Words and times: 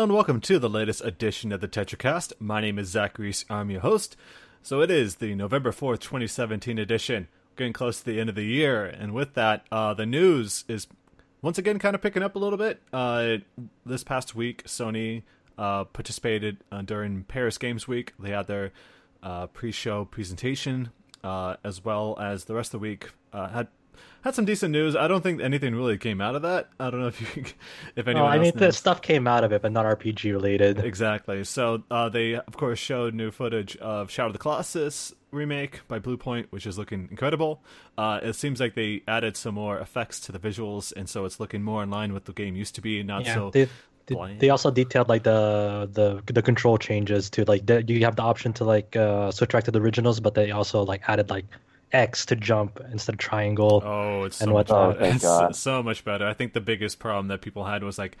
Hello 0.00 0.06
and 0.06 0.14
welcome 0.14 0.40
to 0.40 0.58
the 0.58 0.70
latest 0.70 1.04
edition 1.04 1.52
of 1.52 1.60
the 1.60 1.68
TetraCast. 1.68 2.32
My 2.40 2.62
name 2.62 2.78
is 2.78 2.88
Zachary. 2.88 3.34
I'm 3.50 3.70
your 3.70 3.82
host. 3.82 4.16
So 4.62 4.80
it 4.80 4.90
is 4.90 5.16
the 5.16 5.34
November 5.34 5.72
4th, 5.72 6.00
2017 6.00 6.78
edition. 6.78 7.28
Getting 7.54 7.74
close 7.74 7.98
to 7.98 8.06
the 8.06 8.18
end 8.18 8.30
of 8.30 8.34
the 8.34 8.46
year, 8.46 8.86
and 8.86 9.12
with 9.12 9.34
that, 9.34 9.66
uh, 9.70 9.92
the 9.92 10.06
news 10.06 10.64
is 10.68 10.86
once 11.42 11.58
again 11.58 11.78
kind 11.78 11.94
of 11.94 12.00
picking 12.00 12.22
up 12.22 12.34
a 12.34 12.38
little 12.38 12.56
bit. 12.56 12.80
Uh, 12.94 13.36
this 13.84 14.02
past 14.02 14.34
week, 14.34 14.64
Sony 14.64 15.22
uh, 15.58 15.84
participated 15.84 16.64
uh, 16.72 16.80
during 16.80 17.24
Paris 17.24 17.58
Games 17.58 17.86
Week. 17.86 18.14
They 18.18 18.30
had 18.30 18.46
their 18.46 18.72
uh, 19.22 19.48
pre-show 19.48 20.06
presentation, 20.06 20.92
uh, 21.22 21.56
as 21.62 21.84
well 21.84 22.16
as 22.18 22.46
the 22.46 22.54
rest 22.54 22.68
of 22.68 22.80
the 22.80 22.82
week 22.88 23.10
had 23.34 23.68
had 24.22 24.34
some 24.34 24.44
decent 24.44 24.72
news. 24.72 24.94
I 24.94 25.08
don't 25.08 25.22
think 25.22 25.40
anything 25.40 25.74
really 25.74 25.96
came 25.96 26.20
out 26.20 26.34
of 26.34 26.42
that. 26.42 26.68
I 26.78 26.90
don't 26.90 27.00
know 27.00 27.08
if 27.08 27.20
you, 27.36 27.44
if 27.96 28.06
anyone. 28.06 28.28
Oh, 28.28 28.30
I 28.30 28.38
mean, 28.38 28.52
the 28.54 28.72
stuff 28.72 29.00
came 29.00 29.26
out 29.26 29.44
of 29.44 29.52
it, 29.52 29.62
but 29.62 29.72
not 29.72 29.86
RPG 29.86 30.32
related. 30.32 30.78
Exactly. 30.90 31.44
So 31.44 31.84
uh, 31.90 32.08
they, 32.08 32.34
of 32.34 32.56
course, 32.56 32.78
showed 32.78 33.14
new 33.14 33.30
footage 33.30 33.76
of 33.76 34.10
Shadow 34.10 34.26
of 34.28 34.32
the 34.32 34.40
Colossus 34.40 35.14
remake 35.30 35.86
by 35.86 36.00
Bluepoint, 36.00 36.46
which 36.50 36.66
is 36.66 36.76
looking 36.76 37.06
incredible. 37.10 37.62
Uh, 37.96 38.18
it 38.22 38.32
seems 38.34 38.58
like 38.58 38.74
they 38.74 39.02
added 39.06 39.36
some 39.36 39.54
more 39.54 39.78
effects 39.78 40.18
to 40.20 40.32
the 40.32 40.38
visuals, 40.38 40.92
and 40.96 41.08
so 41.08 41.24
it's 41.24 41.38
looking 41.38 41.62
more 41.62 41.82
in 41.82 41.90
line 41.90 42.12
with 42.12 42.24
the 42.24 42.32
game 42.32 42.56
used 42.56 42.74
to 42.74 42.80
be, 42.80 43.02
not 43.04 43.24
Yeah, 43.24 43.34
so. 43.34 43.50
they, 43.50 43.68
they, 44.06 44.36
they 44.40 44.50
also 44.50 44.72
detailed 44.72 45.08
like 45.08 45.22
the 45.22 45.88
the 45.92 46.20
the 46.32 46.42
control 46.42 46.76
changes 46.78 47.30
to 47.30 47.44
like 47.44 47.64
the, 47.66 47.84
you 47.86 48.04
have 48.04 48.16
the 48.16 48.22
option 48.22 48.52
to 48.54 48.64
like 48.64 48.96
uh, 48.96 49.30
switch 49.30 49.52
back 49.52 49.64
to 49.64 49.70
the 49.70 49.80
originals, 49.80 50.18
but 50.18 50.34
they 50.34 50.50
also 50.50 50.82
like 50.82 51.02
added 51.06 51.30
like 51.30 51.46
X 51.92 52.26
to 52.26 52.36
jump 52.36 52.80
instead 52.92 53.14
of 53.14 53.18
triangle. 53.18 53.82
Oh, 53.84 54.24
it's 54.24 54.36
so 54.38 54.44
and 54.44 54.52
much 54.52 54.68
whatnot. 54.70 54.98
better. 54.98 55.26
Oh, 55.26 55.46
It's 55.46 55.58
so 55.58 55.82
much 55.82 56.04
better. 56.04 56.26
I 56.26 56.34
think 56.34 56.52
the 56.52 56.60
biggest 56.60 56.98
problem 56.98 57.28
that 57.28 57.40
people 57.40 57.64
had 57.64 57.82
was 57.82 57.98
like 57.98 58.16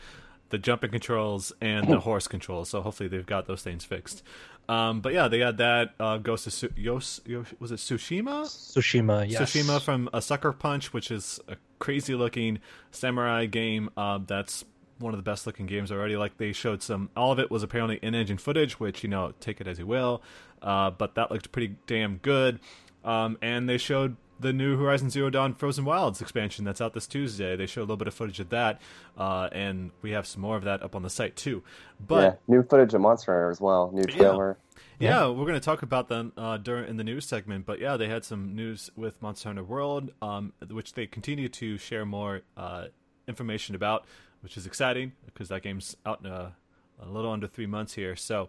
the 0.50 0.58
jumping 0.58 0.90
controls 0.90 1.52
and 1.60 1.86
the 1.88 2.00
horse 2.00 2.26
controls. 2.26 2.68
So 2.70 2.80
hopefully 2.80 3.08
they've 3.08 3.24
got 3.26 3.46
those 3.46 3.62
things 3.62 3.84
fixed. 3.84 4.22
Um, 4.68 5.00
but 5.00 5.12
yeah, 5.12 5.28
they 5.28 5.38
had 5.40 5.56
that. 5.58 5.94
Uh, 5.98 6.18
Ghost 6.18 6.46
of 6.46 6.52
Su- 6.52 6.72
Yos- 6.76 7.20
Yos- 7.26 7.54
was 7.58 7.72
it 7.72 7.76
Tsushima? 7.76 8.44
Tsushima, 8.46 9.28
yes. 9.28 9.40
Tsushima 9.52 9.80
from 9.80 10.08
a 10.12 10.20
Sucker 10.22 10.52
Punch, 10.52 10.92
which 10.92 11.10
is 11.10 11.40
a 11.48 11.56
crazy 11.78 12.14
looking 12.14 12.58
samurai 12.92 13.46
game. 13.46 13.90
Um, 13.96 14.26
that's 14.28 14.64
one 14.98 15.12
of 15.14 15.18
the 15.18 15.22
best 15.28 15.46
looking 15.46 15.66
games 15.66 15.90
already. 15.90 16.16
Like 16.16 16.36
they 16.36 16.52
showed 16.52 16.82
some, 16.82 17.10
all 17.16 17.32
of 17.32 17.38
it 17.40 17.50
was 17.50 17.62
apparently 17.62 17.98
in 18.02 18.14
engine 18.14 18.38
footage, 18.38 18.78
which 18.78 19.02
you 19.02 19.08
know, 19.08 19.32
take 19.40 19.60
it 19.60 19.66
as 19.66 19.78
you 19.78 19.86
will. 19.86 20.22
Uh, 20.62 20.90
but 20.90 21.14
that 21.14 21.30
looked 21.30 21.50
pretty 21.52 21.76
damn 21.86 22.16
good. 22.18 22.60
Um, 23.04 23.38
and 23.40 23.68
they 23.68 23.78
showed 23.78 24.16
the 24.40 24.52
new 24.52 24.76
Horizon 24.76 25.10
Zero 25.10 25.30
Dawn 25.30 25.54
Frozen 25.54 25.84
Wilds 25.84 26.20
expansion 26.20 26.64
that's 26.64 26.80
out 26.80 26.94
this 26.94 27.06
Tuesday. 27.06 27.56
They 27.56 27.66
showed 27.66 27.82
a 27.82 27.82
little 27.82 27.96
bit 27.96 28.08
of 28.08 28.14
footage 28.14 28.40
of 28.40 28.48
that, 28.50 28.80
uh, 29.18 29.48
and 29.52 29.90
we 30.02 30.12
have 30.12 30.26
some 30.26 30.42
more 30.42 30.56
of 30.56 30.64
that 30.64 30.82
up 30.82 30.96
on 30.96 31.02
the 31.02 31.10
site 31.10 31.36
too. 31.36 31.62
But 32.04 32.22
yeah, 32.22 32.34
new 32.48 32.62
footage 32.62 32.94
of 32.94 33.00
Monster 33.00 33.32
Hunter 33.32 33.50
as 33.50 33.60
well. 33.60 33.90
New 33.92 34.04
trailer. 34.04 34.56
yeah, 34.98 35.26
we're 35.28 35.44
going 35.44 35.54
to 35.54 35.60
talk 35.60 35.82
about 35.82 36.08
them 36.08 36.32
uh, 36.36 36.56
during 36.56 36.88
in 36.88 36.96
the 36.96 37.04
news 37.04 37.26
segment. 37.26 37.66
But 37.66 37.80
yeah, 37.80 37.96
they 37.96 38.08
had 38.08 38.24
some 38.24 38.54
news 38.54 38.90
with 38.96 39.20
Monster 39.20 39.50
Hunter 39.50 39.64
World, 39.64 40.10
um, 40.22 40.52
which 40.70 40.94
they 40.94 41.06
continue 41.06 41.48
to 41.50 41.76
share 41.78 42.06
more 42.06 42.40
uh, 42.56 42.86
information 43.28 43.74
about, 43.74 44.06
which 44.40 44.56
is 44.56 44.66
exciting 44.66 45.12
because 45.26 45.48
that 45.48 45.62
game's 45.62 45.96
out 46.06 46.20
in 46.24 46.30
a, 46.30 46.54
a 47.00 47.06
little 47.06 47.30
under 47.30 47.46
three 47.46 47.66
months 47.66 47.94
here. 47.94 48.16
So, 48.16 48.48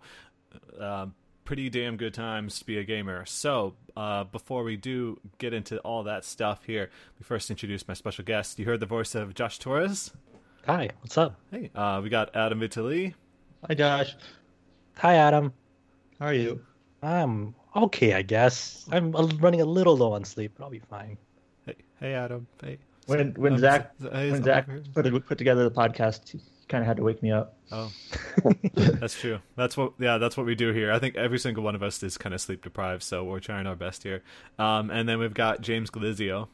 uh, 0.79 1.07
pretty 1.45 1.69
damn 1.69 1.97
good 1.97 2.13
times 2.13 2.59
to 2.59 2.65
be 2.65 2.77
a 2.77 2.83
gamer. 2.83 3.25
So, 3.25 3.73
uh, 3.97 4.23
before 4.25 4.63
we 4.63 4.77
do 4.77 5.19
get 5.37 5.53
into 5.53 5.79
all 5.79 6.03
that 6.03 6.23
stuff 6.25 6.63
here, 6.65 6.89
we 7.19 7.23
first 7.23 7.49
introduce 7.49 7.87
my 7.87 7.93
special 7.93 8.23
guest. 8.23 8.59
You 8.59 8.65
heard 8.65 8.79
the 8.79 8.85
voice 8.85 9.15
of 9.15 9.33
Josh 9.33 9.59
Torres. 9.59 10.11
Hi, 10.65 10.89
what's 11.01 11.17
up? 11.17 11.35
Hey, 11.51 11.71
uh, 11.75 11.99
we 12.03 12.09
got 12.09 12.35
Adam 12.35 12.59
Vitali. 12.59 13.15
Hi 13.67 13.73
Josh, 13.75 14.15
Hi, 14.97 15.15
Adam. 15.15 15.53
how 16.19 16.27
are 16.27 16.33
you? 16.33 16.61
I'm 17.03 17.55
okay, 17.75 18.13
I 18.13 18.21
guess. 18.21 18.87
I'm 18.91 19.11
running 19.11 19.61
a 19.61 19.65
little 19.65 19.97
low 19.97 20.13
on 20.13 20.23
sleep, 20.23 20.53
but 20.57 20.63
I'll 20.63 20.69
be 20.69 20.79
fine. 20.79 21.17
Hey, 21.65 21.75
hey, 21.99 22.13
Adam. 22.13 22.47
Hey. 22.61 22.77
When 23.07 23.33
when 23.33 23.53
Um, 23.53 23.59
Zach 23.59 23.91
Z- 24.01 24.07
when 24.11 24.43
Zach 24.43 24.69
put 24.93 25.25
put 25.25 25.37
together 25.37 25.63
the 25.67 25.71
podcast, 25.71 26.29
he 26.29 26.39
kind 26.71 26.81
of 26.81 26.87
had 26.87 26.97
to 26.97 27.03
wake 27.03 27.21
me 27.21 27.31
up. 27.31 27.57
Oh, 27.71 27.91
that's 28.73 29.19
true. 29.19 29.39
That's 29.55 29.77
what. 29.77 29.93
Yeah, 29.99 30.17
that's 30.17 30.35
what 30.35 30.45
we 30.45 30.55
do 30.55 30.71
here. 30.73 30.91
I 30.91 30.99
think 30.99 31.15
every 31.15 31.37
single 31.37 31.63
one 31.63 31.75
of 31.75 31.83
us 31.83 32.01
is 32.01 32.17
kind 32.17 32.33
of 32.33 32.41
sleep 32.41 32.63
deprived, 32.63 33.03
so 33.03 33.23
we're 33.23 33.39
trying 33.39 33.67
our 33.67 33.75
best 33.75 34.03
here. 34.03 34.23
Um, 34.57 34.89
and 34.89 35.07
then 35.07 35.19
we've 35.19 35.33
got 35.33 35.61
James 35.61 35.91
Glizio. 35.91 36.47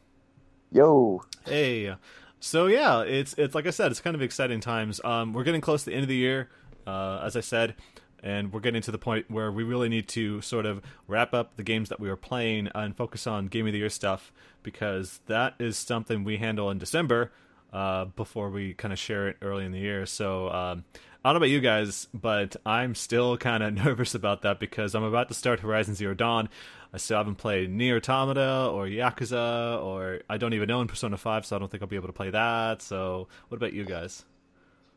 Yo, 0.70 1.22
Hey, 1.46 1.94
so 2.40 2.66
yeah, 2.66 3.02
it's 3.02 3.34
it's 3.38 3.54
like 3.54 3.66
I 3.66 3.70
said, 3.70 3.90
it's 3.90 4.00
kind 4.00 4.14
of 4.14 4.22
exciting 4.22 4.60
times. 4.60 5.00
Um, 5.02 5.32
we're 5.32 5.44
getting 5.44 5.60
close 5.60 5.84
to 5.84 5.90
the 5.90 5.96
end 5.96 6.02
of 6.02 6.08
the 6.08 6.16
year, 6.16 6.50
uh, 6.86 7.20
as 7.22 7.36
I 7.36 7.40
said, 7.40 7.74
and 8.22 8.52
we're 8.52 8.60
getting 8.60 8.82
to 8.82 8.90
the 8.90 8.98
point 8.98 9.30
where 9.30 9.50
we 9.50 9.62
really 9.62 9.88
need 9.88 10.08
to 10.08 10.40
sort 10.42 10.66
of 10.66 10.82
wrap 11.06 11.32
up 11.32 11.56
the 11.56 11.62
games 11.62 11.88
that 11.88 12.00
we 12.00 12.08
were 12.08 12.16
playing 12.16 12.68
and 12.74 12.96
focus 12.96 13.26
on 13.26 13.46
game 13.46 13.66
of 13.66 13.72
the 13.72 13.78
year 13.78 13.88
stuff 13.88 14.32
because 14.62 15.20
that 15.26 15.54
is 15.58 15.76
something 15.76 16.22
we 16.22 16.36
handle 16.36 16.70
in 16.70 16.78
December 16.78 17.32
uh, 17.72 18.06
before 18.06 18.50
we 18.50 18.74
kind 18.74 18.92
of 18.92 18.98
share 18.98 19.28
it 19.28 19.36
early 19.42 19.64
in 19.64 19.72
the 19.72 19.80
year. 19.80 20.06
So. 20.06 20.50
Um, 20.50 20.84
I 21.24 21.30
don't 21.30 21.34
know 21.34 21.46
about 21.46 21.50
you 21.50 21.60
guys, 21.60 22.06
but 22.14 22.54
I'm 22.64 22.94
still 22.94 23.36
kind 23.36 23.62
of 23.62 23.74
nervous 23.84 24.14
about 24.14 24.42
that 24.42 24.60
because 24.60 24.94
I'm 24.94 25.02
about 25.02 25.26
to 25.28 25.34
start 25.34 25.60
Horizon 25.60 25.96
Zero 25.96 26.14
Dawn. 26.14 26.48
I 26.94 26.98
still 26.98 27.18
haven't 27.18 27.34
played 27.34 27.70
Nier 27.70 27.96
Automata 27.96 28.70
or 28.72 28.86
Yakuza, 28.86 29.82
or 29.82 30.20
I 30.30 30.38
don't 30.38 30.54
even 30.54 30.70
own 30.70 30.86
Persona 30.86 31.16
5, 31.16 31.44
so 31.44 31.56
I 31.56 31.58
don't 31.58 31.68
think 31.70 31.82
I'll 31.82 31.88
be 31.88 31.96
able 31.96 32.06
to 32.06 32.12
play 32.12 32.30
that. 32.30 32.82
So, 32.82 33.26
what 33.48 33.56
about 33.56 33.72
you 33.72 33.84
guys? 33.84 34.24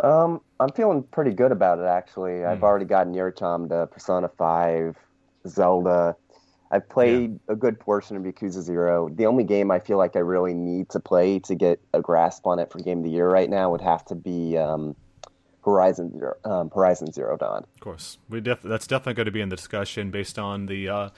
um, 0.01 0.41
I'm 0.59 0.71
feeling 0.71 1.03
pretty 1.03 1.31
good 1.31 1.51
about 1.51 1.79
it 1.79 1.85
actually. 1.85 2.39
Hmm. 2.39 2.47
I've 2.47 2.63
already 2.63 2.85
gotten 2.85 3.13
Nier 3.13 3.27
Automata, 3.27 3.87
Persona 3.91 4.29
Five, 4.29 4.97
Zelda. 5.47 6.15
I've 6.71 6.87
played 6.87 7.37
a 7.49 7.55
good 7.55 7.79
portion 7.79 8.15
of 8.15 8.23
Yakuza 8.23 8.61
Zero. 8.61 9.09
The 9.09 9.25
only 9.25 9.43
game 9.43 9.71
I 9.71 9.79
feel 9.79 9.97
like 9.97 10.15
I 10.15 10.19
really 10.19 10.53
need 10.53 10.89
to 10.91 11.01
play 11.01 11.39
to 11.39 11.53
get 11.53 11.81
a 11.93 12.01
grasp 12.01 12.47
on 12.47 12.59
it 12.59 12.71
for 12.71 12.79
Game 12.79 12.99
of 12.99 13.03
the 13.03 13.09
Year 13.09 13.29
right 13.29 13.49
now 13.49 13.71
would 13.71 13.81
have 13.81 14.05
to 14.05 14.15
be 14.15 14.57
um, 14.57 14.95
Horizon 15.65 16.17
Zero, 16.17 16.35
um, 16.45 16.71
Horizon 16.73 17.11
Zero 17.11 17.35
Dawn. 17.35 17.65
Of 17.75 17.79
course, 17.81 18.17
we 18.29 18.39
def- 18.39 18.61
that's 18.61 18.87
definitely 18.87 19.15
going 19.15 19.25
to 19.25 19.31
be 19.31 19.41
in 19.41 19.49
the 19.49 19.57
discussion 19.57 20.11
based 20.11 20.39
on 20.39 20.67
the 20.67 20.87
uh, 20.87 21.09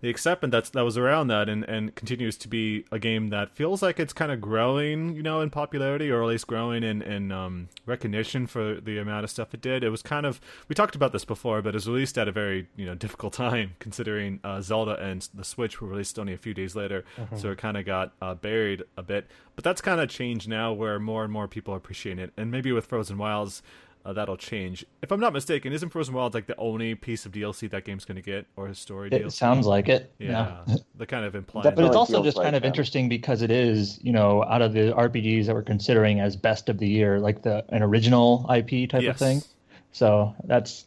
the 0.00 0.08
excitement 0.08 0.52
that's 0.52 0.70
that 0.70 0.82
was 0.82 0.98
around 0.98 1.28
that, 1.28 1.48
and, 1.48 1.64
and 1.64 1.94
continues 1.94 2.36
to 2.38 2.48
be 2.48 2.84
a 2.92 2.98
game 2.98 3.28
that 3.28 3.50
feels 3.50 3.82
like 3.82 3.98
it's 3.98 4.12
kind 4.12 4.30
of 4.30 4.40
growing, 4.40 5.14
you 5.14 5.22
know, 5.22 5.40
in 5.40 5.50
popularity, 5.50 6.10
or 6.10 6.22
at 6.22 6.28
least 6.28 6.46
growing 6.46 6.82
in 6.82 7.02
in 7.02 7.32
um, 7.32 7.68
recognition 7.86 8.46
for 8.46 8.80
the 8.80 8.98
amount 8.98 9.24
of 9.24 9.30
stuff 9.30 9.54
it 9.54 9.60
did. 9.60 9.82
It 9.82 9.90
was 9.90 10.02
kind 10.02 10.26
of 10.26 10.40
we 10.68 10.74
talked 10.74 10.94
about 10.94 11.12
this 11.12 11.24
before, 11.24 11.62
but 11.62 11.70
it 11.70 11.74
was 11.74 11.88
released 11.88 12.18
at 12.18 12.28
a 12.28 12.32
very 12.32 12.68
you 12.76 12.86
know 12.86 12.94
difficult 12.94 13.32
time 13.34 13.74
considering 13.78 14.40
uh, 14.44 14.60
Zelda 14.60 14.96
and 15.00 15.28
the 15.34 15.44
Switch 15.44 15.80
were 15.80 15.88
released 15.88 16.18
only 16.18 16.32
a 16.32 16.38
few 16.38 16.54
days 16.54 16.76
later, 16.76 17.04
so 17.36 17.50
it 17.50 17.58
kind 17.58 17.76
of 17.76 17.84
got 17.84 18.12
uh, 18.20 18.34
buried 18.34 18.82
a 18.96 19.02
bit. 19.02 19.26
But 19.54 19.64
that's 19.64 19.80
kind 19.80 20.00
of 20.00 20.08
changed 20.10 20.48
now, 20.48 20.72
where 20.72 20.98
more 20.98 21.24
and 21.24 21.32
more 21.32 21.48
people 21.48 21.72
are 21.72 21.78
appreciating 21.78 22.22
it, 22.22 22.32
and 22.36 22.50
maybe 22.50 22.72
with 22.72 22.86
Frozen 22.86 23.18
Wilds 23.18 23.62
uh, 24.06 24.12
that'll 24.12 24.36
change. 24.36 24.86
If 25.02 25.10
I'm 25.10 25.18
not 25.20 25.32
mistaken, 25.32 25.72
isn't 25.72 25.88
Frozen 25.90 26.14
Wild 26.14 26.32
like 26.32 26.46
the 26.46 26.56
only 26.58 26.94
piece 26.94 27.26
of 27.26 27.32
DLC 27.32 27.68
that 27.70 27.84
game's 27.84 28.04
going 28.04 28.16
to 28.16 28.22
get, 28.22 28.46
or 28.56 28.68
a 28.68 28.74
story 28.74 29.08
It 29.10 29.22
DLC? 29.24 29.32
sounds 29.32 29.66
like 29.66 29.88
it. 29.88 30.12
yeah, 30.18 30.64
the 30.96 31.06
kind 31.06 31.24
of 31.24 31.34
implied. 31.34 31.74
But 31.74 31.84
it's 31.84 31.96
also 31.96 32.22
just 32.22 32.36
like 32.36 32.44
kind 32.46 32.56
of 32.56 32.62
that. 32.62 32.68
interesting 32.68 33.08
because 33.08 33.42
it 33.42 33.50
is, 33.50 33.98
you 34.02 34.12
know, 34.12 34.44
out 34.44 34.62
of 34.62 34.72
the 34.72 34.92
RPGs 34.92 35.46
that 35.46 35.54
we're 35.54 35.62
considering 35.62 36.20
as 36.20 36.36
best 36.36 36.68
of 36.68 36.78
the 36.78 36.88
year, 36.88 37.18
like 37.18 37.42
the 37.42 37.64
an 37.70 37.82
original 37.82 38.46
IP 38.48 38.88
type 38.88 39.02
Yes. 39.02 39.14
of 39.14 39.18
thing. 39.18 39.42
So 39.92 40.34
that's, 40.44 40.84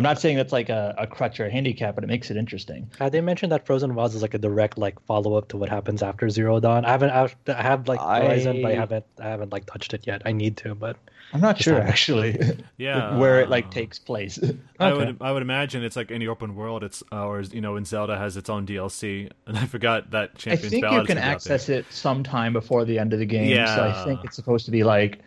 I'm 0.00 0.04
not 0.04 0.18
saying 0.18 0.38
that's 0.38 0.52
like 0.52 0.70
a, 0.70 0.94
a 0.96 1.06
crutch 1.06 1.38
or 1.40 1.44
a 1.46 1.50
handicap, 1.50 1.94
but 1.94 2.04
it 2.04 2.06
makes 2.06 2.30
it 2.30 2.38
interesting. 2.38 2.90
Uh, 2.98 3.10
they 3.10 3.20
mentioned 3.20 3.52
that 3.52 3.66
Frozen 3.66 3.94
Wilds 3.94 4.14
is 4.14 4.22
like 4.22 4.32
a 4.32 4.38
direct 4.38 4.78
like 4.78 4.98
follow 5.04 5.34
up 5.34 5.48
to 5.48 5.58
what 5.58 5.68
happens 5.68 6.02
after 6.02 6.30
Zero 6.30 6.58
Dawn. 6.58 6.86
I 6.86 6.90
haven't 6.90 7.10
I 7.10 7.30
I 7.48 7.62
have 7.62 7.86
like 7.86 8.00
Horizon, 8.00 8.62
but 8.62 8.68
I 8.68 8.72
I- 8.72 8.76
haven't 8.76 9.04
I 9.20 9.28
haven't 9.28 9.52
like 9.52 9.66
touched 9.66 9.92
it 9.92 10.06
yet. 10.06 10.22
I 10.24 10.32
need 10.32 10.56
to, 10.58 10.74
but 10.74 10.96
I'm 11.34 11.40
not 11.42 11.60
sure 11.60 11.74
haven't. 11.74 11.90
actually. 11.90 12.38
Yeah. 12.78 13.18
where 13.18 13.42
it 13.42 13.50
like 13.50 13.70
takes 13.70 13.98
place. 13.98 14.38
I 14.78 14.92
would 14.94 15.18
I 15.20 15.32
would 15.32 15.42
imagine 15.42 15.84
it's 15.84 15.96
like 15.96 16.10
any 16.10 16.26
open 16.26 16.56
world. 16.56 16.82
It's 16.82 17.02
uh, 17.12 17.26
or 17.26 17.42
you 17.42 17.60
know, 17.60 17.74
when 17.74 17.84
Zelda 17.84 18.16
has 18.16 18.38
its 18.38 18.48
own 18.48 18.66
DLC, 18.66 19.30
and 19.46 19.58
I 19.58 19.66
forgot 19.66 20.12
that 20.12 20.30
I 20.46 20.56
think 20.56 20.82
Ballad 20.82 21.02
you 21.02 21.06
can 21.06 21.16
gonna 21.16 21.20
be 21.20 21.20
out 21.20 21.24
there. 21.24 21.34
access 21.34 21.68
it 21.68 21.84
sometime 21.90 22.54
before 22.54 22.86
the 22.86 22.98
end 22.98 23.12
of 23.12 23.18
the 23.18 23.26
game. 23.26 23.48
So 23.50 23.52
Yeah. 23.54 23.94
I 24.00 24.04
think 24.06 24.24
it's 24.24 24.34
supposed 24.36 24.64
to 24.64 24.70
be 24.70 24.82
like 24.82 25.20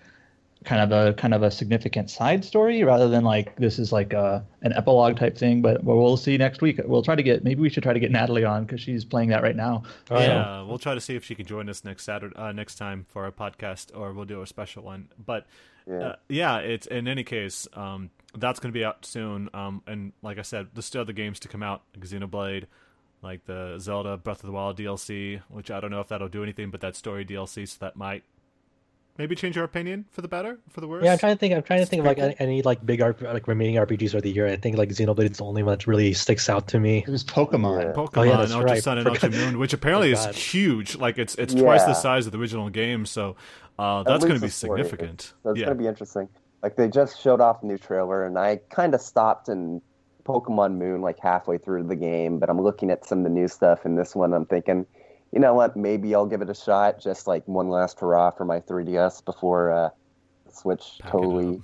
kind 0.63 0.81
of 0.81 0.91
a 0.91 1.13
kind 1.13 1.33
of 1.33 1.43
a 1.43 1.51
significant 1.51 2.09
side 2.09 2.43
story 2.45 2.83
rather 2.83 3.07
than 3.09 3.23
like 3.23 3.55
this 3.57 3.79
is 3.79 3.91
like 3.91 4.13
a 4.13 4.45
an 4.61 4.73
epilogue 4.73 5.17
type 5.17 5.37
thing. 5.37 5.61
But 5.61 5.83
well, 5.83 5.97
we'll 5.97 6.17
see 6.17 6.37
next 6.37 6.61
week. 6.61 6.79
We'll 6.85 7.03
try 7.03 7.15
to 7.15 7.23
get 7.23 7.43
maybe 7.43 7.61
we 7.61 7.69
should 7.69 7.83
try 7.83 7.93
to 7.93 7.99
get 7.99 8.11
Natalie 8.11 8.45
on 8.45 8.65
because 8.65 8.81
she's 8.81 9.03
playing 9.05 9.29
that 9.29 9.43
right 9.43 9.55
now. 9.55 9.83
Oh, 10.09 10.19
yeah. 10.19 10.27
yeah, 10.27 10.61
we'll 10.63 10.79
try 10.79 10.93
to 10.95 11.01
see 11.01 11.15
if 11.15 11.23
she 11.23 11.35
can 11.35 11.45
join 11.45 11.69
us 11.69 11.83
next 11.83 12.03
Saturday, 12.03 12.35
uh, 12.35 12.51
next 12.51 12.75
time 12.75 13.05
for 13.09 13.25
our 13.25 13.31
podcast, 13.31 13.95
or 13.97 14.13
we'll 14.13 14.25
do 14.25 14.41
a 14.41 14.47
special 14.47 14.83
one. 14.83 15.09
But 15.23 15.45
Yeah. 15.87 15.99
uh, 15.99 16.15
yeah, 16.29 16.57
it's 16.59 16.87
in 16.87 17.07
any 17.07 17.23
case, 17.23 17.67
um, 17.73 18.09
that's 18.37 18.59
going 18.59 18.71
to 18.73 18.77
be 18.77 18.85
out 18.85 19.05
soon. 19.05 19.49
Um, 19.53 19.81
and 19.85 20.13
like 20.21 20.39
I 20.39 20.43
said, 20.43 20.67
there's 20.73 20.85
still 20.85 21.01
other 21.01 21.13
games 21.13 21.39
to 21.41 21.47
come 21.47 21.61
out, 21.61 21.81
like 21.95 22.05
Xenoblade, 22.05 22.65
like 23.21 23.45
the 23.45 23.77
Zelda 23.79 24.17
Breath 24.17 24.39
of 24.39 24.47
the 24.47 24.53
Wild 24.53 24.77
DLC, 24.77 25.41
which 25.49 25.69
I 25.71 25.79
don't 25.79 25.91
know 25.91 25.99
if 25.99 26.07
that'll 26.07 26.29
do 26.29 26.41
anything, 26.43 26.69
but 26.71 26.81
that 26.81 26.95
story 26.95 27.25
DLC, 27.25 27.67
so 27.67 27.77
that 27.81 27.95
might 27.95 28.23
maybe 29.17 29.35
change 29.35 29.55
your 29.55 29.65
opinion 29.65 30.05
for 30.11 30.21
the 30.21 30.27
better, 30.27 30.59
for 30.69 30.81
the 30.81 30.87
worse? 30.87 31.03
Yeah, 31.03 31.13
I'm 31.13 31.17
trying 31.17 31.35
to 31.35 31.39
think. 31.39 31.53
I'm 31.53 31.63
trying 31.63 31.79
to 31.79 31.85
think 31.85 32.01
of 32.01 32.05
like 32.05 32.17
pretty 32.17 32.35
any, 32.39 32.53
any 32.53 32.61
like 32.61 32.85
big 32.85 32.99
RP, 32.99 33.21
like 33.33 33.47
remaining 33.47 33.75
RPGs 33.75 34.13
of 34.13 34.23
the 34.23 34.31
year. 34.31 34.47
I 34.47 34.55
think 34.55 34.77
like 34.77 34.89
Xenoblade 34.89 35.31
is 35.31 35.37
the 35.37 35.45
only 35.45 35.63
one 35.63 35.77
that 35.77 35.87
really 35.87 36.13
sticks 36.13 36.49
out 36.49 36.67
to 36.69 36.79
me. 36.79 36.99
It 36.99 37.09
was 37.09 37.23
Pokemon. 37.23 37.83
Yeah. 37.83 37.91
Pokemon 37.93 38.17
Oh, 38.17 38.23
yeah, 38.23 38.37
that's 38.37 38.51
Ultra 38.51 38.71
right. 38.71 38.83
Sun 38.83 38.97
and 38.99 39.07
Ultra 39.07 39.29
Moon, 39.29 39.59
which 39.59 39.73
apparently 39.73 40.11
is 40.11 40.25
huge. 40.35 40.95
Like 40.95 41.17
it's 41.17 41.35
it's 41.35 41.53
twice 41.53 41.83
the 41.83 41.93
size 41.93 42.25
of 42.25 42.31
the 42.31 42.37
original 42.37 42.69
game, 42.69 43.05
so 43.05 43.35
uh, 43.79 44.03
that's 44.03 44.23
going 44.23 44.35
to 44.35 44.41
be 44.41 44.47
the 44.47 44.53
story 44.53 44.81
is. 44.81 44.87
significant. 44.87 45.33
So 45.43 45.51
it's 45.51 45.59
yeah, 45.59 45.65
going 45.65 45.77
to 45.77 45.83
be 45.83 45.87
interesting. 45.87 46.29
Like 46.61 46.75
they 46.75 46.87
just 46.87 47.21
showed 47.21 47.41
off 47.41 47.63
a 47.63 47.65
new 47.65 47.77
trailer, 47.77 48.25
and 48.25 48.37
I 48.37 48.61
kind 48.69 48.93
of 48.93 49.01
stopped 49.01 49.49
in 49.49 49.81
Pokemon 50.25 50.77
Moon 50.77 51.01
like 51.01 51.19
halfway 51.19 51.57
through 51.57 51.83
the 51.83 51.95
game. 51.95 52.39
But 52.39 52.49
I'm 52.49 52.61
looking 52.61 52.89
at 52.89 53.05
some 53.05 53.19
of 53.19 53.23
the 53.25 53.29
new 53.29 53.47
stuff 53.47 53.85
in 53.85 53.95
this 53.95 54.15
one. 54.15 54.33
I'm 54.33 54.45
thinking, 54.45 54.85
you 55.33 55.39
know 55.39 55.53
what? 55.53 55.75
Maybe 55.75 56.13
I'll 56.15 56.25
give 56.27 56.41
it 56.41 56.49
a 56.49 56.55
shot. 56.55 57.01
Just 57.01 57.27
like 57.27 57.45
one 57.47 57.67
last 57.69 57.99
hurrah 57.99 58.31
for 58.31 58.45
my 58.45 58.59
3DS 58.61 59.25
before 59.25 59.71
uh, 59.71 59.89
Switch 60.51 60.99
Pack 60.99 61.09
it 61.09 61.11
totally. 61.17 61.61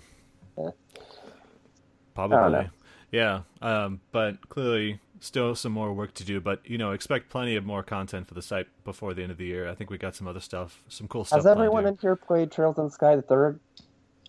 probably. 2.16 2.70
Yeah, 3.12 3.42
um, 3.62 4.02
but 4.12 4.50
clearly 4.50 5.00
still 5.20 5.56
some 5.56 5.72
more 5.72 5.94
work 5.94 6.14
to 6.16 6.24
do. 6.24 6.40
But 6.40 6.62
you 6.64 6.78
know, 6.78 6.92
expect 6.92 7.30
plenty 7.30 7.56
of 7.56 7.66
more 7.66 7.82
content 7.84 8.28
for 8.28 8.34
the 8.34 8.42
site 8.42 8.68
before 8.84 9.14
the 9.14 9.24
end 9.24 9.32
of 9.32 9.38
the 9.38 9.46
year. 9.46 9.68
I 9.70 9.76
think 9.76 9.90
we 9.90 9.98
got 9.98 10.16
some 10.16 10.28
other 10.28 10.40
stuff, 10.40 10.82
some 10.90 11.08
cool 11.08 11.26
stuff. 11.26 11.38
Has 11.40 11.46
everyone 11.48 11.84
here. 11.84 11.90
in 11.90 11.98
here 12.00 12.16
played 12.16 12.52
Trails 12.52 12.78
in 12.78 12.86
the 12.86 12.92
Sky 12.92 13.16
the 13.16 13.22
third? 13.22 13.60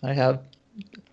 I 0.03 0.13
have. 0.13 0.39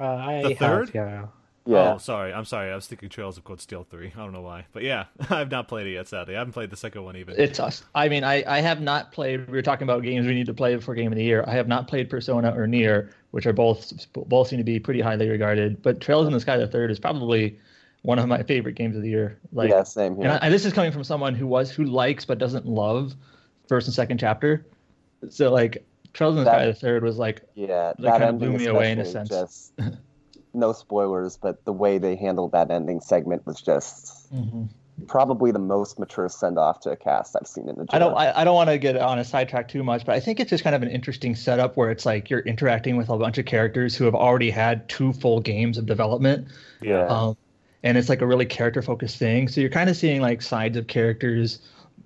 Uh, 0.01 0.05
I 0.05 0.43
The 0.43 0.49
have, 0.51 0.59
third? 0.59 0.91
yeah. 0.95 1.27
Yeah. 1.69 1.95
Oh, 1.95 1.99
sorry. 1.99 2.33
I'm 2.33 2.47
sorry. 2.47 2.73
I 2.73 2.75
was 2.75 2.87
thinking 2.87 3.11
Trails 3.11 3.37
of 3.37 3.45
Cold 3.45 3.61
Steel 3.61 3.85
3. 3.85 4.13
I 4.17 4.19
don't 4.21 4.33
know 4.33 4.41
why. 4.41 4.65
But 4.73 4.85
yeah, 4.85 5.05
I've 5.31 5.51
not 5.51 5.69
played 5.69 5.87
it 5.87 5.93
yet, 5.93 6.09
sadly. 6.09 6.35
I 6.35 6.39
haven't 6.39 6.55
played 6.55 6.71
the 6.71 6.77
second 6.77 7.05
one 7.05 7.15
even. 7.17 7.35
It's 7.37 7.61
us. 7.61 7.85
I 7.95 8.09
mean, 8.09 8.25
I, 8.25 8.43
I 8.47 8.61
have 8.61 8.81
not 8.81 9.13
played. 9.13 9.47
We 9.47 9.53
were 9.53 9.63
talking 9.63 9.85
about 9.85 10.03
games 10.03 10.27
we 10.27 10.35
need 10.35 10.47
to 10.47 10.55
play 10.55 10.75
before 10.75 10.95
Game 10.95 11.13
of 11.13 11.17
the 11.19 11.25
Year. 11.25 11.45
I 11.47 11.53
have 11.53 11.69
not 11.69 11.87
played 11.87 12.09
Persona 12.09 12.55
or 12.57 12.67
Nier, 12.67 13.11
which 13.33 13.45
are 13.47 13.53
both 13.53 13.93
both 14.15 14.49
seem 14.49 14.59
to 14.59 14.65
be 14.65 14.81
pretty 14.81 15.03
highly 15.03 15.29
regarded. 15.29 15.83
But 15.83 16.01
Trails 16.01 16.27
in 16.27 16.33
the 16.33 16.41
Sky 16.41 16.57
the 16.57 16.67
Third 16.67 16.91
is 16.91 16.99
probably 16.99 17.59
one 18.03 18.19
of 18.19 18.27
my 18.29 18.43
favorite 18.45 18.75
games 18.75 18.97
of 18.97 19.03
the 19.03 19.11
year. 19.11 19.39
Like, 19.53 19.69
yeah, 19.69 19.83
same 19.83 20.17
here. 20.17 20.25
and, 20.25 20.33
I, 20.33 20.37
and 20.37 20.55
this 20.55 20.65
is 20.65 20.73
coming 20.73 20.93
from 20.93 21.05
someone 21.05 21.35
who 21.35 21.47
was 21.47 21.71
who 21.71 21.85
likes 21.85 22.25
but 22.25 22.39
doesn't 22.39 22.65
love 22.65 23.15
first 23.69 23.87
and 23.89 23.95
second 23.95 24.19
chapter. 24.19 24.65
So 25.29 25.51
like, 25.53 25.85
Trails 26.15 26.33
in 26.33 26.39
the 26.39 26.45
That- 26.45 26.53
Sky 26.57 26.67
the 26.67 26.75
Third 26.75 27.03
was 27.05 27.19
like 27.19 27.43
Yeah, 27.55 27.93
That 27.99 28.01
that 28.01 28.19
kinda 28.21 28.33
blew 28.33 28.53
me 28.53 28.67
away 28.67 28.91
in 28.93 29.01
a 29.01 29.05
sense. 29.05 29.29
Just 29.29 29.73
no 30.59 30.73
spoilers, 30.73 31.37
but 31.37 31.65
the 31.65 31.73
way 31.73 31.99
they 31.99 32.17
handled 32.17 32.53
that 32.53 32.71
ending 32.71 33.01
segment 33.01 33.47
was 33.47 33.61
just 33.61 34.29
probably 35.07 35.53
the 35.53 35.59
most 35.59 35.99
mature 35.99 36.29
send 36.29 36.59
off 36.59 36.81
to 36.81 36.91
a 36.91 36.97
cast 36.97 37.37
I've 37.41 37.47
seen 37.47 37.69
in 37.69 37.79
a. 37.79 37.85
I 37.91 37.99
don't. 37.99 38.11
genre. 38.11 38.17
I, 38.17 38.41
I 38.41 38.45
don't 38.45 38.55
want 38.55 38.71
to 38.71 38.79
get 38.79 38.97
on 38.97 39.19
a 39.19 39.25
sidetrack 39.25 39.69
too 39.69 39.83
much, 39.83 40.05
but 40.05 40.15
I 40.15 40.21
think 40.21 40.41
it's 40.41 40.51
just 40.51 40.65
kind 40.65 40.75
of 40.75 40.83
an 40.83 40.91
interesting 40.91 41.35
setup 41.35 41.77
where 41.77 41.91
it's 41.91 42.05
like 42.05 42.31
you're 42.31 42.41
interacting 42.41 42.97
with 42.97 43.09
a 43.09 43.17
bunch 43.17 43.39
of 43.39 43.47
characters 43.47 43.95
who 43.95 44.05
have 44.05 44.15
already 44.15 44.51
had 44.51 44.89
two 44.89 45.13
full 45.13 45.41
games 45.41 45.79
of 45.79 45.87
development, 45.87 46.49
yeah. 46.83 47.07
um, 47.07 47.37
and 47.83 47.97
it's 47.97 48.09
like 48.09 48.21
a 48.21 48.27
really 48.27 48.47
character 48.47 48.83
focused 48.83 49.19
thing. 49.19 49.49
So 49.49 49.61
you're 49.61 49.71
kind 49.71 49.89
of 49.89 49.97
seeing 49.97 50.21
like 50.21 50.43
sides 50.43 50.77
of 50.77 50.87
characters, 50.87 51.61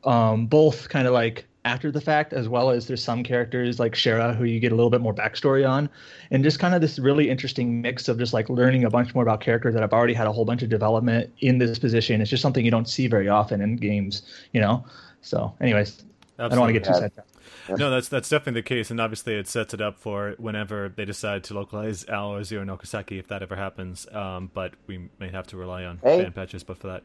um, 0.05 0.47
both 0.47 0.89
kind 0.89 1.07
of 1.07 1.15
like 1.15 1.47
after 1.65 1.93
the 1.93 2.01
fact, 2.01 2.33
as 2.33 2.49
well 2.49 2.71
as 2.71 2.87
there's 2.87 3.03
some 3.03 3.23
characters 3.23 3.79
like 3.79 3.93
Shara 3.95 4.35
who 4.37 4.45
you 4.45 4.59
get 4.59 4.73
a 4.73 4.75
little 4.75 4.91
bit 4.91 5.01
more 5.01 5.15
backstory 5.15 5.69
on, 5.69 5.89
and 6.31 6.43
just 6.43 6.59
kind 6.59 6.75
of 6.75 6.81
this 6.81 6.99
really 6.99 7.31
interesting 7.31 7.81
mix 7.81 8.09
of 8.09 8.19
just 8.19 8.33
like 8.33 8.49
learning 8.49 8.85
a 8.85 8.91
bunch 8.91 9.15
more 9.15 9.23
about 9.23 9.41
characters 9.41 9.75
that 9.75 9.81
have 9.81 9.93
already 9.93 10.15
had 10.15 10.27
a 10.27 10.33
whole 10.33 10.45
bunch 10.45 10.63
of 10.63 10.69
development 10.69 11.33
in 11.41 11.59
this 11.59 11.79
position. 11.79 12.21
It's 12.21 12.31
just 12.31 12.43
something 12.43 12.65
you 12.65 12.71
don't 12.71 12.89
see 12.89 13.07
very 13.07 13.29
often 13.29 13.61
in 13.61 13.77
games, 13.77 14.23
you 14.53 14.61
know. 14.61 14.85
So, 15.21 15.55
anyways, 15.61 16.03
I 16.39 16.49
don't 16.49 16.59
want 16.59 16.71
to 16.71 16.73
get 16.73 16.85
too 16.85 16.91
Yeah. 16.91 16.99
sidetracked. 17.01 17.29
No, 17.69 17.91
that's 17.91 18.09
that's 18.09 18.29
definitely 18.29 18.61
the 18.61 18.67
case, 18.69 18.91
and 18.91 19.01
obviously 19.01 19.35
it 19.35 19.49
sets 19.49 19.73
it 19.75 19.81
up 19.81 19.99
for 19.99 20.35
whenever 20.39 20.89
they 20.89 21.05
decide 21.05 21.45
to 21.45 21.55
localize 21.55 22.05
Ao 22.09 22.33
or 22.35 22.45
Zero 22.45 22.65
no 22.65 22.77
Kiseki, 22.77 23.19
if 23.19 23.29
that 23.29 23.43
ever 23.43 23.57
happens. 23.57 24.07
Um, 24.13 24.51
but 24.53 24.75
we 24.87 25.09
may 25.19 25.31
have 25.31 25.47
to 25.49 25.57
rely 25.57 25.85
on 25.85 25.99
Hey. 26.03 26.23
fan 26.25 26.33
patches, 26.33 26.65
but 26.65 26.79
for 26.79 26.89
that. 26.89 27.03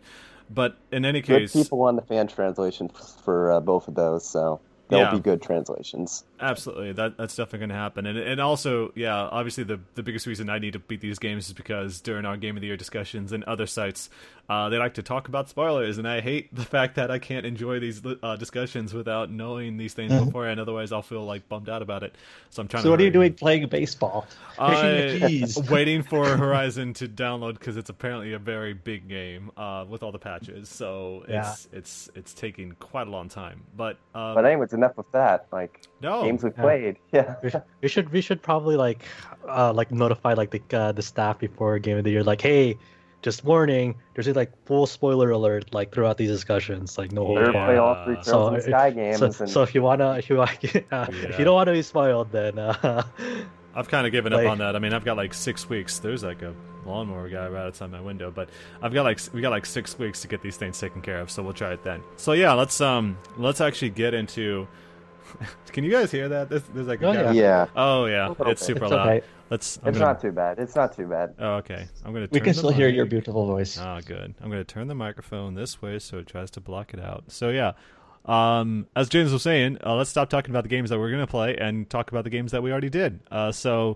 But 0.49 0.77
in 0.91 1.05
any 1.05 1.21
good 1.21 1.41
case, 1.41 1.53
people 1.53 1.81
on 1.83 1.95
the 1.95 2.01
fan 2.01 2.27
translation 2.27 2.89
for 3.23 3.51
uh, 3.51 3.59
both 3.59 3.87
of 3.87 3.95
those, 3.95 4.25
so 4.29 4.61
they'll 4.89 5.01
Yeah. 5.01 5.11
be 5.11 5.19
good 5.19 5.41
translations. 5.41 6.23
Absolutely, 6.39 6.91
that 6.93 7.17
that's 7.17 7.35
definitely 7.35 7.59
going 7.59 7.69
to 7.69 7.75
happen, 7.75 8.05
and 8.05 8.17
and 8.17 8.39
also, 8.39 8.91
yeah, 8.95 9.15
obviously 9.15 9.63
the 9.63 9.79
the 9.95 10.03
biggest 10.03 10.27
reason 10.27 10.49
I 10.49 10.59
need 10.59 10.73
to 10.73 10.79
beat 10.79 11.01
these 11.01 11.19
games 11.19 11.47
is 11.47 11.53
because 11.53 11.99
during 12.01 12.25
our 12.25 12.37
game 12.37 12.55
of 12.57 12.61
the 12.61 12.67
year 12.67 12.77
discussions 12.77 13.31
and 13.31 13.43
other 13.45 13.65
sites, 13.65 14.09
uh, 14.49 14.69
they 14.69 14.77
like 14.77 14.93
to 14.95 15.03
talk 15.03 15.27
about 15.27 15.49
spoilers, 15.49 15.97
and 15.97 16.07
I 16.07 16.21
hate 16.21 16.53
the 16.55 16.63
fact 16.63 16.95
that 16.95 17.09
I 17.09 17.19
can't 17.19 17.45
enjoy 17.45 17.79
these 17.79 18.01
uh, 18.21 18.35
discussions 18.35 18.93
without 18.93 19.31
knowing 19.31 19.77
these 19.77 19.93
things 19.93 20.13
beforehand. 20.13 20.59
Otherwise, 20.59 20.91
I'll 20.91 21.01
feel 21.01 21.25
like 21.25 21.49
bummed 21.49 21.69
out 21.69 21.81
about 21.81 22.03
it. 22.03 22.15
So 22.51 22.61
I'm 22.61 22.67
trying. 22.67 22.83
So, 22.83 22.87
to 22.87 22.91
what 22.91 23.01
are 23.01 23.03
you 23.03 23.11
doing 23.11 23.33
playing 23.33 23.67
baseball? 23.67 24.27
I, 24.59 25.45
waiting 25.69 26.03
for 26.03 26.25
Horizon 26.37 26.93
to 26.95 27.07
download 27.07 27.53
because 27.53 27.77
it's 27.77 27.89
apparently 27.89 28.33
a 28.33 28.39
very 28.39 28.73
big 28.73 29.07
game 29.07 29.51
uh, 29.57 29.85
with 29.87 30.03
all 30.03 30.11
the 30.11 30.19
patches. 30.19 30.69
So 30.69 31.25
Yeah. 31.27 31.51
it's 31.51 31.67
it's 31.71 32.09
it's 32.15 32.33
taking 32.33 32.71
quite 32.73 33.07
a 33.07 33.11
long 33.11 33.29
time. 33.29 33.63
But 33.75 33.97
um, 34.15 34.35
But 34.35 34.45
anyways, 34.45 34.73
enough 34.73 34.97
with 34.97 35.11
that. 35.11 35.47
Like 35.51 35.81
no, 36.01 36.23
games 36.23 36.43
we've 36.43 36.53
yeah. 36.57 36.61
played. 36.63 36.97
Yeah. 37.11 37.35
We 37.43 37.49
should, 37.49 37.63
we 37.81 37.87
should 37.89 38.09
we 38.11 38.21
should 38.21 38.41
probably 38.41 38.75
like 38.75 39.03
uh 39.47 39.73
like 39.73 39.91
notify 39.91 40.33
like 40.33 40.51
the 40.51 40.61
uh, 40.77 40.91
the 40.91 41.01
staff 41.01 41.39
before 41.39 41.79
game 41.79 41.97
of 41.97 42.03
the 42.03 42.11
year 42.11 42.23
like 42.23 42.41
hey 42.41 42.77
just 43.23 43.43
warning 43.43 43.95
there's 44.13 44.27
a 44.27 44.33
like 44.33 44.51
full 44.65 44.85
spoiler 44.85 45.31
alert 45.31 45.73
like 45.73 45.91
throughout 45.91 46.17
these 46.17 46.29
discussions 46.29 46.97
like 46.97 47.11
no 47.11 47.25
Better 47.33 47.45
holds 47.45 47.55
Yeah. 47.55 47.65
play 47.65 47.77
all 47.77 48.03
three 48.05 48.17
So, 48.21 48.47
in 48.49 48.53
the 48.53 48.59
uh, 48.59 48.63
Sky 48.63 48.89
games. 48.91 49.17
So, 49.19 49.25
and 49.25 49.49
so 49.49 49.61
if 49.63 49.73
you 49.73 49.81
wanna 49.81 50.17
if 50.17 50.29
you 50.29 50.37
want 50.37 50.51
uh, 50.51 50.57
if 51.09 51.23
Yeah. 51.31 51.37
you 51.39 51.45
don't 51.45 51.55
want 51.55 51.67
to 51.67 51.73
be 51.73 51.81
spoiled 51.81 52.31
then 52.31 52.59
uh, 52.59 53.03
I've 53.73 53.89
kind 53.89 54.07
of 54.07 54.11
given 54.11 54.33
up 54.33 54.43
on 54.45 54.57
that. 54.57 54.75
I 54.75 54.79
mean, 54.79 54.91
I've 54.91 55.05
got 55.05 55.17
like 55.17 55.35
six 55.35 55.69
weeks. 55.69 55.99
There's 55.99 56.23
like 56.23 56.41
a 56.41 56.51
lawnmower 56.83 57.29
guy 57.29 57.47
right 57.47 57.67
outside 57.67 57.91
my 57.91 58.01
window, 58.01 58.31
but 58.31 58.49
I've 58.81 58.91
got 58.91 59.03
like 59.03 59.19
we 59.33 59.41
got 59.41 59.51
like 59.51 59.67
six 59.67 59.99
weeks 59.99 60.21
to 60.21 60.27
get 60.27 60.41
these 60.41 60.57
things 60.57 60.79
taken 60.79 60.99
care 60.99 61.19
of. 61.19 61.29
So 61.29 61.43
we'll 61.43 61.53
try 61.53 61.73
it 61.73 61.83
then. 61.83 62.01
So 62.15 62.31
yeah, 62.31 62.53
let's 62.53 62.81
um 62.81 63.17
let's 63.37 63.61
actually 63.61 63.91
get 63.91 64.13
into. 64.15 64.67
Can 65.71 65.83
you 65.83 65.91
guys 65.91 66.11
hear 66.11 66.29
that? 66.29 66.49
There's, 66.49 66.63
there's 66.73 66.87
like 66.87 67.01
a 67.01 67.07
Oh, 67.07 67.13
guy- 67.13 67.31
yeah. 67.31 67.65
Oh 67.75 68.05
yeah, 68.05 68.33
it's 68.47 68.65
super 68.65 68.85
It's 68.85 68.91
loud. 68.91 69.07
okay. 69.07 69.25
Let's. 69.49 69.77
I'm 69.83 69.89
It's 69.89 69.97
gonna, 69.99 70.11
not 70.13 70.21
too 70.21 70.31
bad. 70.31 70.59
It's 70.59 70.75
not 70.75 70.93
too 70.95 71.07
bad. 71.07 71.33
Oh, 71.39 71.53
okay. 71.55 71.87
I'm 72.03 72.13
gonna. 72.13 72.27
We 72.31 72.39
can 72.41 72.53
still 72.53 72.69
hear 72.71 72.89
your 72.89 73.05
beautiful 73.05 73.45
voice. 73.45 73.77
Ah, 73.79 74.01
good. 74.05 74.35
I'm 74.41 74.49
going 74.49 74.59
to 74.63 74.65
turn 74.65 74.87
the 74.87 74.95
microphone 74.95 75.53
this 75.55 75.81
way 75.81 75.99
so 75.99 76.17
it 76.17 76.27
tries 76.27 76.51
to 76.51 76.59
block 76.61 76.93
it 76.93 76.99
out. 76.99 77.25
So 77.27 77.49
yeah, 77.49 77.71
um, 78.25 78.87
as 78.95 79.07
James 79.09 79.31
was 79.31 79.43
saying, 79.43 79.77
uh, 79.85 79.95
let's 79.95 80.09
stop 80.09 80.29
talking 80.29 80.51
about 80.51 80.63
the 80.63 80.69
games 80.69 80.89
that 80.89 80.99
we're 80.99 81.09
going 81.11 81.21
to 81.25 81.27
play 81.31 81.55
and 81.55 81.89
talk 81.89 82.11
about 82.11 82.25
the 82.25 82.29
games 82.29 82.51
that 82.51 82.61
we 82.61 82.71
already 82.71 82.89
did. 82.89 83.21
Uh, 83.31 83.53
so, 83.53 83.95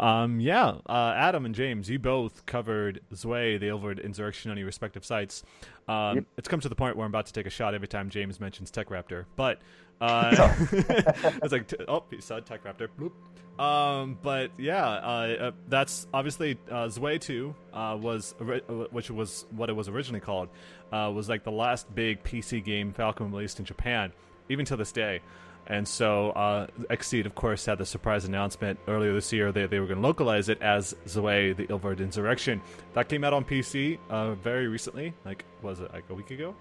um, 0.00 0.40
yeah, 0.40 0.76
uh, 0.88 1.12
Adam 1.14 1.44
and 1.44 1.54
James, 1.54 1.90
you 1.90 1.98
both 1.98 2.46
covered 2.46 3.00
Zwei, 3.14 3.58
the 3.58 3.66
Ilvard 3.68 3.98
Insurrection 3.98 4.50
on 4.50 4.56
your 4.56 4.64
respective 4.66 5.04
sites. 5.04 5.42
Um, 5.88 6.16
Yep. 6.16 6.24
It's 6.38 6.48
come 6.48 6.60
to 6.60 6.68
the 6.70 6.74
point 6.74 6.96
where 6.96 7.04
I'm 7.04 7.10
about 7.10 7.26
to 7.26 7.32
take 7.34 7.46
a 7.46 7.50
shot 7.50 7.74
every 7.74 7.86
time 7.88 8.08
James 8.08 8.40
mentions 8.40 8.70
Tech 8.70 8.88
Raptor, 8.88 9.26
but 9.36 9.60
uh, 10.00 10.54
it's 10.72 11.52
like, 11.52 11.68
t- 11.68 11.76
oh, 11.88 12.04
he 12.10 12.20
said 12.20 12.46
Tech 12.46 12.64
Raptor. 12.64 12.88
Bloop. 12.98 13.12
Um, 13.58 14.18
but 14.22 14.50
yeah, 14.58 14.86
uh, 14.86 15.36
uh, 15.40 15.50
that's 15.68 16.06
obviously 16.12 16.58
uh, 16.70 16.88
Zwei 16.88 17.16
2 17.16 17.54
uh, 17.72 17.98
was 17.98 18.34
uh, 18.40 18.44
which 18.90 19.10
was 19.10 19.46
what 19.50 19.70
it 19.70 19.72
was 19.72 19.88
originally 19.88 20.20
called 20.20 20.50
uh, 20.92 21.10
was 21.14 21.28
like 21.28 21.42
the 21.42 21.52
last 21.52 21.92
big 21.94 22.22
PC 22.22 22.62
game 22.62 22.92
Falcom 22.92 23.32
released 23.32 23.58
in 23.58 23.64
Japan, 23.64 24.12
even 24.48 24.66
to 24.66 24.76
this 24.76 24.92
day. 24.92 25.20
And 25.68 25.88
so 25.88 26.30
uh, 26.30 26.68
Xseed, 26.90 27.26
of 27.26 27.34
course, 27.34 27.66
had 27.66 27.78
the 27.78 27.86
surprise 27.86 28.24
announcement 28.24 28.78
earlier 28.86 29.12
this 29.12 29.32
year 29.32 29.50
that 29.50 29.70
they 29.70 29.80
were 29.80 29.86
going 29.86 30.00
to 30.00 30.06
localize 30.06 30.48
it 30.48 30.62
as 30.62 30.94
Zwei: 31.06 31.54
The 31.54 31.66
Ilvard 31.68 32.00
Insurrection. 32.00 32.60
That 32.92 33.08
came 33.08 33.24
out 33.24 33.32
on 33.32 33.44
PC 33.44 33.98
uh, 34.08 34.34
very 34.34 34.68
recently, 34.68 35.12
like 35.24 35.44
was 35.62 35.80
it 35.80 35.92
like 35.92 36.04
a 36.10 36.14
week 36.14 36.30
ago? 36.30 36.54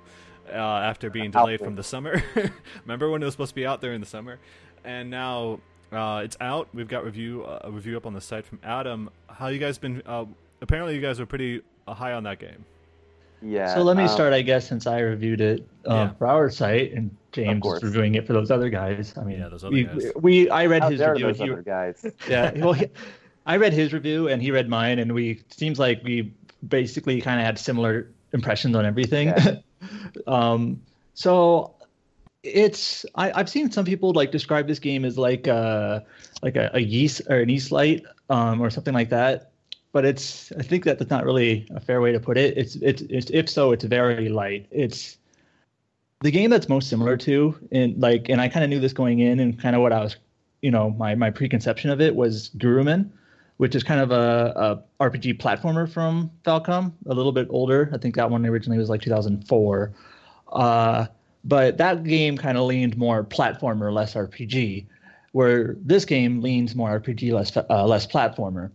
Uh, 0.48 0.58
after 0.58 1.10
being 1.10 1.32
delayed 1.32 1.60
there. 1.60 1.66
from 1.66 1.76
the 1.76 1.84
summer. 1.84 2.22
Remember 2.86 3.10
when 3.10 3.22
it 3.22 3.26
was 3.26 3.34
supposed 3.34 3.50
to 3.52 3.56
be 3.56 3.66
out 3.66 3.82
there 3.82 3.94
in 3.94 4.00
the 4.02 4.08
summer? 4.08 4.40
And 4.84 5.10
now 5.10 5.60
uh, 5.92 6.22
it's 6.24 6.38
out. 6.40 6.68
We've 6.74 6.88
got 6.88 7.04
review 7.04 7.44
uh, 7.44 7.60
a 7.64 7.72
review 7.72 7.98
up 7.98 8.06
on 8.06 8.14
the 8.14 8.22
site 8.22 8.46
from 8.46 8.60
Adam. 8.64 9.10
How 9.28 9.48
you 9.48 9.60
guys 9.60 9.78
been? 9.78 10.02
Uh, 10.06 10.26
apparently, 10.62 10.96
you 10.96 11.02
guys 11.02 11.20
were 11.20 11.26
pretty 11.26 11.62
uh, 11.88 11.94
high 11.94 12.14
on 12.14 12.24
that 12.24 12.40
game. 12.40 12.64
Yeah. 13.42 13.74
So 13.74 13.82
let 13.84 13.98
me 13.98 14.04
um, 14.04 14.10
start, 14.10 14.34
I 14.34 14.42
guess, 14.42 14.68
since 14.68 14.88
I 14.88 15.00
reviewed 15.00 15.42
it 15.42 15.68
uh, 15.90 15.94
Yeah. 15.94 16.14
for 16.14 16.28
our 16.28 16.50
site 16.50 16.94
and 16.94 17.16
James 17.32 17.62
course. 17.62 17.78
is 17.80 17.84
reviewing 17.84 18.16
it 18.16 18.26
for 18.26 18.34
those 18.34 18.50
other 18.50 18.70
guys. 18.70 19.14
I 19.18 19.24
mean, 19.24 19.40
Yeah, 19.40 19.50
those 19.50 19.64
other 19.64 19.74
we, 19.74 19.84
guys. 19.84 20.12
we 20.16 20.50
I 20.50 20.66
read 20.68 20.84
How 20.84 20.90
his 20.90 21.00
dare 21.00 21.12
review. 21.14 21.28
those 21.28 21.38
he- 21.38 21.52
other 21.52 21.62
guys? 21.62 22.06
yeah, 22.30 22.52
well, 22.56 22.74
he, 22.74 22.88
I 23.46 23.58
read 23.58 23.74
his 23.74 23.94
review 23.94 24.30
and 24.30 24.42
he 24.42 24.52
read 24.52 24.70
mine, 24.70 25.00
and 25.00 25.12
we 25.14 25.42
seems 25.50 25.78
like 25.80 26.02
we 26.04 26.34
basically 26.68 27.22
kind 27.22 27.40
of 27.40 27.46
had 27.46 27.60
similar 27.60 28.10
impressions 28.36 28.76
on 28.76 28.86
everything. 28.86 29.30
Yeah. 29.30 29.56
um, 30.28 30.82
so 31.16 31.74
it's 32.44 33.06
I, 33.16 33.32
I've 33.32 33.50
seen 33.50 33.72
some 33.72 33.86
people 33.86 34.14
like 34.14 34.32
describe 34.32 34.68
this 34.68 34.78
game 34.78 35.04
as 35.04 35.18
like 35.18 35.48
a 35.48 36.06
like 36.44 36.56
a, 36.56 36.70
a 36.74 36.80
Ys 36.80 37.22
or 37.28 37.38
an 37.38 37.50
Ys 37.50 37.72
light 37.72 38.04
um, 38.30 38.62
or 38.62 38.70
something 38.70 38.94
like 38.94 39.10
that. 39.10 39.52
But 39.92 40.06
it's 40.06 40.52
I 40.60 40.62
think 40.62 40.84
that 40.84 41.00
that's 41.00 41.10
not 41.10 41.26
really 41.26 41.68
a 41.74 41.80
fair 41.80 42.02
way 42.02 42.12
to 42.12 42.20
put 42.20 42.38
it. 42.38 42.56
It's 42.58 42.76
it's, 42.76 43.02
it's 43.04 43.32
if 43.32 43.50
so, 43.50 43.72
it's 43.72 43.86
very 43.86 44.30
light. 44.30 44.68
It's 44.70 45.18
the 46.22 46.32
game 46.32 46.50
that's 46.50 46.70
most 46.70 46.90
similar 46.90 47.18
to 47.18 47.58
and 47.72 48.00
like 48.02 48.30
and 48.30 48.40
I 48.40 48.48
kind 48.48 48.64
of 48.64 48.70
knew 48.70 48.80
this 48.80 48.94
going 48.94 49.20
in 49.20 49.40
and 49.40 49.60
kind 49.60 49.76
of 49.76 49.82
what 49.82 49.94
I 49.94 50.02
was 50.02 50.16
you 50.62 50.72
know 50.72 50.92
my 50.92 51.16
my 51.16 51.30
preconception 51.30 51.90
of 51.90 52.02
it 52.02 52.16
was 52.16 52.50
Gurumin, 52.58 53.10
which 53.58 53.76
is 53.76 53.84
kind 53.84 54.02
of 54.02 54.12
a, 54.12 54.84
a 55.00 55.10
RPG 55.10 55.40
platformer 55.40 55.90
from 55.92 56.30
Falcom, 56.44 56.92
a 57.06 57.14
little 57.14 57.32
bit 57.32 57.48
older. 57.50 57.90
I 57.94 57.98
think 57.98 58.16
that 58.16 58.30
one 58.30 58.46
originally 58.46 58.78
was 58.78 58.90
like 58.90 59.02
2004. 59.02 59.94
Uh, 60.52 61.06
but 61.44 61.78
that 61.78 62.04
game 62.04 62.38
kind 62.38 62.58
of 62.58 62.66
leaned 62.66 62.98
more 62.98 63.24
platformer, 63.24 63.94
less 63.94 64.16
RPG, 64.16 64.86
where 65.32 65.76
this 65.82 66.06
game 66.06 66.42
leans 66.42 66.76
more 66.76 67.00
RPG, 67.00 67.32
less 67.32 67.56
uh, 67.56 67.86
less 67.86 68.08
platformer. 68.08 68.72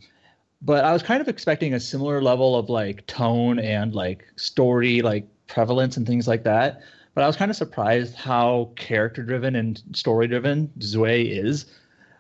But 0.63 0.85
I 0.85 0.93
was 0.93 1.03
kind 1.03 1.21
of 1.21 1.29
expecting 1.29 1.75
a 1.75 1.81
similar 1.81 2.23
level 2.23 2.57
of 2.57 2.69
like 2.69 3.07
tone 3.07 3.59
and 3.59 3.95
like 3.95 4.25
story, 4.37 5.03
like 5.03 5.27
prevalence 5.47 5.97
and 5.97 6.07
things 6.07 6.29
like 6.29 6.45
that. 6.45 6.81
But 7.15 7.25
I 7.25 7.27
was 7.27 7.37
kind 7.37 7.51
of 7.51 7.57
surprised 7.57 8.15
how 8.15 8.71
character 8.77 9.23
driven 9.23 9.57
and 9.57 9.83
story 9.93 10.29
driven 10.29 10.71
Zwei 10.81 11.23
is. 11.23 11.67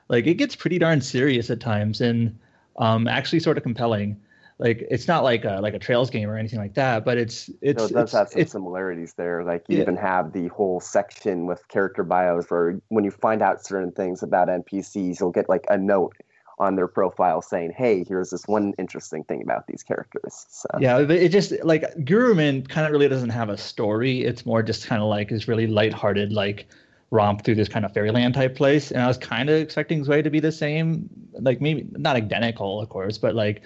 Like 0.09 0.26
it 0.26 0.35
gets 0.35 0.57
pretty 0.57 0.79
darn 0.79 1.00
serious 1.00 1.49
at 1.50 1.61
times 1.61 2.00
and 2.00 2.37
um, 2.80 3.06
actually 3.06 3.38
sort 3.40 3.56
of 3.56 3.62
compelling. 3.62 4.20
Like 4.58 4.87
it's 4.90 5.08
not 5.08 5.25
like 5.25 5.44
a 5.46 5.58
like 5.62 5.72
a 5.72 5.78
Trails 5.78 6.10
game 6.10 6.28
or 6.28 6.37
anything 6.37 6.58
like 6.58 6.75
that, 6.75 7.02
but 7.04 7.16
it's 7.16 7.49
it's 7.62 7.78
No, 7.78 7.84
it 7.87 7.92
does 7.92 8.02
it's, 8.02 8.12
have 8.12 8.28
some 8.28 8.40
it's- 8.40 8.52
similarities 8.52 9.14
there. 9.14 9.42
Like 9.42 9.64
you 9.68 9.76
Yeah. 9.76 9.82
even 9.84 9.96
have 9.96 10.32
the 10.34 10.49
whole 10.49 10.80
section 10.80 11.46
with 11.46 11.66
character 11.68 12.02
bios 12.02 12.50
where 12.50 12.78
when 12.88 13.04
you 13.04 13.10
find 13.10 13.40
out 13.40 13.64
certain 13.64 13.90
things 13.92 14.22
about 14.22 14.49
NPCs, 14.49 15.18
you'll 15.20 15.30
get 15.30 15.49
like 15.49 15.64
a 15.70 15.78
note 15.78 16.14
on 16.58 16.76
their 16.76 16.88
profile 16.88 17.40
saying, 17.40 17.72
"Hey, 17.75 18.04
here's 18.06 18.28
this 18.28 18.46
one 18.46 18.75
interesting 18.76 19.25
thing 19.25 19.40
about 19.40 19.66
these 19.66 19.82
characters." 19.82 20.44
So 20.50 20.68
yeah, 20.78 21.02
but 21.04 21.16
it 21.16 21.30
just 21.32 21.54
like 21.64 21.82
Gurumin 22.04 22.68
kind 22.68 22.84
of 22.87 22.92
really 22.92 23.08
doesn't 23.08 23.30
have 23.30 23.49
a 23.49 23.56
story. 23.56 24.25
It's 24.25 24.44
more 24.44 24.62
just 24.62 24.87
kind 24.87 25.00
of 25.00 25.08
like 25.08 25.32
is 25.32 25.49
really 25.49 25.68
lighthearted 25.68 26.34
like 26.34 26.66
romp 27.11 27.45
through 27.45 27.57
this 27.57 27.69
kind 27.69 27.85
of 27.85 27.93
fairyland 27.93 28.35
type 28.35 28.55
place. 28.55 28.90
And 28.90 29.02
I 29.02 29.09
was 29.09 29.19
kind 29.19 29.50
of 29.50 29.61
expecting 29.61 30.05
Zwei 30.05 30.23
to 30.23 30.31
be 30.31 30.40
the 30.40 30.52
same, 30.52 31.09
like 31.33 31.61
maybe 31.61 31.88
not 31.93 32.17
identical, 32.17 32.81
of 32.81 32.88
course, 32.88 33.19
but 33.19 33.35
like 33.35 33.62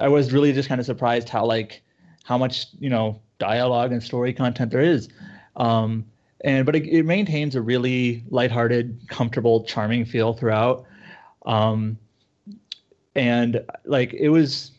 I 0.00 0.08
was 0.08 0.32
really 0.32 0.52
just 0.52 0.68
kind 0.68 0.80
of 0.80 0.86
surprised 0.86 1.28
how 1.28 1.44
like 1.44 1.82
how 2.24 2.38
much 2.38 2.66
you 2.78 2.90
know 2.90 3.20
dialogue 3.38 3.92
and 3.92 4.02
story 4.02 4.32
content 4.32 4.70
there 4.70 4.80
is. 4.80 5.08
Um, 5.56 6.06
and 6.42 6.66
but 6.66 6.76
it, 6.76 6.86
it 6.86 7.04
maintains 7.04 7.54
a 7.54 7.62
really 7.62 8.24
lighthearted, 8.28 9.08
comfortable, 9.08 9.64
charming 9.64 10.04
feel 10.04 10.34
throughout. 10.34 10.84
Um, 11.44 11.98
and 13.14 13.64
like 13.84 14.12
it 14.12 14.28
was 14.28 14.72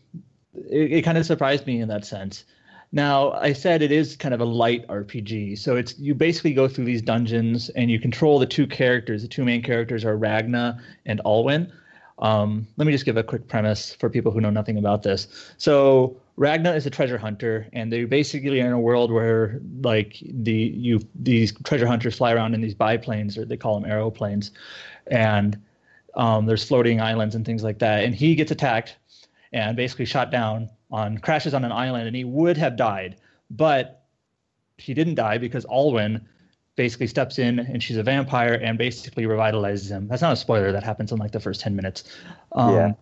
it, 0.54 0.92
it 0.92 1.02
kind 1.04 1.18
of 1.18 1.26
surprised 1.26 1.66
me 1.66 1.82
in 1.82 1.88
that 1.90 2.06
sense. 2.06 2.46
Now, 2.92 3.34
I 3.34 3.54
said 3.54 3.82
it 3.82 3.92
is 3.92 4.16
kind 4.16 4.34
of 4.34 4.40
a 4.40 4.46
light 4.46 4.88
RPG. 4.88 5.58
So 5.58 5.76
it's 5.76 5.98
you 6.00 6.16
basically 6.16 6.54
go 6.54 6.68
through 6.68 6.86
these 6.86 7.02
dungeons 7.02 7.70
and 7.70 7.92
you 7.92 8.00
control 8.00 8.40
the 8.40 8.46
two 8.46 8.66
characters. 8.66 9.22
The 9.22 9.28
two 9.28 9.44
main 9.44 9.62
characters 9.62 10.06
are 10.06 10.18
Ragna 10.18 10.82
and 11.06 11.22
Alwyn. 11.26 11.72
Um, 12.20 12.68
let 12.78 12.86
me 12.86 12.92
just 12.92 13.06
give 13.06 13.18
a 13.18 13.24
quick 13.24 13.48
premise 13.48 13.94
for 13.94 14.10
people 14.10 14.32
who 14.32 14.42
know 14.42 14.50
nothing 14.50 14.78
about 14.78 15.04
this. 15.04 15.28
So 15.58 16.18
Ragna 16.38 16.74
is 16.74 16.86
a 16.86 16.90
treasure 16.90 17.18
hunter, 17.18 17.68
and 17.74 17.92
they 17.92 18.06
basically 18.06 18.62
are 18.62 18.66
in 18.66 18.72
a 18.72 18.80
world 18.80 19.12
where 19.12 19.60
like 19.82 20.18
the 20.22 20.54
you 20.54 21.00
these 21.16 21.54
treasure 21.64 21.88
hunters 21.88 22.16
fly 22.16 22.32
around 22.32 22.54
in 22.54 22.62
these 22.62 22.74
biplanes, 22.74 23.38
or 23.38 23.46
they 23.46 23.58
call 23.58 23.80
them 23.80 23.90
aeroplanes, 23.90 24.52
and 25.08 25.60
um, 26.16 26.46
there's 26.48 26.64
floating 26.64 27.02
islands 27.02 27.36
and 27.36 27.46
things 27.46 27.64
like 27.64 27.80
that. 27.80 28.04
And 28.04 28.16
he 28.16 28.34
gets 28.34 28.52
attacked 28.52 28.98
and 29.54 29.76
basically 29.76 30.06
shot 30.06 30.32
down 30.32 30.70
on 30.92 31.18
crashes 31.18 31.54
on 31.54 31.64
an 31.64 31.72
island, 31.72 32.08
and 32.08 32.16
he 32.16 32.24
would 32.24 32.58
have 32.58 32.76
died, 32.76 33.18
but 33.50 34.04
he 34.78 34.94
didn't 34.94 35.16
die 35.16 35.38
because 35.38 35.66
Alwyn 35.66 36.28
basically 36.76 37.08
steps 37.08 37.40
in 37.40 37.60
and 37.60 37.82
she's 37.82 37.98
a 37.98 38.04
vampire 38.04 38.54
and 38.54 38.78
basically 38.78 39.26
revitalizes 39.26 39.90
him. 39.90 40.08
That's 40.08 40.22
not 40.22 40.34
a 40.34 40.36
spoiler. 40.36 40.72
That 40.72 40.84
happens 40.84 41.12
in 41.12 41.18
like 41.18 41.32
the 41.32 41.40
first 41.40 41.60
ten 41.60 41.76
minutes. 41.76 42.04
Um, 42.52 42.74
Yeah. 42.74 42.94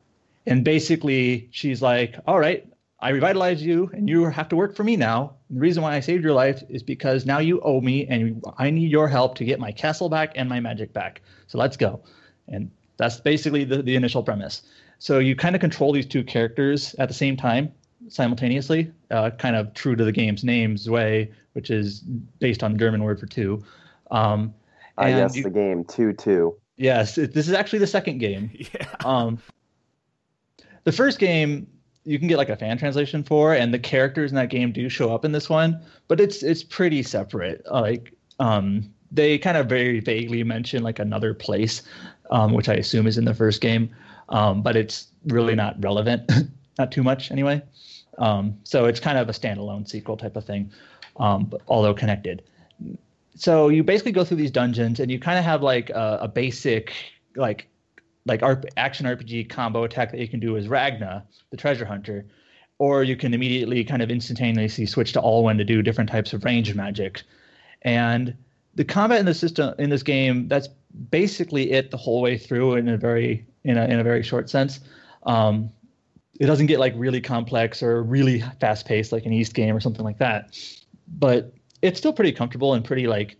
And 0.47 0.63
basically, 0.63 1.49
she's 1.51 1.81
like, 1.81 2.15
"All 2.27 2.39
right, 2.39 2.65
I 2.99 3.09
revitalized 3.09 3.61
you, 3.61 3.89
and 3.93 4.07
you 4.07 4.25
have 4.25 4.47
to 4.49 4.55
work 4.55 4.75
for 4.75 4.83
me 4.83 4.95
now. 4.95 5.33
And 5.49 5.57
the 5.57 5.61
reason 5.61 5.81
why 5.81 5.95
I 5.95 5.99
saved 5.99 6.23
your 6.23 6.33
life 6.33 6.63
is 6.69 6.83
because 6.83 7.25
now 7.25 7.39
you 7.39 7.59
owe 7.61 7.81
me, 7.81 8.05
and 8.07 8.43
I 8.57 8.69
need 8.69 8.91
your 8.91 9.07
help 9.07 9.35
to 9.37 9.43
get 9.43 9.59
my 9.59 9.71
castle 9.71 10.07
back 10.07 10.33
and 10.35 10.47
my 10.47 10.59
magic 10.59 10.93
back. 10.93 11.21
So 11.47 11.57
let's 11.57 11.77
go." 11.77 12.01
And 12.47 12.69
that's 12.97 13.19
basically 13.19 13.63
the, 13.63 13.81
the 13.81 13.95
initial 13.95 14.23
premise. 14.23 14.61
So 15.05 15.19
you 15.19 15.35
kind 15.35 15.53
of 15.53 15.61
control 15.61 15.91
these 15.93 16.07
two 16.07 16.23
characters 16.23 16.95
at 16.97 17.07
the 17.09 17.13
same 17.13 17.37
time, 17.37 17.71
simultaneously, 18.07 18.91
uh, 19.11 19.29
kind 19.37 19.55
of 19.55 19.71
true 19.75 19.95
to 19.95 20.03
the 20.03 20.11
game's 20.11 20.43
name, 20.43 20.77
Zwei, 20.77 21.29
which 21.53 21.69
is 21.69 21.99
based 22.39 22.63
on 22.63 22.71
the 22.71 22.79
German 22.79 23.03
word 23.03 23.19
for 23.19 23.27
two. 23.27 23.63
Um, 24.09 24.51
I 24.97 25.11
guess 25.11 25.35
you- 25.35 25.43
the 25.43 25.51
game 25.51 25.83
two 25.83 26.11
two. 26.13 26.55
yes, 26.77 27.19
it, 27.19 27.35
this 27.35 27.47
is 27.47 27.53
actually 27.53 27.77
the 27.77 27.87
second 27.87 28.17
game. 28.17 28.49
Yeah. 28.73 28.87
Um, 29.05 29.37
the 30.85 30.91
first 30.91 31.19
game 31.19 31.67
you 32.03 32.17
can 32.17 32.27
get 32.27 32.37
like 32.39 32.49
a 32.49 32.55
fan 32.55 32.75
translation 32.79 33.23
for, 33.23 33.53
and 33.53 33.71
the 33.71 33.77
characters 33.77 34.31
in 34.31 34.35
that 34.37 34.49
game 34.49 34.71
do 34.71 34.89
show 34.89 35.13
up 35.13 35.23
in 35.23 35.31
this 35.33 35.47
one, 35.51 35.79
but 36.07 36.19
it's 36.19 36.41
it's 36.41 36.63
pretty 36.63 37.03
separate. 37.03 37.61
Like 37.71 38.11
um, 38.39 38.91
they 39.11 39.37
kind 39.37 39.55
of 39.55 39.69
very 39.69 39.99
vaguely 39.99 40.43
mention 40.43 40.81
like 40.81 40.97
another 40.97 41.35
place, 41.35 41.83
um, 42.31 42.53
which 42.53 42.69
I 42.69 42.73
assume 42.73 43.05
is 43.05 43.19
in 43.19 43.25
the 43.25 43.35
first 43.35 43.61
game, 43.61 43.95
um, 44.29 44.61
but 44.61 44.75
it's 44.75 45.07
really 45.27 45.55
not 45.55 45.81
relevant, 45.83 46.31
not 46.79 46.91
too 46.91 47.03
much 47.03 47.31
anyway. 47.31 47.61
Um, 48.17 48.57
so 48.63 48.85
it's 48.85 48.99
kind 48.99 49.17
of 49.17 49.29
a 49.29 49.33
standalone 49.33 49.87
sequel 49.87 50.17
type 50.17 50.35
of 50.35 50.45
thing, 50.45 50.71
um, 51.17 51.45
but 51.45 51.61
although 51.67 51.93
connected. 51.93 52.43
So 53.35 53.69
you 53.69 53.83
basically 53.83 54.13
go 54.13 54.23
through 54.23 54.37
these 54.37 54.51
dungeons, 54.51 54.99
and 54.99 55.11
you 55.11 55.19
kind 55.19 55.37
of 55.37 55.43
have 55.43 55.61
like 55.61 55.89
a, 55.89 56.19
a 56.21 56.27
basic 56.27 56.93
like 57.35 57.67
like 58.25 58.41
RP, 58.41 58.65
action 58.77 59.05
RPG 59.05 59.49
combo 59.49 59.83
attack 59.83 60.11
that 60.11 60.19
you 60.19 60.27
can 60.27 60.39
do 60.39 60.57
as 60.57 60.67
Ragna, 60.67 61.23
the 61.51 61.57
treasure 61.57 61.85
hunter, 61.85 62.25
or 62.79 63.03
you 63.03 63.15
can 63.15 63.33
immediately 63.33 63.83
kind 63.83 64.01
of 64.01 64.09
instantaneously 64.09 64.85
switch 64.85 65.13
to 65.13 65.21
Alwyn 65.21 65.57
to 65.57 65.63
do 65.63 65.81
different 65.81 66.09
types 66.09 66.33
of 66.33 66.43
range 66.43 66.73
magic. 66.73 67.21
And 67.83 68.35
the 68.73 68.83
combat 68.83 69.19
in 69.19 69.25
the 69.25 69.33
system 69.33 69.75
in 69.77 69.89
this 69.89 70.03
game, 70.03 70.47
that's 70.47 70.67
basically 71.09 71.71
it 71.71 71.91
the 71.91 71.97
whole 71.97 72.21
way 72.21 72.37
through 72.37 72.75
in 72.75 72.89
a 72.89 72.97
very 72.97 73.45
in 73.65 73.77
a 73.77 73.85
in 73.85 73.99
a 73.99 74.03
very 74.03 74.23
short 74.23 74.49
sense. 74.49 74.79
Um, 75.23 75.71
it 76.39 76.45
doesn't 76.45 76.67
get 76.67 76.79
like 76.79 76.93
really 76.95 77.21
complex 77.21 77.81
or 77.83 78.03
really 78.03 78.41
fast 78.59 78.85
paced 78.85 79.11
like 79.11 79.25
an 79.25 79.33
Ys 79.33 79.51
game 79.51 79.75
or 79.75 79.79
something 79.79 80.03
like 80.03 80.19
that. 80.19 80.57
But 81.07 81.53
it's 81.81 81.99
still 81.99 82.13
pretty 82.13 82.31
comfortable 82.31 82.73
and 82.73 82.83
pretty 82.83 83.07
like 83.07 83.37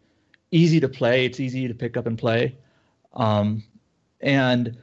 easy 0.51 0.79
to 0.79 0.89
play. 0.89 1.25
It's 1.25 1.39
easy 1.39 1.67
to 1.67 1.73
pick 1.73 1.97
up 1.97 2.05
and 2.05 2.17
play. 2.17 2.55
Um, 3.13 3.63
and 4.21 4.77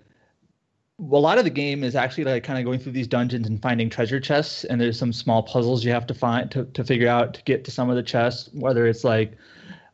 a 0.98 1.02
lot 1.02 1.38
of 1.38 1.44
the 1.44 1.50
game 1.50 1.82
is 1.82 1.96
actually 1.96 2.24
like 2.24 2.44
kind 2.44 2.58
of 2.58 2.64
going 2.64 2.78
through 2.78 2.92
these 2.92 3.08
dungeons 3.08 3.48
and 3.48 3.60
finding 3.60 3.90
treasure 3.90 4.20
chests 4.20 4.64
and 4.64 4.80
there's 4.80 4.98
some 4.98 5.12
small 5.12 5.42
puzzles 5.42 5.84
you 5.84 5.90
have 5.90 6.06
to 6.06 6.14
find 6.14 6.50
to, 6.50 6.64
to 6.66 6.84
figure 6.84 7.08
out 7.08 7.34
to 7.34 7.42
get 7.42 7.64
to 7.64 7.70
some 7.70 7.90
of 7.90 7.96
the 7.96 8.02
chests 8.02 8.48
whether 8.52 8.86
it's 8.86 9.02
like 9.02 9.32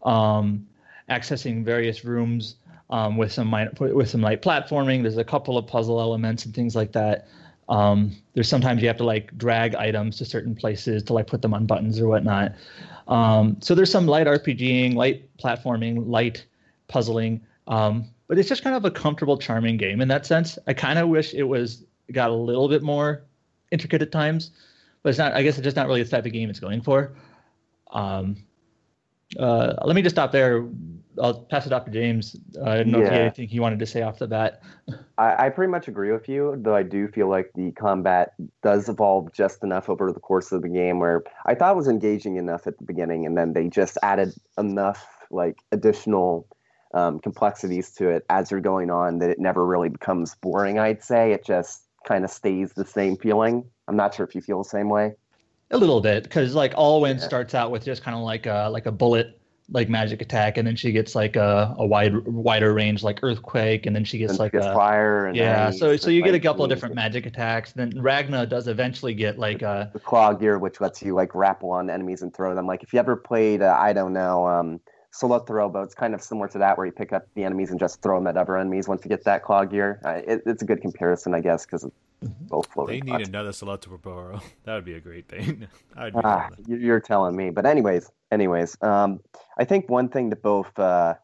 um, 0.02 0.66
accessing 1.08 1.64
various 1.64 2.04
rooms 2.04 2.56
um, 2.90 3.16
with 3.16 3.32
some 3.32 3.48
minor, 3.48 3.72
with 3.78 4.08
some 4.08 4.20
light 4.22 4.42
platforming 4.42 5.02
there's 5.02 5.16
a 5.16 5.24
couple 5.24 5.58
of 5.58 5.66
puzzle 5.66 6.00
elements 6.00 6.44
and 6.44 6.54
things 6.54 6.74
like 6.74 6.92
that 6.92 7.28
um, 7.68 8.16
there's 8.34 8.48
sometimes 8.48 8.80
you 8.80 8.88
have 8.88 8.96
to 8.96 9.04
like 9.04 9.36
drag 9.36 9.74
items 9.74 10.16
to 10.16 10.24
certain 10.24 10.54
places 10.54 11.02
to 11.02 11.12
like 11.12 11.26
put 11.26 11.42
them 11.42 11.54
on 11.54 11.66
buttons 11.66 12.00
or 12.00 12.08
whatnot 12.08 12.54
um, 13.08 13.56
so 13.60 13.74
there's 13.74 13.90
some 13.90 14.06
light 14.06 14.26
rpging 14.26 14.94
light 14.94 15.28
platforming 15.38 16.06
light 16.06 16.46
puzzling 16.88 17.40
um, 17.68 18.08
but 18.28 18.38
it's 18.38 18.48
just 18.48 18.62
kind 18.62 18.76
of 18.76 18.84
a 18.84 18.90
comfortable, 18.90 19.38
charming 19.38 19.76
game 19.76 20.00
in 20.00 20.08
that 20.08 20.26
sense. 20.26 20.58
I 20.66 20.74
kind 20.74 20.98
of 20.98 21.08
wish 21.08 21.34
it 21.34 21.44
was 21.44 21.84
got 22.12 22.30
a 22.30 22.34
little 22.34 22.68
bit 22.68 22.82
more 22.82 23.24
intricate 23.72 24.02
at 24.02 24.12
times, 24.12 24.50
but 25.02 25.10
it's 25.10 25.18
not. 25.18 25.32
I 25.32 25.42
guess 25.42 25.56
it's 25.56 25.64
just 25.64 25.76
not 25.76 25.86
really 25.86 26.02
the 26.02 26.10
type 26.10 26.26
of 26.26 26.32
game 26.32 26.50
it's 26.50 26.60
going 26.60 26.82
for. 26.82 27.14
Um, 27.90 28.36
uh, 29.38 29.74
let 29.84 29.96
me 29.96 30.02
just 30.02 30.14
stop 30.14 30.30
there. 30.30 30.66
I'll 31.20 31.42
pass 31.44 31.66
it 31.66 31.72
off 31.72 31.84
to 31.86 31.90
James. 31.90 32.36
Uh, 32.56 32.64
I 32.64 32.76
don't 32.78 32.88
know 32.88 33.00
if 33.00 33.06
he 33.06 33.12
had 33.12 33.22
anything 33.22 33.48
he 33.48 33.60
wanted 33.60 33.78
to 33.80 33.86
say 33.86 34.02
off 34.02 34.18
the 34.18 34.26
bat. 34.26 34.62
I, 35.18 35.46
I 35.46 35.48
pretty 35.50 35.70
much 35.70 35.88
agree 35.88 36.12
with 36.12 36.28
you, 36.28 36.54
though 36.58 36.76
I 36.76 36.84
do 36.84 37.08
feel 37.08 37.28
like 37.28 37.50
the 37.54 37.72
combat 37.72 38.34
does 38.62 38.88
evolve 38.88 39.32
just 39.32 39.64
enough 39.64 39.88
over 39.90 40.12
the 40.12 40.20
course 40.20 40.52
of 40.52 40.62
the 40.62 40.68
game 40.68 41.00
where 41.00 41.24
I 41.44 41.54
thought 41.54 41.72
it 41.72 41.76
was 41.76 41.88
engaging 41.88 42.36
enough 42.36 42.66
at 42.66 42.78
the 42.78 42.84
beginning, 42.84 43.26
and 43.26 43.36
then 43.36 43.52
they 43.52 43.68
just 43.68 43.98
added 44.02 44.32
enough 44.56 45.04
like 45.30 45.58
additional 45.72 46.46
um, 46.94 47.18
complexities 47.18 47.90
to 47.94 48.08
it 48.08 48.24
as 48.30 48.50
you're 48.50 48.60
going 48.60 48.90
on 48.90 49.18
that 49.18 49.28
it 49.28 49.38
never 49.38 49.66
really 49.66 49.88
becomes 49.88 50.34
boring. 50.36 50.78
I'd 50.78 51.02
say 51.02 51.32
it 51.32 51.44
just 51.44 51.82
kind 52.06 52.24
of 52.24 52.30
stays 52.30 52.72
the 52.72 52.84
same 52.84 53.16
feeling. 53.16 53.64
I'm 53.88 53.96
not 53.96 54.14
sure 54.14 54.24
if 54.24 54.34
you 54.34 54.40
feel 54.40 54.62
the 54.62 54.68
same 54.68 54.88
way. 54.88 55.14
A 55.70 55.76
little 55.76 56.00
bit, 56.00 56.22
because 56.22 56.54
like 56.54 56.74
Alwyn 56.74 57.18
Yeah. 57.18 57.22
starts 57.24 57.54
out 57.54 57.70
with 57.70 57.84
just 57.84 58.02
kind 58.02 58.16
of 58.16 58.22
like 58.22 58.46
a 58.46 58.68
like 58.72 58.86
a 58.86 58.92
bullet 58.92 59.37
like 59.70 59.88
magic 59.88 60.22
attack, 60.22 60.56
and 60.56 60.66
then 60.66 60.76
she 60.76 60.92
gets 60.92 61.14
like 61.14 61.36
a, 61.36 61.74
a 61.78 61.86
wide 61.86 62.26
wider 62.26 62.72
range 62.72 63.02
like 63.02 63.20
earthquake, 63.22 63.86
and 63.86 63.94
then 63.94 64.04
she 64.04 64.18
gets 64.18 64.32
And 64.32 64.38
like 64.38 64.52
gets 64.52 64.66
a 64.66 64.72
fire 64.72 65.26
and 65.26 65.36
yeah. 65.36 65.70
So 65.70 65.96
so 65.96 66.10
you 66.10 66.22
get 66.22 66.34
a 66.34 66.40
couple 66.40 66.64
of 66.64 66.70
different 66.70 66.94
magic 66.94 67.26
attacks. 67.26 67.72
Then 67.72 67.92
Ragna 68.00 68.48
does 68.48 68.68
eventually 68.68 69.14
get 69.14 69.38
like 69.38 69.62
a 69.62 69.90
the 69.92 70.00
claw 70.00 70.32
gear, 70.32 70.58
which 70.58 70.80
lets 70.80 71.02
you 71.02 71.14
like 71.14 71.30
grapple 71.30 71.70
on 71.70 71.90
enemies 71.90 72.22
and 72.22 72.34
throw 72.34 72.54
them. 72.54 72.66
Like 72.66 72.82
if 72.82 72.92
you 72.92 72.98
ever 72.98 73.16
played, 73.16 73.60
uh, 73.60 73.76
I 73.78 73.92
don't 73.92 74.12
know, 74.12 74.46
um, 74.46 74.80
Solatorobo. 75.18 75.84
It's 75.84 75.94
kind 75.94 76.14
of 76.14 76.22
similar 76.22 76.48
to 76.48 76.58
that, 76.58 76.76
where 76.76 76.86
you 76.86 76.92
pick 76.92 77.12
up 77.12 77.26
the 77.34 77.44
enemies 77.44 77.70
and 77.70 77.80
just 77.80 78.00
throw 78.02 78.18
them 78.18 78.26
at 78.26 78.36
other 78.36 78.56
enemies 78.56 78.88
once 78.88 79.04
you 79.04 79.08
get 79.08 79.24
that 79.24 79.42
claw 79.42 79.64
gear. 79.64 80.00
Uh, 80.04 80.20
it, 80.26 80.42
it's 80.46 80.62
a 80.62 80.64
good 80.64 80.80
comparison, 80.80 81.34
I 81.34 81.40
guess, 81.40 81.66
because 81.66 81.86
both 82.22 82.66
They 82.66 82.72
floating. 82.72 83.04
need 83.04 83.10
claws. 83.16 83.28
another 83.28 83.50
Celebro. 83.50 84.42
That 84.64 84.74
would 84.74 84.84
be 84.84 84.94
a 84.94 85.00
great 85.00 85.28
thing. 85.28 85.66
I'd 85.96 86.12
be 86.12 86.20
Ah, 86.22 86.48
down 86.50 86.56
you- 86.66 86.76
you're 86.76 87.00
telling 87.00 87.34
me. 87.36 87.50
But 87.50 87.66
anyways, 87.66 88.10
anyways, 88.30 88.76
um, 88.82 89.20
I 89.58 89.64
think 89.64 89.88
one 89.88 90.08
thing 90.08 90.30
that 90.30 90.42
both 90.42 90.76
uh, 90.78 91.14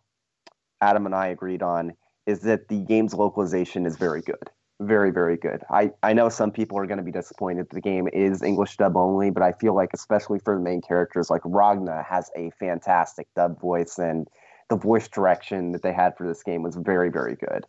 Adam 0.80 1.06
and 1.06 1.14
I 1.14 1.28
agreed 1.28 1.62
on 1.62 1.94
is 2.26 2.40
that 2.40 2.68
the 2.68 2.80
game's 2.80 3.14
localization 3.14 3.86
is 3.86 3.96
very 3.96 4.22
good. 4.22 4.50
Very, 4.80 5.12
very 5.12 5.36
good. 5.36 5.62
I, 5.70 5.92
I 6.02 6.12
know 6.12 6.28
some 6.28 6.50
people 6.50 6.78
are 6.78 6.86
going 6.86 6.98
to 6.98 7.04
be 7.04 7.12
disappointed 7.12 7.68
the 7.70 7.80
game 7.80 8.08
is 8.12 8.42
English 8.42 8.76
dub 8.76 8.96
only, 8.96 9.30
but 9.30 9.42
I 9.42 9.52
feel 9.52 9.74
like, 9.74 9.90
especially 9.94 10.40
for 10.40 10.56
the 10.56 10.60
main 10.60 10.80
characters, 10.82 11.30
like 11.30 11.42
Ragna 11.44 12.02
has 12.02 12.30
a 12.36 12.50
fantastic 12.58 13.28
dub 13.36 13.60
voice, 13.60 13.98
and 13.98 14.26
the 14.70 14.76
voice 14.76 15.06
direction 15.06 15.72
that 15.72 15.82
they 15.82 15.92
had 15.92 16.16
for 16.16 16.26
this 16.26 16.42
game 16.42 16.62
was 16.62 16.74
very, 16.74 17.08
very 17.08 17.36
good. 17.36 17.64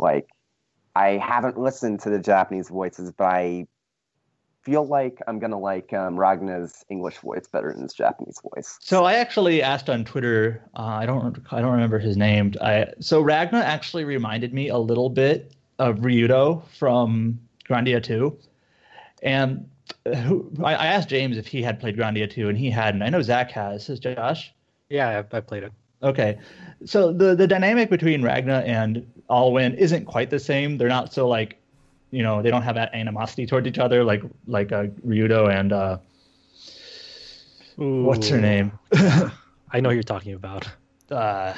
Like, 0.00 0.28
I 0.96 1.10
haven't 1.18 1.58
listened 1.58 2.00
to 2.00 2.10
the 2.10 2.18
Japanese 2.18 2.68
voices, 2.68 3.12
but 3.12 3.26
I 3.26 3.68
feel 4.62 4.84
like 4.84 5.20
I'm 5.28 5.38
gonna 5.38 5.58
like 5.58 5.92
um, 5.92 6.16
Ragna's 6.16 6.84
English 6.90 7.18
voice 7.18 7.46
better 7.46 7.72
than 7.72 7.82
his 7.82 7.94
Japanese 7.94 8.40
voice. 8.42 8.78
So 8.80 9.04
I 9.04 9.14
actually 9.14 9.62
asked 9.62 9.88
on 9.88 10.04
Twitter. 10.04 10.62
Uh, 10.76 10.82
I 10.82 11.06
don't. 11.06 11.38
I 11.52 11.60
don't 11.60 11.70
remember 11.72 11.98
his 11.98 12.16
name. 12.16 12.52
I, 12.60 12.86
so 13.00 13.20
Ragna 13.20 13.60
actually 13.60 14.04
reminded 14.04 14.52
me 14.52 14.68
a 14.68 14.78
little 14.78 15.08
bit 15.08 15.54
of 15.78 15.98
Ryudo 15.98 16.62
from 16.78 17.38
Grandia 17.68 18.02
2, 18.02 18.36
and 19.22 19.68
who, 20.24 20.50
I, 20.62 20.74
I 20.74 20.86
asked 20.86 21.08
James 21.08 21.36
if 21.38 21.46
he 21.46 21.62
had 21.62 21.78
played 21.80 21.96
Grandia 21.96 22.28
2, 22.30 22.48
and 22.48 22.58
he 22.58 22.70
hadn't. 22.70 23.02
I 23.02 23.08
know 23.10 23.22
Zach 23.22 23.50
has. 23.52 23.86
Has 23.88 23.98
Josh? 24.00 24.52
Yeah, 24.88 25.22
I, 25.32 25.36
I 25.36 25.40
played 25.40 25.62
it. 25.64 25.72
Okay, 26.02 26.38
so 26.84 27.12
the 27.12 27.34
the 27.34 27.46
dynamic 27.46 27.90
between 27.90 28.22
Ragna 28.22 28.62
and 28.64 29.04
Alwyn 29.28 29.74
isn't 29.74 30.04
quite 30.04 30.30
the 30.30 30.38
same. 30.38 30.78
They're 30.78 30.88
not 30.88 31.12
so 31.12 31.26
like, 31.28 31.60
you 32.12 32.22
know, 32.22 32.40
they 32.40 32.50
don't 32.50 32.62
have 32.62 32.76
that 32.76 32.94
animosity 32.94 33.46
toward 33.46 33.66
each 33.66 33.78
other 33.80 34.04
like 34.04 34.22
like 34.46 34.70
uh, 34.70 34.84
Ryudo 35.04 35.52
and 35.52 35.72
uh, 35.72 35.98
what's 37.76 38.28
her 38.28 38.40
name? 38.40 38.72
I 39.72 39.80
know 39.80 39.90
who 39.90 39.94
you're 39.96 40.02
talking 40.02 40.34
about. 40.34 40.68
uh, 41.10 41.54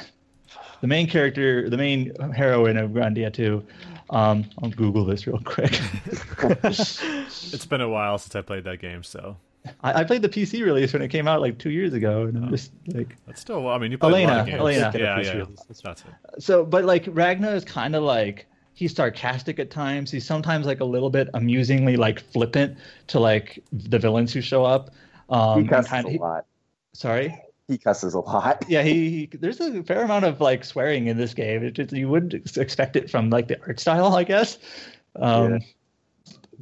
the 0.81 0.87
main 0.87 1.07
character, 1.07 1.69
the 1.69 1.77
main 1.77 2.11
heroine 2.35 2.77
of 2.77 2.91
Grandia 2.91 3.31
2. 3.31 3.63
Um, 4.11 4.45
I'll 4.61 4.69
Google 4.69 5.05
this 5.05 5.25
real 5.25 5.39
quick. 5.43 5.79
It's 6.63 7.65
been 7.65 7.81
a 7.81 7.89
while 7.89 8.17
since 8.17 8.35
I 8.35 8.41
played 8.41 8.63
that 8.65 8.79
game, 8.81 9.03
so 9.03 9.37
I, 9.83 10.01
I 10.01 10.03
played 10.03 10.21
the 10.21 10.29
PC 10.29 10.63
release 10.63 10.93
when 10.93 11.01
it 11.01 11.07
came 11.09 11.27
out 11.27 11.41
like 11.41 11.57
two 11.57 11.69
years 11.69 11.93
ago, 11.93 12.23
and 12.23 12.37
I'm 12.37 12.49
just 12.49 12.71
like, 12.87 13.15
that's 13.27 13.41
still. 13.41 13.67
I 13.69 13.77
mean, 13.77 13.91
you 13.91 13.97
played 13.97 14.25
a 14.25 14.27
lot 14.27 14.39
of 14.41 14.47
Elena, 14.47 14.51
games. 14.51 14.59
Elena. 14.59 14.79
Yeah, 14.79 14.91
Get 14.91 15.01
a 15.01 15.05
PC 15.31 15.37
yeah. 15.49 15.55
that's 15.67 15.81
That's 15.81 16.01
it. 16.01 16.41
so. 16.43 16.65
But 16.65 16.85
like 16.85 17.05
Ragnar 17.09 17.55
is 17.55 17.63
kind 17.65 17.95
of 17.95 18.03
like 18.03 18.47
he's 18.73 18.95
sarcastic 18.95 19.59
at 19.59 19.69
times. 19.69 20.11
He's 20.11 20.25
sometimes 20.25 20.65
like 20.65 20.79
a 20.81 20.85
little 20.85 21.09
bit 21.09 21.29
amusingly 21.33 21.95
like 21.97 22.19
flippant 22.19 22.77
to 23.07 23.19
like 23.19 23.63
the 23.71 23.99
villains 23.99 24.33
who 24.33 24.41
show 24.41 24.63
up. 24.65 24.91
Um, 25.29 25.55
he 25.55 25.59
and 25.61 25.69
cusses 25.69 25.89
kind- 25.89 26.07
a 26.07 26.11
he- 26.11 26.17
lot. 26.19 26.45
sorry. 26.93 27.37
He 27.71 27.77
cusses 27.77 28.13
a 28.13 28.19
lot. 28.19 28.65
yeah, 28.67 28.83
he, 28.83 29.09
he 29.09 29.37
there's 29.37 29.61
a 29.61 29.81
fair 29.83 30.03
amount 30.03 30.25
of 30.25 30.41
like 30.41 30.65
swearing 30.65 31.07
in 31.07 31.17
this 31.17 31.33
game. 31.33 31.63
It 31.63 31.71
just, 31.71 31.93
you 31.93 32.09
wouldn't 32.09 32.57
expect 32.57 32.97
it 32.97 33.09
from 33.09 33.29
like 33.29 33.47
the 33.47 33.59
art 33.61 33.79
style, 33.79 34.13
I 34.13 34.25
guess. 34.25 34.57
Um, 35.15 35.53
Yeah. 35.53 35.59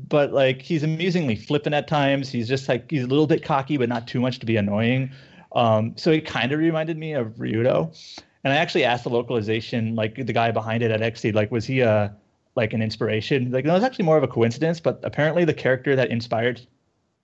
But 0.07 0.31
like 0.31 0.61
he's 0.61 0.83
amusingly 0.83 1.35
flippant 1.35 1.75
at 1.75 1.87
times. 1.87 2.29
He's 2.29 2.47
just 2.47 2.69
like 2.69 2.89
he's 2.89 3.03
a 3.03 3.07
little 3.07 3.27
bit 3.27 3.43
cocky, 3.43 3.75
but 3.75 3.89
not 3.89 4.07
too 4.07 4.21
much 4.21 4.39
to 4.39 4.45
be 4.45 4.55
annoying. 4.55 5.11
Um, 5.53 5.93
so 5.97 6.11
he 6.11 6.21
kind 6.21 6.51
of 6.51 6.59
reminded 6.59 6.95
me 6.95 7.13
of 7.13 7.33
Ryudo. 7.33 8.21
And 8.43 8.53
I 8.53 8.57
actually 8.57 8.85
asked 8.85 9.03
the 9.03 9.09
localization, 9.09 9.95
like 9.95 10.15
the 10.15 10.31
guy 10.31 10.51
behind 10.51 10.83
it 10.83 10.91
at 10.91 11.01
XSeed, 11.01 11.33
like 11.33 11.51
was 11.51 11.65
he 11.65 11.81
a 11.81 12.15
like 12.55 12.71
an 12.71 12.81
inspiration? 12.81 13.51
Like 13.51 13.65
no, 13.65 13.71
it 13.71 13.75
was 13.75 13.83
actually 13.83 14.05
more 14.05 14.17
of 14.17 14.23
a 14.23 14.27
coincidence. 14.27 14.79
But 14.79 14.99
apparently 15.03 15.43
the 15.43 15.55
character 15.55 15.97
that 15.97 16.11
inspired 16.11 16.61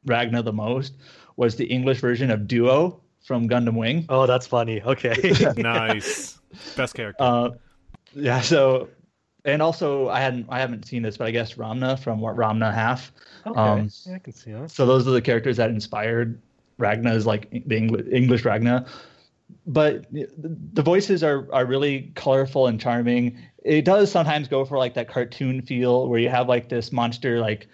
Ragna 0.05 0.43
the 0.43 0.51
most 0.51 0.95
was 1.37 1.55
the 1.55 1.65
English 1.65 2.01
version 2.01 2.29
of 2.29 2.47
Duo 2.47 2.99
from 3.25 3.49
Gundam 3.49 3.75
Wing. 3.75 4.05
Oh, 4.07 4.25
that's 4.27 4.47
funny. 4.47 4.81
Okay. 4.81 5.15
Nice. 5.57 6.39
Best 6.77 6.93
character. 6.93 7.23
Uh, 7.23 7.49
yeah. 8.13 8.39
So, 8.41 8.89
and 9.43 9.61
also 9.61 10.09
I 10.09 10.21
hadn't 10.21 10.45
I 10.49 10.59
haven't 10.59 10.85
seen 10.87 11.01
this, 11.01 11.17
but 11.17 11.27
I 11.27 11.31
guess 11.31 11.55
Ranma 11.55 11.99
from 11.99 12.21
what 12.21 12.35
Ranma 12.35 12.73
Half. 12.73 13.11
okay. 13.45 13.59
Um, 13.59 13.89
yeah, 14.05 14.15
I 14.15 14.19
can 14.19 14.33
see 14.33 14.51
that. 14.53 14.71
So 14.71 14.85
those 14.85 15.07
are 15.07 15.11
the 15.11 15.21
characters 15.21 15.57
that 15.57 15.69
inspired 15.69 16.39
Ragna's 16.79 17.25
like 17.25 17.49
the 17.51 17.77
English, 17.77 18.05
English 18.11 18.45
Ragna. 18.45 18.85
But 19.67 20.11
the 20.11 20.27
the 20.37 20.81
voices 20.81 21.23
are 21.23 21.47
are 21.51 21.65
really 21.65 22.11
colorful 22.15 22.67
and 22.67 22.79
charming. 22.79 23.37
It 23.63 23.85
does 23.85 24.11
sometimes 24.11 24.47
go 24.47 24.65
for 24.65 24.77
like 24.77 24.93
that 24.93 25.07
cartoon 25.07 25.61
feel 25.61 26.07
where 26.07 26.19
you 26.19 26.29
have 26.29 26.47
like 26.47 26.69
this 26.69 26.91
monster 26.91 27.39
like 27.39 27.67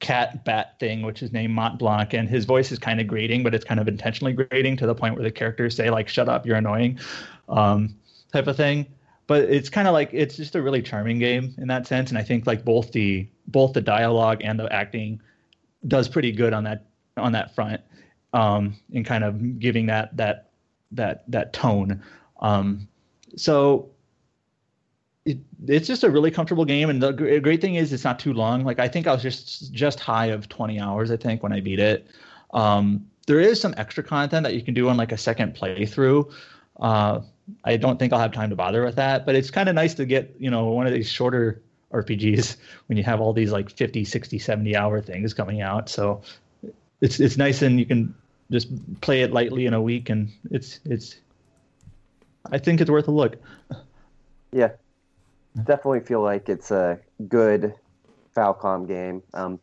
cat 0.00 0.44
bat 0.44 0.78
thing, 0.78 1.02
which 1.02 1.22
is 1.22 1.32
named 1.32 1.54
Mont 1.54 1.78
Blanc, 1.78 2.12
and 2.12 2.28
his 2.28 2.44
voice 2.44 2.72
is 2.72 2.78
kind 2.78 3.00
of 3.00 3.06
grating, 3.06 3.42
but 3.42 3.54
it's 3.54 3.64
kind 3.64 3.80
of 3.80 3.88
intentionally 3.88 4.32
grating 4.32 4.76
to 4.76 4.86
the 4.86 4.94
point 4.94 5.14
where 5.14 5.24
the 5.24 5.30
characters 5.30 5.74
say 5.74 5.90
like 5.90 6.08
"Shut 6.08 6.28
up, 6.28 6.46
you're 6.46 6.56
annoying," 6.56 6.98
um, 7.48 7.94
type 8.32 8.46
of 8.46 8.56
thing. 8.56 8.86
But 9.26 9.44
it's 9.44 9.70
kind 9.70 9.88
of 9.88 9.94
like 9.94 10.10
it's 10.12 10.36
just 10.36 10.54
a 10.54 10.62
really 10.62 10.82
charming 10.82 11.18
game 11.18 11.54
in 11.58 11.68
that 11.68 11.86
sense, 11.86 12.10
and 12.10 12.18
I 12.18 12.22
think 12.22 12.46
like 12.46 12.64
both 12.64 12.92
the 12.92 13.26
both 13.46 13.72
the 13.72 13.80
dialogue 13.80 14.42
and 14.44 14.58
the 14.58 14.70
acting 14.72 15.20
does 15.86 16.08
pretty 16.08 16.32
good 16.32 16.52
on 16.52 16.64
that 16.64 16.84
on 17.16 17.32
that 17.32 17.54
front, 17.54 17.80
um, 18.32 18.76
in 18.92 19.04
kind 19.04 19.24
of 19.24 19.58
giving 19.58 19.86
that 19.86 20.16
that 20.16 20.50
that 20.92 21.24
that 21.28 21.52
tone. 21.52 22.02
Um, 22.40 22.88
so 23.36 23.90
it, 25.24 25.38
it's 25.66 25.86
just 25.86 26.04
a 26.04 26.10
really 26.10 26.30
comfortable 26.30 26.64
game, 26.64 26.90
and 26.90 27.02
the 27.02 27.12
gr- 27.12 27.38
great 27.38 27.60
thing 27.60 27.76
is 27.76 27.92
it's 27.92 28.04
not 28.04 28.18
too 28.18 28.32
long. 28.32 28.64
Like 28.64 28.78
I 28.78 28.88
think 28.88 29.06
I 29.06 29.12
was 29.12 29.22
just 29.22 29.72
just 29.72 29.98
high 30.00 30.26
of 30.26 30.48
20 30.48 30.78
hours. 30.78 31.10
I 31.10 31.16
think 31.16 31.42
when 31.42 31.52
I 31.52 31.60
beat 31.60 31.80
it. 31.80 32.06
Um, 32.52 33.06
there 33.26 33.40
is 33.40 33.60
some 33.60 33.74
extra 33.76 34.04
content 34.04 34.44
that 34.44 34.54
you 34.54 34.62
can 34.62 34.74
do 34.74 34.88
on 34.88 34.96
like 34.96 35.12
a 35.12 35.16
second 35.16 35.54
playthrough. 35.54 36.30
Uh, 36.78 37.20
I 37.64 37.76
don't 37.76 37.98
think 37.98 38.12
I'll 38.12 38.20
have 38.20 38.32
time 38.32 38.50
to 38.50 38.56
bother 38.56 38.84
with 38.84 38.96
that, 38.96 39.24
but 39.24 39.34
it's 39.34 39.50
kind 39.50 39.68
of 39.68 39.74
nice 39.74 39.94
to 39.94 40.04
get 40.04 40.34
you 40.38 40.50
know 40.50 40.66
one 40.66 40.86
of 40.86 40.92
these 40.92 41.10
shorter 41.10 41.62
RPGs 41.92 42.56
when 42.86 42.98
you 42.98 43.04
have 43.04 43.20
all 43.20 43.32
these 43.32 43.52
like 43.52 43.70
50, 43.70 44.04
60, 44.04 44.38
70 44.38 44.76
hour 44.76 45.00
things 45.00 45.32
coming 45.32 45.62
out. 45.62 45.88
So 45.88 46.22
it's 47.00 47.18
it's 47.18 47.36
nice 47.38 47.62
and 47.62 47.78
you 47.78 47.86
can 47.86 48.14
just 48.50 48.68
play 49.00 49.22
it 49.22 49.32
lightly 49.32 49.64
in 49.64 49.72
a 49.72 49.80
week 49.80 50.10
and 50.10 50.28
it's 50.50 50.80
it's 50.84 51.16
I 52.52 52.58
think 52.58 52.82
it's 52.82 52.90
worth 52.90 53.08
a 53.08 53.10
look. 53.10 53.36
Yeah, 54.52 54.72
definitely 55.56 56.00
feel 56.00 56.22
like 56.22 56.48
it's 56.48 56.70
a 56.70 56.98
good 57.28 57.74
Falcom 58.36 58.86
game. 58.88 59.22
Um, 59.32 59.60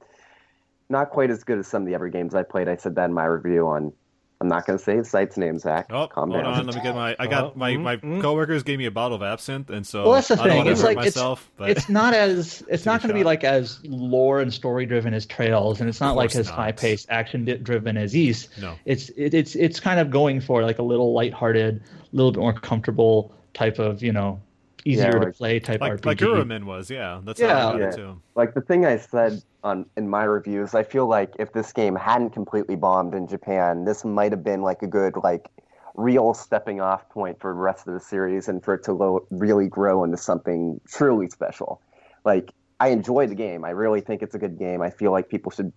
not 0.90 1.10
quite 1.10 1.30
as 1.30 1.44
good 1.44 1.60
as 1.60 1.68
some 1.68 1.84
of 1.84 1.88
the 1.88 1.96
other 1.96 2.08
games 2.10 2.36
I 2.36 2.44
played. 2.44 2.68
I 2.68 2.76
said 2.78 2.96
that 2.96 3.06
in 3.06 3.14
my 3.14 3.26
review 3.26 3.68
on. 3.68 3.94
I'm 4.40 4.48
not 4.48 4.66
going 4.66 4.80
to 4.80 4.84
say 4.84 4.98
the 4.98 5.06
site's 5.06 5.38
name, 5.38 5.60
Zach. 5.60 5.86
Oh, 5.92 6.08
Calm 6.08 6.32
hold 6.32 6.44
down. 6.44 6.54
on. 6.54 6.66
Let 6.66 6.76
me 6.76 6.82
get 6.82 6.96
my. 6.96 7.16
I 7.20 7.28
got 7.28 7.44
Oh, 7.44 7.52
my 7.56 7.74
mm, 7.74 7.82
my 7.84 7.98
mm. 7.98 8.22
coworkers 8.24 8.64
gave 8.64 8.80
me 8.80 8.88
a 8.88 8.92
bottle 8.92 9.16
of 9.16 9.22
absinthe, 9.22 9.70
and 9.70 9.86
so 9.86 10.02
Well, 10.06 10.14
that's 10.14 10.30
the 10.30 10.34
I 10.34 10.38
don't 10.38 10.48
thing. 10.48 10.58
wanna 10.58 10.72
It's 10.72 10.82
hurt 10.82 10.96
like 10.96 11.06
it's 11.06 11.16
myself, 11.16 11.52
but 11.58 11.70
it's 11.70 11.90
not 11.90 12.16
as 12.16 12.64
it's 12.68 12.84
not 12.84 13.02
going 13.04 13.10
to 13.10 13.14
be 13.14 13.24
like 13.24 13.44
as 13.44 13.80
lore 13.84 14.40
and 14.42 14.52
story 14.52 14.88
driven 14.88 15.14
as 15.14 15.28
Trails, 15.28 15.80
and 15.80 15.88
it's 15.88 16.02
not 16.02 16.16
like 16.16 16.36
as 16.36 16.50
high 16.50 16.72
paced 16.72 17.06
action 17.12 17.46
driven 17.62 17.98
as 17.98 18.16
Ys. 18.16 18.50
no. 18.60 18.76
It's 18.86 19.10
it, 19.10 19.36
it's 19.36 19.56
it's 19.56 19.80
kind 19.80 20.00
of 20.00 20.10
going 20.10 20.42
for 20.42 20.64
like 20.64 20.80
a 20.80 20.84
little 20.84 21.14
lighthearted, 21.14 21.76
a 21.80 22.16
little 22.16 22.32
bit 22.32 22.40
more 22.40 22.54
comfortable 22.54 23.32
type 23.54 23.78
of 23.78 24.02
you 24.02 24.12
know 24.12 24.42
easier 24.86 25.12
to 25.12 25.20
like- 25.20 25.36
play 25.36 25.60
type 25.60 25.82
Like 25.82 25.94
RPG. 25.94 26.06
like 26.06 26.18
Gurumin 26.18 26.66
was, 26.66 26.90
yeah. 26.90 27.22
That's 27.24 27.40
Yeah. 27.40 27.60
how 27.60 27.70
I 27.70 27.72
got 27.74 27.80
Yeah. 27.82 27.88
it 27.90 27.96
too. 27.96 28.22
like 28.36 28.54
the 28.54 28.62
thing 28.62 28.86
I 28.86 28.98
said 28.98 29.42
on 29.64 29.86
in 29.98 30.10
my 30.10 30.24
reviews, 30.24 30.74
I 30.74 30.84
feel 30.84 31.08
like 31.08 31.34
if 31.40 31.54
this 31.54 31.72
game 31.74 31.96
hadn't 31.96 32.32
completely 32.32 32.76
bombed 32.76 33.14
in 33.14 33.28
Japan, 33.28 33.86
this 33.86 34.04
might 34.06 34.32
have 34.32 34.44
been 34.44 34.62
like 34.62 34.82
a 34.82 34.88
good 34.88 35.16
like 35.24 35.50
real 35.96 36.34
stepping 36.34 36.80
off 36.80 37.08
point 37.10 37.40
for 37.40 37.52
the 37.54 37.60
rest 37.60 37.86
of 37.88 37.94
the 37.94 38.00
series 38.00 38.48
and 38.48 38.64
for 38.64 38.74
it 38.76 38.84
to 38.84 38.94
lo- 38.94 39.26
really 39.30 39.68
grow 39.68 40.04
into 40.04 40.18
something 40.18 40.80
truly 40.88 41.30
special. 41.30 41.82
Like 42.24 42.52
I 42.80 42.88
enjoy 42.90 43.28
the 43.28 43.36
game. 43.36 43.64
I 43.66 43.72
really 43.72 44.02
think 44.02 44.24
it's 44.24 44.34
a 44.34 44.40
good 44.40 44.58
game. 44.58 44.82
I 44.82 44.90
feel 44.90 45.12
like 45.12 45.30
people 45.30 45.52
should 45.52 45.72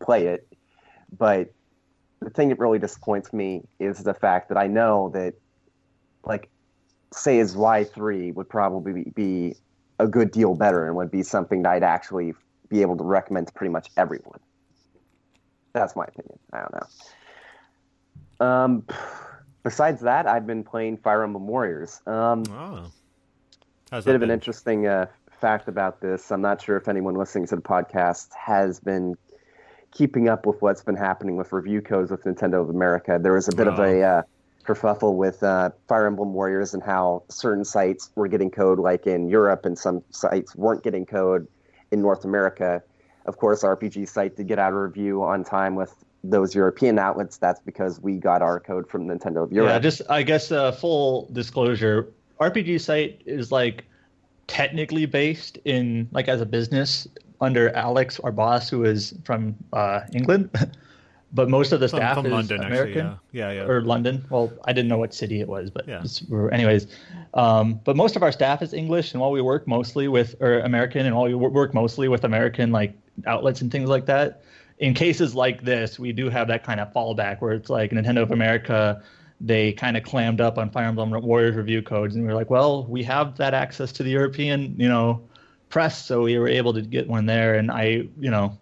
play 0.00 0.26
it. 0.26 0.46
But 1.16 1.52
the 2.20 2.30
thing 2.30 2.48
that 2.48 2.58
really 2.58 2.78
disappoints 2.78 3.32
me 3.32 3.62
is 3.78 4.02
the 4.02 4.14
fact 4.14 4.48
that 4.48 4.56
I 4.58 4.66
know 4.66 5.10
that 5.14 5.34
like 6.24 6.48
say 7.14 7.38
as 7.40 7.54
Y3 7.54 8.34
would 8.34 8.48
probably 8.48 9.04
be 9.14 9.54
a 9.98 10.06
good 10.06 10.30
deal 10.30 10.54
better 10.54 10.86
and 10.86 10.96
would 10.96 11.10
be 11.10 11.22
something 11.22 11.62
that 11.62 11.70
I'd 11.70 11.82
actually 11.82 12.34
be 12.68 12.82
able 12.82 12.96
to 12.96 13.04
recommend 13.04 13.46
to 13.48 13.52
pretty 13.52 13.72
much 13.72 13.88
everyone. 13.96 14.40
That's 15.72 15.94
my 15.96 16.04
opinion. 16.04 16.38
I 16.52 16.58
don't 16.60 16.74
know. 18.40 18.46
Um, 18.46 18.86
besides 19.62 20.00
that, 20.02 20.26
I've 20.26 20.46
been 20.46 20.64
playing 20.64 20.98
Fire 20.98 21.22
Emblem 21.22 21.46
Warriors. 21.46 22.00
Um, 22.06 22.44
Oh. 22.50 22.86
How's 23.90 24.06
bit 24.06 24.14
of 24.14 24.22
an 24.22 24.30
interesting 24.30 24.86
uh, 24.86 25.06
fact 25.38 25.68
about 25.68 26.00
this. 26.00 26.32
I'm 26.32 26.40
not 26.40 26.62
sure 26.62 26.78
if 26.78 26.88
anyone 26.88 27.14
listening 27.14 27.46
to 27.48 27.56
the 27.56 27.62
podcast 27.62 28.28
has 28.32 28.80
been 28.80 29.16
keeping 29.92 30.30
up 30.30 30.46
with 30.46 30.62
what's 30.62 30.82
been 30.82 30.96
happening 30.96 31.36
with 31.36 31.52
review 31.52 31.82
codes 31.82 32.10
with 32.10 32.24
Nintendo 32.24 32.62
of 32.62 32.70
America. 32.70 33.18
There 33.20 33.34
was 33.34 33.48
a 33.48 33.54
bit 33.54 33.66
of 33.66 33.78
a 33.78 34.02
uh, 34.02 34.22
kerfuffle 34.64 35.14
with 35.14 35.42
uh, 35.42 35.70
Fire 35.88 36.06
Emblem 36.06 36.32
Warriors 36.32 36.74
and 36.74 36.82
how 36.82 37.22
certain 37.28 37.64
sites 37.64 38.10
were 38.14 38.28
getting 38.28 38.50
code, 38.50 38.78
like 38.78 39.06
in 39.06 39.28
Europe, 39.28 39.64
and 39.64 39.78
some 39.78 40.02
sites 40.10 40.54
weren't 40.54 40.82
getting 40.82 41.06
code 41.06 41.46
in 41.90 42.00
North 42.00 42.24
America. 42.24 42.82
Of 43.26 43.38
course, 43.38 43.62
RPG 43.62 44.08
site 44.08 44.36
did 44.36 44.48
get 44.48 44.58
out 44.58 44.72
a 44.72 44.76
review 44.76 45.22
on 45.22 45.44
time 45.44 45.74
with 45.74 45.94
those 46.24 46.54
European 46.54 46.98
outlets. 46.98 47.36
That's 47.36 47.60
because 47.60 48.00
we 48.00 48.16
got 48.16 48.42
our 48.42 48.60
code 48.60 48.88
from 48.88 49.06
Nintendo 49.06 49.44
of 49.44 49.52
Europe. 49.52 49.70
Yeah, 49.70 49.78
just 49.78 50.02
I 50.08 50.22
guess 50.22 50.50
uh, 50.50 50.72
full 50.72 51.28
disclosure, 51.32 52.08
RPG 52.40 52.80
site 52.80 53.22
is 53.26 53.52
like 53.52 53.84
technically 54.46 55.06
based 55.06 55.58
in 55.64 56.08
like 56.12 56.28
as 56.28 56.40
a 56.40 56.46
business 56.46 57.06
under 57.40 57.70
Alex, 57.74 58.20
our 58.20 58.32
boss, 58.32 58.68
who 58.68 58.84
is 58.84 59.14
from 59.24 59.54
uh, 59.72 60.00
England. 60.14 60.50
but 61.32 61.48
most 61.48 61.72
of 61.72 61.80
the 61.80 61.88
staff 61.88 62.16
from, 62.16 62.26
is 62.26 62.32
London, 62.32 62.62
American 62.62 63.06
actually, 63.06 63.18
yeah. 63.38 63.50
yeah, 63.52 63.62
yeah, 63.62 63.68
or 63.68 63.80
London. 63.80 64.24
Well, 64.28 64.52
I 64.66 64.72
didn't 64.72 64.88
know 64.88 64.98
what 64.98 65.14
city 65.14 65.40
it 65.40 65.48
was, 65.48 65.70
but 65.70 65.88
Yeah. 65.88 66.04
anyways. 66.52 66.86
Um, 67.34 67.80
but 67.84 67.96
most 67.96 68.16
of 68.16 68.22
our 68.22 68.32
staff 68.32 68.60
is 68.60 68.74
English, 68.74 69.12
and 69.12 69.20
while 69.20 69.30
we 69.30 69.40
work 69.40 69.66
mostly 69.66 70.08
with 70.08 70.36
or 70.40 70.60
American, 70.60 71.06
and 71.06 71.16
while 71.16 71.24
we 71.24 71.34
work 71.34 71.72
mostly 71.72 72.08
with 72.08 72.24
American 72.24 72.70
like 72.70 72.94
outlets 73.26 73.62
and 73.62 73.72
things 73.72 73.88
like 73.88 74.06
that, 74.06 74.42
in 74.78 74.94
cases 74.94 75.34
like 75.34 75.62
this, 75.62 75.98
we 75.98 76.12
do 76.12 76.28
have 76.28 76.48
that 76.48 76.64
kind 76.64 76.80
of 76.80 76.92
fallback 76.92 77.40
where 77.40 77.52
it's 77.52 77.70
like 77.70 77.92
Nintendo 77.92 78.22
of 78.22 78.30
America. 78.30 79.02
They 79.40 79.72
kind 79.72 79.96
of 79.96 80.02
clammed 80.02 80.40
up 80.40 80.58
on 80.58 80.70
Fire 80.70 80.84
Emblem 80.84 81.10
Warriors 81.22 81.56
review 81.56 81.82
codes, 81.82 82.14
and 82.14 82.24
we 82.24 82.28
were 82.28 82.34
like, 82.34 82.50
"Well, 82.50 82.84
we 82.84 83.02
have 83.04 83.36
that 83.38 83.54
access 83.54 83.90
to 83.92 84.02
the 84.02 84.10
European, 84.10 84.74
you 84.78 84.88
know, 84.88 85.22
press, 85.70 86.04
so 86.04 86.22
we 86.22 86.38
were 86.38 86.48
able 86.48 86.74
to 86.74 86.82
get 86.82 87.08
one 87.08 87.26
there." 87.26 87.54
And 87.54 87.70
I, 87.70 88.06
you 88.20 88.30
know, 88.30 88.58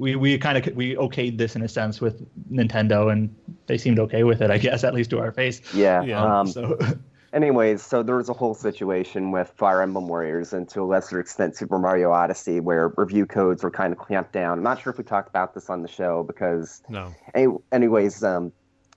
we 0.00 0.16
we 0.16 0.38
kind 0.38 0.56
of 0.58 0.74
we 0.74 0.96
okayed 0.96 1.38
this 1.38 1.54
in 1.54 1.62
a 1.62 1.68
sense 1.68 2.00
with 2.00 2.26
Nintendo, 2.50 3.12
and 3.12 3.34
they 3.66 3.78
seemed 3.78 3.98
okay 4.00 4.24
with 4.24 4.40
it, 4.40 4.50
I 4.50 4.58
guess, 4.58 4.82
at 4.88 4.94
least 4.94 5.10
to 5.10 5.20
our 5.20 5.30
face. 5.32 5.60
Yeah. 5.74 6.02
Yeah, 6.02 6.40
Um, 6.40 6.46
so 6.46 6.78
Anyways, 7.32 7.80
so 7.80 8.02
there 8.02 8.16
was 8.16 8.28
a 8.28 8.32
whole 8.32 8.54
situation 8.54 9.30
with 9.30 9.52
Fire 9.56 9.82
Emblem 9.82 10.08
Warriors 10.08 10.52
and 10.52 10.68
to 10.70 10.80
a 10.80 10.82
lesser 10.82 11.20
extent 11.20 11.56
Super 11.56 11.78
Mario 11.78 12.10
Odyssey 12.10 12.58
where 12.58 12.92
review 12.96 13.24
codes 13.24 13.62
were 13.62 13.70
kind 13.70 13.92
of 13.92 14.00
clamped 14.00 14.32
down. 14.32 14.58
I'm 14.58 14.64
not 14.64 14.82
sure 14.82 14.90
if 14.90 14.98
we 14.98 15.04
talked 15.04 15.28
about 15.28 15.54
this 15.54 15.70
on 15.70 15.82
the 15.82 15.88
show 15.88 16.24
because, 16.24 16.82
No. 16.88 17.14
any, 17.32 17.46
anyways, 17.70 18.24
um, 18.24 18.50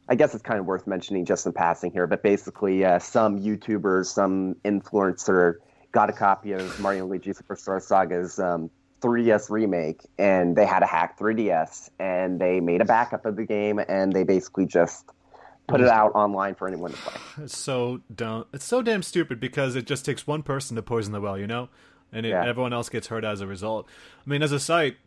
I 0.09 0.15
guess 0.15 0.33
it's 0.33 0.41
kind 0.41 0.59
of 0.59 0.65
worth 0.65 0.87
mentioning 0.87 1.25
just 1.25 1.45
in 1.45 1.53
passing 1.53 1.91
here. 1.91 2.07
But 2.07 2.23
basically, 2.23 2.83
uh, 2.83 2.97
some 2.97 3.39
YouTubers, 3.39 4.07
some 4.07 4.55
influencer 4.65 5.57
got 5.91 6.09
a 6.09 6.13
copy 6.13 6.53
of 6.53 6.79
Mario 6.79 7.01
and 7.01 7.09
Luigi 7.11 7.33
Superstar 7.33 7.79
Saga's 7.83 8.39
um, 8.39 8.71
3DS 9.03 9.49
remake 9.49 10.01
and 10.17 10.55
they 10.55 10.65
had 10.65 10.79
to 10.79 10.85
hack 10.85 11.19
3DS 11.19 11.89
and 11.99 12.39
they 12.39 12.59
made 12.59 12.81
a 12.81 12.85
backup 12.85 13.25
of 13.25 13.35
the 13.35 13.43
game 13.45 13.79
and 13.79 14.13
they 14.13 14.23
basically 14.23 14.65
just 14.65 15.05
put 15.67 15.81
it 15.81 15.87
out 15.87 16.13
online 16.15 16.55
for 16.55 16.67
anyone 16.67 16.91
to 16.91 16.97
play. 16.97 17.43
It's 17.43 17.57
so 17.57 18.01
dumb. 18.13 18.45
It's 18.53 18.65
so 18.65 18.81
damn 18.81 19.03
stupid 19.03 19.39
because 19.39 19.75
it 19.75 19.85
just 19.85 20.05
takes 20.05 20.25
one 20.25 20.41
person 20.43 20.75
to 20.75 20.81
poison 20.81 21.11
the 21.13 21.21
well, 21.21 21.37
you 21.37 21.47
know, 21.47 21.69
and 22.11 22.25
it, 22.25 22.29
Yeah. 22.29 22.45
everyone 22.45 22.73
else 22.73 22.89
gets 22.89 23.07
hurt 23.07 23.23
as 23.23 23.41
a 23.41 23.47
result. 23.47 23.87
I 24.25 24.29
mean, 24.29 24.41
as 24.41 24.51
a 24.51 24.59
site, 24.59 24.97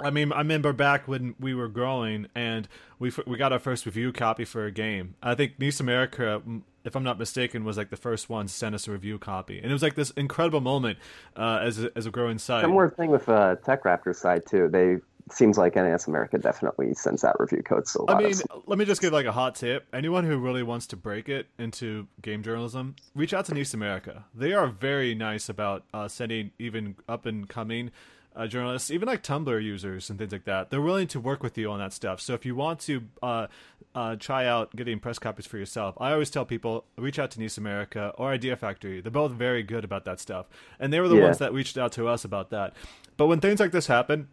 I 0.00 0.10
mean, 0.10 0.32
I 0.32 0.38
remember 0.38 0.72
back 0.72 1.06
when 1.06 1.34
we 1.38 1.54
were 1.54 1.68
growing 1.68 2.26
and 2.34 2.66
we 2.98 3.12
we 3.26 3.36
got 3.36 3.52
our 3.52 3.58
first 3.58 3.86
review 3.86 4.12
copy 4.12 4.44
for 4.44 4.66
a 4.66 4.72
game. 4.72 5.14
I 5.22 5.34
think 5.34 5.58
NIS 5.58 5.78
America, 5.80 6.42
if 6.84 6.96
I'm 6.96 7.04
not 7.04 7.18
mistaken, 7.18 7.64
was 7.64 7.76
like 7.76 7.90
the 7.90 7.96
first 7.96 8.28
one 8.28 8.46
to 8.46 8.52
send 8.52 8.74
us 8.74 8.88
a 8.88 8.92
review 8.92 9.18
copy, 9.18 9.58
and 9.58 9.70
it 9.70 9.72
was 9.72 9.82
like 9.82 9.94
this 9.94 10.10
incredible 10.12 10.60
moment 10.60 10.98
uh, 11.36 11.60
as 11.62 11.82
a, 11.82 11.90
as 11.96 12.06
a 12.06 12.10
growing 12.10 12.38
site. 12.38 12.62
Similar 12.62 12.90
thing 12.90 13.10
with 13.10 13.28
uh, 13.28 13.56
Tech 13.56 13.84
Raptor 13.84 14.14
side 14.14 14.44
too. 14.46 14.68
They 14.68 14.98
seems 15.30 15.56
like 15.56 15.76
NIS 15.76 16.06
America 16.06 16.38
definitely 16.38 16.94
sends 16.94 17.24
out 17.24 17.38
review 17.38 17.62
codes. 17.62 17.92
So 17.92 18.04
I 18.08 18.20
mean, 18.20 18.34
let 18.66 18.78
me 18.78 18.84
just 18.84 19.00
give 19.00 19.12
like 19.12 19.26
a 19.26 19.32
hot 19.32 19.54
tip. 19.54 19.86
Anyone 19.92 20.24
who 20.24 20.38
really 20.38 20.62
wants 20.62 20.86
to 20.88 20.96
break 20.96 21.28
it 21.28 21.46
into 21.58 22.08
game 22.20 22.42
journalism, 22.42 22.96
reach 23.14 23.32
out 23.32 23.46
to 23.46 23.54
NIS 23.54 23.74
America. 23.74 24.24
They 24.34 24.52
are 24.52 24.66
very 24.66 25.14
nice 25.14 25.48
about 25.48 25.84
uh, 25.94 26.08
sending 26.08 26.52
even 26.58 26.96
up 27.08 27.26
and 27.26 27.48
coming 27.48 27.90
uh, 28.36 28.46
journalists, 28.46 28.90
even 28.90 29.06
like 29.08 29.22
Tumblr 29.22 29.62
users 29.62 30.08
and 30.10 30.18
things 30.18 30.32
like 30.32 30.44
that. 30.44 30.70
They're 30.70 30.80
willing 30.80 31.08
to 31.08 31.20
work 31.20 31.42
with 31.42 31.56
you 31.58 31.70
on 31.70 31.78
that 31.78 31.92
stuff. 31.92 32.20
So 32.20 32.34
if 32.34 32.44
you 32.46 32.54
want 32.54 32.80
to 32.80 33.02
uh, 33.22 33.46
uh, 33.94 34.16
try 34.16 34.46
out 34.46 34.74
getting 34.74 34.98
press 35.00 35.18
copies 35.18 35.46
for 35.46 35.58
yourself, 35.58 35.94
I 36.00 36.12
always 36.12 36.30
tell 36.30 36.44
people 36.44 36.84
reach 36.96 37.18
out 37.18 37.30
to 37.32 37.40
NIS 37.40 37.58
America 37.58 38.12
or 38.16 38.30
Idea 38.30 38.56
Factory. 38.56 39.00
They're 39.00 39.10
both 39.10 39.32
very 39.32 39.62
good 39.62 39.84
about 39.84 40.04
that 40.06 40.20
stuff, 40.20 40.46
and 40.80 40.92
they 40.92 41.00
were 41.00 41.08
the 41.08 41.16
Yeah. 41.16 41.24
ones 41.24 41.38
that 41.38 41.52
reached 41.52 41.76
out 41.78 41.92
to 41.92 42.08
us 42.08 42.24
about 42.24 42.50
that. 42.50 42.74
But 43.16 43.26
when 43.26 43.40
things 43.40 43.60
like 43.60 43.72
this 43.72 43.86
happen, 43.86 44.28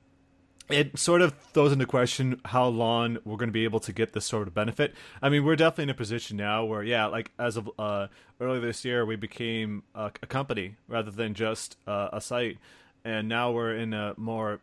it 0.69 0.99
sort 0.99 1.21
of 1.23 1.33
throws 1.51 1.71
into 1.71 1.88
question 1.88 2.39
how 2.45 2.67
long 2.67 3.17
we're 3.25 3.38
going 3.38 3.49
to 3.49 3.53
be 3.53 3.63
able 3.63 3.79
to 3.79 3.91
get 3.91 4.13
this 4.13 4.25
sort 4.25 4.47
of 4.47 4.53
benefit. 4.53 4.93
I 5.19 5.27
mean, 5.29 5.43
we're 5.43 5.55
definitely 5.55 5.85
in 5.85 5.89
a 5.89 5.93
position 5.95 6.38
now 6.38 6.63
where, 6.63 6.83
yeah, 6.83 7.07
like 7.07 7.31
as 7.39 7.57
of 7.57 7.71
uh, 7.79 8.05
earlier 8.39 8.62
this 8.62 8.85
year, 8.85 9.03
we 9.03 9.15
became 9.15 9.81
a, 9.95 10.12
a 10.21 10.27
company 10.27 10.75
rather 10.88 11.09
than 11.09 11.33
just 11.33 11.75
uh, 11.88 12.09
a 12.13 12.21
site, 12.21 12.59
and 13.03 13.27
now 13.27 13.51
we're 13.51 13.75
in 13.75 13.93
a 13.93 14.13
more 14.17 14.59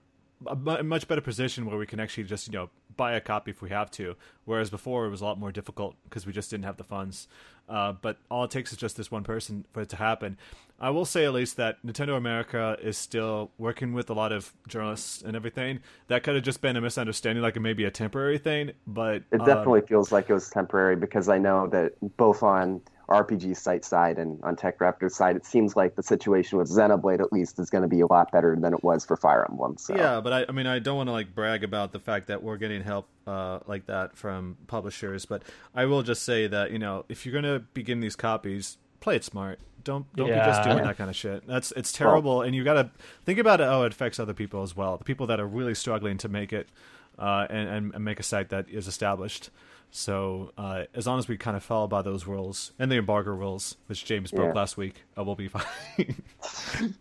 a 0.47 0.83
much 0.83 1.09
better 1.09 1.21
position 1.21 1.65
where 1.65 1.79
we 1.79 1.87
can 1.87 1.99
actually 1.99 2.25
just 2.25 2.47
you 2.47 2.53
know 2.53 2.71
buy 2.97 3.13
a 3.13 3.21
copy 3.21 3.51
if 3.51 3.63
we 3.63 3.71
have 3.71 3.91
to. 3.93 4.17
Whereas 4.45 4.71
before 4.71 5.07
it 5.07 5.11
was 5.11 5.21
a 5.21 5.25
lot 5.25 5.39
more 5.39 5.53
difficult 5.53 5.97
because 6.05 6.27
we 6.27 6.33
just 6.33 6.51
didn't 6.51 6.65
have 6.65 6.77
the 6.77 6.85
funds. 6.85 7.29
Uh, 7.69 7.93
but 7.93 8.19
all 8.31 8.45
it 8.45 8.51
takes 8.51 8.71
is 8.71 8.79
just 8.79 8.97
this 8.97 9.11
one 9.11 9.25
person 9.25 9.67
for 9.73 9.83
it 9.83 9.89
to 9.89 9.97
happen. 9.97 10.39
I 10.79 10.91
will 10.91 11.05
say 11.05 11.25
at 11.25 11.33
least 11.33 11.57
that 11.57 11.85
Nintendo 11.85 12.17
America 12.17 12.77
is 12.81 12.97
still 12.97 13.51
working 13.59 13.93
with 13.93 14.09
a 14.09 14.15
lot 14.15 14.31
of 14.31 14.53
journalists 14.69 15.23
and 15.23 15.35
everything. 15.35 15.81
That 16.09 16.23
could 16.23 16.37
have 16.37 16.45
just 16.45 16.61
been 16.61 16.77
a 16.77 16.81
misunderstanding, 16.81 17.43
like 17.43 17.57
it 17.57 17.61
may 17.61 17.73
be 17.73 17.85
a 17.85 17.91
temporary 17.91 18.39
thing. 18.39 18.73
But 18.87 19.23
it 19.33 19.41
um, 19.41 19.47
definitely 19.47 19.81
feels 19.83 20.13
like 20.13 20.31
it 20.31 20.35
was 20.35 20.49
temporary 20.49 20.97
because 20.97 21.29
I 21.29 21.39
know 21.39 21.67
that 21.69 21.95
both 22.17 22.43
on 22.43 22.83
RPG 23.09 23.57
site 23.57 23.85
side 23.85 24.19
and 24.19 24.43
on 24.43 24.57
Tech 24.57 24.79
Raptor 24.79 25.11
side, 25.11 25.37
it 25.37 25.47
seems 25.47 25.77
like 25.77 25.95
the 25.97 26.03
situation 26.03 26.59
with 26.59 26.69
Xenoblade 26.69 27.21
at 27.21 27.33
least 27.33 27.59
is 27.59 27.71
going 27.71 27.83
to 27.83 27.89
be 27.89 28.01
a 28.01 28.07
lot 28.07 28.33
better 28.33 28.57
than 28.61 28.75
it 28.75 28.83
was 28.83 29.05
for 29.05 29.17
Fire 29.17 29.47
Emblem. 29.49 29.77
So 29.79 29.95
Yeah, 29.97 30.21
but 30.21 30.33
I, 30.33 30.47
I 30.49 30.53
mean, 30.53 30.67
I 30.67 30.79
don't 30.79 30.97
want 30.97 31.09
to 31.09 31.13
like 31.13 31.35
brag 31.35 31.63
about 31.65 31.93
the 31.93 32.01
fact 32.01 32.27
that 32.29 32.43
we're 32.43 32.57
getting 32.57 32.83
help 32.83 33.09
uh, 33.27 33.61
like 33.67 33.87
that 33.87 34.17
from 34.17 34.57
publishers, 34.67 35.25
but 35.25 35.43
I 35.75 35.85
will 35.87 36.03
just 36.03 36.23
say 36.25 36.47
that 36.49 36.71
you 36.73 36.79
know, 36.79 37.05
if 37.09 37.25
you're 37.25 37.35
gonna 37.35 37.61
be 37.61 37.83
getting 37.83 38.01
these 38.01 38.17
copies, 38.17 38.79
play 39.01 39.17
it 39.17 39.25
smart. 39.25 39.59
Don't 39.85 40.13
don't 40.17 40.27
be 40.27 40.35
just 40.35 40.65
Yeah. 40.65 40.73
doing 40.73 40.85
that 40.85 40.99
kind 40.99 41.09
of 41.11 41.15
shit. 41.15 41.47
That's 41.47 41.73
it's 41.77 41.93
terrible, 41.93 42.43
and 42.43 42.57
you 42.57 42.65
got 42.65 42.75
to 42.75 42.91
think 43.25 43.39
about 43.39 43.61
it. 43.61 43.65
Oh, 43.65 43.85
it 43.85 43.93
affects 43.93 44.19
other 44.19 44.35
people 44.35 44.63
as 44.65 44.75
well. 44.77 44.97
The 44.97 45.05
people 45.05 45.29
that 45.29 45.39
are 45.39 45.47
really 45.47 45.75
struggling 45.77 46.19
to 46.19 46.29
make 46.29 46.53
it 46.53 46.69
uh, 47.17 47.47
and, 47.49 47.69
and 47.69 47.95
and 47.95 48.05
make 48.05 48.19
a 48.19 48.25
site 48.25 48.49
that 48.49 48.69
is 48.69 48.89
established. 48.89 49.51
So 49.91 50.53
uh, 50.59 50.85
as 50.95 51.07
long 51.07 51.19
as 51.19 51.27
we 51.29 51.37
kind 51.39 51.57
of 51.57 51.63
follow 51.63 51.87
by 51.87 52.03
those 52.03 52.27
rules 52.27 52.73
and 52.79 52.91
the 52.91 52.97
embargo 52.97 53.31
rules, 53.33 53.77
which 53.87 54.05
James 54.05 54.31
broke 54.31 54.49
Yeah. 54.49 54.61
last 54.61 54.77
week, 54.77 55.03
uh, 55.17 55.25
we'll 55.25 55.35
be 55.37 55.49
fine. 55.49 55.65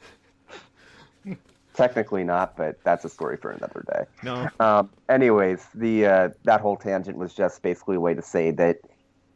technically 1.73 2.23
not, 2.23 2.55
but 2.55 2.81
that's 2.83 3.03
a 3.05 3.09
story 3.09 3.37
for 3.37 3.51
another 3.51 3.83
day. 3.93 4.05
no, 4.23 4.49
Um, 4.59 4.89
anyways, 5.09 5.67
the 5.75 6.05
uh, 6.05 6.29
that 6.43 6.61
whole 6.61 6.77
tangent 6.77 7.17
was 7.17 7.33
just 7.33 7.61
basically 7.61 7.97
a 7.97 7.99
way 7.99 8.13
to 8.13 8.21
say 8.21 8.51
that 8.51 8.77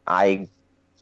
I 0.07 0.47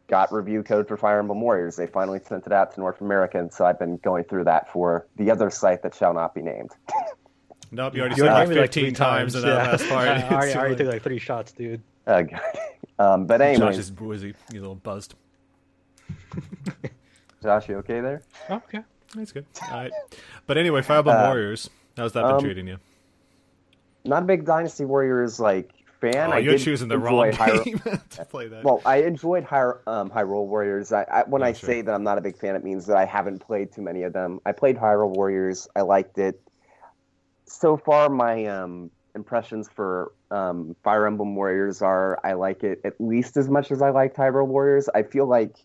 got 0.08 0.32
review 0.34 0.64
code 0.64 0.88
for 0.88 0.98
Fire 0.98 1.20
Emblem 1.20 1.42
Warriors. 1.42 1.76
They 1.76 1.86
finally 1.88 2.20
sent 2.26 2.46
it 2.48 2.52
out 2.54 2.74
to 2.74 2.80
North 2.80 3.02
America, 3.02 3.38
and 3.38 3.52
so 3.54 3.66
I've 3.66 3.78
been 3.80 3.98
going 3.98 4.24
through 4.24 4.46
that 4.46 4.72
for 4.72 5.06
the 5.18 5.30
other 5.30 5.50
site 5.50 5.84
that 5.84 5.94
shall 5.94 6.14
not 6.14 6.34
be 6.34 6.42
named. 6.42 6.72
nope. 7.72 7.94
You 7.94 8.02
already 8.02 8.16
You 8.16 8.24
said 8.24 8.30
already 8.32 8.48
like 8.48 8.50
me, 8.50 8.56
like, 8.62 8.74
15 8.74 8.84
three 8.86 8.92
times 8.94 9.36
in 9.36 9.42
that 9.42 9.48
yeah. 9.48 9.72
last 9.72 9.90
part. 9.90 10.08
I 10.08 10.22
already, 10.24 10.48
It's 10.48 10.56
I 10.56 10.60
already 10.60 10.76
took 10.76 10.88
like 10.88 11.04
three 11.04 11.20
shots, 11.20 11.52
dude. 11.52 11.82
Uh, 12.08 12.22
God. 12.24 12.42
um, 13.00 13.26
but 13.28 13.40
Josh 13.42 13.56
anyways, 13.58 13.78
is 13.78 13.92
woozy. 13.92 14.34
He's 14.50 14.58
a 14.60 14.62
little 14.62 14.76
buzzed. 14.76 15.14
Josh, 17.44 17.70
you 17.70 17.76
okay 17.78 18.00
there? 18.02 18.24
Oh, 18.50 18.56
okay. 18.56 18.82
That's 19.16 19.32
good. 19.32 19.46
All 19.72 19.78
right. 19.78 19.92
But 20.48 20.58
anyway, 20.58 20.82
Fireball 20.82 21.14
Uh, 21.14 21.28
Warriors. 21.28 21.70
How's 21.96 22.14
that 22.14 22.24
been 22.24 22.32
um, 22.36 22.40
treating 22.44 22.68
you? 22.68 22.78
Not 24.06 24.24
a 24.24 24.26
big 24.26 24.46
Dynasty 24.46 24.86
Warriors 24.86 25.40
like 25.40 25.72
fan. 26.02 26.30
Oh, 26.30 26.34
I 26.34 26.40
you're 26.40 26.58
choosing 26.58 26.88
the 26.88 26.96
enjoy 26.96 27.06
wrong 27.08 27.32
Hyro- 27.32 27.64
game 27.64 27.80
to 28.12 28.26
play 28.26 28.48
that. 28.48 28.64
Well, 28.64 28.82
I 28.86 28.98
enjoyed 29.04 29.46
Hyro- 29.46 29.80
um, 29.88 30.10
Hyrule 30.10 30.46
Warriors. 30.48 30.92
I, 30.92 31.04
I, 31.04 31.24
when 31.24 31.42
Yeah, 31.42 31.48
I 31.48 31.54
sure. 31.54 31.68
say 31.68 31.82
that 31.82 31.94
I'm 31.94 32.04
not 32.04 32.18
a 32.18 32.22
big 32.22 32.38
fan, 32.38 32.56
it 32.56 32.64
means 32.64 32.86
that 32.88 32.98
I 32.98 33.06
haven't 33.06 33.40
played 33.40 33.72
too 33.72 33.82
many 33.82 34.04
of 34.04 34.14
them. 34.14 34.40
I 34.46 34.52
played 34.52 34.78
Hyrule 34.78 35.10
Warriors. 35.16 35.68
I 35.76 35.82
liked 35.82 36.18
it. 36.18 36.42
So 37.46 37.78
far, 37.78 38.10
my 38.10 38.46
um, 38.46 38.92
impressions 39.16 39.70
for 39.74 40.12
um, 40.32 40.76
Fire 40.84 41.08
Emblem 41.08 41.36
Warriors 41.36 41.82
are 41.82 42.20
I 42.24 42.34
like 42.34 42.64
it 42.64 42.82
at 42.84 43.00
least 43.00 43.38
as 43.38 43.50
much 43.50 43.72
as 43.72 43.82
I 43.82 43.92
like 43.92 44.16
Hyrule 44.16 44.48
Warriors. 44.48 44.90
I 44.94 45.04
feel 45.04 45.26
like 45.26 45.56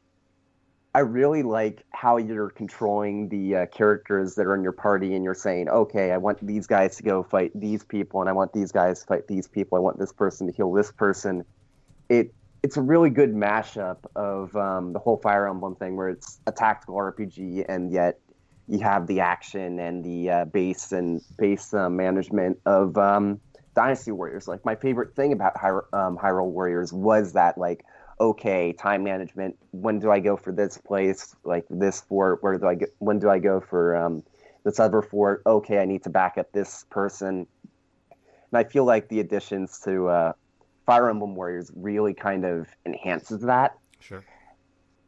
I 0.95 1.01
really 1.01 1.43
like 1.43 1.85
how 1.91 2.19
you're 2.19 2.51
controlling 2.51 3.29
the 3.31 3.57
uh, 3.57 3.67
characters 3.67 4.35
that 4.35 4.47
are 4.47 4.55
in 4.55 4.63
your 4.63 4.73
party, 4.73 5.15
and 5.15 5.25
you're 5.25 5.35
saying, 5.35 5.69
okay, 5.69 6.13
I 6.13 6.19
want 6.19 6.47
these 6.47 6.67
guys 6.67 6.97
to 6.97 7.03
go 7.03 7.23
fight 7.23 7.51
these 7.55 7.83
people, 7.83 8.21
and 8.21 8.29
I 8.29 8.33
want 8.33 8.53
these 8.53 8.73
guys 8.73 9.01
to 9.01 9.07
fight 9.07 9.27
these 9.27 9.49
people. 9.49 9.77
I 9.77 9.81
want 9.81 9.99
this 9.99 10.13
person 10.13 10.47
to 10.49 10.53
heal 10.53 10.73
this 10.73 10.93
person. 10.93 11.45
It 12.09 12.35
it's 12.63 12.77
a 12.77 12.83
really 12.83 13.11
good 13.11 13.35
mashup 13.35 13.99
of 14.15 14.55
um, 14.55 14.93
the 14.93 14.99
whole 14.99 15.17
Fire 15.17 15.49
Emblem 15.49 15.77
thing, 15.77 15.97
where 15.97 16.11
it's 16.11 16.41
a 16.47 16.53
tactical 16.53 16.97
RPG, 16.97 17.65
and 17.69 17.91
yet 17.91 18.21
you 18.69 18.79
have 18.81 19.07
the 19.07 19.21
action 19.21 19.81
and 19.81 20.05
the 20.05 20.31
uh, 20.31 20.45
base 20.45 20.93
and 20.93 21.23
base 21.39 21.75
uh, 21.75 21.89
management 21.89 22.61
of 22.67 22.97
um, 22.99 23.41
Dynasty 23.75 24.13
Warriors. 24.13 24.49
Like 24.49 24.65
my 24.65 24.77
favorite 24.77 25.15
thing 25.15 25.33
about 25.33 25.55
Hyro- 25.55 25.93
um, 25.93 26.19
Hyrule 26.19 26.51
Warriors 26.51 26.93
was 26.93 27.33
that 27.33 27.59
like 27.59 27.85
okay, 28.23 28.73
time 28.73 29.03
management. 29.03 29.57
When 29.73 29.99
do 29.99 30.11
I 30.11 30.21
go 30.21 30.37
for 30.37 30.53
this 30.53 30.79
place? 30.79 31.35
Like 31.45 31.67
this 31.69 32.01
fort? 32.03 32.43
Where 32.43 32.57
do 32.57 32.67
I 32.67 32.77
get? 32.77 32.95
When 32.99 33.19
do 33.19 33.29
I 33.29 33.39
go 33.39 33.61
for 33.61 33.97
um, 33.97 34.23
this 34.65 34.79
other 34.79 35.03
fort? 35.03 35.43
Okay, 35.45 35.79
I 35.79 35.85
need 35.85 36.05
to 36.05 36.11
back 36.11 36.39
up 36.39 36.53
this 36.53 36.87
person. 36.89 37.47
And 38.11 38.59
I 38.59 38.65
feel 38.65 38.85
like 38.85 39.09
the 39.09 39.21
additions 39.21 39.81
to 39.81 40.09
uh, 40.09 40.33
Fire 40.87 41.11
Emblem 41.11 41.35
Warriors 41.35 41.71
really 41.75 42.15
kind 42.15 42.45
of 42.45 42.69
enhances 42.87 43.41
that. 43.43 43.79
Sure. 43.99 44.25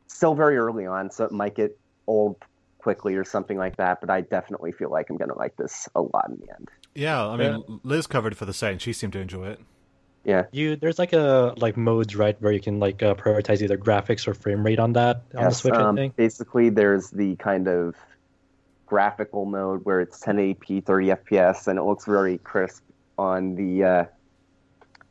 Still 0.08 0.34
very 0.34 0.56
early 0.56 0.86
on, 0.86 1.10
so 1.10 1.24
it 1.24 1.32
might 1.32 1.54
get 1.54 1.78
old 2.06 2.36
quickly 2.78 3.14
or 3.14 3.24
something 3.24 3.58
like 3.58 3.76
that. 3.76 4.00
But 4.00 4.10
I 4.10 4.22
definitely 4.22 4.72
feel 4.72 4.90
like 4.90 5.08
I'm 5.08 5.16
going 5.16 5.30
to 5.30 5.38
like 5.38 5.56
this 5.56 5.88
a 5.94 6.00
lot 6.00 6.28
in 6.28 6.36
the 6.40 6.52
end. 6.52 6.68
Yeah, 6.94 7.26
I 7.26 7.36
mean, 7.36 7.80
Liz 7.82 8.06
covered 8.06 8.36
for 8.36 8.44
the 8.44 8.52
site, 8.52 8.72
and 8.72 8.82
she 8.82 8.92
seemed 8.92 9.12
to 9.14 9.18
enjoy 9.20 9.48
it. 9.48 9.60
Yeah. 10.24 10.44
You 10.52 10.76
there's 10.76 10.98
like 10.98 11.12
a 11.12 11.52
like 11.56 11.76
modes 11.76 12.16
right 12.16 12.40
where 12.40 12.52
you 12.52 12.60
can 12.60 12.80
like 12.80 13.02
uh, 13.02 13.14
prioritize 13.14 13.60
either 13.60 13.76
graphics 13.76 14.26
or 14.26 14.32
frame 14.34 14.64
rate 14.64 14.78
on 14.78 14.94
that 14.94 15.16
on 15.34 15.44
the 15.44 15.50
Yes, 15.50 15.60
Switch. 15.60 15.74
um, 15.74 15.96
I 15.96 16.00
think. 16.00 16.16
Basically, 16.16 16.70
there's 16.70 17.10
the 17.10 17.36
kind 17.36 17.68
of 17.68 17.94
graphical 18.86 19.44
mode 19.44 19.84
where 19.84 20.00
it's 20.00 20.20
1080p, 20.20 20.84
30 20.84 21.08
FPS, 21.08 21.66
and 21.68 21.78
it 21.78 21.82
looks 21.82 22.04
very 22.06 22.38
crisp 22.38 22.82
on 23.18 23.54
the 23.54 23.84
uh, 23.84 24.04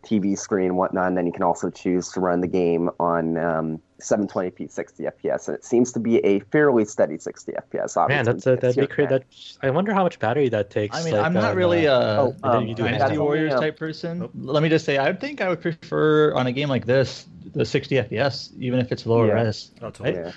TV 0.04 0.38
screen 0.38 0.68
and 0.68 0.78
whatnot. 0.78 1.08
And 1.08 1.18
then 1.18 1.26
you 1.26 1.32
can 1.32 1.44
also 1.44 1.70
choose 1.70 2.10
to 2.10 2.20
run 2.20 2.42
the 2.42 2.48
game 2.48 2.90
on 3.00 3.38
um, 3.38 3.82
720p, 4.02 4.70
60 4.70 5.04
FPS, 5.04 5.48
and 5.48 5.56
it 5.56 5.64
seems 5.64 5.92
to 5.94 6.00
be 6.00 6.18
a 6.20 6.40
fairly 6.52 6.86
steady 6.86 7.18
60 7.18 7.54
FPS. 7.54 7.96
Man, 8.10 8.28
obviously, 8.28 8.28
that's 8.28 8.46
a, 8.46 8.52
because 8.52 8.76
that'd 8.76 8.90
be 8.90 8.96
great. 8.96 9.10
That 9.10 9.24
I 9.62 9.70
wonder 9.70 9.94
how 9.94 10.04
much 10.04 10.20
battery 10.20 10.50
that 10.50 10.70
takes. 10.70 10.98
I 10.98 11.04
mean, 11.04 11.14
like, 11.14 11.24
I'm 11.26 11.34
not 11.34 11.52
on, 11.52 11.58
really 11.58 11.88
uh, 11.88 12.00
a 12.00 12.22
oh, 12.22 12.36
um, 12.44 12.74
Dynasty 12.76 13.18
Warriors 13.18 13.54
only, 13.54 13.66
uh, 13.66 13.68
type 13.68 13.80
person. 13.80 14.24
Oh. 14.24 14.32
Let 14.36 14.62
me 14.64 14.70
just 14.70 14.86
say, 14.86 14.98
I 14.98 15.14
think 15.14 15.42
I 15.42 15.50
would 15.50 15.62
prefer 15.62 16.34
on 16.34 16.48
a 16.48 16.52
game 16.52 16.70
like 16.70 16.86
this 16.86 17.26
the 17.54 17.66
60 17.66 17.96
FPS, 17.96 18.52
even 18.60 18.80
if 18.80 18.92
it's 18.92 19.06
lower 19.06 19.28
Yeah. 19.28 19.34
res. 19.34 19.72
Oh, 19.82 19.90
totally. 19.90 20.14
Yeah. 20.14 20.32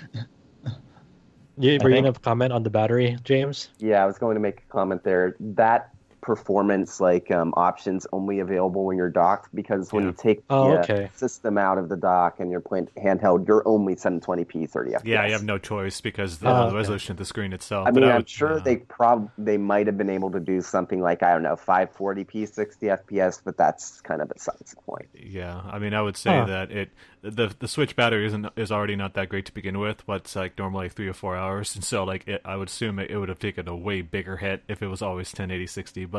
You, 1.59 1.79
I 1.81 1.83
were 1.83 1.89
you 1.89 1.95
think- 1.95 2.05
gonna 2.05 2.19
comment 2.19 2.53
on 2.53 2.63
the 2.63 2.69
battery, 2.69 3.17
James? 3.23 3.69
Yeah, 3.79 4.03
I 4.03 4.05
was 4.05 4.19
going 4.19 4.35
to 4.35 4.39
make 4.39 4.59
a 4.59 4.71
comment 4.71 5.03
there. 5.03 5.35
That 5.39 5.89
performance 6.27 6.99
like 6.99 7.31
um, 7.31 7.53
options 7.55 8.05
only 8.11 8.39
available 8.39 8.83
when 8.85 8.97
you're 8.97 9.09
docked 9.09 9.55
because 9.55 9.91
when 9.93 10.03
Yeah. 10.03 10.09
you 10.09 10.15
take 10.17 10.43
Oh, 10.49 10.71
the 10.73 10.79
uh, 10.79 10.83
okay. 10.83 11.09
system 11.15 11.57
out 11.57 11.77
of 11.77 11.87
the 11.89 11.95
dock 11.95 12.39
and 12.39 12.51
you're 12.51 12.59
playing 12.59 12.87
handheld, 12.97 13.47
you're 13.47 13.65
only 13.65 13.95
720p 13.95 14.69
30 14.69 14.91
FPS. 14.91 15.01
Yeah, 15.05 15.25
you 15.25 15.31
have 15.31 15.43
no 15.43 15.57
choice 15.57 16.01
because 16.01 16.39
the, 16.39 16.49
Oh, 16.49 16.53
the 16.53 16.65
okay. 16.67 16.75
resolution 16.75 17.13
of 17.13 17.17
the 17.17 17.25
screen 17.25 17.53
itself. 17.53 17.87
I 17.87 17.91
but 17.91 18.01
mean, 18.03 18.11
I'm 18.11 18.17
would- 18.17 18.29
sure 18.29 18.57
yeah. 18.57 18.63
they 18.63 18.75
prob 18.77 19.31
they 19.37 19.57
might 19.57 19.87
have 19.87 19.97
been 19.97 20.09
able 20.09 20.29
to 20.31 20.39
do 20.41 20.61
something 20.61 20.99
like 21.01 21.23
I 21.23 21.31
don't 21.33 21.43
know 21.43 21.55
540p 21.55 22.45
60 22.53 22.85
FPS, 22.87 23.41
but 23.43 23.55
that's 23.57 24.01
kind 24.01 24.21
of 24.21 24.27
besides 24.27 24.71
the 24.71 24.81
point. 24.81 25.07
Yeah, 25.13 25.61
I 25.65 25.79
mean, 25.79 25.93
I 25.93 26.01
would 26.01 26.17
say 26.17 26.37
Huh. 26.39 26.45
that 26.45 26.71
it 26.71 26.89
the 27.21 27.53
the 27.59 27.67
Switch 27.67 27.95
battery 27.95 28.25
isn't 28.27 28.47
is 28.55 28.71
already 28.71 28.95
not 28.95 29.13
that 29.15 29.29
great 29.29 29.45
to 29.47 29.53
begin 29.53 29.79
with. 29.79 30.07
What's 30.07 30.35
like 30.35 30.57
normally 30.57 30.89
three 30.89 31.07
or 31.07 31.13
four 31.13 31.35
hours, 31.35 31.73
and 31.75 31.83
so 31.83 32.03
like 32.03 32.27
it, 32.27 32.41
I 32.45 32.55
would 32.57 32.67
assume 32.69 32.99
it, 32.99 33.09
it 33.09 33.17
would 33.17 33.29
have 33.29 33.39
taken 33.39 33.67
a 33.67 33.75
way 33.75 34.01
bigger 34.01 34.37
hit 34.37 34.63
if 34.67 34.81
it 34.81 34.87
was 34.87 35.01
always 35.01 35.27
1080 35.29 35.67
60. 35.67 36.05
But 36.05 36.16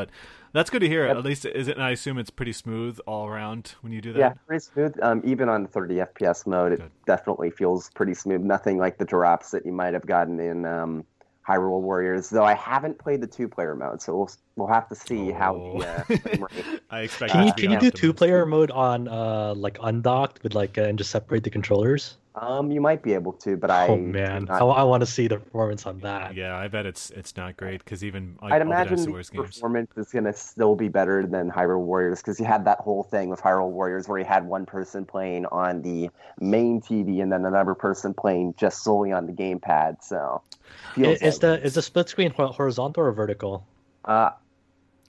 that's 0.52 0.70
good 0.70 0.80
to 0.80 0.88
hear. 0.88 1.04
At 1.06 1.22
least 1.24 1.44
is 1.44 1.68
it? 1.68 1.76
And 1.76 1.82
I 1.82 1.90
assume 1.90 2.18
it's 2.18 2.30
pretty 2.30 2.52
smooth 2.52 2.98
all 3.06 3.26
around 3.26 3.74
when 3.82 3.92
you 3.92 4.00
do 4.00 4.12
that. 4.14 4.18
Yeah, 4.18 4.32
pretty 4.46 4.64
smooth. 4.64 4.94
Um, 5.02 5.20
even 5.24 5.48
on 5.48 5.62
the 5.64 5.68
30 5.68 5.96
FPS 5.96 6.46
mode, 6.46 6.72
it 6.72 6.80
Good. 6.80 6.90
definitely 7.06 7.50
feels 7.50 7.90
pretty 7.90 8.14
smooth. 8.14 8.40
Nothing 8.42 8.78
like 8.78 8.98
the 8.98 9.04
drops 9.04 9.50
that 9.50 9.66
you 9.66 9.72
might 9.72 9.94
have 9.94 10.06
gotten 10.06 10.40
in 10.40 10.64
um, 10.64 11.04
Hyrule 11.46 11.80
Warriors. 11.80 12.30
Though 12.30 12.44
I 12.44 12.54
haven't 12.54 12.98
played 12.98 13.20
the 13.20 13.26
two-player 13.26 13.74
mode, 13.74 14.00
so 14.02 14.16
we'll 14.16 14.30
we'll 14.56 14.68
have 14.68 14.88
to 14.88 14.94
see 14.94 15.30
how 15.30 15.54
Oh. 15.54 15.78
the 15.80 16.42
uh, 16.42 16.76
I 16.90 17.00
expect. 17.00 17.32
Can 17.32 17.42
it 17.42 17.46
you 17.46 17.52
can 17.54 17.70
you 17.70 17.78
do 17.78 17.90
two 17.90 18.12
player 18.12 18.44
mode 18.46 18.70
on 18.70 19.08
uh 19.08 19.54
like 19.56 19.78
undocked 19.82 20.42
with 20.42 20.54
like 20.54 20.76
uh, 20.78 20.82
and 20.82 20.98
just 20.98 21.10
separate 21.10 21.44
the 21.44 21.50
controllers? 21.50 22.16
Um, 22.40 22.70
you 22.70 22.80
might 22.80 23.02
be 23.02 23.14
able 23.14 23.32
to, 23.34 23.56
but 23.56 23.70
I 23.70 23.88
oh 23.88 23.96
man, 23.96 24.44
not- 24.44 24.62
I, 24.62 24.64
I 24.64 24.82
want 24.84 25.00
to 25.00 25.06
see 25.06 25.26
the 25.28 25.38
performance 25.38 25.86
on 25.86 25.98
that. 26.00 26.34
Yeah, 26.34 26.56
I 26.56 26.68
bet 26.68 26.86
it's 26.86 27.10
it's 27.10 27.36
not 27.36 27.56
great 27.56 27.84
because 27.84 28.04
even 28.04 28.38
like, 28.40 28.52
I'd 28.52 28.62
all 28.62 28.68
the 28.68 28.72
imagine 28.74 28.88
Dynasty 28.90 29.04
the 29.06 29.10
Warriors 29.10 29.30
games. 29.30 29.46
performance 29.56 29.90
is 29.96 30.10
going 30.12 30.24
to 30.24 30.32
still 30.32 30.76
be 30.76 30.88
better 30.88 31.26
than 31.26 31.50
Hyrule 31.50 31.80
Warriors 31.84 32.20
because 32.20 32.38
you 32.38 32.46
had 32.46 32.64
that 32.66 32.78
whole 32.78 33.02
thing 33.02 33.28
with 33.28 33.40
Hyrule 33.40 33.70
Warriors 33.70 34.08
where 34.08 34.18
you 34.18 34.24
had 34.24 34.46
one 34.46 34.66
person 34.66 35.04
playing 35.04 35.46
on 35.46 35.82
the 35.82 36.10
main 36.40 36.80
TV 36.80 37.22
and 37.22 37.32
then 37.32 37.44
another 37.44 37.74
person 37.74 38.14
playing 38.14 38.54
just 38.56 38.84
solely 38.84 39.10
on 39.10 39.26
the 39.26 39.32
gamepad. 39.32 40.02
So, 40.04 40.42
I- 40.46 40.94
feels 40.94 41.18
Is 41.22 41.38
the 41.40 41.62
is 41.64 41.74
the 41.74 41.82
split 41.82 42.08
screen 42.08 42.30
horizontal 42.32 43.02
or 43.02 43.12
vertical? 43.12 43.66
Uh, 44.04 44.30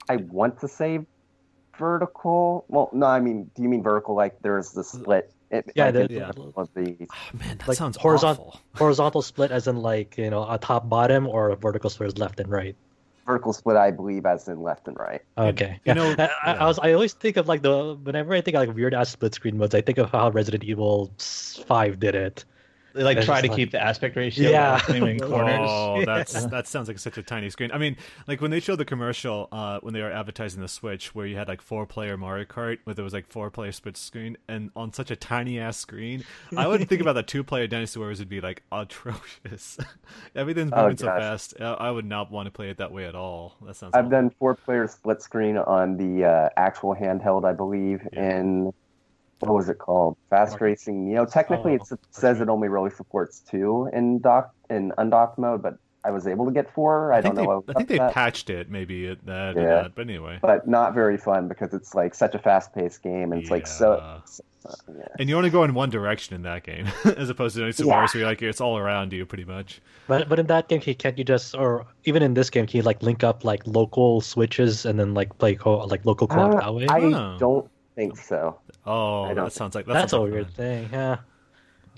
I 0.07 0.15
want 0.17 0.59
to 0.61 0.67
say 0.67 1.01
vertical. 1.77 2.65
Well, 2.67 2.89
no, 2.93 3.05
I 3.05 3.19
mean, 3.19 3.49
do 3.55 3.63
you 3.63 3.69
mean 3.69 3.83
vertical? 3.83 4.15
Like 4.15 4.41
there's 4.41 4.71
the 4.71 4.83
split. 4.83 5.31
It, 5.51 5.71
Yeah, 5.75 5.85
like 5.85 5.93
the- 5.95 6.07
yeah. 6.13 6.27
middle 6.27 6.53
of 6.55 6.69
the 6.75 6.95
Oh, 7.11 7.37
man, 7.37 7.57
that 7.57 7.67
Like 7.67 7.77
sounds 7.77 7.97
horizontal- 7.97 8.49
awful. 8.49 8.61
Horizontal 8.77 9.21
split 9.21 9.51
as 9.51 9.67
in 9.67 9.77
like 9.77 10.17
you 10.17 10.29
know 10.29 10.49
a 10.49 10.57
top 10.57 10.87
bottom 10.89 11.27
or 11.27 11.49
a 11.49 11.55
vertical 11.55 11.89
split 11.89 12.07
is 12.07 12.17
left 12.17 12.39
and 12.39 12.49
right. 12.49 12.75
vertical 13.25 13.53
split, 13.53 13.75
I 13.77 13.91
believe, 13.91 14.25
as 14.25 14.47
in 14.47 14.61
left 14.61 14.87
and 14.87 14.97
right. 14.97 15.21
Okay. 15.37 15.73
you 15.73 15.79
yeah. 15.85 15.93
know- 15.93 16.15
I, 16.17 16.23
I, 16.23 16.53
yeah. 16.53 16.63
I 16.63 16.65
was 16.67 16.79
I 16.79 16.93
always 16.93 17.13
think 17.13 17.37
of 17.37 17.47
like 17.47 17.61
the 17.63 17.95
whenever 18.03 18.33
I 18.33 18.41
think 18.41 18.55
of 18.57 18.67
like 18.67 18.75
weird 18.75 18.93
ass 18.93 19.09
split 19.09 19.33
screen 19.33 19.57
modes, 19.57 19.73
I 19.75 19.81
think 19.81 19.97
of 19.97 20.11
how 20.11 20.29
Resident 20.29 20.63
Evil 20.63 21.11
Five 21.19 21.99
did 21.99 22.15
it. 22.15 22.45
They 22.99 23.05
like 23.15 23.21
try 23.21 23.39
to 23.39 23.47
like- 23.47 23.55
keep 23.55 23.71
the 23.71 23.81
aspect 23.81 24.17
ratio 24.17 24.49
Yeah. 24.49 24.81
yeah. 24.89 24.95
in 24.95 25.19
corners. 25.31 25.59
Oh, 25.61 25.99
Yeah. 25.99 26.05
that's 26.05 26.45
that 26.47 26.67
sounds 26.67 26.89
like 26.89 26.99
such 26.99 27.17
a 27.17 27.23
tiny 27.23 27.49
screen. 27.49 27.71
I 27.71 27.77
mean, 27.77 27.95
like 28.27 28.41
when 28.41 28.51
they 28.51 28.59
showed 28.59 28.75
the 28.75 28.83
commercial 28.83 29.47
uh, 29.53 29.79
when 29.81 29.93
they 29.93 30.01
were 30.01 30.11
advertising 30.11 30.61
the 30.61 30.67
Switch, 30.67 31.15
where 31.15 31.25
you 31.25 31.37
had 31.37 31.47
like 31.47 31.61
four 31.61 31.85
player 31.85 32.17
Mario 32.17 32.43
Kart, 32.43 32.79
where 32.83 32.93
there 32.93 33.05
was 33.05 33.13
like 33.13 33.25
four 33.25 33.49
player 33.49 33.71
split 33.71 33.95
screen, 33.95 34.35
and 34.49 34.69
on 34.75 34.91
such 34.91 35.11
a 35.11 35.15
tiny 35.15 35.59
ass 35.59 35.77
screen, 35.77 36.25
I 36.57 36.67
wouldn't 36.67 36.89
think 36.89 36.99
about 37.01 37.13
the 37.13 37.23
two 37.23 37.43
player 37.43 37.67
Dynasty 37.67 37.99
Warriors 37.99 38.19
would 38.19 38.27
be 38.27 38.41
like 38.41 38.63
atrocious. 38.71 39.77
Everything's 40.35 40.71
Oh, 40.73 40.81
moving 40.83 40.97
so 40.97 41.05
fast. 41.05 41.53
I 41.59 41.65
I 41.73 41.91
would 41.91 42.05
not 42.05 42.31
want 42.31 42.47
to 42.47 42.51
play 42.51 42.69
it 42.69 42.77
that 42.79 42.91
way 42.91 43.05
at 43.05 43.15
all. 43.15 43.55
That 43.65 43.75
sounds. 43.77 43.93
I've 43.93 44.05
awful. 44.05 44.11
done 44.11 44.29
four 44.39 44.55
player 44.55 44.87
split 44.87 45.21
screen 45.21 45.57
on 45.57 45.95
the 45.95 46.25
uh, 46.25 46.49
actual 46.57 46.95
handheld, 46.95 47.45
I 47.45 47.53
believe, 47.53 48.05
and 48.13 48.73
what 49.39 49.53
was 49.53 49.69
it 49.69 49.77
called? 49.79 50.17
Fast 50.29 50.59
Racing 50.61 51.05
Neo. 51.05 51.25
Technically, 51.25 51.73
Oh, 51.79 51.83
it 51.93 51.99
says 52.11 52.41
it 52.41 52.49
only 52.49 52.67
really 52.67 52.89
supports 52.91 53.39
two 53.39 53.89
in 53.93 54.19
dock 54.19 54.53
in 54.69 54.91
undocked 54.97 55.37
mode, 55.37 55.61
but 55.61 55.77
I 56.05 56.11
was 56.11 56.27
able 56.27 56.45
to 56.45 56.51
get 56.51 56.73
four. 56.73 57.11
I, 57.13 57.17
I 57.17 57.21
don't 57.21 57.35
they, 57.35 57.43
know. 57.43 57.63
I 57.69 57.73
think 57.73 57.89
they 57.89 57.97
that. 57.97 58.13
patched 58.13 58.49
it 58.49 58.69
maybe 58.71 59.07
at 59.07 59.25
that, 59.25 59.57
or 59.57 59.61
Yeah. 59.61 59.67
that, 59.83 59.95
but 59.95 60.01
anyway. 60.03 60.39
but 60.41 60.67
not 60.67 60.93
very 60.93 61.17
fun 61.17 61.47
because 61.47 61.73
it's 61.73 61.93
like 61.93 62.15
such 62.15 62.35
a 62.35 62.39
fast 62.39 62.73
paced 62.73 63.01
game 63.03 63.31
and 63.33 63.41
it's 63.41 63.51
like 63.51 63.67
so. 63.67 63.97
Yeah. 63.97 64.19
so- 64.25 64.43
yeah. 64.93 65.05
And 65.17 65.29
you 65.29 65.37
only 65.37 65.49
go 65.49 65.63
in 65.63 65.73
one 65.73 65.89
direction 65.89 66.35
in 66.35 66.41
that 66.41 66.63
game, 66.63 66.85
as 67.17 67.29
opposed 67.29 67.55
to 67.55 67.61
Dynasty 67.61 67.83
Yeah. 67.85 67.93
Warriors, 67.93 68.13
where 68.13 68.19
you're 68.19 68.29
like 68.29 68.41
it's 68.41 68.59
all 68.59 68.77
around 68.77 69.13
you 69.13 69.25
pretty 69.25 69.45
much. 69.45 69.81
But 70.07 70.27
but 70.27 70.37
in 70.37 70.47
that 70.47 70.67
game, 70.67 70.81
can- 70.81 70.95
can't 70.95 71.17
you 71.17 71.23
just 71.23 71.55
or 71.55 71.85
even 72.03 72.21
in 72.21 72.33
this 72.33 72.49
game, 72.49 72.67
can 72.67 72.75
you 72.77 72.83
like 72.83 73.01
link 73.01 73.23
up 73.23 73.45
like 73.45 73.61
local 73.65 74.19
switches 74.19 74.85
and 74.85 74.99
then 74.99 75.13
like 75.13 75.37
play 75.37 75.55
co- 75.55 75.77
like 75.85 76.05
local 76.05 76.27
co-op 76.27 76.55
Uh, 76.55 76.59
that 76.59 76.75
way? 76.75 76.87
I 76.89 76.99
Oh. 76.99 77.37
don't 77.39 77.69
think 77.99 78.17
so. 78.17 78.57
Oh, 78.85 79.23
I 79.23 79.33
don't 79.33 79.45
that 79.45 79.53
sounds 79.53 79.75
like 79.75 79.85
that 79.87 79.93
that's 79.93 80.13
a 80.13 80.17
sounds 80.17 80.31
weird 80.31 80.45
fun. 80.47 80.55
thing. 80.55 80.89
Yeah, 80.91 81.17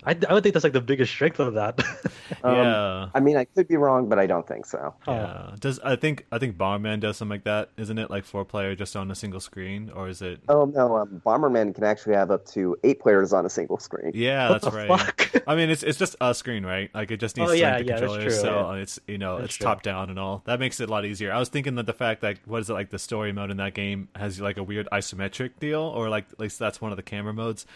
I, 0.03 0.17
I 0.27 0.33
would 0.33 0.43
think 0.43 0.53
that's 0.53 0.63
like 0.63 0.73
the 0.73 0.81
biggest 0.81 1.11
strength 1.11 1.39
of 1.39 1.53
that. 1.55 1.79
Um, 2.43 2.55
yeah. 2.55 3.09
I 3.13 3.19
mean, 3.19 3.35
I 3.37 3.43
could 3.43 3.67
be 3.67 3.75
wrong, 3.75 4.07
but 4.09 4.17
I 4.17 4.25
don't 4.25 4.47
think 4.47 4.65
so. 4.65 4.95
Oh. 5.05 5.13
Yeah. 5.13 5.51
Does 5.59 5.79
I 5.81 5.95
think 5.97 6.25
I 6.31 6.39
think 6.39 6.57
Bomberman 6.57 7.01
does 7.01 7.17
something 7.17 7.35
like 7.35 7.43
that, 7.43 7.69
isn't 7.77 7.97
it? 7.99 8.09
Like 8.09 8.23
four 8.23 8.45
player 8.45 8.73
just 8.73 8.95
on 8.95 9.11
a 9.11 9.15
single 9.15 9.41
screen, 9.41 9.91
or 9.93 10.07
is 10.07 10.21
it? 10.23 10.39
Oh 10.49 10.65
no, 10.65 10.95
um, 10.97 11.21
Bomberman 11.23 11.75
can 11.75 11.83
actually 11.83 12.15
have 12.15 12.31
up 12.31 12.45
to 12.47 12.77
eight 12.83 12.99
players 12.99 13.31
on 13.33 13.45
a 13.45 13.49
single 13.49 13.77
screen. 13.77 14.11
Yeah, 14.15 14.49
What 14.49 14.61
that's 14.63 14.73
right. 14.73 14.87
fuck? 14.99 15.43
I 15.47 15.55
mean, 15.55 15.69
it's 15.69 15.83
it's 15.83 15.99
just 15.99 16.15
a 16.21 16.33
screen, 16.33 16.65
right? 16.65 16.89
Like 16.95 17.11
it 17.11 17.17
just 17.19 17.37
needs 17.37 17.51
Oh, 17.51 17.53
to 17.53 17.59
yeah, 17.59 17.75
link 17.75 17.85
the 17.87 17.93
yeah, 17.93 17.99
that's 17.99 18.11
controllers, 18.13 18.33
true, 18.33 18.41
so 18.41 18.55
yeah. 18.55 18.67
uh, 18.67 18.73
it's 18.73 18.99
you 19.07 19.17
know 19.19 19.35
That's 19.35 19.45
it's 19.49 19.55
true. 19.57 19.65
top 19.65 19.83
down 19.83 20.09
and 20.09 20.17
all. 20.17 20.41
That 20.45 20.59
makes 20.59 20.79
it 20.79 20.89
a 20.89 20.91
lot 20.91 21.05
easier. 21.05 21.31
I 21.33 21.37
was 21.37 21.49
thinking 21.49 21.75
that 21.75 21.85
the 21.85 21.93
fact 21.93 22.21
that 22.21 22.39
what 22.47 22.61
is 22.61 22.69
it 22.71 22.73
like 22.73 22.89
the 22.89 22.97
story 22.99 23.33
mode 23.33 23.51
in 23.51 23.57
that 23.57 23.73
game 23.75 24.07
has 24.15 24.39
like 24.41 24.57
a 24.57 24.63
weird 24.63 24.87
isometric 24.91 25.59
deal, 25.59 25.81
or 25.81 26.09
like 26.09 26.25
at 26.31 26.39
least 26.39 26.57
that's 26.57 26.79
one 26.81 26.91
of 26.91 26.95
the 26.97 27.03
camera 27.03 27.33
modes. 27.33 27.67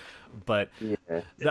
But 0.46 0.70
Yeah. 0.80 0.96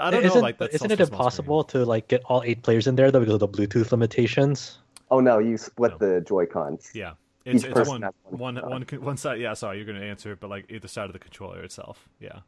I 0.00 0.10
don't 0.10 0.24
isn't, 0.24 0.36
know, 0.38 0.42
like 0.42 0.58
that's 0.58 0.74
isn't 0.74 0.90
it 0.90 1.00
a 1.00 1.06
small 1.06 1.20
impossible 1.20 1.64
to 1.64 1.84
like 1.84 2.08
get 2.08 2.22
all 2.26 2.42
eight 2.44 2.62
players 2.62 2.86
in 2.86 2.96
there 2.96 3.10
though 3.10 3.20
because 3.20 3.34
of 3.34 3.40
the 3.40 3.48
Bluetooth 3.48 3.90
limitations? 3.90 4.78
Oh 5.10 5.20
no, 5.20 5.38
you 5.38 5.56
split 5.56 5.92
No. 5.92 5.98
the 6.14 6.20
Joy 6.20 6.46
Cons. 6.46 6.90
Yeah. 6.94 7.12
It's, 7.44 7.62
Each 7.62 7.68
it's 7.70 7.74
person 7.74 7.92
one, 7.92 8.02
has 8.02 8.12
one 8.30 8.54
one, 8.54 8.54
side. 8.56 8.92
one, 8.92 9.02
one 9.02 9.16
side. 9.18 9.40
Yeah, 9.40 9.52
sorry, 9.54 9.76
you're 9.76 9.86
going 9.86 10.00
to 10.00 10.06
answer, 10.06 10.34
but 10.34 10.48
like 10.48 10.64
either 10.70 10.88
side 10.88 11.06
of 11.06 11.12
the 11.12 11.18
controller 11.18 11.60
itself. 11.62 12.08
Yeah. 12.18 12.40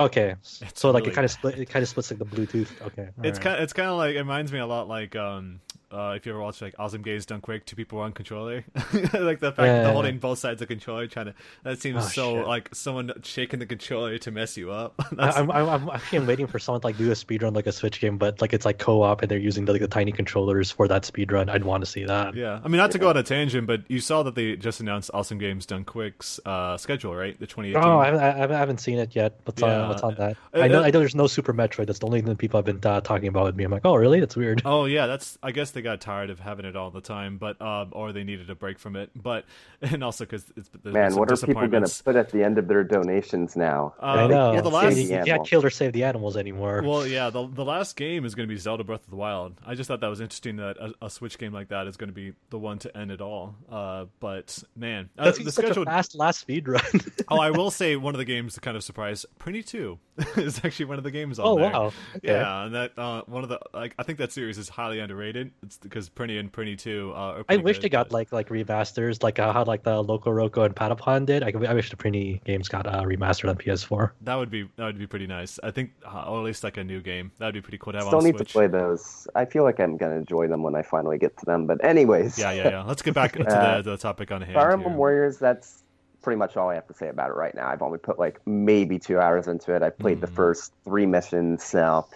Okay, 0.00 0.34
It's 0.42 0.62
so 0.80 0.90
like 0.90 1.06
it 1.06 1.14
kind 1.14 1.24
of 1.24 1.30
split. 1.30 1.56
It 1.58 1.68
kind 1.70 1.82
of 1.82 1.88
splits 1.88 2.10
like 2.10 2.18
the 2.18 2.24
Bluetooth. 2.24 2.68
Okay, 2.82 3.08
It's 3.22 3.38
alright. 3.38 3.40
kind. 3.40 3.62
It's 3.62 3.72
kind 3.72 3.88
of 3.90 3.96
like 3.96 4.14
it 4.14 4.18
reminds 4.18 4.52
me 4.52 4.58
a 4.58 4.66
lot 4.66 4.88
like 4.88 5.14
um 5.16 5.60
uh, 5.94 6.14
if 6.16 6.26
you 6.26 6.32
ever 6.32 6.40
watch 6.40 6.60
like 6.60 6.74
Awesome 6.78 7.02
Games 7.02 7.26
Done 7.26 7.40
Quick, 7.40 7.64
two 7.66 7.76
people 7.76 7.98
on 8.00 8.12
controller, 8.12 8.64
like 8.74 9.40
the 9.40 9.52
fact 9.52 9.58
Yeah, 9.58 9.76
that 9.76 9.82
they're 9.84 9.92
holding 9.92 10.18
both 10.18 10.38
sides 10.38 10.60
of 10.60 10.68
the 10.68 10.74
controller, 10.74 11.06
trying 11.06 11.26
to 11.26 11.34
that 11.62 11.80
seems 11.80 12.04
Oh, 12.04 12.08
so 12.08 12.34
shit. 12.38 12.46
like 12.46 12.74
someone 12.74 13.12
shaking 13.22 13.60
the 13.60 13.66
controller 13.66 14.18
to 14.18 14.30
mess 14.30 14.56
you 14.56 14.70
up. 14.72 14.94
I'm, 15.18 15.50
I'm, 15.50 15.68
I'm 15.68 15.88
actually 15.90 16.18
I'm 16.18 16.26
waiting 16.26 16.46
for 16.46 16.58
someone 16.58 16.80
to 16.80 16.86
like 16.86 16.98
do 16.98 17.10
a 17.10 17.14
speed 17.14 17.42
run 17.42 17.54
like 17.54 17.66
a 17.66 17.72
Switch 17.72 18.00
game, 18.00 18.18
but 18.18 18.40
like 18.40 18.52
it's 18.52 18.64
like 18.64 18.78
co-op 18.78 19.22
and 19.22 19.30
they're 19.30 19.38
using 19.38 19.64
the, 19.64 19.72
like, 19.72 19.80
the 19.80 19.88
tiny 19.88 20.12
controllers 20.12 20.70
for 20.70 20.88
that 20.88 21.04
speed 21.04 21.30
run. 21.32 21.48
I'd 21.48 21.64
want 21.64 21.84
to 21.84 21.90
see 21.90 22.04
that. 22.04 22.34
yeah, 22.34 22.60
I 22.64 22.68
mean 22.68 22.78
not 22.78 22.90
to 22.92 22.98
go 22.98 23.08
on 23.10 23.16
a 23.16 23.22
tangent, 23.22 23.66
but 23.66 23.82
you 23.88 24.00
saw 24.00 24.22
that 24.24 24.34
they 24.34 24.56
just 24.56 24.80
announced 24.80 25.10
Awesome 25.14 25.38
Games 25.38 25.66
Done 25.66 25.84
Quick's 25.84 26.40
uh, 26.44 26.76
schedule, 26.76 27.14
right? 27.14 27.38
The 27.38 27.46
2018. 27.46 27.82
Oh, 27.88 27.98
I 27.98 28.04
haven't, 28.06 28.20
I 28.20 28.54
I 28.54 28.58
haven't 28.58 28.78
seen 28.78 28.98
it 28.98 29.14
yet. 29.14 29.38
What's 29.44 29.60
Yeah. 29.62 29.82
on 29.82 29.88
What's 29.88 30.02
on 30.02 30.14
that? 30.16 30.36
Uh, 30.52 30.60
I 30.60 30.68
know 30.68 30.80
uh, 30.80 30.84
I 30.86 30.90
know 30.90 30.98
there's 31.00 31.14
no 31.14 31.26
Super 31.26 31.52
Metroid. 31.54 31.86
That's 31.86 31.98
the 32.00 32.06
only 32.06 32.20
thing 32.20 32.28
that 32.28 32.38
people 32.38 32.58
have 32.58 32.64
been 32.64 32.80
uh, 32.84 33.00
talking 33.00 33.28
about 33.28 33.44
with 33.44 33.56
me. 33.56 33.64
I'm 33.64 33.70
like, 33.70 33.84
oh 33.84 33.94
really? 33.96 34.20
That's 34.20 34.36
weird. 34.36 34.62
Oh 34.64 34.86
yeah, 34.86 35.06
that's. 35.06 35.38
I 35.42 35.52
guess 35.52 35.70
they 35.72 35.82
got 35.84 36.00
tired 36.00 36.30
of 36.30 36.40
having 36.40 36.64
it 36.64 36.74
all 36.74 36.90
the 36.90 37.00
time, 37.00 37.38
but 37.38 37.60
um, 37.62 37.90
or 37.92 38.12
they 38.12 38.24
needed 38.24 38.50
a 38.50 38.54
break 38.54 38.78
from 38.78 38.96
it. 38.96 39.10
But 39.14 39.44
and 39.82 40.02
also 40.02 40.24
because 40.24 40.52
it's 40.56 40.68
there's 40.82 40.94
Man, 40.94 41.10
some 41.10 41.20
what 41.20 41.30
are 41.30 41.36
people 41.36 41.66
going 41.68 41.84
to 41.84 42.02
put 42.02 42.16
at 42.16 42.30
the 42.30 42.42
end 42.42 42.58
of 42.58 42.66
their 42.66 42.82
donations 42.82 43.54
now? 43.56 43.94
Uh, 44.00 44.06
I 44.06 44.26
know. 44.26 44.52
Well, 44.52 44.62
the 44.62 44.70
last. 44.70 44.94
the 44.96 45.02
you 45.02 45.22
can't 45.24 45.46
kill 45.46 45.64
or 45.64 45.70
save 45.70 45.92
the 45.92 46.04
animals 46.04 46.36
anymore. 46.36 46.82
Well, 46.84 47.06
yeah, 47.06 47.30
the 47.30 47.46
the 47.46 47.64
last 47.64 47.96
game 47.96 48.24
is 48.24 48.34
going 48.34 48.48
to 48.48 48.52
be 48.52 48.58
Zelda 48.58 48.84
Breath 48.84 49.04
of 49.04 49.10
the 49.10 49.16
Wild. 49.16 49.60
I 49.64 49.74
just 49.74 49.88
thought 49.88 50.00
that 50.00 50.08
was 50.08 50.20
interesting 50.20 50.56
that 50.56 50.76
a, 50.78 51.06
a 51.06 51.10
Switch 51.10 51.38
game 51.38 51.52
like 51.52 51.68
that 51.68 51.86
is 51.86 51.96
going 51.96 52.08
to 52.08 52.14
be 52.14 52.32
the 52.50 52.58
one 52.58 52.78
to 52.80 52.96
end 52.96 53.10
it 53.10 53.20
all. 53.20 53.54
Uh, 53.70 54.06
but 54.20 54.62
man, 54.74 55.10
uh, 55.18 55.26
That's 55.26 55.38
the 55.38 55.52
such 55.52 55.66
schedule. 55.66 55.82
a 55.84 55.86
fast 55.86 56.14
last 56.14 56.46
speedrun. 56.46 57.24
oh, 57.28 57.38
I 57.38 57.50
will 57.50 57.70
say 57.82 57.96
one 57.96 58.14
of 58.14 58.18
the 58.18 58.24
games 58.24 58.54
that 58.54 58.62
kind 58.62 58.76
of 58.76 58.84
surprised 58.84 59.26
Prinny 59.38 59.64
Two 59.64 59.98
is 60.36 60.60
actually 60.64 60.86
one 60.86 60.98
of 60.98 61.04
the 61.04 61.10
games 61.10 61.38
on 61.38 61.46
oh 61.46 61.56
there. 61.56 61.70
wow. 61.70 61.92
Okay. 62.16 62.32
Yeah, 62.32 62.64
and 62.64 62.74
that 62.74 62.98
uh, 62.98 63.22
one 63.26 63.42
of 63.42 63.48
the 63.48 63.60
like 63.72 63.94
I 63.98 64.02
think 64.02 64.18
that 64.18 64.32
series 64.32 64.58
is 64.58 64.68
highly 64.68 65.00
underrated. 65.00 65.52
It's 65.64 65.78
because 65.78 66.08
Prinny 66.10 66.38
and 66.38 66.52
Prinny 66.52 66.78
Two. 66.78 67.12
Uh, 67.14 67.18
are 67.18 67.44
I 67.48 67.56
wish 67.56 67.76
good, 67.76 67.84
they 67.84 67.88
got 67.88 68.08
but- 68.08 68.12
like 68.14 68.32
like 68.32 68.48
remasters, 68.48 69.22
like 69.22 69.38
uh, 69.38 69.52
how 69.52 69.64
like 69.64 69.82
the 69.82 70.02
Loco 70.02 70.30
Roco 70.30 70.64
and 70.64 70.74
Patapon 70.76 71.26
did. 71.26 71.42
I, 71.42 71.52
I 71.68 71.74
wish 71.74 71.90
the 71.90 71.96
Prinny 71.96 72.42
games 72.44 72.68
got 72.68 72.86
uh, 72.86 73.02
remastered 73.02 73.48
on 73.48 73.56
PS4. 73.56 74.10
That 74.22 74.34
would 74.34 74.50
be 74.50 74.68
that 74.76 74.84
would 74.84 74.98
be 74.98 75.06
pretty 75.06 75.26
nice. 75.26 75.58
I 75.62 75.70
think, 75.70 75.92
uh, 76.04 76.24
or 76.28 76.38
at 76.40 76.44
least 76.44 76.64
like 76.64 76.76
a 76.76 76.84
new 76.84 77.00
game. 77.00 77.32
That 77.38 77.46
would 77.46 77.54
be 77.54 77.60
pretty 77.62 77.78
cool 77.78 77.92
to 77.92 77.98
have 78.00 78.06
Still 78.08 78.18
on 78.18 78.24
need 78.24 78.36
Switch. 78.36 78.48
to 78.48 78.52
play 78.52 78.66
those. 78.66 79.26
I 79.34 79.44
feel 79.44 79.62
like 79.62 79.80
I'm 79.80 79.96
going 79.96 80.12
to 80.12 80.18
enjoy 80.18 80.48
them 80.48 80.62
when 80.62 80.74
I 80.74 80.82
finally 80.82 81.18
get 81.18 81.36
to 81.38 81.46
them. 81.46 81.66
But 81.66 81.82
anyways, 81.84 82.38
Yeah, 82.38 82.52
yeah, 82.52 82.68
yeah. 82.68 82.82
Let's 82.82 83.02
get 83.02 83.14
back 83.14 83.32
to 83.36 83.46
Uh, 83.48 83.80
the, 83.82 83.92
the 83.92 83.96
topic 83.96 84.30
on 84.32 84.42
hand. 84.42 84.54
Fire 84.54 84.64
here. 84.66 84.72
Emblem 84.72 84.96
Warriors. 84.96 85.38
That's 85.38 85.83
pretty 86.24 86.38
much 86.38 86.56
all 86.56 86.70
I 86.70 86.74
have 86.76 86.88
to 86.88 86.94
say 86.94 87.08
about 87.08 87.30
it 87.30 87.34
right 87.34 87.54
now. 87.54 87.68
I've 87.68 87.82
only 87.82 87.98
put 87.98 88.18
like 88.18 88.40
maybe 88.46 88.98
two 88.98 89.20
hours 89.20 89.46
into 89.48 89.74
it. 89.76 89.82
I 89.84 89.90
played 89.90 90.20
the 90.22 90.26
Mhm. 90.26 90.34
first 90.34 90.72
three 90.84 91.06
missions. 91.06 91.64
So 91.64 92.08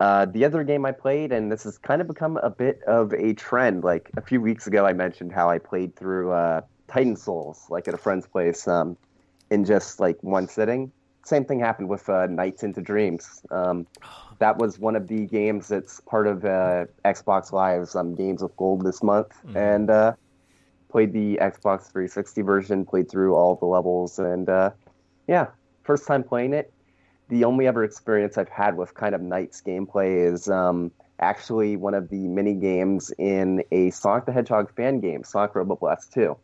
uh, 0.00 0.26
the 0.26 0.44
other 0.44 0.64
game 0.64 0.84
I 0.86 0.92
played, 0.92 1.32
and 1.32 1.50
this 1.50 1.64
has 1.64 1.78
kind 1.78 2.00
of 2.02 2.08
become 2.08 2.36
a 2.38 2.50
bit 2.50 2.78
of 2.86 3.12
a 3.14 3.34
trend. 3.34 3.84
Like 3.84 4.12
a 4.16 4.22
few 4.22 4.40
weeks 4.40 4.66
ago, 4.66 4.86
I 4.86 4.92
mentioned 4.92 5.32
how 5.32 5.48
I 5.50 5.58
played 5.58 5.96
through 5.96 6.32
uh, 6.32 6.62
Titan 6.88 7.16
Souls, 7.16 7.64
like 7.70 7.88
at 7.88 7.94
a 7.94 7.98
friend's 7.98 8.26
place, 8.28 8.68
um, 8.68 8.96
in 9.50 9.64
just 9.64 10.00
like 10.00 10.16
one 10.22 10.48
sitting. 10.48 10.92
Same 11.24 11.44
thing 11.44 11.60
happened 11.60 11.88
with 11.88 12.08
uh, 12.08 12.26
Nights 12.26 12.64
into 12.64 12.80
Dreams. 12.82 13.26
Um, 13.50 13.86
that 14.40 14.58
was 14.58 14.78
one 14.78 14.96
of 14.96 15.08
the 15.08 15.26
games 15.26 15.68
that's 15.68 16.00
part 16.00 16.26
of 16.26 16.44
uh, 16.44 16.86
Xbox 17.04 17.52
Live's 17.52 17.94
um, 17.94 18.14
Games 18.14 18.42
of 18.42 18.56
Gold 18.56 18.84
this 18.84 19.02
month, 19.02 19.28
Mhm. 19.46 19.56
and 19.56 19.90
uh, 19.90 20.12
played 20.92 21.12
the 21.12 21.36
Xbox 21.40 21.90
360 21.90 22.42
version, 22.42 22.84
played 22.84 23.10
through 23.10 23.34
all 23.34 23.56
the 23.56 23.64
levels, 23.66 24.18
and 24.18 24.48
uh, 24.48 24.70
yeah, 25.26 25.46
first 25.82 26.06
time 26.06 26.22
playing 26.22 26.52
it. 26.52 26.72
The 27.30 27.44
only 27.44 27.66
other 27.66 27.82
experience 27.82 28.36
I've 28.36 28.50
had 28.50 28.76
with 28.76 28.92
kind 28.94 29.14
of 29.14 29.22
Nights 29.22 29.62
gameplay 29.66 30.30
is 30.30 30.48
um, 30.50 30.90
actually 31.18 31.76
one 31.76 31.94
of 31.94 32.10
the 32.10 32.28
mini 32.28 32.52
games 32.54 33.10
in 33.18 33.64
a 33.72 33.90
Sonic 33.90 34.26
the 34.26 34.32
Hedgehog 34.32 34.70
fan 34.76 35.00
game, 35.00 35.24
Sonic 35.24 35.54
Robo 35.54 35.76
Blast 35.76 36.12
2. 36.12 36.36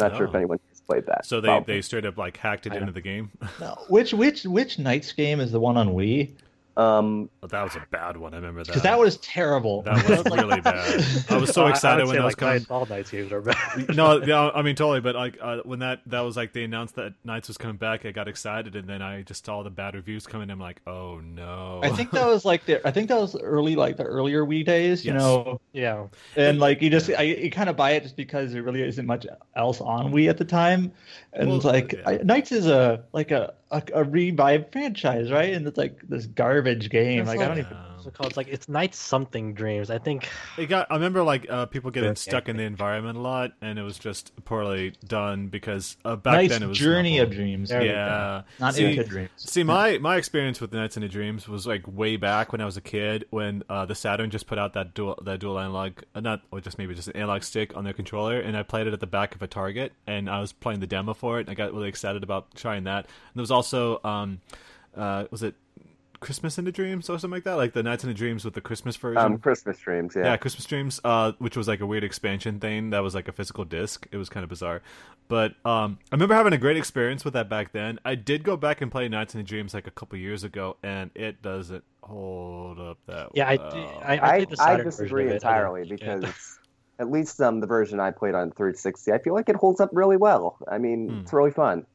Not 0.00 0.16
sure 0.16 0.26
if 0.26 0.34
Oh. 0.34 0.38
anyone 0.38 0.58
has 0.70 0.80
played 0.80 1.06
that. 1.06 1.26
So 1.26 1.40
they, 1.40 1.46
Probably. 1.48 1.74
they 1.74 1.82
straight 1.82 2.06
up 2.06 2.16
like 2.16 2.36
hacked 2.38 2.66
it 2.66 2.72
I 2.72 2.76
into 2.76 2.86
don't- 2.86 2.94
the 2.94 3.00
game. 3.02 3.30
No, 3.60 3.76
which 3.88 4.12
which 4.12 4.44
which 4.44 4.78
Nights 4.80 5.12
game 5.12 5.38
is 5.38 5.52
the 5.52 5.60
one 5.60 5.76
on 5.76 5.90
Wii? 5.90 6.30
Um, 6.76 7.28
Oh, 7.42 7.46
that 7.46 7.62
was 7.62 7.74
a 7.74 7.84
bad 7.90 8.16
one. 8.16 8.32
I 8.34 8.36
remember 8.36 8.60
that. 8.60 8.66
Because 8.68 8.82
that 8.82 8.98
was 8.98 9.16
terrible. 9.18 9.82
that 9.82 10.08
was 10.08 10.24
really 10.38 10.60
bad. 10.60 11.04
I 11.30 11.36
was 11.38 11.50
so 11.50 11.64
I- 11.64 11.66
I 11.68 11.70
excited 11.70 12.02
would 12.06 12.08
when 12.08 12.14
say, 12.14 12.18
that 12.18 12.24
was 12.24 12.32
like, 12.32 12.36
coming. 12.38 12.54
Nights- 12.54 12.70
all 12.70 12.86
Nights 12.86 13.10
games 13.10 13.32
are 13.32 13.40
bad. 13.40 13.88
no, 13.96 14.22
yeah, 14.22 14.50
I 14.54 14.62
mean 14.62 14.76
totally, 14.76 15.00
but 15.00 15.14
like 15.14 15.38
uh, 15.40 15.58
when 15.64 15.80
that 15.80 16.00
that 16.06 16.20
was 16.20 16.36
like 16.36 16.52
they 16.52 16.64
announced 16.64 16.96
that 16.96 17.14
Nights 17.24 17.48
was 17.48 17.56
coming 17.58 17.76
back, 17.76 18.04
I 18.06 18.12
got 18.12 18.28
excited, 18.28 18.76
and 18.76 18.88
then 18.88 19.02
I 19.02 19.22
just 19.22 19.44
saw 19.44 19.62
the 19.62 19.70
bad 19.70 19.94
reviews 19.94 20.26
coming. 20.26 20.50
I'm 20.50 20.60
like, 20.60 20.80
oh 20.86 21.18
no. 21.20 21.80
I 21.82 21.90
think 21.90 22.10
that 22.12 22.26
was 22.26 22.44
like 22.44 22.66
the 22.66 22.86
I 22.86 22.90
think 22.90 23.08
that 23.08 23.18
was 23.20 23.36
early 23.36 23.74
like 23.76 23.96
the 23.96 24.04
earlier 24.04 24.44
Wii 24.44 24.64
days, 24.64 25.04
you 25.04 25.12
Yes. 25.12 25.20
know. 25.22 25.60
yeah. 25.72 26.06
And 26.36 26.58
like 26.60 26.82
you 26.82 26.90
just 26.90 27.10
I, 27.10 27.22
you 27.22 27.50
kind 27.50 27.68
of 27.68 27.76
buy 27.76 27.92
it 27.92 28.02
just 28.02 28.16
because 28.16 28.52
there 28.52 28.62
really 28.62 28.82
isn't 28.82 29.06
much 29.06 29.26
else 29.56 29.80
on 29.80 30.12
Wii 30.12 30.28
at 30.28 30.38
the 30.38 30.44
time, 30.44 30.92
and 31.32 31.48
Well, 31.48 31.60
like 31.60 31.92
yeah. 31.94 32.02
I, 32.06 32.16
Nights 32.18 32.52
is 32.52 32.66
a 32.66 33.04
like 33.12 33.30
a, 33.30 33.54
a 33.70 33.82
a 33.94 34.04
revived 34.04 34.72
franchise, 34.72 35.30
right? 35.30 35.52
And 35.52 35.66
it's 35.66 35.78
like 35.78 36.00
this 36.08 36.26
garbage 36.26 36.90
game. 36.90 37.20
It's 37.20 37.28
Like, 37.28 37.40
I 37.40 37.48
don't 37.48 37.58
even. 37.58 37.76
What's 38.04 38.14
it 38.14 38.14
called? 38.16 38.28
It's 38.30 38.36
like 38.36 38.48
it's 38.48 38.68
Night 38.68 38.94
something 38.94 39.54
dreams. 39.54 39.90
I 39.90 39.98
think 39.98 40.28
It 40.58 40.66
got. 40.66 40.86
I 40.90 40.94
remember 40.94 41.22
like 41.22 41.46
uh, 41.50 41.66
people 41.66 41.90
getting 41.90 42.10
Yeah. 42.10 42.14
stuck 42.14 42.48
in 42.48 42.56
the 42.56 42.62
environment 42.64 43.18
a 43.18 43.20
lot, 43.20 43.52
and 43.60 43.78
it 43.78 43.82
was 43.82 43.98
just 43.98 44.32
poorly 44.44 44.94
done 45.06 45.48
because 45.48 45.96
uh, 46.04 46.16
back 46.16 46.34
Nice 46.34 46.50
then 46.50 46.62
it 46.62 46.66
was 46.66 46.78
Journey 46.78 47.18
awful. 47.20 47.30
of 47.30 47.36
Dreams. 47.36 47.68
There. 47.68 47.84
Yeah, 47.84 48.42
Not 48.58 48.74
See- 48.74 48.84
into 48.86 49.04
dreams. 49.04 49.30
See, 49.36 49.62
my 49.62 49.98
my 49.98 50.16
experience 50.16 50.60
with 50.60 50.72
Nights 50.72 50.96
into 50.96 51.08
Dreams 51.08 51.48
was 51.48 51.66
like 51.66 51.82
way 51.86 52.16
back 52.16 52.52
when 52.52 52.60
I 52.60 52.64
was 52.64 52.76
a 52.76 52.80
kid, 52.80 53.24
when 53.30 53.62
uh, 53.68 53.86
the 53.86 53.94
Saturn 53.94 54.30
just 54.30 54.46
put 54.46 54.58
out 54.58 54.72
that 54.74 54.94
dual 54.94 55.18
that 55.24 55.40
dual 55.40 55.58
analog, 55.58 55.92
uh, 56.14 56.20
not 56.20 56.42
or 56.50 56.60
just 56.60 56.78
maybe 56.78 56.94
just 56.94 57.08
an 57.08 57.16
analog 57.16 57.42
stick 57.42 57.76
on 57.76 57.84
their 57.84 57.92
controller, 57.92 58.40
and 58.40 58.56
I 58.56 58.62
played 58.62 58.86
it 58.86 58.92
at 58.92 59.00
the 59.00 59.06
back 59.06 59.34
of 59.34 59.42
a 59.42 59.46
Target, 59.46 59.92
and 60.06 60.28
I 60.30 60.40
was 60.40 60.52
playing 60.52 60.80
the 60.80 60.86
demo 60.86 61.14
for 61.14 61.38
it, 61.38 61.42
and 61.42 61.50
I 61.50 61.54
got 61.54 61.72
really 61.74 61.88
excited 61.88 62.22
about 62.22 62.54
trying 62.54 62.84
that. 62.84 63.04
And 63.06 63.34
there 63.36 63.42
was 63.42 63.50
also, 63.50 64.00
um, 64.04 64.40
uh, 64.96 65.24
was 65.30 65.42
it 65.42 65.54
Christmas 66.20 66.58
into 66.58 66.70
Dreams 66.70 67.08
or 67.08 67.18
something 67.18 67.36
like 67.36 67.44
that, 67.44 67.54
like 67.54 67.72
the 67.72 67.82
Nights 67.82 68.04
into 68.04 68.14
Dreams 68.14 68.44
with 68.44 68.54
the 68.54 68.60
Christmas 68.60 68.96
version. 68.96 69.18
um, 69.18 69.38
Christmas 69.38 69.78
Dreams, 69.78 70.14
yeah. 70.14 70.24
Yeah, 70.24 70.36
Christmas 70.36 70.66
Dreams, 70.66 71.00
uh, 71.02 71.32
which 71.38 71.56
was 71.56 71.66
like 71.66 71.80
a 71.80 71.86
weird 71.86 72.04
expansion 72.04 72.60
thing 72.60 72.90
that 72.90 73.00
was 73.00 73.14
like 73.14 73.26
a 73.28 73.32
physical 73.32 73.64
disc. 73.64 74.06
It 74.12 74.16
was 74.16 74.28
kind 74.28 74.44
of 74.44 74.50
bizarre, 74.50 74.82
but 75.28 75.52
um, 75.64 75.98
I 76.12 76.16
remember 76.16 76.34
having 76.34 76.52
a 76.52 76.58
great 76.58 76.76
experience 76.76 77.24
with 77.24 77.34
that 77.34 77.48
back 77.48 77.72
then. 77.72 77.98
I 78.04 78.14
did 78.14 78.44
go 78.44 78.56
back 78.56 78.80
and 78.80 78.90
play 78.92 79.08
Nights 79.08 79.34
and 79.34 79.46
Dreams 79.46 79.74
like 79.74 79.86
a 79.86 79.90
couple 79.90 80.18
years 80.18 80.44
ago, 80.44 80.76
and 80.82 81.10
it 81.14 81.40
doesn't 81.42 81.84
hold 82.02 82.78
up 82.78 82.98
that 83.06 83.28
yeah. 83.34 83.48
I 83.48 83.56
well. 83.56 84.02
I, 84.04 84.16
I, 84.16 84.26
I, 84.32 84.44
played 84.44 84.50
the 84.58 84.62
I 84.62 84.76
disagree 84.82 85.24
of. 85.26 85.30
I 85.30 85.34
entirely 85.34 85.84
like 85.84 85.92
it. 85.92 86.22
because 86.22 86.58
at 86.98 87.10
least 87.10 87.40
um, 87.40 87.60
the 87.60 87.66
version 87.66 87.98
I 87.98 88.10
played 88.10 88.34
on 88.34 88.50
360, 88.50 89.10
I 89.12 89.18
feel 89.18 89.32
like 89.32 89.48
it 89.48 89.56
holds 89.56 89.80
up 89.80 89.88
really 89.92 90.18
well. 90.18 90.58
I 90.70 90.76
mean, 90.76 91.08
Hmm. 91.08 91.18
it's 91.20 91.32
really 91.32 91.50
fun. 91.50 91.86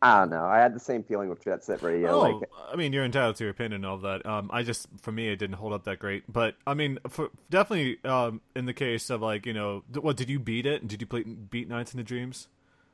I 0.00 0.20
don't 0.20 0.30
know. 0.30 0.44
I 0.44 0.58
had 0.58 0.74
the 0.74 0.80
same 0.80 1.02
feeling 1.02 1.28
with 1.28 1.42
Jet 1.42 1.64
Set 1.64 1.82
Radio. 1.82 2.10
Oh, 2.10 2.20
Like, 2.20 2.48
I 2.72 2.76
mean, 2.76 2.92
you're 2.92 3.04
entitled 3.04 3.36
to 3.36 3.44
your 3.44 3.50
opinion 3.50 3.84
and 3.84 3.86
all 3.86 3.98
that. 3.98 4.24
Um, 4.24 4.50
I 4.52 4.62
just, 4.62 4.86
for 5.02 5.10
me, 5.10 5.28
it 5.28 5.36
didn't 5.36 5.56
hold 5.56 5.72
up 5.72 5.84
that 5.84 5.98
great. 5.98 6.22
But 6.32 6.54
I 6.66 6.74
mean, 6.74 6.98
for 7.08 7.30
definitely, 7.50 7.98
um, 8.04 8.40
in 8.54 8.66
the 8.66 8.74
case 8.74 9.10
of 9.10 9.22
like, 9.22 9.44
you 9.44 9.54
know, 9.54 9.82
what 10.00 10.16
did 10.16 10.30
you 10.30 10.38
beat 10.38 10.66
it? 10.66 10.86
Did 10.86 11.00
you 11.00 11.06
play 11.06 11.22
beat 11.24 11.68
Nights 11.68 11.92
into 11.92 12.04
Dreams? 12.04 12.48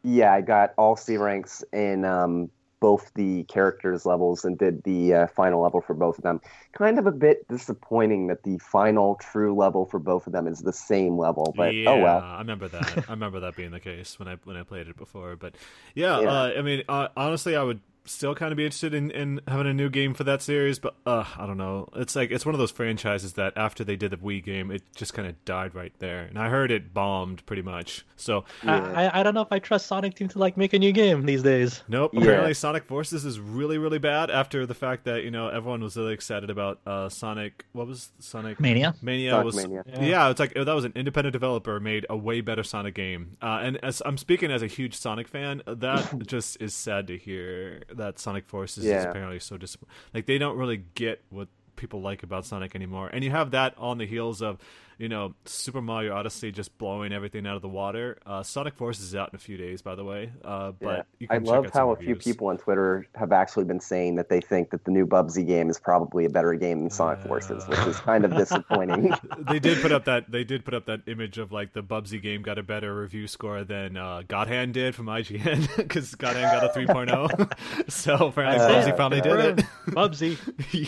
yeah, 0.04 0.32
I 0.32 0.42
got 0.42 0.74
all 0.76 0.96
C 0.96 1.16
ranks 1.16 1.64
in 1.72 2.04
um, 2.04 2.50
both 2.84 3.10
the 3.14 3.44
characters 3.44 4.04
levels 4.04 4.44
and 4.44 4.58
did 4.58 4.82
the 4.84 5.14
uh, 5.14 5.26
final 5.28 5.62
level 5.62 5.80
for 5.80 5.94
both 5.94 6.18
of 6.18 6.22
them. 6.22 6.38
Kind 6.76 6.98
of 6.98 7.06
a 7.06 7.12
bit 7.12 7.48
disappointing 7.48 8.26
that 8.26 8.42
the 8.42 8.58
final 8.58 9.14
true 9.14 9.54
level 9.54 9.86
for 9.86 9.98
both 9.98 10.26
of 10.26 10.34
them 10.34 10.46
is 10.46 10.58
the 10.58 10.72
same 10.74 11.16
level, 11.16 11.54
but 11.56 11.74
yeah, 11.74 11.88
oh 11.88 12.02
well. 12.02 12.20
I 12.20 12.40
remember 12.40 12.68
that. 12.68 13.04
I 13.08 13.12
remember 13.12 13.40
that 13.40 13.56
being 13.56 13.70
the 13.70 13.80
case 13.80 14.18
when 14.18 14.28
I 14.28 14.36
when 14.44 14.58
I 14.58 14.64
played 14.64 14.86
it 14.88 14.98
before. 14.98 15.34
But 15.34 15.54
yeah, 15.94 16.20
Yeah. 16.20 16.30
Uh, 16.30 16.52
I 16.58 16.60
mean, 16.60 16.82
uh, 16.86 17.08
honestly, 17.16 17.56
I 17.56 17.62
would 17.62 17.80
still 18.04 18.34
kind 18.34 18.52
of 18.52 18.56
be 18.56 18.64
interested 18.64 18.94
in, 18.94 19.10
in 19.10 19.40
having 19.48 19.66
a 19.66 19.74
new 19.74 19.88
game 19.88 20.14
for 20.14 20.24
that 20.24 20.42
series. 20.42 20.78
But 20.78 20.94
uh, 21.06 21.24
I 21.36 21.46
don't 21.46 21.56
know. 21.56 21.88
It's 21.96 22.14
like 22.14 22.30
it's 22.30 22.44
one 22.46 22.54
of 22.54 22.58
those 22.58 22.70
franchises 22.70 23.34
that 23.34 23.54
after 23.56 23.84
they 23.84 23.96
did 23.96 24.10
the 24.10 24.16
Wii 24.16 24.44
game, 24.44 24.70
it 24.70 24.82
just 24.94 25.14
kind 25.14 25.28
of 25.28 25.42
died 25.44 25.74
right 25.74 25.92
there. 25.98 26.22
And 26.22 26.38
I 26.38 26.48
heard 26.48 26.70
it 26.70 26.92
bombed 26.94 27.44
pretty 27.46 27.62
much. 27.62 28.04
So 28.16 28.44
Yeah. 28.62 28.80
I, 28.94 29.04
I 29.04 29.20
I 29.20 29.22
don't 29.22 29.34
know 29.34 29.40
if 29.42 29.52
I 29.52 29.58
trust 29.58 29.86
Sonic 29.86 30.14
Team 30.14 30.28
to 30.28 30.38
like 30.38 30.56
make 30.56 30.72
a 30.72 30.78
new 30.78 30.92
game 30.92 31.24
these 31.26 31.42
days. 31.42 31.82
Nope. 31.88 32.12
Yeah. 32.14 32.20
Apparently, 32.20 32.54
Sonic 32.54 32.84
Forces 32.84 33.24
is 33.24 33.40
really, 33.40 33.78
really 33.78 33.98
bad. 33.98 34.30
After 34.30 34.66
the 34.66 34.74
fact 34.74 35.04
that 35.04 35.24
you 35.24 35.30
know 35.30 35.48
everyone 35.48 35.82
was 35.82 35.96
really 35.96 36.14
excited 36.14 36.50
about 36.50 36.80
uh, 36.86 37.08
Sonic. 37.08 37.64
What 37.72 37.86
was 37.86 38.10
Sonic 38.18 38.60
Mania. 38.60 38.94
Mania 39.02 39.30
Sonic 39.32 39.44
was 39.44 39.56
Mania. 39.56 39.84
Yeah. 39.86 40.02
Yeah. 40.02 40.30
it's 40.30 40.40
like 40.40 40.54
that 40.54 40.66
was 40.66 40.84
an 40.84 40.92
independent 40.94 41.32
developer 41.32 41.80
made 41.80 42.06
a 42.10 42.16
way 42.16 42.40
better 42.40 42.62
Sonic 42.62 42.94
game. 42.94 43.36
Uh, 43.42 43.60
and 43.62 43.82
as 43.84 44.02
I'm 44.04 44.18
speaking 44.18 44.50
as 44.50 44.62
a 44.62 44.66
huge 44.66 44.94
Sonic 44.94 45.28
fan, 45.28 45.62
that 45.66 46.18
just 46.26 46.60
is 46.60 46.74
sad 46.74 47.06
to 47.08 47.18
hear 47.18 47.82
that 47.96 48.18
Sonic 48.18 48.46
Forces 48.46 48.84
is 48.84 49.04
apparently 49.04 49.40
so 49.40 49.56
disappointing. 49.56 49.94
Like 50.12 50.26
they 50.26 50.38
don't 50.38 50.56
really 50.56 50.84
get 50.94 51.22
what 51.30 51.48
people 51.76 52.00
like 52.00 52.22
about 52.22 52.46
Sonic 52.46 52.74
anymore. 52.74 53.08
And 53.12 53.24
you 53.24 53.30
have 53.30 53.50
that 53.52 53.74
on 53.78 53.98
the 53.98 54.06
heels 54.06 54.42
of 54.42 54.58
you 54.98 55.08
know, 55.08 55.34
Super 55.44 55.80
Mario 55.82 56.14
Odyssey 56.14 56.52
just 56.52 56.76
blowing 56.78 57.12
everything 57.12 57.46
out 57.46 57.56
of 57.56 57.62
the 57.62 57.68
water. 57.68 58.18
Uh, 58.26 58.42
Sonic 58.42 58.74
Forces 58.76 59.04
is 59.06 59.14
out 59.14 59.30
in 59.32 59.36
a 59.36 59.38
few 59.38 59.56
days, 59.56 59.82
by 59.82 59.94
the 59.94 60.04
way. 60.04 60.30
Uh, 60.44 60.72
but 60.72 61.06
yeah. 61.18 61.28
I 61.30 61.38
love 61.38 61.70
how 61.72 61.90
a 61.90 61.96
few 61.96 62.14
people 62.16 62.48
on 62.48 62.58
Twitter 62.58 63.06
have 63.14 63.32
actually 63.32 63.64
been 63.64 63.80
saying 63.80 64.16
that 64.16 64.28
they 64.28 64.40
think 64.40 64.70
that 64.70 64.84
the 64.84 64.90
new 64.90 65.06
Bubsy 65.06 65.46
game 65.46 65.70
is 65.70 65.78
probably 65.78 66.24
a 66.24 66.30
better 66.30 66.54
game 66.54 66.80
than 66.80 66.90
Sonic 66.90 67.20
Uh. 67.24 67.28
Forces, 67.28 67.66
which 67.68 67.78
is 67.80 67.98
kind 68.00 68.24
of 68.24 68.36
disappointing. 68.36 69.12
they 69.48 69.58
did 69.58 69.80
put 69.82 69.92
up 69.92 70.04
that 70.06 70.30
they 70.30 70.44
did 70.44 70.64
put 70.64 70.74
up 70.74 70.86
that 70.86 71.00
image 71.06 71.38
of 71.38 71.52
like 71.52 71.72
the 71.72 71.82
Bubsy 71.82 72.20
game 72.22 72.42
got 72.42 72.58
a 72.58 72.62
better 72.62 72.94
review 72.94 73.26
score 73.26 73.64
than 73.64 73.96
uh, 73.96 74.22
God 74.26 74.48
Hand 74.48 74.74
did 74.74 74.94
from 74.94 75.06
IGN 75.06 75.76
because 75.76 76.14
God 76.16 76.36
Hand 76.36 76.60
got 76.60 76.76
a 76.76 76.78
3.0. 76.78 77.90
so 77.90 78.28
apparently 78.28 78.60
Uh, 78.64 78.68
Bubsy 78.70 78.96
finally 78.96 79.20
did 79.20 79.58
it. 79.58 79.66
Bubsy. 79.88 80.38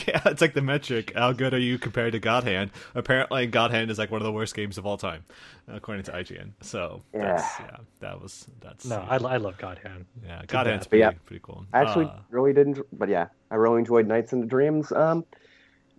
yeah, 0.07 0.21
it's 0.27 0.41
like 0.41 0.55
the 0.55 0.63
metric. 0.63 1.13
How 1.15 1.33
good 1.33 1.55
are 1.55 1.59
you 1.59 1.79
compared 1.79 2.13
to 2.13 2.19
God 2.19 2.45
Hand? 2.45 2.71
Apparently, 2.95 3.47
God 3.47 3.71
Hand 3.71 3.91
is 3.97 3.99
like 3.99 4.11
one 4.11 4.20
of 4.20 4.24
the 4.26 4.32
worst 4.32 4.55
games 4.55 4.76
of 4.78 4.84
all 4.86 4.99
time, 4.99 5.24
according 5.68 6.05
to 6.05 6.12
IGN. 6.12 6.53
So 6.61 7.03
that's, 7.12 7.59
Yeah. 7.59 7.66
yeah, 7.66 7.76
that 8.01 8.20
was 8.20 8.47
that's 8.61 8.84
No, 8.84 9.05
I, 9.09 9.16
I 9.16 9.36
love 9.38 9.57
God 9.59 9.78
Hand. 9.82 10.05
yeah, 10.24 10.42
God 10.47 10.66
Hand's 10.66 10.86
pretty, 10.86 11.01
yeah, 11.01 11.12
pretty 11.24 11.40
cool. 11.42 11.64
I 11.72 11.80
actually 11.80 12.07
Uh, 12.07 12.18
really 12.30 12.53
didn't, 12.53 12.78
but 12.92 13.09
yeah, 13.09 13.28
I 13.51 13.55
really 13.57 13.78
enjoyed 13.78 14.07
Nights 14.07 14.32
into 14.32 14.47
Dreams. 14.47 14.92
Um, 14.92 15.24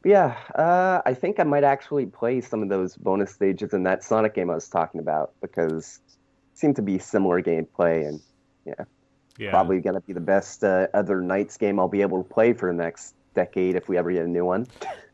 yeah, 0.05 0.37
uh, 0.55 1.01
I 1.05 1.13
think 1.15 1.39
I 1.39 1.43
might 1.43 1.63
actually 1.63 2.05
play 2.05 2.39
some 2.41 2.61
of 2.61 2.69
those 2.69 2.95
bonus 2.95 3.33
stages 3.33 3.73
in 3.73 3.83
that 3.83 4.03
Sonic 4.03 4.35
game 4.35 4.49
I 4.49 4.55
was 4.55 4.69
talking 4.69 5.01
about 5.01 5.33
because 5.41 5.99
it 6.53 6.59
seemed 6.59 6.75
to 6.77 6.81
be 6.83 6.99
similar 6.99 7.41
gameplay 7.41 8.07
and 8.07 8.21
yeah, 8.65 8.85
probably 9.49 9.81
going 9.81 9.95
to 9.95 10.01
be 10.01 10.13
the 10.13 10.19
best 10.19 10.63
uh, 10.63 10.87
other 10.93 11.21
Nights 11.21 11.57
game 11.57 11.79
I'll 11.79 11.87
be 11.87 12.01
able 12.03 12.23
to 12.23 12.29
play 12.29 12.53
for 12.53 12.71
the 12.71 12.77
next 12.77 13.15
decade 13.37 13.75
if 13.75 13.87
we 13.87 13.97
ever 13.97 14.11
get 14.11 14.25
a 14.25 14.27
new 14.27 14.43
one. 14.45 14.67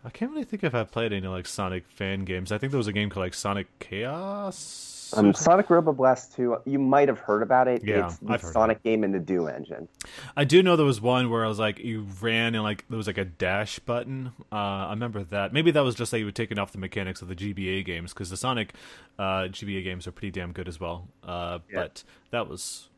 I 0.05 0.09
can't 0.09 0.31
really 0.31 0.45
think 0.45 0.63
if 0.63 0.73
I've 0.73 0.91
played 0.91 1.11
any 1.13 1.27
like 1.27 1.45
Sonic 1.45 1.85
fan 1.89 2.23
games. 2.25 2.51
I 2.51 2.57
think 2.57 2.71
there 2.71 2.77
was 2.77 2.87
a 2.87 2.93
game 2.93 3.09
called 3.09 3.25
like 3.25 3.33
Sonic 3.33 3.67
Chaos. 3.79 5.13
Um. 5.15 5.31
Sonic 5.33 5.69
Robo 5.69 5.93
Blast 5.93 6.35
2, 6.35 6.57
you 6.65 6.79
might 6.79 7.07
have 7.07 7.19
heard 7.19 7.43
about 7.43 7.67
it. 7.67 7.83
Yeah, 7.83 8.07
it's 8.07 8.17
the 8.17 8.33
I've 8.33 8.41
Sonic 8.41 8.81
game 8.81 9.03
in 9.03 9.11
the 9.11 9.19
Doom 9.19 9.47
engine. 9.47 9.87
I 10.35 10.43
do 10.43 10.63
know 10.63 10.75
there 10.75 10.87
was 10.87 10.99
one 10.99 11.29
where 11.29 11.45
I 11.45 11.47
was 11.47 11.59
like 11.59 11.77
you 11.79 12.07
ran 12.19 12.55
and 12.55 12.63
like 12.63 12.85
there 12.89 12.97
was 12.97 13.05
like 13.05 13.19
a 13.19 13.25
dash 13.25 13.77
button. 13.79 14.31
Uh, 14.51 14.55
I 14.55 14.89
remember 14.91 15.23
that. 15.25 15.53
Maybe 15.53 15.69
that 15.71 15.81
was 15.81 15.93
just 15.93 16.11
like 16.13 16.19
you 16.21 16.25
were 16.25 16.31
taking 16.31 16.57
off 16.57 16.71
the 16.71 16.79
mechanics 16.79 17.21
of 17.21 17.27
the 17.27 17.35
GBA 17.35 17.85
games 17.85 18.11
because 18.13 18.29
the 18.31 18.37
Sonic 18.37 18.73
uh, 19.19 19.43
GBA 19.43 19.83
games 19.83 20.07
are 20.07 20.11
pretty 20.11 20.31
damn 20.31 20.51
good 20.51 20.67
as 20.67 20.79
well. 20.79 21.07
Uh, 21.23 21.59
Yeah. 21.69 21.81
But 21.81 22.03
that 22.31 22.47
was 22.49 22.89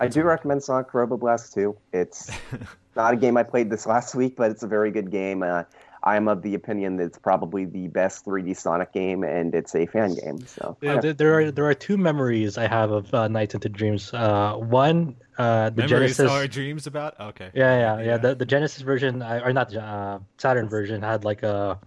I 0.00 0.08
do 0.08 0.22
recommend 0.22 0.62
Sonic 0.62 0.92
Robo 0.92 1.16
Blast 1.16 1.54
2. 1.54 1.76
It's 1.92 2.30
not 2.96 3.14
a 3.14 3.16
game 3.16 3.36
I 3.36 3.42
played 3.42 3.70
this 3.70 3.86
last 3.86 4.14
week, 4.14 4.36
but 4.36 4.50
it's 4.50 4.62
a 4.62 4.66
very 4.66 4.90
good 4.90 5.10
game. 5.10 5.42
Uh, 5.42 5.64
I'm 6.04 6.28
of 6.28 6.42
the 6.42 6.54
opinion 6.54 6.98
that 6.98 7.04
it's 7.04 7.18
probably 7.18 7.64
the 7.64 7.88
best 7.88 8.26
3D 8.26 8.56
Sonic 8.56 8.92
game, 8.92 9.24
and 9.24 9.54
it's 9.54 9.74
a 9.74 9.86
fan 9.86 10.14
game. 10.14 10.46
So 10.46 10.76
Yeah, 10.82 11.00
there, 11.00 11.14
there 11.14 11.38
are 11.38 11.50
there 11.50 11.64
are 11.64 11.74
two 11.74 11.96
memories 11.96 12.58
I 12.58 12.66
have 12.66 12.90
of 12.90 13.12
uh, 13.14 13.28
Nights 13.28 13.54
into 13.54 13.70
Dreams. 13.70 14.12
Uh, 14.12 14.54
one, 14.56 15.16
uh, 15.38 15.70
the 15.70 15.82
memories 15.82 16.18
Genesis. 16.18 16.30
are 16.30 16.46
dreams 16.46 16.86
about. 16.86 17.18
Okay. 17.18 17.50
Yeah, 17.54 17.78
yeah, 17.96 18.04
yeah. 18.04 18.16
The, 18.18 18.34
the 18.34 18.44
Genesis 18.44 18.82
version, 18.82 19.22
uh, 19.22 19.40
or 19.42 19.54
not 19.54 19.70
the 19.70 19.82
uh, 19.82 20.18
Saturn 20.36 20.68
version, 20.68 21.00
had 21.00 21.24
like 21.24 21.42
a 21.42 21.78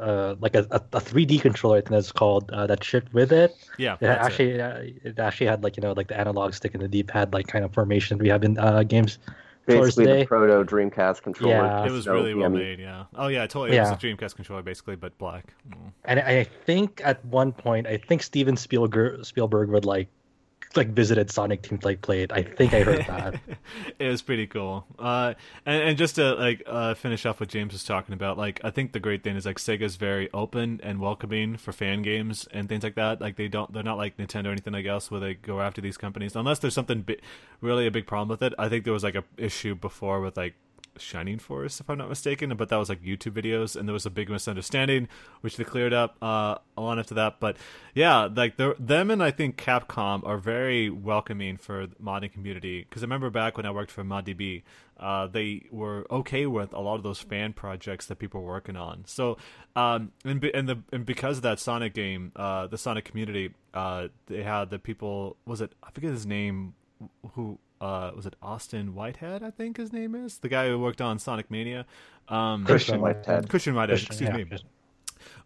uh, 0.00 0.34
like 0.40 0.54
a, 0.54 0.66
a, 0.70 0.76
a 0.92 1.00
3D 1.00 1.40
controller. 1.40 1.76
I 1.78 1.80
think 1.80 1.90
that's 1.90 2.12
called 2.12 2.50
uh, 2.52 2.66
that 2.66 2.84
shipped 2.84 3.12
with 3.12 3.32
it. 3.32 3.54
yeah. 3.78 3.94
It 3.94 4.00
that's 4.00 4.26
it. 4.26 4.26
actually 4.26 4.60
uh, 4.60 4.78
it 5.04 5.18
actually 5.18 5.46
had 5.46 5.62
like 5.64 5.76
you 5.76 5.82
know 5.82 5.92
like 5.92 6.08
the 6.08 6.18
analog 6.18 6.54
stick 6.54 6.74
and 6.74 6.82
the 6.82 6.88
D-pad 6.88 7.32
like 7.32 7.46
kind 7.48 7.64
of 7.64 7.72
formation 7.74 8.18
we 8.18 8.28
have 8.28 8.44
in 8.44 8.58
uh, 8.58 8.82
games. 8.84 9.18
basically, 9.66 10.06
the 10.20 10.24
proto 10.26 10.64
Dreamcast 10.64 11.22
controller. 11.22 11.54
Yeah. 11.56 11.84
It 11.86 11.90
was 11.92 12.04
So, 12.04 12.14
really 12.14 12.32
well 12.34 12.46
I 12.46 12.48
mean, 12.48 12.62
made. 12.62 12.78
Yeah. 12.78 13.04
Oh 13.16 13.28
yeah, 13.28 13.46
totally. 13.46 13.72
It 13.72 13.74
Yeah. 13.74 13.90
was 13.90 13.92
a 13.92 14.06
Dreamcast 14.06 14.34
controller 14.36 14.62
basically, 14.62 14.96
but 14.96 15.16
black. 15.18 15.52
Mm. 15.68 15.92
And 16.04 16.20
I 16.20 16.44
think 16.44 17.00
at 17.04 17.22
one 17.26 17.52
point, 17.52 17.86
I 17.86 17.96
think 17.98 18.22
Steven 18.22 18.56
Spielberg 18.56 19.24
Spielberg 19.24 19.68
would 19.70 19.84
like 19.84 20.08
like 20.76 20.88
visited 20.88 21.30
Sonic 21.30 21.62
Team 21.62 21.78
like 21.82 22.02
play 22.02 22.22
it. 22.22 22.32
I 22.32 22.42
think 22.42 22.74
I 22.74 22.82
heard 22.82 23.06
that. 23.06 23.40
it 23.98 24.08
was 24.08 24.22
pretty 24.22 24.46
cool. 24.46 24.86
Uh, 24.98 25.34
and, 25.64 25.82
and 25.90 25.98
just 25.98 26.16
to 26.16 26.34
like 26.34 26.62
uh, 26.66 26.94
finish 26.94 27.24
off 27.26 27.40
what 27.40 27.48
James 27.48 27.72
was 27.72 27.84
talking 27.84 28.12
about, 28.12 28.36
like 28.38 28.60
I 28.64 28.70
think 28.70 28.92
the 28.92 29.00
great 29.00 29.22
thing 29.24 29.36
is 29.36 29.46
like 29.46 29.56
Sega's 29.56 29.96
very 29.96 30.30
open 30.32 30.80
and 30.82 31.00
welcoming 31.00 31.56
for 31.56 31.72
fan 31.72 32.02
games 32.02 32.48
and 32.52 32.68
things 32.68 32.82
like 32.82 32.96
that. 32.96 33.20
Like 33.20 33.36
they 33.36 33.48
don't, 33.48 33.72
they're 33.72 33.82
not 33.82 33.98
like 33.98 34.16
Nintendo 34.16 34.46
or 34.46 34.52
anything 34.52 34.72
like 34.72 34.86
else 34.86 35.10
where 35.10 35.20
they 35.20 35.34
go 35.34 35.60
after 35.60 35.80
these 35.80 35.96
companies 35.96 36.36
unless 36.36 36.58
there's 36.58 36.74
something 36.74 37.02
bi- 37.02 37.18
really 37.60 37.86
a 37.86 37.90
big 37.90 38.06
problem 38.06 38.28
with 38.28 38.42
it. 38.42 38.52
I 38.58 38.68
think 38.68 38.84
there 38.84 38.92
was 38.92 39.04
like 39.04 39.14
a 39.14 39.24
issue 39.36 39.74
before 39.74 40.20
with 40.20 40.36
like 40.36 40.54
Shining 40.98 41.38
Force, 41.38 41.80
if 41.80 41.88
I'm 41.88 41.98
not 41.98 42.08
mistaken, 42.08 42.54
but 42.56 42.68
that 42.68 42.76
was 42.76 42.88
like 42.88 43.02
YouTube 43.02 43.32
videos, 43.32 43.76
and 43.76 43.88
there 43.88 43.92
was 43.92 44.06
a 44.06 44.10
big 44.10 44.28
misunderstanding, 44.28 45.08
which 45.40 45.56
they 45.56 45.64
cleared 45.64 45.92
up 45.92 46.16
uh, 46.22 46.56
a 46.76 46.80
lot 46.80 46.98
after 46.98 47.14
that. 47.14 47.40
But 47.40 47.56
yeah, 47.94 48.28
like 48.34 48.56
them 48.56 49.10
and 49.10 49.22
I 49.22 49.30
think 49.30 49.56
Capcom 49.56 50.26
are 50.26 50.38
very 50.38 50.90
welcoming 50.90 51.56
for 51.56 51.86
the 51.86 51.96
modding 51.96 52.32
community 52.32 52.86
because 52.88 53.02
I 53.02 53.06
remember 53.06 53.30
back 53.30 53.56
when 53.56 53.66
I 53.66 53.70
worked 53.70 53.90
for 53.90 54.04
ModDB, 54.04 54.62
uh, 54.98 55.26
they 55.28 55.66
were 55.70 56.06
okay 56.10 56.46
with 56.46 56.72
a 56.72 56.80
lot 56.80 56.96
of 56.96 57.02
those 57.02 57.20
fan 57.20 57.52
projects 57.52 58.06
that 58.06 58.18
people 58.18 58.42
were 58.42 58.48
working 58.48 58.76
on. 58.76 59.04
So, 59.06 59.36
um, 59.76 60.12
and, 60.24 60.40
be- 60.40 60.52
and 60.52 60.68
the 60.68 60.78
and 60.92 61.06
because 61.06 61.38
of 61.38 61.42
that 61.44 61.60
Sonic 61.60 61.94
game, 61.94 62.32
uh, 62.34 62.66
the 62.66 62.78
Sonic 62.78 63.04
community, 63.04 63.54
uh, 63.74 64.08
they 64.26 64.42
had 64.42 64.70
the 64.70 64.78
people. 64.78 65.36
Was 65.46 65.60
it 65.60 65.72
I 65.82 65.90
forget 65.90 66.10
his 66.10 66.26
name? 66.26 66.74
Who 67.34 67.58
uh, 67.80 68.12
was 68.14 68.26
it? 68.26 68.36
Austin 68.42 68.94
Whitehead, 68.94 69.42
I 69.42 69.50
think 69.50 69.76
his 69.76 69.92
name 69.92 70.14
is 70.14 70.38
the 70.38 70.48
guy 70.48 70.68
who 70.68 70.78
worked 70.78 71.00
on 71.00 71.18
Sonic 71.18 71.50
Mania. 71.50 71.86
Um, 72.28 72.64
Christian 72.64 73.00
Whitehead. 73.00 73.48
Christian 73.48 73.74
Whitehead, 73.74 73.98
Christian, 73.98 74.12
excuse 74.12 74.28
yeah, 74.30 74.36
me. 74.36 74.44
Christian. 74.44 74.68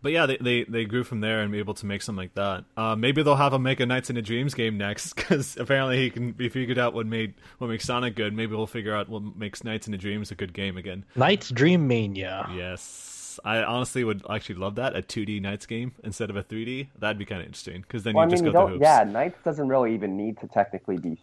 But 0.03 0.13
yeah, 0.13 0.27
they, 0.27 0.37
they 0.39 0.65
they 0.65 0.85
grew 0.85 1.05
from 1.05 1.21
there 1.21 1.41
and 1.41 1.53
be 1.53 1.59
able 1.59 1.75
to 1.75 1.87
make 1.87 2.03
something 2.03 2.23
like 2.23 2.35
that. 2.35 2.65
Uh, 2.77 2.97
maybe 2.97 3.23
they'll 3.23 3.37
have 3.37 3.53
him 3.53 3.63
make 3.63 3.81
a 3.81 3.87
Nights 3.87 4.11
into 4.11 4.23
Dreams 4.23 4.55
game 4.55 4.77
next 4.77 5.13
because 5.17 5.57
apparently 5.57 5.97
he 5.99 6.11
can 6.11 6.33
be 6.33 6.49
figured 6.49 6.79
out 6.79 6.93
what 6.95 7.07
made 7.07 7.35
what 7.59 7.69
makes 7.69 7.85
Sonic 7.85 8.17
good. 8.17 8.35
Maybe 8.35 8.55
we'll 8.55 8.67
figure 8.67 8.95
out 8.95 9.09
what 9.09 9.23
makes 9.37 9.65
Nights 9.65 9.87
into 9.87 9.99
Dreams 9.99 10.31
a 10.31 10.35
good 10.35 10.53
game 10.53 10.77
again. 10.77 11.05
Nights 11.15 11.51
Dream 11.51 11.87
Mania. 11.87 12.49
Yes, 12.55 13.39
I 13.45 13.63
honestly 13.63 14.05
would 14.05 14.23
actually 14.29 14.57
love 14.57 14.75
that 14.77 14.97
a 14.97 15.03
2D 15.03 15.41
Nights 15.41 15.67
game 15.67 15.93
instead 16.03 16.31
of 16.31 16.37
a 16.37 16.43
3D. 16.43 16.89
That'd 16.99 17.19
be 17.19 17.25
kind 17.25 17.41
of 17.41 17.47
interesting 17.47 17.83
because 17.83 18.03
then 18.03 18.15
Well, 18.15 18.23
I 18.23 18.27
you 18.27 18.29
mean, 18.29 18.33
just 18.33 18.45
you 18.45 18.53
go 18.53 18.67
through 18.67 18.75
hoops. 18.75 18.83
Yeah, 18.83 19.05
Nights 19.05 19.39
doesn't 19.45 19.69
really 19.69 19.95
even 19.95 20.17
need 20.17 20.39
to 20.41 20.49
technically 20.49 20.99
be 20.99 21.19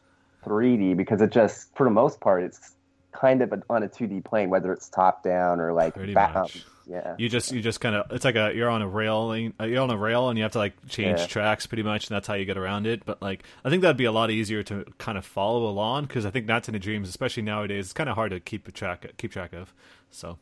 3D 0.46 0.96
because 0.98 1.22
it 1.22 1.32
just, 1.32 1.76
for 1.76 1.84
the 1.86 1.90
most 1.92 2.20
part, 2.20 2.44
it's 2.44 2.74
kind 3.12 3.42
of 3.42 3.52
on 3.70 3.84
a 3.84 3.88
2D 3.88 4.24
plane, 4.24 4.50
whether 4.50 4.72
it's 4.72 4.88
top 4.90 5.24
down 5.24 5.60
or 5.60 5.74
like 5.74 5.96
Pretty 5.96 6.14
back. 6.14 6.34
much. 6.36 6.64
yeah. 6.88 7.16
You 7.18 7.28
just 7.28 7.52
you 7.52 7.60
just 7.62 7.82
kind 7.82 7.96
of 7.96 8.12
it's 8.12 8.24
like 8.24 8.36
a 8.36 8.54
you're 8.56 8.70
on 8.70 8.82
a 8.84 8.88
railing 8.88 9.54
uh, 9.60 9.66
you're 9.66 9.82
on 9.82 9.90
a 9.90 9.98
rail 9.98 10.30
and 10.30 10.38
you 10.38 10.44
have 10.44 10.52
to 10.54 10.60
like 10.60 10.74
change 10.88 11.20
Yeah. 11.20 11.26
tracks 11.26 11.66
pretty 11.66 11.84
much 11.84 12.08
and 12.08 12.16
that's 12.16 12.28
how 12.28 12.36
you 12.36 12.46
get 12.46 12.58
around 12.58 12.86
it. 12.88 13.06
But 13.06 13.22
like 13.22 13.44
I 13.66 13.70
think 13.70 13.82
that'd 13.82 13.98
be 13.98 14.06
a 14.06 14.12
lot 14.12 14.30
easier 14.32 14.62
to 14.64 14.86
kind 15.00 15.18
of 15.18 15.26
follow 15.26 15.68
along 15.68 16.06
because 16.06 16.26
I 16.26 16.30
think 16.30 16.46
that's 16.48 16.68
in 16.70 16.74
the 16.74 16.80
Dreams, 16.80 17.10
especially 17.10 17.44
nowadays, 17.44 17.86
it's 17.88 17.94
kind 17.94 18.10
of 18.10 18.16
hard 18.16 18.32
to 18.32 18.40
keep 18.40 18.68
a 18.68 18.72
track 18.72 19.06
keep 19.18 19.32
track 19.32 19.54
of. 19.54 19.74
So 20.12 20.38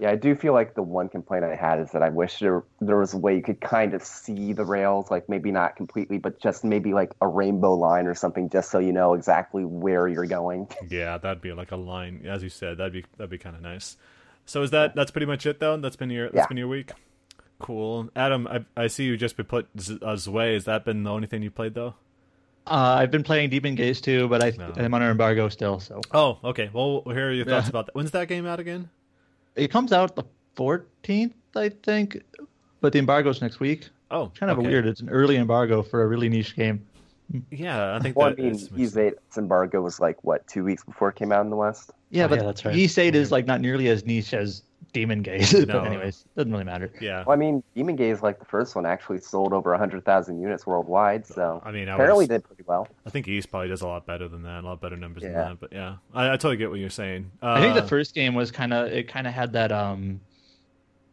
Yeah, 0.00 0.10
I 0.10 0.16
do 0.16 0.34
feel 0.34 0.54
like 0.54 0.74
the 0.74 0.82
one 0.82 1.10
complaint 1.10 1.44
I 1.44 1.54
had 1.54 1.78
is 1.78 1.90
that 1.92 2.02
I 2.02 2.08
wish 2.08 2.38
there 2.38 2.64
there 2.80 2.96
was 2.96 3.12
a 3.12 3.18
way 3.18 3.36
you 3.36 3.42
could 3.42 3.60
kind 3.60 3.92
of 3.92 4.02
see 4.02 4.54
the 4.54 4.64
rails, 4.64 5.10
like 5.10 5.28
maybe 5.28 5.52
not 5.52 5.76
completely, 5.76 6.16
but 6.16 6.40
just 6.40 6.64
maybe 6.64 6.94
like 6.94 7.12
a 7.20 7.28
rainbow 7.28 7.74
line 7.74 8.06
or 8.06 8.14
something, 8.14 8.48
just 8.48 8.70
so 8.70 8.78
you 8.78 8.92
know 8.92 9.12
exactly 9.12 9.64
where 9.66 10.08
you're 10.08 10.24
going. 10.26 10.66
yeah, 10.88 11.18
that'd 11.18 11.42
be 11.42 11.52
like 11.52 11.70
a 11.70 11.76
line, 11.76 12.22
as 12.26 12.42
you 12.42 12.48
said. 12.48 12.78
That'd 12.78 12.94
be 12.94 13.04
that'd 13.18 13.30
be 13.30 13.36
kind 13.38 13.54
of 13.54 13.60
nice. 13.62 13.98
So 14.46 14.62
is 14.62 14.70
that 14.70 14.94
that's 14.96 15.10
pretty 15.10 15.26
much 15.26 15.44
it 15.44 15.60
though? 15.60 15.76
That's 15.76 15.96
been 15.96 16.08
your 16.10 16.26
that's 16.30 16.36
Yeah. 16.36 16.46
been 16.46 16.56
your 16.56 16.68
week. 16.68 16.92
Cool, 17.58 18.08
Adam. 18.16 18.46
I 18.48 18.64
I 18.76 18.86
see 18.86 19.04
you 19.04 19.18
just 19.18 19.36
put 19.36 19.68
Z- 19.78 19.98
uh, 20.00 20.16
Zwei. 20.16 20.46
Has 20.54 20.64
that 20.64 20.86
been 20.86 21.02
the 21.02 21.10
only 21.10 21.26
thing 21.26 21.42
you 21.42 21.50
played 21.50 21.74
though? 21.74 21.94
Uh, 22.66 22.96
I've 23.00 23.10
been 23.10 23.22
playing 23.24 23.50
Demon 23.50 23.74
Gaze 23.74 24.00
too, 24.00 24.28
but 24.28 24.42
I, 24.42 24.50
No. 24.56 24.72
I'm 24.76 24.94
under 24.94 25.10
embargo 25.10 25.48
still. 25.50 25.78
So 25.80 26.00
Oh, 26.12 26.38
okay. 26.44 26.70
Well, 26.72 27.02
here 27.06 27.28
are 27.28 27.32
your 27.32 27.44
thoughts 27.44 27.66
Yeah. 27.66 27.70
about 27.70 27.86
that. 27.86 27.94
When's 27.94 28.12
that 28.12 28.28
game 28.28 28.46
out 28.46 28.60
again? 28.60 28.88
It 29.56 29.70
comes 29.70 29.92
out 29.92 30.14
the 30.16 30.24
14th, 30.56 31.32
I 31.56 31.68
think, 31.68 32.22
but 32.80 32.92
the 32.92 32.98
embargo's 32.98 33.40
next 33.42 33.60
week. 33.60 33.88
Oh, 34.10 34.30
Kind 34.38 34.50
of 34.50 34.58
okay. 34.58 34.66
weird. 34.68 34.86
It's 34.86 35.00
an 35.00 35.08
early 35.08 35.36
embargo 35.36 35.82
for 35.82 36.02
a 36.02 36.06
really 36.06 36.28
niche 36.28 36.56
game. 36.56 36.84
Yeah, 37.50 37.94
I 37.94 38.00
think 38.00 38.16
Well, 38.16 38.26
I 38.26 38.30
that 38.30 38.38
mean, 38.42 38.50
is- 38.52 38.70
Ys 38.76 38.96
8's 38.96 39.38
embargo 39.38 39.80
was 39.82 40.00
like 40.00 40.22
what 40.24 40.46
two 40.48 40.64
weeks 40.64 40.82
before 40.84 41.10
it 41.10 41.14
came 41.16 41.30
out 41.30 41.42
in 41.44 41.50
the 41.50 41.56
West. 41.56 41.92
Yeah, 42.10 42.24
Oh, 42.24 42.28
but 42.28 42.38
yeah, 42.40 42.44
that's 42.44 42.64
right. 42.64 42.74
Ys 42.74 42.98
8 42.98 43.14
is 43.14 43.30
like 43.30 43.46
not 43.46 43.60
nearly 43.60 43.88
as 43.88 44.04
niche 44.04 44.34
as 44.34 44.62
Demon 44.92 45.22
Gaze. 45.22 45.52
No. 45.66 45.80
but 45.80 45.86
anyways, 45.86 46.24
doesn't 46.36 46.50
really 46.50 46.64
matter. 46.64 46.90
Yeah. 47.00 47.24
Well, 47.26 47.34
I 47.34 47.36
mean, 47.36 47.62
Demon 47.76 47.96
Gaze, 47.96 48.22
like 48.22 48.38
the 48.38 48.44
first 48.44 48.74
one, 48.74 48.86
actually 48.86 49.20
sold 49.20 49.52
over 49.52 49.76
hundred 49.76 50.04
thousand 50.04 50.40
units 50.40 50.66
worldwide, 50.66 51.26
so 51.26 51.62
I 51.64 51.70
mean, 51.70 51.88
I 51.88 51.94
apparently 51.94 52.22
was- 52.24 52.28
did 52.28 52.44
pretty 52.44 52.64
well. 52.66 52.88
I 53.06 53.10
think 53.10 53.28
Ys 53.28 53.46
probably 53.46 53.68
does 53.68 53.82
a 53.82 53.86
lot 53.86 54.06
better 54.06 54.26
than 54.28 54.42
that, 54.42 54.64
a 54.64 54.66
lot 54.66 54.80
better 54.80 54.96
numbers 54.96 55.22
than 55.22 55.32
that. 55.34 55.60
But 55.60 55.72
yeah, 55.72 55.96
I, 56.14 56.28
I 56.28 56.30
totally 56.32 56.56
get 56.56 56.70
what 56.70 56.80
you're 56.80 56.90
saying. 56.90 57.30
Uh, 57.42 57.52
I 57.52 57.60
think 57.60 57.74
the 57.74 57.86
first 57.86 58.14
game 58.14 58.34
was 58.34 58.50
kind 58.50 58.72
of 58.72 58.88
it 58.92 59.06
kind 59.08 59.26
of 59.26 59.32
had 59.32 59.52
that 59.52 59.70
um 59.72 60.20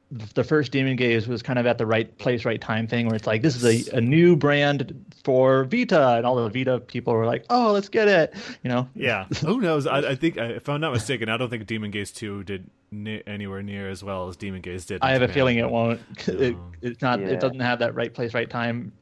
the 0.10 0.44
first 0.44 0.72
Demon 0.72 0.96
Gaze 0.96 1.28
was 1.28 1.42
kind 1.42 1.60
of 1.60 1.66
at 1.66 1.78
the 1.78 1.86
right 1.86 2.18
place, 2.18 2.46
right 2.46 2.62
time 2.62 2.88
thing, 2.88 3.08
where 3.08 3.16
it's 3.16 3.28
like 3.28 3.42
this 3.42 3.62
is 3.62 3.66
a, 3.92 3.98
a 3.98 4.02
new 4.02 4.36
brand 4.38 5.06
for 5.26 5.66
Vita, 5.66 6.16
and 6.16 6.26
all 6.26 6.36
the 6.36 6.50
Vita 6.50 6.80
people 6.80 7.14
were 7.14 7.26
like, 7.26 7.44
"Oh, 7.50 7.74
let's 7.74 7.90
get 7.90 8.08
it," 8.08 8.34
you 8.64 8.70
know. 8.70 8.88
Yeah, 8.96 9.26
who 9.46 9.60
knows? 9.60 9.86
I, 9.86 9.98
I 10.12 10.16
think, 10.16 10.38
if 10.38 10.70
I'm 10.70 10.80
not 10.80 10.94
mistaken, 10.94 11.28
I 11.28 11.36
don't 11.36 11.50
think 11.50 11.68
Demon 11.68 11.92
Gaze 11.92 12.12
Two 12.12 12.44
did 12.46 12.70
ni- 12.90 13.22
anywhere 13.28 13.62
near 13.62 13.90
as 13.90 14.02
well 14.04 14.30
as 14.30 14.38
Demon 14.38 14.62
Gaze 14.62 14.86
did. 14.86 15.00
I 15.02 15.12
have 15.12 15.24
a 15.24 15.28
feeling 15.28 15.58
it 15.58 15.70
won't. 15.70 16.00
It, 16.28 16.56
it's 16.82 17.02
not. 17.02 17.20
Yeah. 17.20 17.28
It 17.28 17.40
doesn't 17.42 17.60
have 17.60 17.80
that 17.80 17.94
right 17.94 18.14
place, 18.14 18.34
right 18.34 18.50
time, 18.50 18.94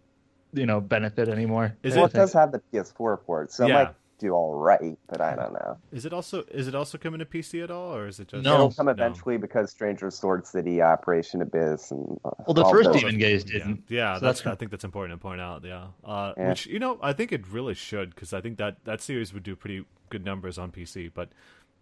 you 0.53 0.65
know, 0.65 0.81
benefit 0.81 1.29
anymore. 1.29 1.75
Is 1.83 1.95
well, 1.95 2.05
it- 2.05 2.13
it 2.13 2.17
does 2.17 2.33
have 2.33 2.51
the 2.51 2.61
PS4 2.73 3.21
port, 3.23 3.51
so 3.51 3.67
Yeah. 3.67 3.73
it 3.81 3.83
might 3.85 3.95
do 4.17 4.31
all 4.31 4.55
right, 4.55 4.97
but 5.07 5.19
I 5.21 5.35
don't 5.35 5.53
know. 5.53 5.77
Is 5.91 6.05
it 6.05 6.13
also 6.13 6.43
is 6.51 6.67
it 6.67 6.75
also 6.75 6.97
coming 6.97 7.19
to 7.19 7.25
PC 7.25 7.63
at 7.63 7.71
all, 7.71 7.93
or 7.95 8.07
is 8.07 8.19
it 8.19 8.29
just 8.29 8.43
No. 8.43 8.53
It'll 8.55 8.71
come 8.71 8.85
No. 8.85 8.91
eventually 8.93 9.37
because 9.37 9.71
Stranger 9.71 10.09
Sword 10.09 10.45
City, 10.47 10.81
Operation 10.81 11.41
Abyss, 11.41 11.91
and 11.91 12.19
uh, 12.23 12.31
Well, 12.47 12.53
the 12.53 12.65
first 12.65 12.91
those. 12.91 13.01
Demon 13.01 13.17
Gaze 13.17 13.43
didn't. 13.43 13.83
yeah 13.89 14.15
So 14.15 14.25
that's, 14.25 14.39
that's- 14.41 14.53
I 14.53 14.55
think 14.57 14.71
that's 14.71 14.83
important 14.85 15.19
to 15.19 15.21
point 15.21 15.41
out. 15.41 15.63
Yeah, 15.65 15.87
uh, 16.03 16.33
Yeah. 16.37 16.49
which 16.49 16.65
you 16.67 16.79
know 16.79 16.97
I 17.01 17.13
think 17.13 17.31
it 17.31 17.45
really 17.49 17.73
should 17.73 18.11
because 18.15 18.33
I 18.33 18.41
think 18.41 18.57
that 18.57 18.83
that 18.85 19.01
series 19.01 19.33
would 19.33 19.43
do 19.43 19.55
pretty 19.55 19.85
good 20.09 20.23
numbers 20.23 20.57
on 20.57 20.71
PC. 20.71 21.11
But 21.13 21.29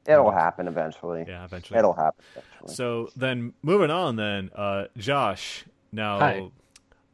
It'll 0.07 0.31
happen 0.31 0.67
eventually. 0.67 1.23
yeah, 1.27 1.45
eventually. 1.45 1.77
It'll 1.79 1.93
happen 1.93 2.23
eventually. 2.35 2.73
So 2.75 3.09
then 3.15 3.53
moving 3.61 3.91
on, 3.91 4.15
then 4.15 4.49
uh, 4.55 4.85
Josh. 4.97 5.65
Now 5.91 6.19
Hi. 6.19 6.49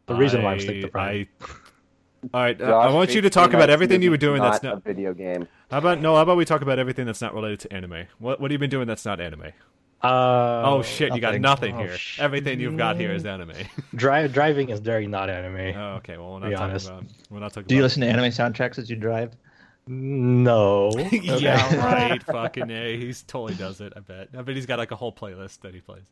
The 0.05 0.15
reason 0.15 0.41
why 0.41 0.53
I'm 0.53 0.59
stick 0.59 0.81
to 0.81 0.87
I, 0.87 0.89
Prime. 0.89 1.27
All 2.33 2.41
right, 2.41 2.59
uh, 2.61 2.65
Josh, 2.65 2.89
I 2.89 2.93
want 2.93 3.13
you 3.15 3.21
to 3.21 3.29
talk 3.29 3.53
about 3.53 3.69
everything 3.69 4.01
you 4.01 4.09
were 4.09 4.13
movie, 4.15 4.25
doing 4.27 4.41
that's 4.41 4.61
not 4.63 4.69
not. 4.69 4.77
a 4.79 4.81
video 4.81 5.13
game. 5.13 5.47
How 5.71 5.77
about 5.79 5.99
no? 6.01 6.15
How 6.15 6.21
about 6.23 6.37
we 6.37 6.45
talk 6.45 6.61
about 6.61 6.79
everything 6.79 7.05
that's 7.05 7.21
not 7.21 7.33
related 7.33 7.59
to 7.61 7.73
anime? 7.73 8.05
What 8.19 8.39
what 8.41 8.51
have 8.51 8.53
you 8.53 8.57
been 8.59 8.69
doing 8.69 8.87
that's 8.87 9.05
not 9.05 9.19
anime? 9.21 9.51
Uh, 10.01 10.61
oh 10.65 10.81
shit, 10.81 11.13
you 11.13 11.19
got 11.19 11.37
nothing. 11.39 11.41
nothing 11.41 11.75
Oh, 11.75 11.79
here. 11.89 11.97
sh- 11.97 12.19
Everything 12.21 12.59
you've 12.61 12.77
got 12.77 12.95
here 12.95 13.11
is 13.11 13.25
anime. 13.25 13.51
Dri- 13.95 14.29
driving 14.29 14.69
is 14.69 14.79
very 14.79 15.07
not 15.07 15.29
anime. 15.29 15.75
oh, 15.77 15.95
okay, 15.97 16.17
well 16.17 16.33
we're 16.33 16.39
not 16.39 16.49
Be 16.49 16.55
talking 16.55 16.69
honest. 16.69 16.87
about. 16.87 17.03
We're 17.29 17.39
not 17.39 17.53
talking. 17.53 17.67
Do 17.67 17.75
you 17.75 17.81
about 17.81 17.85
listen 17.85 18.01
to 18.03 18.07
anime 18.07 18.31
soundtracks 18.31 18.77
as 18.79 18.89
you 18.89 18.95
drive? 18.95 19.33
No. 19.87 20.91
yeah, 21.11 21.75
right. 21.83 22.21
Fucking 22.27 22.69
a. 22.69 22.97
He's 22.97 23.23
totally 23.23 23.55
does 23.55 23.81
it. 23.81 23.91
I 23.95 23.99
bet. 24.01 24.29
I 24.37 24.41
bet 24.41 24.55
he's 24.55 24.65
got 24.67 24.79
like 24.79 24.91
a 24.91 24.95
whole 24.95 25.11
playlist 25.11 25.61
that 25.61 25.73
he 25.73 25.81
plays. 25.81 26.03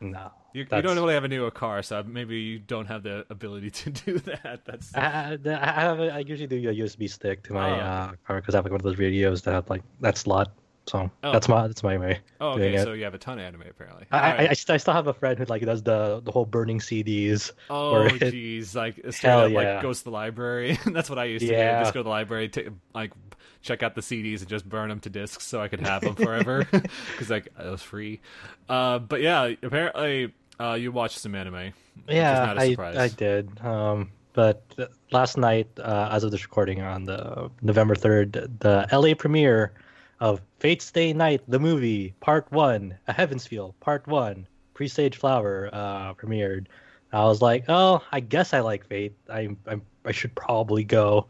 No. 0.00 0.32
You, 0.52 0.62
you 0.62 0.82
don't 0.82 0.96
really 0.96 1.14
have 1.14 1.24
a 1.24 1.28
newer 1.28 1.50
car, 1.50 1.82
so 1.82 2.02
maybe 2.02 2.40
you 2.40 2.58
don't 2.58 2.86
have 2.86 3.02
the 3.04 3.24
ability 3.30 3.70
to 3.70 3.90
do 4.06 4.18
that. 4.20 4.62
That's 4.64 4.94
I, 4.96 5.38
I 5.44 5.50
I 5.52 5.80
have 5.80 6.00
a, 6.00 6.12
I 6.14 6.18
usually 6.20 6.46
do 6.48 6.56
a 6.68 6.72
USB 6.74 7.08
stick 7.08 7.42
to 7.44 7.52
my 7.52 7.70
Oh. 7.70 7.74
uh 7.74 8.12
car 8.26 8.40
because 8.40 8.54
I 8.54 8.58
have 8.58 8.64
like 8.64 8.72
one 8.72 8.80
of 8.80 8.84
those 8.84 8.98
radios 8.98 9.42
that 9.42 9.52
have 9.52 9.70
like 9.70 9.82
that 10.00 10.16
slot. 10.18 10.52
So 10.88 11.08
Oh. 11.22 11.32
that's 11.32 11.48
my 11.48 11.68
that's 11.68 11.82
my 11.84 11.96
way. 11.98 12.18
oh, 12.40 12.52
okay. 12.52 12.74
it. 12.74 12.82
So 12.82 12.94
you 12.94 13.04
have 13.04 13.14
a 13.14 13.18
ton 13.18 13.38
of 13.38 13.44
anime 13.44 13.62
apparently. 13.68 14.06
I, 14.10 14.18
I, 14.18 14.48
I, 14.48 14.52
st- 14.54 14.70
I 14.74 14.76
still 14.78 14.94
have 14.94 15.06
a 15.06 15.12
friend 15.14 15.38
who 15.38 15.44
like 15.44 15.62
does 15.62 15.82
the 15.84 16.20
the 16.24 16.32
whole 16.32 16.46
burning 16.46 16.80
CDs. 16.80 17.52
oh, 17.68 18.08
jeez, 18.10 18.74
like 18.74 18.94
straight 19.10 19.30
Hell 19.30 19.44
up, 19.44 19.52
like 19.52 19.82
goes 19.82 19.98
to 19.98 20.04
the 20.04 20.10
library. 20.10 20.78
That's 20.86 21.08
what 21.10 21.18
I 21.20 21.24
used 21.24 21.42
to 21.44 21.48
do. 21.52 21.54
Yeah. 21.54 21.80
Just 21.82 21.94
go 21.94 22.00
to 22.00 22.04
the 22.04 22.08
library, 22.10 22.48
take, 22.48 22.70
like 22.94 23.12
check 23.62 23.82
out 23.82 23.94
the 23.94 24.00
CDs 24.00 24.40
and 24.40 24.48
just 24.48 24.68
burn 24.68 24.88
them 24.88 25.00
to 25.00 25.10
discs 25.10 25.46
so 25.46 25.60
I 25.60 25.68
could 25.68 25.80
have 25.80 26.02
them 26.02 26.14
forever 26.14 26.64
because 26.70 27.30
like 27.30 27.46
it 27.58 27.70
was 27.70 27.82
free. 27.82 28.20
Uh, 28.68 28.98
but 28.98 29.20
yeah, 29.20 29.52
apparently 29.62 30.32
uh, 30.58 30.74
you 30.74 30.92
watched 30.92 31.18
some 31.18 31.34
anime. 31.34 31.72
Yeah, 32.08 32.54
I. 32.56 32.76
I 32.78 33.08
did. 33.08 33.60
Um, 33.64 34.10
but 34.32 34.62
last 35.10 35.36
night, 35.36 35.68
uh, 35.78 36.08
as 36.12 36.24
of 36.24 36.30
this 36.30 36.44
recording 36.44 36.80
on 36.80 37.04
the 37.04 37.50
November 37.62 37.94
third, 37.94 38.32
the 38.60 38.86
LA 38.92 39.14
premiere 39.14 39.72
of 40.20 40.40
Fate 40.58 40.82
Stay 40.82 41.12
Night, 41.12 41.42
the 41.48 41.58
movie, 41.58 42.14
Part 42.20 42.50
One, 42.52 42.96
A 43.08 43.12
Heaven's 43.12 43.46
Feel, 43.46 43.74
Part 43.80 44.06
One, 44.06 44.46
Presage 44.74 45.16
Flower, 45.16 45.70
uh, 45.72 46.14
premiered. 46.14 46.66
I 47.12 47.24
was 47.24 47.42
like, 47.42 47.64
oh, 47.68 48.02
I 48.12 48.20
guess 48.20 48.54
I 48.54 48.60
like 48.60 48.86
Fate. 48.86 49.14
I 49.28 49.48
I, 49.66 49.80
I 50.04 50.12
should 50.12 50.34
probably 50.34 50.84
go. 50.84 51.26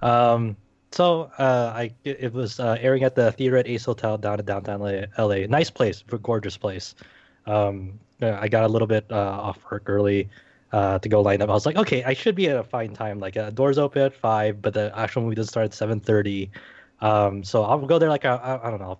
Um, 0.00 0.56
so 0.92 1.30
uh, 1.38 1.72
I 1.74 1.92
it 2.04 2.32
was 2.32 2.58
uh, 2.58 2.76
airing 2.80 3.04
at 3.04 3.14
the 3.14 3.32
theater 3.32 3.56
at 3.56 3.68
Ace 3.68 3.84
Hotel 3.84 4.18
down 4.18 4.40
in 4.40 4.44
downtown 4.44 4.80
LA. 4.80 5.02
LA. 5.18 5.46
Nice 5.46 5.70
place, 5.70 6.02
gorgeous 6.22 6.56
place. 6.56 6.94
Um, 7.46 7.98
uh, 8.22 8.36
I 8.40 8.48
got 8.48 8.64
a 8.64 8.68
little 8.68 8.88
bit 8.88 9.06
uh, 9.10 9.16
off 9.16 9.58
work 9.70 9.84
early 9.86 10.28
uh, 10.72 10.98
to 10.98 11.08
go 11.08 11.20
line 11.20 11.42
up. 11.42 11.48
I 11.48 11.52
was 11.52 11.66
like, 11.66 11.76
okay, 11.76 12.02
I 12.04 12.12
should 12.12 12.34
be 12.34 12.48
at 12.48 12.56
a 12.56 12.64
fine 12.64 12.92
time. 12.92 13.20
Like 13.20 13.36
uh, 13.36 13.50
doors 13.50 13.78
open 13.78 14.02
at 14.02 14.14
five, 14.14 14.60
but 14.60 14.74
the 14.74 14.92
actual 14.96 15.22
movie 15.22 15.36
doesn't 15.36 15.50
start 15.50 15.66
at 15.66 15.74
seven 15.74 16.00
thirty. 16.00 16.50
Um, 17.00 17.44
so 17.44 17.62
I'll 17.62 17.78
go 17.78 17.98
there 17.98 18.08
like 18.10 18.24
uh, 18.24 18.38
I, 18.42 18.68
I 18.68 18.70
don't 18.70 18.80
know. 18.80 18.98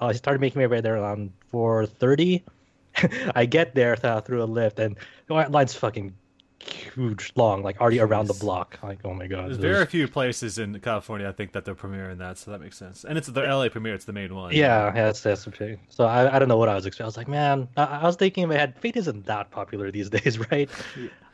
I 0.00 0.12
started 0.12 0.40
making 0.40 0.62
my 0.62 0.66
way 0.66 0.80
there 0.80 0.96
around 0.96 1.32
four 1.50 1.86
thirty. 1.86 2.44
I 3.34 3.46
get 3.46 3.74
there 3.74 3.96
th- 3.96 4.24
through 4.24 4.42
a 4.42 4.44
lift, 4.44 4.78
and 4.78 4.96
the 5.26 5.34
line's 5.34 5.74
fucking 5.74 6.14
huge, 6.62 7.32
long, 7.36 7.62
like 7.62 7.80
already 7.80 8.00
around 8.00 8.26
the 8.26 8.34
block. 8.34 8.78
Like, 8.82 9.00
oh 9.04 9.14
my 9.14 9.26
god, 9.26 9.46
There's 9.48 9.56
very 9.56 9.86
few 9.86 10.06
places 10.08 10.58
in 10.58 10.78
California 10.80 11.28
I 11.28 11.32
think 11.32 11.52
that 11.52 11.64
they're 11.64 11.74
premiering 11.74 12.18
that, 12.18 12.38
so 12.38 12.50
that 12.50 12.60
makes 12.60 12.76
sense. 12.76 13.04
And 13.04 13.16
it's 13.16 13.28
the 13.28 13.42
LA 13.42 13.68
premiere; 13.68 13.94
it's 13.94 14.04
the 14.04 14.12
main 14.12 14.34
one. 14.34 14.52
Yeah, 14.52 14.86
yeah, 14.86 14.92
that's 14.92 15.22
that's 15.22 15.44
the 15.44 15.50
thing. 15.50 15.80
So 15.88 16.04
I, 16.04 16.36
I 16.36 16.38
don't 16.38 16.48
know 16.48 16.58
what 16.58 16.68
I 16.68 16.74
was 16.74 16.86
expecting. 16.86 17.04
I 17.04 17.06
was 17.06 17.16
like, 17.16 17.28
man, 17.28 17.68
I, 17.76 17.84
I 17.84 18.04
was 18.04 18.16
thinking 18.16 18.42
in 18.44 18.48
my 18.48 18.56
head, 18.56 18.78
Fate 18.78 18.96
isn't 18.96 19.26
that 19.26 19.50
popular 19.50 19.90
these 19.90 20.10
days, 20.18 20.38
right? 20.50 20.68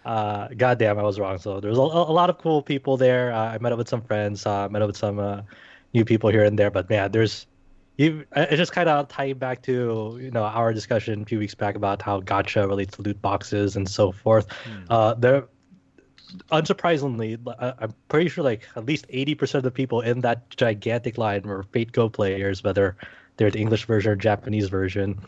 Uh, 0.04 0.48
goddamn, 0.56 0.98
I 0.98 1.02
was 1.02 1.18
wrong. 1.18 1.38
So 1.38 1.60
there's 1.60 1.78
a, 1.78 1.80
a 1.80 2.14
lot 2.14 2.30
of 2.30 2.38
cool 2.38 2.62
people 2.62 2.96
there. 2.96 3.32
Uh, 3.32 3.52
I 3.52 3.58
met 3.58 3.72
up 3.72 3.78
with 3.78 3.88
some 3.88 4.02
friends. 4.02 4.46
Uh, 4.46 4.68
met 4.68 4.82
up 4.82 4.88
with 4.88 4.96
some 4.96 5.18
uh, 5.18 5.42
new 5.94 6.04
people 6.04 6.30
here 6.30 6.44
and 6.44 6.58
there. 6.58 6.70
But 6.70 6.88
man, 6.88 7.10
there's 7.10 7.46
you. 7.96 8.24
It 8.34 8.56
just 8.56 8.72
kind 8.72 8.88
of 8.88 9.08
tied 9.08 9.38
back 9.38 9.62
to 9.62 10.18
you 10.20 10.30
know 10.30 10.44
our 10.44 10.72
discussion 10.72 11.22
a 11.22 11.24
few 11.24 11.38
weeks 11.38 11.54
back 11.54 11.74
about 11.74 12.02
how 12.02 12.20
gacha 12.20 12.66
relates 12.68 12.96
to 12.96 13.02
loot 13.02 13.20
boxes 13.22 13.76
and 13.76 13.88
so 13.88 14.12
forth. 14.12 14.46
Uh, 14.90 15.14
there 15.14 15.48
unsurprisingly, 16.50 17.38
I- 17.60 17.74
I'm 17.78 17.94
pretty 18.08 18.28
sure 18.28 18.44
like 18.44 18.68
at 18.76 18.84
least 18.84 19.06
80% 19.08 19.54
of 19.54 19.62
the 19.62 19.70
people 19.70 20.00
in 20.00 20.20
that 20.20 20.48
gigantic 20.50 21.18
line 21.18 21.42
were 21.42 21.62
Fate 21.62 21.92
Go 21.92 22.08
players, 22.08 22.62
whether 22.64 22.96
they're 23.36 23.50
the 23.50 23.58
English 23.58 23.84
version 23.86 24.12
or 24.12 24.16
Japanese 24.16 24.68
version. 24.68 25.20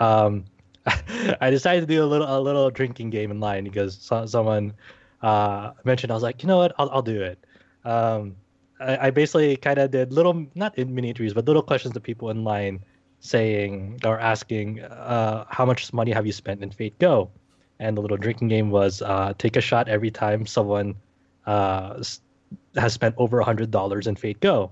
Um, 0.00 0.44
I 1.40 1.50
decided 1.50 1.80
to 1.80 1.86
do 1.86 2.02
a 2.02 2.06
little 2.06 2.26
a 2.26 2.40
little 2.40 2.70
drinking 2.70 3.10
game 3.10 3.30
in 3.30 3.40
line 3.40 3.64
because 3.64 3.98
so, 3.98 4.24
someone 4.26 4.74
uh, 5.22 5.72
mentioned. 5.84 6.10
I 6.10 6.14
was 6.14 6.22
like, 6.22 6.42
you 6.42 6.46
know 6.46 6.58
what, 6.58 6.74
I'll 6.78 6.90
I'll 6.90 7.02
do 7.02 7.22
it. 7.22 7.44
Um, 7.84 8.36
I, 8.80 9.08
I 9.08 9.10
basically 9.10 9.56
kind 9.56 9.78
of 9.78 9.90
did 9.90 10.12
little 10.12 10.46
not 10.54 10.76
in 10.78 10.94
mini 10.94 11.08
interviews, 11.08 11.34
but 11.34 11.44
little 11.46 11.62
questions 11.62 11.94
to 11.94 12.00
people 12.00 12.30
in 12.30 12.44
line, 12.44 12.84
saying 13.20 14.00
or 14.04 14.18
asking, 14.18 14.82
uh, 14.82 15.44
how 15.48 15.64
much 15.64 15.92
money 15.92 16.12
have 16.12 16.26
you 16.26 16.32
spent 16.32 16.62
in 16.62 16.70
Fate 16.70 16.98
Go? 16.98 17.30
and 17.78 17.96
the 17.96 18.00
little 18.00 18.16
drinking 18.16 18.48
game 18.48 18.70
was 18.70 19.02
uh, 19.02 19.34
take 19.38 19.56
a 19.56 19.60
shot 19.60 19.88
every 19.88 20.10
time 20.10 20.46
someone 20.46 20.94
uh, 21.46 22.02
has 22.74 22.92
spent 22.92 23.14
over 23.18 23.40
a 23.40 23.44
hundred 23.44 23.70
dollars 23.70 24.06
in 24.06 24.16
Fate 24.16 24.40
Go. 24.40 24.70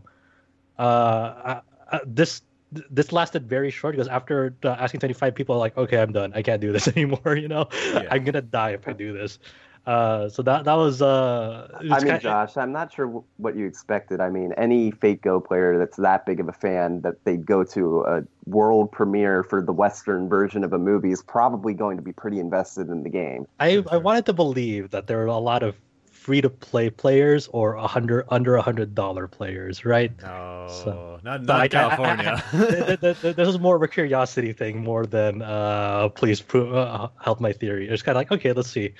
Uh, 0.78 0.82
uh, 0.82 1.60
uh, 1.92 1.98
this 2.06 2.42
this 2.90 3.12
lasted 3.12 3.48
very 3.48 3.70
short 3.70 3.94
because 3.94 4.08
after 4.08 4.54
uh, 4.64 4.70
asking 4.70 4.98
25 4.98 5.34
people, 5.34 5.56
like, 5.58 5.76
okay, 5.76 6.00
I'm 6.00 6.12
done. 6.12 6.32
I 6.34 6.42
can't 6.42 6.60
do 6.60 6.72
this 6.72 6.88
anymore. 6.96 7.36
You 7.36 7.48
know, 7.48 7.68
Yeah. 7.92 8.08
I'm 8.10 8.24
gonna 8.24 8.42
die 8.42 8.70
if 8.70 8.88
I 8.88 8.92
do 8.92 9.12
this. 9.12 9.38
Uh, 9.86 10.28
so 10.30 10.42
that 10.42 10.64
that 10.64 10.74
was. 10.74 11.02
Uh, 11.02 11.68
it 11.82 11.92
I 11.92 11.98
mean, 11.98 12.08
kind- 12.08 12.22
Josh, 12.22 12.56
I'm 12.56 12.72
not 12.72 12.92
sure 12.92 13.06
wh- 13.06 13.40
what 13.40 13.54
you 13.56 13.66
expected. 13.66 14.20
I 14.20 14.30
mean, 14.30 14.52
any 14.56 14.90
Fate 14.92 15.20
Go 15.20 15.40
player 15.40 15.78
that's 15.78 15.98
that 15.98 16.24
big 16.24 16.40
of 16.40 16.48
a 16.48 16.52
fan 16.52 17.02
that 17.02 17.22
they'd 17.24 17.44
go 17.44 17.64
to 17.64 18.00
a 18.04 18.22
world 18.46 18.90
premiere 18.92 19.42
for 19.42 19.60
the 19.60 19.72
Western 19.72 20.28
version 20.28 20.64
of 20.64 20.72
a 20.72 20.78
movie 20.78 21.10
is 21.12 21.22
probably 21.22 21.74
going 21.74 21.96
to 21.98 22.02
be 22.02 22.12
pretty 22.12 22.40
invested 22.40 22.88
in 22.88 23.02
the 23.02 23.10
game. 23.10 23.46
I, 23.60 23.84
I 23.90 23.98
wanted 23.98 24.24
to 24.26 24.32
believe 24.32 24.90
that 24.90 25.06
there 25.06 25.18
were 25.18 25.26
a 25.26 25.36
lot 25.38 25.62
of 25.62 25.76
free 26.10 26.40
to 26.40 26.48
play 26.48 26.88
players 26.88 27.48
or 27.48 27.74
a 27.74 27.86
hundred 27.86 28.24
under 28.30 28.56
a 28.56 28.62
hundred 28.62 28.94
dollar 28.94 29.28
players, 29.28 29.84
right? 29.84 30.10
No, 30.22 30.66
So- 30.70 31.20
not, 31.22 31.40
So 31.40 31.44
not 31.44 31.50
I- 31.50 31.60
I- 31.60 31.64
I- 31.64 31.68
California. 31.68 32.44
th- 32.50 33.00
th- 33.00 33.20
th- 33.20 33.36
this 33.36 33.46
was 33.46 33.58
more 33.60 33.76
of 33.76 33.82
a 33.82 33.88
curiosity 33.88 34.54
thing 34.54 34.82
more 34.82 35.04
than 35.04 35.42
uh, 35.42 36.08
please 36.08 36.40
prove, 36.40 36.74
uh, 36.74 37.08
help 37.22 37.40
my 37.40 37.52
theory. 37.52 37.86
It's 37.90 38.00
kind 38.00 38.16
of 38.16 38.20
like 38.20 38.32
okay, 38.32 38.52
let's 38.54 38.70
see. 38.70 38.94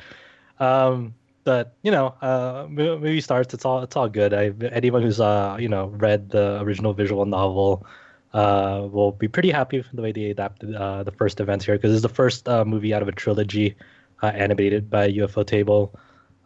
Um, 0.61 1.15
but 1.45 1.75
you 1.83 1.91
know, 1.91 2.15
uh, 2.23 2.67
mo- 2.69 2.99
movie 2.99 3.21
starts. 3.21 3.53
It's 3.55 3.65
all 3.65 3.83
it's 3.83 3.97
all 3.97 4.09
good. 4.09 4.33
I 4.33 4.53
anyone 4.73 5.03
who's 5.03 5.21
uh 5.21 5.57
you 5.61 5.69
know 5.69 5.87
read 5.87 6.31
the 6.31 6.61
original 6.63 6.95
visual 6.95 7.27
novel 7.27 7.87
uh 8.33 8.89
will 8.91 9.13
be 9.13 9.29
pretty 9.29 9.51
happy 9.51 9.79
with 9.79 9.87
the 9.93 10.03
way 10.03 10.13
they 10.13 10.31
adapted 10.31 10.75
uh, 10.75 11.03
the 11.03 11.13
first 11.13 11.41
events 11.41 11.65
here 11.65 11.77
because 11.77 11.93
it's 11.93 12.03
the 12.03 12.09
first 12.09 12.49
uh, 12.49 12.65
movie 12.65 12.95
out 12.95 13.03
of 13.03 13.09
a 13.09 13.13
trilogy 13.13 13.77
uh, 14.23 14.29
animated 14.29 14.91
by 14.91 15.11
ufotable. 15.11 15.91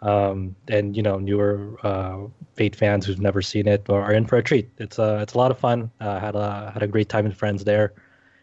Um, 0.00 0.54
and 0.68 0.96
you 0.96 1.02
know, 1.02 1.18
newer 1.18 1.76
uh, 1.82 2.26
Fate 2.54 2.76
fans 2.76 3.06
who've 3.06 3.20
never 3.20 3.42
seen 3.42 3.66
it 3.66 3.88
are 3.88 4.12
in 4.12 4.26
for 4.26 4.36
a 4.36 4.42
treat. 4.42 4.68
It's 4.78 4.98
uh, 4.98 5.18
it's 5.22 5.34
a 5.34 5.38
lot 5.38 5.50
of 5.50 5.58
fun. 5.58 5.90
Uh, 6.00 6.18
had 6.18 6.34
a 6.34 6.70
had 6.72 6.82
a 6.82 6.86
great 6.86 7.08
time 7.08 7.24
with 7.24 7.36
friends 7.36 7.64
there, 7.64 7.94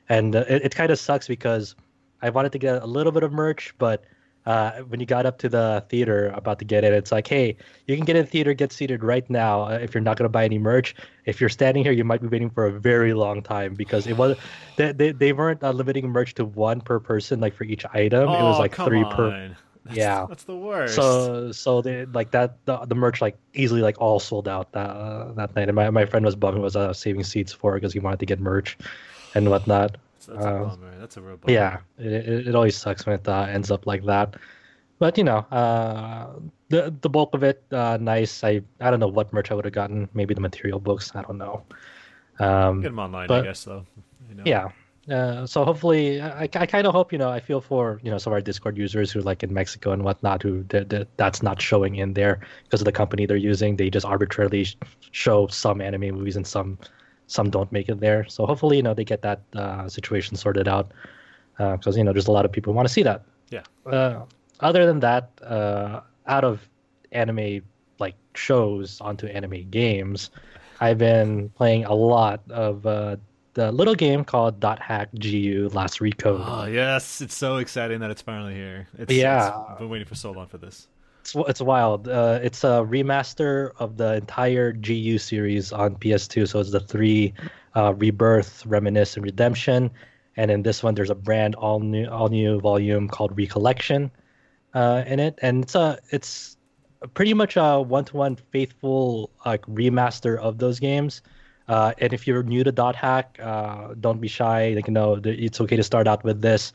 and 0.09 0.35
uh, 0.35 0.45
it, 0.49 0.65
it 0.65 0.75
kind 0.75 0.91
of 0.91 0.99
sucks 0.99 1.27
because 1.27 1.75
I 2.21 2.29
wanted 2.29 2.51
to 2.53 2.59
get 2.59 2.81
a 2.81 2.85
little 2.85 3.11
bit 3.11 3.23
of 3.23 3.31
merch, 3.31 3.73
but 3.77 4.03
uh, 4.45 4.71
when 4.89 4.99
you 4.99 5.05
got 5.05 5.25
up 5.25 5.37
to 5.39 5.49
the 5.49 5.83
theater 5.89 6.29
about 6.35 6.59
to 6.59 6.65
get 6.65 6.83
in, 6.83 6.93
it's 6.93 7.11
like, 7.11 7.27
hey, 7.27 7.55
you 7.87 7.95
can 7.95 8.05
get 8.05 8.15
in 8.15 8.25
the 8.25 8.29
theater, 8.31 8.53
get 8.53 8.71
seated 8.71 9.03
right 9.03 9.27
now. 9.29 9.63
Uh, 9.63 9.79
if 9.81 9.93
you're 9.93 10.01
not 10.01 10.17
gonna 10.17 10.29
buy 10.29 10.45
any 10.45 10.57
merch, 10.59 10.95
if 11.25 11.39
you're 11.39 11.49
standing 11.49 11.83
here, 11.83 11.91
you 11.91 12.03
might 12.03 12.21
be 12.21 12.27
waiting 12.27 12.49
for 12.49 12.65
a 12.65 12.71
very 12.71 13.13
long 13.13 13.41
time 13.41 13.73
because 13.73 14.07
it 14.07 14.17
was 14.17 14.35
they 14.77 14.91
they, 14.91 15.11
they 15.11 15.33
weren't 15.33 15.63
uh, 15.63 15.71
limiting 15.71 16.09
merch 16.09 16.33
to 16.35 16.45
one 16.45 16.81
per 16.81 16.99
person, 16.99 17.39
like 17.39 17.55
for 17.55 17.63
each 17.63 17.85
item. 17.93 18.29
it 18.35 18.43
was 18.43 18.57
Oh, 18.57 18.61
like 18.61 18.75
three 18.75 19.03
per. 19.03 19.35
That's, 19.85 19.97
Yeah. 19.97 20.25
that's 20.27 20.43
the 20.45 20.55
worst. 20.57 20.95
So 20.95 21.51
so 21.51 21.81
they 21.81 22.05
like 22.05 22.31
that 22.31 22.57
the, 22.65 22.77
the 22.85 22.95
merch 22.95 23.21
like 23.21 23.37
easily 23.53 23.81
like 23.81 23.99
all 23.99 24.19
sold 24.19 24.47
out 24.47 24.71
that 24.73 24.89
uh, 24.89 25.31
that 25.33 25.55
night. 25.55 25.69
And 25.69 25.75
my, 25.75 25.89
my 25.89 26.05
friend 26.05 26.25
was 26.25 26.35
bumming 26.35 26.61
was 26.61 26.75
uh, 26.75 26.93
saving 26.93 27.23
seats 27.23 27.53
for 27.53 27.73
because 27.75 27.93
he 27.93 27.99
wanted 27.99 28.19
to 28.19 28.25
get 28.25 28.39
merch 28.39 28.77
and 29.33 29.49
whatnot. 29.49 29.97
That's 30.25 30.45
a 30.45 30.49
uh, 30.49 30.63
bummer. 30.65 30.99
That's 30.99 31.17
a 31.17 31.21
real 31.21 31.37
bummer. 31.37 31.53
Yeah, 31.53 31.79
it, 31.97 32.47
it, 32.47 32.55
always 32.55 32.75
sucks 32.75 33.05
when 33.05 33.15
it 33.15 33.27
uh, 33.27 33.47
ends 33.49 33.71
up 33.71 33.85
like 33.85 34.03
that. 34.05 34.35
But 34.99 35.17
you 35.17 35.23
know, 35.23 35.39
uh, 35.51 36.39
the 36.69 36.93
the 37.01 37.09
bulk 37.09 37.33
of 37.33 37.43
it, 37.43 37.63
uh, 37.71 37.97
nice. 37.99 38.43
I 38.43 38.61
I 38.79 38.89
don't 38.89 38.99
know 38.99 39.07
what 39.07 39.33
merch 39.33 39.51
I 39.51 39.55
would 39.55 39.65
have 39.65 39.73
gotten. 39.73 40.09
Maybe 40.13 40.33
the 40.33 40.41
material 40.41 40.79
books. 40.79 41.11
I 41.15 41.21
don't 41.21 41.37
know. 41.37 41.63
Um, 42.39 42.81
Get 42.81 42.89
them 42.89 42.99
online, 42.99 43.27
but- 43.27 43.43
I 43.43 43.47
guess, 43.47 43.63
though. 43.63 43.85
You 44.29 44.35
know? 44.35 44.43
yeah. 44.45 44.69
Uh, 45.09 45.45
so 45.45 45.63
hopefully, 45.63 46.19
I, 46.19 46.43
I 46.43 46.65
kind 46.65 46.87
of 46.87 46.93
hope 46.93 47.11
you 47.11 47.19
know. 47.19 47.29
I 47.29 47.39
feel 47.39 47.61
for 47.61 47.99
you 48.03 48.09
know 48.09 48.17
some 48.17 48.31
of 48.31 48.35
our 48.35 48.41
Discord 48.41 48.75
users 48.75 49.11
who 49.11 49.19
are 49.19 49.23
like 49.23 49.43
in 49.43 49.53
Mexico 49.53 49.91
and 49.91 50.03
whatnot 50.03 50.41
who 50.41 50.63
th- 50.63 50.89
th- 50.89 51.07
that's 51.17 51.43
not 51.43 51.61
showing 51.61 51.97
in 51.97 52.13
there 52.13 52.39
because 52.63 52.81
of 52.81 52.85
the 52.85 52.91
company 52.91 53.27
they're 53.27 53.37
using. 53.37 53.75
They 53.75 53.91
just 53.91 54.05
arbitrarily 54.05 54.63
sh- 54.63 54.77
show 55.11 55.45
some 55.47 55.79
anime 55.79 56.15
movies 56.15 56.35
and 56.35 56.47
some 56.47 56.79
some 57.27 57.49
don't 57.49 57.71
make 57.71 57.89
it 57.89 57.99
there. 57.99 58.25
So 58.27 58.45
hopefully, 58.45 58.77
you 58.77 58.83
know, 58.83 58.93
they 58.93 59.03
get 59.05 59.21
that 59.23 59.41
uh, 59.55 59.87
situation 59.89 60.35
sorted 60.37 60.67
out 60.67 60.91
because 61.57 61.95
you 61.97 62.03
know 62.03 62.11
there's 62.13 62.27
a 62.27 62.31
lot 62.31 62.45
of 62.45 62.51
people 62.51 62.71
who 62.73 62.75
want 62.77 62.87
to 62.87 62.93
see 62.93 63.03
that. 63.03 63.23
Yeah. 63.49 63.63
Uh, 63.85 64.25
other 64.59 64.85
than 64.85 64.99
that, 65.01 65.29
uh, 65.43 66.01
out 66.27 66.43
of 66.43 66.67
anime 67.11 67.61
like 67.99 68.15
shows 68.35 68.99
onto 69.01 69.27
anime 69.27 69.69
games, 69.69 70.29
I've 70.81 70.97
been 70.97 71.49
playing 71.49 71.85
a 71.85 71.93
lot 71.93 72.41
of 72.49 72.85
uh, 72.85 73.15
the 73.53 73.71
little 73.71 73.95
game 73.95 74.25
called 74.25 74.59
Dot 74.59 74.79
Hack 74.81 75.09
GU 75.17 75.69
Last 75.73 75.99
Recode. 75.99 76.43
Oh 76.45 76.65
yes, 76.65 77.21
it's 77.21 77.35
so 77.35 77.57
exciting 77.57 77.99
that 78.01 78.11
it's 78.11 78.21
finally 78.21 78.53
here. 78.53 78.87
It's, 78.97 79.13
Yeah. 79.13 79.47
it's- 79.47 79.65
I've 79.69 79.77
been 79.79 79.89
waiting 79.89 80.07
for 80.07 80.15
so 80.15 80.31
long 80.31 80.47
for 80.47 80.57
this. 80.57 80.87
It's 81.25 81.33
it's 81.49 81.59
wild. 81.59 82.07
Uh, 82.07 82.37
it's 82.43 82.63
a 82.63 82.85
remaster 82.85 83.71
of 83.79 83.97
the 83.97 84.13
entire 84.13 84.71
GU 84.71 85.17
series 85.17 85.73
on 85.73 85.95
PS2. 85.95 86.47
So 86.47 86.59
it's 86.59 86.69
the 86.69 86.79
three 86.79 87.33
uh, 87.75 87.95
Rebirth, 87.95 88.63
Reminisce, 88.67 89.15
and 89.15 89.25
Redemption. 89.25 89.89
And 90.37 90.51
in 90.51 90.61
this 90.61 90.83
one, 90.83 90.93
there's 90.93 91.09
a 91.09 91.15
brand 91.15 91.55
all 91.55 91.79
new 91.79 92.05
all 92.09 92.29
new 92.29 92.59
volume 92.59 93.07
called 93.09 93.35
Recollection 93.35 94.11
uh, 94.75 95.03
in 95.07 95.19
it, 95.19 95.39
and 95.41 95.63
it's 95.63 95.73
a 95.73 95.97
it's 96.11 96.57
pretty 97.15 97.33
much 97.33 97.57
a 97.57 97.81
one 97.81 98.05
to 98.05 98.17
one 98.17 98.35
faithful 98.51 99.31
like 99.47 99.65
remaster 99.65 100.37
of 100.37 100.59
those 100.59 100.79
games. 100.79 101.23
Uh, 101.67 101.93
and 101.97 102.13
if 102.13 102.27
you're 102.27 102.43
new 102.43 102.63
to 102.63 102.71
Dot 102.71 102.95
Hack, 102.95 103.39
uh, 103.41 103.95
don't 103.99 104.21
be 104.21 104.27
shy. 104.27 104.73
Like 104.75 104.85
you 104.85 104.93
know, 104.93 105.19
it's 105.23 105.59
okay 105.59 105.75
to 105.75 105.83
start 105.83 106.07
out 106.07 106.23
with 106.23 106.43
this. 106.43 106.71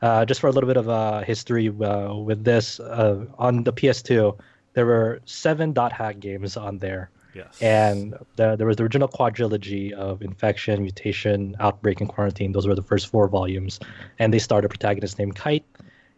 Uh, 0.00 0.24
just 0.24 0.40
for 0.40 0.46
a 0.46 0.52
little 0.52 0.68
bit 0.68 0.76
of 0.76 0.88
uh, 0.88 1.20
history 1.22 1.68
uh, 1.68 2.14
with 2.14 2.44
this, 2.44 2.78
uh, 2.80 3.24
on 3.38 3.64
the 3.64 3.72
PS2, 3.72 4.38
there 4.74 4.86
were 4.86 5.20
seven 5.24 5.72
Dot 5.72 5.92
Hack 5.92 6.20
games 6.20 6.56
on 6.56 6.78
there, 6.78 7.10
Yes. 7.34 7.60
and 7.60 8.14
the, 8.36 8.54
there 8.56 8.66
was 8.66 8.76
the 8.76 8.84
original 8.84 9.08
quadrilogy 9.08 9.92
of 9.92 10.22
Infection, 10.22 10.82
Mutation, 10.82 11.56
Outbreak, 11.58 12.00
and 12.00 12.08
Quarantine. 12.08 12.52
Those 12.52 12.66
were 12.68 12.76
the 12.76 12.82
first 12.82 13.08
four 13.08 13.26
volumes, 13.28 13.80
and 14.20 14.32
they 14.32 14.38
starred 14.38 14.64
a 14.64 14.68
protagonist 14.68 15.18
named 15.18 15.34
Kite. 15.34 15.64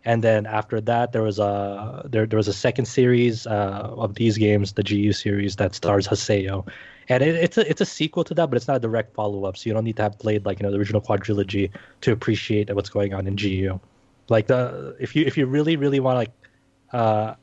And 0.04 0.24
then 0.24 0.46
after 0.46 0.80
that, 0.80 1.12
there 1.12 1.22
was 1.22 1.38
a 1.38 2.06
there, 2.08 2.26
there 2.26 2.38
was 2.38 2.48
a 2.48 2.52
second 2.52 2.86
series 2.86 3.46
uh, 3.46 3.92
of 3.96 4.14
these 4.14 4.38
games, 4.38 4.72
the 4.72 4.82
GU 4.82 5.12
series 5.12 5.56
that 5.56 5.74
stars 5.74 6.08
Haseo, 6.08 6.66
and 7.10 7.22
it, 7.22 7.34
it's 7.34 7.58
a 7.58 7.68
it's 7.68 7.82
a 7.82 7.86
sequel 7.86 8.24
to 8.24 8.34
that, 8.34 8.48
but 8.48 8.56
it's 8.56 8.66
not 8.66 8.76
a 8.76 8.80
direct 8.80 9.14
follow 9.14 9.44
up. 9.44 9.58
So 9.58 9.68
you 9.68 9.74
don't 9.74 9.84
need 9.84 9.96
to 9.96 10.02
have 10.02 10.18
played 10.18 10.46
like 10.46 10.58
you 10.58 10.62
know 10.62 10.70
the 10.70 10.78
original 10.78 11.02
quadrilogy 11.02 11.70
to 12.00 12.12
appreciate 12.12 12.74
what's 12.74 12.88
going 12.88 13.12
on 13.12 13.26
in 13.26 13.36
GU. 13.36 13.78
Like 14.30 14.46
the 14.46 14.96
if 14.98 15.14
you 15.14 15.26
if 15.26 15.36
you 15.36 15.44
really 15.44 15.76
really 15.76 16.00
want 16.00 16.14
to 16.14 16.18
like 16.18 16.32
uh 16.92 17.34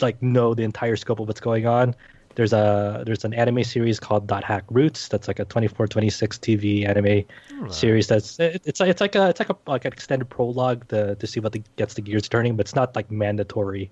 like 0.00 0.22
know 0.22 0.54
the 0.54 0.62
entire 0.62 0.96
scope 0.96 1.18
of 1.18 1.26
what's 1.26 1.40
going 1.40 1.66
on, 1.66 1.96
there's 2.38 2.52
a 2.52 3.02
there's 3.04 3.24
an 3.24 3.34
anime 3.34 3.64
series 3.64 3.98
called 3.98 4.28
Dot 4.28 4.44
Hack 4.44 4.62
Roots 4.70 5.08
that's 5.08 5.26
like 5.26 5.40
a 5.40 5.44
24 5.44 5.88
26 5.88 6.38
TV 6.38 6.88
anime 6.88 7.24
series 7.68 8.06
that's 8.06 8.38
it, 8.38 8.62
it's 8.64 8.80
it's 8.80 9.00
like 9.00 9.16
a 9.16 9.30
it's 9.30 9.40
like 9.40 9.50
a 9.50 9.56
like 9.66 9.84
an 9.84 9.92
extended 9.92 10.30
prologue 10.30 10.86
to 10.86 11.16
to 11.16 11.26
see 11.26 11.40
what 11.40 11.50
the, 11.50 11.64
gets 11.74 11.94
the 11.94 12.00
gears 12.00 12.28
turning, 12.28 12.54
but 12.56 12.60
it's 12.60 12.76
not 12.76 12.94
like 12.94 13.10
mandatory 13.10 13.90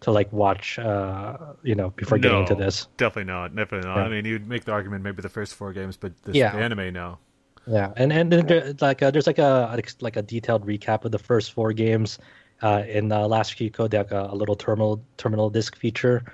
to 0.00 0.10
like 0.10 0.30
watch 0.34 0.78
uh 0.78 1.38
you 1.62 1.74
know 1.74 1.88
before 1.96 2.18
getting 2.18 2.40
into 2.40 2.54
this. 2.54 2.88
Definitely 2.98 3.32
not. 3.32 3.56
Definitely 3.56 3.88
not. 3.88 3.96
Yeah. 3.96 4.04
I 4.04 4.08
mean, 4.10 4.26
you'd 4.26 4.46
make 4.46 4.66
the 4.66 4.72
argument 4.72 5.02
maybe 5.02 5.22
the 5.22 5.30
first 5.30 5.54
four 5.54 5.72
games, 5.72 5.96
but 5.96 6.12
this 6.24 6.36
Yeah. 6.36 6.52
the 6.52 6.58
anime 6.62 6.92
now. 6.92 7.20
Yeah, 7.66 7.94
and 7.96 8.12
and 8.12 8.30
then 8.30 8.46
there, 8.46 8.74
like 8.82 9.02
uh, 9.02 9.10
there's 9.10 9.26
like 9.26 9.38
a 9.38 9.80
like 10.02 10.16
a 10.16 10.22
detailed 10.22 10.66
recap 10.66 11.06
of 11.06 11.12
the 11.12 11.18
first 11.18 11.52
four 11.52 11.72
games. 11.72 12.18
Uh, 12.60 12.82
in 12.88 13.12
uh, 13.12 13.26
Last 13.28 13.56
Recode, 13.58 13.90
they 13.90 13.96
have 13.98 14.10
a, 14.10 14.28
a 14.32 14.34
little 14.34 14.56
terminal 14.56 15.00
terminal 15.16 15.48
disc 15.48 15.76
feature, 15.76 16.24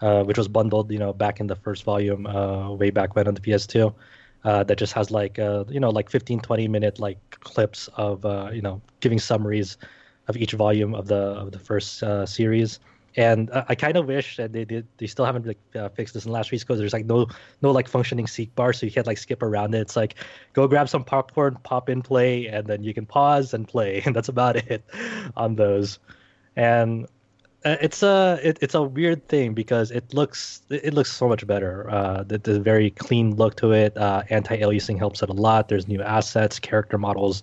uh, 0.00 0.22
which 0.24 0.38
was 0.38 0.48
bundled, 0.48 0.90
you 0.90 0.98
know, 0.98 1.12
back 1.12 1.40
in 1.40 1.46
the 1.46 1.56
first 1.56 1.84
volume, 1.84 2.26
uh, 2.26 2.70
way 2.72 2.90
back 2.90 3.16
when 3.16 3.28
on 3.28 3.34
the 3.34 3.40
PS2. 3.40 3.94
Uh, 4.44 4.62
that 4.62 4.78
just 4.78 4.92
has 4.92 5.10
like 5.10 5.36
uh, 5.40 5.64
you 5.68 5.80
know 5.80 5.90
like 5.90 6.08
15 6.08 6.38
20 6.38 6.68
minute 6.68 7.00
like 7.00 7.18
clips 7.40 7.88
of 7.96 8.24
uh, 8.24 8.50
you 8.52 8.62
know 8.62 8.80
giving 9.00 9.18
summaries 9.18 9.76
of 10.28 10.36
each 10.36 10.52
volume 10.52 10.94
of 10.94 11.08
the 11.08 11.16
of 11.16 11.50
the 11.50 11.58
first 11.58 12.04
series 12.26 12.78
and 13.16 13.50
I 13.52 13.74
kind 13.74 13.96
of 13.96 14.06
wish 14.06 14.36
that 14.36 14.52
they 14.52 14.64
did 14.64 14.86
they 14.98 15.08
still 15.08 15.24
haven't 15.24 15.44
like 15.44 15.94
fixed 15.96 16.14
this 16.14 16.24
in 16.24 16.30
last 16.30 16.52
week's 16.52 16.62
because 16.62 16.78
there's 16.78 16.92
like 16.92 17.06
no 17.06 17.26
no 17.62 17.72
like 17.72 17.88
functioning 17.88 18.28
seek 18.28 18.54
bar 18.54 18.72
so 18.72 18.86
you 18.86 18.92
can't 18.92 19.08
like 19.08 19.18
skip 19.18 19.42
around 19.42 19.74
it 19.74 19.80
it's 19.80 19.96
like 19.96 20.14
go 20.52 20.68
grab 20.68 20.88
some 20.88 21.02
popcorn 21.02 21.58
pop 21.64 21.88
in 21.88 22.00
play 22.00 22.46
and 22.46 22.66
then 22.68 22.84
you 22.84 22.94
can 22.94 23.06
pause 23.06 23.54
and 23.54 23.66
play 23.66 24.02
and 24.06 24.14
that's 24.14 24.28
about 24.28 24.54
it 24.54 24.84
on 25.36 25.56
those 25.56 25.98
and 26.54 27.08
it's 27.64 28.02
a 28.02 28.38
it, 28.42 28.58
it's 28.60 28.74
a 28.74 28.82
weird 28.82 29.26
thing 29.28 29.52
because 29.54 29.90
it 29.90 30.14
looks 30.14 30.62
it 30.70 30.94
looks 30.94 31.12
so 31.12 31.28
much 31.28 31.46
better. 31.46 31.90
Uh 31.90 32.22
the, 32.22 32.38
the 32.38 32.60
very 32.60 32.90
clean 32.90 33.36
look 33.36 33.56
to 33.56 33.72
it 33.72 33.96
uh 33.96 34.22
anti-aliasing 34.30 34.98
helps 34.98 35.22
it 35.22 35.28
a 35.28 35.32
lot. 35.32 35.68
There's 35.68 35.88
new 35.88 36.02
assets 36.02 36.58
character 36.58 36.98
models 36.98 37.42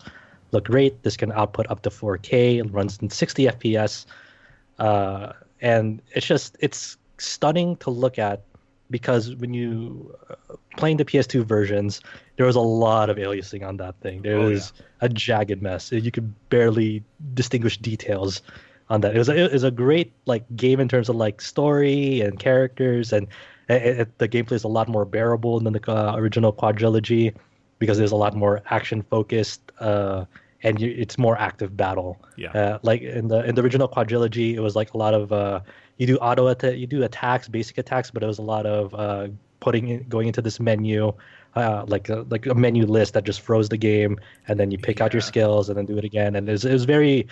look 0.52 0.66
great. 0.66 1.04
This 1.04 1.18
can 1.18 1.32
output 1.32 1.70
up 1.70 1.82
to 1.84 1.90
4k 1.90 2.60
it 2.60 2.72
runs 2.72 2.98
in 3.02 3.10
60 3.10 3.46
fps 3.48 4.06
uh 4.80 5.34
and 5.62 6.02
it's 6.12 6.26
just 6.26 6.58
it's 6.60 6.98
stunning 7.18 7.76
to 7.78 7.90
look 7.90 8.20
at 8.20 8.42
because 8.92 9.36
when 9.36 9.54
you 9.54 10.16
uh, 10.30 10.36
playing 10.78 10.98
the 10.98 11.06
PS2 11.06 11.44
versions, 11.44 12.02
there 12.38 12.46
was 12.46 12.56
a 12.56 12.62
lot 12.62 13.10
of 13.10 13.18
aliasing 13.18 13.66
on 13.68 13.78
that 13.78 13.96
thing. 14.02 14.22
There 14.22 14.38
Oh, 14.38 14.50
was 14.50 14.74
a 15.02 15.10
jagged 15.10 15.62
mess. 15.62 15.92
You 15.92 16.12
could 16.12 16.34
barely 16.50 17.04
distinguish 17.34 17.78
details 17.80 18.44
on 18.90 19.02
that. 19.02 19.16
It 19.16 19.18
was 19.18 19.30
a, 19.30 19.46
it 19.46 19.54
was 19.54 19.64
a 19.64 19.72
great 19.72 20.14
like 20.26 20.44
game 20.56 20.80
in 20.80 20.88
terms 20.88 21.10
of 21.10 21.16
like 21.16 21.42
story 21.42 22.22
and 22.22 22.40
characters, 22.40 23.14
and 23.14 23.28
it, 23.70 24.00
it, 24.00 24.18
the 24.18 24.28
gameplay 24.28 24.54
is 24.54 24.64
a 24.64 24.70
lot 24.70 24.88
more 24.88 25.06
bearable 25.06 25.60
than 25.60 25.74
the 25.74 25.92
uh, 25.92 26.16
original 26.16 26.54
quadrilogy 26.54 27.36
because 27.80 27.98
there's 27.98 28.12
a 28.12 28.16
lot 28.16 28.36
more 28.36 28.62
action 28.70 29.02
focused. 29.02 29.62
Uh, 29.80 30.26
and 30.64 30.82
you, 30.82 30.94
it's 30.98 31.18
more 31.18 31.38
active 31.38 31.78
battle. 31.78 32.20
Yeah. 32.38 32.52
Uh, 32.52 32.80
like 32.82 33.02
in 33.02 33.28
the 33.28 33.44
in 33.46 33.56
the 33.56 33.62
original 33.62 33.88
quadrilogy, 33.88 34.56
it 34.56 34.62
was 34.62 34.76
like 34.76 34.94
a 34.94 34.98
lot 34.98 35.14
of 35.14 35.32
uh, 35.32 35.60
you 35.98 36.08
do 36.08 36.18
auto 36.18 36.48
attack, 36.48 36.78
you 36.78 36.88
do 36.88 37.04
attacks, 37.04 37.48
basic 37.48 37.78
attacks, 37.78 38.10
but 38.10 38.24
it 38.24 38.26
was 38.26 38.40
a 38.40 38.44
lot 38.44 38.66
of 38.66 38.94
uh, 38.96 39.28
putting 39.60 39.88
in, 39.90 40.04
going 40.10 40.28
into 40.28 40.42
this 40.42 40.60
menu, 40.60 41.14
uh, 41.56 41.86
like 41.88 42.10
a, 42.10 42.26
like 42.30 42.48
a 42.48 42.56
menu 42.56 42.86
list 42.86 43.14
that 43.14 43.26
just 43.26 43.42
froze 43.42 43.70
the 43.70 43.78
game, 43.78 44.20
and 44.48 44.60
then 44.60 44.72
you 44.72 44.78
pick 44.78 45.02
out 45.02 45.14
your 45.14 45.22
skills 45.22 45.70
and 45.70 45.78
then 45.78 45.86
do 45.86 45.98
it 45.98 46.04
again, 46.04 46.36
and 46.36 46.50
it 46.50 46.52
was, 46.52 46.66
it 46.66 46.74
was 46.74 46.86
very. 46.86 47.28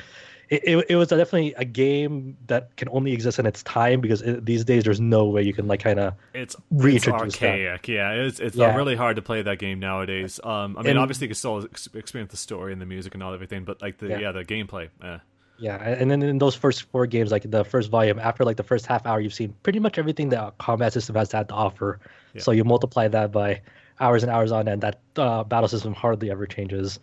It, 0.53 0.61
it, 0.65 0.85
it 0.89 0.95
was 0.95 1.07
definitely 1.07 1.53
a 1.55 1.65
game 1.65 2.37
that 2.47 2.75
can 2.75 2.87
only 2.91 3.11
exist 3.11 3.39
in 3.39 3.45
its 3.45 3.63
time 3.63 4.01
because 4.01 4.21
it, 4.21 4.45
these 4.45 4.63
days 4.63 4.83
there's 4.83 4.99
no 4.99 5.25
way 5.25 5.41
you 5.41 5.53
can 5.53 5.67
like 5.67 5.79
kind 5.81 5.99
of 5.99 6.13
It's, 6.33 6.53
it's 6.55 6.63
Reintroduce 6.71 7.37
that. 7.39 7.49
archaic. 7.49 7.87
Yeah, 7.87 8.11
it's 8.11 8.39
it's 8.39 8.55
Yeah. 8.55 8.75
really 8.75 8.95
hard 8.95 9.15
to 9.15 9.21
play 9.21 9.41
that 9.41 9.57
game 9.59 9.79
nowadays. 9.79 10.39
Um, 10.43 10.77
I 10.77 10.81
mean, 10.81 10.91
And- 10.91 10.99
obviously 10.99 11.25
you 11.25 11.29
can 11.29 11.35
still 11.35 11.63
ex- 11.63 11.89
experience 11.95 12.31
the 12.31 12.37
story 12.37 12.71
and 12.71 12.81
the 12.81 12.85
music 12.85 13.13
and 13.15 13.23
all 13.23 13.33
everything, 13.33 13.63
but 13.63 13.81
like 13.81 13.97
the 13.97 14.09
Yeah. 14.09 14.19
yeah, 14.19 14.31
the 14.31 14.45
gameplay. 14.45 14.89
Eh. 15.03 15.17
Yeah, 15.59 15.77
and 15.77 16.09
then 16.11 16.21
in 16.23 16.39
those 16.39 16.55
first 16.55 16.83
four 16.91 17.05
games, 17.07 17.31
like 17.31 17.49
the 17.49 17.63
first 17.63 17.89
volume, 17.89 18.19
after 18.19 18.43
like 18.43 18.57
the 18.57 18.63
first 18.63 18.85
half 18.85 19.05
hour, 19.05 19.19
you've 19.19 19.33
seen 19.35 19.53
pretty 19.63 19.79
much 19.79 19.97
everything 19.97 20.29
that 20.29 20.57
combat 20.57 20.93
system 20.93 21.15
has 21.15 21.31
had 21.31 21.47
to 21.49 21.53
offer. 21.53 21.99
Yeah. 22.33 22.41
So 22.41 22.51
you 22.51 22.63
multiply 22.63 23.07
that 23.07 23.31
by 23.31 23.61
hours 23.99 24.23
and 24.23 24.31
hours 24.31 24.51
on 24.51 24.67
end, 24.67 24.81
that 24.81 24.99
uh, 25.15 25.43
battle 25.43 25.67
system 25.69 25.93
hardly 25.93 26.31
ever 26.31 26.45
changes. 26.47 26.99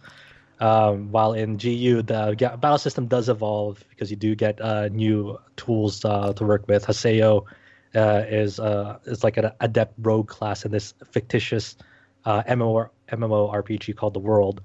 Um, 0.60 1.10
while 1.10 1.32
in 1.32 1.56
GU, 1.56 2.02
the 2.02 2.36
battle 2.60 2.78
system 2.78 3.06
does 3.06 3.30
evolve 3.30 3.82
because 3.88 4.10
you 4.10 4.16
do 4.16 4.34
get 4.34 4.60
uh, 4.60 4.88
new 4.88 5.38
tools 5.56 6.04
uh, 6.04 6.34
to 6.34 6.44
work 6.44 6.68
with. 6.68 6.84
Haseo 6.84 7.46
uh, 7.94 8.24
is 8.28 8.60
uh, 8.60 8.98
is 9.06 9.24
like 9.24 9.38
an 9.38 9.52
adept 9.60 9.94
rogue 9.98 10.28
class 10.28 10.66
in 10.66 10.70
this 10.70 10.92
fictitious 11.10 11.76
uh, 12.26 12.42
MMO 12.42 12.90
MMORPG 13.08 13.96
called 13.96 14.12
The 14.12 14.20
World, 14.20 14.60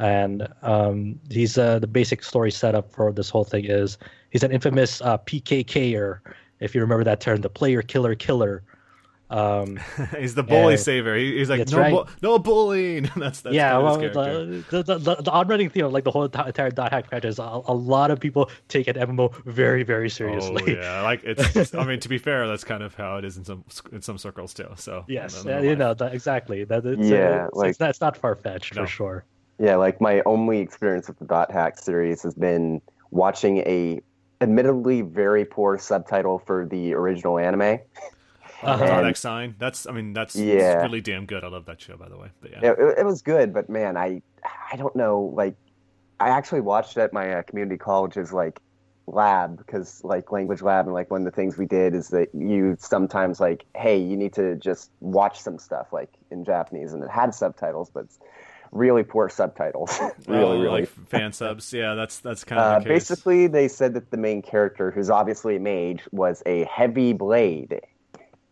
and 0.00 0.48
um, 0.62 1.20
he's 1.30 1.56
uh, 1.56 1.78
the 1.78 1.86
basic 1.86 2.24
story 2.24 2.50
setup 2.50 2.92
for 2.92 3.12
this 3.12 3.30
whole 3.30 3.44
thing 3.44 3.66
is 3.66 3.98
he's 4.30 4.42
an 4.42 4.50
infamous 4.50 5.00
PKKer, 5.00 6.18
if 6.58 6.74
you 6.74 6.80
remember 6.80 7.04
that 7.04 7.20
term, 7.20 7.40
the 7.40 7.48
player 7.48 7.82
killer 7.82 8.16
killer. 8.16 8.64
Um, 9.28 9.78
he's 10.18 10.34
the 10.36 10.42
bully 10.44 10.74
Yeah. 10.74 10.80
saver. 10.80 11.16
He, 11.16 11.38
he's 11.38 11.50
like 11.50 11.68
no, 11.68 11.78
right. 11.78 11.92
bu- 11.92 12.04
no 12.22 12.38
bullying. 12.38 13.10
that's 13.16 13.40
that's 13.40 13.54
yeah, 13.54 13.76
well, 13.78 13.96
of 13.96 14.02
his 14.02 14.12
character. 14.12 14.46
the, 14.70 14.82
the, 14.82 14.98
the, 14.98 15.14
the 15.22 15.30
on-running 15.32 15.68
theme 15.70 15.86
of 15.86 15.92
like 15.92 16.04
the 16.04 16.10
whole 16.12 16.24
entire 16.24 16.70
dot 16.70 16.92
hack 16.92 17.08
franchise, 17.08 17.38
a, 17.38 17.42
a 17.42 17.74
lot 17.74 18.10
of 18.10 18.20
people 18.20 18.50
take 18.68 18.86
an 18.86 18.94
MMO 18.94 19.34
very, 19.44 19.82
very 19.82 20.08
seriously. 20.08 20.62
Oh 20.66 20.80
yeah, 20.80 21.02
like 21.02 21.22
it's. 21.24 21.74
I 21.74 21.84
mean, 21.84 21.98
to 22.00 22.08
be 22.08 22.18
fair, 22.18 22.46
that's 22.46 22.64
kind 22.64 22.82
of 22.82 22.94
how 22.94 23.16
it 23.16 23.24
is 23.24 23.36
in 23.36 23.44
some 23.44 23.64
in 23.92 24.00
some 24.02 24.16
circles 24.18 24.54
too. 24.54 24.68
So 24.76 25.04
Yes, 25.08 25.44
I 25.44 25.60
you 25.60 25.74
know 25.76 25.94
that, 25.94 26.14
exactly. 26.14 26.64
That 26.64 26.86
it's, 26.86 27.02
Yeah, 27.08 27.46
uh, 27.46 27.48
like- 27.52 27.70
it's 27.70 27.80
not, 27.80 27.90
it's 27.90 28.00
not 28.00 28.16
far 28.16 28.36
fetched 28.36 28.76
No. 28.76 28.82
for 28.82 28.86
sure. 28.86 29.24
Yeah, 29.58 29.76
like 29.76 30.00
my 30.00 30.22
only 30.26 30.58
experience 30.58 31.08
with 31.08 31.18
the 31.18 31.24
Dot 31.24 31.50
Hack 31.50 31.78
series 31.78 32.22
has 32.22 32.34
been 32.34 32.80
watching 33.10 33.58
a 33.58 34.02
admittedly 34.40 35.00
very 35.00 35.44
poor 35.46 35.78
subtitle 35.78 36.38
for 36.38 36.66
the 36.66 36.92
original 36.92 37.38
anime. 37.38 37.78
Uh, 38.62 38.78
And- 38.80 39.04
Dot 39.06 39.16
sign. 39.16 39.54
That's. 39.58 39.86
I 39.86 39.92
mean, 39.92 40.12
that's 40.12 40.34
Yeah. 40.36 40.82
really 40.82 41.00
damn 41.00 41.26
good. 41.26 41.44
I 41.44 41.48
love 41.48 41.66
that 41.66 41.80
show, 41.80 41.96
by 41.96 42.08
the 42.08 42.16
way. 42.16 42.28
But 42.40 42.50
yeah. 42.52 42.70
It, 42.72 42.78
it, 42.78 42.98
it 42.98 43.04
was 43.06 43.22
good, 43.22 43.52
but 43.52 43.68
man, 43.68 43.96
I 43.96 44.22
I 44.72 44.76
don't 44.76 44.94
know. 44.96 45.20
Like, 45.34 45.56
I 46.20 46.28
actually 46.30 46.62
watched 46.62 46.96
it 46.96 47.00
at 47.00 47.12
my 47.12 47.34
uh, 47.34 47.42
community 47.42 47.76
college's 47.78 48.32
like 48.32 48.60
lab 49.08 49.56
because 49.58 50.02
like 50.02 50.32
language 50.32 50.62
lab 50.62 50.86
and 50.86 50.92
like 50.94 51.10
one 51.12 51.20
of 51.20 51.24
the 51.26 51.30
things 51.30 51.56
we 51.56 51.64
did 51.66 51.94
is 51.94 52.08
that 52.08 52.28
you 52.34 52.76
sometimes 52.80 53.38
like 53.38 53.64
hey 53.76 53.96
you 53.96 54.16
need 54.16 54.32
to 54.32 54.56
just 54.56 54.90
watch 54.98 55.38
some 55.40 55.58
stuff 55.60 55.92
like 55.92 56.10
in 56.32 56.44
Japanese 56.44 56.92
and 56.92 57.04
it 57.04 57.08
had 57.10 57.32
subtitles 57.32 57.88
but 57.88 58.00
it's 58.06 58.18
really 58.72 59.04
poor 59.04 59.28
subtitles 59.28 59.96
really 60.26 60.42
Oh, 60.42 60.60
really 60.60 60.80
like 60.80 60.88
fan 60.88 61.32
subs. 61.32 61.72
Yeah, 61.72 61.94
that's 61.94 62.18
that's 62.18 62.42
kind 62.42 62.60
Uh, 62.60 62.64
of 62.78 62.82
the 62.82 62.88
case. 62.88 63.08
basically, 63.08 63.46
they 63.46 63.68
said 63.68 63.94
that 63.94 64.10
the 64.10 64.16
main 64.16 64.42
character, 64.42 64.90
who's 64.90 65.08
obviously 65.08 65.54
a 65.54 65.60
mage, 65.60 66.02
was 66.10 66.42
a 66.44 66.64
heavy 66.64 67.12
blade, 67.12 67.80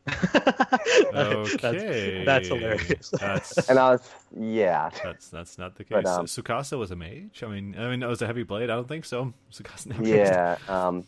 Okay, 0.07 1.57
that's, 1.63 2.27
that's 2.27 2.49
hilarious. 2.49 3.11
That's 3.11 3.69
and 3.71 3.79
I 3.79 3.93
was, 3.93 4.11
yeah, 4.39 4.91
that's 5.03 5.29
that's 5.29 5.59
not 5.59 5.77
the 5.77 5.85
case. 5.85 6.03
But, 6.03 6.07
um, 6.07 6.27
Tsukasa 6.27 6.79
was 6.79 6.91
a 6.91 6.97
mage. 6.97 7.43
I 7.43 7.47
mean, 7.47 7.75
I 7.79 7.89
mean, 7.89 8.03
it 8.03 8.07
was 8.07 8.21
a 8.21 8.27
heavy 8.27 8.43
blade. 8.43 8.71
I 8.71 8.77
don't 8.77 8.89
think 8.89 9.05
so. 9.05 9.33
Tsukasa 9.53 9.87
never 9.87 10.07
yeah. 10.07 10.57
Um, 10.69 11.05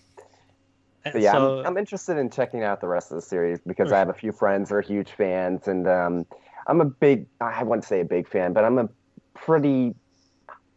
but 1.04 1.20
yeah, 1.20 1.32
so, 1.32 1.60
I'm, 1.60 1.66
I'm 1.66 1.76
interested 1.78 2.16
in 2.16 2.30
checking 2.30 2.64
out 2.64 2.80
the 2.80 2.88
rest 2.88 3.10
of 3.10 3.16
the 3.16 3.22
series 3.22 3.60
because 3.66 3.92
I 3.92 3.98
have 3.98 4.08
a 4.08 4.14
few 4.14 4.32
friends 4.32 4.70
who 4.70 4.76
are 4.76 4.80
huge 4.80 5.10
fans, 5.10 5.68
and 5.68 5.86
um, 5.86 6.26
I'm 6.66 6.80
a 6.80 6.86
big, 6.86 7.26
I 7.40 7.62
wouldn't 7.62 7.84
say 7.84 8.00
a 8.00 8.04
big 8.04 8.28
fan, 8.28 8.52
but 8.52 8.64
I'm 8.64 8.78
a 8.78 8.88
pretty. 9.34 9.94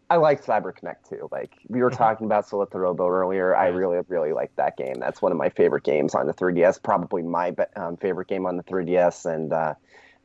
I 0.10 0.18
like 0.18 0.44
CyberConnect2. 0.44 1.32
Like 1.32 1.54
we 1.68 1.82
were 1.82 1.92
talking 1.92 2.26
about 2.26 2.48
Solatorobo 2.48 3.10
earlier, 3.10 3.56
I 3.56 3.68
really, 3.68 4.00
really 4.08 4.34
like 4.34 4.56
that 4.56 4.76
game. 4.76 4.96
That's 5.00 5.22
one 5.22 5.32
of 5.32 5.38
my 5.38 5.50
favorite 5.50 5.84
games 5.84 6.16
on 6.16 6.26
the 6.26 6.34
3DS. 6.34 6.82
Probably 6.82 7.22
my 7.22 7.56
um, 7.76 7.96
favorite 7.98 8.28
game 8.28 8.46
on 8.46 8.58
the 8.58 8.64
3DS, 8.64 9.32
and 9.32 9.54
uh, 9.54 9.76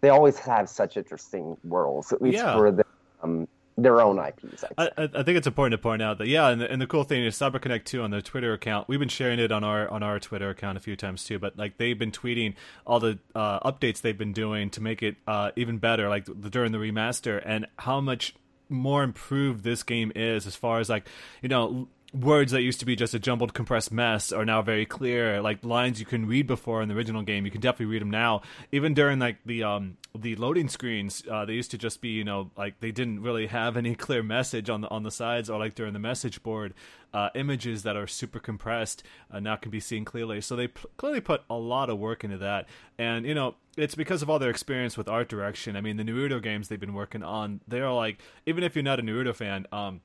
they 0.00 0.08
always 0.08 0.38
have 0.38 0.68
such 0.68 0.96
interesting 0.96 1.56
worlds, 1.64 2.12
at 2.12 2.22
least 2.22 2.38
Yeah. 2.38 2.54
for 2.56 2.72
the, 2.72 2.84
um, 3.22 3.46
their 3.76 4.00
own 4.00 4.18
IPs. 4.18 4.64
I. 4.78 4.88
I 4.96 5.02
I 5.16 5.22
think 5.24 5.36
it's 5.36 5.46
important 5.48 5.72
to 5.72 5.78
point 5.82 6.00
out 6.00 6.18
that 6.18 6.28
yeah, 6.28 6.48
and 6.48 6.60
the, 6.60 6.70
and 6.70 6.80
the 6.80 6.86
cool 6.86 7.02
thing 7.04 7.24
is 7.24 7.36
CyberConnect 7.36 7.84
2 7.84 8.02
on 8.02 8.10
their 8.10 8.22
Twitter 8.22 8.52
account. 8.52 8.88
We've 8.88 9.00
been 9.00 9.08
sharing 9.08 9.38
it 9.40 9.50
on 9.50 9.64
our 9.64 9.88
on 9.90 10.02
our 10.02 10.18
Twitter 10.20 10.48
account 10.48 10.78
a 10.78 10.80
few 10.80 10.94
times 10.96 11.24
too. 11.24 11.38
But 11.40 11.58
like 11.58 11.76
they've 11.76 11.98
been 11.98 12.12
tweeting 12.12 12.54
all 12.86 13.00
the 13.00 13.18
uh, 13.34 13.68
updates 13.68 14.00
they've 14.00 14.16
been 14.16 14.32
doing 14.32 14.70
to 14.70 14.80
make 14.80 15.02
it 15.02 15.16
uh, 15.26 15.50
even 15.56 15.78
better, 15.78 16.08
like 16.08 16.24
the, 16.26 16.48
during 16.50 16.70
the 16.70 16.78
remaster, 16.78 17.42
and 17.44 17.66
how 17.80 18.00
much 18.00 18.34
more 18.74 19.02
improved 19.02 19.64
this 19.64 19.82
game 19.82 20.12
is 20.14 20.46
as 20.46 20.56
far 20.56 20.80
as 20.80 20.88
like 20.88 21.06
you 21.42 21.48
know 21.48 21.88
words 22.14 22.52
that 22.52 22.62
used 22.62 22.78
to 22.78 22.86
be 22.86 22.94
just 22.94 23.12
a 23.12 23.18
jumbled 23.18 23.54
compressed 23.54 23.90
mess 23.90 24.30
are 24.30 24.44
now 24.44 24.62
very 24.62 24.86
clear. 24.86 25.42
Like 25.42 25.64
lines 25.64 25.98
you 25.98 26.06
can 26.06 26.26
read 26.26 26.46
before 26.46 26.80
in 26.80 26.88
the 26.88 26.94
original 26.94 27.22
game 27.22 27.44
you 27.44 27.50
can 27.50 27.60
definitely 27.60 27.86
read 27.86 28.02
them 28.02 28.10
now. 28.10 28.42
Even 28.70 28.94
during 28.94 29.18
like 29.18 29.38
the 29.44 29.64
um 29.64 29.96
the 30.16 30.36
loading 30.36 30.68
screens 30.68 31.24
uh, 31.28 31.44
they 31.44 31.54
used 31.54 31.72
to 31.72 31.78
just 31.78 32.00
be 32.00 32.10
you 32.10 32.22
know 32.22 32.50
like 32.56 32.78
they 32.78 32.92
didn't 32.92 33.20
really 33.20 33.48
have 33.48 33.76
any 33.76 33.94
clear 34.06 34.22
message 34.22 34.70
on 34.70 34.80
the 34.80 34.88
on 34.88 35.02
the 35.02 35.10
sides 35.10 35.50
or 35.50 35.58
like 35.58 35.74
during 35.74 35.92
the 35.92 35.98
message 35.98 36.42
board 36.42 36.72
uh, 37.12 37.30
images 37.34 37.82
that 37.82 37.96
are 37.96 38.06
super 38.06 38.38
compressed 38.38 39.02
uh, 39.30 39.40
now 39.40 39.56
can 39.56 39.70
be 39.70 39.80
seen 39.80 40.04
clearly. 40.04 40.40
So 40.40 40.56
they 40.56 40.68
p- 40.68 40.88
clearly 40.96 41.20
put 41.20 41.42
a 41.48 41.54
lot 41.54 41.88
of 41.88 41.98
work 41.98 42.24
into 42.24 42.38
that. 42.38 42.66
And 42.96 43.26
you 43.26 43.34
know 43.34 43.56
it's 43.76 43.96
because 43.96 44.22
of 44.22 44.30
all 44.30 44.38
their 44.38 44.50
experience 44.50 44.96
with 44.96 45.08
art 45.08 45.28
direction. 45.28 45.76
I 45.76 45.80
mean 45.80 45.96
the 45.96 46.04
naruto 46.04 46.40
games 46.40 46.68
they've 46.68 46.78
been 46.78 46.94
working 46.94 47.24
on 47.24 47.60
they're 47.66 47.90
like 47.90 48.18
even 48.46 48.62
if 48.62 48.76
you're 48.76 48.84
not 48.84 49.00
a 49.00 49.02
naruto 49.02 49.34
fan 49.34 49.66
um 49.72 50.00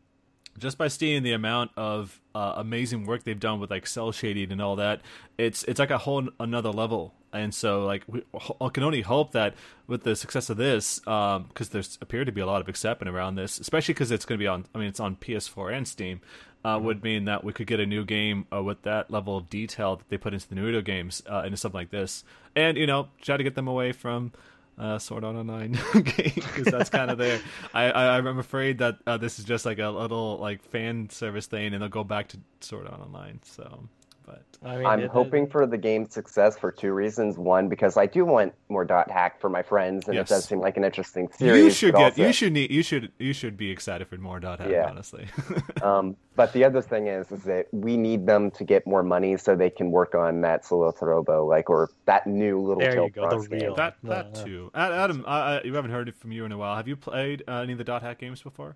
just 0.59 0.77
by 0.77 0.87
seeing 0.87 1.23
the 1.23 1.33
amount 1.33 1.71
of 1.77 2.19
uh, 2.35 2.53
amazing 2.57 3.05
work 3.05 3.23
they've 3.23 3.39
done 3.39 3.59
with 3.59 3.71
like 3.71 3.87
cel 3.87 4.11
shading 4.11 4.51
and 4.51 4.61
all 4.61 4.75
that, 4.75 5.01
it's 5.37 5.63
it's 5.63 5.79
like 5.79 5.91
a 5.91 5.97
whole 5.99 6.29
another 6.39 6.69
level. 6.69 7.13
And 7.31 7.53
so, 7.53 7.85
like, 7.85 8.03
we 8.07 8.23
I 8.59 8.69
can 8.69 8.83
only 8.83 9.01
hope 9.01 9.33
that 9.33 9.53
with 9.87 10.03
the 10.03 10.15
success 10.15 10.49
of 10.49 10.57
this, 10.57 10.99
because 10.99 11.69
there's 11.71 11.97
appeared 12.01 12.25
to 12.25 12.31
be 12.31 12.41
a 12.41 12.45
lot 12.45 12.61
of 12.61 12.67
excitement 12.69 13.09
around 13.15 13.35
this, 13.35 13.59
especially 13.59 13.93
because 13.93 14.11
it's 14.11 14.25
going 14.25 14.37
to 14.37 14.43
be 14.43 14.47
on. 14.47 14.65
I 14.73 14.79
mean, 14.79 14.87
it's 14.87 14.99
on 14.99 15.15
PS4 15.15 15.73
and 15.75 15.87
Steam. 15.87 16.21
Uh, 16.65 16.77
Would 16.81 17.03
mean 17.03 17.23
that 17.25 17.43
we 17.43 17.53
could 17.53 17.67
get 17.67 17.79
a 17.79 17.85
new 17.85 18.03
game 18.03 18.45
uh, 18.51 18.61
with 18.61 18.81
that 18.81 19.09
level 19.09 19.37
of 19.37 19.49
detail 19.49 19.95
that 19.95 20.09
they 20.09 20.17
put 20.17 20.33
into 20.33 20.49
the 20.49 20.55
Naruto 20.55 20.83
games 20.83 21.23
uh, 21.29 21.43
into 21.45 21.55
something 21.55 21.79
like 21.79 21.91
this, 21.91 22.25
and 22.55 22.77
you 22.77 22.87
know, 22.87 23.09
try 23.21 23.37
to 23.37 23.43
get 23.43 23.55
them 23.55 23.67
away 23.67 23.91
from 23.91 24.33
uh, 24.79 24.97
Sword 24.97 25.23
Art 25.23 25.35
Online 25.35 25.73
game 25.93 26.33
because 26.35 26.65
that's 26.65 26.89
kind 26.89 27.11
of 27.11 27.17
there. 27.17 27.39
I, 27.73 27.91
I 27.91 28.17
I'm 28.17 28.39
afraid 28.39 28.77
that 28.79 28.97
uh, 29.05 29.17
this 29.17 29.37
is 29.39 29.45
just 29.45 29.65
like 29.65 29.79
a 29.79 29.89
little 29.89 30.37
like 30.37 30.63
fan 30.63 31.09
service 31.09 31.47
thing, 31.47 31.73
and 31.73 31.81
they'll 31.81 31.89
go 31.89 32.03
back 32.03 32.29
to 32.29 32.39
Sword 32.61 32.87
Art 32.87 33.01
Online. 33.01 33.39
So, 33.43 33.89
but 34.29 34.43
I 34.69 34.77
mean, 34.77 34.85
I'm 34.85 34.99
it- 34.99 35.09
hoping 35.09 35.47
for 35.47 35.65
the 35.65 35.77
game's 35.77 36.13
success 36.13 36.57
for 36.57 36.71
two 36.71 36.93
reasons. 36.93 37.37
One, 37.37 37.67
because 37.69 37.97
I 37.97 38.05
do 38.05 38.25
want 38.25 38.53
more 38.69 38.85
dot 38.85 39.09
hack 39.09 39.39
for 39.41 39.49
my 39.49 39.63
friends, 39.63 40.07
and 40.07 40.15
Yes. 40.15 40.29
it 40.29 40.33
does 40.35 40.45
seem 40.45 40.59
like 40.59 40.77
an 40.77 40.83
interesting 40.83 41.29
series. 41.31 41.63
you 41.63 41.69
should 41.71 41.95
get 41.95 42.03
also- 42.11 42.21
you 42.21 42.31
should 42.33 42.53
need 42.53 42.69
you 42.71 42.83
should 42.83 43.11
you 43.17 43.33
should 43.33 43.57
be 43.57 43.71
excited 43.71 44.07
for 44.07 44.17
more 44.17 44.39
dot 44.39 44.59
hack. 44.59 44.69
Yeah. 44.69 44.87
Honestly, 44.89 45.25
Um, 45.81 46.15
but 46.35 46.53
the 46.53 46.63
other 46.63 46.81
thing 46.81 47.07
is, 47.07 47.31
is 47.31 47.43
that 47.45 47.67
we 47.71 47.97
need 47.97 48.25
them 48.27 48.51
to 48.51 48.63
get 48.63 48.85
more 48.85 49.01
money 49.03 49.35
so 49.37 49.55
they 49.55 49.69
can 49.69 49.91
work 49.91 50.13
on 50.15 50.41
that 50.41 50.65
Solo 50.65 50.93
Robo, 51.01 51.45
like 51.45 51.69
or 51.69 51.89
that 52.05 52.27
new 52.27 52.59
little 52.59 52.79
There 52.81 53.03
you 53.05 53.09
go, 53.09 53.29
the 53.29 53.47
game. 53.47 53.59
real- 53.61 53.75
that 53.75 53.95
that 54.03 54.33
no. 54.35 54.43
too. 54.45 54.71
Ad- 54.75 54.91
Adam, 54.91 55.23
I, 55.27 55.39
I, 55.39 55.61
you 55.63 55.73
haven't 55.73 55.91
heard 55.91 56.07
it 56.09 56.15
from 56.17 56.31
you 56.31 56.45
in 56.45 56.51
a 56.51 56.57
while. 56.57 56.75
Have 56.75 56.87
you 56.87 56.95
played 56.95 57.43
uh, 57.47 57.61
any 57.61 57.71
of 57.71 57.77
the 57.77 57.83
dot 57.83 58.01
hack 58.03 58.19
games 58.19 58.41
before? 58.41 58.75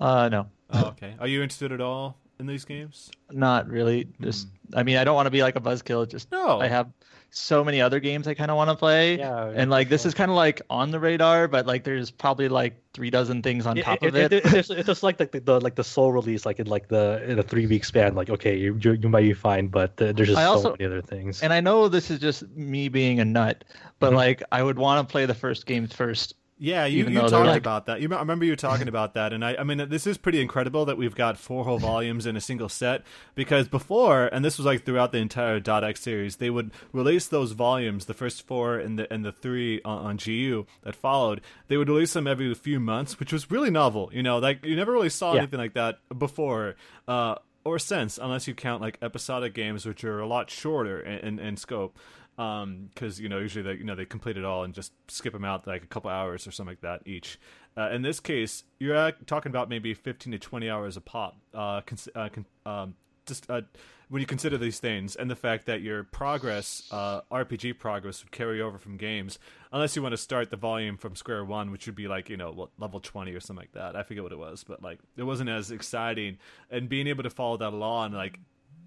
Uh, 0.00 0.28
no, 0.28 0.46
Oh, 0.70 0.86
okay. 0.88 1.14
Are 1.18 1.26
you 1.26 1.42
interested 1.42 1.72
at 1.72 1.80
all 1.80 2.16
in 2.38 2.46
these 2.46 2.64
games? 2.64 3.10
not 3.30 3.68
really. 3.68 4.08
Just, 4.20 4.48
I 4.74 4.82
mean, 4.82 4.96
I 4.96 5.04
don't 5.04 5.14
want 5.14 5.26
to 5.26 5.30
be 5.30 5.42
like 5.42 5.56
a 5.56 5.60
buzzkill. 5.60 6.08
Just, 6.08 6.30
No. 6.32 6.60
I 6.60 6.66
have 6.68 6.90
so 7.30 7.62
many 7.62 7.82
other 7.82 8.00
games 8.00 8.26
I 8.26 8.32
kind 8.32 8.50
of 8.50 8.56
want 8.56 8.70
to 8.70 8.76
play. 8.76 9.18
Yeah, 9.18 9.52
and 9.54 9.70
like 9.70 9.90
this 9.90 10.06
is 10.06 10.14
kind 10.14 10.30
of 10.30 10.36
like 10.36 10.62
on 10.70 10.90
the 10.90 10.98
radar, 10.98 11.46
but 11.46 11.66
like 11.66 11.84
there's 11.84 12.10
probably 12.10 12.48
like 12.48 12.80
three 12.94 13.10
dozen 13.10 13.42
things 13.42 13.66
on 13.66 13.76
It- 13.76 13.82
top 13.84 14.02
it, 14.02 14.06
of 14.08 14.16
it. 14.16 14.32
it- 14.32 14.44
it's, 14.54 14.70
it's 14.70 14.86
just 14.86 15.02
like 15.02 15.18
the, 15.18 15.40
the 15.40 15.60
like 15.60 15.74
the 15.74 15.84
sole 15.84 16.10
release, 16.10 16.46
like 16.46 16.58
in 16.58 16.66
like 16.68 16.88
the 16.88 17.22
in 17.30 17.38
a 17.38 17.42
three 17.42 17.66
week 17.66 17.84
span. 17.84 18.14
Like 18.14 18.30
okay, 18.30 18.56
you 18.56 18.78
you, 18.82 18.92
you 18.92 19.08
might 19.10 19.20
be 19.22 19.34
fine, 19.34 19.68
but 19.68 19.90
uh, 20.00 20.12
there's 20.12 20.28
just 20.28 20.38
I 20.38 20.44
so 20.44 20.50
also- 20.52 20.70
many 20.70 20.86
other 20.86 21.02
things. 21.02 21.42
and 21.42 21.52
I 21.52 21.60
know 21.60 21.88
this 21.88 22.10
is 22.10 22.18
just 22.18 22.48
me 22.56 22.88
being 22.88 23.20
a 23.20 23.26
nut, 23.26 23.62
but 23.98 24.12
Mhm. 24.12 24.16
like 24.16 24.42
I 24.50 24.62
would 24.62 24.78
want 24.78 25.06
to 25.06 25.12
play 25.12 25.26
the 25.26 25.34
first 25.34 25.66
games 25.66 25.92
first. 25.92 26.34
Yeah, 26.60 26.86
you, 26.86 27.06
you 27.06 27.20
talked 27.20 27.32
like- 27.32 27.56
about 27.58 27.86
that. 27.86 28.00
You, 28.00 28.12
I 28.12 28.18
remember 28.18 28.44
you 28.44 28.56
talking 28.56 28.88
about 28.88 29.14
that, 29.14 29.32
and 29.32 29.44
I, 29.44 29.54
I 29.56 29.62
mean, 29.62 29.88
this 29.88 30.06
is 30.06 30.18
pretty 30.18 30.40
incredible 30.40 30.86
that 30.86 30.96
we've 30.98 31.14
got 31.14 31.38
four 31.38 31.64
whole 31.64 31.78
volumes 31.78 32.26
in 32.26 32.36
a 32.36 32.40
single 32.40 32.68
set. 32.68 33.04
Because 33.36 33.68
before, 33.68 34.26
and 34.26 34.44
this 34.44 34.58
was 34.58 34.66
like 34.66 34.84
throughout 34.84 35.12
the 35.12 35.18
entire 35.18 35.60
Dot 35.60 35.84
X 35.84 36.00
series, 36.00 36.36
they 36.36 36.50
would 36.50 36.72
release 36.92 37.28
those 37.28 37.52
volumes, 37.52 38.06
the 38.06 38.14
first 38.14 38.46
four 38.46 38.76
and 38.76 38.98
the 38.98 39.12
and 39.12 39.24
the 39.24 39.30
three 39.32 39.80
on, 39.84 39.98
on 40.06 40.16
GU 40.16 40.66
that 40.82 40.96
followed. 40.96 41.40
They 41.68 41.76
would 41.76 41.88
release 41.88 42.12
them 42.12 42.26
every 42.26 42.52
few 42.54 42.80
months, 42.80 43.20
which 43.20 43.32
was 43.32 43.50
really 43.50 43.70
novel. 43.70 44.10
You 44.12 44.24
know, 44.24 44.38
like 44.38 44.64
you 44.64 44.74
never 44.74 44.90
really 44.92 45.10
saw 45.10 45.34
Yeah. 45.34 45.38
anything 45.42 45.60
like 45.60 45.74
that 45.74 46.00
before. 46.18 46.74
Uh, 47.06 47.36
or 47.64 47.78
since, 47.78 48.18
unless 48.18 48.48
you 48.48 48.54
count 48.54 48.80
like 48.80 48.96
episodic 49.02 49.52
games, 49.52 49.84
which 49.84 50.02
are 50.02 50.20
a 50.20 50.26
lot 50.26 50.48
shorter 50.50 51.00
in, 51.00 51.18
in, 51.18 51.38
in 51.38 51.56
scope 51.56 51.96
because 52.38 53.18
you 53.20 53.28
know 53.28 53.38
usually 53.38 53.64
they 53.64 53.78
you 53.78 53.84
know 53.84 53.96
they 53.96 54.04
complete 54.04 54.36
it 54.36 54.44
all 54.44 54.62
and 54.62 54.72
just 54.72 54.92
skip 55.08 55.32
them 55.32 55.44
out 55.44 55.66
like 55.66 55.82
a 55.82 55.86
couple 55.86 56.08
hours 56.08 56.46
or 56.46 56.52
something 56.52 56.72
like 56.72 56.80
that 56.82 57.02
each. 57.04 57.38
Uh, 57.76 57.90
in 57.90 58.02
this 58.02 58.20
case, 58.20 58.62
you're 58.78 59.12
talking 59.26 59.50
about 59.50 59.68
maybe 59.68 59.92
15 59.92 60.32
to 60.32 60.38
20 60.38 60.70
hours 60.70 60.96
a 60.96 61.00
pop. 61.00 61.36
Uh, 61.52 61.80
cons- 61.80 62.08
uh, 62.14 62.28
con- 62.28 62.46
um, 62.64 62.94
just 63.26 63.50
uh, 63.50 63.60
when 64.08 64.20
you 64.20 64.26
consider 64.26 64.56
these 64.56 64.78
things 64.78 65.16
and 65.16 65.30
the 65.30 65.36
fact 65.36 65.66
that 65.66 65.82
your 65.82 66.04
progress, 66.04 66.84
uh, 66.92 67.20
RPG 67.30 67.78
progress, 67.78 68.22
would 68.22 68.30
carry 68.30 68.60
over 68.62 68.78
from 68.78 68.96
games, 68.96 69.38
unless 69.72 69.96
you 69.96 70.02
want 70.02 70.12
to 70.12 70.16
start 70.16 70.50
the 70.50 70.56
volume 70.56 70.96
from 70.96 71.16
square 71.16 71.44
one, 71.44 71.72
which 71.72 71.86
would 71.86 71.96
be 71.96 72.06
like 72.06 72.28
you 72.30 72.36
know 72.36 72.52
what, 72.52 72.70
level 72.78 73.00
20 73.00 73.32
or 73.32 73.40
something 73.40 73.62
like 73.62 73.72
that. 73.72 73.96
I 73.96 74.04
forget 74.04 74.22
what 74.22 74.32
it 74.32 74.38
was, 74.38 74.64
but 74.64 74.80
like 74.80 75.00
it 75.16 75.24
wasn't 75.24 75.50
as 75.50 75.72
exciting. 75.72 76.38
And 76.70 76.88
being 76.88 77.08
able 77.08 77.24
to 77.24 77.30
follow 77.30 77.56
that 77.56 77.72
along, 77.72 78.12
like 78.12 78.38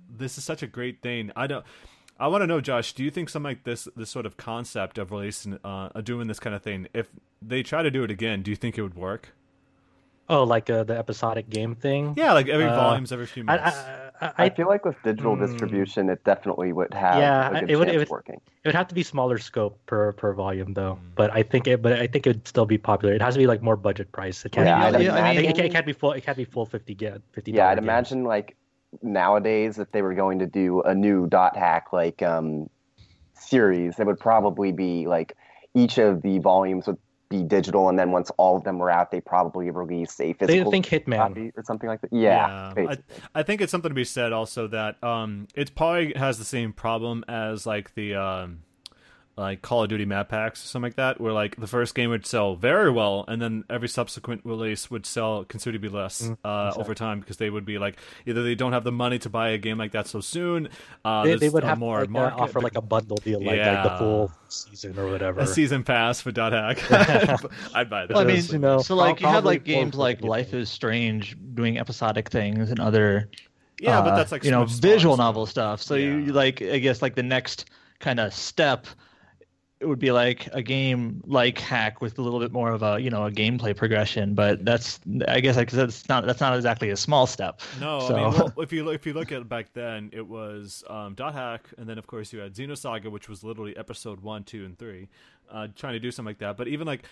this 0.10 0.38
is 0.38 0.44
such 0.46 0.64
a 0.64 0.68
great 0.68 1.02
thing. 1.02 1.32
I 1.36 1.48
don't. 1.48 1.66
I 2.22 2.28
want 2.28 2.44
to 2.44 2.48
know, 2.48 2.62
Josh. 2.62 2.94
Do 2.94 3.04
you 3.04 3.10
think 3.12 3.30
something 3.30 3.50
like 3.50 3.64
this, 3.64 3.88
this 3.96 4.10
sort 4.10 4.26
of 4.26 4.38
concept 4.38 4.98
of 4.98 5.12
releasing, 5.12 5.60
uh, 5.64 5.90
doing 6.02 6.28
this 6.28 6.40
kind 6.40 6.56
of 6.56 6.62
thing, 6.62 6.88
if 6.94 7.10
they 7.42 7.64
try 7.64 7.82
to 7.82 7.90
do 7.92 8.04
it 8.04 8.12
again, 8.12 8.44
do 8.44 8.52
you 8.52 8.56
think 8.56 8.78
it 8.78 8.84
would 8.84 8.96
work? 8.96 9.30
oh, 10.30 10.44
like 10.46 10.70
uh, 10.70 10.82
the 10.84 10.98
episodic 10.98 11.50
game 11.50 11.76
thing. 11.76 12.14
Yeah, 12.16 12.32
like 12.32 12.48
every 12.48 12.64
Uh, 12.66 12.74
volumes 12.76 13.12
every 13.12 13.26
few 13.26 13.44
months. 13.44 13.76
I 13.76 14.12
I, 14.22 14.46
I 14.46 14.50
feel 14.50 14.68
like 14.68 14.86
with 14.86 14.96
digital 15.04 15.36
Mm. 15.36 15.46
distribution, 15.46 16.10
it 16.10 16.24
definitely 16.24 16.72
would 16.72 16.94
have 16.94 17.18
Yeah, 17.18 17.50
a 17.50 17.60
good 17.60 17.70
it 17.72 17.76
would- 17.76 17.88
it 17.90 17.92
chance 17.92 18.00
would- 18.00 18.10
working. 18.12 18.36
it 18.64 18.68
would 18.70 18.76
have 18.76 18.88
to 18.88 18.96
be 18.96 19.04
smaller 19.04 19.38
scope 19.40 19.78
per 19.88 20.14
per 20.14 20.32
volume 20.32 20.72
though. 20.74 20.94
Mm. 21.02 21.16
But 21.16 21.34
I 21.34 21.44
think 21.44 21.68
it 21.68 21.82
but 21.82 21.94
I 21.94 22.08
think 22.08 22.28
it'd 22.28 22.48
still 22.48 22.66
be 22.68 22.78
popular. 22.78 23.14
It 23.14 23.22
has 23.22 23.34
to 23.34 23.40
be 23.40 23.48
like 23.48 23.62
more 23.62 23.76
budget 23.76 24.10
price. 24.14 24.46
It 24.46 24.54
can't 24.54 24.68
Yeah, 24.68 24.80
be 24.80 24.86
I'd 24.86 24.94
like, 24.94 25.04
yeah, 25.04 25.16
I 25.16 25.32
it, 25.32 25.36
mean- 25.42 25.50
it, 25.50 25.56
can't, 25.56 25.66
it 25.68 25.74
can't 25.74 25.86
be 25.86 25.92
full. 25.94 26.14
It 26.14 26.22
can't 26.24 26.38
be 26.38 26.46
full 26.46 26.66
fifty 26.66 26.94
gig. 26.96 27.22
Fifty. 27.34 27.52
Yeah, 27.52 27.68
I'd 27.68 27.76
games. 27.76 27.84
imagine 27.88 28.24
like 28.24 28.56
nowadays 29.02 29.80
if 29.80 29.92
they 29.92 30.02
were 30.02 30.14
going 30.14 30.40
to 30.40 30.46
do 30.46 30.82
a 30.82 30.94
new 30.94 31.28
dot 31.28 31.56
hack 31.56 31.88
like 31.94 32.22
um 32.22 32.70
series, 33.34 34.00
it 34.00 34.06
would 34.06 34.20
probably 34.20 34.72
be 34.72 35.08
like 35.08 35.36
each 35.74 35.98
of 35.98 36.22
the 36.22 36.40
volumes 36.40 36.88
would 36.88 36.98
be 37.30 37.44
digital, 37.44 37.90
and 37.90 37.98
then 37.98 38.12
once 38.12 38.30
all 38.38 38.58
of 38.58 38.64
them 38.64 38.78
were 38.78 38.92
out, 38.92 39.10
they 39.10 39.22
probably 39.22 39.72
release 39.72 40.20
a 40.20 40.34
physical. 40.34 40.48
They 40.48 40.54
physical 40.54 40.72
think 40.72 40.86
Hitman. 40.88 41.18
copy 41.18 41.52
or 41.56 41.64
something 41.64 41.88
like 41.88 42.02
that. 42.02 42.14
Yeah, 42.14 42.74
I. 42.76 42.98
I 43.34 43.44
think 43.44 43.62
it's 43.62 43.72
something 43.72 43.90
to 43.90 43.96
be 43.96 44.04
said 44.04 44.34
also 44.34 44.68
that 44.68 45.02
um, 45.04 45.48
it 45.56 45.74
probably 45.74 46.14
has 46.16 46.38
the 46.38 46.46
same 46.46 46.74
problem 46.74 47.24
as 47.28 47.66
like 47.66 47.96
the 47.96 48.16
um, 48.16 48.64
like 49.38 49.62
Call 49.62 49.84
of 49.84 49.90
Duty 49.90 50.06
map 50.06 50.30
packs 50.30 50.64
or 50.64 50.68
something 50.68 50.88
like 50.88 50.96
that, 50.98 51.20
where 51.22 51.32
like 51.34 51.56
the 51.56 51.66
first 51.68 51.96
game 51.96 52.10
would 52.10 52.26
sell 52.26 52.56
very 52.56 52.92
well, 52.92 53.26
and 53.28 53.42
then 53.42 53.64
every 53.70 53.88
subsequent 53.88 54.42
release 54.44 54.92
would 54.92 55.06
sell 55.06 55.46
considerably 55.46 55.90
less 55.90 56.22
Mm, 56.22 56.38
uh, 56.44 56.68
exactly. 56.68 56.82
over 56.84 56.94
time 56.96 57.20
because 57.22 57.38
they 57.38 57.50
would 57.50 57.66
be 57.66 57.78
like 57.78 57.98
either 58.26 58.44
they 58.44 58.56
don't 58.56 58.74
have 58.74 58.84
the 58.84 58.92
money 58.92 59.18
to 59.20 59.30
buy 59.30 59.50
a 59.50 59.58
game 59.58 59.78
like 59.78 59.94
that 59.94 60.06
so 60.08 60.20
soon. 60.20 60.70
Uh, 61.06 61.24
they, 61.24 61.36
they 61.36 61.50
would 61.50 61.64
have 61.64 61.80
more 61.80 62.06
like, 62.06 62.34
uh, 62.34 62.36
offer 62.38 62.60
like 62.62 62.76
a 62.76 62.82
bundle 62.82 63.18
deal, 63.18 63.40
like, 63.44 63.60
like 63.60 63.84
the 63.84 63.96
full 63.98 64.32
season 64.50 64.98
or 65.00 65.08
whatever. 65.10 65.40
a 65.40 65.48
season 65.48 65.84
pass 65.84 66.20
for 66.22 66.32
Dot 66.32 66.52
Hack. 66.52 66.78
I'd 67.74 67.90
buy 67.90 68.06
that. 68.06 68.10
Well, 68.14 68.20
I 68.20 68.26
mean, 68.26 68.44
you 68.52 68.60
know, 68.60 68.80
so 68.80 68.96
like 68.96 69.22
you 69.22 69.28
have 69.28 69.46
like 69.46 69.64
games 69.64 69.96
like 69.96 70.22
Life 70.22 70.54
is 70.54 70.70
Strange 70.70 71.38
doing 71.56 71.78
episodic 71.78 72.30
things 72.30 72.70
and 72.70 72.80
other 72.80 73.30
yeah, 73.80 74.02
but 74.02 74.10
uh, 74.14 74.16
that's 74.18 74.32
like 74.32 74.44
you 74.44 74.52
know 74.52 74.66
visual 74.66 75.16
stuff. 75.16 75.26
novel 75.26 75.46
stuff. 75.48 75.82
So 75.82 75.96
you, 75.96 76.12
Yeah. 76.18 76.26
you 76.26 76.34
like 76.34 76.62
I 76.62 76.78
guess 76.80 77.02
like 77.02 77.16
the 77.16 77.24
next 77.24 77.70
kind 78.00 78.20
of 78.20 78.34
step 78.34 78.86
it 79.82 79.88
would 79.88 80.00
be 80.00 80.12
like 80.12 80.48
a 80.54 80.62
game 80.62 81.22
like 81.26 81.58
Hack 81.60 82.00
with 82.02 82.18
a 82.20 82.22
little 82.22 82.40
bit 82.40 82.52
more 82.52 82.72
of 82.72 82.84
a 82.84 83.00
you 83.00 83.10
know 83.10 83.26
a 83.26 83.32
gameplay 83.32 83.76
progression. 83.76 84.36
But 84.36 84.64
that's 84.64 85.00
I 85.28 85.40
guess 85.42 85.58
like 85.58 85.72
that's 85.72 86.08
not 86.08 86.26
that's 86.26 86.40
not 86.40 86.56
exactly 86.56 86.92
a 86.92 86.96
small 86.98 87.26
step. 87.28 87.60
No, 87.80 88.00
So- 88.08 88.16
I 88.16 88.30
mean, 88.30 88.40
well, 88.40 88.54
if 88.64 88.72
you 88.72 88.84
look- 88.84 88.96
if 88.96 89.06
you 89.06 89.14
look 89.14 89.32
at 89.32 89.42
it 89.42 89.50
back 89.50 89.74
then, 89.74 90.10
it 90.14 90.26
was 90.28 90.84
um, 90.90 91.16
Dot 91.16 91.34
Hack, 91.34 91.68
and 91.78 91.90
then 91.90 91.98
of 91.98 92.08
course 92.08 92.32
you 92.32 92.40
had 92.40 92.54
Xenosaga, 92.54 93.12
which 93.12 93.28
was 93.28 93.44
literally 93.44 93.76
episode 93.76 94.22
one, 94.22 94.44
two, 94.44 94.64
and 94.66 94.78
three, 94.78 95.10
uh, 95.52 95.68
trying 95.76 95.94
to 95.94 96.00
do 96.00 96.12
something 96.12 96.30
like 96.30 96.38
that. 96.40 96.56
But 96.58 96.68
even 96.68 96.86
like 96.88 97.04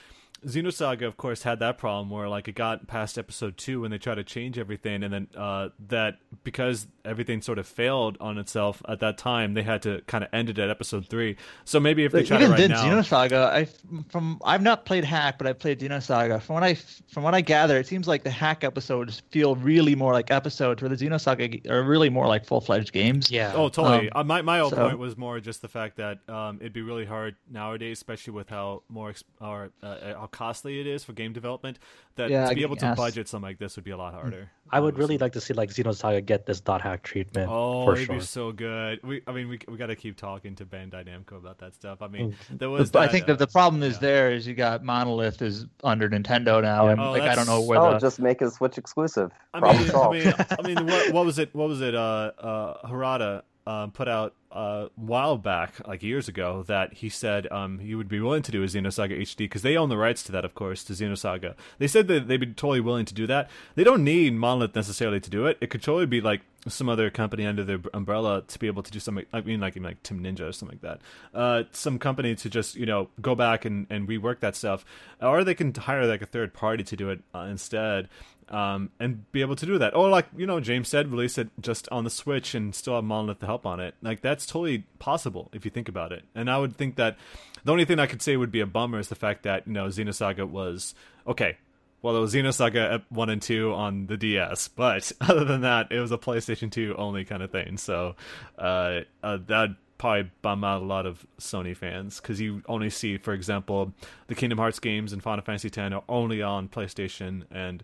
Xenosaga, 0.45 1.05
of 1.05 1.17
course, 1.17 1.43
had 1.43 1.59
that 1.59 1.77
problem 1.77 2.09
where 2.09 2.27
like 2.29 2.47
it 2.47 2.55
got 2.55 2.87
past 2.87 3.17
episode 3.17 3.57
two 3.57 3.81
when 3.81 3.91
they 3.91 3.97
tried 3.97 4.15
to 4.15 4.23
change 4.23 4.57
everything, 4.57 5.03
and 5.03 5.13
then 5.13 5.27
uh, 5.37 5.69
that 5.87 6.17
because 6.43 6.87
everything 7.05 7.41
sort 7.41 7.57
of 7.59 7.67
failed 7.67 8.17
on 8.21 8.37
itself 8.37 8.81
at 8.87 8.99
that 8.99 9.17
time, 9.17 9.53
they 9.53 9.63
had 9.63 9.81
to 9.81 10.01
kind 10.07 10.23
of 10.23 10.29
end 10.33 10.49
it 10.49 10.57
at 10.59 10.69
episode 10.69 11.07
three. 11.07 11.35
So 11.65 11.79
maybe 11.79 12.05
if 12.05 12.11
they 12.11 12.19
But 12.21 12.27
try 12.27 12.37
even 12.37 12.47
to 12.47 12.51
right 12.51 12.59
then, 12.59 12.69
now, 12.71 12.83
Xenosaga, 13.01 13.45
I 13.51 13.67
from 14.09 14.39
I've 14.45 14.61
not 14.61 14.85
played 14.85 15.03
Hack, 15.03 15.37
but 15.37 15.47
I've 15.47 15.59
played 15.59 15.79
Xenosaga. 15.79 16.41
From 16.41 16.55
what 16.55 16.63
I 16.63 16.75
from 17.11 17.23
what 17.23 17.33
I 17.35 17.41
gather, 17.41 17.77
it 17.77 17.87
seems 17.87 18.07
like 18.07 18.23
the 18.23 18.29
Hack 18.29 18.63
episodes 18.63 19.21
feel 19.31 19.55
really 19.55 19.95
more 19.95 20.13
like 20.13 20.31
episodes, 20.31 20.81
where 20.81 20.89
the 20.89 20.95
Xenosaga 20.95 21.69
are 21.69 21.83
really 21.83 22.09
more 22.09 22.27
like 22.27 22.45
full 22.45 22.61
fledged 22.61 22.93
games. 22.93 23.29
Yeah. 23.29 23.53
Oh, 23.55 23.69
totally. 23.69 24.09
Um, 24.11 24.21
uh, 24.21 24.23
my 24.23 24.41
my 24.41 24.59
whole 24.59 24.69
so- 24.69 24.87
point 24.87 24.99
was 24.99 25.17
more 25.17 25.39
just 25.39 25.61
the 25.61 25.67
fact 25.67 25.97
that 25.97 26.19
um, 26.29 26.57
it'd 26.61 26.73
be 26.73 26.81
really 26.81 27.05
hard 27.05 27.35
nowadays, 27.51 27.97
especially 27.97 28.33
with 28.33 28.49
how 28.49 28.83
more 28.89 29.09
ex- 29.09 29.23
or 29.41 29.71
uh, 29.83 30.13
how 30.13 30.28
costly 30.31 30.79
it 30.79 30.87
is 30.87 31.03
for 31.03 31.13
game 31.13 31.33
development. 31.33 31.79
That 32.15 32.29
Yeah, 32.29 32.49
to 32.49 32.55
be 32.55 32.61
able 32.63 32.75
to 32.77 32.85
guess. 32.85 32.97
budget 32.97 33.27
something 33.27 33.47
like 33.47 33.59
this 33.59 33.75
would 33.75 33.85
be 33.85 33.91
a 33.91 33.97
lot 33.97 34.13
harder. 34.13 34.49
I 34.71 34.79
would 34.79 34.97
really 34.97 35.17
like 35.17 35.33
to 35.33 35.41
see 35.41 35.53
like 35.53 35.69
Xenosaga 35.69 36.23
get 36.25 36.45
this 36.45 36.59
dot 36.61 36.81
hack 36.81 37.01
treatment 37.01 37.49
Oh, 37.51 37.85
for 37.85 37.93
it'd 37.95 38.05
sure. 38.05 38.15
be 38.17 38.21
so 38.21 38.51
good. 38.51 38.99
We, 39.03 39.21
I 39.25 39.31
mean, 39.31 39.47
we 39.49 39.59
we 39.67 39.77
got 39.77 39.87
to 39.87 39.95
keep 39.95 40.15
talking 40.15 40.55
to 40.57 40.65
Bandai 40.65 41.05
Namco 41.07 41.37
about 41.37 41.57
that 41.59 41.73
stuff. 41.73 42.01
I 42.01 42.07
Mm. 42.07 42.11
mean, 42.11 42.35
there 42.49 42.57
The- 42.59 42.69
was. 42.69 42.89
I 42.95 43.05
that, 43.05 43.11
think 43.11 43.23
uh, 43.23 43.27
that 43.27 43.39
the 43.39 43.47
problem 43.47 43.81
is 43.83 43.95
yeah. 43.95 43.99
there 44.01 44.31
is 44.31 44.45
you 44.45 44.53
got 44.53 44.83
Monolith 44.83 45.41
is 45.41 45.65
under 45.83 46.07
Nintendo 46.09 46.61
now, 46.61 46.85
Yeah. 46.85 46.91
and 46.91 47.01
Oh, 47.01 47.11
like 47.11 47.23
I 47.23 47.35
don't 47.35 47.47
know 47.47 47.61
where 47.61 47.79
oh, 47.79 47.93
the 47.93 47.99
just 47.99 48.19
make 48.19 48.41
a 48.41 48.51
Switch 48.51 48.77
exclusive. 48.77 49.31
I 49.53 49.59
mean, 49.61 49.91
I 49.95 50.09
mean, 50.11 50.33
I 50.59 50.61
mean, 50.61 50.85
what, 50.85 51.13
what 51.13 51.25
was 51.25 51.39
it? 51.39 51.53
What 51.55 51.67
was 51.69 51.81
it? 51.81 51.95
Uh, 51.95 52.31
uh, 52.37 52.87
Harada 52.87 53.41
um, 53.69 53.91
put 53.91 54.07
out 54.07 54.33
uh, 54.51 54.87
a 54.87 54.89
while 54.95 55.37
back, 55.37 55.87
like 55.87 56.01
years 56.01 56.27
ago, 56.27 56.63
that 56.63 56.93
he 56.93 57.07
said 57.07 57.45
um, 57.51 57.77
he 57.77 57.93
would 57.93 58.07
be 58.07 58.19
willing 58.19 58.41
to 58.41 58.51
do 58.51 58.63
a 58.63 58.65
Xenosaga 58.65 59.21
HD 59.21 59.37
because 59.37 59.61
they 59.61 59.77
own 59.77 59.89
the 59.89 59.97
rights 59.97 60.23
to 60.23 60.31
that, 60.31 60.43
of 60.43 60.55
course, 60.55 60.83
to 60.85 60.93
Xenosaga. 60.93 61.53
They 61.77 61.87
said 61.87 62.07
that 62.07 62.27
they'd 62.27 62.37
be 62.37 62.47
totally 62.47 62.79
willing 62.79 63.05
to 63.05 63.13
do 63.13 63.27
that. 63.27 63.47
They 63.75 63.83
don't 63.83 64.03
need 64.03 64.33
Monolith 64.33 64.75
necessarily 64.75 65.19
to 65.19 65.29
do 65.29 65.45
it. 65.45 65.59
It 65.61 65.69
could 65.69 65.83
totally 65.83 66.07
be 66.07 66.19
like 66.19 66.41
some 66.67 66.89
other 66.89 67.11
company 67.11 67.45
under 67.45 67.63
their 67.63 67.79
umbrella 67.93 68.41
to 68.47 68.57
be 68.57 68.65
able 68.65 68.81
to 68.81 68.91
do 68.91 68.99
something. 68.99 69.27
I 69.31 69.41
mean, 69.41 69.59
like 69.59 69.79
like 69.79 70.01
Team 70.01 70.23
Ninja 70.23 70.49
or 70.49 70.51
something 70.51 70.79
like 70.81 70.99
that. 71.33 71.39
Uh, 71.39 71.63
some 71.71 71.99
company 71.99 72.33
to 72.33 72.49
just 72.49 72.75
you 72.75 72.87
know 72.87 73.09
go 73.21 73.35
back 73.35 73.65
and, 73.65 73.85
and 73.91 74.07
rework 74.07 74.39
that 74.39 74.55
stuff, 74.55 74.83
or 75.21 75.43
they 75.43 75.53
can 75.53 75.75
hire 75.75 76.07
like 76.07 76.23
a 76.23 76.25
third 76.25 76.55
party 76.55 76.83
to 76.85 76.95
do 76.95 77.11
it 77.11 77.21
uh, 77.35 77.45
instead 77.47 78.09
um, 78.49 78.89
and 78.99 79.31
be 79.31 79.41
able 79.41 79.55
to 79.55 79.65
do 79.65 79.77
that. 79.77 79.95
Or 79.95 80.09
like 80.09 80.27
you 80.35 80.45
know, 80.45 80.59
James 80.59 80.89
said, 80.89 81.11
release 81.11 81.37
it 81.37 81.49
just 81.59 81.87
on 81.91 82.03
the 82.03 82.09
Switch 82.09 82.55
and 82.55 82.73
still 82.73 82.95
have 82.95 83.03
Monolith 83.03 83.39
to 83.39 83.45
help 83.45 83.65
on 83.65 83.79
it. 83.79 83.95
Like 84.01 84.21
that's 84.21 84.45
totally 84.45 84.85
possible 84.99 85.49
if 85.53 85.65
you 85.65 85.71
think 85.71 85.89
about 85.89 86.11
it. 86.11 86.23
And 86.35 86.49
I 86.49 86.57
would 86.57 86.75
think 86.75 86.95
that 86.95 87.17
the 87.63 87.71
only 87.71 87.85
thing 87.85 87.99
I 87.99 88.07
could 88.07 88.21
say 88.21 88.37
would 88.37 88.51
be 88.51 88.61
a 88.61 88.65
bummer 88.65 88.99
is 88.99 89.09
the 89.09 89.15
fact 89.15 89.43
that 89.43 89.67
you 89.67 89.73
know 89.73 89.85
Xenosaga 89.85 90.47
was 90.47 90.95
okay. 91.27 91.57
Well, 92.01 92.15
it 92.15 92.19
was 92.21 92.33
Xenosaga 92.33 93.03
one 93.09 93.29
and 93.29 93.41
two 93.41 93.73
on 93.73 94.07
the 94.07 94.15
DS, 94.17 94.69
but 94.69 95.11
other 95.21 95.43
than 95.43 95.61
that, 95.61 95.91
it 95.91 95.99
was 95.99 96.11
a 96.11 96.17
PlayStation 96.17 96.71
Two 96.71 96.95
only 96.97 97.25
kind 97.25 97.43
of 97.43 97.51
thing. 97.51 97.77
So 97.77 98.15
uh, 98.57 99.01
uh, 99.21 99.37
that 99.47 99.75
probably 99.97 100.31
bum 100.41 100.63
out 100.63 100.81
a 100.81 100.85
lot 100.85 101.05
of 101.05 101.27
Sony 101.39 101.75
fans 101.75 102.21
because 102.21 102.39
you 102.39 102.63
only 102.67 102.89
see, 102.89 103.17
for 103.17 103.33
example, 103.33 103.93
the 104.27 104.35
Kingdom 104.35 104.57
Hearts 104.57 104.79
games 104.79 105.13
and 105.13 105.21
Final 105.21 105.43
Fantasy 105.43 105.67
X 105.67 105.77
are 105.77 106.03
only 106.07 106.41
on 106.41 106.69
PlayStation, 106.69 107.43
and 107.51 107.83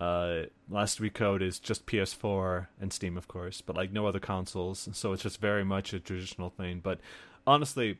uh, 0.00 0.42
Last 0.68 1.00
week 1.00 1.14
Recode 1.14 1.42
is 1.42 1.58
just 1.58 1.86
PS4 1.86 2.66
and 2.80 2.92
Steam, 2.92 3.16
of 3.16 3.28
course, 3.28 3.60
but 3.60 3.76
like 3.76 3.92
no 3.92 4.06
other 4.06 4.20
consoles. 4.20 4.88
So 4.92 5.12
it's 5.12 5.22
just 5.22 5.40
very 5.40 5.64
much 5.64 5.92
a 5.92 6.00
traditional 6.00 6.50
thing. 6.50 6.80
But 6.82 7.00
honestly, 7.46 7.98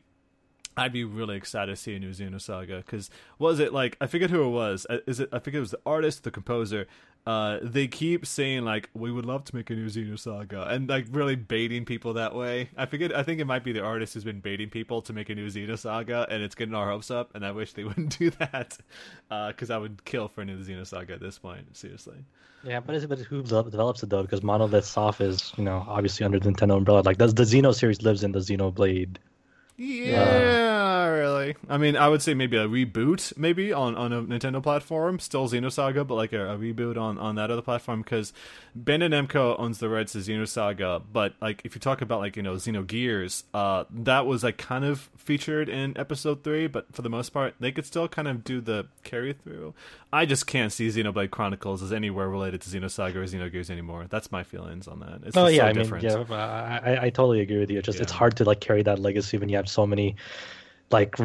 I'd 0.75 0.91
be 0.93 1.03
really 1.03 1.35
excited 1.37 1.71
to 1.71 1.75
see 1.75 1.95
a 1.95 1.99
new 1.99 2.09
Xenosaga 2.09 2.77
because 2.77 3.09
was 3.37 3.59
it 3.59 3.73
like 3.73 3.95
I 4.01 4.07
forget 4.07 4.31
who 4.31 4.43
it 4.43 4.49
was? 4.49 4.87
Uh, 4.89 4.99
Is 5.05 5.19
it 5.19 5.29
I 5.31 5.39
think 5.39 5.55
it 5.55 5.59
was 5.59 5.71
the 5.71 5.79
artist, 5.85 6.23
the 6.23 6.31
composer. 6.31 6.87
Uh, 7.25 7.59
they 7.61 7.87
keep 7.87 8.25
saying 8.25 8.65
like 8.65 8.89
we 8.93 9.09
would 9.09 9.25
love 9.25 9.45
to 9.45 9.55
make 9.55 9.69
a 9.69 9.73
new 9.73 9.85
Xenosaga 9.85 10.69
and 10.69 10.89
like 10.89 11.05
really 11.09 11.37
baiting 11.37 11.85
people 11.85 12.13
that 12.13 12.35
way. 12.35 12.69
I 12.75 12.85
forget. 12.85 13.15
I 13.15 13.23
think 13.23 13.39
it 13.39 13.45
might 13.45 13.63
be 13.63 13.71
the 13.71 13.81
artist 13.81 14.13
who's 14.13 14.25
been 14.25 14.41
baiting 14.41 14.69
people 14.69 15.01
to 15.03 15.13
make 15.13 15.29
a 15.29 15.35
new 15.35 15.47
Xenosaga, 15.47 16.27
and 16.29 16.43
it's 16.43 16.55
getting 16.55 16.75
our 16.75 16.89
hopes 16.89 17.09
up. 17.09 17.31
And 17.33 17.45
I 17.45 17.51
wish 17.51 17.73
they 17.73 17.83
wouldn't 17.85 18.17
do 18.17 18.29
that 18.31 18.77
because 19.29 19.69
I 19.69 19.77
would 19.77 20.03
kill 20.03 20.27
for 20.27 20.41
a 20.41 20.45
new 20.45 20.57
Xenosaga 20.57 21.11
at 21.11 21.21
this 21.21 21.39
point. 21.39 21.77
Seriously. 21.77 22.25
Yeah, 22.63 22.79
but, 22.79 22.95
it's, 22.95 23.05
but 23.05 23.19
who 23.19 23.43
de- 23.43 23.63
develops 23.63 24.03
it 24.03 24.09
though? 24.09 24.21
Because 24.21 24.41
Monolith 24.41 24.85
Soft 24.85 25.21
is, 25.21 25.53
you 25.57 25.63
know, 25.63 25.85
obviously 25.87 26.25
under 26.25 26.39
the 26.39 26.49
Nintendo 26.49 26.77
umbrella. 26.77 27.01
Like, 27.01 27.17
does 27.17 27.33
the 27.33 27.43
Xeno 27.43 27.75
series 27.75 28.01
lives 28.01 28.23
in 28.23 28.31
the 28.31 28.39
Xenoblade? 28.39 29.17
Yeah, 29.75 31.07
really. 31.07 31.55
I 31.67 31.77
mean, 31.77 31.95
I 31.97 32.07
would 32.07 32.21
say 32.21 32.33
maybe 32.33 32.57
a 32.57 32.67
reboot, 32.67 33.35
maybe 33.37 33.73
on, 33.73 33.95
on 33.95 34.13
a 34.13 34.21
Nintendo 34.21 34.61
platform, 34.61 35.19
still 35.19 35.47
Xenosaga, 35.49 36.05
but 36.05 36.15
like 36.15 36.31
a, 36.33 36.53
a 36.53 36.57
reboot 36.57 36.97
on, 36.97 37.17
on 37.17 37.35
that 37.35 37.49
other 37.49 37.61
platform 37.61 38.01
because 38.01 38.33
Bandai 38.79 39.09
Namco 39.09 39.59
owns 39.59 39.79
the 39.79 39.89
rights 39.89 40.13
to 40.13 40.19
Xenosaga. 40.19 41.01
But 41.11 41.33
like, 41.41 41.61
if 41.65 41.73
you 41.75 41.81
talk 41.81 42.01
about 42.01 42.19
like 42.19 42.35
you 42.35 42.43
know 42.43 42.53
Xenogears, 42.55 43.43
uh, 43.53 43.85
that 43.89 44.25
was 44.25 44.43
like 44.43 44.57
kind 44.57 44.85
of 44.85 45.09
featured 45.17 45.69
in 45.69 45.97
Episode 45.97 46.43
Three, 46.43 46.67
but 46.67 46.93
for 46.93 47.01
the 47.01 47.09
most 47.09 47.29
part, 47.31 47.55
they 47.59 47.71
could 47.71 47.85
still 47.85 48.07
kind 48.07 48.27
of 48.27 48.43
do 48.43 48.61
the 48.61 48.87
carry 49.03 49.33
through. 49.33 49.73
I 50.11 50.27
just 50.27 50.45
can't 50.45 50.71
see 50.71 50.87
Xenoblade 50.89 51.31
Chronicles 51.31 51.81
as 51.81 51.91
anywhere 51.91 52.29
related 52.29 52.61
to 52.61 52.69
Xenosaga 52.69 53.15
or 53.15 53.23
Xenogears 53.23 53.71
anymore. 53.71 54.05
That's 54.09 54.31
my 54.31 54.43
feelings 54.43 54.87
on 54.87 54.99
that. 54.99 55.21
It's 55.25 55.35
Oh 55.35 55.45
just 55.45 55.55
yeah, 55.55 55.63
so 55.63 55.65
I 55.65 55.73
mean, 55.73 55.75
different. 55.83 56.03
yeah, 56.03 56.23
I, 56.29 56.91
I 56.91 57.05
I 57.05 57.09
totally 57.09 57.41
agree 57.41 57.57
with 57.57 57.71
you. 57.71 57.79
It's 57.79 57.87
just 57.87 57.99
it's 57.99 58.11
hard 58.11 58.37
to 58.37 58.43
like 58.43 58.59
carry 58.59 58.83
that 58.83 58.99
legacy 58.99 59.37
when 59.39 59.49
you 59.49 59.57
have 59.63 59.69
so 59.69 59.85
many, 59.87 60.15
like, 60.91 61.17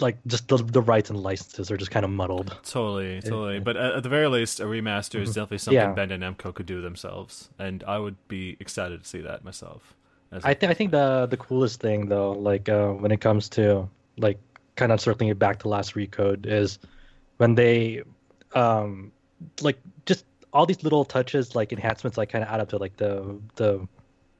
like 0.00 0.16
just 0.26 0.48
the 0.48 0.56
the 0.56 0.80
rights 0.80 1.10
and 1.10 1.20
licenses 1.20 1.70
are 1.70 1.76
just 1.76 1.90
kind 1.90 2.04
of 2.04 2.10
muddled. 2.10 2.56
Totally, 2.64 3.20
totally. 3.20 3.60
But 3.60 3.76
at, 3.76 3.96
at 3.96 4.02
the 4.02 4.08
very 4.08 4.26
least, 4.28 4.58
a 4.60 4.64
remaster 4.64 5.20
is 5.20 5.30
Mhm. 5.30 5.34
definitely 5.34 5.58
something 5.58 5.74
Yeah. 5.78 5.94
Bandai 5.94 6.18
Namco 6.18 6.54
could 6.54 6.66
do 6.66 6.80
themselves, 6.80 7.50
and 7.58 7.84
I 7.86 7.98
would 7.98 8.16
be 8.28 8.56
excited 8.58 9.02
to 9.02 9.08
see 9.08 9.20
that 9.20 9.44
myself. 9.44 9.94
I 10.42 10.54
think 10.54 10.70
I 10.70 10.74
think 10.74 10.90
the 10.90 11.26
the 11.26 11.36
coolest 11.36 11.80
thing 11.80 12.08
though, 12.08 12.32
like 12.32 12.68
uh, 12.68 12.90
when 12.92 13.12
it 13.12 13.20
comes 13.20 13.48
to 13.50 13.88
like 14.18 14.38
kind 14.76 14.92
of 14.92 15.00
circling 15.00 15.28
it 15.30 15.38
back 15.38 15.58
to 15.60 15.68
last 15.68 15.94
recode, 15.94 16.46
is 16.46 16.78
when 17.36 17.54
they 17.54 18.02
um 18.54 19.12
like 19.60 19.78
just 20.06 20.24
all 20.52 20.66
these 20.66 20.82
little 20.82 21.04
touches 21.04 21.54
like 21.54 21.72
enhancements 21.72 22.16
like 22.18 22.30
kind 22.30 22.42
of 22.42 22.50
add 22.50 22.60
up 22.60 22.68
to 22.70 22.78
like 22.78 22.96
the 22.96 23.38
the 23.56 23.86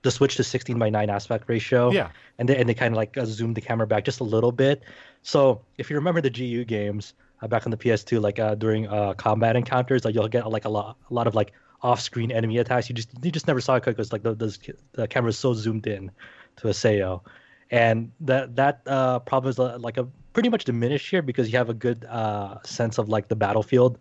the 0.06 0.10
switch 0.10 0.36
to 0.36 0.44
16 0.44 0.78
by 0.78 0.88
9 0.88 1.10
aspect 1.10 1.44
ratio 1.48 1.90
Yeah, 1.90 2.08
and 2.38 2.48
they 2.48 2.56
and 2.56 2.68
they 2.68 2.74
kind 2.74 2.92
of 2.94 2.96
like 2.96 3.16
uh, 3.18 3.24
zoom 3.26 3.54
the 3.54 3.60
camera 3.60 3.86
back 3.86 4.04
just 4.04 4.20
a 4.20 4.24
little 4.24 4.52
bit 4.52 4.82
so 5.22 5.60
if 5.78 5.90
you 5.90 5.96
remember 5.96 6.20
the 6.20 6.30
gu 6.30 6.64
games 6.64 7.14
uh, 7.42 7.48
back 7.48 7.66
on 7.66 7.70
the 7.70 7.76
ps2 7.76 8.20
like 8.20 8.38
uh, 8.38 8.54
during 8.54 8.86
uh, 8.86 9.12
combat 9.14 9.56
encounters 9.56 10.04
like 10.04 10.14
you'll 10.14 10.28
get 10.28 10.48
like 10.50 10.64
a 10.64 10.68
lot 10.68 10.96
a 11.10 11.14
lot 11.14 11.26
of 11.26 11.34
like 11.34 11.52
off-screen 11.82 12.32
enemy 12.32 12.58
attacks. 12.58 12.88
You 12.88 12.94
just 12.94 13.10
you 13.22 13.30
just 13.30 13.46
never 13.46 13.60
saw 13.60 13.76
it 13.76 13.84
because 13.84 14.12
like 14.12 14.22
the, 14.22 14.34
the 14.34 14.74
the 14.92 15.08
camera 15.08 15.30
is 15.30 15.38
so 15.38 15.54
zoomed 15.54 15.86
in 15.86 16.10
to 16.56 16.68
Haseo, 16.68 17.22
and 17.70 18.12
that 18.20 18.56
that 18.56 18.82
uh, 18.86 19.18
problem 19.20 19.50
is 19.50 19.58
uh, 19.58 19.78
like 19.78 19.96
a 19.96 20.08
pretty 20.32 20.48
much 20.48 20.64
diminished 20.64 21.08
here 21.10 21.22
because 21.22 21.50
you 21.50 21.58
have 21.58 21.70
a 21.70 21.74
good 21.74 22.04
uh, 22.04 22.58
sense 22.62 22.98
of 22.98 23.08
like 23.08 23.28
the 23.28 23.36
battlefield. 23.36 23.98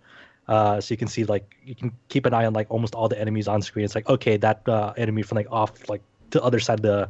Uh, 0.47 0.79
so 0.79 0.93
you 0.93 0.97
can 0.97 1.07
see 1.07 1.23
like 1.23 1.55
you 1.63 1.75
can 1.75 1.91
keep 2.09 2.25
an 2.25 2.33
eye 2.33 2.45
on 2.45 2.53
like 2.53 2.67
almost 2.69 2.93
all 2.93 3.07
the 3.07 3.19
enemies 3.19 3.47
on 3.47 3.61
screen. 3.61 3.85
It's 3.85 3.95
like 3.95 4.07
okay, 4.07 4.37
that 4.37 4.67
uh, 4.67 4.93
enemy 4.97 5.23
from 5.23 5.37
like 5.37 5.51
off 5.51 5.89
like 5.89 6.01
the 6.29 6.43
other 6.43 6.59
side 6.59 6.79
of 6.79 6.83
the 6.83 7.09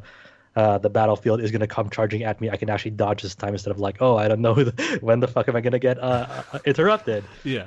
uh, 0.56 0.78
the 0.78 0.88
battlefield 0.88 1.42
is 1.42 1.50
gonna 1.50 1.66
come 1.66 1.90
charging 1.90 2.24
at 2.24 2.40
me. 2.40 2.48
I 2.48 2.56
can 2.56 2.70
actually 2.70 2.92
dodge 2.92 3.22
this 3.22 3.34
time 3.34 3.52
instead 3.52 3.70
of 3.70 3.78
like 3.78 4.00
oh 4.00 4.16
I 4.16 4.28
don't 4.28 4.40
know 4.40 4.54
the, 4.54 4.98
when 5.02 5.20
the 5.20 5.28
fuck 5.28 5.48
am 5.48 5.56
I 5.56 5.60
gonna 5.60 5.78
get 5.78 5.98
uh, 5.98 6.26
uh 6.52 6.58
interrupted. 6.64 7.24
Yeah. 7.44 7.66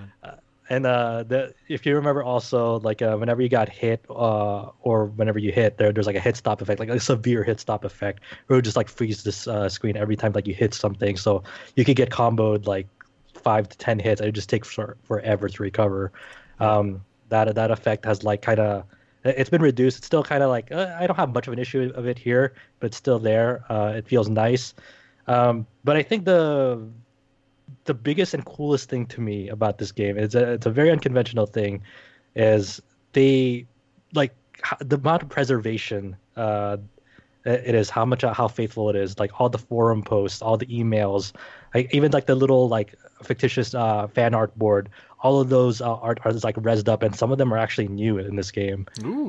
and 0.72 0.86
uh, 0.86 1.24
the 1.24 1.54
if 1.68 1.86
you 1.86 1.96
remember 1.96 2.24
also 2.24 2.80
like 2.80 3.02
uh, 3.04 3.16
whenever 3.18 3.42
you 3.42 3.50
got 3.50 3.70
hit 3.70 4.04
uh, 4.10 4.70
or 4.82 5.06
whenever 5.06 5.38
you 5.38 5.52
hit 5.52 5.78
there 5.78 5.92
there's 5.92 6.08
like 6.08 6.16
a 6.16 6.20
hit 6.20 6.36
stop 6.36 6.62
effect 6.62 6.80
like 6.80 6.90
a 6.90 7.00
severe 7.00 7.44
hit 7.44 7.60
stop 7.60 7.84
effect 7.84 8.22
where 8.48 8.56
it 8.56 8.58
would 8.58 8.66
just 8.66 8.78
like 8.78 8.90
freeze 8.90 9.24
this 9.24 9.48
uh, 9.48 9.70
screen 9.70 9.98
every 9.98 10.16
time 10.16 10.32
like 10.34 10.48
you 10.48 10.54
hit 10.54 10.74
something 10.74 11.18
so 11.18 11.44
you 11.76 11.86
could 11.86 11.96
get 11.96 12.10
comboed 12.10 12.66
like 12.66 12.88
five 13.40 13.70
to 13.70 13.78
ten 13.78 14.00
hits 14.00 14.22
it 14.22 14.32
just 14.32 14.50
takes 14.50 14.68
for, 14.70 14.98
forever 15.04 15.50
to 15.50 15.64
recover. 15.64 16.12
Um, 16.60 17.04
that 17.30 17.54
that 17.56 17.72
effect 17.72 18.06
has 18.06 18.24
like 18.24 18.42
kind 18.42 18.60
of 18.60 18.84
it's 19.24 19.50
been 19.50 19.62
reduced. 19.62 19.98
It's 19.98 20.08
still 20.08 20.24
kind 20.24 20.44
of 20.44 20.50
like 20.50 20.72
uh, 20.72 20.96
i 21.00 21.06
don't 21.06 21.18
have 21.18 21.34
much 21.34 21.48
of 21.48 21.54
an 21.54 21.60
issue 21.60 21.92
of 21.96 22.08
it 22.08 22.18
here 22.18 22.54
but 22.80 22.88
it's 22.88 22.98
still 22.98 23.20
there. 23.20 23.64
Uh, 23.70 23.94
it 23.96 24.08
feels 24.08 24.30
nice. 24.30 24.74
Um, 25.28 25.68
but 25.84 25.96
i 25.96 26.04
think 26.04 26.26
the 26.26 26.88
the 27.86 27.94
biggest 27.94 28.34
and 28.34 28.44
coolest 28.46 28.90
thing 28.90 29.06
to 29.06 29.22
me 29.22 29.50
about 29.50 29.78
this 29.78 29.92
game 29.92 30.18
is 30.18 30.36
a, 30.36 30.54
it's 30.54 30.66
a 30.66 30.72
very 30.72 30.90
unconventional 30.90 31.46
thing 31.46 31.82
is 32.36 32.82
they 33.14 33.66
like 34.14 34.36
the 34.80 34.96
amount 34.98 35.24
of 35.24 35.30
preservation 35.30 36.16
uh, 36.36 36.78
it 37.46 37.74
is 37.74 37.90
how 37.90 38.06
much 38.06 38.22
how 38.22 38.48
faithful 38.48 38.90
it 38.90 38.96
is. 38.96 39.18
Like 39.18 39.40
all 39.40 39.50
the 39.50 39.58
forum 39.58 40.04
posts 40.04 40.42
all 40.42 40.58
the 40.58 40.66
emails 40.66 41.34
like 41.74 41.94
even 41.94 42.12
like 42.12 42.26
the 42.26 42.36
little 42.36 42.68
like 42.68 42.96
fictitious 43.24 43.74
uh, 43.74 44.08
fan 44.08 44.34
art 44.34 44.58
board. 44.58 44.90
All 45.22 45.42
of 45.42 45.50
those 45.50 45.82
uh, 45.82 45.96
art 45.96 46.20
are 46.24 46.32
like 46.32 46.56
rezzed 46.56 46.88
up 46.88 47.04
and 47.04 47.14
some 47.16 47.32
of 47.32 47.38
them 47.38 47.54
are 47.54 47.58
actually 47.58 47.90
new 47.90 48.18
in 48.20 48.36
this 48.36 48.52
game. 48.52 48.88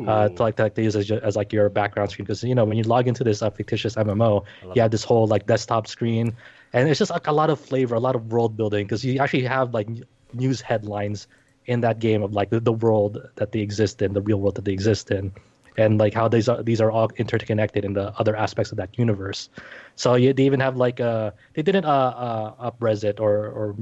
Uh, 0.09 0.29
to 0.29 0.43
like 0.43 0.57
that 0.57 0.75
they 0.77 0.85
use 0.85 0.97
as, 0.97 1.11
as 1.11 1.37
like 1.37 1.53
your 1.53 1.69
background 1.69 2.11
screen 2.11 2.25
because 2.25 2.43
you 2.45 2.55
know 2.55 2.65
when 2.65 2.77
you 2.77 2.85
log 2.85 3.09
into 3.09 3.25
this 3.25 3.43
uh, 3.43 3.51
fictitious 3.51 3.97
MMO, 3.97 4.45
you 4.75 4.83
have 4.83 4.91
this 4.91 5.05
whole 5.05 5.27
like 5.27 5.47
desktop 5.47 5.87
screen, 5.89 6.37
and 6.73 6.89
it's 6.89 6.99
just 6.99 7.11
like 7.11 7.27
a 7.27 7.33
lot 7.33 7.51
of 7.51 7.61
flavor, 7.61 7.95
a 7.97 8.01
lot 8.01 8.15
of 8.15 8.31
world 8.33 8.57
building 8.57 8.87
because 8.87 9.05
you 9.05 9.19
actually 9.21 9.45
have 9.45 9.75
like 9.75 9.89
news 10.33 10.61
headlines 10.61 11.27
in 11.67 11.81
that 11.83 11.99
game 11.99 12.23
of 12.23 12.33
like 12.33 12.51
the, 12.51 12.61
the 12.61 12.73
world 12.73 13.19
that 13.37 13.53
they 13.53 13.61
exist 13.61 14.01
in, 14.03 14.13
the 14.13 14.23
real 14.23 14.41
world 14.41 14.55
that 14.57 14.65
they 14.65 14.73
exist 14.73 15.11
in, 15.11 15.33
and 15.77 15.99
like 15.99 16.15
how 16.15 16.29
these 16.29 16.49
are 16.49 16.63
these 16.63 16.81
are 16.81 16.91
all 16.91 17.11
interconnected 17.17 17.85
in 17.85 17.93
the 17.93 18.13
other 18.19 18.37
aspects 18.37 18.73
of 18.73 18.77
that 18.79 18.99
universe. 18.99 19.49
So 19.97 20.15
you, 20.15 20.33
they 20.33 20.45
even 20.45 20.61
have 20.61 20.77
like 20.77 21.01
uh 21.01 21.31
they 21.55 21.63
didn't 21.63 21.85
uh, 21.85 21.89
uh 21.89 22.71
upres 22.71 23.05
it 23.05 23.21
or 23.21 23.49
or 23.49 23.77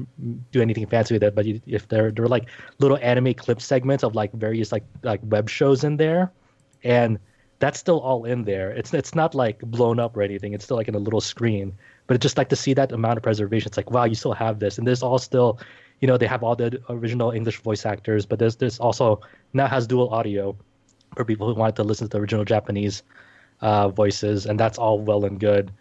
do 0.53 0.61
anything 0.61 0.87
fancy 0.87 1.15
with 1.15 1.23
it, 1.23 1.35
but 1.35 1.45
you, 1.47 1.61
if 1.67 1.89
there 1.89 2.11
there 2.11 2.23
were 2.23 2.29
like 2.29 2.49
little 2.79 2.99
anime 3.03 3.35
clip 3.35 3.61
segments 3.61 4.05
of 4.05 4.15
like 4.15 4.33
various 4.33 4.73
like 4.73 4.85
like 5.03 5.21
web 5.25 5.49
shows 5.49 5.85
in 5.85 5.97
there, 5.97 6.33
and 6.85 7.19
that's 7.59 7.79
still 7.79 8.01
all 8.01 8.25
in 8.25 8.45
there. 8.45 8.71
It's 8.71 8.95
it's 8.95 9.15
not 9.15 9.35
like 9.35 9.61
blown 9.61 9.99
up 9.99 10.17
or 10.17 10.23
anything. 10.23 10.53
It's 10.53 10.65
still 10.65 10.77
like 10.77 10.89
in 10.89 10.95
a 10.95 10.99
little 11.01 11.21
screen. 11.21 11.75
But 12.07 12.21
just 12.21 12.39
like 12.39 12.49
to 12.51 12.57
see 12.57 12.73
that 12.75 12.93
amount 12.93 13.19
of 13.19 13.23
preservation. 13.23 13.69
It's 13.69 13.77
like 13.77 13.91
wow, 13.91 14.05
you 14.05 14.15
still 14.15 14.33
have 14.33 14.59
this, 14.59 14.79
and 14.79 14.87
there's 14.87 15.03
all 15.03 15.19
still, 15.19 15.59
you 16.01 16.09
know, 16.09 16.17
they 16.17 16.27
have 16.27 16.43
all 16.43 16.57
the 16.57 16.81
original 16.89 17.33
English 17.33 17.61
voice 17.61 17.85
actors, 17.85 18.27
but 18.27 18.39
there's 18.39 18.57
this 18.57 18.79
also 18.79 19.21
now 19.53 19.67
has 19.67 19.87
dual 19.87 20.09
audio 20.11 20.57
for 21.19 21.25
people 21.25 21.49
who 21.49 21.55
wanted 21.55 21.75
to 21.75 21.83
listen 21.83 22.07
to 22.07 22.11
the 22.17 22.21
original 22.21 22.45
Japanese 22.45 23.03
uh, 23.61 23.89
voices, 23.89 24.47
and 24.47 24.59
that's 24.59 24.79
all 24.79 25.01
well 25.01 25.25
and 25.25 25.41
good. 25.41 25.73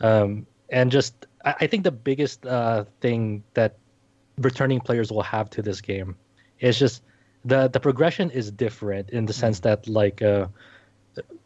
Um, 0.00 0.44
and 0.70 0.90
just, 0.90 1.26
I, 1.44 1.54
I 1.60 1.66
think 1.68 1.84
the 1.84 1.92
biggest 1.92 2.44
uh, 2.44 2.84
thing 3.00 3.44
that 3.54 3.78
returning 4.38 4.80
players 4.80 5.12
will 5.12 5.22
have 5.22 5.48
to 5.50 5.62
this 5.62 5.80
game 5.80 6.16
is 6.58 6.76
just 6.78 7.02
the 7.44 7.68
the 7.68 7.78
progression 7.78 8.30
is 8.30 8.50
different 8.50 9.10
in 9.10 9.26
the 9.26 9.32
sense 9.32 9.60
that 9.60 9.86
like 9.86 10.22
uh, 10.22 10.46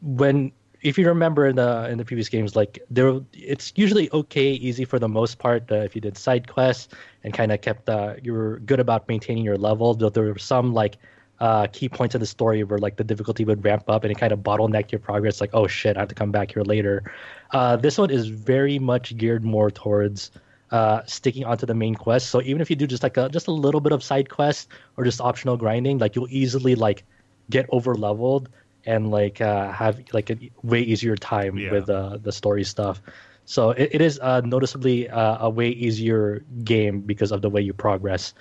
when 0.00 0.52
if 0.82 0.96
you 0.96 1.06
remember 1.08 1.46
in 1.46 1.56
the 1.56 1.88
in 1.90 1.98
the 1.98 2.04
previous 2.04 2.28
games 2.28 2.54
like 2.54 2.78
there 2.90 3.18
it's 3.32 3.72
usually 3.76 4.08
okay 4.12 4.52
easy 4.52 4.84
for 4.84 4.98
the 4.98 5.08
most 5.08 5.38
part 5.38 5.72
uh, 5.72 5.76
if 5.76 5.94
you 5.94 6.00
did 6.00 6.16
side 6.16 6.46
quests 6.46 6.94
and 7.24 7.32
kind 7.34 7.50
of 7.50 7.60
kept 7.60 7.88
uh, 7.88 8.14
you 8.22 8.32
were 8.32 8.60
good 8.60 8.78
about 8.78 9.08
maintaining 9.08 9.42
your 9.42 9.56
level 9.56 9.94
though 9.94 10.10
there 10.10 10.24
were 10.24 10.38
some 10.38 10.74
like 10.74 10.96
uh, 11.40 11.66
key 11.72 11.88
points 11.88 12.14
of 12.14 12.20
the 12.20 12.26
story 12.26 12.64
where 12.64 12.78
like 12.78 12.96
the 12.96 13.04
difficulty 13.04 13.44
would 13.44 13.64
ramp 13.64 13.84
up 13.88 14.04
and 14.04 14.10
it 14.12 14.18
kind 14.18 14.32
of 14.32 14.40
bottlenecked 14.40 14.90
your 14.92 14.98
progress 14.98 15.40
like 15.40 15.50
oh 15.52 15.66
shit 15.66 15.96
i 15.96 16.00
have 16.00 16.08
to 16.08 16.14
come 16.14 16.30
back 16.32 16.52
here 16.52 16.62
later 16.62 17.12
uh, 17.52 17.76
this 17.76 17.98
one 17.98 18.10
is 18.10 18.28
very 18.28 18.78
much 18.78 19.16
geared 19.16 19.44
more 19.44 19.70
towards 19.70 20.30
uh, 20.70 21.00
sticking 21.06 21.44
onto 21.44 21.66
the 21.66 21.74
main 21.74 21.94
quest 21.94 22.28
so 22.30 22.40
even 22.42 22.60
if 22.60 22.70
you 22.70 22.76
do 22.76 22.86
just 22.86 23.02
like 23.02 23.16
a 23.16 23.28
just 23.28 23.46
a 23.48 23.52
little 23.52 23.80
bit 23.80 23.92
of 23.92 24.02
side 24.02 24.28
quest 24.28 24.68
or 24.96 25.04
just 25.04 25.20
optional 25.20 25.56
grinding 25.56 25.98
like 25.98 26.16
you'll 26.16 26.26
easily 26.30 26.74
like 26.74 27.04
get 27.50 27.66
over 27.70 27.94
leveled 27.94 28.48
and 28.84 29.10
like 29.10 29.40
uh, 29.40 29.70
have 29.72 30.00
like 30.12 30.30
a 30.30 30.36
way 30.62 30.80
easier 30.80 31.16
time 31.16 31.58
Yeah. 31.58 31.72
with 31.72 31.90
uh, 31.90 32.18
the 32.22 32.32
story 32.32 32.64
stuff. 32.64 33.02
So 33.44 33.70
it, 33.70 33.90
it 33.94 34.00
is 34.00 34.18
uh, 34.20 34.40
noticeably 34.42 35.08
uh, 35.08 35.38
a 35.46 35.50
way 35.50 35.68
easier 35.70 36.44
game 36.64 37.00
because 37.00 37.32
of 37.32 37.42
the 37.42 37.50
way 37.50 37.60
you 37.60 37.72
progress 37.72 38.32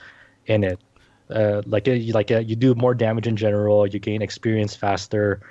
in 0.45 0.63
it. 0.63 0.79
Uh, 1.29 1.61
like 1.65 1.87
uh, 1.87 1.91
you, 1.91 2.13
like 2.13 2.31
uh, 2.31 2.39
you 2.39 2.55
do 2.55 2.75
more 2.75 2.93
damage 2.93 3.27
in 3.27 3.35
general, 3.35 3.87
you 3.87 3.99
gain 3.99 4.21
experience 4.21 4.75
faster, 4.75 5.41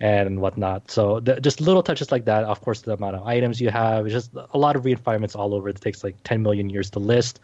and 0.00 0.40
whatnot. 0.40 0.90
So 0.90 1.20
the, 1.20 1.40
just 1.40 1.60
little 1.60 1.82
touches 1.82 2.12
like 2.12 2.24
that. 2.26 2.44
Of 2.44 2.60
course, 2.60 2.82
the 2.82 2.92
amount 2.92 3.16
of 3.16 3.26
items 3.26 3.60
you 3.60 3.70
have, 3.70 4.06
just 4.08 4.30
a 4.34 4.58
lot 4.58 4.76
of 4.76 4.84
refinements 4.84 5.34
all 5.34 5.54
over. 5.54 5.68
It 5.68 5.80
takes 5.80 6.04
like 6.04 6.16
10 6.24 6.42
million 6.42 6.68
years 6.70 6.90
to 6.90 6.98
list. 6.98 7.40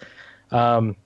Um, 0.51 0.97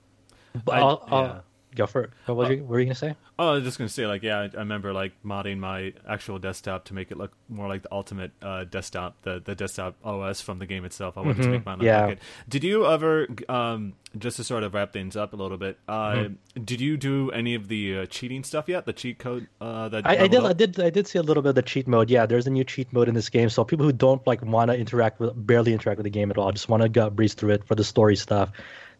but 0.65 0.75
I- 0.75 0.79
I'll, 0.79 1.07
I'll 1.07 1.23
yeah. 1.23 1.39
Go 1.75 1.85
for 1.85 2.03
it. 2.05 2.09
What, 2.25 2.37
was 2.37 2.49
you, 2.49 2.57
what 2.61 2.69
were 2.69 2.79
you 2.79 2.85
gonna 2.85 2.95
say? 2.95 3.15
Oh, 3.37 3.49
I 3.49 3.51
was 3.55 3.63
just 3.63 3.77
gonna 3.77 3.89
say, 3.89 4.07
like, 4.07 4.23
yeah, 4.23 4.39
I, 4.39 4.43
I 4.45 4.59
remember 4.59 4.93
like 4.93 5.11
modding 5.25 5.57
my 5.59 5.93
actual 6.07 6.39
desktop 6.39 6.85
to 6.85 6.93
make 6.93 7.11
it 7.11 7.17
look 7.17 7.33
more 7.49 7.67
like 7.67 7.83
the 7.83 7.91
ultimate 7.91 8.31
uh, 8.41 8.63
desktop, 8.63 9.21
the 9.23 9.41
the 9.43 9.55
desktop 9.55 9.95
OS 10.03 10.41
from 10.41 10.59
the 10.59 10.65
game 10.65 10.85
itself. 10.85 11.17
I 11.17 11.21
wanted 11.21 11.43
to 11.43 11.47
Mhm, 11.49 11.51
make 11.51 11.65
mine 11.65 11.77
look 11.79 11.85
yeah. 11.85 12.05
like 12.05 12.13
it. 12.17 12.19
Did 12.47 12.63
you 12.63 12.85
ever, 12.87 13.27
um, 13.49 13.93
just 14.17 14.37
to 14.37 14.43
sort 14.45 14.63
of 14.63 14.73
wrap 14.73 14.93
things 14.93 15.15
up 15.17 15.33
a 15.33 15.35
little 15.35 15.57
bit, 15.57 15.77
uh, 15.87 16.11
Mm-hmm. 16.13 16.63
did 16.63 16.79
you 16.79 16.95
do 16.97 17.29
any 17.31 17.55
of 17.55 17.67
the 17.67 17.99
uh, 17.99 18.05
cheating 18.05 18.43
stuff 18.43 18.69
yet? 18.69 18.85
The 18.85 18.93
cheat 18.93 19.19
code 19.19 19.47
uh, 19.59 19.89
that 19.89 20.07
I, 20.07 20.23
I 20.23 20.27
did, 20.27 20.39
up? 20.39 20.45
I 20.45 20.53
did, 20.53 20.79
I 20.79 20.89
did 20.89 21.05
see 21.07 21.19
a 21.19 21.23
little 21.23 21.43
bit 21.43 21.49
of 21.49 21.55
the 21.55 21.61
cheat 21.61 21.87
mode. 21.87 22.09
Yeah, 22.09 22.25
there's 22.25 22.47
a 22.47 22.49
new 22.51 22.63
cheat 22.63 22.93
mode 22.93 23.09
in 23.09 23.15
this 23.15 23.29
game, 23.29 23.49
so 23.49 23.65
people 23.65 23.85
who 23.85 23.91
don't 23.91 24.25
like 24.25 24.41
want 24.43 24.71
to 24.71 24.77
interact 24.77 25.19
with, 25.19 25.31
barely 25.35 25.73
interact 25.73 25.97
with 25.97 26.05
the 26.05 26.09
game 26.09 26.31
at 26.31 26.37
all, 26.37 26.51
just 26.53 26.69
want 26.69 26.83
to 26.83 26.89
go 26.89 27.09
breeze 27.09 27.33
through 27.33 27.51
it 27.51 27.65
for 27.67 27.75
the 27.75 27.83
story 27.83 28.15
stuff. 28.15 28.51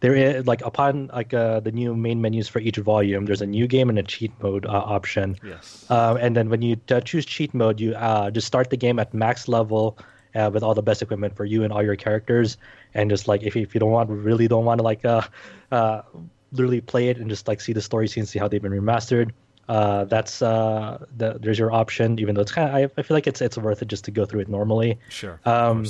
There 0.06 0.14
is 0.14 0.46
like 0.46 0.62
upon 0.62 1.10
like 1.12 1.34
uh, 1.34 1.62
the 1.62 1.72
new 1.72 1.96
main 1.96 2.22
menus 2.22 2.48
for 2.48 2.60
each 2.60 2.78
volume, 2.78 3.26
there's 3.26 3.42
a 3.42 3.48
new 3.48 3.66
game 3.66 3.90
and 3.90 3.98
a 3.98 4.04
cheat 4.04 4.32
mode 4.40 4.68
uh, 4.68 4.70
option. 4.70 5.36
Yes. 5.44 5.90
Um, 5.90 6.18
and 6.18 6.36
then 6.38 6.48
when 6.52 6.62
you 6.62 6.78
uh, 6.92 7.02
choose 7.02 7.26
cheat 7.26 7.56
mode, 7.56 7.80
you 7.80 7.96
uh, 7.96 8.30
just 8.30 8.46
start 8.46 8.70
the 8.70 8.78
game 8.78 9.00
at 9.00 9.16
max 9.16 9.48
level 9.48 9.98
uh, 10.36 10.52
with 10.54 10.62
all 10.62 10.76
the 10.76 10.84
best 10.84 11.02
equipment 11.02 11.36
for 11.36 11.44
you 11.44 11.64
and 11.64 11.74
all 11.74 11.82
your 11.82 11.96
characters. 11.96 12.58
And 12.94 13.10
just 13.10 13.28
like 13.28 13.42
if 13.42 13.56
you, 13.56 13.64
if 13.64 13.74
you 13.74 13.80
don't 13.80 13.90
want, 13.90 14.12
really 14.12 14.48
don't 14.48 14.64
want 14.64 14.78
to 14.78 14.84
like 14.84 15.04
uh, 15.06 15.24
uh, 15.72 16.04
literally 16.52 16.82
play 16.82 17.08
it 17.10 17.18
and 17.18 17.28
just 17.28 17.48
like 17.48 17.60
see 17.60 17.74
the 17.74 17.82
story 17.82 18.08
scenes, 18.08 18.30
see 18.30 18.38
how 18.38 18.48
they've 18.48 18.62
been 18.62 18.74
remastered. 18.74 19.32
Uh, 19.68 20.06
that's 20.06 20.44
uh, 20.44 21.04
the, 21.18 21.40
there's 21.42 21.58
your 21.58 21.72
option. 21.72 22.20
Even 22.20 22.36
though 22.36 22.42
it's 22.42 22.52
kind 22.52 22.70
of, 22.70 22.76
I, 22.76 22.82
I 23.00 23.02
feel 23.02 23.18
like 23.18 23.26
it's 23.26 23.42
it's 23.42 23.58
worth 23.58 23.82
it 23.82 23.88
just 23.88 24.06
to 24.06 24.12
go 24.12 24.24
through 24.24 24.42
it 24.42 24.50
normally. 24.50 25.00
Sure. 25.10 25.40
Um. 25.46 25.88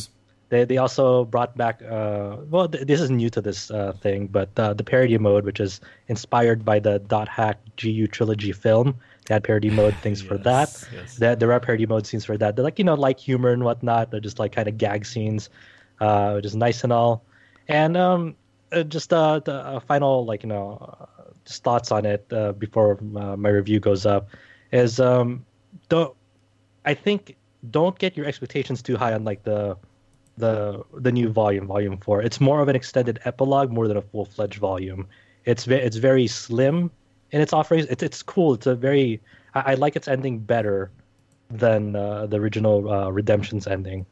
They 0.55 0.63
they 0.63 0.77
also 0.77 1.25
brought 1.25 1.55
back 1.57 1.81
uh 1.83 2.37
well 2.49 2.67
th- 2.67 2.85
this 2.87 3.01
is 3.01 3.09
new 3.11 3.29
to 3.29 3.41
this 3.41 3.69
uh, 3.71 3.93
thing 4.01 4.27
but 4.27 4.49
uh, 4.57 4.73
the 4.73 4.83
parody 4.83 5.17
mode 5.17 5.43
which 5.45 5.59
is 5.59 5.81
inspired 6.07 6.63
by 6.63 6.79
the 6.79 6.99
dot 6.99 7.27
hack 7.27 7.59
gu 7.77 8.07
trilogy 8.07 8.53
film. 8.53 8.95
They 9.25 9.33
had 9.35 9.43
parody 9.43 9.69
mode 9.69 9.95
things 10.05 10.21
for 10.21 10.37
that. 10.39 10.69
Yes, 10.69 10.87
yes. 10.93 11.15
there, 11.15 11.35
there 11.35 11.51
are 11.51 11.59
parody 11.59 11.85
mode 11.85 12.05
scenes 12.07 12.25
for 12.25 12.37
that. 12.37 12.55
They're 12.55 12.63
like 12.63 12.79
you 12.79 12.85
know 12.85 12.95
like 12.95 13.19
humor 13.19 13.51
and 13.51 13.63
whatnot 13.63 14.11
they're 14.11 14.19
just 14.29 14.39
like 14.39 14.53
kind 14.53 14.67
of 14.67 14.77
gag 14.77 15.05
scenes 15.05 15.49
uh 15.99 16.33
which 16.33 16.45
is 16.45 16.55
nice 16.55 16.83
and 16.83 16.93
all. 16.93 17.23
And 17.67 17.97
um 17.97 18.35
uh, 18.71 18.83
just 18.83 19.13
uh 19.13 19.39
the 19.39 19.53
uh, 19.53 19.79
final 19.79 20.25
like 20.25 20.43
you 20.43 20.49
know 20.49 21.07
just 21.45 21.63
thoughts 21.63 21.91
on 21.91 22.05
it 22.05 22.25
uh, 22.33 22.51
before 22.53 22.99
uh, 23.17 23.35
my 23.37 23.49
review 23.49 23.79
goes 23.79 24.05
up 24.05 24.29
is 24.71 24.99
um 24.99 25.45
don't 25.89 26.15
I 26.85 26.93
think 26.93 27.35
don't 27.71 27.97
get 27.97 28.15
your 28.15 28.25
expectations 28.25 28.81
too 28.81 28.95
high 28.95 29.13
on 29.13 29.23
like 29.23 29.43
the 29.43 29.77
the 30.37 30.83
the 30.93 31.11
new 31.11 31.29
volume, 31.29 31.67
volume 31.67 31.97
four. 31.97 32.21
It's 32.21 32.39
more 32.39 32.61
of 32.61 32.67
an 32.67 32.75
extended 32.75 33.19
epilogue 33.25 33.71
more 33.71 33.87
than 33.87 33.97
a 33.97 34.01
full 34.01 34.25
fledged 34.25 34.57
volume. 34.57 35.07
It's 35.45 35.65
ve- 35.65 35.75
it's 35.75 35.97
very 35.97 36.27
slim 36.27 36.91
in 37.31 37.41
its 37.41 37.53
offerings. 37.53 37.85
It's 37.85 38.03
it's 38.03 38.21
cool. 38.23 38.53
It's 38.53 38.67
a 38.67 38.75
very 38.75 39.21
I, 39.53 39.71
I 39.71 39.73
like 39.75 39.95
its 39.95 40.07
ending 40.07 40.39
better 40.39 40.91
than 41.49 41.95
uh, 41.95 42.25
the 42.25 42.37
original 42.37 42.89
uh, 42.89 43.09
Redemption's 43.09 43.67
ending. 43.67 44.05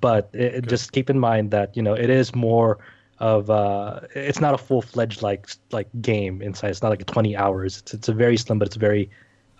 But 0.00 0.30
it, 0.32 0.66
just 0.66 0.92
keep 0.92 1.10
in 1.10 1.18
mind 1.18 1.50
that 1.50 1.76
you 1.76 1.82
know 1.82 1.94
it 1.94 2.10
is 2.10 2.34
more 2.34 2.78
of 3.18 3.50
uh, 3.50 4.00
it's 4.14 4.40
not 4.40 4.54
a 4.54 4.58
full 4.58 4.82
fledged 4.82 5.22
like 5.22 5.48
like 5.70 5.88
game 6.00 6.42
inside. 6.42 6.70
It's 6.70 6.82
not 6.82 6.88
like 6.88 7.04
20 7.06 7.36
hours. 7.36 7.78
It's 7.78 7.94
it's 7.94 8.08
a 8.08 8.14
very 8.14 8.36
slim, 8.36 8.58
but 8.58 8.66
it's 8.66 8.76
very 8.76 9.10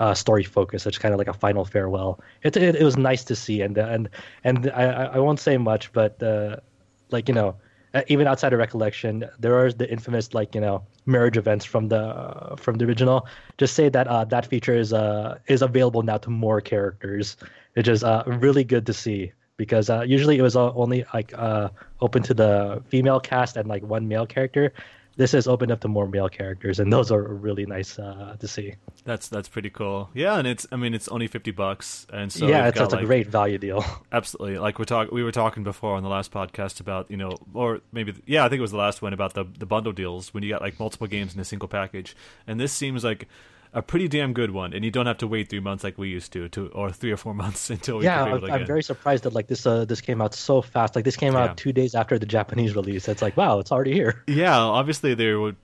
uh, 0.01 0.15
story 0.15 0.45
focus. 0.45 0.87
It's 0.87 0.99
kind 0.99 1.15
of 1.15 1.19
like 1.19 1.29
a 1.29 1.33
final 1.33 1.65
farewell. 1.65 2.21
It, 2.43 2.57
it, 2.57 2.77
it 2.77 2.83
was 2.83 2.97
nice 2.97 3.25
to 3.25 3.37
see, 3.37 3.63
and 3.63 3.77
and 3.79 4.09
and 4.43 4.71
I 4.71 4.85
I 5.15 5.19
won't 5.19 5.41
say 5.41 5.57
much, 5.57 5.93
but 5.93 6.23
uh, 6.23 6.57
like 7.11 7.29
you 7.29 7.35
know, 7.35 7.57
uh, 7.95 8.03
even 8.09 8.27
outside 8.27 8.53
of 8.53 8.59
recollection, 8.59 9.25
there 9.39 9.57
are 9.59 9.73
the 9.73 9.91
infamous 9.91 10.35
like 10.35 10.55
you 10.55 10.61
know 10.61 10.85
marriage 11.07 11.37
events 11.37 11.65
from 11.65 11.89
the 11.89 12.01
uh, 12.01 12.57
from 12.57 12.77
the 12.77 12.85
original. 12.85 13.27
Just 13.59 13.75
say 13.75 13.89
that 13.89 14.09
uh, 14.09 14.25
that 14.27 14.47
feature 14.47 14.75
is 14.75 14.93
uh 14.93 15.39
is 15.47 15.63
available 15.63 16.03
now 16.03 16.19
to 16.19 16.31
more 16.31 16.61
characters. 16.61 17.37
It's 17.77 17.87
just 17.87 18.05
uh, 18.05 18.25
really 18.27 18.65
good 18.65 18.87
to 18.87 18.93
see 18.93 19.33
because 19.57 19.89
uh, 19.91 20.03
usually 20.03 20.39
it 20.39 20.43
was 20.43 20.57
only 20.57 21.05
like 21.15 21.33
uh, 21.37 21.69
open 22.01 22.23
to 22.25 22.35
the 22.35 22.83
female 22.89 23.21
cast 23.21 23.57
and 23.57 23.69
like 23.69 23.83
one 23.83 24.09
male 24.09 24.27
character 24.27 24.73
this 25.17 25.33
has 25.33 25.47
opened 25.47 25.71
up 25.71 25.81
to 25.81 25.89
more 25.89 26.09
male 26.09 26.29
characters, 26.29 26.81
and 26.81 26.93
those 26.93 27.11
are 27.11 27.23
really 27.23 27.67
nice 27.67 27.99
uh, 27.99 28.37
to 28.39 28.49
see. 28.49 28.75
That's 29.05 29.29
that's 29.29 29.49
pretty 29.49 29.71
cool. 29.71 30.11
Yeah, 30.15 30.39
and 30.39 30.47
it's 30.47 30.67
I 30.73 30.77
mean 30.77 30.95
it's 30.95 31.09
only 31.09 31.27
fifty 31.27 31.51
bucks, 31.51 32.07
and 32.13 32.33
so 32.33 32.47
yeah, 32.47 32.69
it's, 32.69 32.79
got, 32.79 32.85
it's 32.85 32.95
like, 32.95 33.03
a 33.03 33.07
great 33.07 33.29
value 33.29 33.59
deal. 33.59 33.85
Absolutely, 34.13 34.59
like 34.59 34.79
we're 34.79 34.85
talking 34.85 35.15
we 35.15 35.23
were 35.23 35.33
talking 35.33 35.63
before 35.63 35.95
on 35.97 36.03
the 36.03 36.09
last 36.09 36.33
podcast 36.33 36.81
about 36.81 37.11
you 37.11 37.17
know 37.17 37.33
or 37.53 37.81
maybe 37.93 38.15
yeah 38.27 38.45
I 38.45 38.49
think 38.49 38.59
it 38.59 38.63
was 38.63 38.73
the 38.73 38.79
last 38.79 39.03
one 39.03 39.13
about 39.13 39.35
the 39.35 39.45
the 39.59 39.67
bundle 39.67 39.93
deals 39.93 40.35
when 40.35 40.43
you 40.43 40.51
got 40.51 40.63
like 40.63 40.79
multiple 40.81 41.07
games 41.07 41.35
in 41.35 41.41
a 41.41 41.45
single 41.45 41.69
package, 41.69 42.17
and 42.47 42.59
this 42.59 42.73
seems 42.73 43.05
like 43.05 43.29
a 43.75 43.83
pretty 43.83 44.07
damn 44.07 44.33
good 44.33 44.53
one, 44.53 44.73
and 44.73 44.85
you 44.85 44.91
don't 44.91 45.07
have 45.07 45.19
to 45.19 45.27
wait 45.27 45.51
three 45.51 45.61
months 45.61 45.83
like 45.83 45.99
we 45.99 46.09
used 46.09 46.33
to, 46.33 46.49
to 46.51 46.69
or 46.69 46.93
three 46.93 47.11
or 47.11 47.17
four 47.17 47.35
months 47.45 47.69
until 47.71 47.99
we 47.99 48.05
yeah. 48.05 48.23
I'm, 48.23 48.45
I'm 48.45 48.67
very 48.67 48.83
surprised 48.83 49.25
that 49.25 49.35
like 49.35 49.49
this 49.49 49.67
uh, 49.67 49.85
this 49.85 50.01
came 50.01 50.23
out 50.23 50.35
so 50.35 50.63
fast. 50.63 50.95
Like 50.95 51.05
this 51.05 51.17
came 51.17 51.35
out 51.35 51.51
yeah. 51.51 51.55
two 51.57 51.73
days 51.73 51.95
after 51.95 52.19
the 52.19 52.27
Japanese 52.27 52.75
release. 52.77 53.09
It's 53.09 53.21
like 53.21 53.37
wow, 53.37 53.59
it's 53.59 53.73
already 53.73 53.93
here. 53.93 54.23
Yeah, 54.29 54.57
obviously 54.59 55.15
they 55.15 55.33
were 55.33 55.55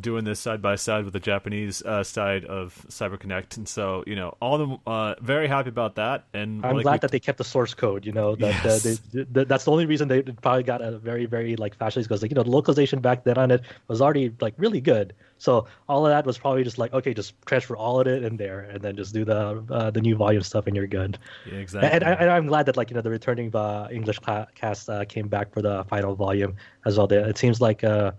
doing 0.00 0.24
this 0.24 0.40
side 0.40 0.60
by 0.60 0.76
side 0.76 1.04
with 1.04 1.12
the 1.12 1.20
Japanese 1.20 1.82
uh, 1.82 2.04
side 2.04 2.44
of 2.44 2.84
CyberConnect, 2.88 3.56
and 3.56 3.68
so 3.68 4.04
you 4.06 4.14
know 4.14 4.36
all 4.40 4.58
the 4.58 4.78
uh, 4.86 5.14
very 5.20 5.48
happy 5.48 5.68
about 5.68 5.94
that. 5.96 6.24
And 6.34 6.64
I'm 6.64 6.76
like 6.76 6.82
glad 6.82 6.92
we... 6.92 6.98
that 6.98 7.10
they 7.10 7.20
kept 7.20 7.38
the 7.38 7.44
source 7.44 7.74
code. 7.74 8.04
You 8.04 8.12
know 8.12 8.36
that 8.36 8.64
yes. 8.64 8.82
they, 8.82 9.24
they, 9.24 9.44
that's 9.44 9.64
the 9.64 9.70
only 9.70 9.86
reason 9.86 10.08
they 10.08 10.22
probably 10.22 10.62
got 10.62 10.82
a 10.82 10.98
very 10.98 11.26
very 11.26 11.56
like 11.56 11.74
fast 11.74 11.96
release 11.96 12.06
because 12.06 12.22
like 12.22 12.30
you 12.30 12.34
know 12.34 12.42
the 12.42 12.50
localization 12.50 13.00
back 13.00 13.24
then 13.24 13.38
on 13.38 13.50
it 13.50 13.62
was 13.88 14.00
already 14.00 14.34
like 14.40 14.54
really 14.58 14.80
good. 14.80 15.14
So 15.38 15.66
all 15.88 16.06
of 16.06 16.10
that 16.10 16.24
was 16.24 16.38
probably 16.38 16.64
just 16.64 16.78
like 16.78 16.92
okay, 16.92 17.14
just 17.14 17.34
transfer 17.46 17.76
all 17.76 18.00
of 18.00 18.06
it 18.06 18.22
in 18.22 18.36
there, 18.36 18.60
and 18.60 18.80
then 18.80 18.96
just 18.96 19.12
do 19.12 19.24
the 19.24 19.64
uh, 19.70 19.90
the 19.90 20.00
new 20.00 20.16
volume 20.16 20.42
stuff, 20.42 20.66
and 20.66 20.76
you're 20.76 20.86
good. 20.86 21.18
Yeah, 21.46 21.58
exactly. 21.58 21.90
And, 21.90 22.04
and, 22.04 22.30
I, 22.30 22.36
am 22.36 22.46
glad 22.46 22.66
that 22.66 22.76
like 22.76 22.90
you 22.90 22.94
know 22.94 23.02
the 23.02 23.10
returning 23.10 23.54
uh, 23.54 23.88
English 23.90 24.18
cast 24.54 24.88
uh, 24.88 25.04
came 25.04 25.28
back 25.28 25.52
for 25.52 25.62
the 25.62 25.84
final 25.88 26.14
volume 26.14 26.56
as 26.86 26.98
well. 26.98 27.10
It 27.10 27.38
seems 27.38 27.60
like 27.60 27.82
uh, 27.82 28.12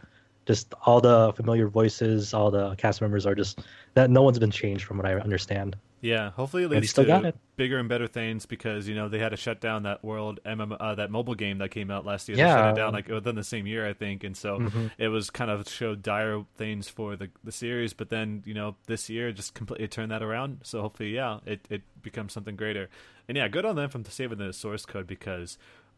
just 0.46 0.74
all 0.86 1.00
the 1.02 1.32
familiar 1.34 1.68
voices, 1.68 2.34
all 2.34 2.52
the 2.52 2.76
cast 2.76 3.02
members 3.02 3.26
are 3.26 3.36
just 3.36 3.62
that 3.94 4.10
no 4.10 4.22
one's 4.22 4.40
been 4.40 4.52
changed 4.52 4.86
from 4.86 4.98
what 4.98 5.06
I 5.06 5.14
understand. 5.16 5.76
Yeah, 6.02 6.32
hopefully 6.32 6.64
it 6.64 6.70
leads 6.70 6.90
still 6.90 7.06
to 7.06 7.08
got 7.08 7.24
it. 7.26 7.36
bigger 7.56 7.80
and 7.80 7.88
better 7.88 8.08
things 8.08 8.46
because 8.46 8.90
you 8.90 8.94
know 8.96 9.08
they 9.08 9.20
had 9.20 9.30
to 9.30 9.38
shut 9.38 9.62
down 9.62 9.84
that 9.84 10.04
world 10.04 10.42
MM 10.46 10.76
uh, 10.78 10.96
that 10.96 11.10
mobile 11.10 11.34
game 11.36 11.60
that 11.60 11.72
came 11.72 11.90
out 11.90 12.06
last 12.06 12.28
year. 12.28 12.36
They 12.36 12.44
Yeah. 12.44 12.56
shut 12.58 12.66
it 12.66 12.76
down 12.76 12.92
like 12.92 13.08
within 13.08 13.36
the 13.36 13.44
same 13.44 13.66
year, 13.68 13.88
I 13.88 13.94
think, 13.94 14.26
and 14.26 14.36
so 14.36 14.60
Mhm. 14.60 14.92
it 14.98 15.08
was 15.08 15.30
kind 15.30 15.50
of 15.50 15.70
showed 15.70 16.02
dire 16.04 16.44
things 16.58 16.90
for 16.90 17.16
the 17.16 17.30
the 17.42 17.54
series. 17.54 17.94
But 17.94 18.10
then 18.10 18.44
you 18.46 18.54
know 18.54 18.76
this 18.88 19.10
year 19.10 19.32
just 19.32 19.54
completely 19.54 19.88
turned 19.88 20.12
that 20.12 20.22
around. 20.22 20.60
So 20.64 20.82
hopefully, 20.82 21.16
yeah, 21.16 21.40
it 21.46 21.66
it 21.70 21.84
becomes 22.02 22.34
something 22.34 22.58
greater. 22.58 22.90
And 23.30 23.38
yeah, 23.38 23.48
good 23.48 23.64
on 23.64 23.78
them 23.78 23.90
from 23.90 24.04
saving 24.04 24.40
the 24.40 24.52
source 24.52 24.86
code 24.86 25.08
because. 25.08 25.58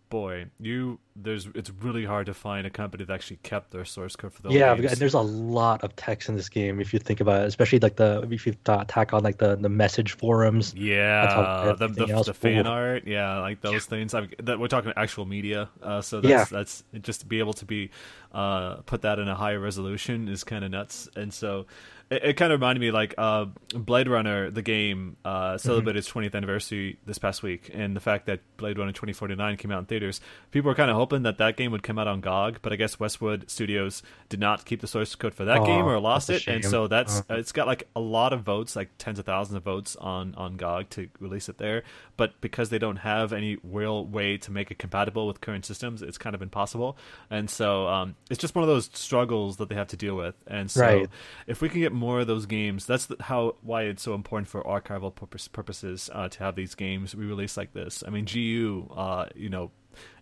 Boy, 0.09 0.45
you 0.59 0.99
there's 1.15 1.47
it's 1.55 1.71
really 1.81 2.05
hard 2.05 2.25
to 2.27 2.33
find 2.33 2.67
a 2.67 2.69
company 2.69 3.05
that 3.05 3.13
actually 3.13 3.37
kept 3.37 3.71
their 3.71 3.85
source 3.85 4.15
code 4.15 4.33
for 4.33 4.41
the 4.43 4.49
yeah, 4.51 4.75
games. 4.75 4.91
and 4.91 5.01
there's 5.01 5.13
a 5.13 5.19
lot 5.19 5.83
of 5.83 5.95
text 5.95 6.29
in 6.29 6.35
this 6.35 6.49
game 6.49 6.79
if 6.79 6.93
you 6.93 6.99
think 6.99 7.21
about 7.21 7.41
it, 7.41 7.47
especially 7.47 7.79
like 7.79 7.95
the 7.95 8.27
if 8.29 8.45
you 8.45 8.53
ta- 8.63 8.83
tack 8.87 9.13
on 9.13 9.23
like 9.23 9.37
the 9.37 9.55
the 9.55 9.69
message 9.69 10.13
forums. 10.13 10.73
Yeah, 10.75 11.73
the, 11.77 11.87
the, 11.87 12.23
the 12.23 12.33
fan 12.33 12.67
art, 12.67 13.07
yeah, 13.07 13.39
like 13.39 13.61
those 13.61 13.85
things. 13.85 14.13
I 14.13 14.27
that 14.43 14.59
we're 14.59 14.67
talking 14.67 14.93
actual 14.95 15.25
media, 15.25 15.69
uh, 15.81 16.01
so 16.01 16.21
that's 16.21 16.51
Yeah. 16.51 16.57
that's 16.57 16.83
just 17.01 17.21
to 17.21 17.25
be 17.25 17.39
able 17.39 17.53
to 17.53 17.65
be 17.65 17.89
uh, 18.31 18.75
put 18.85 19.01
that 19.01 19.17
in 19.19 19.27
a 19.27 19.35
higher 19.35 19.59
resolution 19.59 20.27
is 20.27 20.43
kind 20.43 20.63
of 20.63 20.71
nuts. 20.71 21.09
And 21.15 21.33
so 21.33 21.65
it, 22.09 22.23
it 22.23 22.33
kind 22.33 22.51
of 22.53 22.59
reminded 22.59 22.79
me 22.81 22.91
like 22.91 23.15
uh, 23.17 23.45
Blade 23.73 24.07
Runner, 24.07 24.51
the 24.51 24.61
game, 24.61 25.17
uh, 25.25 25.57
celebrated 25.57 25.99
its 25.99 26.11
20th 26.11 26.35
anniversary 26.35 26.97
this 27.05 27.17
past 27.17 27.41
week, 27.43 27.71
and 27.73 27.95
the 27.95 27.99
fact 27.99 28.25
that 28.27 28.41
Blade 28.57 28.77
Runner 28.77 28.91
2049 28.91 29.57
came 29.57 29.71
out 29.71 29.79
in 29.79 29.85
theaters, 29.85 30.21
people 30.51 30.69
were 30.69 30.75
kind 30.75 30.89
of 30.91 30.97
hoping 30.97 31.23
that 31.23 31.37
that 31.39 31.57
game 31.57 31.71
would 31.71 31.83
come 31.83 31.97
out 31.97 32.07
on 32.07 32.21
GOG, 32.21 32.59
but 32.61 32.71
I 32.71 32.75
guess 32.75 32.99
Westwood 32.99 33.49
Studios 33.49 34.03
did 34.29 34.39
not 34.39 34.65
keep 34.65 34.81
the 34.81 34.87
source 34.87 35.13
code 35.15 35.33
for 35.33 35.45
that 35.45 35.59
Aw, 35.59 35.65
game 35.65 35.85
or 35.85 35.99
lost 35.99 36.29
it, 36.29 36.47
and 36.47 36.63
so 36.63 36.87
that's 36.87 37.19
Uh. 37.29 37.35
it's 37.35 37.51
got 37.51 37.67
like 37.67 37.87
a 37.95 37.99
lot 37.99 38.33
of 38.33 38.41
votes, 38.41 38.75
like 38.75 38.89
tens 38.97 39.19
of 39.19 39.25
thousands 39.25 39.55
of 39.57 39.63
votes 39.63 39.95
on 39.95 40.35
on 40.35 40.57
GOG 40.57 40.89
to 40.91 41.09
release 41.19 41.49
it 41.49 41.57
there. 41.57 41.83
But 42.17 42.39
because 42.39 42.69
they 42.69 42.79
don't 42.79 42.97
have 42.97 43.33
any 43.33 43.57
real 43.63 44.05
way 44.05 44.37
to 44.37 44.51
make 44.51 44.71
it 44.71 44.79
compatible 44.79 45.27
with 45.27 45.41
current 45.41 45.65
systems, 45.65 46.01
it's 46.01 46.17
kind 46.17 46.33
of 46.35 46.41
impossible. 46.41 46.97
And 47.29 47.49
so 47.49 47.87
um, 47.87 48.15
it's 48.29 48.39
just 48.39 48.55
one 48.55 48.63
of 48.63 48.69
those 48.69 48.89
struggles 48.93 49.57
that 49.57 49.67
they 49.69 49.75
have 49.75 49.87
to 49.87 49.97
deal 49.97 50.15
with. 50.15 50.35
And 50.47 50.69
so 50.71 50.81
Right. 50.81 51.09
if 51.47 51.61
we 51.61 51.67
can 51.69 51.81
get 51.81 51.91
more 51.95 52.19
of 52.19 52.27
those 52.27 52.45
games, 52.45 52.85
that's 52.85 53.07
the, 53.07 53.15
how 53.19 53.55
why 53.61 53.83
it's 53.83 54.03
so 54.03 54.13
important 54.13 54.47
for 54.47 54.63
archival 54.63 55.13
purpose, 55.13 55.47
purposes 55.47 56.09
uh, 56.13 56.29
to 56.29 56.39
have 56.39 56.55
these 56.55 56.75
games 56.75 57.15
re-released 57.15 57.57
like 57.57 57.73
this. 57.73 58.03
I 58.05 58.09
mean, 58.09 58.25
GU, 58.25 58.91
uh, 58.95 59.27
you 59.35 59.49
know. 59.49 59.71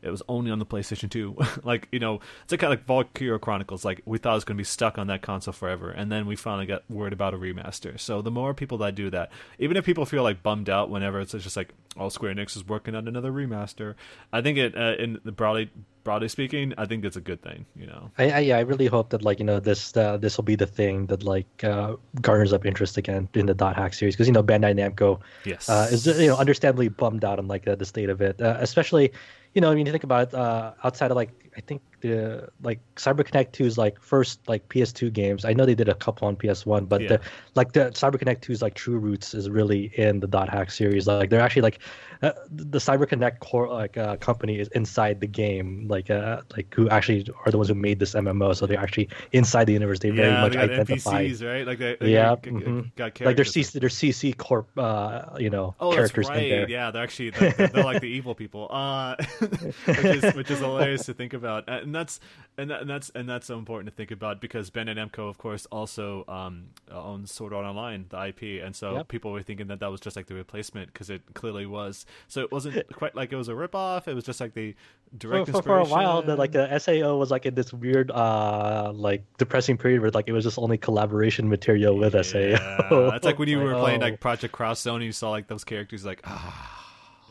It 0.01 0.09
was 0.09 0.21
only 0.28 0.51
on 0.51 0.59
the 0.59 0.65
PlayStation 0.65 1.09
2. 1.09 1.38
like, 1.63 1.88
you 1.91 1.99
know, 1.99 2.19
it's 2.43 2.51
like 2.51 2.59
kind 2.59 2.74
of 2.74 2.80
like 2.80 2.86
Valkyria 2.86 3.39
Chronicles. 3.39 3.86
Like, 3.86 4.01
we 4.05 4.17
thought 4.17 4.32
it 4.32 4.36
was 4.36 4.43
going 4.43 4.57
to 4.57 4.61
be 4.61 4.65
stuck 4.65 4.97
on 4.97 5.07
that 5.07 5.21
console 5.21 5.53
forever. 5.53 5.89
And 5.91 6.11
then 6.11 6.26
we 6.26 6.36
finally 6.36 6.65
got 6.65 6.84
word 6.89 7.13
about 7.13 7.34
a 7.34 7.38
remaster. 7.38 7.99
So, 7.99 8.21
the 8.21 8.32
more 8.32 8.53
people 8.53 8.78
that 8.80 8.95
do 8.95 9.09
that, 9.11 9.32
even 9.59 9.78
if 9.78 9.86
people 9.86 10.05
feel 10.05 10.24
like 10.24 10.43
bummed 10.43 10.69
out 10.69 10.89
whenever 10.89 11.19
it's 11.21 11.32
just 11.32 11.55
like, 11.57 11.74
oh, 11.97 12.09
Square 12.09 12.36
Enix 12.36 12.55
is 12.57 12.67
working 12.67 12.95
on 12.95 13.07
another 13.07 13.32
remaster, 13.32 13.95
I 14.32 14.41
think 14.41 14.57
it, 14.57 14.76
uh, 14.78 14.95
in 14.99 15.19
the 15.24 15.32
broadly, 15.32 15.69
broadly 16.03 16.28
speaking, 16.28 16.74
I 16.78 16.86
think 16.86 17.05
it's 17.05 17.15
a 17.15 17.21
good 17.21 17.41
thing, 17.41 17.65
you 17.76 17.86
know? 17.88 18.11
I, 18.17 18.32
I 18.32 18.39
yeah, 18.39 18.57
I 18.57 18.61
really 18.61 18.88
hope 18.88 19.11
that 19.11 19.24
like 19.24 19.39
you 19.39 19.45
know 19.45 19.59
this 19.59 19.95
uh, 19.95 20.17
this 20.17 20.36
will 20.38 20.43
be 20.43 20.55
the 20.55 20.65
thing 20.65 21.05
that 21.05 21.24
like 21.24 21.63
uh, 21.63 21.95
garners 22.21 22.51
up 22.51 22.65
interest 22.65 22.97
again 22.97 23.30
in 23.36 23.45
the 23.45 23.53
Dot 23.53 23.76
Hack 23.78 23.93
series 23.93 24.15
because 24.15 24.28
you 24.28 24.34
know 24.34 24.43
Bandai 24.43 24.74
Namco 24.76 25.19
Yes. 25.45 25.69
uh, 25.69 25.88
is 25.91 26.05
you 26.05 26.28
know 26.28 26.36
understandably 26.36 26.89
bummed 26.89 27.24
out 27.24 27.39
on 27.39 27.47
like 27.47 27.63
the 27.65 27.86
state 27.86 28.09
of 28.09 28.21
it, 28.21 28.41
uh, 28.41 28.57
especially 28.59 29.13
you 29.54 29.62
know 29.62 29.72
I 29.72 29.76
mean 29.76 29.86
you 29.86 29.91
think 29.91 30.04
about 30.04 30.34
uh, 30.34 30.74
outside 30.84 31.12
of 31.12 31.18
like 31.18 31.32
I 31.58 31.62
think 31.62 31.82
the 32.01 32.49
like 32.62 32.82
CyberConnect 32.95 33.51
2's 33.51 33.78
like 33.78 33.99
first 34.01 34.47
like 34.47 34.68
PS2 34.70 35.10
games. 35.10 35.45
I 35.45 35.54
know 35.54 35.66
they 35.66 35.76
did 35.76 35.89
a 35.89 35.95
couple 35.95 36.28
on 36.28 36.36
PS1, 36.36 36.86
but 36.86 37.01
Yeah. 37.01 37.08
the 37.08 37.22
like 37.56 37.72
the 37.74 37.91
CyberConnect 37.91 38.41
2's 38.41 38.62
like 38.62 38.74
true 38.76 38.97
roots 38.97 39.34
is 39.34 39.49
really 39.49 39.91
in 39.97 40.20
the 40.20 40.28
Dot 40.28 40.49
Hack 40.49 40.72
series. 40.72 41.08
Like 41.08 41.30
they're 41.30 41.41
actually 41.41 41.62
like 41.64 41.80
uh, 42.22 42.32
the 42.51 42.80
CyberConnect 42.80 43.39
core 43.39 43.68
like 43.70 43.97
uh, 43.97 44.18
company 44.18 44.60
is 44.60 44.68
inside 44.70 45.20
the 45.20 45.28
game, 45.28 45.88
like 45.88 46.10
uh 46.10 46.41
like 46.56 46.74
who 46.74 46.89
actually 46.89 47.26
are 47.45 47.51
the 47.51 47.58
ones 47.58 47.70
who 47.70 47.76
made 47.76 47.99
this 47.99 48.16
MMO. 48.16 48.54
So 48.54 48.66
they're 48.66 48.80
actually 48.80 49.10
inside 49.32 49.66
the 49.66 49.74
universe. 49.74 49.99
They 49.99 50.10
very 50.12 50.36
yeah, 50.36 50.41
much 50.41 50.54
they 50.54 50.58
got 50.58 50.70
identify. 50.72 51.28
NPCs, 51.30 51.45
right? 51.45 51.66
Like 51.66 51.80
they, 51.80 51.95
they 51.99 52.10
Yeah, 52.10 52.36
got, 52.36 52.41
mhm. 52.43 52.91
got 52.95 53.14
Like 53.24 53.36
their 53.36 53.45
characters. 53.45 53.54
CC, 53.54 53.80
their 53.80 53.89
CC 53.89 54.34
Corp, 54.34 54.68
uh, 54.78 55.36
you 55.38 55.49
know, 55.49 55.76
Oh, 55.80 55.89
characters 55.95 56.28
right. 56.28 56.38
in 56.38 56.47
there. 56.47 56.68
Yeah, 56.68 56.91
they're 56.91 57.04
actually 57.04 57.30
they're, 57.32 57.49
they're 57.72 57.84
like 57.84 57.99
the 57.99 58.08
evil 58.08 58.36
people, 58.36 58.68
uh, 58.72 59.16
which 59.95 60.12
is 60.12 60.32
which 60.32 60.49
is 60.49 60.60
hilarious 60.60 61.06
to 61.06 61.14
think 61.14 61.34
about, 61.34 61.43
and 61.46 61.94
that's 61.94 62.20
and, 62.58 62.70
that, 62.70 62.82
and 62.82 62.89
that's 62.89 63.10
and 63.12 63.28
that's 63.28 63.48
so 63.48 63.58
important 63.58 63.89
to 63.89 63.96
think 63.96 64.12
about 64.12 64.39
because 64.39 64.70
Bandai 64.70 64.96
Namco, 64.96 65.30
of 65.30 65.38
course, 65.38 65.66
also 65.72 66.24
um, 66.28 66.68
owns 66.91 67.32
Sword 67.32 67.54
Art 67.54 67.66
Online, 67.66 68.06
the 68.10 68.28
IP, 68.28 68.64
and 68.64 68.76
so 68.76 68.96
Yep. 68.96 69.08
people 69.08 69.32
were 69.32 69.41
thinking 69.41 69.68
that 69.68 69.80
that 69.80 69.89
was 69.89 70.00
just 70.00 70.16
like 70.16 70.28
the 70.28 70.36
replacement 70.36 70.94
because 70.94 71.10
it 71.10 71.22
clearly 71.34 71.66
was. 71.66 72.06
So 72.28 72.41
it 72.41 72.52
wasn't 72.52 72.88
quite 72.94 73.16
like 73.16 73.32
it 73.32 73.36
was 73.36 73.50
a 73.50 73.54
ripoff. 73.54 74.08
It 74.08 74.14
was 74.14 74.24
just 74.24 74.39
like 74.39 74.54
the 74.54 74.76
direct 75.18 75.50
for, 75.50 75.62
for 75.62 75.80
a 75.80 75.86
while, 75.86 76.22
the, 76.22 76.36
like 76.36 76.52
the 76.52 76.78
SAO 76.80 77.18
was 77.18 77.32
like 77.32 77.46
in 77.46 77.56
this 77.56 77.74
weird, 77.74 78.11
uh, 78.11 78.91
like 78.94 79.24
depressing 79.38 79.78
period 79.78 80.02
where 80.02 80.11
like 80.11 80.28
it 80.28 80.34
was 80.34 80.44
just 80.44 80.60
only 80.60 80.78
collaboration 80.78 81.49
material 81.49 81.98
with 81.98 82.14
SAO. 82.14 83.10
That's 83.10 83.26
like 83.26 83.40
when 83.40 83.49
you 83.49 83.60
were 83.64 83.76
playing 83.76 84.02
oh. 84.02 84.06
like 84.06 84.20
Project 84.20 84.53
Cross 84.53 84.82
Zone, 84.82 84.95
and 84.95 85.06
you 85.06 85.11
saw 85.11 85.32
like 85.32 85.48
those 85.48 85.64
characters, 85.64 86.06
like 86.06 86.22
ah. 86.26 86.73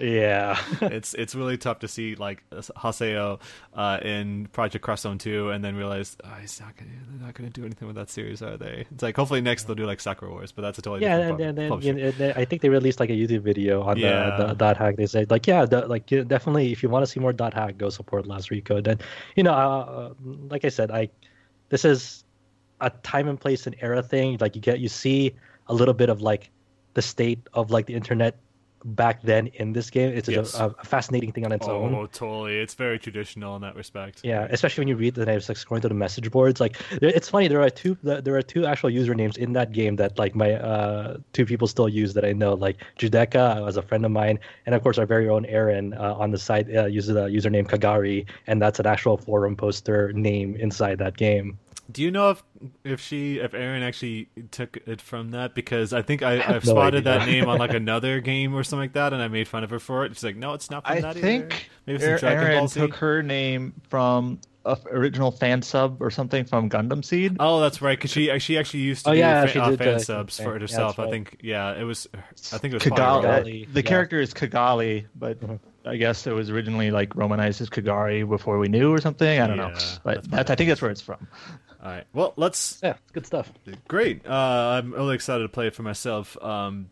Yeah, 0.03 0.59
it's 0.83 1.15
it's 1.15 1.35
really 1.35 1.57
tough 1.57 1.79
to 1.81 1.89
see 1.89 2.17
like 2.17 2.43
Haseo 2.51 3.41
uh, 3.73 3.99
in 4.03 4.47
Project 4.49 4.85
Cross 4.85 5.03
Zone 5.03 5.17
2 5.17 5.51
and 5.51 5.65
then 5.65 5.77
realize 5.77 6.17
oh, 6.25 6.35
he's 6.41 6.61
not 6.61 6.77
gonna 6.77 6.91
they're 7.09 7.27
not 7.27 7.35
gonna 7.35 7.51
do 7.51 7.65
anything 7.65 7.87
with 7.87 7.97
that 7.97 8.11
series, 8.11 8.43
are 8.43 8.57
they? 8.57 8.85
It's 8.91 9.03
like 9.03 9.17
hopefully 9.17 9.41
next 9.41 9.65
they'll 9.65 9.77
do 9.77 9.87
like 9.87 10.01
Sakura 10.01 10.33
Wars, 10.33 10.51
but 10.51 10.63
that's 10.63 10.79
a 10.79 10.83
totally 10.83 11.03
yeah, 11.03 11.19
different 11.19 11.41
and, 11.41 11.59
and 11.59 11.83
then 11.83 11.83
you 11.99 12.13
know, 12.13 12.33
I 12.37 12.45
think 12.45 12.63
they 12.63 12.69
released 12.69 12.99
like 12.99 13.11
a 13.11 13.15
YouTube 13.15 13.43
video 13.43 13.83
on 13.83 13.97
Yeah. 13.97 14.37
the, 14.37 14.47
the 14.49 14.55
dot 14.55 14.77
hack. 14.77 14.97
They 14.97 15.07
said 15.07 15.31
like, 15.31 15.47
yeah, 15.47 15.65
the, 15.65 15.87
like 15.87 16.07
definitely 16.07 16.73
if 16.73 16.83
you 16.83 16.89
want 16.89 17.05
to 17.05 17.11
see 17.11 17.21
more 17.21 17.33
dot 17.33 17.55
hack, 17.55 17.79
go 17.79 17.89
support 17.89 18.27
Last 18.27 18.51
Recode. 18.51 18.89
And 18.89 19.01
you 19.37 19.45
know, 19.45 19.53
uh, 19.55 20.15
like 20.49 20.65
I 20.65 20.69
said, 20.69 20.91
I 20.91 21.11
this 21.69 21.85
is 21.85 22.25
a 22.81 22.91
time 22.91 23.29
and 23.29 23.41
place 23.41 23.67
and 23.69 23.77
era 23.81 24.03
thing. 24.03 24.37
Like 24.41 24.57
you 24.57 24.61
get 24.61 24.81
you 24.81 24.89
see 24.89 25.35
a 25.69 25.75
little 25.75 25.95
bit 25.95 26.09
of 26.09 26.21
like 26.21 26.51
the 26.95 27.03
state 27.03 27.39
of 27.55 27.71
like 27.71 27.87
the 27.87 27.95
internet 27.95 28.37
back 28.85 29.23
then 29.23 29.49
in 29.55 29.73
this 29.73 29.91
game. 29.91 30.13
It's 30.13 30.29
Yes. 30.29 30.59
a, 30.59 30.75
a 30.79 30.85
fascinating 30.85 31.33
thing 31.33 31.45
on 31.45 31.53
its 31.53 31.67
Oh, 31.69 31.83
own. 31.83 31.95
Oh, 31.95 32.07
totally. 32.07 32.59
It's 32.59 32.75
very 32.75 32.99
traditional 32.99 33.55
in 33.57 33.63
that 33.63 33.77
respect. 33.77 34.21
Yeah, 34.25 34.47
especially 34.51 34.83
when 34.83 34.89
you 34.89 34.97
read 34.97 35.15
the 35.15 35.27
names, 35.27 35.49
like 35.49 35.59
scrolling 35.59 35.81
through 35.81 35.89
the 35.91 35.95
message 35.95 36.31
boards. 36.31 36.61
Like, 36.61 36.77
it's 37.01 37.29
funny. 37.29 37.49
There 37.49 37.63
are 37.63 37.71
two. 37.71 37.97
There 38.03 38.37
are 38.37 38.43
two 38.43 38.67
actual 38.67 38.91
usernames 38.91 39.37
in 39.37 39.53
that 39.55 39.73
game 39.73 39.97
that 39.97 40.19
like 40.19 40.35
my 40.35 40.55
uh, 40.55 41.19
two 41.33 41.47
people 41.47 41.67
still 41.69 41.89
use 41.89 42.15
that 42.15 42.25
I 42.25 42.33
know. 42.33 42.55
Like 42.55 42.77
Judeka 42.99 43.65
was 43.65 43.77
a 43.77 43.83
friend 43.83 44.05
of 44.05 44.11
mine, 44.11 44.39
and 44.67 44.75
of 44.75 44.83
course 44.83 44.99
our 44.99 45.07
very 45.07 45.29
own 45.29 45.45
Aaron 45.47 45.95
uh, 45.95 46.15
on 46.15 46.31
the 46.31 46.39
site 46.39 46.75
uh, 46.75 46.87
uses 46.87 47.15
the 47.15 47.27
username 47.29 47.67
Kagari, 47.67 48.27
and 48.47 48.61
that's 48.61 48.79
an 48.81 48.87
actual 48.87 49.17
forum 49.17 49.57
poster 49.57 50.13
name 50.13 50.57
inside 50.57 50.99
that 50.99 51.17
game. 51.17 51.59
Do 51.91 52.03
you 52.03 52.11
know 52.11 52.31
if 52.31 52.43
if 52.85 53.01
she 53.01 53.39
if 53.39 53.55
Aaron 53.55 53.83
actually 53.83 54.29
took 54.51 54.79
it 54.87 55.01
from 55.03 55.33
that? 55.33 55.55
Because 55.55 55.93
I 55.93 56.01
think 56.03 56.23
I, 56.23 56.37
have 56.39 56.57
I've 56.57 56.65
no 56.65 56.73
spotted 56.73 57.07
idea. 57.07 57.19
that 57.21 57.27
name 57.27 57.49
on 57.49 57.59
like 57.59 57.75
another 57.75 58.21
game 58.21 58.55
or 58.55 58.63
something 58.65 58.85
like 58.85 58.93
that, 58.95 59.13
and 59.13 59.21
I 59.21 59.29
made 59.29 59.49
fun 59.49 59.65
of 59.65 59.71
her 59.71 59.79
for 59.81 60.05
it. 60.05 60.15
She's 60.15 60.25
like, 60.25 60.37
"No, 60.37 60.55
it's 60.55 60.71
not 60.71 60.87
from 60.87 60.97
I 60.97 61.01
that 61.01 61.17
think 61.17 61.45
either." 61.45 61.55
Maybe 61.87 61.99
some 61.99 62.09
Aaron 62.09 62.21
Dragon 62.21 62.59
Ball 62.61 62.69
Z. 62.69 62.81
took 62.81 62.95
her 62.97 63.23
name 63.23 63.75
from 63.91 64.41
a 64.65 64.71
f- 64.71 64.87
original 64.87 65.33
fan 65.33 65.61
sub 65.61 66.01
or 66.01 66.11
something 66.11 66.45
from 66.45 66.71
Gundam 66.71 67.05
Seed. 67.05 67.37
Oh, 67.41 67.61
that's 67.61 67.83
right. 67.83 67.99
Because 67.99 68.13
she 68.13 68.39
she 68.39 68.57
actually 68.57 68.81
used 68.85 69.05
to 69.05 69.11
Oh, 69.11 69.15
do 69.15 69.19
yeah, 69.19 69.45
fa- 69.45 69.53
she 69.53 69.59
uh, 69.59 69.77
fan 69.77 69.89
uh, 69.95 69.99
subs 69.99 70.37
fan- 70.39 70.47
for 70.47 70.51
yeah, 70.53 70.57
it 70.57 70.61
herself. 70.63 70.97
that's 70.97 71.09
I 71.09 71.11
think 71.11 71.37
yeah, 71.43 71.75
it 71.79 71.83
was. 71.85 72.07
I 72.53 72.59
think 72.59 72.73
it 72.73 72.75
was 72.75 72.83
Kigali. 72.85 73.23
Fire. 73.23 73.43
Kigali, 73.45 73.73
The 73.75 73.81
yeah. 73.83 73.89
character 73.89 74.21
is 74.21 74.33
Kigali, 74.33 75.07
but 75.17 75.41
Mm-hmm. 75.41 75.53
Mhm. 75.55 75.59
I 75.85 75.97
guess 75.97 76.29
it 76.29 76.33
was 76.33 76.49
originally 76.49 76.93
like 76.93 77.17
romanized 77.17 77.61
as 77.61 77.69
Kagari 77.69 78.27
before 78.29 78.57
we 78.61 78.69
knew 78.69 78.93
or 78.95 79.01
something. 79.01 79.41
I 79.41 79.49
don't 79.49 79.57
know, 79.57 79.67
Yeah, 79.67 79.73
that's 79.73 79.99
but 80.05 80.31
that's, 80.31 80.49
I 80.49 80.55
think 80.55 80.69
that's 80.69 80.81
where 80.81 80.93
it's 80.93 81.01
from. 81.01 81.27
All 81.83 81.91
right. 81.91 82.05
Well, 82.13 82.33
let's 82.37 82.79
Yeah, 82.83 82.91
it's 83.03 83.11
good 83.13 83.27
stuff. 83.27 83.51
Great. 83.89 84.27
Uh, 84.27 84.33
I'm 84.33 84.93
really 84.93 85.15
excited 85.15 85.43
to 85.43 85.49
play 85.49 85.67
it 85.67 85.75
for 85.75 85.83
myself. 85.83 86.37
Um, 86.43 86.91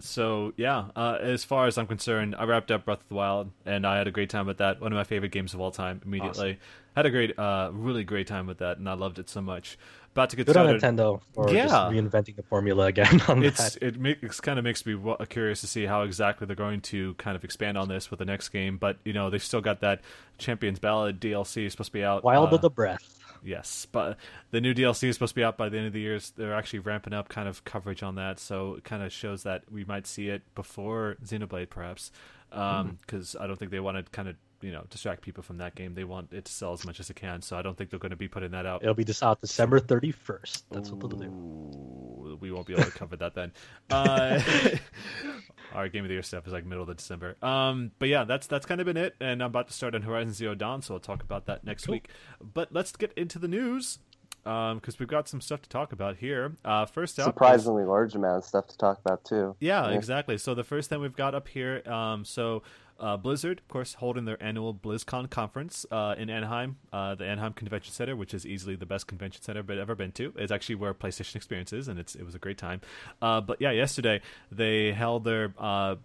so 0.00 0.52
yeah, 0.56 0.86
uh, 0.96 1.18
as 1.20 1.44
far 1.44 1.66
as 1.66 1.78
I'm 1.78 1.86
concerned, 1.86 2.34
I 2.36 2.44
wrapped 2.44 2.72
up 2.72 2.84
Breath 2.84 3.02
of 3.02 3.08
the 3.08 3.14
Wild, 3.14 3.52
and 3.64 3.86
I 3.86 3.98
had 3.98 4.08
a 4.08 4.10
great 4.10 4.30
time 4.30 4.46
with 4.46 4.58
that. 4.58 4.80
One 4.80 4.92
of 4.92 4.96
my 4.96 5.04
favorite 5.04 5.30
games 5.30 5.54
of 5.54 5.60
all 5.60 5.70
time. 5.70 6.00
Immediately, 6.04 6.58
had 6.96 7.06
a 7.06 7.10
great, 7.10 7.38
uh, 7.38 7.70
really 7.72 8.02
great 8.02 8.26
time 8.26 8.48
with 8.48 8.58
that, 8.58 8.78
and 8.78 8.88
I 8.88 8.94
loved 8.94 9.20
it 9.20 9.28
so 9.28 9.40
much. 9.40 9.78
About 10.10 10.28
to 10.30 10.36
get 10.36 10.46
Good 10.46 10.56
on. 10.58 10.66
Nintendo 10.66 11.22
for 11.32 11.46
just 11.48 11.72
Yeah. 11.72 11.88
reinventing 11.88 12.36
the 12.36 12.42
formula 12.42 12.86
again 12.86 13.20
on 13.28 13.42
It's 13.44 13.74
that. 13.74 13.82
it 13.82 13.98
makes 13.98 14.40
kind 14.40 14.58
of 14.58 14.64
makes 14.64 14.84
me 14.84 14.94
curious 15.30 15.60
to 15.62 15.66
see 15.66 15.86
how 15.86 16.02
exactly 16.02 16.46
they're 16.46 16.54
going 16.56 16.80
to 16.82 17.14
kind 17.14 17.34
of 17.36 17.44
expand 17.44 17.78
on 17.78 17.88
this 17.88 18.10
with 18.10 18.18
the 18.18 18.26
next 18.26 18.48
game. 18.50 18.76
But 18.76 18.98
you 19.04 19.12
know, 19.12 19.30
they've 19.30 19.42
still 19.42 19.62
got 19.62 19.80
that 19.80 20.02
Champions 20.36 20.80
Ballad 20.80 21.18
DLC 21.20 21.70
supposed 21.70 21.88
to 21.88 21.92
be 21.92 22.04
out. 22.04 22.24
Wild 22.24 22.52
uh, 22.52 22.56
of 22.56 22.60
the 22.60 22.70
Breath. 22.70 23.21
Yes, 23.44 23.86
but 23.90 24.18
the 24.50 24.60
new 24.60 24.72
DLC 24.72 25.08
is 25.08 25.16
supposed 25.16 25.30
to 25.30 25.40
be 25.40 25.44
out 25.44 25.56
by 25.56 25.68
the 25.68 25.76
end 25.76 25.88
of 25.88 25.92
the 25.92 26.00
year. 26.00 26.18
They're 26.36 26.54
actually 26.54 26.80
ramping 26.80 27.12
up 27.12 27.28
kind 27.28 27.48
of 27.48 27.64
coverage 27.64 28.02
on 28.02 28.14
that, 28.14 28.38
so 28.38 28.74
it 28.74 28.84
kind 28.84 29.02
of 29.02 29.12
shows 29.12 29.42
that 29.42 29.64
we 29.70 29.84
might 29.84 30.06
see 30.06 30.28
it 30.28 30.42
before 30.54 31.16
Xenoblade, 31.24 31.68
perhaps, 31.68 32.12
um, 32.52 32.60
mm-hmm. 32.60 32.96
because 33.00 33.34
I 33.38 33.46
don't 33.46 33.58
think 33.58 33.70
they 33.70 33.80
want 33.80 33.96
to 33.96 34.04
kind 34.12 34.28
of 34.28 34.36
you 34.62 34.72
know 34.72 34.84
distract 34.90 35.22
people 35.22 35.42
from 35.42 35.58
that 35.58 35.74
game. 35.74 35.94
They 35.94 36.04
want 36.04 36.32
it 36.32 36.44
to 36.46 36.52
sell 36.52 36.72
as 36.72 36.84
much 36.86 37.00
as 37.00 37.10
it 37.10 37.16
can, 37.16 37.42
so 37.42 37.56
I 37.56 37.62
don't 37.62 37.76
think 37.76 37.90
they're 37.90 37.98
going 37.98 38.10
to 38.10 38.16
be 38.16 38.28
putting 38.28 38.52
that 38.52 38.64
out. 38.66 38.82
It'll 38.82 38.94
be 38.94 39.04
just 39.04 39.22
out 39.22 39.40
December 39.40 39.80
31st. 39.80 40.62
That's 40.70 40.90
what 40.90 41.00
they'll 41.00 41.18
do. 41.18 42.38
We 42.40 42.50
won't 42.50 42.66
be 42.66 42.72
able 42.72 42.84
to 42.84 42.90
cover 42.90 43.16
that 43.16 43.34
then. 43.34 43.52
Uh, 43.90 44.40
our 45.74 45.88
game 45.88 46.04
of 46.04 46.08
the 46.08 46.14
year 46.14 46.22
stuff 46.22 46.46
is 46.46 46.52
like 46.52 46.64
middle 46.64 46.88
of 46.88 46.96
December. 46.96 47.36
Um, 47.42 47.90
but 47.98 48.08
yeah, 48.08 48.24
that's 48.24 48.46
that's 48.46 48.66
kind 48.66 48.80
of 48.80 48.86
been 48.86 48.96
it. 48.96 49.14
And 49.20 49.42
I'm 49.42 49.48
about 49.48 49.68
to 49.68 49.74
start 49.74 49.94
on 49.94 50.02
Horizon 50.02 50.32
Zero 50.32 50.54
Dawn, 50.54 50.82
so 50.82 50.94
I'll 50.94 51.00
talk 51.00 51.22
about 51.22 51.46
that 51.46 51.64
next 51.64 51.88
week. 51.88 52.08
But 52.40 52.72
let's 52.72 52.92
get 52.92 53.12
into 53.16 53.38
the 53.38 53.48
news 53.48 53.98
because 54.44 54.98
we've 54.98 55.08
got 55.08 55.28
some 55.28 55.40
stuff 55.40 55.62
to 55.62 55.68
talk 55.68 55.92
about 55.92 56.16
here. 56.16 56.52
Uh, 56.64 56.84
first 56.86 57.18
up, 57.18 57.22
is- 57.22 57.26
Surprisingly 57.26 57.84
large 57.84 58.14
amount 58.14 58.38
of 58.38 58.44
stuff 58.44 58.66
to 58.68 58.76
talk 58.76 58.98
about 59.04 59.24
too. 59.24 59.54
yeah, 59.60 59.88
Yeah. 59.88 59.96
exactly. 59.96 60.36
So 60.38 60.54
the 60.54 60.64
first 60.64 60.88
thing 60.90 61.00
we've 61.00 61.16
got 61.16 61.34
up 61.34 61.48
here, 61.48 61.82
um, 61.86 62.24
so 62.24 62.62
uh, 63.02 63.16
Blizzard, 63.16 63.58
of 63.58 63.68
course, 63.68 63.94
holding 63.94 64.24
their 64.24 64.40
annual 64.42 64.72
BlizzCon 64.72 65.28
conference 65.28 65.84
uh, 65.90 66.14
in 66.16 66.30
Anaheim, 66.30 66.76
uh, 66.92 67.16
the 67.16 67.24
Anaheim 67.24 67.52
Convention 67.52 67.92
Center, 67.92 68.14
which 68.14 68.32
is 68.32 68.46
easily 68.46 68.76
the 68.76 68.86
best 68.86 69.08
convention 69.08 69.42
center 69.42 69.58
I've 69.60 69.70
ever 69.70 69.96
been 69.96 70.12
to. 70.12 70.32
It's 70.36 70.52
actually 70.52 70.76
where 70.76 70.94
PlayStation 70.94 71.34
Experience 71.34 71.72
is, 71.72 71.88
and 71.88 71.98
it's 71.98 72.14
it 72.14 72.24
was 72.24 72.36
a 72.36 72.38
great 72.38 72.58
time. 72.58 72.80
Uh, 73.20 73.40
but 73.40 73.60
yeah, 73.60 73.72
yesterday 73.72 74.20
they 74.52 74.92
held 74.92 75.24
their 75.24 75.52
uh, 75.58 75.96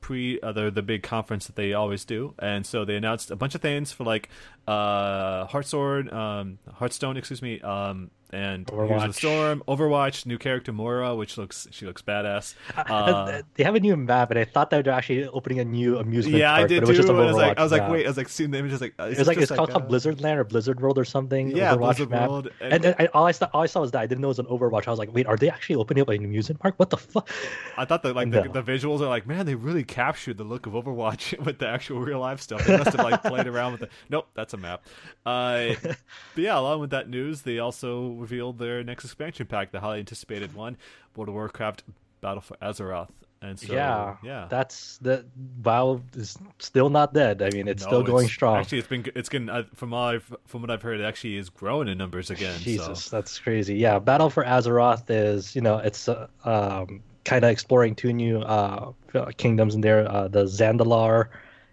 pre 0.00 0.40
uh, 0.40 0.52
the 0.52 0.70
the 0.70 0.82
big 0.82 1.02
conference 1.02 1.46
that 1.46 1.56
they 1.56 1.74
always 1.74 2.04
do, 2.04 2.32
and 2.38 2.64
so 2.64 2.84
they 2.84 2.96
announced 2.96 3.30
a 3.30 3.36
bunch 3.36 3.54
of 3.54 3.60
things 3.60 3.92
for 3.92 4.04
like 4.04 4.30
uh, 4.66 5.46
Heartsword, 5.48 6.12
um, 6.12 6.58
Hearthstone, 6.72 7.18
excuse 7.18 7.42
me, 7.42 7.60
um, 7.60 8.10
and 8.30 8.68
Heroes 8.68 8.90
of 8.90 8.96
Overwatch. 8.98 9.06
the 9.08 9.12
Storm, 9.12 9.62
Overwatch, 9.68 10.26
new 10.26 10.38
character 10.38 10.72
Moira, 10.72 11.14
which 11.14 11.38
looks 11.38 11.66
she 11.70 11.86
looks 11.86 12.02
badass. 12.02 12.54
Uh, 12.76 13.42
they 13.54 13.64
have 13.64 13.74
a 13.74 13.80
new 13.80 13.96
map, 13.96 14.30
and 14.30 14.38
I 14.38 14.44
thought 14.44 14.70
they 14.70 14.80
were 14.80 14.90
actually 14.90 15.26
opening 15.28 15.60
a 15.60 15.64
new 15.64 15.98
amusement 15.98 16.38
yeah, 16.38 16.50
park, 16.50 16.64
I 16.64 16.66
did 16.66 16.80
but 16.80 16.88
it 16.88 16.88
was 16.88 16.96
too. 16.96 17.02
just 17.02 17.08
a 17.08 17.12
I 17.12 17.26
was 17.26 17.36
like, 17.36 17.58
I 17.58 17.62
was 17.62 17.72
like, 17.72 17.88
wait, 17.90 18.04
I 18.04 18.08
was 18.08 18.16
like, 18.16 18.28
seeing 18.28 18.50
the 18.50 18.58
images, 18.58 18.80
like, 18.80 18.94
uh, 18.98 19.04
is 19.04 19.14
It 19.14 19.18
was 19.20 19.28
like 19.28 19.36
it's 19.38 19.48
just 19.48 19.56
called, 19.56 19.70
uh, 19.70 19.74
called 19.74 19.88
Blizzard 19.88 20.20
Land 20.20 20.38
or 20.40 20.44
Blizzard 20.44 20.80
World 20.80 20.98
or 20.98 21.04
something. 21.04 21.56
Yeah, 21.56 21.74
Overwatch 21.74 21.78
Blizzard 21.78 22.10
map. 22.10 22.28
World, 22.30 22.50
and- 22.60 22.72
And, 22.72 22.84
then 22.84 22.94
I, 22.98 23.06
all 23.06 23.26
I 23.26 23.32
saw, 23.32 23.48
all 23.52 23.62
I 23.62 23.66
saw 23.66 23.80
was 23.80 23.92
that 23.92 24.00
I 24.00 24.06
didn't 24.06 24.20
know 24.20 24.28
it 24.28 24.36
was 24.36 24.38
an 24.38 24.46
Overwatch. 24.46 24.86
I 24.86 24.90
was 24.90 24.98
like, 24.98 25.14
wait, 25.14 25.26
are 25.26 25.36
they 25.36 25.48
actually 25.48 25.76
opening 25.76 26.02
up 26.02 26.08
an 26.08 26.24
amusement 26.24 26.60
park? 26.60 26.74
What 26.78 26.90
the 26.90 26.96
fuck? 26.96 27.28
I 27.76 27.84
thought 27.84 28.02
that 28.02 28.14
like 28.16 28.30
the, 28.30 28.44
No. 28.44 28.52
the 28.52 28.62
visuals 28.62 29.00
are 29.00 29.08
like, 29.08 29.26
man, 29.26 29.46
they 29.46 29.54
really 29.54 29.84
captured 29.84 30.36
the 30.36 30.44
look 30.44 30.66
of 30.66 30.72
Overwatch 30.72 31.38
with 31.44 31.58
the 31.58 31.68
actual 31.68 32.00
real 32.00 32.20
life 32.20 32.40
stuff. 32.40 32.64
They 32.66 32.76
must 32.76 32.92
have 32.94 33.04
like 33.04 33.22
played 33.22 33.46
around 33.46 33.72
with 33.72 33.82
it. 33.82 33.90
Nope, 34.08 34.28
that's 34.34 34.52
a 34.54 34.56
map. 34.56 34.84
Uh, 35.24 35.74
but 35.82 35.96
yeah, 36.36 36.58
along 36.58 36.80
with 36.80 36.90
that 36.90 37.08
news, 37.08 37.42
they 37.42 37.58
also 37.58 38.15
revealed 38.16 38.58
their 38.58 38.82
next 38.82 39.04
expansion 39.04 39.46
pack, 39.46 39.72
the 39.72 39.80
highly 39.80 40.00
anticipated 40.00 40.54
one, 40.54 40.76
World 41.14 41.28
of 41.28 41.34
Warcraft 41.34 41.84
Battle 42.20 42.40
for 42.40 42.56
Azeroth. 42.56 43.08
And 43.42 43.58
so, 43.60 43.72
yeah, 43.74 44.16
yeah, 44.24 44.46
That's 44.48 44.96
the 44.98 45.26
WoW 45.62 46.00
is 46.16 46.38
still 46.58 46.88
not 46.88 47.12
dead. 47.12 47.42
I 47.42 47.50
mean, 47.50 47.68
it's 47.68 47.82
No, 47.82 47.88
still 47.88 48.02
going 48.02 48.28
strong. 48.28 48.56
Actually, 48.56 48.78
it's 48.78 48.88
been 48.88 49.04
it's 49.14 49.28
getting 49.28 49.50
uh, 49.50 49.64
from 49.74 49.92
I've, 49.92 50.34
from 50.46 50.62
what 50.62 50.70
I've 50.70 50.80
heard, 50.80 51.00
it 51.00 51.04
actually 51.04 51.36
is 51.36 51.50
growing 51.50 51.86
in 51.88 51.98
numbers 51.98 52.30
again. 52.30 52.58
Jesus, 52.58 53.04
so. 53.04 53.16
that's 53.16 53.38
crazy. 53.38 53.76
Yeah, 53.76 53.98
Battle 53.98 54.30
for 54.30 54.42
Azeroth 54.42 55.04
is 55.10 55.54
you 55.54 55.60
know 55.60 55.76
it's 55.76 56.08
uh, 56.08 56.28
um, 56.44 57.02
kind 57.26 57.44
of 57.44 57.50
exploring 57.50 57.94
two 57.94 58.12
new 58.12 58.40
uh, 58.40 58.92
kingdoms 59.36 59.74
in 59.74 59.82
there, 59.82 60.10
uh, 60.10 60.28
the 60.28 60.44
Zandalar 60.44 61.28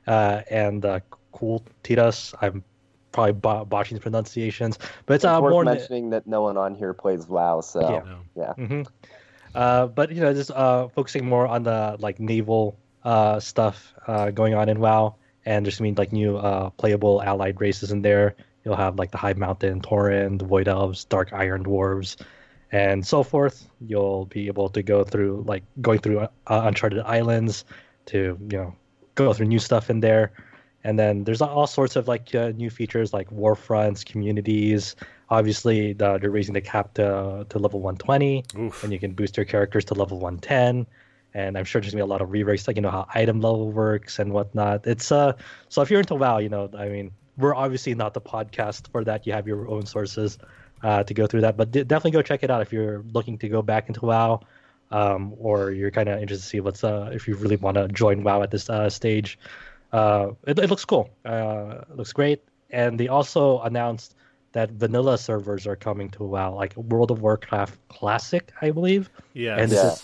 uh, 0.06 0.41
and 0.52 0.86
uh, 0.86 0.99
Kul 1.32 1.64
Tiras. 1.84 2.34
I'm 2.41 2.64
probably 3.14 3.34
bo- 3.34 3.64
botching 3.65 3.95
the 3.95 4.02
pronunciations, 4.02 4.77
but 5.06 5.14
it's 5.15 5.23
It's 5.23 5.31
uh, 5.31 5.40
worth 5.41 5.52
more. 5.52 5.64
mentioning 5.64 6.10
that 6.10 6.27
no 6.27 6.41
one 6.41 6.57
on 6.57 6.76
here 6.76 6.94
plays 6.94 7.27
WoW, 7.27 7.61
so 7.61 7.80
Yeah. 7.81 8.02
No. 8.03 8.18
yeah. 8.35 8.53
hmm 8.68 8.81
Uh, 9.56 9.85
but 9.88 10.11
you 10.11 10.19
know, 10.19 10.34
just 10.34 10.52
uh, 10.52 10.88
focusing 10.90 11.26
more 11.26 11.48
on 11.48 11.64
the 11.64 11.95
like 11.99 12.19
naval 12.19 12.76
uh, 13.03 13.40
stuff 13.40 13.94
uh, 14.07 14.31
going 14.31 14.56
on 14.56 14.68
in 14.68 14.80
WoW, 14.80 15.15
and 15.45 15.64
just 15.65 15.80
mean 15.80 15.94
like 15.95 16.11
new 16.11 16.38
uh, 16.38 16.69
playable 16.72 17.22
allied 17.22 17.61
races 17.61 17.91
in 17.91 18.02
there. 18.02 18.35
You'll 18.65 18.76
have 18.76 18.98
like 18.98 19.11
the 19.11 19.18
High 19.19 19.34
Mountain 19.34 19.81
Tauren, 19.81 20.40
the 20.40 20.45
Void 20.45 20.68
Elves, 20.68 21.06
Dark 21.06 21.34
Iron 21.34 21.64
Dwarves, 21.64 22.15
and 22.72 23.06
so 23.06 23.22
forth. 23.22 23.68
You'll 23.80 24.26
be 24.26 24.48
able 24.48 24.69
to 24.69 24.81
go 24.81 25.03
through 25.03 25.44
like 25.45 25.64
going 25.81 25.99
through 25.99 26.19
uh, 26.22 26.27
Uncharted 26.48 26.99
Islands 27.06 27.64
to 28.07 28.38
you 28.49 28.57
know 28.57 28.76
go 29.15 29.34
through 29.34 29.48
new 29.48 29.60
stuff 29.60 29.90
in 29.91 29.99
there. 29.99 30.31
And 30.84 31.00
then 31.00 31.24
there's 31.24 31.42
all 31.42 31.68
sorts 31.68 31.96
of 31.96 32.08
like 32.08 32.36
uh, 32.36 32.50
new 32.50 32.70
features 32.70 33.14
like 33.14 33.32
war 33.32 33.56
fronts, 33.56 34.04
communities. 34.04 34.96
Obviously, 35.30 35.94
the, 35.94 36.18
they're 36.18 36.30
raising 36.30 36.54
the 36.54 36.62
cap 36.62 36.94
to, 36.96 37.46
to 37.48 37.60
level 37.60 37.80
120 37.80 38.44
Oof. 38.58 38.84
and 38.84 38.92
you 38.92 39.00
can 39.00 39.14
boost 39.14 39.38
your 39.38 39.46
characters 39.46 39.86
to 39.86 39.94
level 39.94 40.20
110 40.20 40.86
and 41.34 41.58
i'm 41.58 41.66
sure 41.66 41.82
there's 41.82 41.94
gonna 41.94 42.04
be 42.04 42.08
a 42.08 42.12
lot 42.12 42.22
of 42.22 42.32
re-race 42.32 42.68
like 42.68 42.76
you 42.76 42.82
know 42.82 42.92
how 42.92 43.08
item 43.14 43.42
level 43.42 43.72
works 43.72 44.20
and 44.20 44.32
whatnot 44.32 44.86
it's 44.86 45.12
uh 45.12 45.34
so 45.70 45.82
if 45.82 45.90
you're 45.90 46.00
into 46.00 46.16
wow 46.16 46.38
you 46.38 46.50
know 46.50 46.70
i 46.78 46.88
mean 46.88 47.12
we're 47.38 47.56
obviously 47.56 47.96
not 47.96 48.14
the 48.14 48.22
podcast 48.22 48.88
for 48.92 49.04
that 49.04 49.26
you 49.26 49.34
have 49.34 49.48
your 49.48 49.68
own 49.68 49.86
sources 49.86 50.38
uh, 50.84 51.02
to 51.04 51.14
go 51.14 51.26
through 51.26 51.42
that 51.42 51.56
but 51.58 51.72
de- 51.72 51.84
definitely 51.84 52.12
go 52.12 52.22
check 52.22 52.44
it 52.44 52.52
out 52.52 52.62
if 52.62 52.74
you're 52.74 53.04
looking 53.14 53.38
to 53.38 53.48
go 53.48 53.62
back 53.62 53.88
into 53.88 54.06
wow 54.06 54.40
um, 54.92 55.34
or 55.40 55.72
you're 55.72 55.90
kind 55.90 56.10
of 56.10 56.22
interested 56.22 56.44
to 56.44 56.50
see 56.50 56.60
what's 56.60 56.84
uh 56.84 57.10
if 57.14 57.28
you 57.28 57.36
really 57.36 57.56
want 57.56 57.76
to 57.76 57.88
join 57.88 58.24
wow 58.24 58.42
at 58.42 58.52
this 58.52 58.70
uh, 58.70 58.90
stage 58.90 59.40
uh 59.94 60.32
it, 60.48 60.60
it 60.60 60.70
looks 60.70 60.84
cool 60.86 61.10
uh 61.26 61.82
it 61.90 61.95
looks 61.95 62.11
great 62.11 62.41
and 62.72 62.99
they 62.99 63.07
also 63.07 63.60
announced 63.61 64.15
that 64.53 64.72
vanilla 64.72 65.18
servers 65.18 65.65
are 65.65 65.76
coming 65.76 66.10
to 66.10 66.24
WoW, 66.24 66.53
like 66.53 66.76
World 66.78 67.10
of 67.10 67.22
Warcraft 67.22 67.76
Classic, 67.90 68.52
I 68.61 68.70
believe. 68.70 69.10
Yeah, 69.34 69.57
And 69.57 69.72
this 69.72 69.84
Yeah. 69.84 69.94
is 69.94 70.03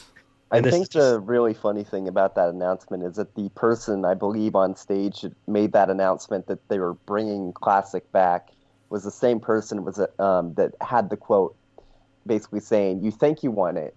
I 0.51 0.57
And 0.57 0.65
this 0.65 0.73
think 0.73 0.83
is 0.83 0.89
just- 0.89 1.11
the 1.11 1.19
really 1.19 1.53
funny 1.53 1.83
thing 1.83 2.07
about 2.07 2.33
that 2.35 2.49
announcement 2.49 3.03
is 3.03 3.17
that 3.17 3.35
the 3.35 3.49
person 3.49 4.05
I 4.05 4.15
believe 4.15 4.55
on 4.55 4.75
stage 4.75 5.21
that 5.21 5.33
made 5.47 5.71
that 5.73 5.91
announcement 5.91 6.47
that 6.47 6.67
they 6.69 6.79
were 6.79 6.95
bringing 7.05 7.53
classic 7.53 8.11
back 8.11 8.49
was 8.89 9.03
the 9.03 9.11
same 9.11 9.39
person 9.39 9.83
was 9.85 9.99
um, 10.17 10.55
that 10.55 10.71
had 10.81 11.11
the 11.11 11.17
quote, 11.17 11.55
basically 12.25 12.59
saying, 12.61 13.03
"You 13.03 13.11
think 13.11 13.43
you 13.43 13.51
want 13.51 13.77
it, 13.77 13.95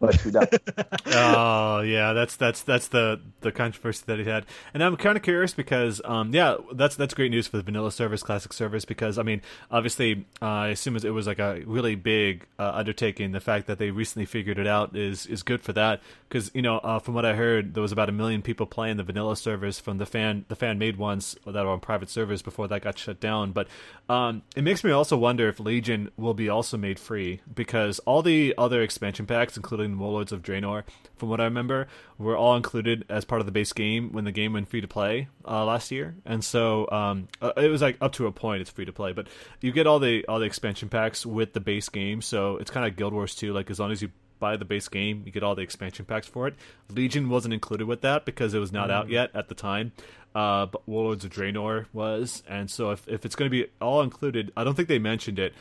but 0.00 0.18
oh 1.06 1.80
yeah, 1.80 2.12
that's 2.12 2.36
that's 2.36 2.62
that's 2.62 2.88
the 2.88 3.20
the 3.40 3.52
controversy 3.52 4.04
that 4.06 4.18
he 4.18 4.24
had, 4.24 4.46
and 4.72 4.82
I'm 4.82 4.96
kind 4.96 5.16
of 5.16 5.22
curious 5.22 5.52
because 5.52 6.00
um 6.04 6.34
yeah 6.34 6.56
that's 6.72 6.96
that's 6.96 7.14
great 7.14 7.30
news 7.30 7.46
for 7.46 7.56
the 7.56 7.62
vanilla 7.62 7.92
service, 7.92 8.22
classic 8.22 8.52
service 8.52 8.84
because 8.84 9.18
I 9.18 9.22
mean 9.22 9.42
obviously 9.70 10.26
uh, 10.40 10.46
I 10.46 10.68
assume 10.68 10.96
it 10.96 11.04
was 11.04 11.26
like 11.26 11.38
a 11.38 11.62
really 11.66 11.94
big 11.94 12.46
uh, 12.58 12.72
undertaking. 12.74 13.32
The 13.32 13.40
fact 13.40 13.66
that 13.66 13.78
they 13.78 13.90
recently 13.90 14.26
figured 14.26 14.58
it 14.58 14.66
out 14.66 14.96
is 14.96 15.26
is 15.26 15.42
good 15.42 15.60
for 15.62 15.72
that 15.74 16.00
because 16.28 16.50
you 16.54 16.62
know 16.62 16.78
uh, 16.78 16.98
from 16.98 17.14
what 17.14 17.24
I 17.24 17.34
heard 17.34 17.74
there 17.74 17.82
was 17.82 17.92
about 17.92 18.08
a 18.08 18.12
million 18.12 18.42
people 18.42 18.66
playing 18.66 18.96
the 18.96 19.04
vanilla 19.04 19.36
service 19.36 19.78
from 19.78 19.98
the 19.98 20.06
fan 20.06 20.44
the 20.48 20.56
fan 20.56 20.78
made 20.78 20.96
ones 20.96 21.36
that 21.44 21.64
were 21.64 21.70
on 21.70 21.80
private 21.80 22.08
servers 22.08 22.42
before 22.42 22.66
that 22.68 22.82
got 22.82 22.98
shut 22.98 23.20
down. 23.20 23.52
But 23.52 23.68
um 24.08 24.42
it 24.56 24.62
makes 24.62 24.82
me 24.82 24.90
also 24.90 25.16
wonder 25.16 25.48
if 25.48 25.60
Legion 25.60 26.10
will 26.16 26.34
be 26.34 26.48
also 26.48 26.76
made 26.76 26.98
free 26.98 27.40
because 27.54 27.98
all 28.00 28.22
the 28.22 28.54
other 28.56 28.82
expansion 28.82 29.26
packs, 29.26 29.56
including 29.56 29.81
Warlords 29.90 30.32
of 30.32 30.42
Draenor, 30.42 30.84
from 31.16 31.28
what 31.28 31.40
I 31.40 31.44
remember, 31.44 31.88
were 32.18 32.36
all 32.36 32.56
included 32.56 33.04
as 33.08 33.24
part 33.24 33.40
of 33.40 33.46
the 33.46 33.52
base 33.52 33.72
game 33.72 34.12
when 34.12 34.24
the 34.24 34.32
game 34.32 34.52
went 34.52 34.68
free 34.68 34.80
to 34.80 34.88
play 34.88 35.28
uh, 35.46 35.64
last 35.64 35.90
year. 35.90 36.14
And 36.24 36.44
so 36.44 36.88
um, 36.90 37.28
uh, 37.40 37.52
it 37.56 37.68
was 37.68 37.82
like 37.82 37.96
up 38.00 38.12
to 38.12 38.26
a 38.26 38.32
point 38.32 38.60
it's 38.60 38.70
free 38.70 38.84
to 38.84 38.92
play, 38.92 39.12
but 39.12 39.28
you 39.60 39.72
get 39.72 39.86
all 39.86 39.98
the 39.98 40.24
all 40.26 40.38
the 40.38 40.46
expansion 40.46 40.88
packs 40.88 41.26
with 41.26 41.52
the 41.52 41.60
base 41.60 41.88
game. 41.88 42.22
So 42.22 42.56
it's 42.56 42.70
kind 42.70 42.86
of 42.86 42.96
Guild 42.96 43.12
Wars 43.12 43.34
2. 43.34 43.52
Like 43.52 43.70
as 43.70 43.78
long 43.78 43.90
as 43.90 44.02
you 44.02 44.10
buy 44.42 44.56
the 44.56 44.64
base 44.64 44.88
game, 44.88 45.22
you 45.24 45.32
get 45.32 45.42
all 45.42 45.54
the 45.54 45.62
expansion 45.62 46.04
packs 46.04 46.26
for 46.26 46.48
it. 46.48 46.54
Legion 46.90 47.28
wasn't 47.28 47.54
included 47.54 47.86
with 47.86 48.00
that 48.00 48.24
because 48.24 48.54
it 48.54 48.58
was 48.58 48.72
not 48.72 48.90
mm. 48.90 48.92
out 48.92 49.08
yet 49.08 49.30
at 49.34 49.48
the 49.48 49.54
time. 49.54 49.92
Uh, 50.34 50.66
but 50.66 50.86
Warlords 50.88 51.24
of 51.24 51.30
Draenor 51.30 51.86
was, 51.92 52.42
and 52.48 52.70
so 52.70 52.90
if 52.90 53.06
if 53.06 53.24
it's 53.26 53.36
going 53.36 53.50
to 53.50 53.56
be 53.56 53.70
all 53.80 54.02
included, 54.02 54.50
I 54.56 54.64
don't 54.64 54.74
think 54.74 54.88
they 54.88 54.98
mentioned 54.98 55.38
it 55.38 55.52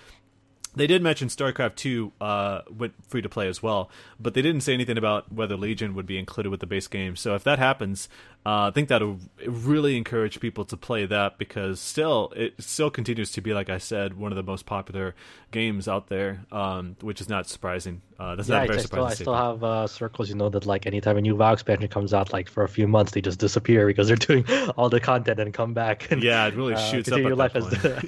they 0.75 0.87
did 0.87 1.01
mention 1.01 1.27
StarCraft 1.27 1.75
2 1.75 2.13
uh, 2.21 2.61
went 2.69 2.93
free 3.05 3.21
to 3.21 3.29
play 3.29 3.47
as 3.47 3.61
well, 3.61 3.89
but 4.19 4.33
they 4.33 4.41
didn't 4.41 4.61
say 4.61 4.73
anything 4.73 4.97
about 4.97 5.31
whether 5.31 5.57
Legion 5.57 5.93
would 5.95 6.05
be 6.05 6.17
included 6.17 6.49
with 6.49 6.61
the 6.61 6.65
base 6.65 6.87
game. 6.87 7.15
So 7.15 7.35
if 7.35 7.43
that 7.43 7.59
happens, 7.59 8.07
uh, 8.45 8.67
I 8.67 8.71
think 8.71 8.87
that'll 8.87 9.19
really 9.45 9.97
encourage 9.97 10.39
people 10.39 10.63
to 10.65 10.77
play 10.77 11.05
that 11.05 11.37
because 11.37 11.79
still 11.79 12.31
it 12.35 12.53
still 12.59 12.89
continues 12.89 13.31
to 13.31 13.41
be, 13.41 13.53
like 13.53 13.69
I 13.69 13.77
said, 13.77 14.17
one 14.17 14.31
of 14.31 14.37
the 14.37 14.43
most 14.43 14.65
popular 14.65 15.13
games 15.51 15.87
out 15.87 16.07
there, 16.07 16.45
um, 16.51 16.95
which 17.01 17.19
is 17.19 17.27
not 17.27 17.47
surprising. 17.47 18.01
Uh, 18.21 18.35
that's 18.35 18.49
yeah, 18.49 18.59
not 18.59 18.67
very 18.67 18.77
I 18.77 18.81
surprising. 18.83 19.15
Still, 19.15 19.33
I 19.33 19.39
still 19.39 19.51
have 19.51 19.63
uh, 19.63 19.87
circles, 19.87 20.29
you 20.29 20.35
know, 20.35 20.47
that 20.49 20.67
like 20.67 20.85
anytime 20.85 21.17
a 21.17 21.21
new 21.21 21.35
WoW 21.35 21.53
expansion 21.53 21.87
comes 21.87 22.13
out, 22.13 22.31
like 22.31 22.47
for 22.47 22.63
a 22.63 22.69
few 22.69 22.87
months 22.87 23.13
they 23.13 23.21
just 23.21 23.39
disappear 23.39 23.87
because 23.87 24.07
they're 24.07 24.15
doing 24.27 24.45
all 24.77 24.89
the 24.89 24.99
content 24.99 25.39
and 25.39 25.51
come 25.51 25.73
back. 25.73 26.11
And, 26.11 26.21
yeah, 26.21 26.45
it 26.45 26.53
really 26.53 26.75
uh, 26.75 26.77
shoots 26.77 27.11
up. 27.11 27.17
Your 27.17 27.35
life 27.35 27.55
as, 27.55 27.73
as, 27.83 28.03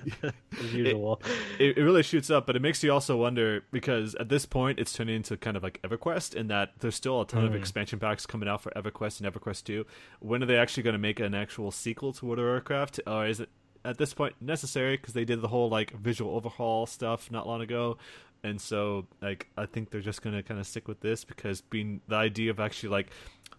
usual. 0.72 1.20
It, 1.58 1.80
it, 1.80 1.82
really 1.82 2.04
shoots 2.04 2.30
up, 2.30 2.46
but 2.46 2.56
it 2.56 2.62
makes 2.62 2.84
you 2.84 2.92
also 2.92 3.18
wonder 3.18 3.64
because 3.72 4.14
at 4.16 4.30
this 4.30 4.46
point 4.46 4.78
it's 4.78 4.94
turning 4.94 5.16
into 5.16 5.36
kind 5.36 5.58
of 5.58 5.64
like 5.64 5.82
EverQuest, 5.82 6.36
in 6.36 6.46
that 6.46 6.74
there's 6.80 6.96
still 6.96 7.20
a 7.22 7.26
ton 7.26 7.42
mm. 7.42 7.48
of 7.48 7.56
expansion 7.56 7.98
packs 7.98 8.28
coming 8.28 8.48
out 8.48 8.62
for 8.62 8.72
EverQuest 8.76 9.20
and 9.20 9.34
EverQuest 9.34 9.64
2 9.64 9.84
when 10.20 10.44
are 10.44 10.46
they 10.46 10.58
actually 10.58 10.84
going 10.84 10.94
to 10.94 11.00
make 11.00 11.20
an 11.20 11.34
actual 11.34 11.72
sequel 11.72 12.14
to 12.14 12.28
World 12.28 12.38
of 12.38 12.46
Warcraft, 12.46 13.00
or 13.08 13.26
is 13.26 13.40
it 13.40 13.50
at 13.84 13.98
this 13.98 14.14
point 14.14 14.36
necessary 14.40 14.96
because 14.96 15.16
they 15.16 15.26
did 15.26 15.42
the 15.42 15.48
whole 15.48 15.70
like 15.70 15.92
visual 15.92 16.36
overhaul 16.36 16.86
stuff 16.86 17.32
not 17.32 17.48
long 17.48 17.62
ago, 17.62 17.98
and 18.44 18.60
so 18.60 19.06
like 19.22 19.48
I 19.58 19.66
think 19.66 19.90
they're 19.90 20.02
just 20.02 20.22
going 20.22 20.36
to 20.36 20.44
kind 20.44 20.60
of 20.60 20.68
stick 20.68 20.88
with 20.88 21.00
this 21.00 21.24
because 21.24 21.62
being 21.62 22.02
the 22.08 22.16
idea 22.16 22.52
of 22.52 22.60
actually 22.60 22.90
like 22.90 23.10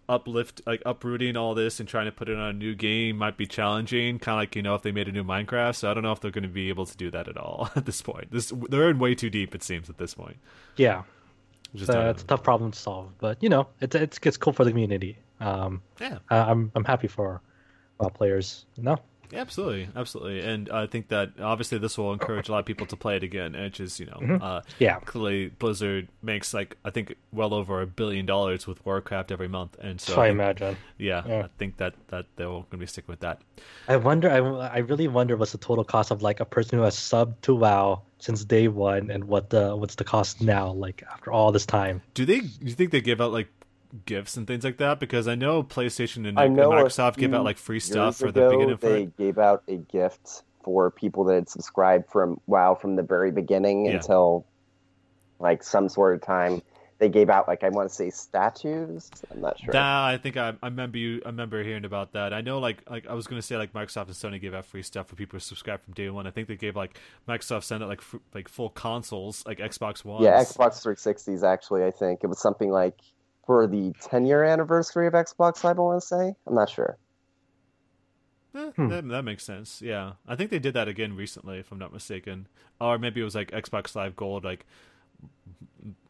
uplift 0.07 0.61
like 0.67 0.83
uprooting 0.85 1.35
all 1.35 1.55
this 1.55 1.79
and 1.79 1.89
trying 1.89 2.05
to 2.05 2.11
put 2.11 2.29
it 2.29 2.37
on 2.37 2.49
a 2.49 2.53
new 2.53 2.75
game 2.75 3.17
might 3.17 3.37
be 3.37 3.47
challenging 3.47 4.19
kind 4.19 4.35
of 4.35 4.41
like 4.41 4.55
you 4.55 4.61
know 4.61 4.75
if 4.75 4.83
they 4.83 4.91
made 4.91 5.07
a 5.07 5.11
new 5.11 5.23
minecraft. 5.23 5.75
So 5.77 5.89
i 5.89 5.93
don't 5.93 6.03
know 6.03 6.11
if 6.11 6.19
they're 6.19 6.31
going 6.31 6.43
to 6.43 6.49
be 6.49 6.69
able 6.69 6.85
to 6.85 6.95
do 6.95 7.09
that 7.11 7.27
at 7.27 7.37
all 7.37 7.69
at 7.75 7.85
this 7.85 8.01
point. 8.01 8.31
This 8.31 8.53
they're 8.69 8.89
in 8.89 8.99
way 8.99 9.15
too 9.15 9.29
deep 9.29 9.55
it 9.55 9.63
seems 9.63 9.89
at 9.89 9.97
this 9.97 10.13
point. 10.13 10.37
Yeah. 10.77 11.03
Just 11.73 11.91
uh, 11.91 12.09
it's 12.11 12.23
a 12.23 12.25
tough 12.25 12.43
problem 12.43 12.71
to 12.71 12.79
solve, 12.79 13.11
but 13.17 13.41
you 13.43 13.49
know, 13.49 13.67
it's 13.81 13.95
it's 13.95 14.17
it's 14.23 14.37
cool 14.37 14.53
for 14.53 14.63
the 14.63 14.71
community. 14.71 15.17
Um, 15.41 15.81
yeah, 15.99 16.19
I'm 16.29 16.71
I'm 16.73 16.85
happy 16.85 17.07
for 17.07 17.41
uh, 17.99 18.09
players. 18.09 18.65
No, 18.77 18.97
yeah, 19.31 19.39
absolutely, 19.39 19.89
absolutely, 19.95 20.41
and 20.41 20.69
I 20.69 20.87
think 20.87 21.09
that 21.09 21.31
obviously 21.39 21.77
this 21.77 21.97
will 21.97 22.13
encourage 22.13 22.49
a 22.49 22.51
lot 22.51 22.59
of 22.59 22.65
people 22.65 22.85
to 22.87 22.95
play 22.95 23.15
it 23.17 23.23
again. 23.23 23.53
which 23.53 23.79
is 23.79 23.99
you 23.99 24.05
know, 24.05 24.19
mm-hmm. 24.21 24.43
uh, 24.43 24.61
yeah, 24.79 24.99
clearly 24.99 25.47
Blizzard 25.47 26.07
makes 26.21 26.53
like 26.53 26.77
I 26.83 26.89
think 26.89 27.15
well 27.31 27.53
over 27.53 27.81
a 27.81 27.87
billion 27.87 28.25
dollars 28.25 28.67
with 28.67 28.85
Warcraft 28.85 29.31
every 29.31 29.47
month, 29.47 29.77
and 29.79 29.99
so, 29.99 30.15
so 30.15 30.21
I, 30.21 30.27
imagine, 30.27 30.77
yeah, 30.97 31.23
yeah, 31.27 31.45
I 31.45 31.49
think 31.57 31.77
that 31.77 31.93
that 32.07 32.25
they're 32.35 32.47
going 32.47 32.65
to 32.71 32.77
be 32.77 32.85
sticking 32.85 33.11
with 33.11 33.21
that. 33.21 33.41
I 33.87 33.97
wonder, 33.97 34.29
I, 34.29 34.37
I 34.67 34.77
really 34.79 35.07
wonder 35.07 35.35
what's 35.37 35.51
the 35.51 35.57
total 35.57 35.83
cost 35.83 36.11
of 36.11 36.21
like 36.21 36.39
a 36.39 36.45
person 36.45 36.77
who 36.77 36.85
has 36.85 36.95
subbed 36.95 37.41
to 37.43 37.55
WoW 37.55 38.01
since 38.19 38.43
day 38.43 38.67
one, 38.67 39.11
and 39.11 39.25
what 39.25 39.49
the 39.49 39.75
what's 39.75 39.95
the 39.95 40.03
cost 40.03 40.41
now, 40.41 40.71
like 40.71 41.03
after 41.11 41.31
all 41.31 41.51
this 41.51 41.65
time. 41.65 42.01
Do 42.13 42.25
they? 42.25 42.39
Do 42.39 42.49
you 42.61 42.73
think 42.73 42.91
they 42.91 43.01
give 43.01 43.21
out 43.21 43.31
like 43.31 43.47
gifts 44.05 44.37
and 44.37 44.47
things 44.47 44.63
like 44.63 44.77
that? 44.77 44.99
Because 44.99 45.27
I 45.27 45.35
know 45.35 45.63
PlayStation 45.63 46.27
and, 46.27 46.39
and 46.39 46.57
Microsoft 46.57 47.17
gave 47.17 47.33
out 47.33 47.43
like 47.43 47.57
free 47.57 47.79
stuff 47.79 48.17
for 48.17 48.31
the 48.31 48.49
beginning. 48.49 48.77
They 48.79 49.03
it. 49.03 49.17
gave 49.17 49.37
out 49.37 49.63
a 49.67 49.77
gift 49.77 50.43
for 50.65 50.89
people 50.89 51.23
that 51.25 51.35
had 51.35 51.49
subscribed 51.49 52.09
from 52.09 52.41
WoW 52.47 52.73
from 52.73 52.95
the 52.95 53.03
very 53.03 53.31
beginning 53.31 53.85
yeah. 53.85 53.93
until 53.93 54.45
like 55.39 55.63
some 55.63 55.87
sort 55.87 56.15
of 56.15 56.21
time. 56.21 56.61
They 56.97 57.09
gave 57.09 57.29
out 57.29 57.47
like 57.47 57.63
I 57.63 57.69
want 57.69 57.89
to 57.89 57.93
say 57.93 58.09
statues. 58.09 59.11
I'm 59.29 59.41
not 59.41 59.59
sure. 59.59 59.73
That, 59.73 59.83
I 59.83 60.17
think 60.17 60.37
I, 60.37 60.53
I 60.63 60.67
remember 60.67 60.97
you. 60.97 61.21
I 61.25 61.27
remember 61.27 61.61
hearing 61.61 61.83
about 61.83 62.13
that. 62.13 62.33
I 62.33 62.39
know 62.39 62.59
like 62.59 62.89
like 62.89 63.05
I 63.05 63.13
was 63.13 63.27
going 63.27 63.39
to 63.39 63.45
say 63.45 63.57
like 63.57 63.73
Microsoft 63.73 64.05
and 64.05 64.15
Sony 64.15 64.39
gave 64.39 64.53
out 64.53 64.65
free 64.65 64.81
stuff 64.81 65.09
for 65.09 65.15
people 65.15 65.35
who 65.35 65.41
subscribe 65.41 65.83
from 65.83 65.93
day 65.93 66.09
one. 66.09 66.25
I 66.25 66.31
think 66.31 66.47
they 66.47 66.55
gave 66.55 66.77
like 66.77 66.97
Microsoft 67.27 67.63
sent 67.63 67.83
out 67.83 67.89
like 67.89 67.99
f- 67.99 68.21
like 68.33 68.47
full 68.47 68.69
consoles 68.69 69.43
like 69.45 69.59
Xbox 69.59 70.05
One. 70.05 70.23
Yeah, 70.23 70.41
Xbox 70.41 70.81
360s 70.81 71.43
actually. 71.43 71.83
I 71.83 71.91
think 71.91 72.21
it 72.23 72.27
was 72.27 72.39
something 72.39 72.71
like 72.71 72.97
for 73.45 73.67
the 73.67 73.93
10 74.01 74.25
year 74.25 74.43
anniversary 74.43 75.07
of 75.07 75.13
Xbox 75.13 75.63
Live, 75.63 75.79
I 75.79 75.81
want 75.81 76.01
to 76.01 76.07
say. 76.07 76.35
I'm 76.47 76.55
not 76.55 76.69
sure. 76.69 76.97
Eh, 78.55 78.71
hmm. 78.71 78.87
that, 78.87 79.07
that, 79.09 79.23
makes 79.23 79.43
sense. 79.43 79.81
Yeah. 79.81 80.13
I 80.27 80.35
think 80.35 80.49
they 80.49 80.59
did 80.59 80.73
that 80.73 80.87
again 80.87 81.15
recently, 81.15 81.59
if 81.59 81.71
I'm 81.71 81.79
not 81.79 81.93
mistaken. 81.93 82.47
Or 82.79 82.97
maybe 82.97 83.21
it 83.21 83.23
was 83.23 83.35
like 83.35 83.51
Xbox 83.51 83.95
Live 83.95 84.15
Gold, 84.15 84.43
like 84.43 84.65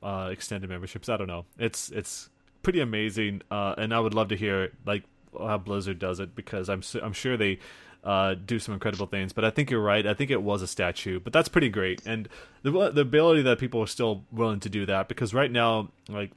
uh, 0.03 0.29
extended 0.31 0.69
memberships. 0.69 1.09
I 1.09 1.17
don't 1.17 1.27
know. 1.27 1.45
It's 1.57 1.89
it's 1.91 2.29
pretty 2.63 2.79
amazing, 2.79 3.41
uh, 3.51 3.75
and 3.77 3.93
I 3.93 3.99
would 3.99 4.13
love 4.13 4.29
to 4.29 4.35
hear 4.35 4.71
like 4.85 5.03
how 5.37 5.57
Blizzard 5.57 5.99
does 5.99 6.19
it 6.19 6.35
because 6.35 6.69
I'm 6.69 6.81
I'm 7.01 7.13
sure 7.13 7.37
they 7.37 7.59
uh, 8.03 8.35
do 8.35 8.59
some 8.59 8.73
incredible 8.73 9.07
things. 9.07 9.33
But 9.33 9.45
I 9.45 9.49
think 9.49 9.69
you're 9.69 9.81
right. 9.81 10.05
I 10.05 10.13
think 10.13 10.31
it 10.31 10.41
was 10.41 10.61
a 10.61 10.67
statue, 10.67 11.19
but 11.19 11.33
that's 11.33 11.49
pretty 11.49 11.69
great, 11.69 12.01
and 12.05 12.29
the 12.63 12.71
the 12.91 13.01
ability 13.01 13.41
that 13.43 13.59
people 13.59 13.81
are 13.81 13.87
still 13.87 14.23
willing 14.31 14.59
to 14.61 14.69
do 14.69 14.85
that 14.85 15.07
because 15.07 15.33
right 15.33 15.51
now, 15.51 15.89
like 16.09 16.31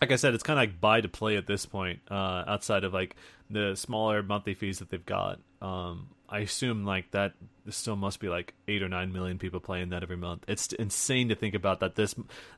like 0.00 0.12
I 0.12 0.16
said, 0.16 0.34
it's 0.34 0.42
kind 0.42 0.58
of 0.58 0.62
like 0.62 0.80
buy 0.80 1.00
to 1.00 1.08
play 1.08 1.36
at 1.36 1.46
this 1.46 1.66
point. 1.66 2.00
Uh, 2.10 2.44
outside 2.46 2.84
of 2.84 2.92
like 2.92 3.16
the 3.50 3.74
smaller 3.74 4.22
monthly 4.22 4.54
fees 4.54 4.78
that 4.78 4.90
they've 4.90 5.04
got, 5.04 5.40
um, 5.60 6.08
I 6.28 6.40
assume 6.40 6.84
like 6.84 7.10
that 7.12 7.34
still 7.70 7.96
must 7.96 8.20
be 8.20 8.28
like 8.28 8.54
eight 8.68 8.82
or 8.82 8.88
nine 8.88 9.12
million 9.12 9.38
people 9.38 9.60
playing 9.60 9.90
that 9.90 10.02
every 10.02 10.16
month. 10.16 10.44
It's 10.46 10.72
insane 10.72 11.30
to 11.30 11.34
think 11.34 11.54
about 11.54 11.80
that. 11.80 11.96
This 11.96 12.14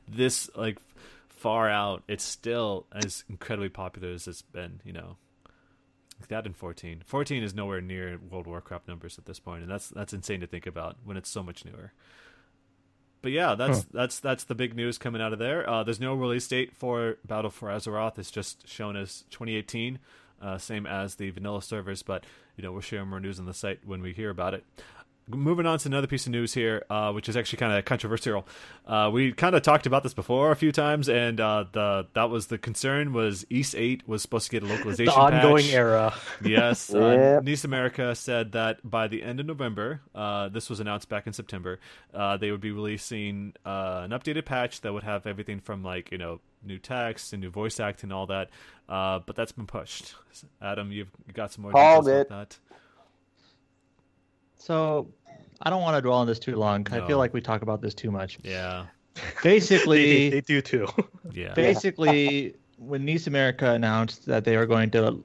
this 0.07 0.49
like 0.55 0.77
far 1.29 1.69
out, 1.69 2.03
it's 2.07 2.23
still 2.23 2.85
as 2.91 3.23
incredibly 3.29 3.69
popular 3.69 4.09
as 4.09 4.27
it's 4.27 4.41
been. 4.43 4.81
You 4.83 4.93
know, 4.93 5.17
that 6.27 6.45
in 6.45 6.53
14. 6.53 7.03
14 7.05 7.43
is 7.43 7.55
nowhere 7.55 7.81
near 7.81 8.19
World 8.29 8.45
Warcraft 8.45 8.87
numbers 8.87 9.17
at 9.17 9.25
this 9.25 9.39
point, 9.39 9.63
and 9.63 9.71
that's 9.71 9.89
that's 9.89 10.13
insane 10.13 10.41
to 10.41 10.47
think 10.47 10.67
about 10.67 10.97
when 11.03 11.17
it's 11.17 11.29
so 11.29 11.41
much 11.41 11.65
newer 11.65 11.93
but 13.21 13.31
yeah, 13.31 13.55
that's 13.55 13.79
huh. 13.79 13.85
that's 13.93 14.19
that's 14.19 14.43
the 14.45 14.55
big 14.55 14.75
news 14.75 14.97
coming 14.97 15.21
out 15.21 15.33
of 15.33 15.39
there. 15.39 15.69
Uh, 15.69 15.83
there's 15.83 15.99
no 15.99 16.13
release 16.13 16.47
date 16.47 16.75
for 16.75 17.17
Battle 17.25 17.51
for 17.51 17.69
Azeroth. 17.69 18.17
It's 18.17 18.31
just 18.31 18.67
shown 18.67 18.95
as 18.95 19.23
2018, 19.31 19.99
uh, 20.41 20.57
same 20.57 20.85
as 20.85 21.15
the 21.15 21.29
vanilla 21.29 21.61
servers. 21.61 22.03
But 22.03 22.25
you 22.55 22.63
know, 22.63 22.71
we'll 22.71 22.81
share 22.81 23.05
more 23.05 23.19
news 23.19 23.39
on 23.39 23.45
the 23.45 23.53
site 23.53 23.79
when 23.85 24.01
we 24.01 24.13
hear 24.13 24.29
about 24.29 24.53
it 24.53 24.63
moving 25.35 25.65
on 25.65 25.79
to 25.79 25.87
another 25.89 26.07
piece 26.07 26.25
of 26.25 26.31
news 26.31 26.53
here, 26.53 26.85
uh, 26.89 27.11
which 27.11 27.27
is 27.29 27.35
actually 27.37 27.57
kind 27.57 27.73
of 27.73 27.83
controversial. 27.85 28.47
Uh, 28.85 29.09
we 29.11 29.31
kind 29.31 29.55
of 29.55 29.61
talked 29.61 29.85
about 29.85 30.03
this 30.03 30.13
before 30.13 30.51
a 30.51 30.55
few 30.55 30.71
times, 30.71 31.07
and 31.09 31.39
uh, 31.39 31.65
the 31.71 32.07
that 32.13 32.29
was 32.29 32.47
the 32.47 32.57
concern 32.57 33.13
was 33.13 33.45
Ys 33.49 33.75
Eight 33.75 34.07
was 34.07 34.21
supposed 34.21 34.49
to 34.49 34.59
get 34.59 34.63
a 34.63 34.65
localization. 34.73 35.13
the 35.13 35.19
ongoing 35.19 35.63
patch. 35.63 35.73
era. 35.73 36.13
Yes, 36.43 36.93
uh, 36.93 37.39
NIS 37.43 37.63
America 37.65 38.13
said 38.15 38.51
that 38.53 38.79
by 38.89 39.07
the 39.07 39.21
end 39.23 39.39
of 39.39 39.45
November, 39.45 40.01
uh, 40.15 40.49
this 40.49 40.69
was 40.69 40.79
announced 40.79 41.07
back 41.09 41.27
in 41.27 41.33
September, 41.33 41.79
uh, 42.13 42.37
they 42.37 42.51
would 42.51 42.61
be 42.61 42.71
releasing 42.71 43.53
an 43.65 44.09
updated 44.11 44.45
patch 44.45 44.81
that 44.81 44.91
would 44.93 45.03
have 45.03 45.25
everything 45.27 45.59
from 45.59 45.83
like 45.83 46.11
you 46.11 46.17
know 46.17 46.39
new 46.63 46.77
text 46.77 47.33
and 47.33 47.41
new 47.41 47.49
voice 47.49 47.79
acting 47.79 48.07
and 48.09 48.13
all 48.13 48.27
that. 48.27 48.49
but 48.87 49.35
that's 49.35 49.51
been 49.51 49.67
pushed. 49.67 50.15
Adam, 50.61 50.91
you've 50.91 51.11
got 51.33 51.51
some 51.51 51.63
more 51.63 51.71
Called 51.71 52.05
details 52.05 52.21
it. 52.21 52.27
about 52.27 52.49
that. 52.49 52.57
So 54.57 55.07
I 55.63 55.69
don't 55.69 55.81
want 55.81 55.95
to 55.95 56.01
dwell 56.01 56.17
on 56.17 56.27
this 56.27 56.39
too 56.39 56.55
long. 56.55 56.85
No. 56.89 57.03
I 57.03 57.07
feel 57.07 57.17
like 57.17 57.33
we 57.33 57.41
talk 57.41 57.61
about 57.61 57.81
this 57.81 57.93
too 57.93 58.11
much. 58.11 58.39
Yeah. 58.43 58.85
Basically, 59.43 60.29
they, 60.29 60.29
they, 60.37 60.41
do 60.41 60.61
too. 60.61 60.87
yeah. 61.31 61.53
Basically, 61.55 62.55
when 62.77 63.05
NIS 63.05 63.27
America 63.27 63.71
announced 63.71 64.25
that 64.25 64.43
they 64.45 64.55
are 64.55 64.65
going 64.65 64.89
to 64.91 65.23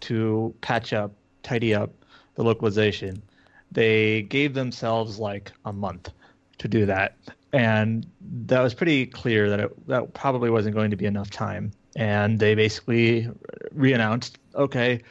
to 0.00 0.54
patch 0.60 0.92
up, 0.92 1.12
tidy 1.42 1.74
up 1.74 1.92
the 2.34 2.42
localization, 2.42 3.22
they 3.70 4.22
gave 4.22 4.54
themselves 4.54 5.18
like 5.18 5.52
a 5.64 5.72
month 5.72 6.10
to 6.58 6.68
do 6.68 6.86
that. 6.86 7.16
and 7.52 8.06
that 8.20 8.60
was 8.60 8.72
pretty 8.74 9.06
clear 9.06 9.50
that 9.50 9.60
it, 9.60 9.86
that 9.88 10.14
probably 10.14 10.50
wasn't 10.50 10.74
going 10.74 10.90
to 10.90 10.96
be 10.96 11.06
enough 11.06 11.30
time. 11.30 11.70
And 11.96 12.38
they 12.38 12.54
basically 12.54 13.28
re-announced, 13.72 14.38
okay, 14.54 15.02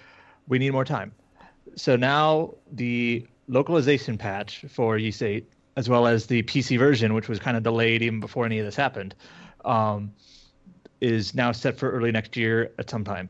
we 0.47 0.57
need 0.57 0.71
more 0.71 0.85
time. 0.85 1.11
So 1.75 1.95
now 1.95 2.55
the 2.71 3.25
localization 3.51 4.17
patch 4.17 4.65
for 4.69 4.97
Ys 4.97 5.21
8, 5.21 5.47
as 5.75 5.89
well 5.89 6.07
as 6.07 6.25
the 6.25 6.41
PC 6.43 6.79
version, 6.79 7.13
which 7.13 7.27
was 7.29 7.37
kind 7.37 7.55
of 7.57 7.63
delayed 7.63 8.01
even 8.01 8.19
before 8.19 8.45
any 8.45 8.57
of 8.59 8.65
this 8.65 8.75
happened, 8.75 9.13
um, 9.65 10.11
is 11.01 11.35
now 11.35 11.51
set 11.51 11.77
for 11.77 11.91
early 11.91 12.11
next 12.11 12.35
year 12.37 12.71
at 12.79 12.89
some 12.89 13.03
time. 13.03 13.29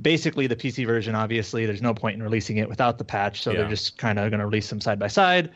Basically, 0.00 0.46
the 0.46 0.56
PC 0.56 0.86
version, 0.86 1.14
obviously, 1.14 1.66
there's 1.66 1.82
no 1.82 1.92
point 1.94 2.16
in 2.16 2.22
releasing 2.22 2.56
it 2.56 2.68
without 2.68 2.96
the 2.98 3.04
patch, 3.04 3.42
so 3.42 3.52
Yeah. 3.52 3.58
they're 3.58 3.68
just 3.68 3.98
kind 3.98 4.18
of 4.18 4.30
going 4.30 4.40
to 4.40 4.46
release 4.46 4.68
them 4.70 4.80
side 4.80 4.98
by 4.98 5.08
side. 5.08 5.50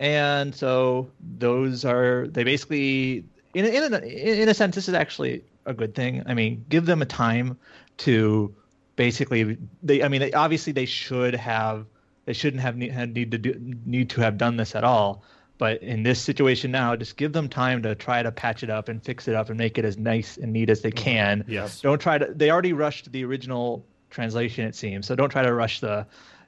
And 0.00 0.54
so 0.54 1.10
those 1.38 1.84
are 1.84 2.26
they 2.28 2.44
basically 2.44 3.24
in 3.54 3.64
a, 3.64 3.68
in 3.68 3.94
a, 3.94 3.98
in 4.42 4.48
a 4.48 4.54
sense 4.54 4.74
this 4.74 4.88
is 4.88 4.94
actually 4.94 5.42
a 5.66 5.72
good 5.74 5.94
thing. 5.94 6.22
I 6.26 6.34
mean, 6.34 6.64
give 6.68 6.86
them 6.86 7.00
a 7.02 7.06
time 7.06 7.56
to 7.98 8.54
basically 8.96 9.56
they 9.82 10.02
I 10.02 10.08
mean 10.08 10.20
they, 10.20 10.32
obviously 10.32 10.72
they 10.72 10.86
should 10.86 11.34
have 11.34 11.86
they 12.24 12.32
shouldn't 12.32 12.62
have 12.62 12.76
need, 12.76 12.92
had 12.92 13.14
need 13.14 13.30
to 13.32 13.38
do, 13.38 13.54
need 13.84 14.10
to 14.10 14.20
have 14.20 14.38
done 14.38 14.56
this 14.56 14.74
at 14.74 14.84
all. 14.84 15.22
But 15.56 15.82
in 15.82 16.02
this 16.02 16.20
situation 16.20 16.72
now, 16.72 16.96
just 16.96 17.16
give 17.16 17.32
them 17.32 17.48
time 17.48 17.82
to 17.82 17.94
try 17.94 18.22
to 18.22 18.32
patch 18.32 18.62
it 18.62 18.70
up 18.70 18.88
and 18.88 19.02
fix 19.02 19.28
it 19.28 19.34
up 19.34 19.50
and 19.50 19.58
make 19.58 19.78
it 19.78 19.84
as 19.84 19.96
nice 19.96 20.36
and 20.36 20.52
neat 20.52 20.68
as 20.68 20.82
they 20.82 20.90
mm-hmm. 20.90 21.04
can. 21.04 21.44
Yes. 21.46 21.80
Don't 21.80 22.00
try 22.00 22.18
to. 22.18 22.32
They 22.34 22.50
already 22.50 22.72
rushed 22.72 23.12
the 23.12 23.24
original 23.24 23.86
translation, 24.10 24.66
it 24.66 24.74
seems. 24.74 25.06
So 25.06 25.14
don't 25.14 25.30
try 25.30 25.42
to 25.42 25.54
rush 25.54 25.80
the 25.80 26.06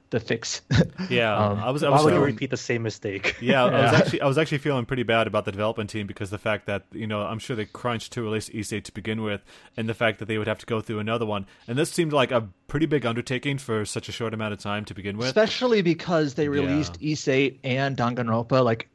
the 0.09 0.19
fix. 0.19 0.61
Yeah, 1.09 1.35
Um, 1.37 1.59
I 1.59 1.69
was. 1.69 1.83
I 1.83 1.89
Why 1.89 1.95
was 1.97 2.05
would 2.05 2.13
you 2.15 2.19
repeat 2.23 2.49
the 2.49 2.57
same 2.57 2.83
mistake? 2.83 3.35
Yeah, 3.41 3.63
I 3.65 3.81
was 3.83 3.91
Yeah. 3.91 3.97
actually 3.99 4.21
I 4.21 4.27
was 4.27 4.37
actually 4.37 4.57
feeling 4.57 4.85
pretty 4.85 5.03
bad 5.03 5.27
about 5.27 5.45
the 5.45 5.51
development 5.51 5.89
team 5.89 6.07
because 6.07 6.29
the 6.29 6.37
fact 6.37 6.65
that 6.65 6.83
you 6.91 7.07
know 7.07 7.21
I'm 7.21 7.39
sure 7.39 7.55
they 7.55 7.65
crunched 7.65 8.13
to 8.13 8.21
release 8.21 8.49
Ys 8.49 8.73
8 8.73 8.83
to 8.85 8.91
begin 8.91 9.21
with, 9.21 9.41
and 9.77 9.87
the 9.87 9.93
fact 9.93 10.19
that 10.19 10.25
they 10.27 10.37
would 10.37 10.47
have 10.47 10.59
to 10.59 10.65
go 10.65 10.81
through 10.81 10.99
another 10.99 11.25
one, 11.25 11.45
and 11.67 11.77
this 11.77 11.91
seemed 11.91 12.13
like 12.13 12.31
a 12.31 12.47
pretty 12.67 12.85
big 12.85 13.05
undertaking 13.05 13.57
for 13.57 13.85
such 13.85 14.09
a 14.09 14.11
short 14.11 14.33
amount 14.33 14.53
of 14.53 14.59
time 14.59 14.83
to 14.85 14.93
begin 14.93 15.17
with. 15.17 15.27
especially 15.27 15.81
because 15.81 16.33
they 16.33 16.49
released 16.49 16.97
Ys 17.01 17.27
8 17.27 17.59
and 17.63 17.95
Danganronpa 17.95 18.63
like 18.63 18.89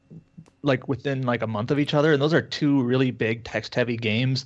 like 0.63 0.87
within 0.89 1.23
like 1.23 1.43
a 1.43 1.47
month 1.47 1.71
of 1.71 1.79
each 1.79 1.93
other 1.95 2.13
and 2.13 2.23
those 2.23 2.33
are 2.35 2.43
two 2.43 2.83
really 2.83 3.11
big 3.11 3.43
text 3.45 3.75
heavy 3.75 3.97
games 3.97 4.45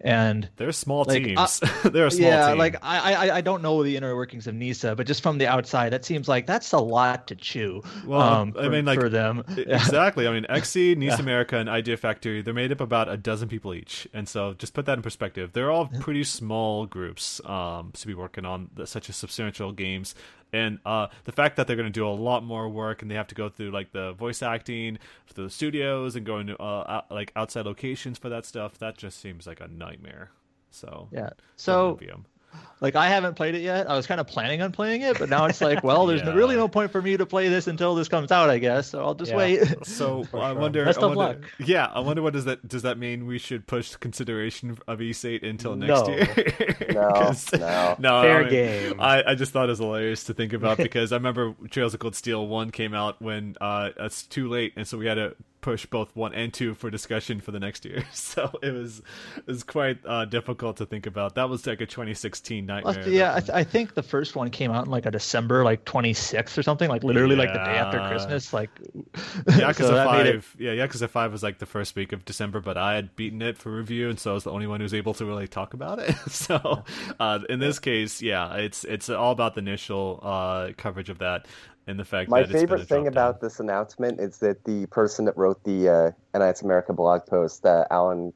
and 0.00 0.48
They're 0.56 0.72
small 0.72 1.04
Like, 1.04 1.24
teams. 1.24 1.60
They're 1.84 2.06
a 2.06 2.10
small 2.10 2.28
yeah 2.30 2.48
team. 2.50 2.58
like 2.58 2.76
I, 2.82 3.14
I 3.14 3.36
I 3.36 3.40
don't 3.40 3.62
know 3.62 3.82
the 3.82 3.96
inner 3.96 4.14
workings 4.14 4.46
of 4.46 4.54
NISA 4.54 4.94
but 4.96 5.06
just 5.06 5.22
from 5.22 5.38
the 5.38 5.46
outside 5.46 5.92
that 5.92 6.04
seems 6.04 6.28
like 6.28 6.46
that's 6.46 6.72
a 6.72 6.78
lot 6.78 7.28
to 7.28 7.34
chew 7.36 7.82
Well, 8.04 8.20
um, 8.20 8.54
I 8.58 8.64
for, 8.64 8.70
mean, 8.70 8.84
like, 8.84 9.00
for 9.00 9.08
them 9.08 9.42
exactly. 9.56 10.26
I 10.28 10.32
mean, 10.32 10.44
XSEED, 10.50 10.96
NIS 10.98 11.18
America, 11.18 11.56
and 11.56 11.68
Idea 11.68 11.96
Factory, 11.96 12.42
they're 12.42 12.54
made 12.54 12.72
up 12.72 12.80
about 12.80 13.08
a 13.08 13.16
dozen 13.16 13.48
people 13.48 13.72
each. 13.74 14.06
And 14.12 14.28
so 14.28 14.54
just 14.54 14.74
put 14.74 14.86
that 14.86 14.98
in 14.98 15.02
perspective. 15.02 15.52
They're 15.52 15.70
all 15.70 15.86
pretty 16.00 16.24
small 16.24 16.86
groups 16.86 17.40
um, 17.44 17.92
to 17.94 18.06
be 18.06 18.14
working 18.14 18.44
on 18.44 18.70
such 18.84 19.08
a 19.08 19.12
substantial 19.12 19.72
games. 19.72 20.14
And 20.52 20.78
uh, 20.86 21.08
the 21.24 21.32
fact 21.32 21.56
that 21.56 21.66
they're 21.66 21.76
going 21.76 21.92
to 21.92 21.92
do 21.92 22.06
a 22.06 22.10
lot 22.10 22.44
more 22.44 22.68
work 22.68 23.02
and 23.02 23.10
they 23.10 23.14
have 23.16 23.26
to 23.28 23.34
go 23.34 23.48
through 23.48 23.70
like 23.70 23.92
the 23.92 24.12
voice 24.12 24.42
acting 24.42 24.98
through 25.26 25.44
the 25.44 25.50
studios 25.50 26.16
and 26.16 26.24
going 26.24 26.46
to 26.46 26.56
uh, 26.58 26.84
out, 26.88 27.10
like 27.10 27.32
outside 27.36 27.66
locations 27.66 28.18
for 28.18 28.28
that 28.28 28.46
stuff, 28.46 28.78
that 28.78 28.96
just 28.96 29.20
seems 29.20 29.46
like 29.46 29.60
a 29.60 29.68
nightmare. 29.68 30.30
So 30.70 31.08
yeah 31.10 31.30
so. 31.56 31.98
Like 32.78 32.94
I 32.94 33.08
haven't 33.08 33.36
played 33.36 33.54
it 33.54 33.62
yet 33.62 33.88
I 33.88 33.96
was 33.96 34.06
kind 34.06 34.20
of 34.20 34.26
planning 34.26 34.60
on 34.60 34.70
playing 34.70 35.00
it 35.00 35.18
but 35.18 35.30
now 35.30 35.46
it's 35.46 35.62
like 35.62 35.82
well 35.82 36.04
there's 36.04 36.22
no- 36.22 36.30
Yeah. 36.32 36.36
really 36.36 36.56
no 36.56 36.68
point 36.68 36.92
for 36.92 37.00
me 37.00 37.16
to 37.16 37.24
play 37.24 37.48
this 37.48 37.66
until 37.68 37.94
this 37.94 38.06
comes 38.06 38.30
out 38.30 38.50
I 38.50 38.58
guess 38.58 38.90
so 38.90 39.02
I'll 39.02 39.14
just 39.14 39.30
Yeah. 39.30 39.36
wait 39.38 39.74
So 39.86 40.26
I 40.34 40.52
wonder. 40.52 40.84
Best 40.84 40.98
I 40.98 41.06
of 41.06 41.14
luck. 41.16 41.38
Yeah, 41.58 41.86
I 41.86 42.00
wonder 42.00 42.20
what 42.20 42.34
does 42.34 42.44
that 42.44 42.68
does 42.68 42.82
that 42.82 42.98
mean? 42.98 43.26
We 43.26 43.38
should 43.38 43.66
push 43.66 43.96
consideration 43.96 44.76
of 44.86 45.00
Ys 45.00 45.24
8 45.24 45.42
until 45.42 45.74
next 45.74 46.06
No. 46.06 46.08
year. 46.10 46.28
No, 46.92 47.10
'Cause- 47.14 47.52
no. 47.54 47.96
no. 47.98 48.22
Fair 48.22 48.36
I 48.36 48.40
mean, 48.42 48.50
game. 48.50 49.00
I, 49.00 49.22
I 49.28 49.34
just 49.34 49.52
thought 49.52 49.64
it 49.64 49.70
was 49.70 49.78
hilarious 49.78 50.24
to 50.24 50.34
think 50.34 50.52
about 50.52 50.76
because 50.76 51.12
I 51.12 51.16
remember 51.16 51.54
Trails 51.70 51.94
of 51.94 52.00
Cold 52.00 52.14
Steel 52.14 52.46
one 52.46 52.70
came 52.70 52.92
out 52.92 53.22
when 53.22 53.56
uh 53.60 53.90
it's 53.98 54.24
too 54.26 54.48
late, 54.50 54.74
and 54.76 54.86
so 54.86 54.98
we 54.98 55.06
had 55.06 55.14
to 55.14 55.34
push 55.66 55.84
both 55.84 56.14
one 56.14 56.32
and 56.32 56.54
two 56.54 56.74
for 56.74 56.90
discussion 56.90 57.40
for 57.40 57.50
the 57.50 57.58
next 57.58 57.84
year. 57.84 58.04
So 58.12 58.50
it 58.62 58.72
was 58.72 59.02
it 59.36 59.46
was 59.46 59.62
quite 59.64 59.98
uh, 60.06 60.26
difficult 60.26 60.76
to 60.76 60.86
think 60.86 61.06
about. 61.06 61.34
That 61.34 61.48
was 61.48 61.66
like 61.66 61.80
a 61.80 61.86
2016 61.86 62.64
nightmare. 62.64 63.08
Yeah, 63.08 63.34
I, 63.34 63.40
th- 63.40 63.50
I 63.50 63.64
think 63.64 63.94
the 63.94 64.02
first 64.02 64.36
one 64.36 64.50
came 64.50 64.70
out 64.70 64.84
in 64.86 64.90
like 64.90 65.06
a 65.06 65.10
December, 65.10 65.64
like 65.64 65.84
26th 65.84 66.56
or 66.58 66.62
something, 66.62 66.88
like 66.88 67.02
literally 67.02 67.34
like 67.34 67.52
the 67.52 67.58
day 67.58 67.78
after 67.78 67.98
Christmas. 68.08 68.52
Like, 68.52 68.70
Yakuza 69.46 69.76
so 69.76 70.12
made 70.12 70.26
it- 70.26 70.44
Five, 70.44 70.56
yeah, 70.58 70.72
Yakuza 70.72 71.08
Five 71.08 71.32
was 71.32 71.42
like 71.42 71.58
the 71.58 71.66
first 71.66 71.96
week 71.96 72.12
of 72.12 72.24
December, 72.24 72.60
but 72.60 72.76
I 72.76 72.94
had 72.94 73.16
beaten 73.16 73.42
it 73.42 73.58
for 73.58 73.70
review, 73.70 74.08
and 74.08 74.18
so 74.20 74.32
I 74.32 74.34
was 74.34 74.44
the 74.44 74.52
only 74.52 74.66
one 74.66 74.80
who 74.80 74.84
was 74.84 74.94
able 74.94 75.14
to 75.14 75.24
really 75.24 75.48
talk 75.48 75.74
about 75.74 75.98
it. 75.98 76.14
so, 76.28 76.84
uh, 77.18 77.40
in 77.48 77.58
this 77.58 77.78
case, 77.78 78.22
yeah, 78.22 78.54
it's 78.56 78.84
it's 78.84 79.08
all 79.08 79.32
about 79.32 79.54
the 79.54 79.60
initial 79.60 80.20
uh, 80.22 80.70
coverage 80.76 81.10
of 81.10 81.18
that 81.18 81.46
and 81.86 81.98
the 81.98 82.04
fact 82.04 82.28
My 82.30 82.40
that 82.42 82.50
it's 82.50 82.58
favorite 82.60 82.88
thing 82.88 83.06
about 83.06 83.40
down. 83.40 83.48
this 83.48 83.60
announcement 83.60 84.20
is 84.20 84.38
that 84.38 84.64
the 84.64 84.86
person 84.86 85.24
that 85.26 85.36
wrote 85.36 85.62
the 85.64 85.88
uh, 85.88 86.38
NIS 86.38 86.62
America 86.62 86.92
blog 86.92 87.26
post, 87.26 87.64
uh, 87.66 87.84
Alan 87.90 88.32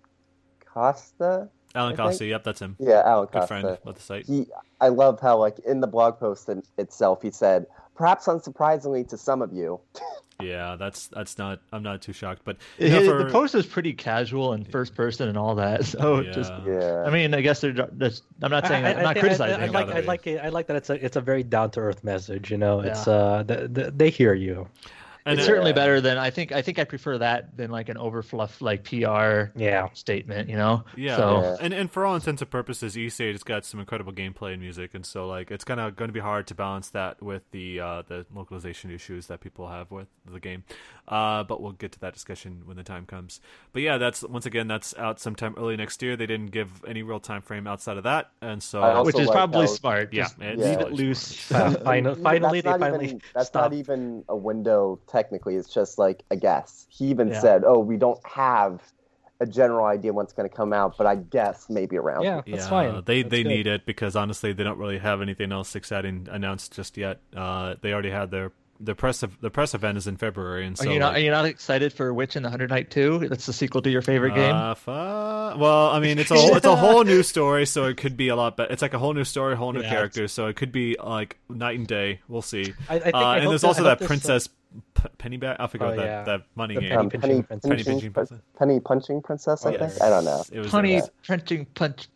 Costa, 0.64 1.48
Alan 1.74 1.93
I 1.93 1.97
Costa, 1.97 2.18
think- 2.18 2.31
yep, 2.31 2.44
that's 2.44 2.60
him. 2.60 2.77
yeah, 2.78 3.02
Alan 3.05 3.27
Good 3.27 3.32
Costa. 3.32 3.47
friend 3.47 3.78
of 3.85 3.94
the 3.94 4.01
site. 4.01 4.27
He, 4.27 4.47
I 4.81 4.89
love 4.89 5.20
how, 5.20 5.36
like, 5.39 5.59
in 5.60 5.81
the 5.81 5.86
blog 5.86 6.18
post 6.18 6.48
in, 6.48 6.62
itself, 6.78 7.22
he 7.22 7.31
said, 7.31 7.66
perhaps 8.01 8.24
unsurprisingly 8.27 9.06
to 9.06 9.18
some 9.18 9.43
of 9.43 9.52
you, 9.52 9.78
Yeah, 10.43 10.77
that's 10.78 11.09
that's 11.09 11.36
not. 11.36 11.60
I'm 11.70 11.82
not 11.82 12.01
too 12.01 12.14
shocked, 12.14 12.40
but 12.47 12.56
it- 12.78 12.90
you 12.93 13.06
know, 13.06 13.24
the 13.24 13.31
post 13.31 13.52
was 13.52 13.66
pretty 13.66 13.93
casual 13.93 14.55
and 14.55 14.66
first 14.72 14.94
person 14.94 15.28
and 15.28 15.36
all 15.36 15.55
that. 15.56 15.85
So 15.93 16.16
it 16.16 16.32
just, 16.32 16.51
Yeah. 16.66 16.81
yeah, 16.81 17.05
I 17.06 17.10
mean, 17.10 17.35
I 17.35 17.43
guess 17.43 17.60
they're 17.60 17.72
just, 17.74 18.22
I'm 18.40 18.51
not 18.51 18.66
saying, 18.66 18.86
I, 18.86 18.89
that, 18.94 18.97
I'm 18.97 19.02
not 19.02 19.14
think- 19.16 19.24
criticizing. 19.24 19.60
I, 19.60 19.64
I, 19.64 19.66
it, 19.66 19.72
like, 19.72 19.89
I 19.90 20.01
like 20.01 20.27
it. 20.27 20.40
I 20.43 20.48
like 20.48 20.66
that 20.68 20.77
it's 20.77 20.89
a 20.89 21.05
it's 21.05 21.16
a 21.16 21.20
very 21.20 21.43
down 21.43 21.70
to 21.72 21.81
earth 21.81 22.02
message. 22.02 22.51
You 22.51 22.56
know, 22.56 22.81
it's 22.81 23.06
uh, 23.06 23.43
the, 23.47 23.68
the, 23.68 23.90
they 23.90 24.09
hear 24.09 24.32
you. 24.32 24.66
And 25.26 25.38
it's 25.38 25.44
it- 25.44 25.51
certainly 25.51 25.70
Yeah. 25.70 25.74
better 25.74 26.01
than 26.01 26.18
I 26.18 26.30
think. 26.30 26.52
I 26.52 26.62
think 26.62 26.78
I 26.78 26.84
prefer 26.84 27.18
that 27.18 27.56
than 27.56 27.70
like 27.70 27.88
an 27.88 27.97
overfluff 27.97 28.60
like 28.60 28.84
PR 28.84 29.51
Yeah, 29.59 29.88
statement. 29.92 30.48
You 30.48 30.56
know? 30.56 30.84
Yeah, 30.97 31.16
So 31.16 31.40
Yeah. 31.42 31.56
and 31.60 31.74
and 31.74 31.90
for 31.90 32.05
all 32.06 32.14
intents 32.14 32.40
and 32.42 32.51
purposes, 32.51 32.97
Ys 32.97 33.20
8 33.20 33.32
has 33.32 33.42
got 33.42 33.64
some 33.64 33.80
incredible 33.80 34.12
gameplay 34.12 34.52
and 34.52 34.60
music, 34.62 34.94
and 34.94 35.05
so 35.05 35.26
like 35.28 35.51
it's 35.51 35.64
kind 35.64 35.80
of 35.80 35.97
going 35.97 36.09
to 36.09 36.12
be 36.12 36.20
hard 36.20 36.47
to 36.48 36.55
balance 36.55 36.90
that 36.90 37.22
with 37.22 37.42
the 37.51 37.80
uh, 37.80 38.02
the 38.06 38.26
localization 38.34 38.90
issues 38.90 39.26
that 39.26 39.40
people 39.40 39.68
have 39.68 39.90
with 39.90 40.09
the 40.30 40.40
game. 40.40 40.64
Uh, 41.09 41.42
but 41.44 41.60
we'll 41.60 41.72
get 41.72 41.92
to 41.92 41.98
that 42.01 42.12
discussion 42.14 42.62
when 42.64 42.76
the 42.76 42.82
time 42.84 43.05
comes. 43.05 43.40
But 43.72 43.82
yeah, 43.82 43.98
that's 43.98 44.22
once 44.22 44.47
again 44.47 44.68
that's 44.68 44.94
out 44.97 45.18
sometime 45.20 45.55
early 45.59 45.76
next 45.76 46.01
year. 46.02 46.16
They 46.16 46.26
didn't 46.26 46.51
give 46.52 46.84
any 46.86 47.02
real 47.02 47.20
time 47.20 47.42
frame 47.42 47.66
outside 47.66 47.97
of 47.97 48.05
that, 48.05 48.30
and 48.40 48.62
so 48.62 49.02
which 49.05 49.18
is 49.18 49.26
like 49.26 49.34
probably 49.36 49.66
how- 49.66 49.72
smart. 49.72 50.12
Yeah, 50.12 50.22
Just 50.24 50.36
it's 50.40 50.62
leave 50.62 50.80
it 50.80 50.92
loose. 50.92 51.20
smart. 51.20 51.76
Uh, 51.76 51.80
final, 51.84 52.14
finally, 52.14 52.60
that's 52.60 52.78
they 52.78 52.84
finally 52.84 53.05
even, 53.06 53.22
that's 53.34 53.48
stopped. 53.48 53.72
not 53.72 53.78
even 53.78 54.24
a 54.28 54.36
window 54.36 54.98
technically. 55.10 55.56
It's 55.56 55.72
just 55.72 55.98
like 55.98 56.22
a 56.30 56.36
guess. 56.36 56.86
He 56.88 57.06
even 57.06 57.28
Yeah. 57.28 57.40
said, 57.40 57.62
"Oh, 57.66 57.78
we 57.78 57.96
don't 57.96 58.20
have 58.26 58.80
a 59.40 59.46
general 59.46 59.86
idea 59.86 60.12
when 60.12 60.24
it's 60.24 60.32
going 60.34 60.48
to 60.48 60.54
come 60.54 60.72
out, 60.72 60.96
but 60.98 61.06
I 61.06 61.16
guess 61.16 61.68
maybe 61.68 61.96
around." 61.96 62.22
Yeah, 62.24 62.36
that's 62.36 62.48
yeah, 62.64 62.68
fine. 62.68 63.02
they 63.06 63.22
That's 63.22 63.30
they 63.30 63.42
good. 63.42 63.48
need 63.48 63.66
it 63.66 63.86
because 63.86 64.16
honestly, 64.16 64.52
they 64.52 64.64
don't 64.64 64.78
really 64.78 64.98
have 64.98 65.20
anything 65.22 65.52
else 65.52 65.74
exciting 65.74 66.28
announced 66.30 66.72
just 66.74 66.96
yet. 66.96 67.20
Uh, 67.34 67.74
they 67.80 67.92
already 67.92 68.10
had 68.10 68.30
their 68.30 68.52
their 68.82 68.94
press 68.94 69.22
ev- 69.22 69.36
the 69.42 69.50
press 69.50 69.74
event 69.74 69.98
is 69.98 70.06
in 70.06 70.16
February, 70.16 70.64
and 70.66 70.72
Are 70.80 70.84
so 70.84 70.90
you 70.90 70.98
not? 70.98 71.08
like, 71.08 71.16
Are 71.16 71.20
you 71.20 71.30
not 71.30 71.44
excited 71.44 71.92
for 71.92 72.14
Witch 72.14 72.34
and 72.34 72.42
the 72.42 72.48
Hundred 72.48 72.70
Knight 72.70 72.90
Two? 72.90 73.18
That's 73.28 73.44
the 73.44 73.52
sequel 73.52 73.82
to 73.82 73.90
your 73.90 74.00
favorite 74.00 74.34
game. 74.34 74.54
Uh, 74.54 74.74
fu- 74.74 74.90
well, 74.90 75.90
I 75.90 76.00
mean, 76.00 76.18
it's 76.18 76.30
a 76.30 76.34
whole, 76.34 76.56
it's 76.56 76.64
a 76.64 76.74
whole 76.76 77.04
new 77.04 77.22
story, 77.22 77.66
so 77.66 77.84
it 77.84 77.98
could 77.98 78.16
be 78.16 78.28
a 78.28 78.36
lot 78.36 78.56
better. 78.56 78.72
It's 78.72 78.80
like 78.80 78.94
a 78.94 78.98
whole 78.98 79.12
new 79.12 79.24
story, 79.24 79.54
whole 79.54 79.72
new 79.74 79.82
Yeah, 79.82 79.90
characters, 79.90 80.32
so 80.32 80.46
it 80.46 80.56
could 80.56 80.72
be 80.72 80.96
like 81.02 81.36
night 81.50 81.78
and 81.78 81.86
day. 81.86 82.20
We'll 82.26 82.40
see. 82.40 82.72
I, 82.88 82.94
I 82.94 82.98
think, 83.00 83.14
uh, 83.14 83.18
I 83.18 83.36
and 83.38 83.50
there's 83.50 83.60
that- 83.60 83.66
also 83.66 83.84
I 83.84 83.88
hope 83.90 83.98
that 83.98 84.08
this, 84.08 84.30
uh, 84.30 84.48
Princess 84.94 85.12
P- 85.18 85.28
Pennyback. 85.28 85.56
I 85.59 85.66
forgot 85.66 85.92
Oh, 85.92 85.97
that 85.97 86.05
yeah. 86.05 86.24
that 86.24 86.42
money 86.55 86.74
The 86.74 86.80
game. 86.82 86.98
Um, 86.98 87.10
Penny 87.10 87.20
penny, 87.20 87.42
Pinching 87.42 87.60
penny, 87.60 87.74
Penny 87.74 87.84
Pinching 87.84 88.12
Princess. 88.12 88.38
penny 88.59 88.80
punching 88.80 89.22
princess. 89.22 89.66
I 89.66 89.70
Yes. 89.72 89.92
think. 89.98 90.02
I 90.02 90.10
don't 90.10 90.24
know. 90.24 90.42
It 90.52 90.59
was 90.60 90.70
Punny 90.70 90.92
yeah, 91.01 91.06
punching 91.26 91.66
punch. 91.74 92.09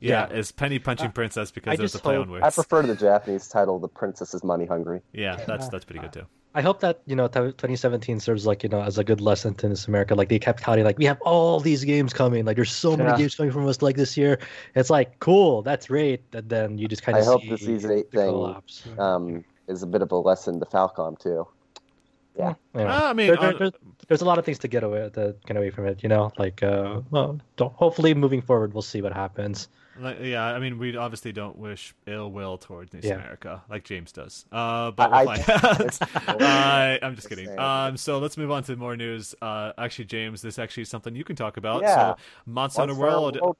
yeah, 0.00 0.28
it's 0.30 0.52
Penny 0.52 0.78
Punching 0.78 1.12
Princess 1.12 1.50
because 1.50 1.72
I 1.72 1.76
there's 1.76 1.94
a 1.94 1.98
play 1.98 2.16
on 2.16 2.30
words. 2.30 2.44
I 2.44 2.50
prefer 2.50 2.82
the 2.82 2.94
Japanese 2.94 3.48
title, 3.48 3.78
"The 3.78 3.88
Princess 3.88 4.34
is 4.34 4.44
Money 4.44 4.66
Hungry." 4.66 5.00
yeah, 5.12 5.36
that's 5.46 5.68
that's 5.68 5.84
pretty 5.84 6.00
good 6.00 6.12
too. 6.12 6.26
I 6.54 6.62
hope 6.62 6.80
that 6.80 7.02
you 7.04 7.14
know 7.14 7.28
2017 7.28 8.18
serves 8.18 8.46
like 8.46 8.62
you 8.62 8.70
know 8.70 8.80
as 8.80 8.96
a 8.96 9.04
good 9.04 9.20
lesson 9.20 9.54
to 9.56 9.68
this 9.68 9.88
America. 9.88 10.14
Like 10.14 10.28
they 10.30 10.38
kept 10.38 10.62
touting 10.62 10.84
like 10.84 10.96
we 10.98 11.04
have 11.04 11.20
all 11.22 11.60
these 11.60 11.84
games 11.84 12.12
coming. 12.14 12.44
Like 12.46 12.56
there's 12.56 12.72
so 12.72 12.96
many 12.96 13.14
games 13.18 13.34
coming 13.34 13.52
from 13.52 13.66
us 13.68 13.82
like 13.82 13.96
this 13.96 14.16
year. 14.16 14.38
It's 14.74 14.88
like 14.88 15.18
cool, 15.20 15.60
that's 15.62 15.88
great. 15.88 16.22
And 16.32 16.48
then 16.48 16.78
you 16.78 16.88
just 16.88 17.02
kind 17.02 17.18
of. 17.18 17.24
I 17.24 17.26
of 17.26 17.40
hope 17.42 17.50
the 17.50 17.58
season 17.58 17.90
eight 17.90 18.10
the 18.10 18.18
thing. 18.84 18.98
Um, 18.98 19.44
is 19.68 19.82
a 19.82 19.86
bit 19.86 20.00
of 20.00 20.12
a 20.12 20.16
lesson 20.16 20.58
to 20.60 20.66
Falcom 20.66 21.18
too. 21.18 21.46
You 22.38 22.44
know, 22.74 22.86
Ah, 22.88 23.08
I 23.10 23.12
mean, 23.12 23.28
there- 23.28 23.36
there- 23.36 23.54
there's, 23.58 23.72
there's 24.08 24.20
a 24.22 24.24
lot 24.24 24.38
of 24.38 24.44
things 24.44 24.58
to 24.60 24.68
get 24.68 24.84
away 24.84 25.08
to 25.14 25.34
get 25.46 25.56
away 25.56 25.70
from 25.70 25.86
it. 25.86 26.02
You 26.02 26.08
know, 26.08 26.30
like 26.38 26.62
uh, 26.62 27.00
well, 27.10 27.38
don't, 27.56 27.72
hopefully 27.74 28.14
moving 28.14 28.42
forward 28.42 28.72
we'll 28.74 28.82
see 28.82 29.02
what 29.02 29.12
happens. 29.12 29.68
Like, 29.98 30.18
yeah, 30.20 30.44
I 30.44 30.58
mean, 30.58 30.76
we 30.78 30.94
obviously 30.94 31.32
don't 31.32 31.56
wish 31.56 31.94
ill 32.06 32.30
will 32.30 32.58
towards 32.58 32.92
North 32.92 33.02
Yeah. 33.06 33.14
America 33.14 33.62
like 33.70 33.82
James 33.84 34.12
does. 34.12 34.44
Uh, 34.52 34.90
but 34.90 35.10
I- 35.10 35.22
we'll 35.24 35.30
I- 35.30 35.36
find 35.38 36.28
out. 36.28 36.42
uh, 36.42 36.98
I'm 37.02 37.14
just 37.16 37.30
kidding. 37.30 37.58
Um, 37.58 37.96
so 37.96 38.18
let's 38.18 38.36
move 38.36 38.50
on 38.50 38.62
to 38.64 38.76
more 38.76 38.94
news. 38.94 39.34
Uh, 39.40 39.72
actually, 39.78 40.04
James, 40.04 40.42
this 40.42 40.58
actually 40.58 40.82
is 40.82 40.90
something 40.90 41.16
you 41.16 41.24
can 41.24 41.34
talk 41.36 41.56
about. 41.56 41.80
Yeah. 41.80 41.94
So, 42.12 42.16
Monster 42.44 42.82
Hunter 42.82 42.94
World. 42.94 43.40
World. 43.40 43.56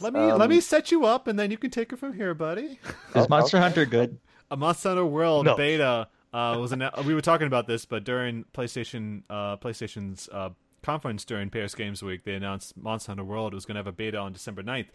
Let 0.00 0.12
me 0.12 0.20
let 0.32 0.40
Um, 0.42 0.50
me 0.50 0.60
set 0.60 0.90
you 0.90 1.04
up, 1.06 1.28
and 1.28 1.38
then 1.38 1.52
you 1.52 1.56
can 1.56 1.70
take 1.70 1.92
it 1.92 1.98
from 2.00 2.12
here, 2.14 2.34
buddy. 2.34 2.80
Oh, 3.14 3.22
Is 3.22 3.28
Monster 3.28 3.58
okay. 3.58 3.62
Hunter 3.62 3.86
good? 3.86 4.18
A 4.50 4.56
Monster 4.56 4.88
Hunter 4.90 5.06
World 5.06 5.46
No. 5.46 5.54
beta 5.56 6.08
uh, 6.36 6.58
was 6.58 6.72
an, 6.72 6.86
we 7.06 7.14
were 7.14 7.22
talking 7.22 7.46
about 7.46 7.66
this, 7.66 7.86
but 7.86 8.04
during 8.04 8.44
PlayStation 8.52 9.22
uh, 9.30 9.56
PlayStation's 9.56 10.28
uh, 10.30 10.50
conference 10.82 11.24
during 11.24 11.48
Paris 11.48 11.74
Games 11.74 12.02
Week, 12.02 12.24
they 12.24 12.34
announced 12.34 12.76
Monster 12.76 13.12
Hunter 13.12 13.24
World 13.24 13.54
was 13.54 13.64
going 13.64 13.76
to 13.76 13.78
have 13.78 13.86
a 13.86 13.92
beta 13.92 14.18
on 14.18 14.34
December 14.34 14.62
9th 14.62 14.88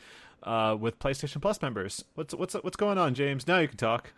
uh, 0.44 0.78
with 0.80 1.00
PlayStation 1.00 1.42
Plus 1.42 1.60
members. 1.60 2.06
What's 2.14 2.36
what's 2.36 2.54
what's 2.54 2.78
going 2.78 3.00
on, 3.00 3.16
James? 3.16 3.48
Now 3.48 3.58
you 3.58 3.68
can 3.68 3.78
talk. 3.78 4.14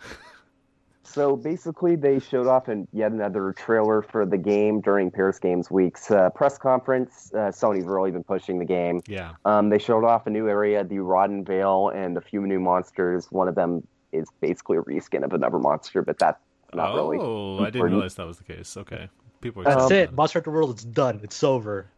So 1.05 1.35
basically, 1.35 1.95
they 1.95 2.19
showed 2.19 2.47
off 2.47 2.69
in 2.69 2.87
yet 2.91 3.11
another 3.11 3.53
trailer 3.53 4.01
for 4.01 4.25
the 4.25 4.37
game 4.37 4.81
during 4.81 5.11
Paris 5.11 5.37
Games 5.37 5.69
Week's 5.69 6.09
uh, 6.11 6.29
press 6.29 6.57
conference. 6.57 7.31
Uh, 7.33 7.51
Sony's 7.51 7.85
really 7.85 8.11
been 8.11 8.23
pushing 8.23 8.57
the 8.57 8.65
game. 8.65 9.01
Yeah. 9.07 9.33
Um, 9.45 9.69
they 9.69 9.79
showed 9.79 10.05
off 10.05 10.27
a 10.27 10.29
new 10.29 10.49
area, 10.49 10.83
the 10.83 10.99
Rotten 10.99 11.43
Vale, 11.43 11.89
and 11.89 12.17
a 12.17 12.21
few 12.21 12.47
new 12.47 12.59
monsters. 12.59 13.27
One 13.31 13.47
of 13.47 13.55
them 13.55 13.85
is 14.13 14.27
basically 14.41 14.77
a 14.77 14.81
reskin 14.81 15.23
of 15.23 15.33
another 15.33 15.59
monster, 15.59 16.01
but 16.01 16.17
that's 16.17 16.39
not 16.75 16.91
oh, 16.91 17.09
really. 17.09 17.65
I 17.65 17.69
didn't 17.69 17.91
realize 17.91 18.15
that 18.15 18.27
was 18.27 18.37
the 18.37 18.43
case. 18.43 18.75
Okay. 18.77 19.09
People 19.41 19.61
are 19.61 19.65
That's 19.65 19.85
Um, 19.85 19.91
it. 19.91 20.03
about 20.05 20.15
Monster 20.15 20.39
Hunter 20.39 20.51
World, 20.51 20.71
it's 20.71 20.83
done. 20.83 21.19
It's 21.23 21.43
over. 21.43 21.87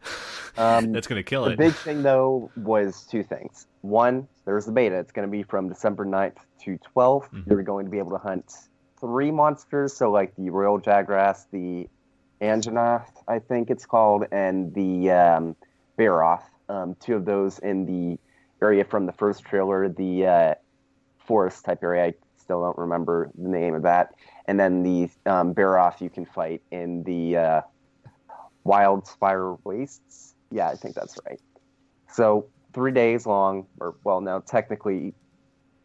Um, 0.58 0.92
That's 0.92 1.06
going 1.06 1.18
to 1.18 1.22
kill 1.22 1.44
the 1.44 1.50
it. 1.50 1.56
The 1.58 1.64
big 1.64 1.74
thing, 1.74 2.02
though, 2.02 2.50
was 2.56 3.04
two 3.04 3.22
things. 3.22 3.66
One, 3.82 4.26
there's 4.46 4.64
the 4.64 4.72
beta. 4.72 4.98
It's 4.98 5.12
going 5.12 5.28
to 5.28 5.30
be 5.30 5.42
from 5.42 5.68
December 5.68 6.06
9th 6.06 6.38
to 6.64 6.78
12th. 6.96 7.28
Mhm. 7.30 7.46
You're 7.46 7.62
going 7.62 7.84
to 7.84 7.90
be 7.90 7.98
able 7.98 8.12
to 8.12 8.16
hunt 8.18 8.54
three 8.98 9.30
monsters, 9.30 9.94
so 9.94 10.10
like 10.10 10.34
the 10.36 10.48
Royal 10.48 10.80
Jagras, 10.80 11.44
the 11.52 11.90
Anjanath, 12.40 13.10
I 13.28 13.38
think 13.38 13.68
it's 13.68 13.84
called, 13.84 14.24
and 14.32 14.72
the 14.74 15.10
um, 15.10 15.56
Barroth. 15.98 16.44
Um, 16.70 16.96
two 17.00 17.14
of 17.16 17.26
those 17.26 17.58
in 17.58 17.84
the 17.84 18.18
area 18.64 18.84
from 18.84 19.04
the 19.04 19.12
first 19.12 19.44
trailer, 19.44 19.88
the 19.88 20.26
uh, 20.26 20.54
forest 21.18 21.64
type 21.64 21.82
area. 21.82 22.04
I 22.06 22.14
still 22.46 22.62
don't 22.62 22.78
remember 22.78 23.30
the 23.36 23.48
name 23.48 23.74
of 23.74 23.82
that. 23.82 24.14
And 24.46 24.58
then 24.58 24.84
the 24.84 25.10
um, 25.26 25.52
Barroth 25.52 26.00
you 26.00 26.08
can 26.08 26.24
fight 26.24 26.62
in 26.70 27.02
the 27.02 27.36
uh, 27.36 27.60
Wildspire 28.64 29.58
Wastes. 29.64 30.34
Yeah, 30.52 30.68
I 30.68 30.76
think 30.76 30.94
that's 30.94 31.18
right. 31.28 31.40
So 32.08 32.46
three 32.72 32.92
days 32.92 33.26
long, 33.26 33.66
or 33.80 33.96
well, 34.04 34.20
now 34.20 34.38
technically, 34.38 35.12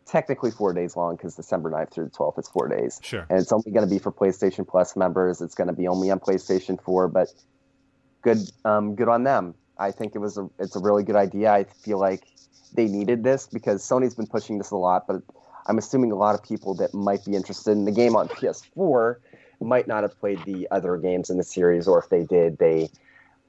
technically 0.05 0.51
four 0.51 0.71
days 0.71 0.95
long 0.95 1.15
because 1.15 1.35
December 1.35 1.71
9th 1.71 1.91
through 1.91 2.05
the 2.05 2.11
12th 2.11 2.37
is 2.39 2.47
four 2.47 2.67
days, 2.67 2.99
Sure. 3.01 3.25
and 3.27 3.39
it's 3.39 3.51
only 3.51 3.71
going 3.71 3.87
to 3.87 3.91
be 3.91 3.97
for 3.97 4.11
PlayStation 4.11 4.67
Plus 4.67 4.95
members. 4.95 5.41
It's 5.41 5.55
going 5.55 5.67
to 5.67 5.73
be 5.73 5.87
only 5.87 6.11
on 6.11 6.19
PlayStation 6.19 6.79
4, 6.79 7.07
but 7.07 7.29
good, 8.21 8.37
um, 8.65 8.93
good 8.93 9.09
on 9.09 9.23
them. 9.23 9.55
I 9.79 9.89
think 9.89 10.13
it 10.13 10.19
was 10.19 10.37
a, 10.37 10.47
it's 10.59 10.75
a 10.75 10.79
really 10.79 11.03
good 11.03 11.15
idea. 11.15 11.51
I 11.51 11.63
feel 11.63 11.99
like 11.99 12.23
they 12.75 12.85
needed 12.85 13.23
this 13.23 13.47
because 13.47 13.81
Sony's 13.81 14.13
been 14.13 14.27
pushing 14.27 14.59
this 14.59 14.69
a 14.69 14.77
lot, 14.77 15.07
but 15.07 15.23
I'm 15.67 15.77
assuming 15.77 16.11
a 16.11 16.15
lot 16.15 16.35
of 16.35 16.43
people 16.43 16.73
that 16.75 16.93
might 16.93 17.23
be 17.25 17.35
interested 17.35 17.71
in 17.71 17.85
the 17.85 17.91
game 17.91 18.15
on 18.15 18.27
PS4 18.27 19.17
might 19.59 19.87
not 19.87 20.01
have 20.03 20.19
played 20.19 20.43
the 20.45 20.67
other 20.71 20.97
games 20.97 21.29
in 21.29 21.37
the 21.37 21.43
series, 21.43 21.87
or 21.87 21.99
if 21.99 22.09
they 22.09 22.23
did, 22.23 22.57
they 22.57 22.89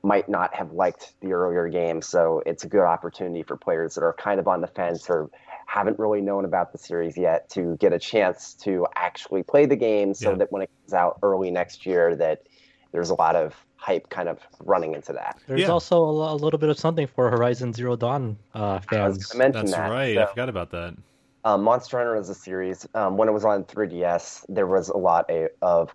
might 0.03 0.29
not 0.29 0.53
have 0.55 0.73
liked 0.73 1.15
the 1.21 1.33
earlier 1.33 1.69
games. 1.69 2.07
So 2.07 2.43
it's 2.45 2.65
a 2.65 2.69
good 2.69 2.83
opportunity 2.83 3.43
for 3.43 3.57
players 3.57 3.95
that 3.95 4.03
are 4.03 4.13
kind 4.13 4.41
of 4.41 4.49
on 4.49 4.61
the 4.61 4.67
fence 4.67 5.09
or 5.09 5.31
haven't 5.67 5.99
really 5.99 6.21
known 6.21 6.45
about 6.45 6.73
the 6.73 6.79
series 6.79 7.17
yet 7.17 7.49
to 7.51 7.77
get 7.79 7.93
a 7.93 7.99
chance 7.99 8.53
to 8.55 8.87
actually 8.97 9.43
play 9.43 9.65
the 9.65 9.77
game 9.77 10.13
so 10.13 10.31
Yeah. 10.31 10.37
that 10.37 10.53
when 10.53 10.63
it 10.63 10.71
comes 10.83 10.93
out 10.93 11.19
early 11.23 11.51
next 11.51 11.87
year 11.87 12.15
that 12.17 12.43
there's 12.91 13.09
a 13.11 13.15
lot 13.15 13.37
of 13.37 13.55
hype 13.77 14.11
kind 14.11 14.29
of 14.29 14.39
running 14.61 14.95
into 14.95 15.13
that. 15.15 15.39
There's 15.47 15.61
Yeah. 15.63 15.69
also 15.69 15.99
a, 16.05 16.35
little 16.35 16.59
bit 16.59 16.69
of 16.69 16.79
something 16.79 17.07
for 17.07 17.31
Horizon 17.31 17.73
Zero 17.73 17.97
Dawn 17.97 18.37
uh, 18.55 18.59
I 18.59 18.75
was 18.75 18.85
fans. 18.85 19.27
gonna 19.29 19.45
mention 19.45 19.67
That's 19.67 19.77
that. 19.77 19.91
right. 19.91 20.15
So- 20.17 20.23
I 20.23 20.27
forgot 20.27 20.49
about 20.51 20.71
that. 20.73 20.95
Um, 21.44 21.62
Monster 21.62 21.98
Hunter 21.98 22.16
as 22.16 22.28
a 22.28 22.35
series, 22.35 22.86
um, 22.94 23.16
when 23.16 23.28
it 23.28 23.32
was 23.32 23.44
on 23.44 23.64
3DS, 23.64 24.44
there 24.48 24.66
was 24.66 24.89
a 24.89 24.97
lot 24.97 25.27
a, 25.28 25.48
of 25.60 25.94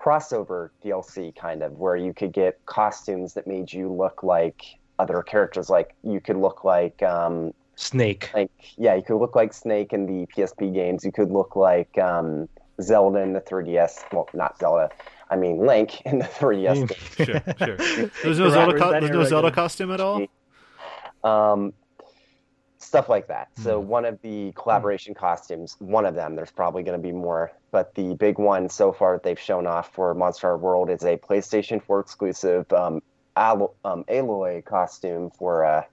crossover 0.00 0.70
DLC 0.84 1.34
kind 1.36 1.62
of 1.62 1.78
where 1.78 1.96
you 1.96 2.12
could 2.12 2.32
get 2.32 2.64
costumes 2.66 3.34
that 3.34 3.46
made 3.46 3.72
you 3.72 3.90
look 3.90 4.22
like 4.22 4.64
other 4.98 5.22
characters. 5.22 5.70
Like 5.70 5.94
you 6.02 6.20
could 6.20 6.36
look 6.36 6.64
like, 6.64 7.02
um, 7.02 7.54
Snake. 7.76 8.30
like 8.34 8.50
yeah, 8.76 8.94
you 8.94 9.02
could 9.02 9.16
look 9.16 9.34
like 9.34 9.52
Snake 9.52 9.92
in 9.92 10.06
the 10.06 10.26
PSP 10.26 10.74
games. 10.74 11.04
You 11.04 11.12
could 11.12 11.30
look 11.30 11.56
like 11.56 11.96
um, 11.98 12.48
Zelda 12.80 13.20
in 13.20 13.32
the 13.32 13.40
3DS. 13.40 14.04
Well, 14.12 14.28
not 14.34 14.58
Zelda. 14.58 14.90
I 15.30 15.36
mean 15.36 15.58
Link 15.64 16.02
in 16.02 16.18
the 16.18 16.26
3DS. 16.26 16.94
Sure, 17.16 17.66
sure. 17.66 18.10
There's 18.22 18.38
no 18.38 18.50
Zelda. 18.50 18.78
Co- 18.78 18.90
there's 18.90 19.10
no 19.10 19.24
Zelda 19.24 19.50
costume 19.50 19.90
at 19.92 20.00
all. 20.00 20.26
um, 21.24 21.72
stuff 22.82 23.08
like 23.08 23.28
that. 23.28 23.48
So 23.56 23.80
Hmm. 23.80 23.88
one 23.88 24.04
of 24.04 24.20
the 24.22 24.52
collaboration 24.52 25.14
costumes, 25.14 25.76
one 25.78 26.04
of 26.04 26.14
them, 26.14 26.34
there's 26.34 26.50
probably 26.50 26.82
going 26.82 26.98
to 26.98 27.02
be 27.02 27.12
more, 27.12 27.52
but 27.70 27.94
the 27.94 28.14
big 28.14 28.38
one 28.38 28.68
so 28.68 28.92
far 28.92 29.12
that 29.14 29.22
they've 29.22 29.38
shown 29.38 29.66
off 29.66 29.92
for 29.92 30.12
Monster 30.14 30.56
World 30.56 30.90
is 30.90 31.04
a 31.04 31.16
PlayStation 31.16 31.82
4 31.82 32.00
exclusive 32.00 32.70
um, 32.72 33.00
Alo- 33.36 33.74
um, 33.84 34.04
Aloy 34.08 34.64
costume 34.64 35.30
for 35.30 35.64
uh, 35.64 35.84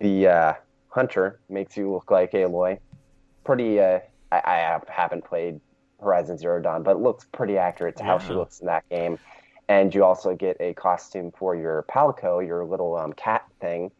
the 0.00 0.26
uh, 0.28 0.52
Hunter. 0.88 1.40
Makes 1.48 1.76
you 1.76 1.90
look 1.92 2.10
like 2.10 2.32
Aloy. 2.32 2.78
Pretty. 3.44 3.80
Uh, 3.80 4.00
I, 4.32 4.42
I 4.44 4.54
have- 4.56 4.88
haven't 4.88 5.24
played 5.24 5.60
Horizon 6.00 6.36
Zero 6.36 6.60
Dawn, 6.60 6.82
but 6.82 6.96
it 6.96 6.98
looks 6.98 7.24
pretty 7.32 7.56
accurate 7.56 7.96
to 7.96 8.04
how 8.04 8.18
she 8.18 8.32
looks 8.38 8.60
in 8.60 8.66
that 8.66 8.84
game. 8.90 9.18
And 9.68 9.94
you 9.94 10.04
also 10.04 10.34
get 10.34 10.56
a 10.60 10.74
costume 10.74 11.32
for 11.32 11.56
your 11.56 11.84
Palico, 11.88 12.44
your 12.46 12.64
little 12.64 12.96
um, 12.96 13.12
cat 13.14 13.44
thing, 13.60 13.90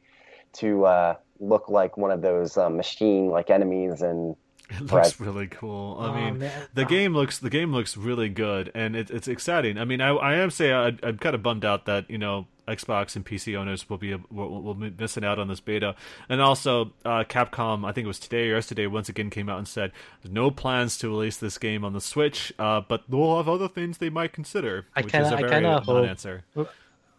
to 0.55 0.85
uh, 0.85 1.14
look 1.41 1.69
like 1.69 1.97
one 1.97 2.11
of 2.11 2.23
those 2.23 2.57
um, 2.57 2.77
machine 2.77 3.29
like 3.29 3.51
enemies 3.51 4.03
and 4.03 4.37
It 4.69 4.81
looks 4.81 4.93
Right. 4.93 5.21
really 5.21 5.47
cool. 5.47 5.97
I 6.01 6.09
Oh, 6.09 6.13
mean, 6.15 6.39
man. 6.41 6.67
the 6.75 6.85
game 6.85 7.15
looks 7.15 7.39
the 7.39 7.51
game 7.51 7.73
looks 7.73 7.97
really 7.97 8.29
good, 8.29 8.73
and 8.75 8.97
it, 8.97 9.11
it's 9.11 9.29
exciting. 9.29 9.79
I 9.79 9.85
mean, 9.85 10.01
I, 10.01 10.09
I 10.09 10.35
am 10.37 10.51
saying 10.51 10.73
I, 10.75 10.87
I'm 11.07 11.19
kind 11.19 11.35
of 11.37 11.43
bummed 11.43 11.65
out 11.65 11.85
that 11.87 12.11
you 12.11 12.19
know 12.19 12.49
Xbox 12.67 13.15
and 13.15 13.25
PC 13.25 13.57
owners 13.57 13.89
will 13.89 13.97
be 13.99 14.13
will, 14.29 14.61
will 14.63 14.75
be 14.75 14.93
missing 14.99 15.25
out 15.25 15.39
on 15.39 15.47
this 15.47 15.61
beta, 15.61 15.95
and 16.29 16.41
also 16.41 16.91
uh, 17.05 17.23
Capcom. 17.29 17.87
I 17.87 17.93
think 17.93 18.07
it 18.07 18.09
was 18.09 18.19
today 18.19 18.51
or 18.51 18.57
yesterday 18.57 18.89
once 18.89 19.09
again 19.09 19.31
came 19.31 19.49
out 19.49 19.59
and 19.59 19.69
said 19.69 19.93
there's 20.23 20.33
no 20.35 20.51
plans 20.51 20.99
to 20.99 21.09
release 21.09 21.37
this 21.37 21.59
game 21.59 21.85
on 21.85 21.93
the 21.93 22.01
Switch, 22.01 22.53
uh, 22.59 22.81
but 22.81 23.05
they'll 23.09 23.37
have 23.37 23.49
other 23.49 23.69
things 23.69 23.99
they 23.99 24.11
might 24.11 24.33
consider. 24.33 24.87
I 24.97 25.03
which 25.03 25.13
kinda- 25.13 25.27
is 25.29 25.33
a 25.33 25.37
I 25.37 25.41
very 25.43 25.51
kinda 25.53 25.79
hope- 25.79 25.87
non-answer. 25.87 26.43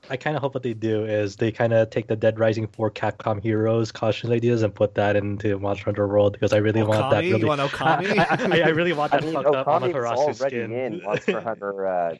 I 0.10 0.18
kind 0.18 0.36
of 0.38 0.42
hope 0.42 0.54
what 0.54 0.64
they 0.64 0.74
do 0.74 1.04
is 1.06 1.36
they 1.36 1.52
kind 1.52 1.74
of 1.74 1.90
take 1.90 2.08
the 2.08 2.16
Dead 2.16 2.40
Rising 2.40 2.68
4 2.68 2.92
Capcom 2.92 3.42
Heroes 3.42 3.92
costume 3.92 4.32
ideas 4.32 4.62
and 4.62 4.74
put 4.74 4.96
that 4.96 5.16
into 5.16 5.60
Monster 5.60 5.86
Hunter 5.86 6.08
World 6.08 6.34
because 6.34 6.54
I 6.54 6.58
really 6.58 6.84
want 6.84 7.10
that. 7.10 7.24
Okami? 7.24 7.32
Really, 7.32 7.40
You 7.40 7.48
want 7.48 7.62
Okami? 7.72 8.18
I, 8.18 8.58
I, 8.60 8.68
I 8.68 8.70
really 8.70 8.94
want 8.94 9.14
I 9.14 9.20
that 9.20 9.26
mean, 9.26 9.34
fucked 9.34 9.54
up 9.54 9.68
Amaterasu 9.68 10.16
already 10.16 10.34
skin. 10.34 10.72
in 10.72 11.02
Monster 11.04 11.42
Hunter 11.42 11.88
uh, 11.88 12.16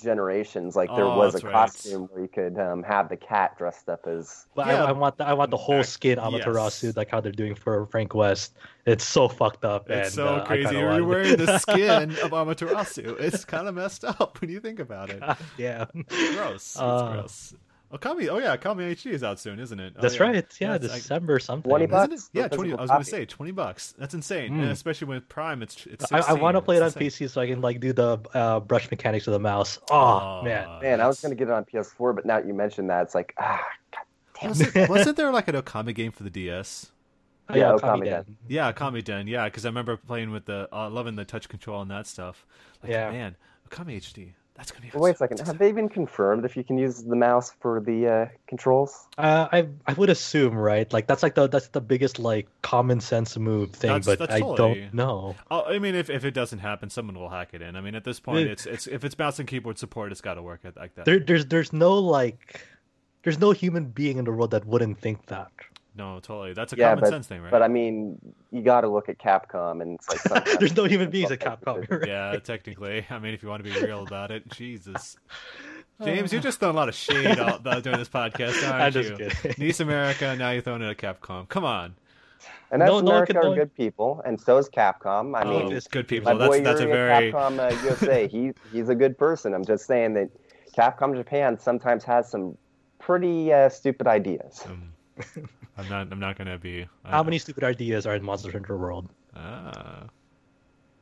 Generations. 0.00 0.74
Like 0.74 0.88
there 0.94 1.04
Oh, 1.04 1.16
was 1.18 1.30
a 1.30 1.38
that's 1.38 1.44
right. 1.44 1.52
costume 1.52 2.08
where 2.10 2.22
you 2.22 2.28
could 2.28 2.58
um, 2.58 2.82
have 2.82 3.08
the 3.08 3.16
cat 3.16 3.58
dressed 3.58 3.88
up 3.88 4.06
as. 4.06 4.46
But 4.54 4.66
Yeah. 4.66 4.84
I, 4.84 4.88
I 4.88 4.92
want 4.92 5.18
the, 5.18 5.26
I 5.26 5.34
want 5.34 5.50
the 5.50 5.56
whole 5.58 5.78
Back- 5.78 5.84
skin 5.86 6.18
yes. 6.18 6.44
Amaterasu, 6.44 6.96
like 6.96 7.10
how 7.10 7.20
they're 7.20 7.30
doing 7.30 7.54
for 7.54 7.86
Frank 7.86 8.14
West. 8.14 8.54
It's 8.86 9.04
so 9.04 9.28
fucked 9.28 9.64
up. 9.64 9.90
It's 9.90 10.08
and, 10.08 10.14
so 10.14 10.26
uh, 10.36 10.44
crazy. 10.46 10.64
kinda 10.70 10.80
You're 10.80 11.04
wearing 11.04 11.36
the 11.36 11.58
skin 11.60 12.10
of 12.22 12.30
Amaterasu. 12.30 13.20
It's 13.20 13.44
kind 13.44 13.68
of 13.68 13.74
messed 13.74 14.04
up 14.04 14.38
when 14.40 14.50
you 14.50 14.60
think 14.60 14.78
about 14.80 15.10
it. 15.10 15.22
yeah, 15.58 15.84
gross. 16.34 16.54
It's 16.72 16.78
Uh, 16.78 17.12
gross. 17.12 17.54
Okami, 17.92 18.28
oh 18.28 18.38
yeah, 18.38 18.56
Okami 18.56 18.90
HD 18.92 19.12
is 19.12 19.22
out 19.22 19.38
soon, 19.38 19.58
isn't 19.60 19.78
it? 19.78 19.92
Oh, 19.98 20.00
that's 20.02 20.16
yeah. 20.16 20.22
right. 20.22 20.56
Yeah, 20.60 20.72
That's- 20.78 20.90
I- 20.92 20.96
December 20.96 21.38
something. 21.38 21.68
20 21.68 21.84
Isn't 21.84 21.94
it? 21.94 22.10
bucks? 22.10 22.30
Yeah, 22.32 22.48
for 22.48 22.54
twenty. 22.56 22.72
I 22.72 22.80
was 22.80 22.90
going 22.90 23.02
to 23.04 23.08
say 23.10 23.24
twenty 23.26 23.52
bucks. 23.52 23.94
That's 23.98 24.14
insane, 24.14 24.52
Mm. 24.52 24.70
especially 24.70 25.08
with 25.08 25.28
Prime. 25.28 25.62
It's 25.62 25.84
it's. 25.86 26.10
I, 26.10 26.20
I 26.20 26.32
want 26.32 26.56
to 26.56 26.62
play 26.62 26.76
it 26.76 26.82
on 26.82 26.86
insane. 26.86 27.02
PC 27.10 27.28
so 27.30 27.40
I 27.42 27.46
can 27.46 27.60
like 27.60 27.80
do 27.80 27.92
the 27.92 28.18
uh, 28.32 28.60
brush 28.60 28.90
mechanics 28.90 29.26
of 29.26 29.34
the 29.34 29.38
mouse. 29.40 29.78
Oh, 29.90 30.42
man, 30.42 30.80
Man, 30.80 31.00
I 31.02 31.06
was 31.06 31.20
going 31.20 31.30
to 31.30 31.36
get 31.36 31.48
it 31.48 31.52
on 31.54 31.64
PS4, 31.66 32.14
but 32.16 32.24
now 32.24 32.38
that 32.38 32.46
you 32.46 32.54
mentioned 32.54 32.88
that, 32.88 33.02
it's 33.02 33.14
like, 33.14 33.34
ah, 33.38 33.62
Wasn't, 34.42 34.74
wasn't 34.88 35.16
there 35.18 35.30
like 35.30 35.48
an 35.48 35.54
Okami 35.56 35.94
game 35.94 36.12
for 36.12 36.22
the 36.22 36.30
DS? 36.30 36.90
Oh, 37.50 37.54
Yeah, 37.56 37.72
Okami 37.72 37.80
Okami 37.80 38.04
Den. 38.04 38.12
Den. 38.24 38.36
Yeah, 38.48 38.72
Okami 38.72 39.04
Den. 39.04 39.26
Yeah, 39.26 39.44
because 39.44 39.66
I 39.66 39.68
remember 39.68 39.96
playing 39.98 40.30
with 40.30 40.46
the 40.46 40.66
uh, 40.72 40.88
loving 40.88 41.16
the 41.16 41.24
touch 41.26 41.48
control 41.48 41.82
and 41.82 41.90
that 41.90 42.06
stuff. 42.06 42.46
Like, 42.82 42.92
Yeah. 42.92 43.10
man, 43.10 43.36
Okami 43.68 43.98
HD. 43.98 44.32
That's 44.54 44.70
gonna 44.70 44.82
be. 44.82 44.90
well, 44.92 45.02
wait 45.04 45.14
a 45.14 45.16
second. 45.16 45.40
Have 45.40 45.58
they 45.58 45.70
even 45.70 45.88
confirmed 45.88 46.44
if 46.44 46.56
you 46.56 46.62
can 46.62 46.76
use 46.76 47.02
the 47.02 47.16
mouse 47.16 47.52
for 47.60 47.80
the 47.80 48.06
uh, 48.06 48.26
controls? 48.46 49.08
Uh, 49.16 49.48
I 49.50 49.66
I 49.86 49.94
would 49.94 50.10
assume 50.10 50.54
right, 50.54 50.92
like 50.92 51.06
that's 51.06 51.22
like 51.22 51.34
the 51.34 51.48
that's 51.48 51.68
the 51.68 51.80
biggest 51.80 52.18
like 52.18 52.48
common 52.60 53.00
sense 53.00 53.36
move 53.38 53.70
thing, 53.70 53.88
That's- 53.88 54.04
but 54.06 54.18
that's 54.18 54.32
I 54.34 54.40
totally- 54.40 54.80
don't 54.82 54.94
know. 54.94 55.36
Oh, 55.50 55.62
I 55.64 55.78
mean, 55.78 55.94
if, 55.94 56.10
if 56.10 56.24
it 56.26 56.32
doesn't 56.32 56.58
happen, 56.58 56.90
someone 56.90 57.18
will 57.18 57.30
hack 57.30 57.50
it 57.54 57.62
in. 57.62 57.76
I 57.76 57.80
mean, 57.80 57.94
at 57.94 58.04
this 58.04 58.20
point, 58.20 58.46
Yeah. 58.46 58.52
it's 58.52 58.66
it's 58.66 58.86
if 58.86 59.04
it's 59.04 59.18
mouse 59.18 59.38
and 59.38 59.48
keyboard 59.48 59.78
support, 59.78 60.12
it's 60.12 60.20
got 60.20 60.34
to 60.34 60.42
work 60.42 60.60
at, 60.64 60.76
like 60.76 60.94
that. 60.96 61.06
There 61.06 61.18
there's 61.18 61.46
there's 61.46 61.72
no 61.72 61.94
like 61.98 62.60
there's 63.22 63.38
no 63.38 63.52
human 63.52 63.86
being 63.86 64.18
in 64.18 64.24
the 64.26 64.32
world 64.32 64.50
that 64.50 64.66
wouldn't 64.66 64.98
think 65.00 65.26
that. 65.26 65.50
No, 65.94 66.20
totally. 66.20 66.54
That's 66.54 66.72
a 66.72 66.76
Yeah, 66.76 66.90
common 66.90 67.00
but- 67.04 67.10
sense 67.10 67.26
thing, 67.26 67.42
right? 67.42 67.50
But 67.50 67.62
I 67.62 67.68
mean, 67.68 68.18
you 68.50 68.62
got 68.62 68.80
to 68.80 68.88
look 68.88 69.08
at 69.10 69.18
Capcom, 69.18 69.82
and 69.82 69.98
it's 70.00 70.30
like 70.30 70.44
There's 70.58 70.74
no 70.76 70.84
human 70.84 71.10
beings 71.10 71.30
at 71.30 71.38
Capcom. 71.40 71.88
right. 71.90 72.08
yeah, 72.08 72.38
technically. 72.38 73.04
I 73.10 73.18
mean, 73.18 73.34
if 73.34 73.42
you 73.42 73.48
want 73.50 73.62
to 73.64 73.70
be 73.70 73.78
real 73.84 74.02
about 74.06 74.30
it, 74.30 74.48
Jesus. 74.48 75.16
James, 76.02 76.32
you're 76.32 76.40
just 76.42 76.58
throwing 76.58 76.74
a 76.74 76.78
lot 76.78 76.88
of 76.88 76.94
shade 76.94 77.38
out 77.38 77.64
uh, 77.66 77.80
during 77.80 77.98
this 77.98 78.08
podcast, 78.08 78.66
aren't 78.70 78.82
I'm 78.82 78.92
just 78.92 79.10
you? 79.10 79.16
kidding. 79.30 79.54
NIS 79.66 79.80
America, 79.80 80.34
now 80.34 80.50
you're 80.50 80.62
throwing 80.62 80.82
it 80.82 80.88
at 80.88 80.96
Capcom. 81.20 81.48
Come 81.48 81.64
on. 81.64 81.94
And 82.72 82.80
that's 82.80 82.88
No- 82.88 83.00
no 83.00 83.04
one 83.04 83.06
America 83.12 83.32
can- 83.34 83.40
no 83.42 83.46
are 83.46 83.50
one- 83.50 83.58
good 83.58 83.74
people, 83.74 84.22
and 84.24 84.40
so 84.40 84.56
is 84.56 84.68
Capcom. 84.70 85.36
I 85.36 85.42
oh, 85.42 85.64
mean, 85.64 85.72
it's 85.76 85.86
good 85.86 86.08
people. 86.08 86.24
my 86.24 86.32
people. 86.32 86.46
boy 86.48 86.62
That's 86.62 86.80
that's 86.80 86.80
a 86.80 86.86
very 86.92 87.30
Capcom 87.32 87.58
uh, 87.60 87.84
USA, 87.84 88.26
he 88.26 88.52
he's 88.72 88.88
a 88.88 88.94
good 88.94 89.16
person. 89.18 89.52
I'm 89.54 89.64
just 89.64 89.86
saying 89.86 90.14
that 90.14 90.30
Capcom 90.76 91.14
Japan 91.14 91.58
sometimes 91.58 92.02
has 92.04 92.28
some 92.30 92.56
pretty 92.98 93.52
uh, 93.52 93.68
stupid 93.68 94.06
ideas. 94.06 94.64
um, 94.66 94.92
I'm 95.78 95.88
not. 95.88 96.08
I'm 96.12 96.20
not 96.20 96.36
gonna 96.36 96.58
be. 96.58 96.86
How 97.04 97.22
many 97.22 97.38
stupid 97.38 97.64
ideas 97.64 98.06
are 98.06 98.14
in 98.14 98.22
Monster 98.22 98.52
Hunter 98.52 98.76
World? 98.76 99.08
Ah. 99.34 100.04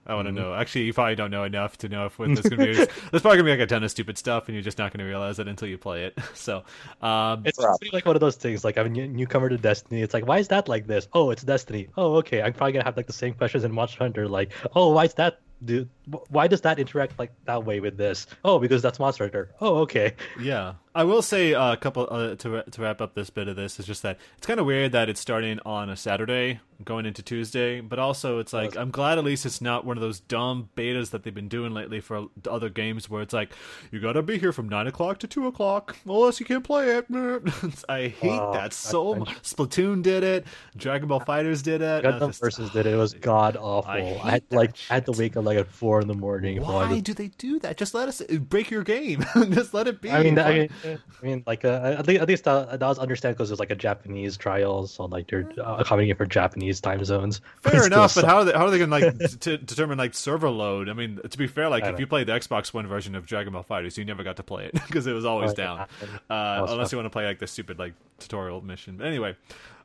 I 0.06 0.14
want 0.14 0.26
to 0.26 0.32
Mm-hmm. 0.32 0.40
know. 0.42 0.54
Actually, 0.54 0.84
you 0.84 0.92
probably 0.94 1.14
don't 1.14 1.30
know 1.30 1.44
enough 1.44 1.76
to 1.78 1.88
know 1.88 2.06
if 2.06 2.18
what 2.18 2.28
there's 2.28 2.40
gonna 2.40 2.64
be. 2.64 2.72
there's 2.74 2.88
probably 3.22 3.36
gonna 3.36 3.44
be 3.44 3.50
like 3.50 3.60
a 3.60 3.66
ton 3.66 3.84
of 3.84 3.90
stupid 3.90 4.16
stuff, 4.16 4.48
and 4.48 4.54
you're 4.54 4.62
just 4.62 4.78
not 4.78 4.92
gonna 4.92 5.04
realize 5.04 5.38
it 5.38 5.46
until 5.46 5.68
you 5.68 5.76
play 5.78 6.04
it. 6.04 6.18
So, 6.34 6.64
um, 7.02 7.42
It's 7.44 7.62
Rob. 7.62 7.78
pretty 7.78 7.94
like 7.94 8.06
one 8.06 8.16
of 8.16 8.20
those 8.20 8.36
things. 8.36 8.64
Like 8.64 8.78
I'm 8.78 8.86
a 8.86 8.88
newcomer 8.88 9.48
to 9.50 9.58
Destiny. 9.58 10.02
It's 10.02 10.14
like, 10.14 10.26
why 10.26 10.38
is 10.38 10.48
that 10.48 10.68
like 10.68 10.86
this? 10.86 11.06
Oh, 11.12 11.30
it's 11.30 11.42
Destiny. 11.42 11.88
Oh, 11.96 12.14
okay. 12.16 12.40
I'm 12.42 12.52
probably 12.54 12.72
gonna 12.72 12.84
have 12.84 12.96
like 12.96 13.06
the 13.06 13.12
same 13.12 13.34
questions 13.34 13.62
in 13.64 13.72
Monster 13.72 13.98
Hunter. 13.98 14.26
Like, 14.26 14.52
oh, 14.74 14.92
why 14.92 15.04
is 15.04 15.14
that? 15.14 15.40
Dude, 15.62 15.90
why 16.30 16.46
does 16.48 16.62
that 16.62 16.78
interact 16.78 17.18
like 17.18 17.32
that 17.44 17.62
way 17.66 17.80
with 17.80 17.98
this? 17.98 18.26
Oh, 18.42 18.58
because 18.58 18.80
that's 18.80 18.98
Monster 18.98 19.24
Hunter. 19.24 19.50
Oh, 19.60 19.76
okay. 19.80 20.14
Yeah, 20.40 20.72
I 20.94 21.04
will 21.04 21.22
say 21.22 21.54
uh, 21.54 21.72
a 21.72 21.76
couple 21.76 22.08
uh, 22.10 22.34
to 22.36 22.62
to 22.68 22.82
wrap 22.82 23.00
up 23.00 23.14
this 23.14 23.30
bit 23.30 23.46
of 23.48 23.56
this 23.56 23.78
is 23.78 23.86
just 23.86 24.02
that 24.02 24.18
it's 24.38 24.46
kind 24.46 24.58
of 24.58 24.66
weird 24.66 24.92
that 24.92 25.08
it's 25.08 25.20
starting 25.20 25.60
on 25.64 25.88
a 25.88 25.96
Saturday, 25.96 26.58
going 26.84 27.06
into 27.06 27.22
Tuesday, 27.22 27.80
but 27.80 28.00
also 28.00 28.40
it's 28.40 28.52
like 28.52 28.76
I'm 28.76 28.90
glad 28.90 29.16
at 29.16 29.22
least 29.24 29.46
it's 29.46 29.60
not 29.60 29.84
one 29.84 29.96
of 29.96 30.00
those 30.00 30.18
dumb 30.18 30.68
betas 30.76 31.10
that 31.10 31.22
they've 31.22 31.34
been 31.34 31.46
doing 31.48 31.72
lately 31.72 32.00
for 32.00 32.26
other 32.50 32.68
games 32.68 33.08
where 33.08 33.22
it's 33.22 33.32
like 33.32 33.50
you 33.92 34.00
gotta 34.00 34.20
be 34.20 34.36
here 34.38 34.52
from 34.52 34.68
nine 34.68 34.88
o'clock 34.88 35.18
to 35.20 35.28
two 35.28 35.46
o'clock, 35.46 35.96
unless 36.04 36.40
you 36.40 36.46
can't 36.46 36.64
play 36.64 36.96
it. 36.96 37.06
I 37.88 38.08
hate 38.08 38.40
Oh, 38.40 38.52
that 38.54 38.72
so 38.72 39.14
much. 39.14 39.28
Splatoon 39.42 40.02
did 40.02 40.24
it, 40.24 40.44
Dragon 40.76 41.06
Ball 41.06 41.20
FighterZ 41.20 41.62
did 41.62 41.82
it. 41.82 42.04
I 42.04 42.10
Gundam 42.10 42.28
just- 42.28 42.40
versus 42.40 42.70
did 42.70 42.86
it. 42.86 42.94
It 42.94 42.96
was 42.96 43.14
god 43.14 43.56
awful. 43.56 43.90
I 43.92 43.98
I, 44.24 44.30
had 44.32 44.50
to, 44.50 44.56
like 44.56 44.72
that 44.72 44.86
I 44.90 44.94
had 44.94 45.06
to 45.06 45.12
wake 45.12 45.36
up 45.36 45.44
like 45.44 45.58
at 45.58 45.68
four 45.68 46.00
in 46.00 46.08
the 46.08 46.14
morning. 46.14 46.60
Why 46.62 46.98
do 47.00 47.14
they 47.14 47.28
do 47.28 47.60
that? 47.60 47.76
Just 47.76 47.94
let 47.94 48.08
us 48.08 48.20
break 48.22 48.72
your 48.72 48.82
game. 48.82 49.24
just 49.50 49.72
let 49.72 49.86
it 49.86 50.00
be. 50.02 50.10
I 50.10 50.22
mean, 50.24 50.36
I 50.38 50.42
Like- 50.42 50.54
mean, 50.56 50.68
I 50.84 50.98
mean, 51.24 51.42
like 51.46 51.64
uh, 51.64 51.94
at 51.98 52.06
least 52.06 52.20
at 52.22 52.28
least 52.28 52.48
uh, 52.48 52.76
that 52.76 52.80
was 52.80 52.98
understand 52.98 53.36
because 53.36 53.50
it's 53.50 53.60
like 53.60 53.70
a 53.70 53.74
Japanese 53.76 54.36
trial, 54.36 54.86
so 54.86 55.04
like 55.06 55.28
they're 55.28 55.50
uh, 55.58 55.76
accommodating 55.78 56.16
for 56.16 56.26
Japanese 56.26 56.80
time 56.80 57.04
zones. 57.04 57.40
Fair 57.62 57.74
It's 57.76 57.84
still 57.86 57.98
enough, 57.98 58.14
but 58.14 58.20
so- 58.22 58.26
how 58.26 58.36
are 58.38 58.44
they, 58.44 58.52
how 58.52 58.66
are 58.66 58.70
they 58.70 58.78
going 58.78 58.90
to 58.90 58.98
like 59.30 59.30
to 59.40 59.58
determine 59.58 59.98
like 59.98 60.14
server 60.14 60.50
load? 60.50 60.88
I 60.88 60.92
mean, 60.92 61.20
to 61.28 61.38
be 61.38 61.46
fair, 61.46 61.68
like 61.68 61.82
if 61.84 61.90
don't- 61.90 62.00
you 62.00 62.06
played 62.06 62.26
the 62.26 62.32
Xbox 62.32 62.72
One 62.74 62.86
version 62.86 63.14
of 63.14 63.26
Dragon 63.26 63.52
Ball 63.52 63.64
FighterZ, 63.64 63.96
you 63.98 64.04
never 64.04 64.22
got 64.22 64.36
to 64.36 64.42
play 64.42 64.66
it 64.66 64.72
because 64.86 65.06
it 65.06 65.12
was 65.12 65.24
always 65.24 65.50
Oh, 65.52 65.54
down, 65.54 65.86
That 66.28 66.34
uh, 66.34 66.62
was 66.62 66.72
unless 66.72 66.90
fun. 66.90 66.98
you 66.98 67.02
want 67.02 67.06
to 67.06 67.10
play 67.16 67.24
like 67.26 67.38
the 67.38 67.46
stupid 67.46 67.78
like 67.78 67.94
tutorial 68.18 68.60
mission. 68.60 68.96
But 68.96 69.06
anyway, 69.06 69.36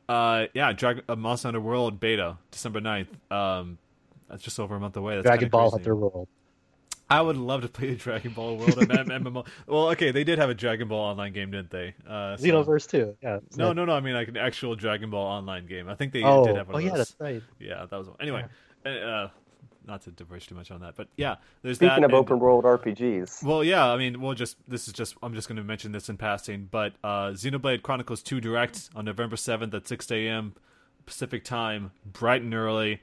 uh, 0.08 0.46
yeah, 0.54 0.72
Dragon 0.74 1.04
uh, 1.10 1.16
Monster 1.16 1.48
Hunter 1.48 1.62
World 1.62 2.00
beta 2.00 2.38
December 2.52 2.82
9th. 2.82 3.08
Um, 3.32 3.78
that's 4.30 4.44
just 4.44 4.60
over 4.60 4.76
a 4.76 4.80
month 4.80 4.96
away. 4.98 5.16
That's 5.16 5.26
Dragon 5.26 5.50
Ball 5.50 5.70
crazy. 5.72 5.84
Hunter 5.84 5.96
World. 5.96 6.28
I 7.10 7.22
would 7.22 7.38
love 7.38 7.61
to 7.61 7.68
play 7.69 7.94
Dragon 7.95 8.34
Ball 8.34 8.57
World 8.57 8.72
MMO. 8.77 9.45
Well, 9.68 9.90
okay, 9.90 10.11
they 10.11 10.23
did 10.23 10.40
have 10.40 10.49
a 10.49 10.56
Dragon 10.56 10.88
Ball 10.88 10.99
online 11.11 11.34
game, 11.34 11.52
didn't 11.52 11.69
they? 11.69 11.94
Uh, 12.07 12.36
so- 12.38 12.44
Xenoverse 12.45 12.90
too. 12.90 13.15
Yeah. 13.22 13.40
No, 13.56 13.73
no, 13.73 13.86
no. 13.86 13.94
I 13.94 13.99
mean 13.99 14.14
like 14.15 14.27
an 14.27 14.38
actual 14.38 14.76
Dragon 14.76 15.10
Ball 15.11 15.26
online 15.26 15.68
game. 15.68 15.88
I 15.88 15.95
think 15.95 16.14
they 16.14 16.23
Oh, 16.23 16.45
did 16.45 16.56
have 16.56 16.68
one 16.68 16.76
oh 16.76 16.80
yeah, 16.80 16.95
that's 16.98 17.15
right. 17.19 17.41
Yeah, 17.60 17.86
that 17.90 17.98
was 17.98 18.07
one. 18.07 18.18
Anyway, 18.19 18.45
uh, 18.86 19.27
not 19.88 20.02
to 20.02 20.11
diverge 20.11 20.48
too 20.48 20.56
much 20.56 20.72
on 20.72 20.82
that, 20.82 20.95
but 20.95 21.07
yeah, 21.15 21.36
there's 21.61 21.77
Speaking 21.77 21.90
that. 22.02 22.06
of 22.06 22.10
and- 22.10 22.14
open 22.15 22.40
world 22.40 22.64
RPGs, 22.65 23.44
well, 23.44 23.64
yeah, 23.64 23.86
I 23.88 23.98
mean, 23.98 24.19
we'll 24.19 24.34
just 24.34 24.57
this 24.68 24.88
is 24.88 24.94
just 24.94 25.15
I'm 25.22 25.36
just 25.36 25.48
going 25.48 25.57
to 25.57 25.64
mention 25.64 25.91
this 25.91 26.10
in 26.10 26.18
passing, 26.18 26.68
but 26.72 26.94
uh, 27.03 27.30
Xenoblade 27.34 27.84
Chronicles 27.84 28.23
2 28.23 28.41
Direct 28.41 28.90
on 28.95 29.06
November 29.06 29.36
7th 29.36 29.73
at 29.76 29.88
6 29.88 30.11
a.m. 30.11 30.56
Pacific 31.06 31.44
time, 31.44 31.91
bright 32.03 32.41
and 32.41 32.53
early. 32.56 33.02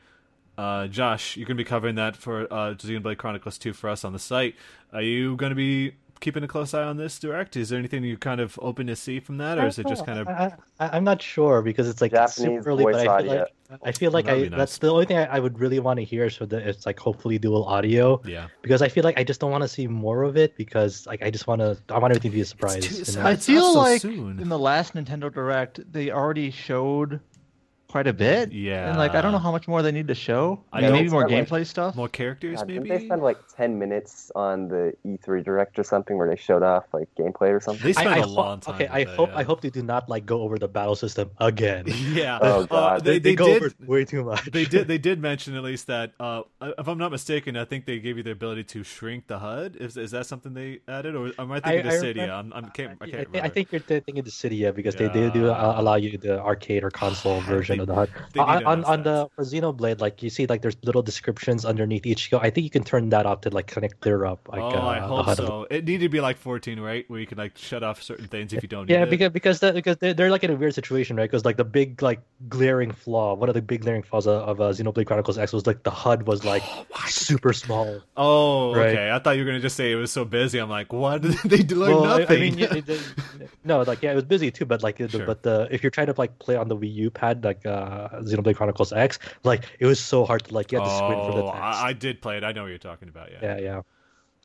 Uh, 0.59 0.87
Josh, 0.87 1.37
you're 1.37 1.47
going 1.47 1.57
to 1.57 1.63
be 1.65 1.69
covering 1.69 1.95
that 1.97 2.17
for 2.17 2.43
uh, 2.53 2.75
Xenoblade 2.75 3.17
Chronicles 3.19 3.59
2 3.59 3.73
for 3.73 3.89
us 3.89 4.05
on 4.05 4.13
the 4.13 4.19
site. 4.19 4.55
Are 4.93 5.03
you 5.03 5.37
going 5.37 5.51
to 5.51 5.57
be 5.57 5.95
keeping 6.21 6.45
a 6.45 6.49
close 6.49 6.73
eye 6.75 6.83
on 6.85 6.97
this 6.99 7.19
direct? 7.19 7.57
Is 7.57 7.71
there 7.71 7.79
anything 7.79 8.05
you're 8.05 8.17
kind 8.17 8.41
of 8.41 8.59
open 8.63 8.87
to 8.87 8.95
see 8.97 9.19
from 9.19 9.39
that, 9.39 9.59
or 9.59 9.67
is 9.67 9.79
it 9.79 9.89
just 9.89 10.07
kind 10.07 10.19
of 10.19 10.29
I, 10.29 10.53
I, 10.79 10.97
I'm 10.97 11.05
not 11.05 11.21
sure 11.21 11.63
because 11.63 11.89
it's 11.89 12.01
like 12.01 12.13
Japanese 12.13 12.35
super 12.35 12.71
early, 12.71 12.85
but 12.85 12.95
I 12.95 13.23
feel 13.23 13.31
like 13.33 13.49
I 13.83 13.93
feel 13.93 14.11
like 14.13 14.29
I 14.29 14.39
nice. 14.43 14.51
that's 14.51 14.79
the 14.79 14.93
only 14.93 15.07
thing 15.07 15.17
I, 15.17 15.25
I 15.25 15.39
would 15.41 15.59
really 15.59 15.81
want 15.81 15.99
to 15.99 16.05
hear. 16.05 16.29
So 16.31 16.45
that 16.47 16.63
it's 16.63 16.85
like 16.87 16.99
hopefully 17.01 17.39
dual 17.39 17.65
audio 17.65 18.21
yeah? 18.25 18.49
because 18.61 18.83
I 18.83 18.89
feel 18.89 19.03
like 19.03 19.19
I 19.19 19.25
just 19.25 19.41
don't 19.41 19.51
want 19.51 19.63
to 19.63 19.69
see 19.69 19.87
more 19.87 20.23
of 20.23 20.37
it 20.37 20.57
because 20.57 21.07
like 21.07 21.23
I 21.23 21.31
just 21.31 21.47
want 21.47 21.61
to 21.61 21.77
I 21.89 21.99
want 21.99 22.13
everything 22.13 22.31
to 22.31 22.35
be 22.37 22.43
a 22.43 22.45
surprise. 22.45 22.87
too- 22.87 22.95
you 22.95 23.01
it's 23.01 23.17
know? 23.17 23.23
not- 23.23 23.29
I 23.29 23.33
It's 23.33 23.47
feel 23.47 23.73
so 23.73 23.79
like 23.81 24.03
soon. 24.03 24.39
in 24.39 24.49
the 24.51 24.59
last 24.59 24.95
Nintendo 24.95 25.33
Direct, 25.33 25.81
they 25.91 26.11
already 26.11 26.51
showed 26.51 27.19
quite 27.93 28.07
a 28.07 28.13
bit. 28.13 28.51
Yeah. 28.53 28.89
And 28.89 28.99
like, 28.99 29.15
I 29.15 29.21
don't 29.21 29.33
know 29.33 29.39
how 29.47 29.53
much 29.53 29.69
more 29.69 29.83
they 29.83 29.93
need 29.93 30.09
to 30.09 30.15
show. 30.15 30.65
I 30.73 30.81
Yeah, 30.81 30.91
maybe 30.91 31.09
more 31.11 31.23
It's 31.23 31.31
not 31.31 31.39
like- 31.39 31.49
gameplay 31.49 31.67
stuff. 31.67 31.95
More 31.95 32.09
characters, 32.09 32.57
God, 32.59 32.69
maybe. 32.69 32.89
didn't 32.89 32.99
they 33.01 33.07
spend 33.07 33.23
like 33.23 33.39
ten 33.57 33.79
minutes 33.79 34.33
on 34.35 34.69
the 34.69 34.95
E3 35.07 35.45
direct 35.45 35.79
or 35.79 35.85
something 35.85 36.17
where 36.19 36.29
they 36.29 36.37
showed 36.49 36.63
off 36.63 36.85
like 36.93 37.09
gameplay 37.19 37.51
or 37.57 37.61
something? 37.61 37.85
They 37.85 37.93
spent 37.93 38.09
I, 38.09 38.15
I 38.15 38.19
a 38.19 38.23
hope- 38.23 38.37
long 38.37 38.61
time. 38.61 38.75
Okay, 38.75 38.87
I 38.89 39.01
with 39.01 39.09
it, 39.09 39.17
hope 39.17 39.29
yeah. 39.31 39.39
I 39.39 39.43
hope 39.45 39.61
they 39.61 39.71
do 39.71 39.83
not 39.83 40.09
like 40.09 40.25
go 40.27 40.43
over 40.43 40.59
the 40.59 40.69
battle 40.69 40.97
system 40.97 41.31
again. 41.39 41.85
Yeah. 42.23 42.39
Oh, 42.43 42.63
Uh, 42.63 42.67
God. 42.67 43.05
they, 43.05 43.19
they, 43.19 43.35
go 43.35 43.47
did. 43.47 43.63
over 43.63 43.71
way 43.87 44.05
too 44.05 44.25
much. 44.25 44.45
They 44.51 44.65
did. 44.65 44.89
They 44.89 44.99
did 45.09 45.21
mention 45.21 45.55
at 45.57 45.63
least 45.63 45.87
that. 45.87 46.13
Uh, 46.19 46.43
if 46.83 46.87
I'm 46.89 46.99
not 46.99 47.11
mistaken, 47.13 47.57
I 47.57 47.65
think 47.65 47.87
they 47.87 47.99
gave 47.99 48.17
you 48.17 48.23
the 48.23 48.33
ability 48.33 48.65
to 48.75 48.83
shrink 48.83 49.27
the 49.29 49.39
HUD. 49.39 49.77
Is 49.77 49.97
is 49.97 50.11
that 50.13 50.27
something 50.27 50.53
they 50.55 50.81
added, 50.89 51.15
or 51.15 51.31
am 51.39 51.53
I 51.53 51.61
thinking 51.61 51.87
I 51.91 51.95
of 51.95 52.03
Cydia? 52.03 52.15
remember- 52.15 52.35
I'm, 52.35 52.53
I'm 52.65 52.71
can't. 52.71 52.91
I 53.01 53.05
I, 53.05 53.09
can't 53.09 53.13
thi- 53.13 53.17
remember. 53.27 53.47
I 53.47 53.49
think 53.51 53.73
you're 53.73 53.81
thinking 53.81 54.23
the 54.25 54.31
city, 54.31 54.57
yeah, 54.57 54.71
because 54.71 54.95
they, 54.95 55.09
they 55.09 55.29
do 55.31 55.51
uh, 55.51 55.75
allow 55.81 55.97
you 55.97 56.17
the 56.19 56.41
arcade 56.41 56.83
or 56.85 56.91
console 56.91 57.41
version 57.53 57.82
They- 57.87 58.07
the 58.35 58.41
on 58.43 58.65
on, 58.65 58.85
on 58.85 59.03
the 59.03 59.29
for 59.35 59.45
Xenoblade, 59.45 60.01
like 60.01 60.23
you 60.23 60.31
see, 60.31 60.47
like 60.47 60.63
there's 60.63 60.77
little 60.83 61.03
descriptions 61.03 61.65
underneath 61.65 62.07
each 62.07 62.25
skill. 62.25 62.41
I 62.43 62.51
think 62.51 62.65
you 62.65 62.71
can 62.71 62.85
turn 62.85 63.09
that 63.11 63.27
off 63.27 63.43
to 63.43 63.51
like 63.51 63.67
kind 63.67 63.85
of 63.85 63.99
clear 64.01 64.25
up. 64.25 64.49
Like, 64.51 64.61
oh, 64.61 64.69
uh, 64.79 64.87
I 64.87 64.99
hope 65.01 65.37
so. 65.37 65.67
It 65.71 65.85
needed 65.85 66.07
to 66.07 66.09
be 66.09 66.21
like 66.21 66.37
14, 66.39 66.81
right? 66.81 67.05
Where 67.09 67.21
you 67.21 67.27
can 67.27 67.39
like 67.39 67.57
shut 67.57 67.83
off 67.83 68.03
certain 68.03 68.27
things 68.29 68.53
if 68.53 68.63
you 68.63 68.69
don't. 68.69 68.89
Yeah, 68.89 69.05
need 69.05 69.05
it. 69.05 69.11
because 69.11 69.31
because 69.33 69.61
the, 69.61 69.73
because 69.73 69.97
they're, 69.99 70.15
they're 70.15 70.31
like 70.31 70.45
in 70.45 70.51
a 70.51 70.57
weird 70.57 70.75
situation, 70.75 71.17
right? 71.17 71.31
Because 71.31 71.45
like 71.45 71.57
the 71.57 71.65
big 71.65 72.03
like 72.03 72.21
glaring 72.49 72.91
flaw, 72.93 73.35
one 73.35 73.49
of 73.49 73.55
the 73.55 73.63
big 73.63 73.83
glaring 73.83 74.03
flaws 74.03 74.27
of, 74.27 74.43
of 74.49 74.61
uh, 74.61 74.65
Xenoblade 74.73 75.07
Chronicles 75.07 75.39
X 75.39 75.53
was 75.53 75.67
like 75.67 75.83
the 75.83 75.91
HUD 75.91 76.27
was 76.27 76.45
like 76.53 76.63
super 77.09 77.53
small. 77.53 78.01
Oh, 78.17 78.75
Right. 78.75 78.91
okay. 78.91 79.11
I 79.11 79.19
thought 79.19 79.37
you 79.37 79.43
were 79.45 79.47
gonna 79.51 79.61
just 79.61 79.77
say 79.77 79.93
it 79.93 79.97
was 79.97 80.11
so 80.13 80.25
busy. 80.25 80.59
I'm 80.59 80.71
like, 80.71 80.93
what? 80.93 81.23
they 81.45 81.59
did 81.63 81.73
like 81.73 81.91
well, 81.91 82.05
nothing. 82.19 82.37
I, 82.37 82.41
mean, 82.41 82.59
yeah, 82.59 82.75
it- 82.75 83.01
no, 83.65 83.83
like 83.83 84.03
yeah, 84.03 84.13
it 84.13 84.15
was 84.15 84.25
busy 84.25 84.51
too, 84.51 84.65
but 84.65 84.83
like, 84.83 84.99
Sure. 85.09 85.27
but 85.27 85.43
the 85.43 85.67
if 85.71 85.83
you're 85.83 85.91
trying 85.91 86.07
to 86.07 86.15
like 86.17 86.39
play 86.39 86.55
on 86.57 86.69
the 86.69 86.77
Wii 86.77 86.93
U 86.95 87.11
pad, 87.11 87.43
like 87.45 87.65
uh, 87.67 87.72
Uh, 87.73 88.21
Xenoblade 88.23 88.57
Chronicles 88.57 88.93
X, 88.93 89.19
like 89.45 89.65
it 89.79 89.87
was 89.87 89.99
so 89.99 90.25
hard 90.25 90.45
to 90.45 90.55
like 90.55 90.73
you 90.73 90.79
had 90.79 90.85
to 90.85 90.97
squint 90.97 91.21
for 91.27 91.33
the 91.33 91.45
oh, 91.45 91.53
text. 91.53 91.63
I, 91.63 91.89
I 91.89 91.93
did 91.93 92.21
play 92.21 92.37
it. 92.37 92.45
I 92.45 92.53
know 92.53 92.63
what 92.63 92.69
you're 92.69 92.79
talking 92.79 93.09
about. 93.09 93.31
Yeah. 93.33 93.39
yeah, 93.43 93.59
yeah. 93.61 93.83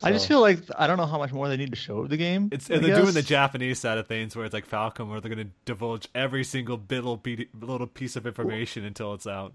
I 0.02 0.12
just 0.12 0.28
feel 0.28 0.40
like 0.40 0.60
I 0.76 0.86
don't 0.86 0.96
know 0.96 1.06
how 1.06 1.18
much 1.18 1.32
more 1.32 1.48
they 1.48 1.56
need 1.56 1.70
to 1.70 1.76
show 1.76 2.06
the 2.06 2.16
game. 2.16 2.50
It's 2.52 2.70
and 2.70 2.84
they're 2.84 3.00
doing 3.00 3.14
the. 3.14 3.22
Japanese 3.28 3.78
side 3.78 3.98
of 3.98 4.06
things 4.06 4.34
where 4.34 4.44
it's 4.46 4.54
like 4.54 4.64
Falcon, 4.64 5.10
where 5.10 5.20
they're 5.20 5.34
going 5.34 5.46
to 5.46 5.52
divulge 5.64 6.08
every 6.14 6.44
single 6.44 6.80
little 6.88 7.20
little 7.60 7.86
piece 7.86 8.16
of 8.16 8.26
information 8.26 8.84
until 8.84 9.12
it's 9.12 9.26
out. 9.26 9.52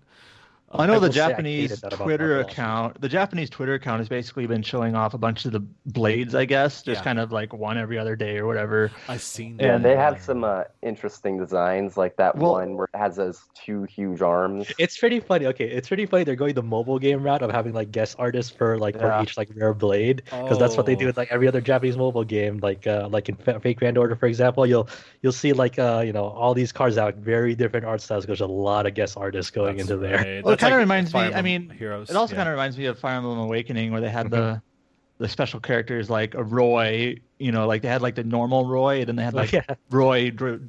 I 0.80 0.86
know 0.88 0.94
I 0.96 1.00
the 1.00 1.08
will 1.08 1.14
say 1.14 1.22
I 1.22 1.28
hated 1.34 1.70
Japanese 1.70 1.82
Twitter 1.92 2.40
account. 2.40 3.00
The 3.02 3.10
Japanese 3.10 3.50
Twitter 3.50 3.76
account 3.76 4.00
has 4.00 4.10
basically 4.10 4.48
been 4.48 4.62
showing 4.62 4.96
off 4.96 5.14
a 5.14 5.18
bunch 5.18 5.46
of 5.46 5.52
the 5.52 5.60
blades, 5.86 6.36
I 6.36 6.46
guess, 6.46 6.82
just 6.82 7.00
Yeah. 7.00 7.04
kind 7.04 7.20
of 7.20 7.32
like 7.32 7.54
one 7.54 7.78
every 7.78 7.98
other 8.00 8.16
day 8.16 8.38
or 8.38 8.46
whatever. 8.48 8.92
I've 9.08 9.22
seen. 9.22 9.58
Yeah, 9.60 9.78
they 9.78 9.96
have 9.96 10.22
some 10.22 10.44
uh, 10.44 10.64
interesting 10.82 11.38
designs, 11.38 11.98
like 11.98 12.16
that 12.18 12.36
Well- 12.38 12.54
one 12.54 12.76
where 12.76 12.88
it 12.94 12.98
has 12.98 13.16
those 13.16 13.42
two 13.54 13.84
huge 13.84 14.22
arms. 14.22 14.72
It's 14.80 14.98
pretty 14.98 15.20
funny. 15.20 15.46
Okay, 15.48 15.66
it's 15.70 15.88
pretty 15.88 16.06
funny. 16.06 16.24
They're 16.24 16.36
going 16.36 16.54
the 16.56 16.64
mobile 16.64 17.00
game 17.00 17.24
route 17.24 17.42
of 17.42 17.52
having 17.52 17.74
like 17.74 17.92
guest 17.92 18.16
artists 18.20 18.52
for 18.52 18.78
like 18.78 18.96
Yeah. 18.96 19.18
for 19.18 19.24
each 19.24 19.38
like 19.38 19.50
rare 19.56 19.74
blade 19.74 20.24
because 20.26 20.58
that's 20.60 20.76
what 20.78 20.86
they 20.86 20.96
do 20.96 21.06
Oh. 21.06 21.08
with 21.08 21.18
like 21.18 21.32
every 21.32 21.48
other 21.48 21.62
Japanese 21.62 21.98
mobile 21.98 22.24
game. 22.24 22.60
Like 22.62 22.88
uh 22.88 23.08
like 23.12 23.30
in 23.30 23.36
Fa- 23.36 23.60
Fate 23.60 23.78
Grand 23.78 23.98
Order, 23.98 24.16
for 24.16 24.26
example, 24.28 24.66
you'll 24.66 24.88
you'll 25.22 25.32
see 25.32 25.54
like 25.54 25.78
uh 25.80 26.04
you 26.06 26.14
know 26.14 26.26
all 26.26 26.54
these 26.54 26.72
cards 26.72 26.98
out 26.98 27.16
very 27.16 27.56
different 27.56 27.86
art 27.86 28.02
styles 28.02 28.26
because 28.26 28.40
there's 28.40 28.50
a 28.50 28.52
lot 28.52 28.86
of 28.86 28.94
guest 28.94 29.18
artists 29.18 29.52
going 29.52 29.78
That's 29.78 29.90
into 29.90 30.02
there. 30.02 30.18
right. 30.18 30.44
Well, 30.44 30.54
it 30.54 30.60
That's 30.60 30.63
kind 30.64 30.74
of 30.74 30.78
like 30.80 30.84
reminds 30.84 31.14
me. 31.14 31.20
Fire 31.20 31.34
I 31.34 31.42
mean, 31.42 31.70
Heroes. 31.70 32.10
it 32.10 32.16
also 32.16 32.34
yeah. 32.34 32.38
kind 32.38 32.50
of 32.50 32.54
reminds 32.54 32.78
me 32.78 32.86
of 32.86 33.00
Fire 33.00 33.16
Emblem 33.16 33.40
Awakening, 33.40 33.92
where 33.92 34.02
they 34.02 34.10
had 34.10 34.30
the 34.30 34.38
mm-hmm. 34.38 35.24
the 35.24 35.30
special 35.30 35.60
characters 35.60 36.10
like 36.10 36.34
a 36.34 36.44
Roy. 36.44 37.18
You 37.40 37.52
know, 37.52 37.68
like 37.68 37.82
they 37.82 37.90
had 37.90 38.02
like 38.02 38.16
the 38.16 38.24
normal 38.24 38.66
Roy, 38.66 39.00
and 39.00 39.08
then 39.08 39.16
they 39.18 39.24
had 39.24 39.34
like 39.34 39.52
yeah, 39.54 39.66
Roy 39.90 40.32
dr- 40.32 40.62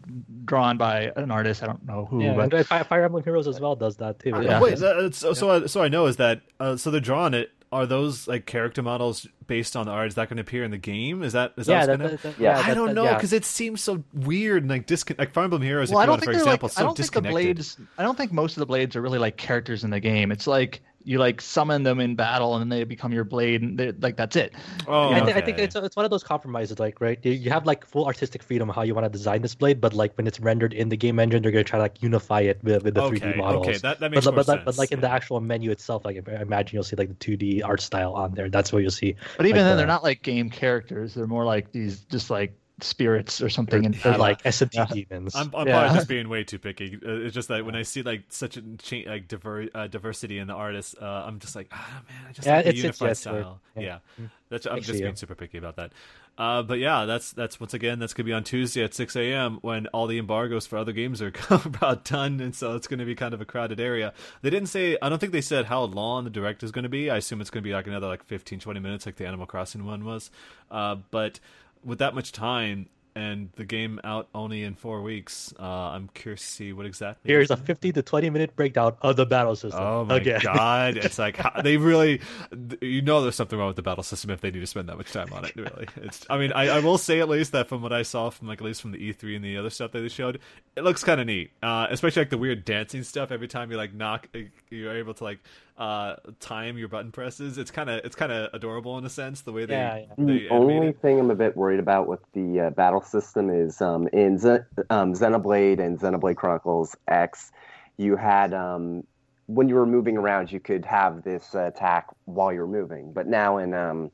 drawn 0.45 0.77
by 0.77 1.12
an 1.16 1.31
artist. 1.31 1.62
I 1.62 1.66
don't 1.66 1.85
know 1.87 2.07
who, 2.07 2.23
yeah. 2.23 2.35
but 2.35 2.66
Fire, 2.66 2.81
uh, 2.81 2.85
Fire 2.85 3.05
Emblem 3.05 3.23
Heroes 3.23 3.47
as 3.47 3.61
well 3.61 3.77
does 3.77 3.97
that 3.99 4.19
too. 4.19 4.31
Yeah. 4.31 4.61
Wait, 4.61 4.79
that, 4.79 4.97
uh, 4.97 5.11
so, 5.12 5.33
so 5.33 5.51
I, 5.51 5.66
so 5.66 5.83
I 5.83 5.89
know 5.89 6.07
is 6.07 6.16
that 6.16 6.43
uh, 6.59 6.77
so 6.77 6.91
they're 6.91 7.01
drawing 7.01 7.35
it 7.35 7.53
are 7.75 7.87
those 7.87 8.27
like 8.29 8.47
character 8.47 8.83
models 8.83 9.27
based 9.47 9.77
on 9.77 9.87
the 9.87 9.93
art? 9.93 10.09
Is 10.09 10.15
that 10.15 10.29
going 10.29 10.37
to 10.39 10.41
appear 10.43 10.65
in 10.65 10.71
the 10.71 10.79
game? 10.79 11.23
Is 11.23 11.35
that 11.35 11.53
is 11.57 11.69
yeah, 11.69 11.85
that, 11.87 11.99
that, 11.99 12.05
gonna... 12.05 12.17
that, 12.17 12.39
Yeah. 12.41 12.57
yeah, 12.57 12.59
I 12.59 12.69
that- 12.69 12.75
don't 12.75 12.87
that- 12.89 12.95
know 12.95 13.05
yeah. 13.05 13.15
because 13.15 13.33
it 13.33 13.45
seems 13.45 13.83
so 13.83 14.03
weird 14.15 14.63
and 14.63 14.71
like 14.71 14.87
discon- 14.87 15.19
like 15.19 15.33
Fire 15.33 15.45
Emblem 15.45 15.61
Heroes. 15.63 15.91
Well, 15.91 15.99
if 15.99 16.03
I 16.05 16.07
don't 16.07 16.13
want, 16.13 16.21
think 16.23 16.27
for 16.29 16.33
they're 16.33 16.43
example, 16.43 16.67
like. 16.69 16.73
so 16.73 16.81
I 16.81 16.85
don't 16.85 16.97
think 16.97 17.13
the 17.13 17.21
disconnected. 17.21 17.57
blades. 17.57 17.77
I 17.99 18.03
don't 18.05 18.17
think 18.17 18.33
most 18.33 18.57
of 18.57 18.61
the 18.61 18.67
blades 18.67 18.97
are 18.97 19.03
really 19.03 19.19
like 19.19 19.37
characters 19.37 19.85
in 19.85 19.91
the 19.91 20.01
game. 20.01 20.33
It's 20.33 20.47
like 20.47 20.81
you 21.07 21.19
like 21.19 21.41
summon 21.41 21.83
them 21.83 22.01
in 22.01 22.17
battle 22.17 22.55
and 22.55 22.63
then 22.63 22.69
they 22.79 22.83
become 22.85 23.13
your 23.13 23.25
blade 23.25 23.61
and 23.63 23.79
they 23.79 23.93
like 23.93 24.17
that's 24.17 24.37
it. 24.37 24.55
Oh, 24.89 25.11
I, 25.11 25.25
thi- 25.25 25.33
I 25.35 25.41
think 25.43 25.59
it's 25.59 25.77
it's 25.77 25.97
one 25.97 26.05
of 26.05 26.11
those 26.11 26.25
compromises, 26.25 26.79
like 26.79 27.01
right, 27.01 27.19
you, 27.23 27.33
you 27.33 27.51
have 27.51 27.67
like 27.67 27.85
full 27.87 28.07
artistic 28.07 28.43
freedom 28.43 28.71
of 28.71 28.75
how 28.77 28.83
you 28.83 28.95
want 28.95 29.05
to 29.05 29.11
design 29.11 29.43
this 29.43 29.55
blade, 29.55 29.81
but 29.81 29.93
like 29.93 30.17
when 30.17 30.27
it's 30.27 30.41
rendered 30.41 30.73
in 30.73 30.89
the 30.89 30.97
game 30.97 31.19
engine, 31.19 31.43
they're 31.43 31.53
gonna 31.53 31.63
try 31.65 31.79
to 31.79 31.83
like 31.83 32.03
unify 32.03 32.41
it 32.41 32.59
with, 32.65 32.83
with 32.85 32.95
the 32.95 33.03
okay, 33.03 33.19
3D 33.19 33.37
models. 33.37 33.67
okay, 33.69 33.79
that 33.79 34.01
that 34.01 34.11
makes 34.11 34.25
but, 34.25 34.31
more 34.33 34.37
but, 34.37 34.47
sense. 34.47 34.59
but, 34.61 34.65
but 34.65 34.79
like 34.79 34.93
in 34.93 35.01
the 35.01 35.11
actual 35.11 35.41
menu 35.41 35.71
itself, 35.71 36.05
like 36.05 36.27
I 36.29 36.41
imagine 36.41 36.75
you'll 36.77 36.85
see 36.85 36.97
like 36.97 37.09
the 37.19 37.37
2D 37.37 37.63
art 37.65 37.81
style 37.81 38.15
on 38.15 38.33
there. 38.35 38.49
That's 38.49 38.73
what 38.73 38.81
you'll 38.83 38.91
see. 38.91 39.15
But 39.37 39.47
even 39.47 39.59
Like 39.59 39.65
then, 39.67 39.71
the- 39.73 39.77
they're 39.79 39.87
not 39.87 40.03
like 40.03 40.23
game 40.23 40.49
characters. 40.51 41.15
They're 41.15 41.27
more 41.27 41.45
like 41.45 41.71
these 41.73 42.01
just 42.05 42.31
like 42.31 42.55
spirits 42.81 43.41
or 43.41 43.49
something. 43.49 43.87
And 43.87 43.95
They're 43.95 44.13
Yeah. 44.13 44.19
like 44.19 44.43
SMT 44.45 44.75
Yeah. 44.75 44.87
demons. 44.87 45.35
I'm, 45.37 45.51
I'm 45.55 45.67
Yeah. 45.67 45.79
probably 45.81 45.97
just 45.97 46.09
being 46.15 46.29
way 46.29 46.45
too 46.45 46.59
picky. 46.59 46.97
Uh, 47.05 47.11
It's 47.27 47.35
just 47.35 47.49
that 47.49 47.65
when 47.65 47.77
I 47.77 47.83
see 47.83 48.03
like 48.03 48.25
such 48.31 48.57
a 48.57 48.63
cha- 48.79 49.09
like 49.09 49.29
diver- 49.29 49.69
uh, 49.75 49.87
diversity 49.87 50.39
in 50.39 50.47
the 50.49 50.55
artists, 50.55 50.95
uh, 51.01 51.25
I'm 51.27 51.39
just 51.39 51.55
like, 51.55 51.69
ah 51.73 52.03
man, 52.09 52.27
I 52.29 52.33
just 52.33 52.47
Yeah, 52.47 52.57
like 52.57 52.65
the 52.65 52.69
it's- 52.71 52.85
it's- 52.85 53.01
unified 53.01 53.11
it's 53.13 53.27
weird. 53.27 53.43
style. 53.45 53.61
Yeah, 53.77 53.83
Yeah. 53.83 53.99
Mm. 54.25 54.31
that's 54.49 54.67
I'm 54.67 54.81
just 54.81 55.01
being 55.01 55.17
super 55.17 55.35
picky 55.35 55.59
about 55.59 55.77
that. 55.77 55.93
Uh, 56.37 56.65
but 56.65 56.81
yeah, 56.81 57.05
that's 57.05 57.31
that's 57.33 57.61
once 57.61 57.75
again 57.75 58.01
that's 58.01 58.13
gonna 58.13 58.25
be 58.25 58.33
on 58.33 58.43
Tuesday 58.43 58.83
at 58.83 58.93
6 58.93 59.15
a.m. 59.15 59.59
when 59.63 59.87
all 59.89 60.09
the 60.09 60.19
embargoes 60.19 60.67
for 60.67 60.77
other 60.77 60.91
games 60.91 61.23
are 61.23 61.31
about 61.51 62.05
done, 62.05 62.41
and 62.41 62.57
so 62.57 62.75
it's 62.75 62.89
gonna 62.89 63.05
be 63.05 63.15
kind 63.15 63.35
of 63.35 63.41
a 63.41 63.45
crowded 63.45 63.79
area. 63.79 64.13
They 64.43 64.51
didn't 64.51 64.69
say. 64.69 64.99
I 65.01 65.09
don't 65.09 65.21
think 65.21 65.31
they 65.33 65.41
said 65.41 65.67
how 65.67 65.83
long 65.85 66.25
the 66.25 66.31
direct 66.31 66.65
is 66.65 66.73
gonna 66.73 66.89
be. 66.89 67.09
I 67.09 67.19
assume 67.19 67.41
it's 67.41 67.51
gonna 67.51 67.63
be 67.63 67.73
like 67.73 67.87
another 67.87 68.09
like 68.09 68.25
15, 68.25 68.59
20 68.59 68.81
minutes, 68.81 69.07
like 69.07 69.15
the 69.15 69.27
Animal 69.29 69.47
Crossing 69.47 69.85
one 69.85 70.05
was. 70.05 70.33
Uh, 70.73 70.97
but 71.13 71.39
with 71.85 71.98
that 71.98 72.15
much 72.15 72.32
time 72.32 72.89
and 73.16 73.51
the 73.55 73.65
game 73.65 74.01
out 74.02 74.28
only 74.35 74.65
in 74.65 74.74
four 74.74 75.01
weeks, 75.01 75.55
uh, 75.59 75.62
I'm 75.62 76.09
curious 76.15 76.40
to 76.40 76.47
see 76.47 76.73
what 76.73 76.85
exactly. 76.85 77.31
Here's 77.31 77.51
a 77.51 77.56
50 77.56 77.93
to 77.93 78.02
20 78.02 78.31
minute 78.31 78.56
breakdown 78.56 78.97
of 79.02 79.16
the 79.16 79.27
battle 79.27 79.55
system. 79.55 79.81
Oh 79.81 80.05
my 80.05 80.16
Again. 80.16 80.40
god! 80.43 80.97
It's 80.97 81.19
like 81.19 81.36
how, 81.36 81.62
they 81.62 81.77
really, 81.77 82.20
you 82.81 83.02
know, 83.02 83.23
there's 83.23 83.36
something 83.36 83.59
wrong 83.59 83.69
with 83.69 83.77
the 83.77 83.82
battle 83.82 84.02
system 84.02 84.31
if 84.31 84.40
they 84.40 84.51
need 84.51 84.61
to 84.61 84.66
spend 84.66 84.89
that 84.89 84.97
much 84.97 85.12
time 85.12 85.32
on 85.32 85.44
it. 85.44 85.55
Really, 85.55 85.86
it's. 85.97 86.27
I 86.28 86.39
mean, 86.39 86.52
I, 86.52 86.69
I 86.69 86.78
will 86.81 86.98
say 86.98 87.20
at 87.20 87.28
least 87.28 87.52
that 87.52 87.69
from 87.69 87.82
what 87.82 87.93
I 87.93 88.02
saw 88.02 88.31
from 88.31 88.48
like 88.48 88.61
at 88.61 88.65
least 88.65 88.82
from 88.82 88.90
the 88.90 88.98
E3 88.98 89.36
and 89.36 89.44
the 89.44 89.56
other 89.59 89.70
stuff 89.70 89.93
that 89.93 90.01
they 90.01 90.09
showed, 90.09 90.40
it 90.77 90.82
looks 90.82 91.05
kind 91.05 91.20
of 91.20 91.27
neat. 91.27 91.51
Uh, 91.62 91.86
especially 91.90 92.23
like 92.23 92.31
the 92.31 92.39
weird 92.39 92.65
dancing 92.65 93.05
stuff. 93.05 93.31
Every 93.31 93.48
time 93.48 93.70
you 93.70 93.77
like 93.77 93.94
knock, 93.94 94.28
you're 94.70 94.97
able 94.97 95.15
to 95.15 95.24
like 95.24 95.39
uh 95.77 96.15
time 96.39 96.79
your 96.79 96.89
button 96.89 97.11
presses. 97.11 97.59
It's 97.59 97.71
kind 97.71 97.91
of 97.91 98.05
it's 98.05 98.15
kind 98.15 98.31
of 98.31 98.51
adorable 98.53 98.97
in 98.99 99.05
a 99.05 99.11
sense 99.11 99.41
the 99.41 99.53
way 99.53 99.67
they. 99.67 99.75
Yeah, 99.75 99.97
yeah. 100.19 100.25
The 100.25 100.49
only 100.51 100.89
it. 100.89 101.01
thing 101.01 101.19
I'm 101.19 101.31
a 101.31 101.35
bit 101.35 101.57
worried 101.57 101.81
about 101.81 102.07
with 102.07 102.21
the 102.33 102.61
uh, 102.61 102.71
battle 102.71 103.03
system 103.03 103.51
is 103.51 103.81
um, 103.83 104.07
in 104.13 104.39
Zen- 104.39 104.65
um, 104.91 105.15
Xenoblade 105.15 105.81
and 105.81 105.99
Xenoblade 105.99 106.37
Chronicles 106.37 106.95
X, 107.09 107.51
you 107.97 108.15
had 108.17 108.55
um, 108.55 109.03
when 109.47 109.69
you 109.69 109.75
were 109.75 109.87
moving 109.87 110.17
around, 110.17 110.53
you 110.53 110.61
could 110.61 110.85
have 110.85 111.25
this 111.25 111.55
uh, 111.55 111.65
attack 111.75 112.07
while 112.27 112.53
you're 112.53 112.67
moving. 112.69 113.13
But 113.13 113.27
now 113.27 113.59
in 113.59 113.75
um, 113.75 114.11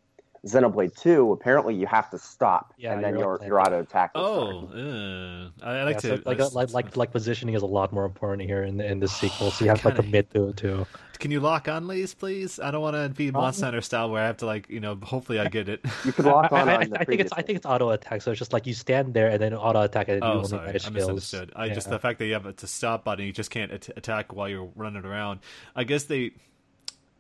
Xenoblade 0.47 0.97
2, 0.99 1.31
apparently 1.33 1.75
you 1.75 1.87
have 1.87 2.09
to 2.11 2.19
stop, 2.19 2.73
Yeah, 2.79 2.95
and 2.95 3.05
then 3.05 3.13
you're 3.13 3.21
your 3.23 3.39
like- 3.39 3.47
your 3.49 3.61
auto 3.61 3.81
attack. 3.83 4.15
will 4.15 4.23
Oh, 4.25 4.67
start. 4.69 5.53
I, 5.63 5.81
I 5.81 5.85
like 5.85 5.97
Yeah, 5.97 6.01
to 6.01 6.17
so 6.17 6.23
like, 6.25 6.41
I- 6.41 6.47
like 6.47 6.73
like 6.73 6.97
like 6.97 7.13
positioning 7.13 7.55
is 7.55 7.61
a 7.63 7.67
lot 7.67 7.93
more 7.93 8.07
important 8.07 8.49
here 8.49 8.63
in 8.65 8.79
the, 8.79 8.87
in 8.91 8.99
this 8.99 9.13
sequel. 9.13 9.51
So 9.51 9.65
you 9.67 9.69
have 9.69 9.83
to 9.83 9.89
like 9.89 9.97
Kinda- 9.97 10.09
commit 10.09 10.31
to 10.33 10.49
it 10.49 10.57
too. 10.57 10.87
Can 11.21 11.31
you 11.31 11.39
lock 11.41 11.69
on 11.69 11.87
Lays, 11.87 12.15
please? 12.15 12.59
I 12.59 12.71
don't 12.71 12.81
want 12.81 12.97
to 12.97 13.09
be 13.11 13.31
Monster 13.31 13.67
um, 13.67 13.73
Hunter 13.73 13.81
style 13.83 14.11
where 14.11 14.23
I 14.23 14.27
have 14.27 14.39
to 14.39 14.47
like 14.47 14.69
you 14.71 14.81
know. 14.81 14.97
Hopefully, 15.03 15.39
I 15.39 15.49
get 15.49 15.69
it. 15.69 15.85
You 16.05 16.13
can 16.13 16.25
lock 16.25 16.51
on. 16.51 16.69
I, 16.69 16.75
on 16.77 16.83
I, 16.83 16.87
the 16.87 17.01
I 17.01 17.05
think 17.05 17.21
it's 17.21 17.33
I 17.33 17.43
think 17.43 17.57
it's 17.59 17.67
auto 17.67 17.91
attack. 17.91 18.23
So 18.23 18.31
it's 18.33 18.39
just 18.39 18.53
like 18.53 18.67
you 18.67 18.75
stand 18.75 19.13
there 19.15 19.29
and 19.29 19.41
then 19.41 19.55
auto 19.55 19.83
attack 19.83 20.09
and 20.09 20.23
you 20.23 20.29
Oh, 20.29 20.33
only 20.39 20.49
sorry, 20.49 20.67
manage 20.67 20.83
I 20.87 20.89
skills. 20.89 20.95
misunderstood. 20.95 21.53
I 21.55 21.69
just 21.69 21.91
the 21.91 21.99
fact 21.99 22.19
that 22.21 22.27
you 22.27 22.33
have 22.33 22.47
a 22.47 22.53
to 22.55 22.67
stop 22.67 23.05
button, 23.05 23.25
you 23.27 23.33
just 23.33 23.51
can't 23.51 23.71
at- 23.71 23.91
attack 23.97 24.33
while 24.35 24.49
you're 24.49 24.71
running 24.75 25.05
around. 25.05 25.41
I 25.77 25.85
guess 25.85 26.05
they. 26.05 26.33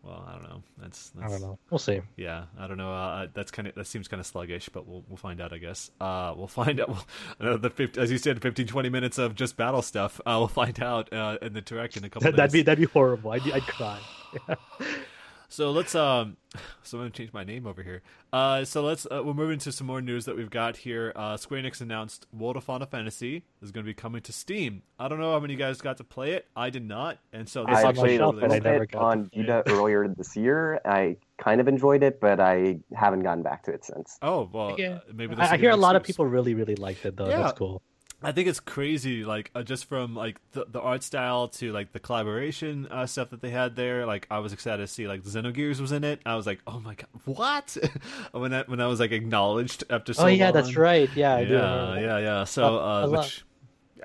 Well, 0.03 0.25
I 0.27 0.33
don't 0.33 0.45
know. 0.45 0.63
That's, 0.79 1.11
that's 1.11 1.27
I 1.27 1.29
don't 1.29 1.43
know. 1.43 1.59
We'll 1.69 1.79
see. 1.79 2.01
Yeah, 2.17 2.45
I 2.59 2.67
don't 2.67 2.79
know. 2.79 2.93
Uh, 2.93 3.27
that's 3.35 3.51
kind 3.51 3.69
of 3.69 3.75
that 3.75 3.87
seems 3.87 4.09
kind 4.09 4.19
of 4.21 4.27
sluggish, 4.27 4.71
but 4.71 4.87
we'll 4.87 5.05
we'll 5.09 5.19
find 5.19 5.41
out. 5.41 5.53
I 5.53 5.59
guess. 5.59 5.91
Uh, 6.01 6.33
we'll 6.37 6.47
find 6.47 6.81
out. 6.81 6.89
We'll, 6.91 7.05
another 7.39 7.71
50, 7.71 8.01
as 8.01 8.11
you 8.11 8.19
said, 8.19 8.41
15, 8.43 8.67
20 8.67 8.89
minutes 8.89 9.19
of 9.19 9.35
just 9.35 9.57
battle 9.57 9.83
stuff. 9.83 10.21
Uh, 10.27 10.37
we'll 10.39 10.49
find 10.49 10.81
out 10.83 11.13
uh, 11.13 11.39
in 11.43 11.53
the 11.53 11.61
direct 11.61 11.97
in 11.97 12.05
a 12.05 12.09
couple. 12.09 12.31
That, 12.31 12.37
that'd 12.37 12.53
be 12.53 12.63
that'd 12.63 12.79
be 12.79 12.91
horrible. 12.91 13.33
I'd, 13.33 13.49
I'd 13.51 13.63
cry. 13.63 14.01
So 15.53 15.73
let's 15.73 15.97
um, 15.97 16.37
so 16.85 16.97
I'm 16.97 17.03
gonna 17.05 17.11
change 17.11 17.33
my 17.33 17.43
name 17.45 17.67
over 17.67 17.83
here. 17.83 18.03
Uh, 18.33 18.65
so 18.65 18.83
let's 18.83 19.05
uh, 19.11 19.21
we're 19.25 19.35
moving 19.35 19.59
to 19.59 19.73
some 19.73 19.87
more 19.89 20.01
news 20.01 20.25
that 20.27 20.37
we've 20.37 20.49
got 20.49 20.77
here. 20.77 21.13
Uh, 21.17 21.37
Square 21.37 21.63
Enix 21.65 21.81
announced 21.81 22.27
World 22.33 22.57
of 22.57 22.63
Final 22.65 22.87
Fantasy 22.87 23.43
is 23.61 23.73
going 23.73 23.85
to 23.85 23.89
be 23.89 23.93
coming 23.93 24.23
to 24.23 24.33
Steam. 24.33 24.83
I 24.99 25.09
don't 25.09 25.19
know 25.19 25.33
how 25.33 25.41
many 25.41 25.55
of 25.55 25.59
you 25.61 25.67
guys 25.67 25.81
got 25.81 25.97
to 25.97 26.05
play 26.05 26.33
it. 26.33 26.47
I 26.55 26.71
did 26.71 26.87
not, 26.87 27.19
and 27.33 27.49
so 27.49 27.65
this 27.67 27.79
I 27.79 27.89
actually 27.89 27.95
played 28.03 28.15
a 28.15 28.19
shelf, 28.19 28.35
but 28.37 28.45
I 28.45 28.47
little 28.55 28.73
never 28.73 28.79
bit 28.81 28.91
got 28.93 28.99
to 29.01 29.05
on 29.05 29.29
play 29.31 29.43
it. 29.43 29.47
Vita 29.47 29.63
earlier 29.71 30.09
this 30.09 30.37
year. 30.37 30.81
I 30.85 31.17
kind 31.39 31.61
of 31.61 31.67
enjoyed 31.67 32.05
it, 32.05 32.21
but 32.21 32.39
I 32.39 32.79
haven't 32.95 33.21
gotten 33.25 33.43
back 33.43 33.65
to 33.65 33.73
it 33.73 33.85
since. 33.85 34.19
Oh 34.23 34.49
well, 34.53 34.77
Yeah. 34.79 34.89
uh, 34.89 35.01
maybe 35.13 35.35
this 35.35 35.49
I, 35.51 35.55
I 35.55 35.57
hear 35.59 35.71
a 35.71 35.75
an 35.75 35.81
lot 35.81 35.97
of 35.97 36.05
people 36.05 36.27
really 36.27 36.55
really 36.55 36.77
liked 36.77 37.05
it 37.05 37.17
though. 37.17 37.29
Yeah. 37.29 37.39
That's 37.39 37.59
cool. 37.59 37.83
I 38.23 38.33
think 38.33 38.49
it's 38.49 38.61
crazy, 38.61 39.25
like 39.25 39.51
uh, 39.55 39.63
just 39.63 39.87
from 39.87 40.15
like 40.15 40.41
the, 40.53 40.67
the 40.69 40.81
art 40.81 41.03
style 41.03 41.49
to 41.49 41.73
like 41.73 41.93
the 41.93 42.01
collaboration 42.01 42.87
uh, 42.91 43.07
stuff 43.07 43.31
that 43.31 43.41
they 43.41 43.51
had 43.51 43.77
there. 43.77 44.05
Like 44.05 44.27
I 44.31 44.41
was 44.41 44.53
excited 44.53 44.83
to 44.83 44.87
see 44.87 45.09
like 45.09 45.23
Xenogears 45.23 45.81
was 45.81 45.93
in 45.93 46.05
it. 46.05 46.21
I 46.27 46.37
was 46.37 46.47
like, 46.47 46.61
oh 46.67 46.81
my 46.81 46.95
god, 46.95 47.09
what? 47.25 47.77
when 48.33 48.51
that 48.51 48.69
when 48.69 48.81
I 48.81 48.89
was 48.89 49.01
like 49.01 49.13
acknowledged 49.13 49.85
after 49.89 50.13
so 50.13 50.25
oh 50.25 50.27
yeah, 50.27 50.47
long. 50.47 50.53
that's 50.55 50.77
right. 50.77 51.09
Yeah, 51.15 51.35
I 51.35 51.45
do 51.45 51.55
Yeah, 51.55 51.99
yeah, 51.99 52.19
yeah. 52.19 52.45
So 52.45 52.79
uh, 52.79 53.09
which 53.09 53.45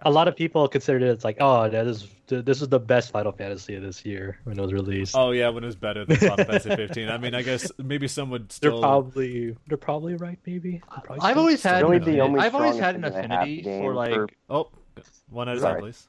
A 0.01 0.11
lot 0.11 0.27
of 0.27 0.35
people 0.35 0.67
considered 0.67 1.01
it. 1.01 1.07
It's 1.09 1.23
like, 1.23 1.37
oh, 1.39 1.69
that 1.69 1.87
is 1.87 2.07
this 2.27 2.61
is 2.61 2.69
the 2.69 2.79
best 2.79 3.11
Final 3.11 3.31
Fantasy 3.31 3.75
of 3.75 3.83
this 3.83 4.03
year 4.05 4.39
when 4.45 4.57
it 4.57 4.61
was 4.61 4.73
released. 4.73 5.15
oh 5.15 5.31
yeah, 5.31 5.49
when 5.49 5.63
it 5.63 5.67
was 5.67 5.75
better 5.75 6.05
than 6.05 6.17
Final 6.17 6.45
Fantasy 6.45 6.75
15. 6.75 7.09
I 7.09 7.17
mean, 7.17 7.35
I 7.35 7.41
guess 7.41 7.71
maybe 7.77 8.07
some 8.07 8.29
would 8.31 8.51
still. 8.51 8.71
they're 8.73 8.79
probably 8.81 9.55
they're 9.67 9.77
probably 9.77 10.15
right. 10.15 10.39
Maybe. 10.45 10.81
Probably 10.89 11.19
I've 11.21 11.37
always 11.37 11.61
had 11.63 11.83
Really 11.83 11.97
an 11.97 12.03
the 12.03 12.19
only 12.21 12.39
I've 12.39 12.55
always 12.55 12.77
had 12.77 12.95
an 12.95 13.03
opinion 13.03 13.31
I 13.31 13.35
have 13.35 13.41
affinity 13.43 13.63
for 13.63 13.93
like 13.93 14.13
for- 14.13 14.27
Oh, 14.49 14.69
one 15.29 15.49
at 15.49 15.57
a 15.57 15.61
time, 15.61 15.79
please. 15.79 16.07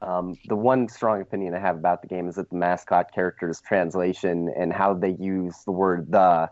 Um, 0.00 0.36
the 0.48 0.56
one 0.56 0.88
strong 0.88 1.20
opinion 1.20 1.54
I 1.54 1.58
have 1.58 1.76
about 1.76 2.02
the 2.02 2.08
game 2.08 2.28
is 2.28 2.36
that 2.36 2.50
the 2.50 2.56
mascot 2.56 3.12
character's 3.12 3.60
translation 3.60 4.52
and 4.56 4.72
how 4.72 4.94
they 4.94 5.10
use 5.18 5.56
the 5.64 5.72
word 5.72 6.10
"the" 6.10 6.50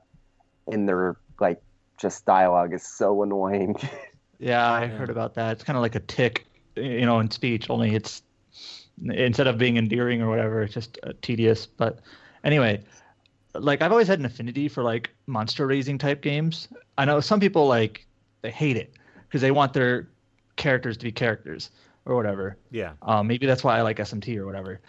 in 0.66 0.86
their 0.86 1.16
like 1.40 1.62
just 1.96 2.24
dialogue 2.26 2.74
is 2.74 2.84
so 2.86 3.22
annoying. 3.22 3.76
Yeah, 4.38 4.70
I 4.70 4.86
heard 4.86 5.10
about 5.10 5.34
that. 5.34 5.52
It's 5.52 5.64
kind 5.64 5.76
of 5.76 5.82
like 5.82 5.94
a 5.94 6.00
tick, 6.00 6.46
you 6.76 7.06
know, 7.06 7.20
in 7.20 7.30
speech. 7.30 7.70
Only 7.70 7.94
it's 7.94 8.22
instead 9.04 9.46
of 9.46 9.58
being 9.58 9.76
endearing 9.76 10.22
or 10.22 10.28
whatever, 10.28 10.62
it's 10.62 10.74
just 10.74 10.98
uh, 11.02 11.12
tedious. 11.22 11.66
But 11.66 12.00
anyway, 12.44 12.82
like 13.54 13.82
I've 13.82 13.92
always 13.92 14.08
had 14.08 14.18
an 14.18 14.24
affinity 14.24 14.68
for 14.68 14.82
like 14.82 15.10
monster 15.26 15.66
raising 15.66 15.98
type 15.98 16.22
games. 16.22 16.68
I 16.98 17.04
know 17.04 17.20
some 17.20 17.40
people 17.40 17.66
like 17.66 18.06
they 18.42 18.50
hate 18.50 18.76
it 18.76 18.94
because 19.28 19.40
they 19.40 19.50
want 19.50 19.72
their 19.72 20.08
characters 20.56 20.96
to 20.98 21.04
be 21.04 21.12
characters 21.12 21.70
or 22.04 22.14
whatever. 22.14 22.56
Yeah. 22.70 22.92
Um, 23.02 23.26
maybe 23.26 23.46
that's 23.46 23.64
why 23.64 23.78
I 23.78 23.82
like 23.82 23.98
SMT 23.98 24.36
or 24.36 24.46
whatever. 24.46 24.80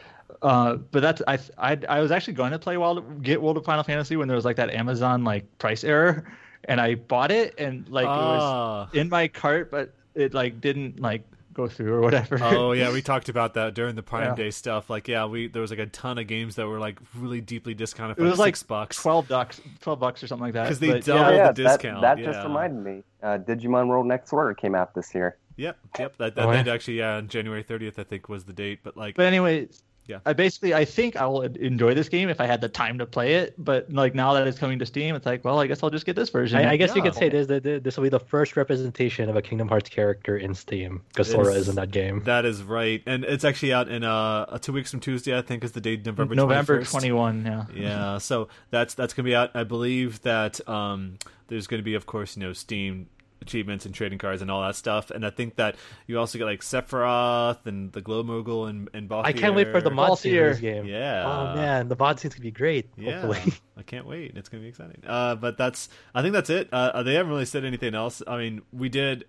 Uh, 0.42 0.76
but 0.76 1.02
that's 1.02 1.22
I, 1.28 1.40
I 1.58 1.78
I 1.90 2.00
was 2.00 2.12
actually 2.12 2.34
going 2.34 2.52
to 2.52 2.60
play 2.60 2.78
Wild 2.78 3.24
get 3.24 3.42
World 3.42 3.58
of 3.58 3.66
Final 3.66 3.84
Fantasy 3.84 4.16
when 4.18 4.28
there 4.28 4.36
was 4.36 4.46
like 4.46 4.58
that 4.58 4.70
Amazon 4.70 5.24
like 5.24 5.58
price 5.58 5.84
error, 5.84 6.32
and 6.68 6.80
I 6.82 6.96
bought 6.96 7.32
it 7.32 7.56
and 7.58 7.88
like 7.90 8.06
it 8.06 8.10
was 8.10 8.42
Ah. 8.44 8.90
in 8.94 9.10
my 9.10 9.28
cart, 9.28 9.72
but 9.72 9.94
it 10.16 10.34
like 10.34 10.60
didn't 10.62 11.00
like 11.00 11.24
go 11.54 11.68
through 11.68 11.92
or 11.96 12.02
whatever. 12.02 12.38
oh 12.42 12.72
yeah, 12.74 12.92
we 12.94 13.02
talked 13.02 13.30
about 13.30 13.56
that 13.56 13.74
during 13.74 13.96
the 13.96 14.04
Prime 14.04 14.30
Yeah. 14.30 14.36
Day 14.36 14.52
stuff. 14.52 14.90
Like, 14.90 15.08
yeah, 15.08 15.26
we 15.26 15.48
there 15.48 15.62
was 15.62 15.72
like 15.72 15.80
a 15.80 15.88
ton 15.88 16.18
of 16.20 16.28
games 16.28 16.56
that 16.56 16.68
were 16.68 16.80
like 16.80 17.00
really 17.16 17.42
deeply 17.42 17.74
discounted 17.74 18.18
for 18.18 18.24
It 18.26 18.30
was 18.30 18.38
like 18.40 18.56
six 18.56 18.64
bucks. 18.64 19.02
twelve 19.02 19.28
bucks, 19.28 19.60
twelve 19.82 20.00
bucks 20.00 20.22
or 20.24 20.28
something 20.28 20.44
like 20.46 20.54
that. 20.54 20.64
Because 20.64 20.80
they 20.80 20.92
But, 20.92 21.06
doubled 21.06 21.36
yeah, 21.36 21.52
the 21.52 21.64
yeah, 21.64 21.70
discount, 21.70 22.02
That, 22.02 22.18
that 22.18 22.24
just 22.26 22.44
reminded 22.46 22.84
me. 22.84 23.04
Uh, 23.24 23.38
Digimon 23.40 23.88
World 23.88 24.06
Next 24.06 24.32
Order 24.32 24.54
came 24.54 24.76
out 24.76 24.94
this 24.94 25.16
year. 25.16 25.38
Yep, 25.56 25.78
yep. 25.98 26.18
That, 26.18 26.36
that 26.36 26.46
Oh, 26.46 26.52
yeah. 26.52 26.72
actually, 26.72 27.00
yeah, 27.00 27.16
on 27.16 27.28
January 27.30 27.64
30th, 27.64 27.98
I 27.98 28.04
think 28.04 28.30
was 28.30 28.44
the 28.46 28.54
date. 28.54 28.82
But 28.84 28.96
like, 28.96 29.16
But 29.16 29.26
anyway, 29.26 29.68
Yeah. 30.08 30.20
I 30.26 30.34
basically 30.34 30.74
I 30.74 30.86
think 30.86 31.16
I 31.16 31.26
will 31.28 31.42
enjoy 31.42 31.94
this 31.94 32.10
game 32.10 32.30
if 32.30 32.40
I 32.40 32.46
had 32.46 32.62
the 32.62 32.70
time 32.70 32.98
to 33.00 33.06
play 33.06 33.36
it. 33.36 33.56
But 33.58 33.92
like 33.92 34.16
now 34.16 34.34
that 34.34 34.48
it's 34.48 34.58
coming 34.58 34.80
to 34.80 34.86
Steam, 34.86 35.16
it's 35.16 35.26
like, 35.26 35.44
well, 35.44 35.60
I 35.60 35.68
guess 35.68 35.84
I'll 35.84 35.90
just 35.90 36.06
get 36.06 36.16
this 36.16 36.30
version. 36.30 36.58
I, 36.58 36.72
I 36.72 36.78
guess 36.78 36.96
you 36.96 37.02
could 37.02 37.16
say 37.16 37.30
this 37.30 37.48
that 37.48 37.64
this 37.84 37.98
will 37.98 38.04
be 38.04 38.10
the 38.10 38.20
first 38.20 38.56
representation 38.56 39.30
of 39.30 39.36
a 39.36 39.42
Kingdom 39.42 39.68
Hearts 39.68 39.90
character 39.90 40.38
in 40.38 40.54
Steam 40.54 41.02
because 41.10 41.30
Sora 41.30 41.54
is 41.54 41.70
in 41.70 41.76
that 41.76 41.92
game. 41.92 42.24
that 42.24 42.46
is 42.46 42.64
right, 42.64 43.02
and 43.06 43.24
it's 43.24 43.44
actually 43.44 43.74
out 43.74 43.90
in 43.90 44.04
uh, 44.04 44.46
uh 44.50 44.58
two 44.58 44.74
weeks 44.74 44.92
from 44.92 45.00
Tuesday. 45.00 45.38
I 45.38 45.42
think 45.42 45.64
is 45.64 45.74
the 45.74 45.82
date, 45.82 46.06
November 46.06 46.36
November 46.36 46.84
twenty 46.84 47.12
one. 47.12 47.46
Yeah. 47.46 47.66
yeah 47.74 48.18
so 48.18 48.48
that's 48.72 48.94
that's 48.94 49.14
gonna 49.14 49.26
be 49.26 49.36
out 49.36 49.52
i 49.56 49.64
believe 49.64 50.22
that 50.22 50.68
um 50.68 51.18
there's 51.48 51.68
gonna 51.68 51.84
be 51.84 51.96
of 51.96 52.06
course 52.06 52.36
you 52.36 52.44
know 52.44 52.54
steam 52.54 53.08
achievements 53.42 53.86
and 53.86 53.94
trading 53.94 54.18
cards 54.18 54.42
and 54.42 54.50
all 54.50 54.62
that 54.62 54.76
stuff. 54.76 55.12
And 55.12 55.26
I 55.26 55.30
think 55.30 55.56
that 55.56 55.76
you 56.08 56.20
also 56.20 56.38
get 56.38 56.46
like 56.46 56.62
Sephiroth 56.62 57.66
and 57.66 57.92
the 57.92 58.02
Glowmogul 58.02 58.70
and 58.70 58.90
and 58.94 59.12
I 59.12 59.34
can't 59.34 59.56
wait 59.56 59.72
for 59.72 59.82
the 59.82 59.90
Balthier. 59.90 59.96
mod 59.96 60.20
scene 60.20 60.36
in 60.36 60.44
this 60.50 60.60
game. 60.60 60.86
Yeah. 60.86 61.24
Oh 61.26 61.56
man, 61.56 61.88
the 61.88 61.96
mod 61.96 62.20
scene's 62.20 62.34
gonna 62.36 62.44
be 62.44 62.52
great. 62.52 62.90
Yeah, 62.98 63.34
I 63.78 63.84
can't 63.84 64.06
wait. 64.06 64.34
It's 64.36 64.50
gonna 64.50 64.64
be 64.64 64.70
exciting. 64.70 65.04
Uh, 65.06 65.36
but 65.36 65.58
that's 65.58 65.90
I 66.14 66.22
think 66.22 66.34
that's 66.34 66.50
it. 66.50 66.70
Uh, 66.72 67.04
they 67.04 67.14
haven't 67.16 67.32
really 67.32 67.46
said 67.46 67.66
anything 67.66 67.96
else. 67.96 68.22
I 68.28 68.38
mean, 68.38 68.62
we 68.72 68.90
did. 68.90 69.26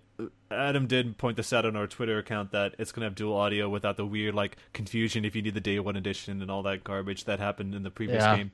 Adam 0.51 0.87
did 0.87 1.17
point 1.17 1.37
this 1.37 1.53
out 1.53 1.65
on 1.65 1.75
our 1.75 1.87
Twitter 1.87 2.17
account 2.17 2.51
that 2.51 2.73
it's 2.79 2.91
gonna 2.91 3.05
have 3.05 3.15
dual 3.15 3.35
audio 3.37 3.69
without 3.69 3.97
the 3.97 4.05
weird 4.05 4.33
like 4.35 4.57
confusion 4.73 5.23
if 5.23 5.35
you 5.35 5.41
need 5.41 5.53
the 5.53 5.61
day 5.61 5.79
one 5.79 5.95
edition 5.95 6.41
and 6.41 6.49
all 6.49 6.63
that 6.63 6.83
garbage 6.83 7.25
that 7.25 7.39
happened 7.39 7.75
in 7.75 7.83
the 7.83 7.91
previous 7.91 8.21
Yeah. 8.23 8.37
game. 8.37 8.51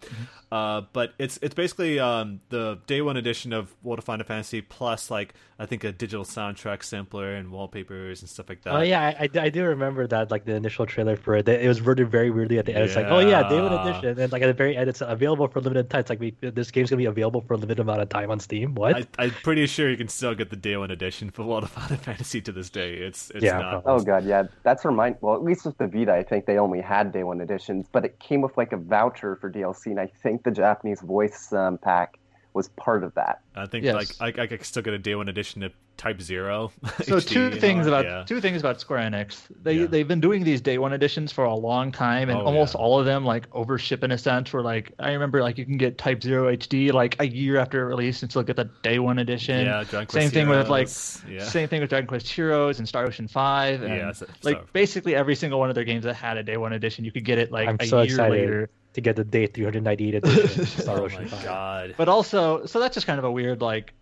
Uh, 0.52 0.82
but 0.94 1.14
it's 1.18 1.40
it's 1.42 1.56
basically 1.56 2.00
um, 2.00 2.42
the 2.50 2.80
day 2.86 3.02
one 3.02 3.18
edition 3.18 3.54
of 3.54 3.74
World 3.82 4.00
of 4.00 4.06
Final 4.06 4.26
Fantasy 4.26 4.62
plus 4.62 5.10
like 5.10 5.34
I 5.58 5.66
think 5.66 5.86
a 5.86 5.92
digital 5.94 6.26
soundtrack 6.26 6.84
sampler 6.84 7.34
and 7.36 7.50
wallpapers 7.50 8.22
and 8.22 8.30
stuff 8.30 8.50
like 8.50 8.62
that. 8.64 8.76
Oh 8.76 8.82
yeah, 8.82 9.02
I, 9.02 9.24
I, 9.24 9.46
I 9.46 9.50
do 9.50 9.64
remember 9.64 10.06
that 10.08 10.30
like 10.30 10.44
the 10.44 10.54
initial 10.54 10.86
trailer 10.86 11.16
for 11.16 11.36
it. 11.36 11.48
It 11.48 11.66
was 11.66 11.82
worded 11.82 12.12
very 12.12 12.30
weirdly 12.30 12.60
at 12.60 12.66
the 12.66 12.76
end. 12.76 12.84
It's 12.84 12.96
like, 12.98 13.06
oh 13.08 13.20
yeah, 13.20 13.48
day 13.48 13.62
one 13.62 13.72
edition, 13.72 14.20
and 14.20 14.32
like 14.34 14.42
at 14.42 14.48
the 14.48 14.54
very 14.54 14.76
end, 14.76 14.90
it's 14.90 15.00
available 15.00 15.48
for 15.48 15.62
limited 15.62 15.90
time. 15.90 16.02
It's 16.02 16.10
like 16.10 16.20
we, 16.20 16.36
this 16.42 16.72
game's 16.72 16.90
gonna 16.90 16.98
be 16.98 17.06
available 17.06 17.40
for 17.40 17.54
a 17.54 17.58
limited 17.58 17.80
amount 17.80 18.02
of 18.02 18.10
time 18.10 18.32
on 18.32 18.40
Steam. 18.42 18.76
What? 18.76 18.98
I, 18.98 19.08
I'm 19.18 19.32
pretty 19.32 19.66
sure 19.66 19.90
you 19.90 19.96
can 19.96 20.10
still 20.10 20.36
get 20.36 20.50
the 20.50 20.58
day 20.58 20.76
one 20.76 20.92
edition 20.92 21.30
for 21.30 21.44
World 21.44 21.64
of 21.64 21.70
Final 21.72 21.98
Fantasy 21.98 22.42
to 22.42 22.52
this 22.52 22.70
day. 22.70 22.96
It's 22.96 23.32
it's 23.32 23.44
Yeah, 23.46 23.60
not. 23.60 23.84
Oh 23.86 24.02
god, 24.02 24.26
yeah, 24.26 24.44
that's 24.64 24.84
remind. 24.84 25.16
Well, 25.22 25.36
at 25.36 25.44
least 25.44 25.66
with 25.66 25.78
the 25.78 25.88
Vita, 25.88 26.14
I 26.14 26.24
think 26.24 26.48
they 26.48 26.58
only 26.58 26.82
had 26.82 27.14
day 27.14 27.24
one 27.24 27.40
editions, 27.40 27.88
but 27.90 28.04
it 28.04 28.20
came 28.20 28.42
with 28.42 28.58
like 28.58 28.74
a 28.74 28.78
voucher 28.78 29.38
for 29.38 29.50
DLC, 29.50 29.88
and 29.88 30.02
I 30.02 30.08
think 30.08 30.44
the 30.44 30.52
Japanese 30.52 31.00
voice 31.00 31.54
um, 31.54 31.78
pack 31.78 32.20
was 32.56 32.70
part 32.70 33.04
of 33.04 33.14
that. 33.16 33.42
I 33.56 33.66
think 33.68 33.84
Yes. 33.86 34.20
like 34.20 34.40
I, 34.40 34.44
I 34.44 34.48
could 34.48 34.64
still 34.66 34.82
get 34.82 34.94
a 34.94 34.98
day 34.98 35.14
one 35.16 35.28
edition 35.30 35.62
of 35.62 35.74
Type 35.98 36.22
Zero. 36.22 36.72
So 37.04 37.18
HD 37.18 37.28
two 37.28 37.52
things 37.52 37.86
about 37.88 38.06
yeah. 38.06 38.24
two 38.26 38.42
things 38.42 38.62
about 38.62 38.80
Square 38.80 39.10
Enix. 39.12 39.42
They 39.64 39.74
Yeah. 39.82 39.86
they've 39.88 40.08
been 40.08 40.20
doing 40.22 40.44
these 40.44 40.62
day 40.62 40.78
one 40.78 40.94
editions 40.94 41.32
for 41.32 41.44
a 41.44 41.54
long 41.54 41.92
time, 41.92 42.30
and 42.30 42.40
Oh, 42.40 42.46
almost 42.46 42.74
yeah. 42.74 42.82
all 42.82 43.00
of 43.00 43.06
them 43.06 43.24
like 43.26 43.48
overship 43.54 44.04
in 44.04 44.12
a 44.12 44.18
sense. 44.18 44.52
Where 44.54 44.64
like 44.64 44.92
I 45.00 45.12
remember 45.14 45.42
like 45.42 45.58
you 45.58 45.66
can 45.66 45.78
get 45.78 45.98
Type 45.98 46.24
Zero 46.24 46.50
HD 46.56 46.92
like 46.94 47.16
a 47.20 47.28
year 47.28 47.58
after 47.58 47.82
it 47.82 47.86
released 47.86 48.24
and 48.24 48.32
still 48.32 48.44
get 48.44 48.56
the 48.56 48.70
day 48.84 49.00
one 49.00 49.20
edition. 49.20 49.66
Yeah, 49.66 49.84
Dragon 49.84 50.08
Quest 50.08 50.12
same 50.14 50.32
thing 50.32 50.48
with 50.50 50.70
like 50.70 50.88
yeah. 51.30 51.44
same 51.44 51.68
thing 51.68 51.82
with 51.82 51.90
Dragon 51.90 52.08
Quest 52.08 52.28
Heroes 52.30 52.80
and 52.80 52.88
Star 52.88 53.06
Ocean 53.06 53.28
Five. 53.28 53.84
And, 53.84 53.94
Yeah, 53.94 54.12
so- 54.14 54.26
like 54.44 54.58
so- 54.58 54.66
basically 54.74 55.14
every 55.16 55.36
single 55.36 55.60
one 55.60 55.70
of 55.70 55.76
their 55.76 55.84
games 55.84 56.04
that 56.06 56.16
had 56.16 56.38
a 56.38 56.44
day 56.44 56.58
one 56.58 56.74
edition, 56.74 57.04
you 57.06 57.12
could 57.12 57.26
get 57.26 57.38
it 57.38 57.52
like 57.52 57.68
I'm 57.68 57.78
a 57.80 57.86
so 57.86 57.98
year 57.98 58.06
excited 58.06 58.32
later. 58.32 58.70
To 58.96 59.02
get 59.02 59.16
the 59.16 59.24
day 59.24 59.46
398 59.48 60.16
edition 60.16 60.62
of 60.62 60.68
Star 60.70 61.00
Oh 61.00 61.04
Ocean 61.06 61.24
my 61.24 61.30
5. 61.30 61.44
god. 61.46 61.96
But 61.98 62.10
also, 62.10 62.66
so 62.66 62.80
that's 62.80 62.94
just 62.96 63.06
kind 63.08 63.20
of 63.20 63.26
a 63.26 63.32
weird 63.32 63.62
like. 63.62 63.94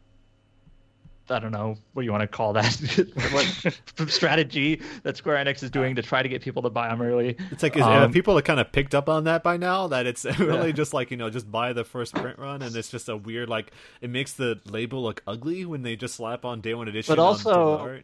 I 1.30 1.40
don't 1.40 1.54
know 1.54 1.78
what 1.94 2.02
do 2.02 2.06
you 2.06 2.12
want 2.12 2.22
to 2.24 2.28
call 2.28 2.52
that 2.52 2.76
what 3.32 4.10
strategy 4.12 4.82
that 5.04 5.16
Square 5.16 5.38
Enix 5.46 5.64
is 5.64 5.72
doing 5.72 5.96
to 5.96 6.02
try 6.02 6.22
to 6.22 6.28
get 6.28 6.42
people 6.42 6.62
to 6.64 6.70
buy 6.70 6.90
them 6.90 7.02
early. 7.02 7.38
It's 7.50 7.64
like 7.64 7.78
is, 7.78 7.82
Um, 7.82 7.90
uh, 7.90 8.08
people 8.10 8.36
have 8.36 8.44
kind 8.44 8.60
of 8.60 8.74
picked 8.74 8.94
up 8.94 9.08
on 9.08 9.24
that 9.24 9.42
by 9.42 9.56
now. 9.56 9.88
That 9.88 10.06
it's 10.06 10.26
really 10.38 10.68
Yeah. 10.68 10.74
just 10.74 10.94
like 10.94 11.12
you 11.12 11.18
know 11.18 11.30
just 11.30 11.50
buy 11.50 11.72
the 11.72 11.86
first 11.86 12.14
print 12.14 12.38
run, 12.40 12.62
and 12.62 12.76
it's 12.76 12.90
just 12.90 13.08
a 13.08 13.16
weird 13.16 13.48
like 13.48 13.72
it 14.02 14.10
makes 14.10 14.34
the 14.34 14.60
label 14.66 15.02
look 15.02 15.24
ugly 15.26 15.64
when 15.64 15.82
they 15.82 15.96
just 15.96 16.16
slap 16.16 16.44
on 16.44 16.60
day 16.60 16.74
one 16.74 16.90
edition. 16.90 17.10
But 17.16 17.20
also- 17.22 17.78
digital 17.78 18.00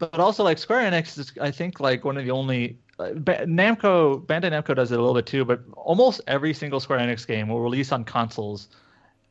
but 0.00 0.18
also 0.18 0.42
like 0.42 0.58
Square 0.58 0.90
Enix 0.90 1.18
is 1.18 1.32
I 1.40 1.52
think 1.52 1.78
like 1.78 2.04
one 2.04 2.16
of 2.16 2.24
the 2.24 2.30
only 2.32 2.70
uh, 2.70 2.72
Ba- 2.72 2.89
Namco 3.00 4.24
Bandai 4.26 4.50
Namco 4.50 4.74
does 4.74 4.92
it 4.92 4.98
a 4.98 5.00
little 5.00 5.14
bit 5.14 5.26
too, 5.26 5.44
but 5.44 5.60
almost 5.74 6.20
every 6.26 6.52
single 6.54 6.80
Square 6.80 7.00
Enix 7.00 7.26
game 7.26 7.48
will 7.48 7.60
release 7.60 7.92
on 7.92 8.04
consoles, 8.04 8.68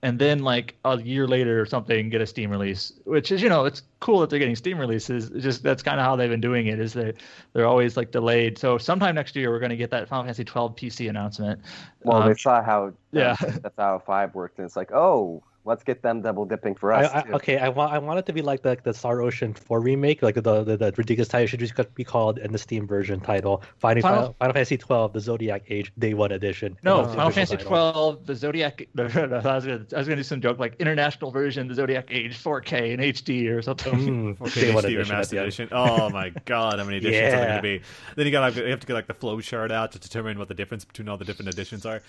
and 0.01 0.17
then 0.17 0.39
like 0.39 0.75
a 0.85 0.99
year 1.01 1.27
later 1.27 1.59
or 1.61 1.65
something 1.65 2.09
get 2.09 2.21
a 2.21 2.25
Steam 2.25 2.49
release, 2.49 2.93
which 3.05 3.31
is 3.31 3.41
you 3.41 3.49
know 3.49 3.65
it's 3.65 3.81
cool 3.99 4.19
that 4.21 4.29
they're 4.29 4.39
getting 4.39 4.55
Steam 4.55 4.77
releases. 4.77 5.29
It's 5.29 5.43
just 5.43 5.63
that's 5.63 5.83
kind 5.83 5.99
of 5.99 6.05
how 6.05 6.15
they've 6.15 6.29
been 6.29 6.41
doing 6.41 6.67
it. 6.67 6.79
Is 6.79 6.93
that 6.93 7.15
they're 7.53 7.67
always 7.67 7.97
like 7.97 8.11
delayed. 8.11 8.57
So 8.57 8.77
sometime 8.77 9.15
next 9.15 9.35
year 9.35 9.49
we're 9.51 9.59
going 9.59 9.71
to 9.71 9.77
get 9.77 9.91
that 9.91 10.07
Final 10.09 10.23
Fantasy 10.23 10.45
12 10.45 10.75
PC 10.75 11.09
announcement. 11.09 11.61
Well, 12.03 12.23
Um, 12.23 12.27
they 12.29 12.35
saw 12.35 12.61
how 12.63 12.93
yeah. 13.11 13.35
that's 13.39 13.77
how 13.77 13.99
five 13.99 14.33
worked, 14.35 14.57
and 14.57 14.65
it's 14.65 14.75
like, 14.75 14.91
oh, 14.93 15.43
let's 15.65 15.83
get 15.83 16.01
them 16.01 16.21
double 16.21 16.45
dipping 16.45 16.73
for 16.75 16.91
us. 16.93 17.11
I, 17.13 17.21
too. 17.21 17.33
okay, 17.33 17.57
I 17.57 17.69
want 17.69 17.91
I 17.93 17.97
want 17.99 18.19
it 18.19 18.25
to 18.27 18.33
be 18.33 18.41
like 18.41 18.61
the 18.63 18.77
the 18.83 18.93
Star 18.93 19.21
Ocean 19.21 19.53
4 19.53 19.79
remake, 19.79 20.21
like 20.21 20.35
the 20.35 20.41
the, 20.63 20.77
the 20.77 20.93
ridiculous 20.97 21.27
title 21.27 21.47
should 21.47 21.59
just 21.59 21.73
be 21.95 22.03
called 22.03 22.39
in 22.39 22.51
the 22.51 22.57
Steam 22.57 22.87
version 22.87 23.19
title 23.19 23.61
Final 23.77 24.01
Final- 24.01 24.17
Final, 24.19 24.35
Final 24.39 24.53
Fantasy 24.53 24.77
12, 24.77 25.13
the 25.13 25.19
Zodiac 25.19 25.63
Age 25.69 25.91
Day 25.99 26.13
One 26.13 26.31
Edition. 26.31 26.77
No, 26.83 27.03
That's 27.03 27.15
Final 27.15 27.31
Fantasy 27.31 27.57
title. 27.57 27.69
12, 27.69 28.25
the 28.25 28.35
Zodiac. 28.35 28.87
No, 28.95 29.07
no, 29.07 29.25
no, 29.25 29.37
I 29.37 29.55
was 29.55 29.65
gonna, 29.65 29.85
I 29.93 29.97
was 29.97 30.07
gonna 30.07 30.15
do 30.17 30.23
some 30.23 30.41
joke 30.41 30.59
like 30.59 30.75
international 30.79 31.31
version, 31.31 31.67
the 31.67 31.75
Zodiac 31.75 32.07
Age 32.09 32.37
4K 32.41 32.93
and 32.93 33.01
HD 33.01 33.49
or 33.55 33.61
something. 33.61 33.89
Mm, 34.09 34.41
Okay, 34.41 34.61
Day 34.61 34.73
One 34.73 34.83
HD 34.83 34.95
Edition 34.95 35.15
remastered 35.15 35.41
edition. 35.41 35.69
Oh 35.71 36.09
my 36.09 36.29
god, 36.45 36.79
how 36.79 36.85
many 36.85 36.97
editions 36.99 37.33
are 37.33 37.37
there 37.37 37.45
going 37.45 37.55
to 37.57 37.61
be? 37.61 37.81
Then 38.15 38.25
you 38.25 38.31
got 38.31 38.41
like, 38.41 38.55
you 38.55 38.63
have 38.71 38.79
to 38.79 38.87
get 38.87 38.93
like 38.93 39.07
the 39.07 39.13
flow 39.13 39.39
chart 39.41 39.71
out 39.71 39.91
to 39.91 39.99
determine 39.99 40.39
what 40.39 40.47
the 40.47 40.53
difference 40.53 40.85
between 40.85 41.09
all 41.09 41.17
the 41.17 41.25
different 41.25 41.49
editions 41.53 41.85
are. 41.85 42.01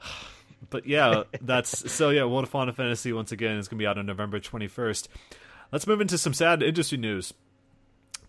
But 0.72 0.86
yeah, 0.86 1.24
that's 1.40 1.92
so 1.92 2.10
yeah. 2.10 2.24
World 2.24 2.44
of 2.44 2.50
Final 2.50 2.74
Fantasy 2.74 3.12
once 3.12 3.30
again 3.30 3.58
is 3.58 3.68
going 3.68 3.78
to 3.78 3.82
be 3.82 3.86
out 3.86 3.98
on 3.98 4.06
November 4.06 4.40
twenty 4.40 4.66
first. 4.66 5.08
Let's 5.70 5.86
move 5.86 6.00
into 6.00 6.18
some 6.18 6.34
sad 6.34 6.62
industry 6.62 6.98
news 6.98 7.32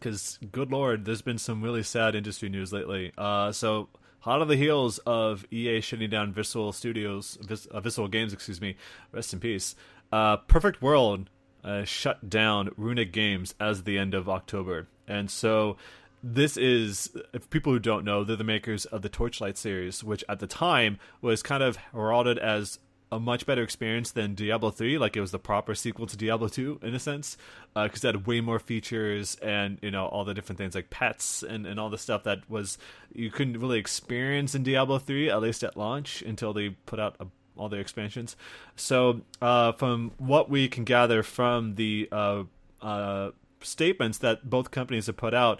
because 0.04 0.38
good 0.52 0.72
lord, 0.72 1.06
there's 1.06 1.22
been 1.22 1.38
some 1.38 1.62
really 1.64 1.82
sad 1.82 2.14
industry 2.14 2.50
news 2.50 2.74
lately. 2.74 3.14
Uh, 3.18 3.54
so 3.54 3.88
hot 4.20 4.42
on 4.42 4.50
the 4.50 4.58
heels 4.58 4.98
of 5.00 5.46
EA 5.50 5.80
shutting 5.80 6.10
down 6.10 6.34
Visual 6.34 6.74
Studios, 6.74 7.38
Vis- 7.42 7.66
uh, 7.68 7.80
Visceral 7.80 8.10
Games, 8.10 8.34
excuse 8.34 8.60
me, 8.60 8.76
rest 9.14 9.34
in 9.34 9.40
peace. 9.40 9.76
Uh, 10.12 10.38
Perfect 10.38 10.82
World 10.82 11.30
uh, 11.64 11.86
shut 11.86 12.30
down 12.30 12.70
Runic 12.76 13.14
Games 13.14 13.56
as 13.62 13.84
the 13.84 13.98
end 13.98 14.14
of 14.14 14.28
October, 14.28 14.88
and 15.08 15.32
so 15.32 15.78
this 16.24 16.56
is 16.56 17.12
if 17.34 17.50
people 17.50 17.74
who 17.74 17.80
don't 17.80 18.06
know 18.06 18.24
they're 18.24 18.36
the 18.36 18.44
makers 18.44 18.86
of 18.86 19.02
the 19.02 19.10
torchlight 19.10 19.58
series 19.58 20.04
which 20.04 20.24
at 20.30 20.40
the 20.40 20.48
time 20.48 20.98
was 21.22 21.44
kind 21.44 21.62
of 21.62 21.76
heralded 21.76 22.40
as 22.40 22.80
a 23.12 23.20
much 23.20 23.46
better 23.46 23.62
experience 23.62 24.12
than 24.12 24.34
diablo 24.34 24.72
3 24.72 24.98
like 24.98 25.18
it 25.18 25.22
was 25.22 25.32
the 25.32 25.38
proper 25.38 25.76
sequel 25.76 26.08
to 26.08 26.16
diablo 26.16 26.48
2 26.48 26.80
in 26.82 26.96
a 26.96 27.00
sense 27.00 27.38
because 27.76 28.04
it 28.04 28.16
had 28.16 28.26
way 28.26 28.40
more 28.40 28.58
features 28.58 29.36
and 29.42 29.78
you 29.82 29.92
know 29.92 30.06
all 30.06 30.24
the 30.24 30.34
different 30.34 30.58
things 30.58 30.74
like 30.74 30.90
pets 30.90 31.44
and, 31.44 31.68
and 31.68 31.80
all 31.80 31.90
the 31.90 31.98
stuff 31.98 32.24
that 32.24 32.50
was 32.50 32.78
you 33.14 33.30
couldn't 33.30 33.60
really 33.60 33.78
experience 33.78 34.56
in 34.56 34.64
diablo 34.64 34.98
3 34.98 35.30
at 35.30 35.42
least 35.42 35.64
at 35.64 35.76
launch 35.76 36.22
until 36.22 36.54
they 36.54 36.70
put 36.70 37.00
out 37.00 37.16
a 37.20 37.28
all 37.56 37.70
their 37.70 37.82
expansions. 37.82 38.36
So, 38.76 39.22
uh, 39.42 39.74
from 39.74 40.12
what 40.18 40.50
we 40.50 40.68
can 40.68 40.84
gather 40.84 41.24
from 41.24 41.76
the 41.76 42.10
uh, 42.12 42.44
uh, 42.82 43.32
statements 43.62 44.18
that 44.20 44.50
both 44.50 44.72
companies 44.72 45.08
have 45.08 45.18
put 45.18 45.34
out, 45.34 45.60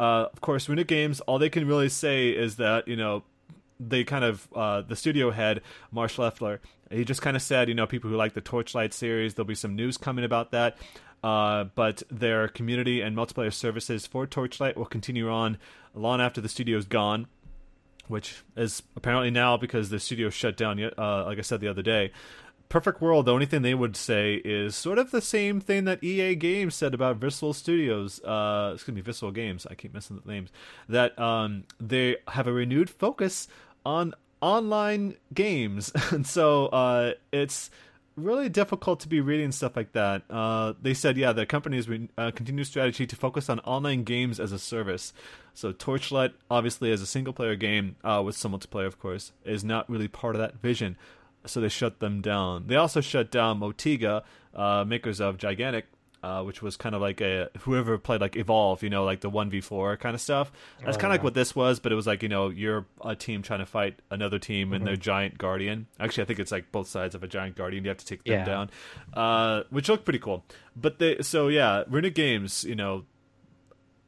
uh, 0.00 0.28
of 0.32 0.40
course, 0.40 0.66
Runic 0.66 0.86
Games, 0.86 1.20
all 1.20 1.38
they 1.38 1.50
can 1.50 1.66
really 1.66 1.90
say 1.90 2.30
is 2.30 2.56
that 2.56 2.88
you 2.88 2.96
know 2.96 3.22
they 3.78 4.02
kind 4.02 4.24
of 4.24 4.48
uh, 4.54 4.80
the 4.80 4.96
studio 4.96 5.30
head 5.30 5.60
Marsh 5.92 6.16
Lefler. 6.16 6.58
He 6.90 7.04
just 7.04 7.20
kind 7.20 7.36
of 7.36 7.42
said, 7.42 7.68
you 7.68 7.74
know, 7.74 7.86
people 7.86 8.08
who 8.10 8.16
like 8.16 8.32
the 8.32 8.40
Torchlight 8.40 8.94
series, 8.94 9.34
there'll 9.34 9.46
be 9.46 9.54
some 9.54 9.76
news 9.76 9.98
coming 9.98 10.24
about 10.24 10.52
that. 10.52 10.78
Uh, 11.22 11.64
but 11.74 12.02
their 12.10 12.48
community 12.48 13.02
and 13.02 13.14
multiplayer 13.14 13.52
services 13.52 14.06
for 14.06 14.26
Torchlight 14.26 14.76
will 14.76 14.86
continue 14.86 15.30
on 15.30 15.58
long 15.94 16.20
after 16.20 16.40
the 16.40 16.48
studio's 16.48 16.86
gone 16.86 17.26
which 18.10 18.42
is 18.56 18.82
apparently 18.96 19.30
now 19.30 19.56
because 19.56 19.88
the 19.90 20.00
studio 20.00 20.30
shut 20.30 20.56
down. 20.56 20.82
Uh, 20.82 21.24
like 21.26 21.38
I 21.38 21.42
said 21.42 21.60
the 21.60 21.68
other 21.68 21.80
day, 21.80 22.10
Perfect 22.70 23.00
World. 23.00 23.26
The 23.26 23.32
only 23.34 23.46
thing 23.46 23.62
they 23.62 23.74
would 23.74 23.96
say 23.96 24.36
is 24.44 24.76
sort 24.76 24.98
of 24.98 25.10
the 25.10 25.20
same 25.20 25.60
thing 25.60 25.84
that 25.84 26.02
EA 26.02 26.36
Games 26.36 26.76
said 26.76 26.94
about 26.94 27.16
Visceral 27.16 27.52
Studios. 27.52 28.22
Uh, 28.22 28.70
excuse 28.74 28.94
me, 28.94 29.00
Visceral 29.02 29.32
Games. 29.32 29.66
I 29.68 29.74
keep 29.74 29.92
missing 29.92 30.22
the 30.24 30.32
names. 30.32 30.50
That 30.88 31.18
um, 31.18 31.64
they 31.80 32.16
have 32.28 32.46
a 32.46 32.52
renewed 32.52 32.88
focus 32.88 33.48
on 33.84 34.14
online 34.40 35.16
games, 35.34 35.92
and 36.12 36.24
so 36.24 36.66
uh, 36.66 37.14
it's 37.32 37.70
really 38.16 38.48
difficult 38.48 39.00
to 39.00 39.08
be 39.08 39.20
reading 39.20 39.50
stuff 39.50 39.74
like 39.74 39.92
that. 39.92 40.22
Uh, 40.30 40.74
they 40.80 40.94
said, 40.94 41.16
yeah, 41.16 41.32
the 41.32 41.46
company's 41.46 41.88
re- 41.88 42.08
uh, 42.16 42.30
continued 42.30 42.68
strategy 42.68 43.04
to 43.04 43.16
focus 43.16 43.48
on 43.50 43.58
online 43.60 44.04
games 44.04 44.38
as 44.38 44.52
a 44.52 44.58
service. 44.60 45.12
So 45.54 45.72
Torchlight, 45.72 46.34
obviously, 46.48 46.92
as 46.92 47.02
a 47.02 47.06
single 47.06 47.32
player 47.32 47.56
game 47.56 47.96
uh, 48.04 48.22
with 48.24 48.36
some 48.36 48.52
multiplayer, 48.52 48.86
of 48.86 49.00
course, 49.00 49.32
is 49.44 49.64
not 49.64 49.90
really 49.90 50.08
part 50.08 50.36
of 50.36 50.40
that 50.40 50.60
vision. 50.60 50.96
So 51.46 51.60
they 51.60 51.68
shut 51.68 52.00
them 52.00 52.20
down. 52.20 52.66
They 52.66 52.76
also 52.76 53.00
shut 53.00 53.30
down 53.30 53.60
Motiga, 53.60 54.22
uh, 54.54 54.84
makers 54.86 55.20
of 55.20 55.38
Gigantic, 55.38 55.86
uh, 56.22 56.42
which 56.42 56.60
was 56.60 56.76
kind 56.76 56.94
of 56.94 57.00
like 57.00 57.22
a 57.22 57.48
whoever 57.60 57.96
played 57.96 58.20
like 58.20 58.36
Evolve, 58.36 58.82
you 58.82 58.90
know, 58.90 59.04
like 59.04 59.20
the 59.22 59.30
one 59.30 59.48
v 59.48 59.62
four 59.62 59.96
kind 59.96 60.14
of 60.14 60.20
stuff. 60.20 60.52
That's 60.84 60.98
Oh, 60.98 61.00
kind 61.00 61.10
of 61.12 61.14
like 61.14 61.24
what 61.24 61.32
this 61.32 61.56
was, 61.56 61.80
but 61.80 61.92
it 61.92 61.94
was 61.94 62.06
like 62.06 62.22
you 62.22 62.28
know 62.28 62.50
you're 62.50 62.84
a 63.02 63.16
team 63.16 63.40
trying 63.40 63.60
to 63.60 63.66
fight 63.66 64.00
another 64.10 64.38
team 64.38 64.74
and 64.74 64.86
their 64.86 64.94
Mm-hmm. 64.94 65.00
giant 65.00 65.38
guardian. 65.38 65.86
Actually, 65.98 66.24
I 66.24 66.26
think 66.26 66.40
it's 66.40 66.52
like 66.52 66.70
both 66.72 66.88
sides 66.88 67.14
of 67.14 67.22
a 67.22 67.26
giant 67.26 67.56
guardian. 67.56 67.84
You 67.84 67.88
have 67.88 67.96
to 67.98 68.04
take 68.06 68.22
them 68.24 68.40
Yeah. 68.40 68.44
down, 68.44 68.70
uh, 69.14 69.62
which 69.70 69.88
looked 69.88 70.04
pretty 70.04 70.18
cool. 70.18 70.44
But 70.76 70.98
they 70.98 71.22
so 71.22 71.48
yeah, 71.48 71.84
Runic 71.88 72.14
Games, 72.14 72.64
you 72.64 72.74
know. 72.74 73.04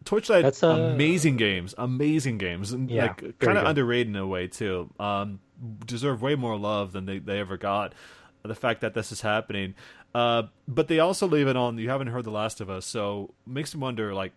Torchlight, 0.04 0.42
That's, 0.42 0.64
uh, 0.64 0.70
amazing 0.70 1.36
games, 1.36 1.76
amazing 1.78 2.36
games, 2.36 2.72
and 2.72 2.90
Yeah, 2.90 3.02
like 3.20 3.38
kind 3.38 3.56
of 3.56 3.64
underrated 3.66 4.08
in 4.08 4.16
a 4.16 4.26
way 4.26 4.48
too. 4.48 4.90
Um, 4.98 5.38
deserve 5.86 6.22
way 6.22 6.34
more 6.34 6.56
love 6.56 6.92
than 6.92 7.06
they, 7.06 7.18
they 7.18 7.38
ever 7.38 7.56
got. 7.56 7.94
the 8.42 8.54
fact 8.54 8.80
that 8.80 8.94
this 8.94 9.12
is 9.12 9.20
happening. 9.20 9.74
Uh, 10.14 10.44
but 10.68 10.88
they 10.88 10.98
also 10.98 11.26
leave 11.26 11.48
it 11.48 11.56
on. 11.56 11.78
You 11.78 11.88
haven't 11.88 12.08
heard 12.08 12.24
The 12.24 12.30
Last 12.30 12.60
of 12.60 12.68
Us, 12.68 12.84
so 12.84 13.32
makes 13.46 13.74
me 13.74 13.80
wonder. 13.80 14.12
Like, 14.12 14.32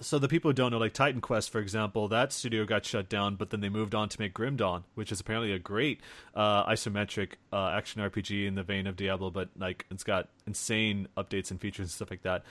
so 0.00 0.18
the 0.18 0.28
people 0.28 0.50
who 0.50 0.54
don't 0.54 0.72
know, 0.72 0.78
like 0.78 0.94
Titan 0.94 1.20
Quest, 1.20 1.50
for 1.50 1.60
example, 1.60 2.08
that 2.08 2.32
studio 2.32 2.64
got 2.64 2.84
shut 2.84 3.08
down, 3.08 3.36
but 3.36 3.50
then 3.50 3.60
they 3.60 3.68
moved 3.68 3.94
on 3.94 4.08
to 4.08 4.20
make 4.20 4.32
Grim 4.32 4.56
Dawn, 4.56 4.84
which 4.94 5.12
is 5.12 5.20
apparently 5.20 5.52
a 5.52 5.58
great 5.58 6.00
uh, 6.34 6.64
isometric 6.66 7.32
uh, 7.52 7.68
action 7.68 8.00
RPG 8.00 8.46
in 8.46 8.54
the 8.54 8.62
vein 8.62 8.86
of 8.86 8.96
Diablo, 8.96 9.30
but 9.30 9.50
like 9.58 9.84
it's 9.90 10.04
got 10.04 10.28
insane 10.46 11.06
updates 11.16 11.50
and 11.50 11.60
features 11.60 11.84
and 11.84 11.90
stuff 11.90 12.10
like 12.10 12.22
that. 12.22 12.44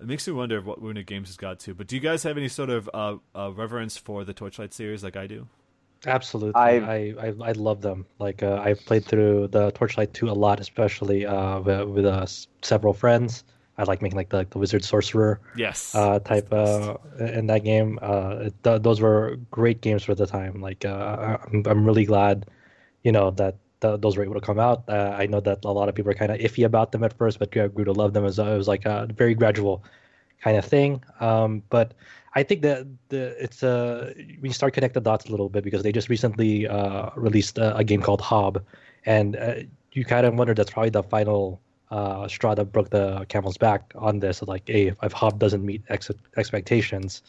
It 0.00 0.06
makes 0.06 0.26
me 0.26 0.32
wonder 0.32 0.60
what 0.60 0.80
Runic 0.82 1.06
Games 1.06 1.28
has 1.28 1.36
got 1.36 1.58
to. 1.60 1.74
But 1.74 1.86
do 1.86 1.96
you 1.96 2.00
guys 2.00 2.22
have 2.22 2.36
any 2.36 2.48
sort 2.48 2.70
of 2.70 2.90
uh, 2.92 3.16
uh, 3.34 3.52
reverence 3.52 3.96
for 3.96 4.24
the 4.24 4.32
Torchlight 4.34 4.72
series 4.74 5.02
like 5.02 5.16
I 5.16 5.26
do? 5.26 5.48
Absolutely, 6.06 6.80
I 6.80 7.14
I 7.18 7.34
I 7.42 7.52
love 7.52 7.80
them. 7.82 8.06
Like 8.18 8.42
uh, 8.42 8.60
I've 8.62 8.84
played 8.86 9.04
through 9.04 9.48
the 9.48 9.72
Torchlight 9.72 10.14
two 10.14 10.30
a 10.30 10.32
lot, 10.32 10.60
especially 10.60 11.26
uh, 11.26 11.60
with, 11.60 11.88
with 11.88 12.06
uh, 12.06 12.24
several 12.62 12.92
friends. 12.94 13.44
I 13.76 13.82
like 13.84 14.00
making 14.00 14.16
like 14.16 14.30
the, 14.30 14.36
like 14.38 14.50
the 14.50 14.58
wizard 14.58 14.84
sorcerer 14.84 15.40
yes 15.54 15.84
uh, 15.94 16.20
type 16.20 16.52
uh, 16.52 16.94
in 17.18 17.46
that 17.48 17.64
game. 17.64 17.98
Uh, 18.00 18.50
th- 18.62 18.82
those 18.82 19.00
were 19.00 19.36
great 19.50 19.80
games 19.80 20.04
for 20.04 20.14
the 20.14 20.26
time. 20.26 20.60
Like 20.60 20.84
uh, 20.84 21.38
I'm 21.52 21.64
I'm 21.66 21.84
really 21.84 22.04
glad, 22.04 22.46
you 23.02 23.12
know 23.12 23.30
that 23.32 23.56
th- 23.80 24.00
those 24.00 24.16
were 24.16 24.24
able 24.24 24.34
to 24.34 24.40
come 24.40 24.58
out. 24.60 24.84
Uh, 24.88 25.14
I 25.18 25.26
know 25.26 25.40
that 25.40 25.64
a 25.64 25.72
lot 25.72 25.88
of 25.88 25.94
people 25.96 26.10
are 26.12 26.14
kind 26.14 26.32
of 26.32 26.38
iffy 26.38 26.64
about 26.64 26.92
them 26.92 27.04
at 27.04 27.16
first, 27.18 27.38
but 27.38 27.56
I 27.56 27.68
grew 27.68 27.84
to 27.84 27.92
love 27.92 28.12
them. 28.14 28.24
As 28.24 28.38
it 28.38 28.44
was 28.44 28.68
like 28.68 28.86
a 28.86 29.08
very 29.14 29.34
gradual 29.34 29.84
kind 30.40 30.56
of 30.56 30.64
thing. 30.64 31.02
Um, 31.20 31.62
but 31.70 31.94
I 32.34 32.42
think 32.42 32.62
that 32.62 32.86
the 33.08 33.42
it's 33.42 33.62
uh 33.62 34.12
we 34.40 34.50
start 34.52 34.74
connect 34.74 34.94
the 34.94 35.00
dots 35.00 35.26
a 35.26 35.30
little 35.30 35.48
bit 35.48 35.64
because 35.64 35.82
they 35.82 35.92
just 35.92 36.08
recently 36.08 36.68
uh, 36.68 37.10
released 37.16 37.58
a, 37.58 37.76
a, 37.76 37.84
game 37.84 38.02
called 38.02 38.20
Hob, 38.20 38.62
and 39.06 39.36
uh, 39.36 39.54
you 39.92 40.04
kind 40.04 40.26
of 40.26 40.34
wonder 40.34 40.54
that's 40.54 40.70
probably 40.70 40.90
the 40.90 41.02
final 41.02 41.60
uh, 41.90 42.28
straw 42.28 42.54
that 42.54 42.66
broke 42.66 42.90
the 42.90 43.24
camel's 43.28 43.56
back 43.56 43.92
on 43.96 44.20
this. 44.20 44.42
Like, 44.42 44.64
hey, 44.66 44.92
if 45.02 45.12
Hob 45.12 45.38
doesn't 45.38 45.64
meet 45.64 45.82
ex- 45.88 46.10
expectations, 46.36 47.22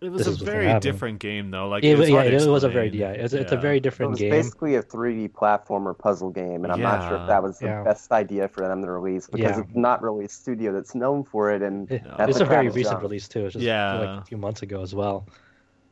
it 0.00 0.10
was 0.10 0.26
a 0.26 0.44
very 0.44 0.78
different 0.80 1.18
game, 1.18 1.50
though. 1.50 1.68
Like, 1.68 1.82
it, 1.82 1.98
it 1.98 2.08
yeah, 2.08 2.22
it 2.22 2.46
was 2.46 2.62
a 2.62 2.68
very 2.68 2.88
yeah, 2.90 3.10
it's, 3.10 3.34
yeah. 3.34 3.40
it's 3.40 3.52
a 3.52 3.56
very 3.56 3.80
different 3.80 4.08
it 4.08 4.10
was 4.10 4.20
game. 4.20 4.30
Basically, 4.30 4.74
a 4.76 4.82
3D 4.82 5.32
platformer 5.32 5.96
puzzle 5.96 6.30
game, 6.30 6.64
and 6.64 6.72
I'm 6.72 6.80
yeah. 6.80 6.96
not 6.96 7.08
sure 7.08 7.20
if 7.20 7.26
that 7.26 7.42
was 7.42 7.58
the 7.58 7.66
yeah. 7.66 7.82
best 7.82 8.12
idea 8.12 8.46
for 8.46 8.66
them 8.68 8.82
to 8.82 8.90
release 8.90 9.26
because 9.26 9.58
it's 9.58 9.74
not 9.74 10.02
really 10.02 10.26
a 10.26 10.28
studio 10.28 10.72
that's 10.72 10.94
known 10.94 11.24
for 11.24 11.52
it. 11.52 11.62
And 11.62 11.90
it, 11.90 12.02
it's 12.20 12.38
a, 12.38 12.44
a 12.44 12.46
very 12.46 12.68
recent 12.68 13.02
release 13.02 13.26
too. 13.26 13.46
It's 13.46 13.54
just 13.54 13.64
yeah, 13.64 13.98
like 13.98 14.22
a 14.22 14.24
few 14.24 14.36
months 14.36 14.62
ago 14.62 14.82
as 14.82 14.94
well. 14.94 15.26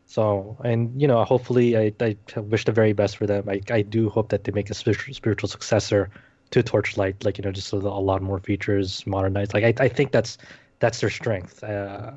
So, 0.07 0.57
and 0.63 1.01
you 1.01 1.09
know, 1.09 1.25
hopefully, 1.25 1.77
I, 1.77 1.93
I 2.01 2.17
wish 2.39 2.65
the 2.65 2.73
very 2.73 2.93
best 2.93 3.17
for 3.17 3.27
them. 3.27 3.49
I, 3.49 3.61
I 3.71 3.83
do 3.83 4.09
hope 4.09 4.29
that 4.29 4.45
they 4.45 4.53
make 4.53 4.71
a 4.71 4.75
spiritual, 4.75 5.15
spiritual 5.15 5.49
successor 5.49 6.11
to 6.51 6.63
Torchlight, 6.63 7.25
like 7.25 7.39
you 7.39 7.45
know, 7.45 7.51
just 7.51 7.73
a, 7.73 7.77
a 7.77 7.79
lot 7.79 8.23
more 8.23 8.39
features, 8.39 9.05
modernized. 9.05 9.53
Like 9.53 9.65
I, 9.65 9.85
I 9.85 9.89
think 9.89 10.13
that's 10.13 10.39
that's 10.79 11.01
their 11.01 11.11
strength. 11.11 11.65
Uh, 11.65 12.13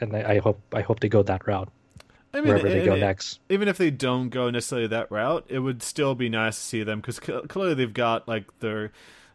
and 0.00 0.16
I, 0.16 0.34
I 0.34 0.38
hope 0.38 0.60
I 0.72 0.82
hope 0.82 1.00
they 1.00 1.08
go 1.08 1.22
that 1.22 1.46
route. 1.46 1.70
I 2.32 2.38
mean, 2.38 2.48
wherever 2.48 2.68
they 2.68 2.84
go 2.84 2.96
next. 2.96 3.40
Even 3.48 3.68
if 3.68 3.78
they 3.78 3.90
don't 3.90 4.28
go 4.28 4.50
necessarily 4.50 4.88
that 4.88 5.10
route, 5.10 5.46
it 5.48 5.60
would 5.60 5.82
still 5.82 6.14
be 6.14 6.28
nice 6.28 6.56
to 6.56 6.62
see 6.62 6.82
them 6.82 7.00
because 7.00 7.18
clearly 7.20 7.74
they've 7.74 7.92
got 7.92 8.28
like 8.28 8.58
their 8.60 8.92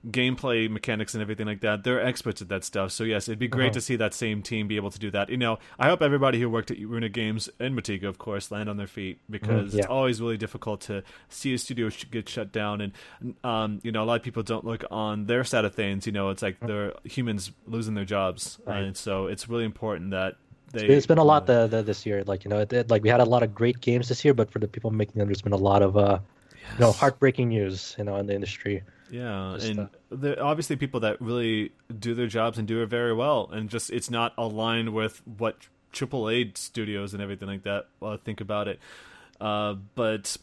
gameplay 0.09 0.69
mechanics 0.69 1.13
and 1.13 1.21
everything 1.21 1.47
like 1.47 1.61
that. 1.61 1.83
They're 1.83 2.05
experts 2.05 2.41
at 2.41 2.49
that 2.49 2.63
stuff. 2.63 2.91
So 2.91 3.03
yes, 3.03 3.27
it'd 3.27 3.39
be 3.39 3.47
great 3.47 3.67
uh-huh. 3.67 3.73
to 3.73 3.81
see 3.81 3.95
that 3.95 4.13
same 4.13 4.41
team 4.41 4.67
be 4.67 4.75
able 4.75 4.91
to 4.91 4.99
do 4.99 5.09
that. 5.11 5.29
You 5.29 5.37
know, 5.37 5.59
I 5.79 5.87
hope 5.87 6.01
everybody 6.01 6.39
who 6.39 6.49
worked 6.49 6.71
at 6.71 6.77
Runic 6.77 7.13
Games 7.13 7.49
and 7.59 7.75
Motiga, 7.75 8.07
of 8.07 8.17
course, 8.17 8.51
land 8.51 8.69
on 8.69 8.77
their 8.77 8.87
feet 8.87 9.19
because 9.29 9.71
mm, 9.71 9.73
yeah. 9.73 9.79
it's 9.79 9.87
always 9.87 10.21
really 10.21 10.37
difficult 10.37 10.81
to 10.81 11.03
see 11.29 11.53
a 11.53 11.57
studio 11.57 11.89
get 12.11 12.27
shut 12.27 12.51
down. 12.51 12.81
And 12.81 13.35
um, 13.43 13.79
you 13.83 13.91
know, 13.91 14.03
a 14.03 14.05
lot 14.05 14.15
of 14.15 14.23
people 14.23 14.43
don't 14.43 14.65
look 14.65 14.83
on 14.91 15.25
their 15.25 15.43
side 15.43 15.65
of 15.65 15.73
things. 15.73 16.05
You 16.05 16.11
know, 16.11 16.29
it's 16.29 16.41
like 16.41 16.59
they're 16.59 16.93
humans 17.05 17.51
losing 17.65 17.95
their 17.95 18.05
jobs, 18.05 18.59
right. 18.65 18.83
and 18.83 18.97
so 18.97 19.27
it's 19.27 19.47
really 19.47 19.65
important 19.65 20.11
that 20.11 20.35
they, 20.73 20.87
it's 20.87 21.05
been 21.05 21.19
a 21.19 21.23
lot 21.23 21.45
the, 21.45 21.67
the, 21.67 21.83
this 21.83 22.05
year. 22.05 22.23
Like 22.23 22.43
you 22.43 22.49
know, 22.49 22.59
it, 22.59 22.73
it, 22.73 22.89
like 22.89 23.03
we 23.03 23.09
had 23.09 23.21
a 23.21 23.25
lot 23.25 23.43
of 23.43 23.53
great 23.53 23.79
games 23.79 24.09
this 24.09 24.25
year, 24.25 24.33
but 24.33 24.51
for 24.51 24.59
the 24.59 24.67
people 24.67 24.91
making 24.91 25.19
them, 25.19 25.27
there's 25.27 25.41
been 25.41 25.53
a 25.53 25.57
lot 25.57 25.81
of 25.81 25.95
uh, 25.95 26.19
yes. 26.51 26.61
you 26.73 26.79
know, 26.79 26.91
heartbreaking 26.91 27.49
news, 27.49 27.95
you 27.97 28.03
know, 28.03 28.17
in 28.17 28.25
the 28.25 28.33
industry. 28.33 28.83
Yeah, 29.11 29.53
just, 29.55 29.67
and 29.67 29.79
uh, 29.79 29.87
there 30.09 30.43
obviously 30.43 30.75
people 30.75 31.01
that 31.01 31.21
really 31.21 31.71
do 31.99 32.15
their 32.15 32.27
jobs 32.27 32.57
and 32.57 32.67
do 32.67 32.81
it 32.81 32.87
very 32.87 33.13
well, 33.13 33.49
and 33.51 33.69
just 33.69 33.91
it's 33.91 34.09
not 34.09 34.33
aligned 34.37 34.93
with 34.93 35.21
what 35.37 35.67
AAA 35.93 36.57
studios 36.57 37.13
and 37.13 37.21
everything 37.21 37.47
like 37.47 37.63
that 37.63 37.87
uh, 38.01 38.17
think 38.17 38.41
about 38.41 38.67
it. 38.67 38.79
Uh, 39.39 39.75
but 39.93 40.35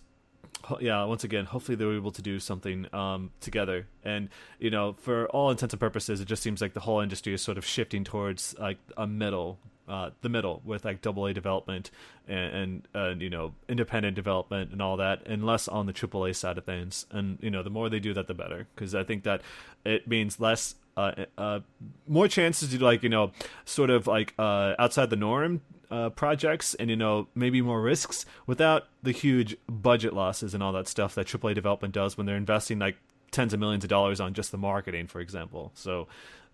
yeah, 0.79 1.05
once 1.05 1.25
again, 1.25 1.47
hopefully 1.47 1.75
they 1.75 1.85
were 1.85 1.97
able 1.97 2.13
to 2.13 2.23
do 2.23 2.39
something 2.39 2.87
um, 2.95 3.31
together. 3.41 3.87
And 4.05 4.29
you 4.59 4.71
know, 4.71 4.95
for 5.01 5.27
all 5.29 5.51
intents 5.51 5.75
and 5.75 5.81
purposes, 5.81 6.21
it 6.21 6.27
just 6.27 6.43
seems 6.43 6.61
like 6.61 6.75
the 6.75 6.81
whole 6.81 7.01
industry 7.01 7.35
is 7.35 7.43
sort 7.43 7.59
of 7.59 7.65
shifting 7.65 8.05
towards 8.05 8.55
like 8.59 8.79
a 8.97 9.07
middle 9.07 9.59
uh, 9.89 10.11
the 10.21 10.29
middle 10.29 10.63
with 10.65 10.85
like 10.85 11.03
double 11.03 11.27
A 11.27 11.35
development 11.35 11.91
and, 12.29 12.87
and 12.95 13.23
you 13.23 13.31
know 13.31 13.53
independent 13.69 14.15
development 14.15 14.71
and 14.73 14.81
all 14.81 14.97
that, 14.97 15.27
and 15.27 15.45
less 15.45 15.69
on 15.69 15.87
the 15.87 15.93
triple 15.93 16.25
A 16.25 16.35
side 16.35 16.59
of 16.59 16.65
things. 16.65 17.07
And 17.11 17.39
you 17.41 17.51
know, 17.51 17.63
the 17.63 17.71
more 17.71 17.89
they 17.89 18.01
do 18.01 18.15
that, 18.15 18.27
the 18.27 18.35
better, 18.35 18.67
because 18.75 18.95
I 18.95 19.05
think 19.05 19.25
that 19.25 19.43
it 19.85 20.07
means 20.07 20.39
less, 20.39 20.75
uh, 20.97 21.13
uh, 21.37 21.61
more 22.07 22.29
chances 22.29 22.71
to 22.71 22.83
like 22.83 23.03
you 23.03 23.09
know, 23.09 23.33
sort 23.65 23.91
of 23.91 24.07
like 24.07 24.35
uh, 24.39 24.75
outside 24.79 25.11
the 25.11 25.17
norm 25.17 25.63
uh, 25.91 26.09
projects 26.11 26.75
and 26.75 26.89
you 26.89 26.97
know 26.97 27.27
maybe 27.35 27.61
more 27.61 27.81
risks 27.81 28.25
without 28.47 28.87
the 29.03 29.11
huge 29.11 29.57
budget 29.69 30.13
losses 30.13 30.55
and 30.55 30.63
all 30.63 30.73
that 30.73 30.87
stuff 30.87 31.15
that 31.17 31.27
AAA 31.27 31.55
development 31.55 31.93
does 31.93 32.17
when 32.17 32.27
they're 32.27 32.37
investing 32.37 32.79
like 32.79 32.97
tens 33.31 33.53
of 33.53 33.61
millions 33.61 33.85
of 33.85 33.91
dollars 33.91 34.21
on 34.21 34.35
just 34.35 34.53
the 34.53 34.59
marketing, 34.59 35.07
for 35.07 35.21
example. 35.21 35.73
So 35.75 36.09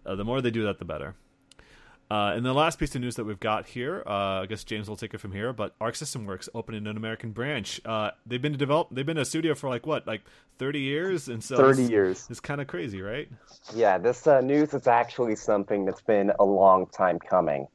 uh, 0.04 0.14
the 0.14 0.24
more 0.24 0.40
they 0.40 0.50
do 0.50 0.64
that, 0.64 0.78
the 0.78 0.84
better. 0.84 1.14
Uh, 2.08 2.34
and 2.36 2.46
the 2.46 2.52
last 2.52 2.78
piece 2.78 2.94
of 2.94 3.00
news 3.00 3.16
that 3.16 3.24
we've 3.24 3.40
got 3.40 3.66
here, 3.66 4.02
uh, 4.06 4.42
I 4.42 4.46
guess 4.46 4.62
James 4.62 4.88
will 4.88 4.96
take 4.96 5.12
it 5.12 5.18
from 5.18 5.32
here. 5.32 5.52
But 5.52 5.74
Arc 5.80 5.96
System 5.96 6.24
Works 6.24 6.48
opening 6.54 6.86
an 6.86 6.96
American 6.96 7.32
branch. 7.32 7.80
Uh, 7.84 8.12
they've 8.24 8.40
been 8.40 8.52
to 8.52 8.58
develop. 8.58 8.88
They've 8.92 9.06
been 9.06 9.18
a 9.18 9.24
studio 9.24 9.54
for 9.54 9.68
like 9.68 9.86
what, 9.86 10.06
like 10.06 10.22
thirty 10.58 10.80
years, 10.80 11.28
and 11.28 11.42
so 11.42 11.56
thirty 11.56 11.84
years. 11.84 12.26
It's 12.30 12.40
kind 12.40 12.60
of 12.60 12.68
crazy, 12.68 13.02
right? 13.02 13.28
Yeah, 13.74 13.98
this 13.98 14.26
uh, 14.26 14.40
news 14.40 14.72
is 14.72 14.86
actually 14.86 15.36
something 15.36 15.84
that's 15.84 16.02
been 16.02 16.30
a 16.38 16.44
long 16.44 16.86
time 16.86 17.18
coming. 17.18 17.66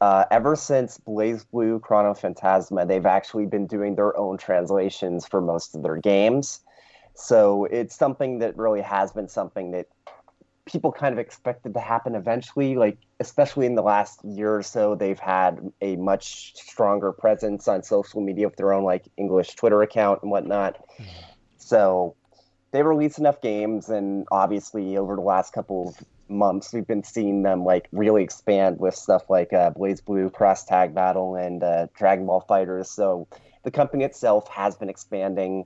Uh, 0.00 0.24
ever 0.30 0.56
since 0.56 0.98
BlazBlue 1.06 1.80
Chrono 1.80 2.12
Phantasma, 2.12 2.84
they've 2.84 3.06
actually 3.06 3.46
been 3.46 3.66
doing 3.66 3.94
their 3.94 4.16
own 4.16 4.36
translations 4.36 5.26
for 5.26 5.40
most 5.40 5.74
of 5.74 5.82
their 5.82 5.96
games. 5.96 6.60
So 7.14 7.64
it's 7.64 7.96
something 7.96 8.40
that 8.40 8.56
really 8.58 8.82
has 8.82 9.12
been 9.12 9.28
something 9.28 9.70
that 9.70 9.86
people 10.66 10.92
kind 10.92 11.12
of 11.12 11.18
expected 11.18 11.72
to 11.74 11.80
happen 11.80 12.14
eventually. 12.14 12.76
Like, 12.76 12.98
especially 13.20 13.66
in 13.66 13.74
the 13.76 13.82
last 13.82 14.22
year 14.24 14.54
or 14.54 14.62
so, 14.62 14.94
they've 14.94 15.18
had 15.18 15.60
a 15.80 15.96
much 15.96 16.54
stronger 16.56 17.12
presence 17.12 17.68
on 17.68 17.82
social 17.82 18.20
media 18.20 18.48
with 18.48 18.56
their 18.56 18.72
own 18.72 18.84
like 18.84 19.04
English 19.16 19.54
Twitter 19.54 19.80
account 19.82 20.20
and 20.22 20.30
whatnot. 20.30 20.76
Mm-hmm. 20.98 21.10
So 21.58 22.16
they 22.72 22.82
released 22.82 23.18
enough 23.18 23.40
games, 23.40 23.88
and 23.88 24.26
obviously 24.30 24.96
over 24.96 25.14
the 25.14 25.22
last 25.22 25.52
couple 25.52 25.88
of 25.88 26.04
months, 26.28 26.72
we've 26.72 26.86
been 26.86 27.04
seeing 27.04 27.42
them 27.42 27.64
like 27.64 27.88
really 27.92 28.22
expand 28.22 28.78
with 28.78 28.94
stuff 28.94 29.30
like 29.30 29.52
uh, 29.52 29.70
BlazBlue 29.70 30.32
Cross 30.32 30.64
Tag 30.64 30.94
Battle 30.94 31.36
and 31.36 31.62
uh, 31.62 31.86
Dragon 31.96 32.26
Ball 32.26 32.44
FighterZ. 32.48 32.86
So 32.86 33.28
the 33.62 33.70
company 33.70 34.04
itself 34.04 34.48
has 34.48 34.76
been 34.76 34.88
expanding, 34.88 35.64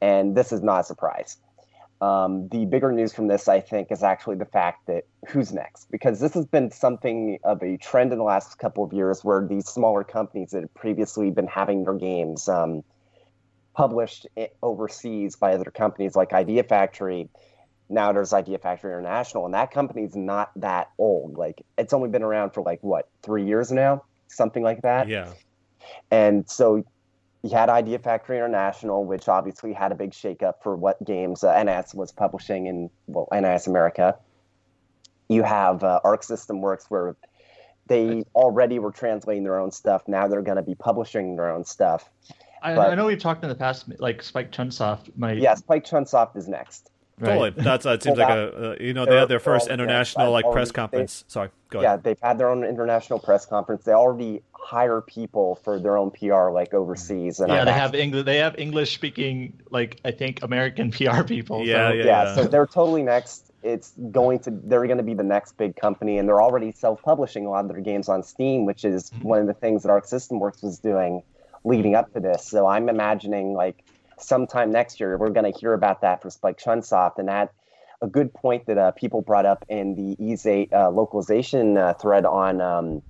and 0.00 0.36
this 0.36 0.52
is 0.52 0.62
not 0.62 0.80
a 0.80 0.84
surprise. 0.84 1.36
Um, 2.00 2.48
the 2.48 2.66
bigger 2.66 2.92
news 2.92 3.14
from 3.14 3.26
this, 3.26 3.48
I 3.48 3.60
think, 3.60 3.90
is 3.90 4.02
actually 4.02 4.36
the 4.36 4.44
fact 4.44 4.86
that 4.86 5.04
who's 5.28 5.52
next? 5.52 5.90
Because 5.90 6.20
this 6.20 6.34
has 6.34 6.44
been 6.44 6.70
something 6.70 7.38
of 7.42 7.62
a 7.62 7.78
trend 7.78 8.12
in 8.12 8.18
the 8.18 8.24
last 8.24 8.58
couple 8.58 8.84
of 8.84 8.92
years 8.92 9.24
where 9.24 9.46
these 9.46 9.66
smaller 9.66 10.04
companies 10.04 10.50
that 10.50 10.60
had 10.60 10.74
previously 10.74 11.30
been 11.30 11.46
having 11.46 11.84
their 11.84 11.94
games 11.94 12.48
um, 12.48 12.82
published 13.74 14.26
overseas 14.62 15.36
by 15.36 15.54
other 15.54 15.70
companies 15.70 16.14
like 16.14 16.34
Idea 16.34 16.64
Factory. 16.64 17.30
Now 17.88 18.12
there's 18.12 18.32
Idea 18.32 18.58
Factory 18.58 18.92
International, 18.92 19.46
and 19.46 19.54
that 19.54 19.70
company's 19.70 20.14
not 20.14 20.50
that 20.56 20.90
old. 20.98 21.38
Like, 21.38 21.64
it's 21.78 21.94
only 21.94 22.10
been 22.10 22.22
around 22.22 22.50
for 22.50 22.62
like, 22.62 22.82
what, 22.82 23.08
three 23.22 23.46
years 23.46 23.72
now? 23.72 24.04
Something 24.28 24.62
like 24.62 24.82
that. 24.82 25.08
Yeah. 25.08 25.32
And 26.10 26.50
so 26.50 26.84
you 27.46 27.56
had 27.56 27.68
Idea 27.68 27.98
Factory 27.98 28.36
International, 28.36 29.04
which 29.04 29.28
obviously 29.28 29.72
had 29.72 29.92
a 29.92 29.94
big 29.94 30.10
shakeup 30.10 30.54
for 30.62 30.74
what 30.74 31.02
games 31.04 31.44
uh, 31.44 31.62
NIS 31.62 31.94
was 31.94 32.10
publishing 32.10 32.66
in 32.66 32.90
well 33.06 33.28
NIS 33.32 33.66
America. 33.66 34.16
You 35.28 35.42
have 35.42 35.84
uh, 35.84 36.00
Arc 36.02 36.22
System 36.22 36.60
Works, 36.60 36.86
where 36.88 37.16
they 37.86 38.24
already 38.34 38.78
were 38.78 38.90
translating 38.90 39.44
their 39.44 39.60
own 39.60 39.70
stuff. 39.70 40.08
Now 40.08 40.26
they're 40.26 40.42
going 40.42 40.56
to 40.56 40.62
be 40.62 40.74
publishing 40.74 41.36
their 41.36 41.50
own 41.50 41.64
stuff. 41.64 42.10
I, 42.62 42.74
but, 42.74 42.90
I, 42.90 42.94
know 42.94 43.06
we've 43.06 43.18
talked 43.18 43.44
in 43.44 43.48
the 43.48 43.54
past, 43.54 43.86
like 44.00 44.22
Spike 44.22 44.50
Chunsoft 44.50 45.16
might. 45.16 45.38
Yeah, 45.38 45.54
Spike 45.54 45.84
Chunsoft 45.84 46.36
is 46.36 46.48
next. 46.48 46.90
Totally. 47.18 47.50
That's 47.50 47.84
that 47.84 48.02
seems 48.02 48.18
Well, 48.18 48.28
like 48.28 48.36
a 48.54 48.72
uh, 48.72 48.76
you 48.78 48.92
know 48.92 49.06
they 49.06 49.16
had 49.16 49.28
their 49.28 49.40
first 49.40 49.68
all- 49.68 49.74
international 49.74 50.26
I've 50.26 50.32
like 50.32 50.44
already- 50.44 50.56
press 50.56 50.68
they- 50.68 50.74
conference. 50.74 51.24
Sorry, 51.28 51.48
go 51.70 51.80
Yeah, 51.80 51.96
they've 51.96 52.18
had 52.22 52.36
their 52.38 52.50
own 52.50 52.62
international 52.64 53.18
press 53.18 53.46
conference. 53.46 53.84
They 53.84 53.92
already 53.92 54.42
hire 54.52 55.00
people 55.00 55.54
for 55.64 55.78
their 55.78 55.96
own 55.96 56.10
PR, 56.10 56.50
like 56.50 56.74
overseas. 56.74 57.40
And 57.40 57.50
yeah, 57.50 57.60
I've 57.60 57.64
they 57.66 57.70
actually- 57.70 57.80
have 57.80 57.94
English. 57.94 58.24
They 58.26 58.36
have 58.38 58.58
English 58.58 58.94
speaking, 58.94 59.58
like 59.70 59.98
I 60.04 60.10
think 60.10 60.42
American 60.42 60.90
PR 60.96 61.22
people. 61.22 61.64
Yeah, 61.64 61.88
so- 61.88 61.94
yeah. 61.94 62.04
yeah, 62.04 62.34
so 62.34 62.44
they're 62.44 62.66
totally 62.66 63.02
next. 63.02 63.44
It's 63.62 63.94
going 64.12 64.40
to 64.40 64.50
they're 64.50 64.84
going 64.86 64.98
to 64.98 65.02
be 65.02 65.14
the 65.14 65.24
next 65.24 65.56
big 65.56 65.74
company, 65.76 66.18
and 66.18 66.28
they're 66.28 66.42
already 66.42 66.70
self-publishing 66.70 67.46
a 67.46 67.50
lot 67.50 67.64
of 67.64 67.70
their 67.72 67.80
games 67.80 68.08
on 68.10 68.22
Steam, 68.22 68.66
which 68.66 68.84
is 68.84 69.10
Mm-hmm. 69.10 69.26
one 69.28 69.40
of 69.40 69.46
the 69.46 69.54
things 69.54 69.82
that 69.84 69.88
Arc 69.90 70.04
System 70.06 70.38
Works 70.38 70.62
was 70.62 70.78
doing 70.78 71.22
leading 71.64 71.94
up 71.96 72.12
to 72.12 72.20
this. 72.20 72.44
So 72.44 72.66
I'm 72.66 72.88
imagining 72.90 73.54
like 73.54 73.82
sometime 74.18 74.70
next 74.70 75.00
year 75.00 75.16
we're 75.18 75.30
going 75.30 75.50
to 75.50 75.58
hear 75.58 75.72
about 75.72 76.00
that 76.02 76.22
for 76.22 76.30
Spike 76.30 76.58
Chunsoft, 76.58 77.18
and 77.18 77.28
that 77.28 77.52
a 78.02 78.06
good 78.06 78.32
point 78.34 78.66
that 78.66 78.76
uh, 78.76 78.90
people 78.92 79.22
brought 79.22 79.46
up 79.46 79.64
in 79.68 79.94
the 79.94 80.16
Ys 80.22 80.44
8 80.46 80.72
uh, 80.72 80.90
localization 80.90 81.78
uh, 81.78 81.94
thread 81.94 82.26
on 82.26 82.60
um, 82.60 83.02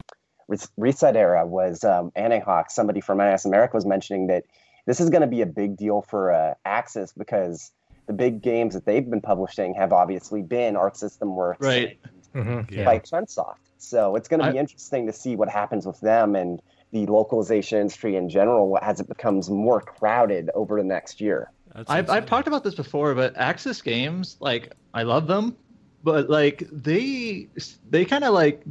Reset 0.77 1.17
Era 1.17 1.45
was 1.45 1.83
um, 1.83 2.13
Anahawk. 2.17 2.71
Somebody 2.71 3.01
from 3.01 3.19
NIS 3.19 3.45
America 3.45 3.77
was 3.77 3.85
mentioning 3.85 4.29
that 4.29 4.45
this 4.87 5.01
is 5.01 5.11
going 5.11 5.23
to 5.23 5.27
be 5.27 5.41
a 5.43 5.47
big 5.47 5.77
deal 5.77 6.03
for 6.03 6.33
uh, 6.33 6.55
Aksys 6.65 7.13
because 7.17 7.73
the 8.07 8.13
big 8.13 8.41
games 8.43 8.75
that 8.75 8.85
they've 8.87 9.09
been 9.11 9.21
publishing 9.21 9.75
have 9.75 9.93
obviously 9.93 10.43
been 10.43 10.77
Arc 10.77 10.95
System 10.95 11.35
Works, 11.35 11.67
Right. 11.67 11.99
Mhm, 12.33 12.71
Yeah. 12.71 12.83
Spike 12.85 13.05
Chunsoft. 13.05 13.57
So 13.79 14.15
it's 14.15 14.29
going 14.29 14.41
to 14.41 14.53
be 14.53 14.59
I- 14.59 14.61
interesting 14.61 15.07
to 15.07 15.13
see 15.13 15.35
what 15.35 15.49
happens 15.49 15.85
with 15.87 15.99
them 16.01 16.37
and 16.37 16.63
the 16.93 17.07
localization 17.07 17.79
industry 17.81 18.17
in 18.17 18.29
general 18.29 18.79
as 18.83 19.01
it 19.01 19.09
becomes 19.09 19.51
more 19.51 19.81
crowded 19.81 20.51
over 20.55 20.79
the 20.79 20.85
next 20.85 21.21
year. 21.21 21.51
I've. 21.89 22.09
I've 22.09 22.27
talked 22.27 22.49
about 22.49 22.65
this 22.65 22.75
before, 22.75 23.15
but 23.15 23.35
Aksys 23.35 23.83
games, 23.85 24.37
like 24.41 24.73
I 24.95 25.03
love 25.03 25.27
them, 25.27 25.57
but 26.03 26.31
like 26.31 26.67
they 26.73 27.49
they 27.91 28.05
kind 28.05 28.25
of 28.25 28.33
like 28.33 28.63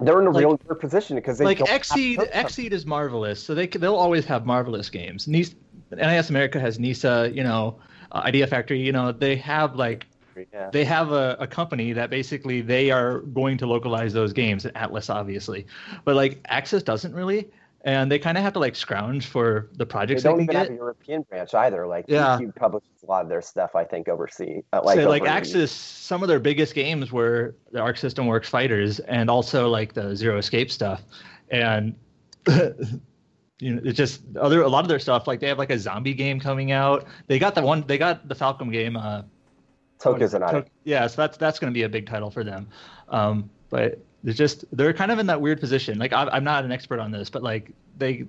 They're 0.00 0.20
in 0.20 0.26
a 0.26 0.30
Like- 0.30 0.40
real 0.40 0.58
weird 0.66 0.80
position 0.80 1.14
because 1.16 1.38
they 1.38 1.44
like 1.44 1.58
don't 1.58 1.68
have 1.68 1.82
Xseed 1.82 2.32
Xseed 2.32 2.72
is 2.72 2.84
marvelous, 2.86 3.40
so 3.42 3.54
they 3.54 3.66
they'll 3.68 3.94
always 3.94 4.24
have 4.24 4.44
marvelous 4.46 4.90
games. 4.90 5.28
NIS, 5.28 5.54
NIS 5.92 6.30
America 6.30 6.58
has 6.58 6.80
NISA, 6.80 7.30
you 7.32 7.44
know, 7.44 7.78
uh, 8.10 8.22
Idea 8.24 8.46
Factory, 8.48 8.80
you 8.80 8.90
know, 8.92 9.12
they 9.12 9.36
have 9.36 9.76
like 9.76 10.06
Yeah. 10.52 10.70
they 10.70 10.84
have 10.84 11.12
a, 11.12 11.36
a 11.40 11.46
company 11.46 11.92
that 11.92 12.10
basically 12.10 12.60
they 12.60 12.90
are 12.90 13.20
going 13.20 13.58
to 13.58 13.66
localize 13.66 14.12
those 14.12 14.32
games 14.32 14.64
Atlus 14.64 15.12
obviously 15.12 15.66
but 16.04 16.16
like 16.16 16.42
Aksys 16.44 16.84
doesn't 16.84 17.14
really 17.14 17.50
and 17.84 18.10
they 18.10 18.18
kind 18.18 18.38
of 18.38 18.44
have 18.44 18.52
to 18.52 18.58
like 18.58 18.76
scrounge 18.76 19.26
for 19.26 19.68
the 19.72 19.78
They 19.78 19.84
projects 19.84 20.22
they, 20.22 20.28
don't 20.28 20.38
can 20.38 20.44
even 20.44 20.52
get 20.52 20.62
have 20.66 20.70
a 20.70 20.74
European 20.74 21.22
branch 21.22 21.52
either. 21.54 21.86
Like 21.86 22.04
Yeah. 22.06 22.38
PQ 22.40 22.54
publishes 22.54 22.90
a 23.02 23.06
lot 23.06 23.22
of 23.24 23.28
their 23.28 23.42
stuff, 23.42 23.74
I 23.74 23.84
think, 23.84 24.08
overseas. 24.08 24.62
Uh, 24.72 24.82
like 24.84 25.00
so 25.00 25.08
like 25.08 25.24
Aksys 25.24 25.68
some 25.68 26.22
of 26.22 26.28
their 26.28 26.38
biggest 26.38 26.74
games 26.74 27.10
were 27.10 27.56
the 27.72 27.80
arc 27.80 27.96
system 27.96 28.26
works 28.26 28.48
fighters 28.48 29.00
and 29.00 29.28
also 29.28 29.68
like 29.68 29.94
the 29.94 30.14
zero 30.14 30.38
escape 30.38 30.70
stuff 30.70 31.02
and 31.50 31.94
you 32.48 33.74
know 33.74 33.80
it's 33.84 33.96
just 33.96 34.22
other 34.40 34.62
a 34.62 34.68
lot 34.68 34.84
of 34.84 34.88
their 34.88 34.98
stuff 34.98 35.26
like 35.26 35.40
they 35.40 35.46
have 35.48 35.58
like 35.58 35.70
a 35.70 35.78
zombie 35.78 36.14
game 36.14 36.40
coming 36.40 36.72
out 36.72 37.06
they 37.28 37.38
got 37.38 37.54
the 37.54 37.62
one 37.62 37.84
they 37.86 37.98
got 37.98 38.26
the 38.28 38.34
falcom 38.34 38.72
game 38.72 38.96
uh 38.96 39.22
Tokyo 40.02 40.26
Xanadu. 40.26 40.62
To- 40.62 40.66
yeah, 40.84 41.06
so 41.06 41.22
that's 41.22 41.36
that's 41.36 41.58
going 41.58 41.72
to 41.72 41.74
be 41.74 41.84
a 41.84 41.88
big 41.88 42.06
title 42.06 42.30
for 42.30 42.44
them. 42.44 42.68
Um, 43.08 43.50
but 43.70 43.98
they're 44.24 44.34
just 44.34 44.64
they're 44.76 44.92
kind 44.92 45.10
of 45.10 45.18
in 45.18 45.26
that 45.26 45.40
weird 45.40 45.60
position. 45.60 45.98
Like 45.98 46.12
I'm, 46.12 46.28
I'm 46.30 46.44
not 46.44 46.64
an 46.64 46.72
expert 46.72 47.00
on 47.00 47.10
this, 47.10 47.30
but 47.30 47.42
like 47.42 47.70
they, 47.98 48.26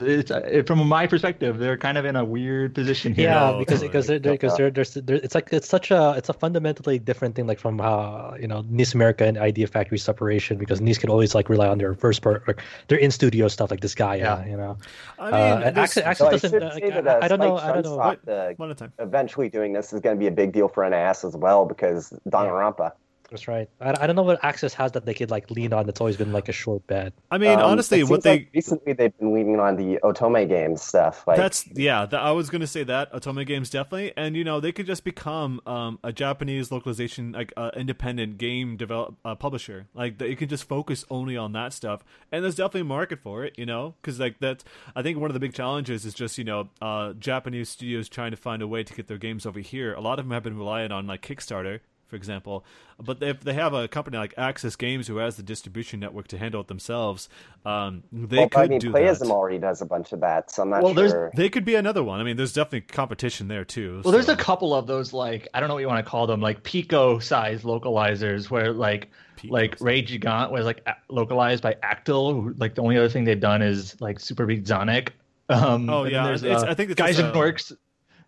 it's 0.00 0.30
uh, 0.30 0.62
from 0.66 0.86
my 0.86 1.06
perspective, 1.06 1.58
they're 1.58 1.76
kind 1.76 1.96
of 1.98 2.04
in 2.04 2.16
a 2.16 2.24
weird 2.24 2.74
position 2.74 3.14
here. 3.14 3.28
Yeah, 3.30 3.50
Oh, 3.50 3.58
because 3.58 3.80
totally. 3.80 3.88
because 3.88 4.06
they're, 4.06 4.18
they're, 4.18 4.32
because 4.32 4.56
they're, 4.56 4.70
they're, 4.70 4.84
they're, 4.84 5.16
it's 5.16 5.34
like 5.34 5.48
it's 5.52 5.68
such 5.68 5.90
a 5.90 6.14
it's 6.16 6.28
a 6.28 6.32
fundamentally 6.32 6.98
different 6.98 7.34
thing 7.36 7.46
like 7.46 7.58
from 7.58 7.78
how 7.78 8.36
you 8.40 8.46
know 8.48 8.64
NIS 8.68 8.94
America 8.94 9.24
and 9.24 9.38
Idea 9.38 9.66
Factory 9.66 9.98
separation 9.98 10.56
because 10.58 10.80
NIS 10.80 10.98
can 10.98 11.10
always 11.10 11.34
like 11.34 11.48
rely 11.48 11.68
on 11.68 11.78
their 11.78 11.94
first 11.94 12.22
part 12.22 12.46
like 12.48 12.60
their 12.88 12.98
in 12.98 13.10
studio 13.10 13.48
stuff 13.48 13.70
like 13.70 13.80
this 13.80 13.94
guy 13.94 14.16
Yeah. 14.16 14.44
you 14.46 14.56
know 14.56 14.76
I 15.18 15.28
uh, 15.28 15.30
mean, 15.58 15.62
and 15.68 15.76
this- 15.76 15.94
Aksys, 15.94 16.16
So 16.16 16.26
I 16.26 16.30
doesn't 16.32 16.50
should 16.50 16.62
uh, 16.62 16.74
say 16.74 16.90
that, 16.90 17.08
I, 17.08 17.12
uh, 17.14 17.18
I 17.22 17.28
don't 17.28 17.38
know 17.40 17.56
I 17.58 17.72
don't 17.72 17.84
know 17.84 17.98
Chunsoft, 17.98 18.28
uh, 18.28 18.54
one 18.56 18.70
at 18.70 18.76
a 18.76 18.78
time. 18.78 18.92
eventually 18.98 19.48
doing 19.48 19.72
this 19.72 19.92
is 19.92 20.00
going 20.00 20.16
to 20.16 20.20
be 20.20 20.26
a 20.26 20.30
big 20.30 20.52
deal 20.52 20.68
for 20.68 20.88
NAS 20.88 21.24
as 21.24 21.36
well 21.36 21.64
because 21.66 22.12
Danganronpa. 22.28 22.92
That's 23.30 23.48
right 23.48 23.68
I, 23.80 23.94
I 24.00 24.06
don't 24.06 24.16
know 24.16 24.22
what 24.22 24.40
Aksys 24.42 24.74
has 24.74 24.92
that 24.92 25.06
they 25.06 25.14
could 25.14 25.30
like 25.30 25.50
lean 25.50 25.72
on 25.72 25.86
that's 25.86 26.00
always 26.00 26.16
been 26.16 26.32
like 26.32 26.48
a 26.48 26.52
short 26.52 26.86
bet 26.86 27.12
I 27.30 27.38
mean, 27.38 27.58
Um, 27.58 27.64
honestly, 27.64 28.04
what 28.04 28.22
they 28.22 28.30
like 28.30 28.48
recently 28.54 28.92
they've 28.92 29.16
been 29.18 29.34
leaning 29.34 29.60
on 29.60 29.76
the 29.76 29.98
Otome 30.02 30.48
games 30.48 30.82
stuff. 30.82 31.26
Like 31.26 31.36
That's 31.36 31.66
yeah. 31.72 32.06
That, 32.06 32.20
I 32.20 32.30
was 32.30 32.50
gonna 32.50 32.66
say 32.66 32.84
that 32.84 33.12
Otome 33.12 33.46
Games 33.46 33.70
definitely, 33.70 34.12
and 34.16 34.36
you 34.36 34.44
know 34.44 34.60
they 34.60 34.72
could 34.72 34.86
just 34.86 35.04
become 35.04 35.60
um, 35.66 35.98
a 36.04 36.12
Japanese 36.12 36.70
localization 36.70 37.32
like 37.32 37.52
uh, 37.56 37.70
independent 37.76 38.38
game 38.38 38.76
develop 38.76 39.16
uh, 39.24 39.34
publisher. 39.34 39.86
Like 39.94 40.18
they 40.18 40.34
can 40.34 40.48
just 40.48 40.64
focus 40.64 41.04
only 41.10 41.36
on 41.36 41.52
that 41.52 41.72
stuff, 41.72 42.04
and 42.30 42.44
there's 42.44 42.56
definitely 42.56 42.82
a 42.82 42.84
market 42.84 43.20
for 43.20 43.44
it. 43.44 43.58
You 43.58 43.66
know, 43.66 43.94
because 44.00 44.20
like 44.20 44.38
that's 44.40 44.64
I 44.94 45.02
think 45.02 45.18
one 45.18 45.30
of 45.30 45.34
the 45.34 45.40
big 45.40 45.54
challenges 45.54 46.04
is 46.04 46.14
just 46.14 46.38
you 46.38 46.44
know 46.44 46.68
uh, 46.80 47.14
Japanese 47.14 47.68
studios 47.68 48.08
trying 48.08 48.30
to 48.30 48.36
find 48.36 48.62
a 48.62 48.68
way 48.68 48.84
to 48.84 48.94
get 48.94 49.08
their 49.08 49.18
games 49.18 49.46
over 49.46 49.60
here. 49.60 49.94
A 49.94 50.00
lot 50.00 50.18
of 50.18 50.24
them 50.24 50.32
have 50.32 50.42
been 50.42 50.56
relying 50.56 50.92
on 50.92 51.06
like 51.06 51.22
Kickstarter. 51.22 51.80
For 52.06 52.16
example, 52.16 52.64
but 53.02 53.22
if 53.22 53.40
they 53.40 53.54
have 53.54 53.72
a 53.72 53.88
company 53.88 54.18
like 54.18 54.34
Aksys 54.36 54.76
Games 54.78 55.08
who 55.08 55.16
has 55.16 55.36
the 55.36 55.42
distribution 55.42 55.98
network 56.00 56.28
to 56.28 56.38
handle 56.38 56.60
it 56.60 56.68
themselves, 56.68 57.28
um, 57.64 58.02
they 58.12 58.36
well, 58.36 58.48
could 58.50 58.60
I 58.60 58.66
mean, 58.68 58.78
do 58.78 58.92
Playism 58.92 59.20
that. 59.20 59.30
already 59.30 59.58
does 59.58 59.80
a 59.80 59.86
bunch 59.86 60.12
of 60.12 60.20
that, 60.20 60.50
so 60.50 60.62
I'm 60.62 60.70
not 60.70 60.82
Well, 60.82 60.94
there's- 60.94 61.10
sure. 61.12 61.32
They 61.34 61.48
could 61.48 61.64
be 61.64 61.74
another 61.74 62.04
one. 62.04 62.20
I 62.20 62.22
mean, 62.22 62.36
there's 62.36 62.52
definitely 62.52 62.82
competition 62.82 63.48
there 63.48 63.64
too. 63.64 64.02
Well, 64.04 64.12
there's 64.12 64.28
a 64.28 64.36
couple 64.36 64.74
of 64.74 64.86
those 64.86 65.12
like 65.12 65.48
I 65.54 65.60
don't 65.60 65.68
know 65.68 65.74
what 65.74 65.80
you 65.80 65.88
want 65.88 66.04
to 66.04 66.08
call 66.10 66.26
them, 66.26 66.40
like 66.40 66.62
Pico 66.62 67.18
size 67.18 67.62
localizers, 67.62 68.50
where 68.50 68.72
like 68.72 69.10
Pico 69.36 69.54
like 69.54 69.72
size. 69.78 69.80
Rage 69.82 70.12
Gigant 70.20 70.50
was 70.52 70.66
like 70.66 70.86
localized 71.08 71.62
by 71.62 71.74
Actil. 71.82 72.32
who- 72.34 72.54
Like 72.58 72.74
the 72.74 72.82
only 72.82 72.96
other 72.98 73.08
thing 73.08 73.24
they've 73.24 73.40
done 73.40 73.62
is 73.62 74.00
like 74.00 74.20
Super 74.20 74.46
Beat 74.46 74.68
Sonic. 74.68 75.14
Um, 75.48 75.90
Oh, 75.90 76.04
yeah, 76.04 76.24
there's, 76.24 76.42
it's- 76.42 76.62
uh, 76.62 76.66
I 76.68 76.74
think 76.74 76.90
it's 76.90 76.98
Guys 76.98 77.16
just, 77.16 77.26
and 77.26 77.36
uh, 77.36 77.38
Works. 77.38 77.72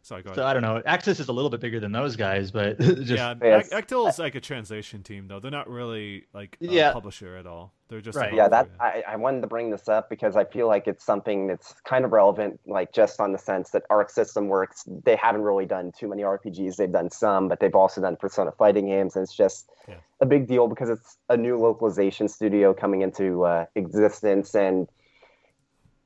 Sorry, 0.06 0.22
go 0.22 0.28
ahead. 0.28 0.36
So 0.36 0.46
I 0.46 0.52
don't 0.52 0.62
know. 0.62 0.80
Aksys 0.86 1.18
is 1.18 1.26
a 1.26 1.32
little 1.32 1.50
bit 1.50 1.58
bigger 1.58 1.80
than 1.80 1.90
those 1.90 2.14
guys, 2.14 2.52
but 2.52 2.78
just 2.80 3.10
yeah, 3.10 3.34
Yes. 3.42 3.70
Actil 3.70 4.08
is 4.08 4.20
like 4.20 4.36
a 4.36 4.40
translation 4.40 5.02
team, 5.02 5.26
though. 5.26 5.40
They're 5.40 5.50
not 5.50 5.68
really 5.68 6.26
like 6.32 6.56
a 6.60 6.64
Yeah. 6.66 6.92
publisher 6.92 7.36
at 7.36 7.44
all. 7.44 7.72
They're 7.88 8.00
just 8.00 8.16
Right. 8.16 8.32
yeah, 8.32 8.46
that 8.46 8.78
publisher. 8.78 9.04
I, 9.08 9.14
I 9.14 9.16
wanted 9.16 9.40
to 9.40 9.48
bring 9.48 9.70
this 9.70 9.88
up 9.88 10.08
because 10.08 10.36
I 10.36 10.44
feel 10.44 10.68
like 10.68 10.86
it's 10.86 11.04
something 11.04 11.48
that's 11.48 11.74
kind 11.84 12.04
of 12.04 12.12
relevant, 12.12 12.60
like 12.66 12.92
just 12.92 13.18
on 13.20 13.32
the 13.32 13.38
sense 13.38 13.70
that 13.70 13.82
Arc 13.90 14.10
System 14.10 14.46
Works. 14.46 14.84
They 14.86 15.16
haven't 15.16 15.42
really 15.42 15.66
done 15.66 15.90
too 15.90 16.06
many 16.06 16.22
RPGs. 16.22 16.76
They've 16.76 16.92
done 16.92 17.10
some, 17.10 17.48
but 17.48 17.58
they've 17.58 17.74
also 17.74 18.00
done 18.00 18.14
Persona 18.14 18.52
fighting 18.52 18.86
games, 18.86 19.16
and 19.16 19.24
it's 19.24 19.34
just 19.34 19.68
Yeah. 19.88 19.96
a 20.20 20.26
big 20.26 20.46
deal 20.46 20.68
because 20.68 20.88
it's 20.88 21.16
a 21.28 21.36
new 21.36 21.58
localization 21.58 22.28
studio 22.28 22.72
coming 22.74 23.00
into 23.02 23.44
uh, 23.44 23.66
existence, 23.74 24.54
and 24.54 24.86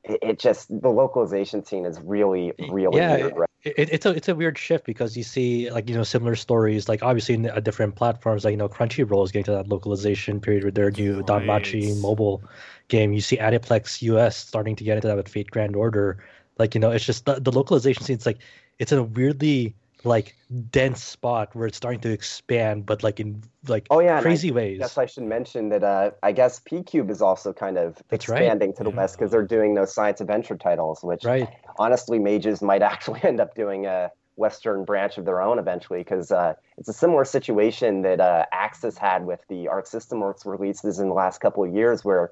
it, 0.03 0.17
it 0.23 0.39
just 0.39 0.69
the 0.69 0.89
localization 0.89 1.63
scene 1.63 1.85
is 1.85 1.99
really, 2.01 2.53
really 2.71 2.97
yeah 2.97 3.17
weird, 3.17 3.37
right? 3.37 3.47
It, 3.63 3.89
it's 3.91 4.05
a 4.05 4.09
it's 4.11 4.27
a 4.27 4.35
weird 4.35 4.57
shift 4.57 4.85
because 4.85 5.15
you 5.15 5.23
see 5.23 5.69
like 5.71 5.89
you 5.89 5.95
know 5.95 6.03
similar 6.03 6.35
stories 6.35 6.89
like 6.89 7.03
obviously 7.03 7.35
in 7.35 7.49
uh, 7.49 7.59
different 7.59 7.95
platforms 7.95 8.43
like 8.43 8.51
you 8.51 8.57
know 8.57 8.69
Crunchyroll 8.69 9.23
is 9.23 9.31
getting 9.31 9.45
to 9.45 9.51
that 9.51 9.67
localization 9.67 10.39
period 10.41 10.63
with 10.63 10.75
their 10.75 10.91
new 10.91 11.21
Right. 11.21 11.23
Danmachi 11.23 11.95
mobile 11.95 12.43
game. 12.87 13.13
You 13.13 13.21
see 13.21 13.37
Aniplex 13.37 14.01
US 14.03 14.37
starting 14.37 14.75
to 14.77 14.83
get 14.83 14.97
into 14.97 15.07
that 15.07 15.17
with 15.17 15.29
Fate 15.29 15.51
Grand 15.51 15.75
Order. 15.75 16.23
Like 16.57 16.73
you 16.75 16.81
know 16.81 16.91
it's 16.91 17.05
just 17.05 17.25
the, 17.25 17.35
the 17.39 17.51
localization 17.51 18.03
scene. 18.03 18.15
It's 18.15 18.25
like 18.25 18.39
it's 18.79 18.91
in 18.91 18.99
a 18.99 19.03
weirdly 19.03 19.75
like 20.03 20.35
dense 20.71 21.03
spot 21.03 21.55
where 21.55 21.67
it's 21.67 21.77
starting 21.77 22.01
to 22.01 22.11
expand, 22.11 22.85
but 22.85 23.03
like 23.03 23.19
in 23.19 23.43
like 23.67 23.87
Oh 23.89 23.99
yeah, 23.99 24.17
and 24.17 24.19
I 24.19 24.29
crazy 24.29 24.51
ways. 24.51 24.79
guess 24.79 24.97
I 24.97 25.05
should 25.05 25.23
mention 25.23 25.69
that 25.69 25.83
uh, 25.83 26.11
I 26.23 26.31
guess 26.31 26.59
PQube 26.59 27.09
is 27.11 27.21
also 27.21 27.53
kind 27.53 27.77
of 27.77 27.97
That's 28.09 28.27
right. 28.29 28.41
expanding 28.41 28.73
to 28.75 28.83
the 28.83 28.89
Yeah. 28.89 28.95
west 28.95 29.17
because 29.17 29.31
they're 29.31 29.45
doing 29.45 29.75
those 29.75 29.93
science 29.93 30.21
adventure 30.21 30.57
titles, 30.57 31.03
which 31.03 31.25
Right. 31.25 31.47
honestly, 31.77 32.19
mages 32.19 32.61
might 32.61 32.81
actually 32.93 33.21
end 33.23 33.39
up 33.39 33.53
doing 33.55 33.85
a 33.85 34.11
Western 34.37 34.85
branch 34.85 35.17
of 35.17 35.25
their 35.25 35.41
own 35.41 35.59
eventually 35.59 35.99
because 35.99 36.31
uh, 36.31 36.53
it's 36.77 36.87
a 36.87 36.93
similar 36.93 37.25
situation 37.25 38.01
that 38.01 38.19
uh, 38.19 38.45
Aksys 38.53 38.97
had 38.97 39.25
with 39.25 39.41
the 39.49 39.67
Arc 39.67 39.85
System 39.87 40.19
Works 40.21 40.45
releases 40.45 40.99
in 40.99 41.09
the 41.09 41.13
last 41.13 41.39
couple 41.41 41.63
of 41.63 41.73
years, 41.73 42.03
where 42.03 42.31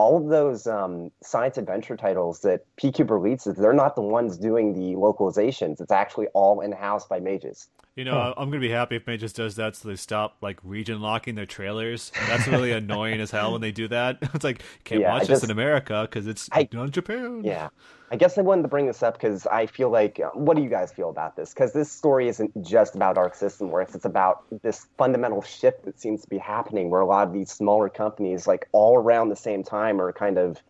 all 0.00 0.16
of 0.16 0.28
those 0.28 0.66
um, 0.66 1.10
science 1.22 1.58
adventure 1.58 1.96
titles 1.96 2.40
that 2.40 2.64
PQube 2.82 3.10
releases, 3.10 3.54
they're 3.56 3.74
not 3.84 3.94
the 3.96 4.00
ones 4.02 4.38
doing 4.38 4.72
the 4.72 4.96
localizations. 4.98 5.80
It's 5.80 5.92
actually 5.92 6.26
all 6.28 6.60
in 6.62 6.72
house 6.72 7.06
by 7.06 7.20
mages. 7.20 7.68
You 7.96 8.04
know, 8.04 8.32
I'm 8.36 8.48
gonna 8.48 8.60
be 8.60 8.70
happy 8.70 8.96
if 8.96 9.06
Mages 9.06 9.32
does 9.32 9.56
that, 9.56 9.76
so 9.76 9.88
they 9.88 9.96
stop 9.96 10.36
like 10.40 10.58
region 10.62 11.00
locking 11.02 11.34
their 11.34 11.44
trailers. 11.44 12.12
That's 12.28 12.46
really 12.48 12.72
annoying 12.82 13.20
as 13.20 13.30
hell 13.30 13.52
when 13.52 13.60
they 13.60 13.72
do 13.72 13.88
that. 13.88 14.18
It's 14.34 14.44
like 14.44 14.62
can't 14.84 15.02
Yeah, 15.02 15.10
I 15.10 15.12
watch 15.18 15.20
this 15.22 15.28
just- 15.40 15.44
in 15.44 15.50
America 15.50 16.06
because 16.08 16.26
it's 16.26 16.48
I- 16.52 16.68
on 16.76 16.90
Japan. 16.92 17.42
Yeah. 17.44 17.68
I 18.12 18.16
guess 18.16 18.36
I 18.36 18.42
wanted 18.42 18.62
to 18.62 18.68
bring 18.68 18.86
this 18.86 19.02
up 19.02 19.14
because 19.14 19.46
I 19.46 19.66
feel 19.66 19.88
like, 19.88 20.18
uh, 20.18 20.30
what 20.30 20.56
do 20.56 20.62
you 20.62 20.68
guys 20.68 20.92
feel 20.92 21.10
about 21.10 21.36
this? 21.36 21.54
Because 21.54 21.72
this 21.72 21.92
story 21.92 22.28
isn't 22.28 22.60
just 22.62 22.96
about 22.96 23.16
Arc 23.16 23.36
System 23.36 23.70
Works. 23.70 23.94
It's 23.94 24.04
about 24.04 24.44
this 24.62 24.88
fundamental 24.98 25.42
shift 25.42 25.84
that 25.84 26.00
seems 26.00 26.22
to 26.22 26.28
be 26.28 26.38
happening 26.38 26.90
where 26.90 27.00
a 27.00 27.06
lot 27.06 27.28
of 27.28 27.32
these 27.32 27.52
smaller 27.52 27.88
companies, 27.88 28.48
like 28.48 28.68
all 28.72 28.96
around 28.96 29.28
the 29.28 29.36
same 29.36 29.62
time, 29.62 30.00
are 30.00 30.12
kind 30.12 30.38
of 30.38 30.60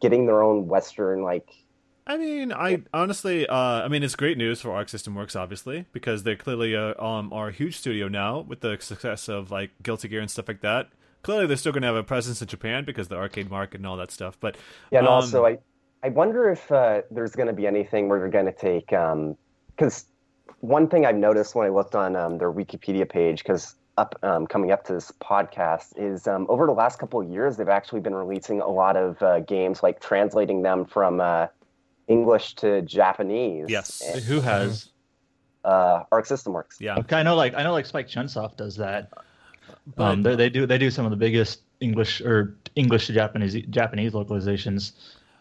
getting 0.00 0.26
their 0.26 0.42
own 0.42 0.66
Western, 0.66 1.22
like, 1.22 1.48
I 2.06 2.18
mean, 2.18 2.52
I 2.52 2.82
honestly, 2.92 3.46
uh, 3.46 3.56
I 3.56 3.88
mean, 3.88 4.02
it's 4.02 4.14
great 4.14 4.36
news 4.36 4.60
for 4.60 4.72
Arc 4.72 4.90
System 4.90 5.14
Works, 5.14 5.34
obviously, 5.34 5.86
because 5.92 6.22
they 6.22 6.36
clearly 6.36 6.76
uh, 6.76 7.02
um, 7.02 7.32
are 7.32 7.48
a 7.48 7.52
huge 7.52 7.78
studio 7.78 8.08
now 8.08 8.40
with 8.40 8.60
the 8.60 8.76
success 8.78 9.26
of 9.28 9.50
like 9.50 9.70
Guilty 9.82 10.08
Gear 10.08 10.20
and 10.20 10.30
stuff 10.30 10.46
like 10.46 10.60
that. 10.60 10.90
Clearly, 11.22 11.46
they're 11.46 11.56
still 11.56 11.72
going 11.72 11.80
to 11.80 11.86
have 11.86 11.96
a 11.96 12.02
presence 12.02 12.42
in 12.42 12.48
Japan 12.48 12.84
because 12.84 13.08
the 13.08 13.16
arcade 13.16 13.48
market 13.48 13.78
and 13.78 13.86
all 13.86 13.96
that 13.96 14.10
stuff. 14.10 14.36
But 14.38 14.58
Yeah, 14.90 14.98
and 14.98 15.08
um, 15.08 15.14
also 15.14 15.46
I, 15.46 15.58
I 16.04 16.10
wonder 16.10 16.50
if 16.50 16.70
uh, 16.70 17.00
there's 17.10 17.32
going 17.32 17.46
to 17.46 17.54
be 17.54 17.66
anything 17.66 18.10
where 18.10 18.20
they're 18.20 18.28
going 18.28 18.44
to 18.44 18.52
take 18.52 18.88
because 18.88 20.04
one 20.60 20.86
thing 20.86 21.06
I've 21.06 21.16
noticed 21.16 21.54
when 21.54 21.66
I 21.66 21.70
looked 21.70 21.94
on 21.94 22.14
um, 22.14 22.36
their 22.36 22.52
Wikipedia 22.52 23.08
page 23.08 23.38
because 23.38 23.74
up 23.96 24.14
um, 24.22 24.46
coming 24.46 24.70
up 24.70 24.84
to 24.84 24.92
this 24.92 25.10
podcast 25.22 25.94
is 25.96 26.26
um, 26.26 26.46
over 26.50 26.66
the 26.66 26.72
last 26.72 26.98
couple 26.98 27.20
of 27.20 27.28
years 27.30 27.56
they've 27.56 27.68
actually 27.68 28.00
been 28.00 28.14
releasing 28.14 28.60
a 28.60 28.68
lot 28.68 28.96
of 28.96 29.22
uh, 29.22 29.40
games 29.40 29.82
like 29.82 30.00
translating 30.00 30.62
them 30.62 30.84
from 30.84 31.20
uh, 31.20 31.46
English 32.08 32.54
to 32.56 32.82
Japanese. 32.82 33.66
yes, 33.70 34.02
And, 34.02 34.22
who 34.24 34.40
has? 34.40 34.90
uh, 35.64 36.02
Arc 36.12 36.26
System 36.26 36.52
Works. 36.52 36.80
Yeah, 36.80 36.98
Okay, 36.98 37.16
I 37.16 37.22
know 37.22 37.34
like 37.34 37.54
I 37.54 37.62
know 37.62 37.72
like 37.72 37.86
Spike 37.86 38.08
Chunsoft 38.08 38.56
does 38.56 38.76
that. 38.76 39.10
But- 39.96 40.04
um, 40.04 40.22
they, 40.22 40.36
they 40.36 40.50
do 40.50 40.66
they 40.66 40.76
do 40.76 40.90
some 40.90 41.06
of 41.06 41.10
the 41.10 41.16
biggest 41.16 41.62
English 41.80 42.20
or 42.20 42.56
English 42.76 43.06
to 43.06 43.14
Japanese 43.14 43.54
Japanese 43.70 44.12
localizations. 44.12 44.92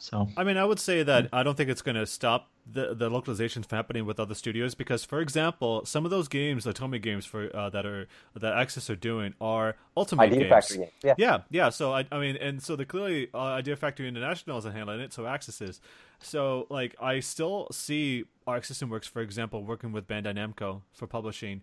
So 0.04 0.28
I 0.36 0.44
mean, 0.44 0.58
I 0.58 0.66
would 0.66 0.82
say 0.82 1.02
that 1.02 1.30
I 1.32 1.44
don't 1.44 1.56
think 1.56 1.70
it's 1.70 1.82
going 1.82 1.96
to 1.96 2.06
stop 2.06 2.50
the 2.70 2.94
the 2.94 3.10
localizations 3.10 3.66
from 3.66 3.78
happening 3.78 4.06
with 4.06 4.20
other 4.20 4.36
studios 4.36 4.76
because, 4.76 5.06
for 5.06 5.22
example, 5.22 5.86
some 5.86 6.04
of 6.04 6.12
those 6.12 6.28
games, 6.28 6.66
the 6.66 6.74
Tomy 6.74 7.02
games 7.02 7.26
for 7.26 7.50
uh, 7.56 7.70
that 7.70 7.86
are 7.86 8.10
that 8.34 8.54
Aksys 8.54 8.90
are 8.90 8.98
doing 8.98 9.34
are 9.40 9.78
Otomate 9.96 10.20
Idea 10.20 10.40
games. 10.40 10.50
Factory 10.50 10.78
games. 10.80 10.92
Yeah. 11.06 11.14
Yeah, 11.18 11.38
yeah. 11.50 11.70
So 11.70 11.94
I, 11.94 12.06
I 12.12 12.20
mean, 12.20 12.36
and 12.36 12.62
so 12.62 12.76
the 12.76 12.86
clearly 12.86 13.30
uh, 13.34 13.38
Idea 13.38 13.78
Factory 13.78 14.10
International 14.10 14.58
isn't 14.58 14.74
handling 14.74 15.00
it, 15.00 15.14
so 15.14 15.24
Aksys 15.24 15.62
is. 15.62 15.80
So 16.20 16.68
like, 16.70 16.98
I 17.02 17.22
still 17.22 17.70
see 17.72 18.26
Arc 18.46 18.66
System 18.66 18.90
Works, 18.90 19.08
for 19.08 19.22
example, 19.22 19.64
working 19.64 19.94
with 19.94 20.06
Bandai 20.06 20.36
Namco 20.36 20.82
for 20.92 21.08
publishing 21.08 21.62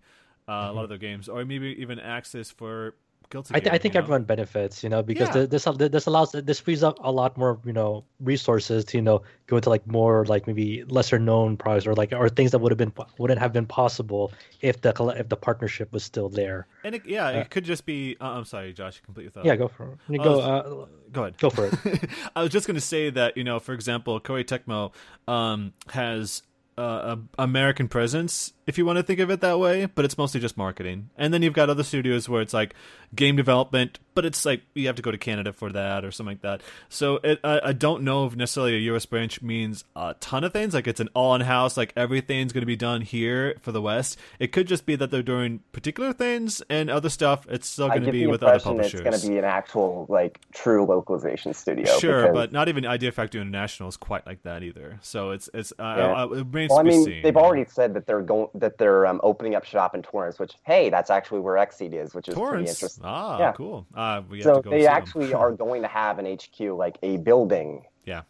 uh, 0.48 0.68
a 0.70 0.72
lot 0.72 0.84
of 0.84 0.88
their 0.88 0.96
games, 0.96 1.28
or 1.28 1.44
maybe 1.44 1.76
even 1.78 1.98
Aksys 1.98 2.50
for 2.50 2.94
Guilty. 3.30 3.54
I, 3.54 3.60
th- 3.60 3.72
I 3.72 3.78
think 3.78 3.94
you 3.94 4.00
know? 4.00 4.04
everyone 4.04 4.24
benefits, 4.24 4.82
you 4.82 4.88
know, 4.90 5.02
because 5.02 5.34
Yeah. 5.34 5.46
this 5.46 5.64
this 5.64 6.06
allows 6.06 6.32
this 6.32 6.58
frees 6.60 6.82
up 6.82 6.98
a 7.02 7.10
lot 7.12 7.36
more, 7.38 7.60
you 7.64 7.72
know, 7.72 8.04
resources 8.20 8.84
to 8.86 8.98
you 8.98 9.02
know 9.02 9.22
go 9.46 9.56
into 9.56 9.70
like 9.70 9.86
more 9.86 10.24
like 10.26 10.46
maybe 10.46 10.84
lesser 10.88 11.18
known 11.18 11.56
products 11.56 11.86
or 11.86 11.94
like 11.94 12.12
or 12.12 12.28
things 12.28 12.50
that 12.50 12.58
would 12.58 12.72
have 12.72 12.78
been 12.78 12.92
wouldn't 13.18 13.38
have 13.40 13.52
been 13.52 13.66
possible 13.66 14.32
if 14.60 14.80
the 14.80 14.92
if 15.16 15.28
the 15.28 15.36
partnership 15.36 15.92
was 15.92 16.02
still 16.02 16.28
there. 16.28 16.66
And 16.84 16.94
it, 16.96 17.06
yeah, 17.06 17.28
it 17.30 17.50
could 17.50 17.64
just 17.64 17.86
be. 17.86 18.16
Uh, 18.20 18.30
I'm 18.30 18.44
sorry, 18.44 18.72
Josh. 18.72 19.00
Complete 19.00 19.22
your 19.24 19.30
thought. 19.32 19.44
Yeah, 19.44 19.56
go 19.56 19.68
for 19.68 19.96
it. 20.08 20.18
Go 20.22 20.36
was- 20.36 20.44
uh, 20.44 20.86
Go 21.12 21.22
ahead. 21.22 21.38
go 21.38 21.50
for 21.50 21.66
it. 21.66 21.74
I 22.36 22.42
was 22.42 22.50
just 22.50 22.66
going 22.66 22.74
to 22.76 22.80
say 22.80 23.10
that 23.10 23.36
you 23.36 23.44
know, 23.44 23.58
for 23.58 23.72
example, 23.74 24.20
Koei 24.20 24.44
Tecmo 24.44 24.92
um, 25.32 25.72
has 25.90 26.42
uh, 26.78 27.16
a 27.36 27.42
American 27.42 27.88
presence, 27.88 28.52
if 28.70 28.78
you 28.78 28.86
want 28.86 28.96
to 28.98 29.02
think 29.02 29.18
of 29.18 29.30
it 29.30 29.40
that 29.40 29.58
way, 29.58 29.86
but 29.86 30.04
it's 30.04 30.16
mostly 30.16 30.40
just 30.40 30.56
marketing. 30.56 31.10
And 31.16 31.34
then 31.34 31.42
you've 31.42 31.52
got 31.54 31.68
other 31.68 31.82
studios 31.82 32.28
where 32.28 32.40
it's 32.40 32.54
like 32.54 32.74
game 33.14 33.34
development, 33.34 33.98
but 34.14 34.24
it's 34.24 34.44
like 34.46 34.62
you 34.74 34.86
have 34.86 34.94
to 34.94 35.02
go 35.02 35.10
to 35.10 35.18
Canada 35.18 35.52
for 35.52 35.72
that 35.72 36.04
or 36.04 36.12
something 36.12 36.36
like 36.36 36.42
that. 36.42 36.60
So 36.88 37.16
it, 37.24 37.40
I, 37.42 37.60
I 37.64 37.72
don't 37.72 38.04
know 38.04 38.26
if 38.26 38.36
necessarily 38.36 38.74
a 38.76 38.94
US 38.94 39.06
branch 39.06 39.42
means 39.42 39.82
a 39.96 40.14
ton 40.20 40.44
of 40.44 40.52
things. 40.52 40.72
Like 40.72 40.86
it's 40.86 41.00
an 41.00 41.08
all-in-house, 41.14 41.76
like 41.76 41.92
everything's 41.96 42.52
going 42.52 42.62
to 42.62 42.66
be 42.66 42.76
done 42.76 43.00
here 43.00 43.56
for 43.60 43.72
the 43.72 43.82
West. 43.82 44.18
It 44.38 44.52
could 44.52 44.68
just 44.68 44.86
be 44.86 44.94
that 44.94 45.10
they're 45.10 45.22
doing 45.24 45.60
particular 45.72 46.12
things 46.12 46.62
and 46.70 46.88
other 46.90 47.08
stuff. 47.08 47.46
It's 47.50 47.66
still 47.66 47.88
going 47.88 48.04
to 48.04 48.12
be 48.12 48.28
with 48.28 48.44
other 48.44 48.54
impression 48.70 49.00
it's 49.00 49.10
going 49.10 49.20
to 49.20 49.28
be 49.28 49.38
an 49.38 49.44
actual 49.44 50.06
like 50.08 50.38
true 50.54 50.84
localization 50.84 51.54
studio. 51.54 51.86
Sure, 51.98 52.22
because- 52.22 52.34
but 52.34 52.52
not 52.52 52.68
even 52.68 52.86
Idea 52.86 53.10
Factory 53.10 53.40
International 53.40 53.88
is 53.88 53.96
quite 53.96 54.24
like 54.26 54.44
that 54.44 54.62
either. 54.62 54.98
So 55.02 55.30
it's 55.32 55.50
it's 55.52 55.72
uh, 55.72 55.94
Yeah. 55.98 56.22
uh, 56.22 56.26
it 56.26 56.46
remains 56.46 56.70
Well, 56.70 56.78
I 56.78 56.82
to 56.84 56.88
be 56.88 56.96
mean, 56.96 57.04
seen. 57.04 57.22
they've 57.22 57.36
already 57.36 57.64
said 57.68 57.94
that 57.94 58.06
they're 58.06 58.20
going 58.22 58.48
that 58.60 58.78
they're 58.78 59.06
um, 59.06 59.20
opening 59.22 59.54
up 59.54 59.64
shop 59.64 59.94
in 59.94 60.02
Torrance, 60.02 60.38
which 60.38 60.54
hey, 60.64 60.90
that's 60.90 61.10
actually 61.10 61.40
where 61.40 61.54
Xseed 61.54 61.92
is, 61.94 62.14
which 62.14 62.28
is 62.28 62.34
pretty 62.34 62.60
interesting. 62.66 63.02
Ah, 63.04 63.38
Yeah. 63.38 63.52
cool. 63.52 63.86
Uh, 63.94 64.22
we 64.28 64.38
have 64.38 64.44
So 64.44 64.54
to 64.56 64.62
go 64.62 64.70
they 64.70 64.86
actually 64.86 65.34
are 65.34 65.52
going 65.52 65.82
to 65.82 65.88
have 65.88 66.18
an 66.18 66.26
HQ, 66.26 66.60
like 66.76 66.98
a 67.02 67.16
building. 67.18 67.84
Yeah. 68.04 68.22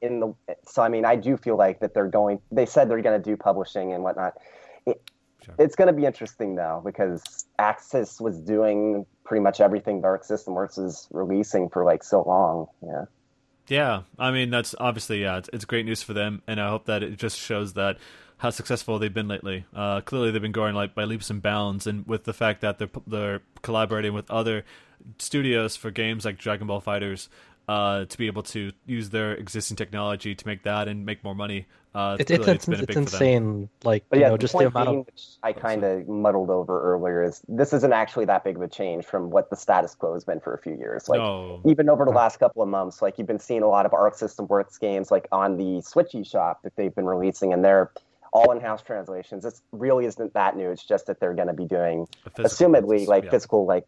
In 0.00 0.20
the 0.20 0.34
so 0.66 0.82
I 0.82 0.88
mean, 0.88 1.04
I 1.04 1.16
do 1.16 1.36
feel 1.36 1.56
like 1.56 1.80
that 1.80 1.94
they're 1.94 2.08
going. 2.08 2.40
They 2.50 2.66
said 2.66 2.88
they're 2.90 3.02
going 3.02 3.20
to 3.22 3.30
do 3.30 3.36
publishing 3.36 3.92
and 3.92 4.02
whatnot. 4.02 4.34
It, 4.86 5.00
Sure. 5.44 5.54
It's 5.58 5.74
going 5.74 5.88
to 5.88 5.92
be 5.92 6.06
interesting 6.06 6.54
though 6.54 6.82
because 6.84 7.46
Aksys 7.58 8.20
was 8.20 8.38
doing 8.38 9.04
pretty 9.24 9.42
much 9.42 9.60
everything 9.60 10.00
Arc 10.04 10.22
System 10.22 10.54
Works 10.54 10.78
is 10.78 11.08
releasing 11.10 11.68
for 11.68 11.84
like 11.84 12.04
so 12.04 12.22
long. 12.22 12.68
Yeah. 12.80 13.04
Yeah, 13.68 14.02
I 14.18 14.30
mean 14.32 14.50
that's 14.50 14.74
obviously 14.78 15.22
yeah, 15.22 15.38
it's, 15.38 15.48
it's 15.52 15.64
great 15.64 15.86
news 15.86 16.02
for 16.02 16.12
them, 16.12 16.42
and 16.46 16.60
I 16.60 16.68
hope 16.68 16.86
that 16.86 17.02
it 17.02 17.16
just 17.16 17.38
shows 17.38 17.72
that 17.74 17.96
how 18.42 18.50
successful 18.50 18.98
they've 18.98 19.14
been 19.14 19.28
lately. 19.28 19.64
Uh, 19.72 20.00
clearly, 20.00 20.32
they've 20.32 20.42
been 20.42 20.50
going 20.50 20.74
like 20.74 20.96
by 20.96 21.04
leaps 21.04 21.30
and 21.30 21.40
bounds, 21.40 21.86
and 21.86 22.04
with 22.08 22.24
the 22.24 22.32
fact 22.32 22.60
that 22.60 22.78
they're 22.78 22.90
they're 23.06 23.40
collaborating 23.62 24.12
with 24.12 24.28
other 24.30 24.64
studios 25.18 25.76
for 25.76 25.92
games 25.92 26.24
like 26.24 26.38
Dragon 26.38 26.66
Ball 26.66 26.82
FighterZ. 26.82 27.28
Uh, 27.68 28.04
to 28.06 28.18
be 28.18 28.26
able 28.26 28.42
to 28.42 28.72
use 28.86 29.10
their 29.10 29.34
existing 29.34 29.76
technology 29.76 30.34
to 30.34 30.44
make 30.48 30.64
that 30.64 30.88
and 30.88 31.06
make 31.06 31.22
more 31.22 31.34
money, 31.34 31.64
uh, 31.94 32.16
It's 32.18 32.30
it's, 32.30 32.48
it's, 32.48 32.66
been 32.66 32.74
a 32.74 32.82
it's 32.82 32.86
big 32.86 32.96
insane. 32.96 33.68
Like 33.84 34.04
But 34.10 34.16
you 34.16 34.22
yeah, 34.22 34.28
know, 34.30 34.34
the 34.34 34.38
just 34.38 34.52
the 34.52 34.58
point 34.58 34.68
amount 34.74 34.88
being, 34.88 35.00
of 35.00 35.06
which 35.06 35.26
I 35.44 35.52
kind 35.52 35.84
of 35.84 36.08
muddled 36.08 36.50
over 36.50 36.82
earlier, 36.82 37.22
is 37.22 37.40
this 37.48 37.72
isn't 37.72 37.92
actually 37.92 38.24
that 38.24 38.42
big 38.42 38.56
of 38.56 38.62
a 38.62 38.68
change 38.68 39.04
from 39.04 39.30
what 39.30 39.50
the 39.50 39.56
status 39.56 39.94
quo 39.94 40.14
has 40.14 40.24
been 40.24 40.40
for 40.40 40.54
a 40.54 40.58
few 40.58 40.74
years. 40.74 41.08
Like 41.08 41.18
no, 41.18 41.60
even 41.64 41.88
over 41.88 42.04
the 42.04 42.10
last 42.10 42.38
couple 42.38 42.62
of 42.62 42.68
months, 42.68 43.00
like 43.00 43.18
you've 43.18 43.28
been 43.28 43.38
seeing 43.38 43.62
a 43.62 43.68
lot 43.68 43.86
of 43.86 43.94
Arc 43.94 44.16
System 44.16 44.48
Works 44.48 44.76
games 44.78 45.12
like 45.12 45.28
on 45.30 45.56
the 45.58 45.82
Switch 45.82 46.12
eShop 46.12 46.56
that 46.64 46.74
they've 46.74 46.94
been 46.94 47.06
releasing, 47.06 47.52
and 47.52 47.64
they're 47.64 47.92
all 48.32 48.50
in-house 48.52 48.82
translations. 48.82 49.44
It 49.44 49.54
really 49.72 50.06
isn't 50.06 50.32
that 50.34 50.56
new. 50.56 50.70
It's 50.70 50.84
just 50.84 51.06
that 51.06 51.20
they're 51.20 51.34
going 51.34 51.48
to 51.48 51.54
be 51.54 51.66
doing, 51.66 52.08
assumedly, 52.38 52.88
presence, 52.88 53.08
like 53.08 53.24
yeah. 53.24 53.30
physical 53.30 53.66
like 53.66 53.84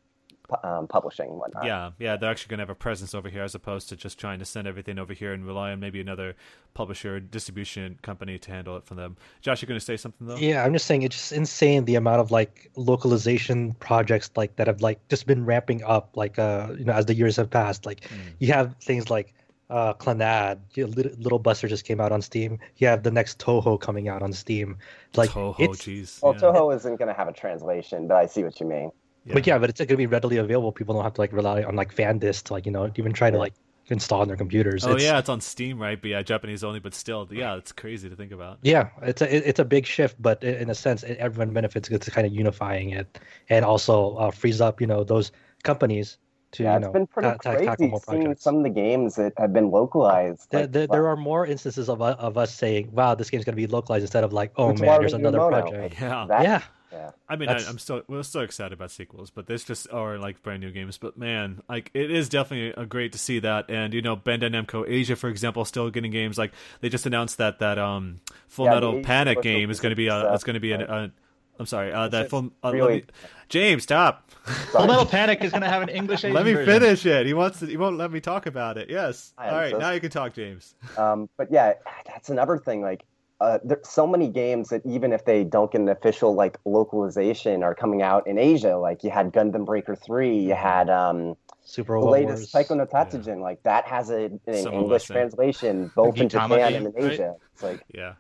um, 0.63 0.87
publishing 0.87 1.31
and 1.31 1.39
whatnot. 1.39 1.65
Yeah, 1.65 1.93
yeah, 1.99 2.17
they're 2.17 2.31
actually 2.31 2.51
going 2.51 2.59
to 2.59 2.63
have 2.63 2.71
a 2.71 2.75
presence 2.75 3.15
over 3.15 3.31
here 3.31 3.43
as 3.43 3.55
opposed 3.55 3.89
to 3.89 3.97
just 3.97 4.19
trying 4.19 4.39
to 4.41 4.45
send 4.45 4.69
everything 4.69 4.99
over 4.99 5.15
here 5.15 5.33
and 5.33 5.47
rely 5.47 5.73
on 5.73 5.81
maybe 5.81 6.01
another 6.01 6.37
publisher 6.75 7.19
distribution 7.19 7.99
company 8.03 8.39
to 8.39 8.51
handle 8.51 8.77
it 8.77 8.85
for 8.85 8.95
them. 8.95 9.17
Josh, 9.41 9.63
you're 9.63 9.69
going 9.69 9.81
to 9.81 9.85
say 9.85 9.97
something 9.97 10.27
though? 10.27 10.37
Yeah, 10.37 10.63
I'm 10.63 10.73
just 10.75 10.85
saying 10.87 11.03
it's 11.03 11.17
just 11.17 11.33
insane 11.33 11.87
the 11.87 11.95
amount 11.95 12.21
of 12.21 12.31
like 12.31 12.71
localization 12.77 13.73
projects 13.75 14.31
like 14.37 14.57
that 14.57 14.67
have 14.67 14.83
like 14.83 15.07
just 15.09 15.27
been 15.27 15.47
ramping 15.47 15.83
up 15.83 16.11
like 16.17 16.39
uh 16.39 16.69
you 16.79 16.85
know 16.85 16.93
as 16.93 17.07
the 17.07 17.15
years 17.15 17.37
have 17.37 17.51
passed. 17.51 17.87
Like 17.87 18.03
Mm. 18.05 18.35
you 18.39 18.53
have 18.53 18.77
things 18.83 19.09
like 19.09 19.35
uh 19.75 19.93
Clannad, 19.95 20.59
Little, 20.77 21.13
Little 21.19 21.39
Buster 21.39 21.67
just 21.69 21.85
came 21.85 22.01
out 22.01 22.13
on 22.13 22.23
Steam. 22.23 22.59
You 22.77 22.87
have 22.87 23.03
the 23.03 23.11
next 23.11 23.39
Touhou 23.41 23.81
coming 23.81 24.09
out 24.09 24.23
on 24.23 24.33
Steam. 24.33 24.79
Like 25.17 25.31
Touhou, 25.31 25.57
it's, 25.59 25.83
jeez. 25.83 26.23
Well, 26.23 26.35
yeah. 26.35 26.41
Touhou 26.41 26.75
isn't 26.77 26.97
going 26.97 27.09
to 27.09 27.15
have 27.15 27.29
a 27.29 27.33
translation, 27.33 28.07
but 28.09 28.17
I 28.17 28.27
see 28.27 28.45
what 28.45 28.61
you 28.61 28.67
mean. 28.67 28.91
but 29.27 29.47
yeah, 29.47 29.59
but 29.59 29.71
it's 29.71 29.81
going 29.81 29.89
to 29.89 29.97
be 29.97 30.07
readily 30.07 30.37
available. 30.37 30.71
People 30.71 30.95
don't 30.95 31.05
have 31.05 31.15
to 31.15 31.21
like 31.21 31.33
rely 31.33 31.63
on 31.65 31.75
like 31.75 31.93
fan 31.93 32.19
disc 32.19 32.47
to 32.47 32.53
like 32.53 32.67
you 32.67 32.73
know 32.73 32.91
even 32.97 33.13
try 33.13 33.31
to 33.31 33.39
like 33.39 33.55
install 33.89 34.21
on 34.23 34.29
their 34.29 34.37
computers. 34.37 34.85
Oh 34.87 34.91
It's- 34.93 35.03
yeah, 35.03 35.19
it's 35.19 35.29
on 35.29 35.41
Steam, 35.41 35.79
right? 35.83 36.01
But 36.01 36.11
yeah, 36.11 36.23
Japanese 36.23 36.63
only, 36.65 36.81
but 36.81 36.95
still, 36.95 37.29
yeah, 37.33 37.57
it's 37.57 37.73
crazy 37.73 38.09
to 38.09 38.17
think 38.17 38.33
about. 38.33 38.59
Yeah, 38.63 38.91
it's 39.03 39.23
a 39.23 39.49
it's 39.51 39.59
a 39.59 39.65
big 39.65 39.87
shift, 39.87 40.17
but 40.23 40.43
in 40.45 40.71
a 40.71 40.75
sense, 40.75 41.03
everyone 41.05 41.53
benefits 41.53 41.89
because 41.89 42.07
it's 42.07 42.15
kind 42.15 42.27
of 42.27 42.33
unifying 42.33 42.91
it, 42.91 43.19
and 43.49 43.65
also 43.65 44.15
uh, 44.17 44.31
frees 44.31 44.61
up 44.61 44.81
you 44.81 44.87
know 44.87 45.03
those 45.05 45.33
companies 45.65 46.19
to 46.55 46.63
yeah, 46.63 46.73
you 46.73 46.77
it's 46.79 46.87
know 46.87 46.93
been 46.93 47.07
pretty 47.07 47.29
ta- 47.29 47.37
ta- 47.37 47.53
tackle 47.59 47.67
crazy 47.77 47.91
more 47.91 48.01
seeing 48.09 48.23
projects. 48.23 48.43
some 48.43 48.57
of 48.57 48.63
the 48.65 48.71
games 48.71 49.17
that 49.17 49.33
have 49.39 49.53
been 49.53 49.71
localized. 49.71 50.51
There, 50.51 50.63
like, 50.63 50.73
there, 50.73 50.87
there 50.87 51.09
are 51.09 51.17
more 51.17 51.47
instances 51.47 51.89
of 51.89 52.01
of 52.03 52.39
us 52.39 52.53
saying, 52.55 52.91
"Wow, 52.93 53.15
this 53.15 53.31
game's 53.31 53.45
gonna 53.45 53.57
be 53.57 53.67
localized," 53.67 54.03
instead 54.03 54.25
of 54.25 54.33
like, 54.33 54.53
"Oh 54.57 54.69
Which 54.69 54.81
man, 54.81 54.89
one 54.89 55.01
there's 55.01 55.13
another 55.15 55.39
mono? 55.39 55.63
project." 55.63 56.01
Yeah, 56.01 56.27
that- 56.29 56.43
yeah, 56.43 56.63
yeah. 56.93 57.11
I 57.29 57.35
mean, 57.37 57.49
I, 57.49 57.55
That's- 57.55 57.69
I'm 57.69 57.79
still 57.79 58.03
we're 58.09 58.23
still 58.23 58.43
excited 58.43 58.73
about 58.73 58.91
sequels, 58.93 59.31
but 59.31 59.47
this 59.47 59.65
just 59.65 59.91
are 59.93 60.17
like 60.19 60.43
brand 60.43 60.61
new 60.63 60.71
games. 60.71 60.97
But 60.99 61.19
man, 61.19 61.61
like 61.69 61.91
it 61.93 62.11
is 62.11 62.29
definitely 62.29 62.81
a 62.81 62.87
great 62.87 63.13
to 63.13 63.19
see 63.19 63.41
that. 63.41 63.69
And 63.69 63.93
you 63.93 64.01
know, 64.03 64.17
Bandai 64.17 64.51
Namco 64.55 64.85
Asia, 64.89 65.17
for 65.17 65.29
example, 65.29 65.65
still 65.65 65.91
getting 65.91 66.13
games 66.13 66.39
like 66.39 66.53
they 66.81 66.89
just 66.89 67.05
announced 67.07 67.39
that 67.39 67.59
that 67.59 67.79
um 67.79 68.21
Full 68.49 68.67
Yeah, 68.67 68.75
Metal 68.75 69.01
Panic 69.03 69.43
game 69.43 69.71
is 69.71 69.81
going 69.81 69.91
to 69.91 69.97
be 69.97 70.07
a 70.07 70.33
it's 70.35 70.45
going 70.45 70.55
to 70.55 70.61
be 70.61 70.73
an. 70.73 70.81
right. 70.83 70.91
Uh, 70.91 71.09
I'm 71.57 71.67
sorry, 71.67 71.93
uh, 71.93 72.09
that 72.09 72.23
It's 72.23 72.31
full. 72.31 72.51
Uh, 72.65 72.73
really- 72.73 72.95
me- 72.97 73.05
James, 73.49 73.83
stop. 73.83 74.31
Full 74.31 74.87
Metal 74.87 75.07
Panic 75.07 75.43
is 75.43 75.51
going 75.51 75.63
to 75.63 75.69
have 75.69 75.83
an 75.83 75.89
English. 75.89 76.23
let 76.25 76.45
me 76.45 76.53
version. 76.53 76.81
finish 76.81 77.07
it. 77.07 77.27
He 77.27 77.35
wants. 77.35 77.61
To, 77.61 77.67
he 77.67 77.77
won't 77.77 77.97
let 77.97 78.11
me 78.11 78.21
talk 78.21 78.47
about 78.47 78.77
it. 78.77 78.91
Yes. 78.91 79.33
I 79.39 79.49
All 79.49 79.59
am 79.61 79.71
so 79.71 79.79
now 79.79 79.91
you 79.91 80.01
can 80.01 80.11
talk, 80.11 80.35
James. 80.35 80.75
Um, 80.99 81.29
but 81.37 81.49
yeah, 81.51 81.73
that's 82.07 82.29
another 82.31 82.57
thing. 82.57 82.81
Like, 82.81 83.05
uh, 83.41 83.59
there's 83.65 83.89
so 83.89 84.07
many 84.07 84.29
games 84.29 84.69
that 84.69 84.83
even 84.87 85.13
if 85.13 85.25
they 85.25 85.43
don't 85.43 85.73
get 85.73 85.81
an 85.81 85.89
official 85.89 86.35
like 86.35 86.59
localization, 86.65 87.63
are 87.63 87.75
coming 87.75 88.01
out 88.01 88.27
in 88.27 88.39
Asia. 88.39 88.77
Like 88.77 89.03
you 89.03 89.11
had 89.11 89.33
Gundam 89.33 89.65
Breaker 89.65 89.97
Three, 89.97 90.39
you 90.39 90.55
had 90.55 90.89
um, 90.89 91.37
Super 91.65 91.95
the 91.95 91.95
Robot 91.95 92.13
latest 92.13 92.39
Wars. 92.39 92.51
Taiko 92.53 92.75
no 92.75 92.87
Tatsujin. 92.87 93.41
Like 93.41 93.63
that 93.65 93.87
has 93.87 94.11
a, 94.11 94.31
an 94.47 94.63
Some 94.63 94.75
English 94.75 95.05
translation, 95.05 95.91
both 95.97 96.17
in 96.17 96.29
Japan 96.29 96.73
game, 96.73 96.87
and 96.87 96.95
in 96.95 97.03
right? 97.03 97.13
Asia. 97.13 97.35
It's 97.53 97.63
like 97.63 97.83
Yeah. 97.93 98.15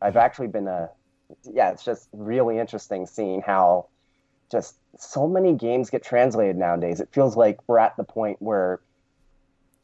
I've 0.00 0.16
actually 0.16 0.48
been 0.48 0.68
a 0.68 0.90
yeah, 1.50 1.70
it's 1.70 1.84
just 1.84 2.08
really 2.12 2.58
interesting 2.58 3.06
seeing 3.06 3.40
how 3.40 3.88
just 4.52 4.76
so 4.98 5.26
many 5.26 5.54
games 5.54 5.90
get 5.90 6.04
translated 6.04 6.56
nowadays. 6.56 7.00
It 7.00 7.08
feels 7.10 7.36
like 7.36 7.58
we're 7.66 7.78
at 7.78 7.96
the 7.96 8.04
point 8.04 8.40
where 8.40 8.80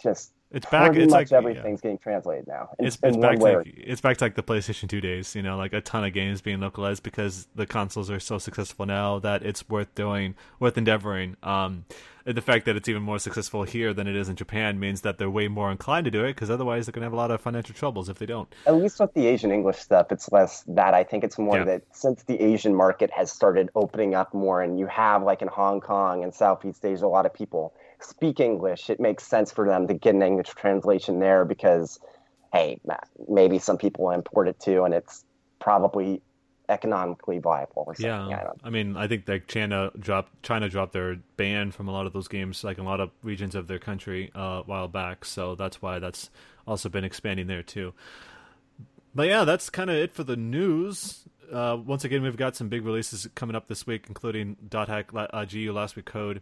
just 0.01 0.33
it's 0.51 0.67
back. 0.67 0.93
pretty 0.93 1.05
It's 1.05 1.11
much 1.11 1.31
like 1.31 1.33
everything's 1.33 1.81
getting 1.81 1.99
translated 1.99 2.47
now. 2.47 2.71
In, 2.79 2.87
it's 2.87 2.99
it's 3.03 3.17
one 3.17 3.21
back 3.21 3.39
to 3.39 3.59
like, 3.59 3.75
it's 3.77 4.01
back 4.01 4.17
to 4.19 4.25
like 4.25 4.35
the 4.35 4.43
PlayStation 4.43 4.89
Two 4.89 5.01
days. 5.01 5.35
You 5.35 5.43
know, 5.43 5.57
like 5.57 5.73
a 5.73 5.81
ton 5.81 6.05
of 6.05 6.13
games 6.13 6.41
being 6.41 6.61
localized 6.61 7.03
because 7.03 7.49
the 7.55 7.67
consoles 7.67 8.11
are 8.11 8.21
so 8.21 8.39
successful 8.39 8.87
now 8.87 9.19
that 9.19 9.43
it's 9.43 9.69
worth 9.69 9.95
doing, 9.95 10.37
worth 10.61 10.79
endeavoring. 10.79 11.37
Um, 11.43 11.85
the 12.35 12.43
fact 12.43 12.67
that 12.67 12.77
it's 12.77 12.89
even 12.89 13.03
more 13.03 13.19
successful 13.19 13.63
here 13.63 13.95
than 13.95 14.07
it 14.07 14.15
is 14.15 14.29
in 14.29 14.37
Japan 14.37 14.79
means 14.79 15.01
that 15.01 15.19
they're 15.19 15.31
way 15.31 15.49
more 15.49 15.71
inclined 15.71 16.05
to 16.05 16.11
do 16.11 16.25
it 16.25 16.35
because 16.35 16.51
otherwise 16.51 16.87
they're 16.87 16.93
gonna 16.93 17.07
have 17.07 17.13
a 17.13 17.17
lot 17.17 17.31
of 17.31 17.41
financial 17.41 17.75
troubles 17.75 18.09
if 18.09 18.19
they 18.19 18.27
don't. 18.27 18.55
At 18.67 18.77
least 18.77 19.01
with 19.01 19.15
the 19.15 19.27
Asian 19.27 19.51
English 19.51 19.79
stuff, 19.79 20.13
it's 20.13 20.31
less 20.31 20.63
that. 20.69 20.95
I 20.95 21.05
think 21.05 21.25
it's 21.25 21.39
more 21.39 21.59
Yeah. 21.59 21.65
that 21.65 21.83
since 21.93 22.23
the 22.25 22.41
Asian 22.41 22.75
market 22.75 23.11
has 23.11 23.33
started 23.33 23.71
opening 23.75 24.15
up 24.15 24.35
more, 24.35 24.61
and 24.63 24.79
you 24.79 24.87
have 24.87 25.23
like 25.23 25.43
in 25.43 25.49
Hong 25.49 25.81
Kong 25.81 26.23
and 26.23 26.35
Southeast 26.35 26.85
Asia, 26.85 27.07
a 27.07 27.09
lot 27.09 27.27
of 27.27 27.33
people 27.33 27.73
speak 28.01 28.41
English. 28.41 28.91
It 28.91 29.01
makes 29.01 29.27
sense 29.27 29.51
for 29.51 29.67
them 29.67 29.89
to 29.89 29.95
get 29.95 30.15
an 30.15 30.23
English 30.23 30.49
translation 30.51 31.19
there 31.21 31.45
because, 31.45 31.99
hey, 32.53 32.81
maybe 33.29 33.59
some 33.59 33.79
people 33.79 34.11
import 34.11 34.49
it 34.49 34.61
too, 34.61 34.85
and 34.85 34.95
it's 34.95 35.25
probably 35.61 36.23
economically 36.69 37.39
viable 37.39 37.85
or 37.87 37.95
something. 37.95 38.33
I 38.33 38.37
Yeah, 38.37 38.45
don't. 38.45 38.61
I 38.63 38.71
mean, 38.71 38.97
I 38.97 39.07
think 39.09 39.29
like 39.29 39.47
China 39.47 39.91
dropped 39.99 40.43
China 40.43 40.69
dropped 40.69 40.93
their 40.93 41.17
ban 41.37 41.71
from 41.73 41.89
a 41.89 41.93
lot 41.93 42.07
of 42.07 42.13
those 42.13 42.29
games, 42.29 42.65
like 42.65 42.79
in 42.79 42.85
a 42.85 42.89
lot 42.89 43.01
of 43.01 43.11
regions 43.23 43.55
of 43.55 43.67
their 43.67 43.79
country 43.79 44.31
uh, 44.37 44.41
a 44.41 44.63
while 44.65 44.89
back. 44.89 45.25
So 45.25 45.55
that's 45.55 45.81
why 45.83 45.99
that's 45.99 46.31
also 46.67 46.89
been 46.89 47.05
expanding 47.05 47.47
there 47.47 47.63
too. 47.63 47.95
But 49.15 49.29
yeah, 49.29 49.45
that's 49.45 49.71
kind 49.71 49.91
of 49.91 49.97
it 49.97 50.13
for 50.13 50.25
the 50.25 50.37
news. 50.37 51.25
Uh, 51.53 51.79
once 51.85 52.05
again, 52.05 52.23
we've 52.23 52.37
got 52.37 52.55
some 52.57 52.69
big 52.69 52.85
releases 52.85 53.27
coming 53.35 53.57
up 53.57 53.69
this 53.69 53.87
week, 53.87 54.05
including 54.09 54.57
Dot 54.69 54.89
Hack 54.89 55.11
uh, 55.15 55.45
GU 55.47 55.73
Last 55.73 55.97
Recode. 55.97 56.41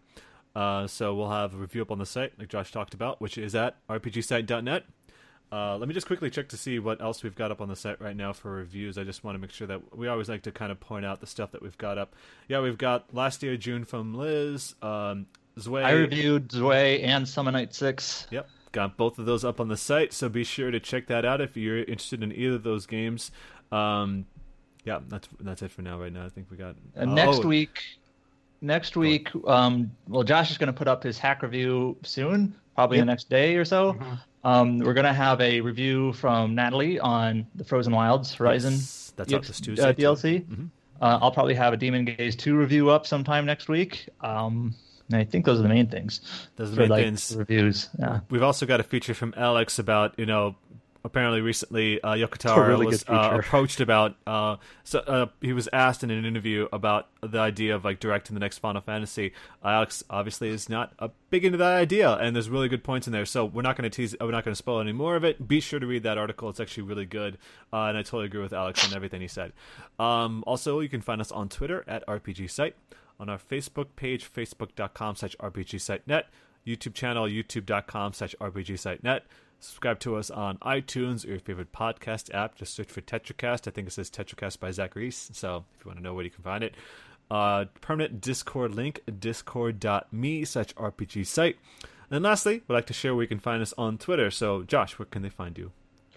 Uh, 0.55 0.86
so 0.86 1.15
we'll 1.15 1.31
have 1.31 1.55
a 1.55 1.59
review 1.59 1.82
up 1.82 1.90
on 1.90 1.98
the 1.98 2.07
site, 2.07 2.32
like 2.39 2.48
Josh 2.48 2.73
talked 2.73 2.94
about, 2.94 3.20
which 3.20 3.39
is 3.39 3.55
at 3.55 3.77
rpgsite.net. 3.89 4.85
Uh, 5.52 5.77
let 5.77 5.86
me 5.89 5.94
just 5.94 6.06
quickly 6.06 6.28
check 6.28 6.48
to 6.48 6.56
see 6.56 6.78
what 6.78 7.01
else 7.01 7.23
we've 7.23 7.36
got 7.36 7.52
up 7.52 7.60
on 7.60 7.68
the 7.68 7.77
site 7.77 8.01
right 8.01 8.16
now 8.16 8.32
for 8.32 8.51
reviews. 8.51 8.98
I 8.98 9.05
just 9.05 9.23
want 9.23 9.36
to 9.36 9.39
make 9.39 9.52
sure 9.52 9.66
that 9.68 9.97
we 9.97 10.09
always 10.09 10.28
like 10.28 10.43
to 10.43 10.52
kind 10.52 10.73
of 10.73 10.81
point 10.81 11.06
out 11.06 11.20
the 11.20 11.27
stuff 11.27 11.52
that 11.52 11.62
we've 11.62 11.78
got 11.78 11.98
up. 11.98 12.16
Yeah, 12.48 12.60
we've 12.60 12.78
got 12.78 13.14
last 13.14 13.43
year 13.43 13.56
June 13.56 13.85
from 13.85 14.14
Liz, 14.14 14.74
um, 14.82 15.27
Zwei. 15.59 15.82
I 15.82 15.93
reviewed 15.93 16.51
Zwei 16.51 16.98
and 17.02 17.28
Summer 17.28 17.52
Night 17.52 17.74
Six. 17.74 18.27
Yep, 18.31 18.48
got 18.73 18.97
both 18.97 19.18
of 19.18 19.27
those 19.27 19.44
up 19.44 19.60
on 19.60 19.68
the 19.68 19.77
site, 19.77 20.12
so 20.12 20.28
be 20.28 20.43
sure 20.44 20.70
to 20.70 20.81
check 20.81 21.06
that 21.06 21.24
out 21.24 21.40
if 21.40 21.56
you're 21.56 21.78
interested 21.78 22.23
in 22.23 22.32
either 22.32 22.56
of 22.56 22.62
those 22.64 22.86
games. 22.86 23.31
Um, 23.70 24.27
yeah, 24.85 24.98
that's 25.09 25.28
that's 25.40 25.62
it 25.62 25.70
for 25.70 25.82
now. 25.82 25.98
Right 26.01 26.12
now, 26.12 26.27
I 26.27 26.28
think 26.28 26.51
we 26.51 26.56
got 26.56 26.74
And 26.94 27.10
uh, 27.10 27.14
next 27.14 27.44
oh, 27.44 27.48
week, 27.48 27.82
next 28.60 28.97
week, 28.97 29.28
um, 29.47 29.93
well, 30.09 30.24
Josh 30.24 30.51
is 30.51 30.59
going 30.59 30.68
to 30.68 30.73
put 30.73 30.89
up 30.89 31.02
his 31.02 31.18
hack 31.18 31.43
review 31.43 31.97
soon, 32.02 32.55
probably 32.74 32.98
the 32.98 33.05
next 33.05 33.31
day 33.31 33.56
or 33.56 33.64
so. 33.64 33.93
Mm-hmm. 33.93 34.14
Um, 34.47 34.78
we're 34.78 34.94
going 34.94 35.06
to 35.06 35.12
have 35.12 35.40
a 35.40 35.60
review 35.60 36.12
from 36.12 36.55
Natalie 36.55 37.01
on 37.01 37.48
the 37.56 37.64
Frozen 37.64 37.93
Wilds 37.93 38.32
Horizon 38.32 38.74
yes, 38.74 39.12
that's 39.16 39.32
up 39.32 39.44
this 39.44 39.60
Tuesday. 39.60 39.89
uh. 39.89 39.93
DLC. 39.93 40.44
Mhm. 40.44 40.70
Uh, 41.01 41.18
I'll 41.20 41.32
probably 41.32 41.55
have 41.55 41.73
a 41.73 41.77
Demon 41.77 42.05
Gaze 42.05 42.36
2 42.36 42.56
review 42.56 42.89
up 42.89 43.09
sometime 43.09 43.44
next 43.44 43.68
week. 43.68 44.09
Um, 44.20 44.74
and 45.10 45.20
I 45.20 45.24
think 45.24 45.47
those 45.47 45.59
are 45.59 45.62
the 45.62 45.68
main 45.68 45.89
things. 45.89 46.20
Those 46.55 46.68
are 46.68 46.74
the 46.77 46.81
main 46.82 46.90
like, 46.90 47.05
things. 47.05 47.35
Reviews. 47.36 47.89
Yeah. 47.98 48.20
We've 48.31 48.44
also 48.44 48.66
got 48.66 48.78
a 48.78 48.85
feature 48.85 49.14
from 49.14 49.35
Alex 49.36 49.81
about 49.81 50.16
you 50.16 50.27
know 50.27 50.55
apparently 51.07 51.41
recently 51.41 52.01
uh, 52.03 52.15
Yoko 52.15 52.35
a 52.35 52.39
Taro 52.39 52.69
really 52.69 52.87
was 52.87 53.05
uh, 53.09 53.39
approached 53.39 53.81
about 53.81 54.16
uh, 54.27 54.57
so 54.83 54.99
uh, 54.99 55.27
he 55.41 55.53
was 55.53 55.69
asked 55.73 56.03
in 56.03 56.11
an 56.11 56.24
interview 56.24 56.69
about 56.73 57.07
the 57.23 57.39
idea 57.39 57.74
of 57.77 57.85
like 57.85 58.01
directing 58.01 58.35
the 58.35 58.41
next 58.41 58.59
Final 58.59 58.83
Fantasy. 58.83 59.33
Alex 59.65 60.03
obviously 60.11 60.49
is 60.49 60.69
not 60.69 60.93
uh, 60.99 61.09
big 61.31 61.45
into 61.45 61.59
that 61.59 61.74
idea, 61.74 62.12
and 62.16 62.35
there's 62.35 62.51
really 62.51 62.69
good 62.69 62.83
points 62.83 63.07
in 63.07 63.12
there. 63.12 63.24
So 63.24 63.45
we're 63.45 63.62
not 63.62 63.77
going 63.77 63.89
to 63.89 63.95
tease, 63.95 64.16
we're 64.20 64.33
not 64.33 64.45
going 64.45 64.53
to 64.53 64.59
spoil 64.59 64.81
any 64.81 64.93
more 64.93 65.16
of 65.16 65.24
it. 65.24 65.47
Be 65.47 65.61
sure 65.61 65.78
to 65.78 65.87
read 65.87 66.03
that 66.03 66.19
article; 66.19 66.51
it's 66.51 66.61
actually 66.61 66.83
really 66.83 67.07
good, 67.07 67.39
uh, 67.73 67.85
and 67.85 67.97
I 67.97 68.03
totally 68.03 68.27
agree 68.27 68.43
with 68.43 68.53
Alex 68.53 68.87
on 68.87 68.95
everything 68.95 69.20
he 69.20 69.28
said. 69.28 69.53
Um, 69.99 70.43
also, 70.47 70.81
you 70.81 70.89
can 70.89 71.01
find 71.01 71.20
us 71.20 71.31
on 71.31 71.49
Twitter 71.49 71.85
at 71.87 72.07
RPG 72.07 72.51
Site, 72.51 72.74
on 73.20 73.28
our 73.28 73.39
Facebook 73.39 73.89
page, 73.95 74.31
facebook.com 74.31 75.16
slash 75.16 75.37
RPG 75.37 75.81
Site 75.81 76.07
Net, 76.07 76.28
YouTube 76.66 76.95
channel, 76.95 77.27
youtube.com 77.27 78.12
slash 78.12 78.35
RPG 78.41 78.78
Site 78.78 79.05
Net. 79.05 79.24
Subscribe 79.66 79.98
to 80.01 80.14
us 80.16 80.30
on 80.30 80.59
iTunes 80.59 81.24
or 81.26 81.30
your 81.30 81.38
favorite 81.40 81.72
podcast 81.72 82.32
app. 82.32 82.55
Just 82.55 82.74
search 82.74 82.88
for 82.88 83.01
TetraCast. 83.01 83.66
I 83.66 83.70
think 83.72 83.88
it 83.88 83.90
says 83.90 84.09
TetraCast 84.10 84.60
by 84.60 84.70
Zach 84.70 84.94
Reese. 84.94 85.28
So 85.32 85.64
if 85.78 85.84
you 85.84 85.88
want 85.88 85.98
to 85.98 86.02
know 86.05 86.14
where 86.14 86.24
you 86.24 86.30
can 86.30 86.44
find 86.44 86.62
it. 86.62 86.74
Uh, 87.30 87.64
permanent 87.80 88.20
Discord 88.20 88.74
link, 88.76 89.01
discord.me 89.18 90.44
slash 90.44 90.72
RPG 90.74 91.26
site. 91.26 91.56
And 92.10 92.22
lastly, 92.22 92.62
we'd 92.68 92.74
like 92.74 92.86
to 92.86 92.93
share 92.93 93.14
where 93.16 93.24
you 93.24 93.28
can 93.28 93.40
find 93.40 93.60
us 93.60 93.74
on 93.76 93.98
Twitter. 93.98 94.30
So, 94.30 94.62
Josh, 94.62 94.98
where 94.98 95.06
can 95.06 95.22
they 95.22 95.28
find 95.28 95.59
you? 95.59 95.72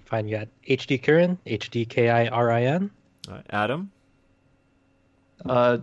Find 0.05 0.30
you 0.30 0.35
at 0.35 0.49
HD 0.63 1.01
Kirin, 1.01 1.39
H 1.47 1.71
D 1.71 1.85
K 1.85 2.09
I 2.09 2.27
R 2.27 2.51
I 2.51 2.63
N. 2.63 2.91
Uh, 3.27 3.41
Adam, 3.49 3.91
Uh, 5.45 5.80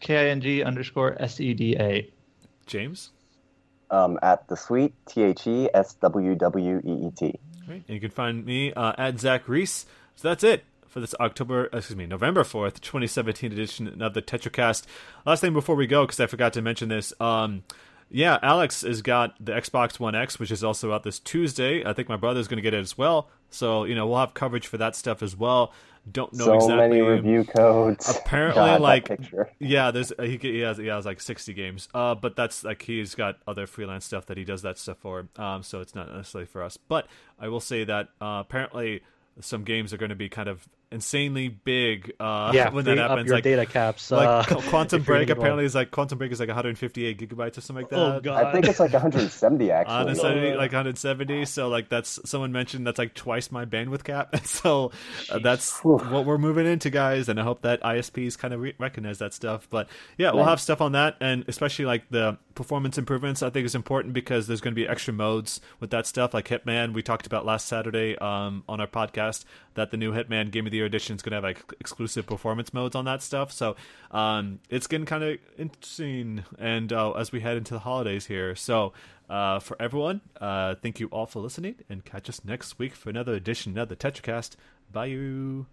K-I-N-G 0.00 0.62
underscore 0.62 1.20
S-E-D-A. 1.20 2.10
James, 2.66 3.10
Um, 3.90 4.18
at 4.22 4.46
the 4.48 4.56
suite, 4.56 4.94
T 5.06 5.22
H 5.22 5.46
E 5.46 5.68
S 5.72 5.94
W 5.94 6.34
W 6.34 6.80
E 6.84 7.06
E 7.06 7.10
T. 7.10 7.38
And 7.68 7.84
you 7.86 8.00
can 8.00 8.10
find 8.10 8.44
me 8.44 8.72
uh, 8.72 8.92
at 8.98 9.20
Zach 9.20 9.48
Reese. 9.48 9.86
So 10.16 10.28
that's 10.28 10.42
it 10.42 10.64
for 10.86 11.00
this 11.00 11.14
October, 11.20 11.68
excuse 11.72 11.96
me, 11.96 12.06
November 12.06 12.42
4th, 12.42 12.80
2017 12.80 13.52
edition 13.52 14.02
of 14.02 14.14
the 14.14 14.22
TetraCast. 14.22 14.84
Last 15.26 15.40
thing 15.40 15.52
before 15.52 15.76
we 15.76 15.86
go, 15.86 16.04
because 16.04 16.18
I 16.18 16.26
forgot 16.26 16.52
to 16.54 16.62
mention 16.62 16.88
this. 16.88 17.12
Um, 17.20 17.62
yeah, 18.10 18.38
Alex 18.42 18.82
has 18.82 19.02
got 19.02 19.34
the 19.44 19.52
Xbox 19.52 20.00
One 20.00 20.14
X, 20.14 20.38
which 20.38 20.50
is 20.50 20.64
also 20.64 20.92
out 20.92 21.02
this 21.02 21.18
Tuesday. 21.18 21.84
I 21.84 21.92
think 21.92 22.08
my 22.08 22.16
brother's 22.16 22.48
going 22.48 22.56
to 22.56 22.62
get 22.62 22.74
it 22.74 22.80
as 22.80 22.96
well. 22.96 23.28
So, 23.50 23.84
you 23.84 23.94
know, 23.94 24.06
we'll 24.06 24.18
have 24.18 24.34
coverage 24.34 24.66
for 24.66 24.76
that 24.78 24.94
stuff 24.96 25.22
as 25.22 25.36
well. 25.36 25.72
Don't 26.10 26.32
know 26.32 26.54
exactly. 26.54 26.60
so 26.60 26.74
exactly. 26.74 26.88
many 26.88 27.00
review 27.02 27.44
codes. 27.44 28.08
Apparently, 28.08 28.54
God, 28.54 28.80
like 28.80 29.20
yeah, 29.58 29.90
there's 29.90 30.12
he, 30.18 30.38
he 30.38 30.60
has 30.60 30.78
he 30.78 30.86
has 30.86 31.04
like 31.04 31.20
sixty 31.20 31.52
games. 31.52 31.88
Uh, 31.92 32.14
but 32.14 32.34
that's 32.34 32.64
like 32.64 32.82
he's 32.82 33.14
got 33.14 33.38
other 33.46 33.66
freelance 33.66 34.06
stuff 34.06 34.24
that 34.26 34.38
he 34.38 34.44
does 34.44 34.62
that 34.62 34.78
stuff 34.78 34.98
for. 34.98 35.28
Um, 35.36 35.62
so 35.62 35.80
it's 35.80 35.94
not 35.94 36.10
necessarily 36.14 36.46
for 36.46 36.62
us. 36.62 36.78
But 36.78 37.08
I 37.38 37.48
will 37.48 37.60
say 37.60 37.84
that 37.84 38.08
uh, 38.22 38.42
apparently 38.46 39.02
some 39.40 39.64
games 39.64 39.92
are 39.92 39.98
going 39.98 40.08
to 40.08 40.16
be 40.16 40.28
kind 40.28 40.48
of 40.48 40.66
insanely 40.90 41.48
big. 41.48 42.12
Uh, 42.20 42.50
yeah, 42.54 42.68
when 42.72 42.84
that 42.84 42.92
free 42.92 43.00
up 43.00 43.10
happens, 43.10 43.26
your 43.28 43.36
like 43.36 43.44
data 43.44 43.66
caps. 43.66 44.10
like 44.10 44.50
uh, 44.50 44.60
Quantum 44.68 45.00
if 45.02 45.06
you're 45.08 45.16
gonna 45.16 45.18
Break 45.18 45.26
get 45.28 45.36
one. 45.36 45.44
apparently 45.44 45.64
is 45.64 45.74
like 45.74 45.90
Quantum 45.90 46.18
Break 46.18 46.32
is 46.32 46.40
like 46.40 46.48
158 46.48 47.18
gigabytes 47.18 47.58
or 47.58 47.60
something 47.60 47.82
like 47.84 47.90
that. 47.90 47.98
Oh 47.98 48.20
god. 48.20 48.44
I 48.44 48.52
think 48.52 48.66
it's 48.66 48.80
like 48.80 48.92
170 48.92 49.70
actually. 49.70 49.92
170, 49.94 50.50
like 50.56 50.72
170. 50.72 51.44
So 51.44 51.68
like 51.68 51.88
that's 51.88 52.18
someone 52.28 52.52
mentioned 52.52 52.86
that's 52.86 52.98
like 52.98 53.14
twice 53.14 53.50
my 53.50 53.64
bandwidth 53.64 54.04
cap, 54.04 54.30
and 54.32 54.46
so 54.46 54.92
uh, 55.30 55.38
that's 55.38 55.80
Whew. 55.80 55.98
what 55.98 56.24
we're 56.24 56.38
moving 56.38 56.66
into, 56.66 56.90
guys. 56.90 57.28
And 57.28 57.38
I 57.40 57.42
hope 57.44 57.62
that 57.62 57.80
ISPs 57.82 58.36
kind 58.38 58.54
of 58.54 58.60
re- 58.60 58.74
recognize 58.78 59.18
that 59.18 59.34
stuff. 59.34 59.68
But 59.70 59.88
yeah, 60.16 60.30
we'll 60.32 60.44
Nice. 60.44 60.50
have 60.50 60.60
stuff 60.60 60.80
on 60.80 60.92
that, 60.92 61.16
and 61.20 61.44
especially 61.48 61.84
like 61.84 62.08
the 62.10 62.38
performance 62.54 62.98
improvements. 62.98 63.42
I 63.42 63.50
think 63.50 63.66
is 63.66 63.74
important 63.74 64.14
because 64.14 64.46
there's 64.46 64.60
going 64.60 64.74
to 64.74 64.80
be 64.80 64.86
extra 64.88 65.12
modes 65.14 65.60
with 65.80 65.90
that 65.90 66.06
stuff, 66.06 66.34
like 66.34 66.48
Hitman. 66.48 66.92
We 66.94 67.02
talked 67.02 67.26
about 67.26 67.44
last 67.46 67.66
Saturday 67.68 68.16
um, 68.18 68.64
on 68.68 68.80
our 68.80 68.86
podcast 68.86 69.44
that 69.74 69.90
the 69.90 69.96
new 69.96 70.12
Hitman 70.12 70.50
Game 70.50 70.66
of 70.66 70.72
the 70.72 70.77
Year 70.78 70.86
edition 70.86 71.16
is 71.16 71.22
going 71.22 71.32
to 71.32 71.36
have 71.36 71.44
like 71.44 71.60
exclusive 71.80 72.26
performance 72.26 72.72
modes 72.72 72.96
on 72.96 73.04
that 73.04 73.22
stuff. 73.22 73.52
So 73.52 73.76
um, 74.10 74.60
it's 74.70 74.86
getting 74.86 75.06
kind 75.06 75.22
of 75.24 75.38
interesting, 75.58 76.44
and 76.58 76.92
uh, 76.92 77.12
as 77.12 77.32
we 77.32 77.40
head 77.40 77.56
into 77.56 77.74
the 77.74 77.80
holidays 77.80 78.26
here, 78.26 78.54
so. 78.56 78.92
Uh, 79.30 79.60
for 79.60 79.76
everyone, 79.78 80.22
uh, 80.40 80.74
thank 80.82 80.98
you 80.98 81.06
all 81.08 81.26
for 81.26 81.40
listening, 81.40 81.74
and 81.90 82.02
catch 82.02 82.30
us 82.30 82.42
next 82.46 82.78
week 82.78 82.94
for 82.94 83.10
another 83.10 83.34
edition 83.34 83.76
of 83.76 83.90
the 83.90 83.94
TetraCast. 83.94 84.56
Bye. 84.90 85.04
You. 85.04 85.66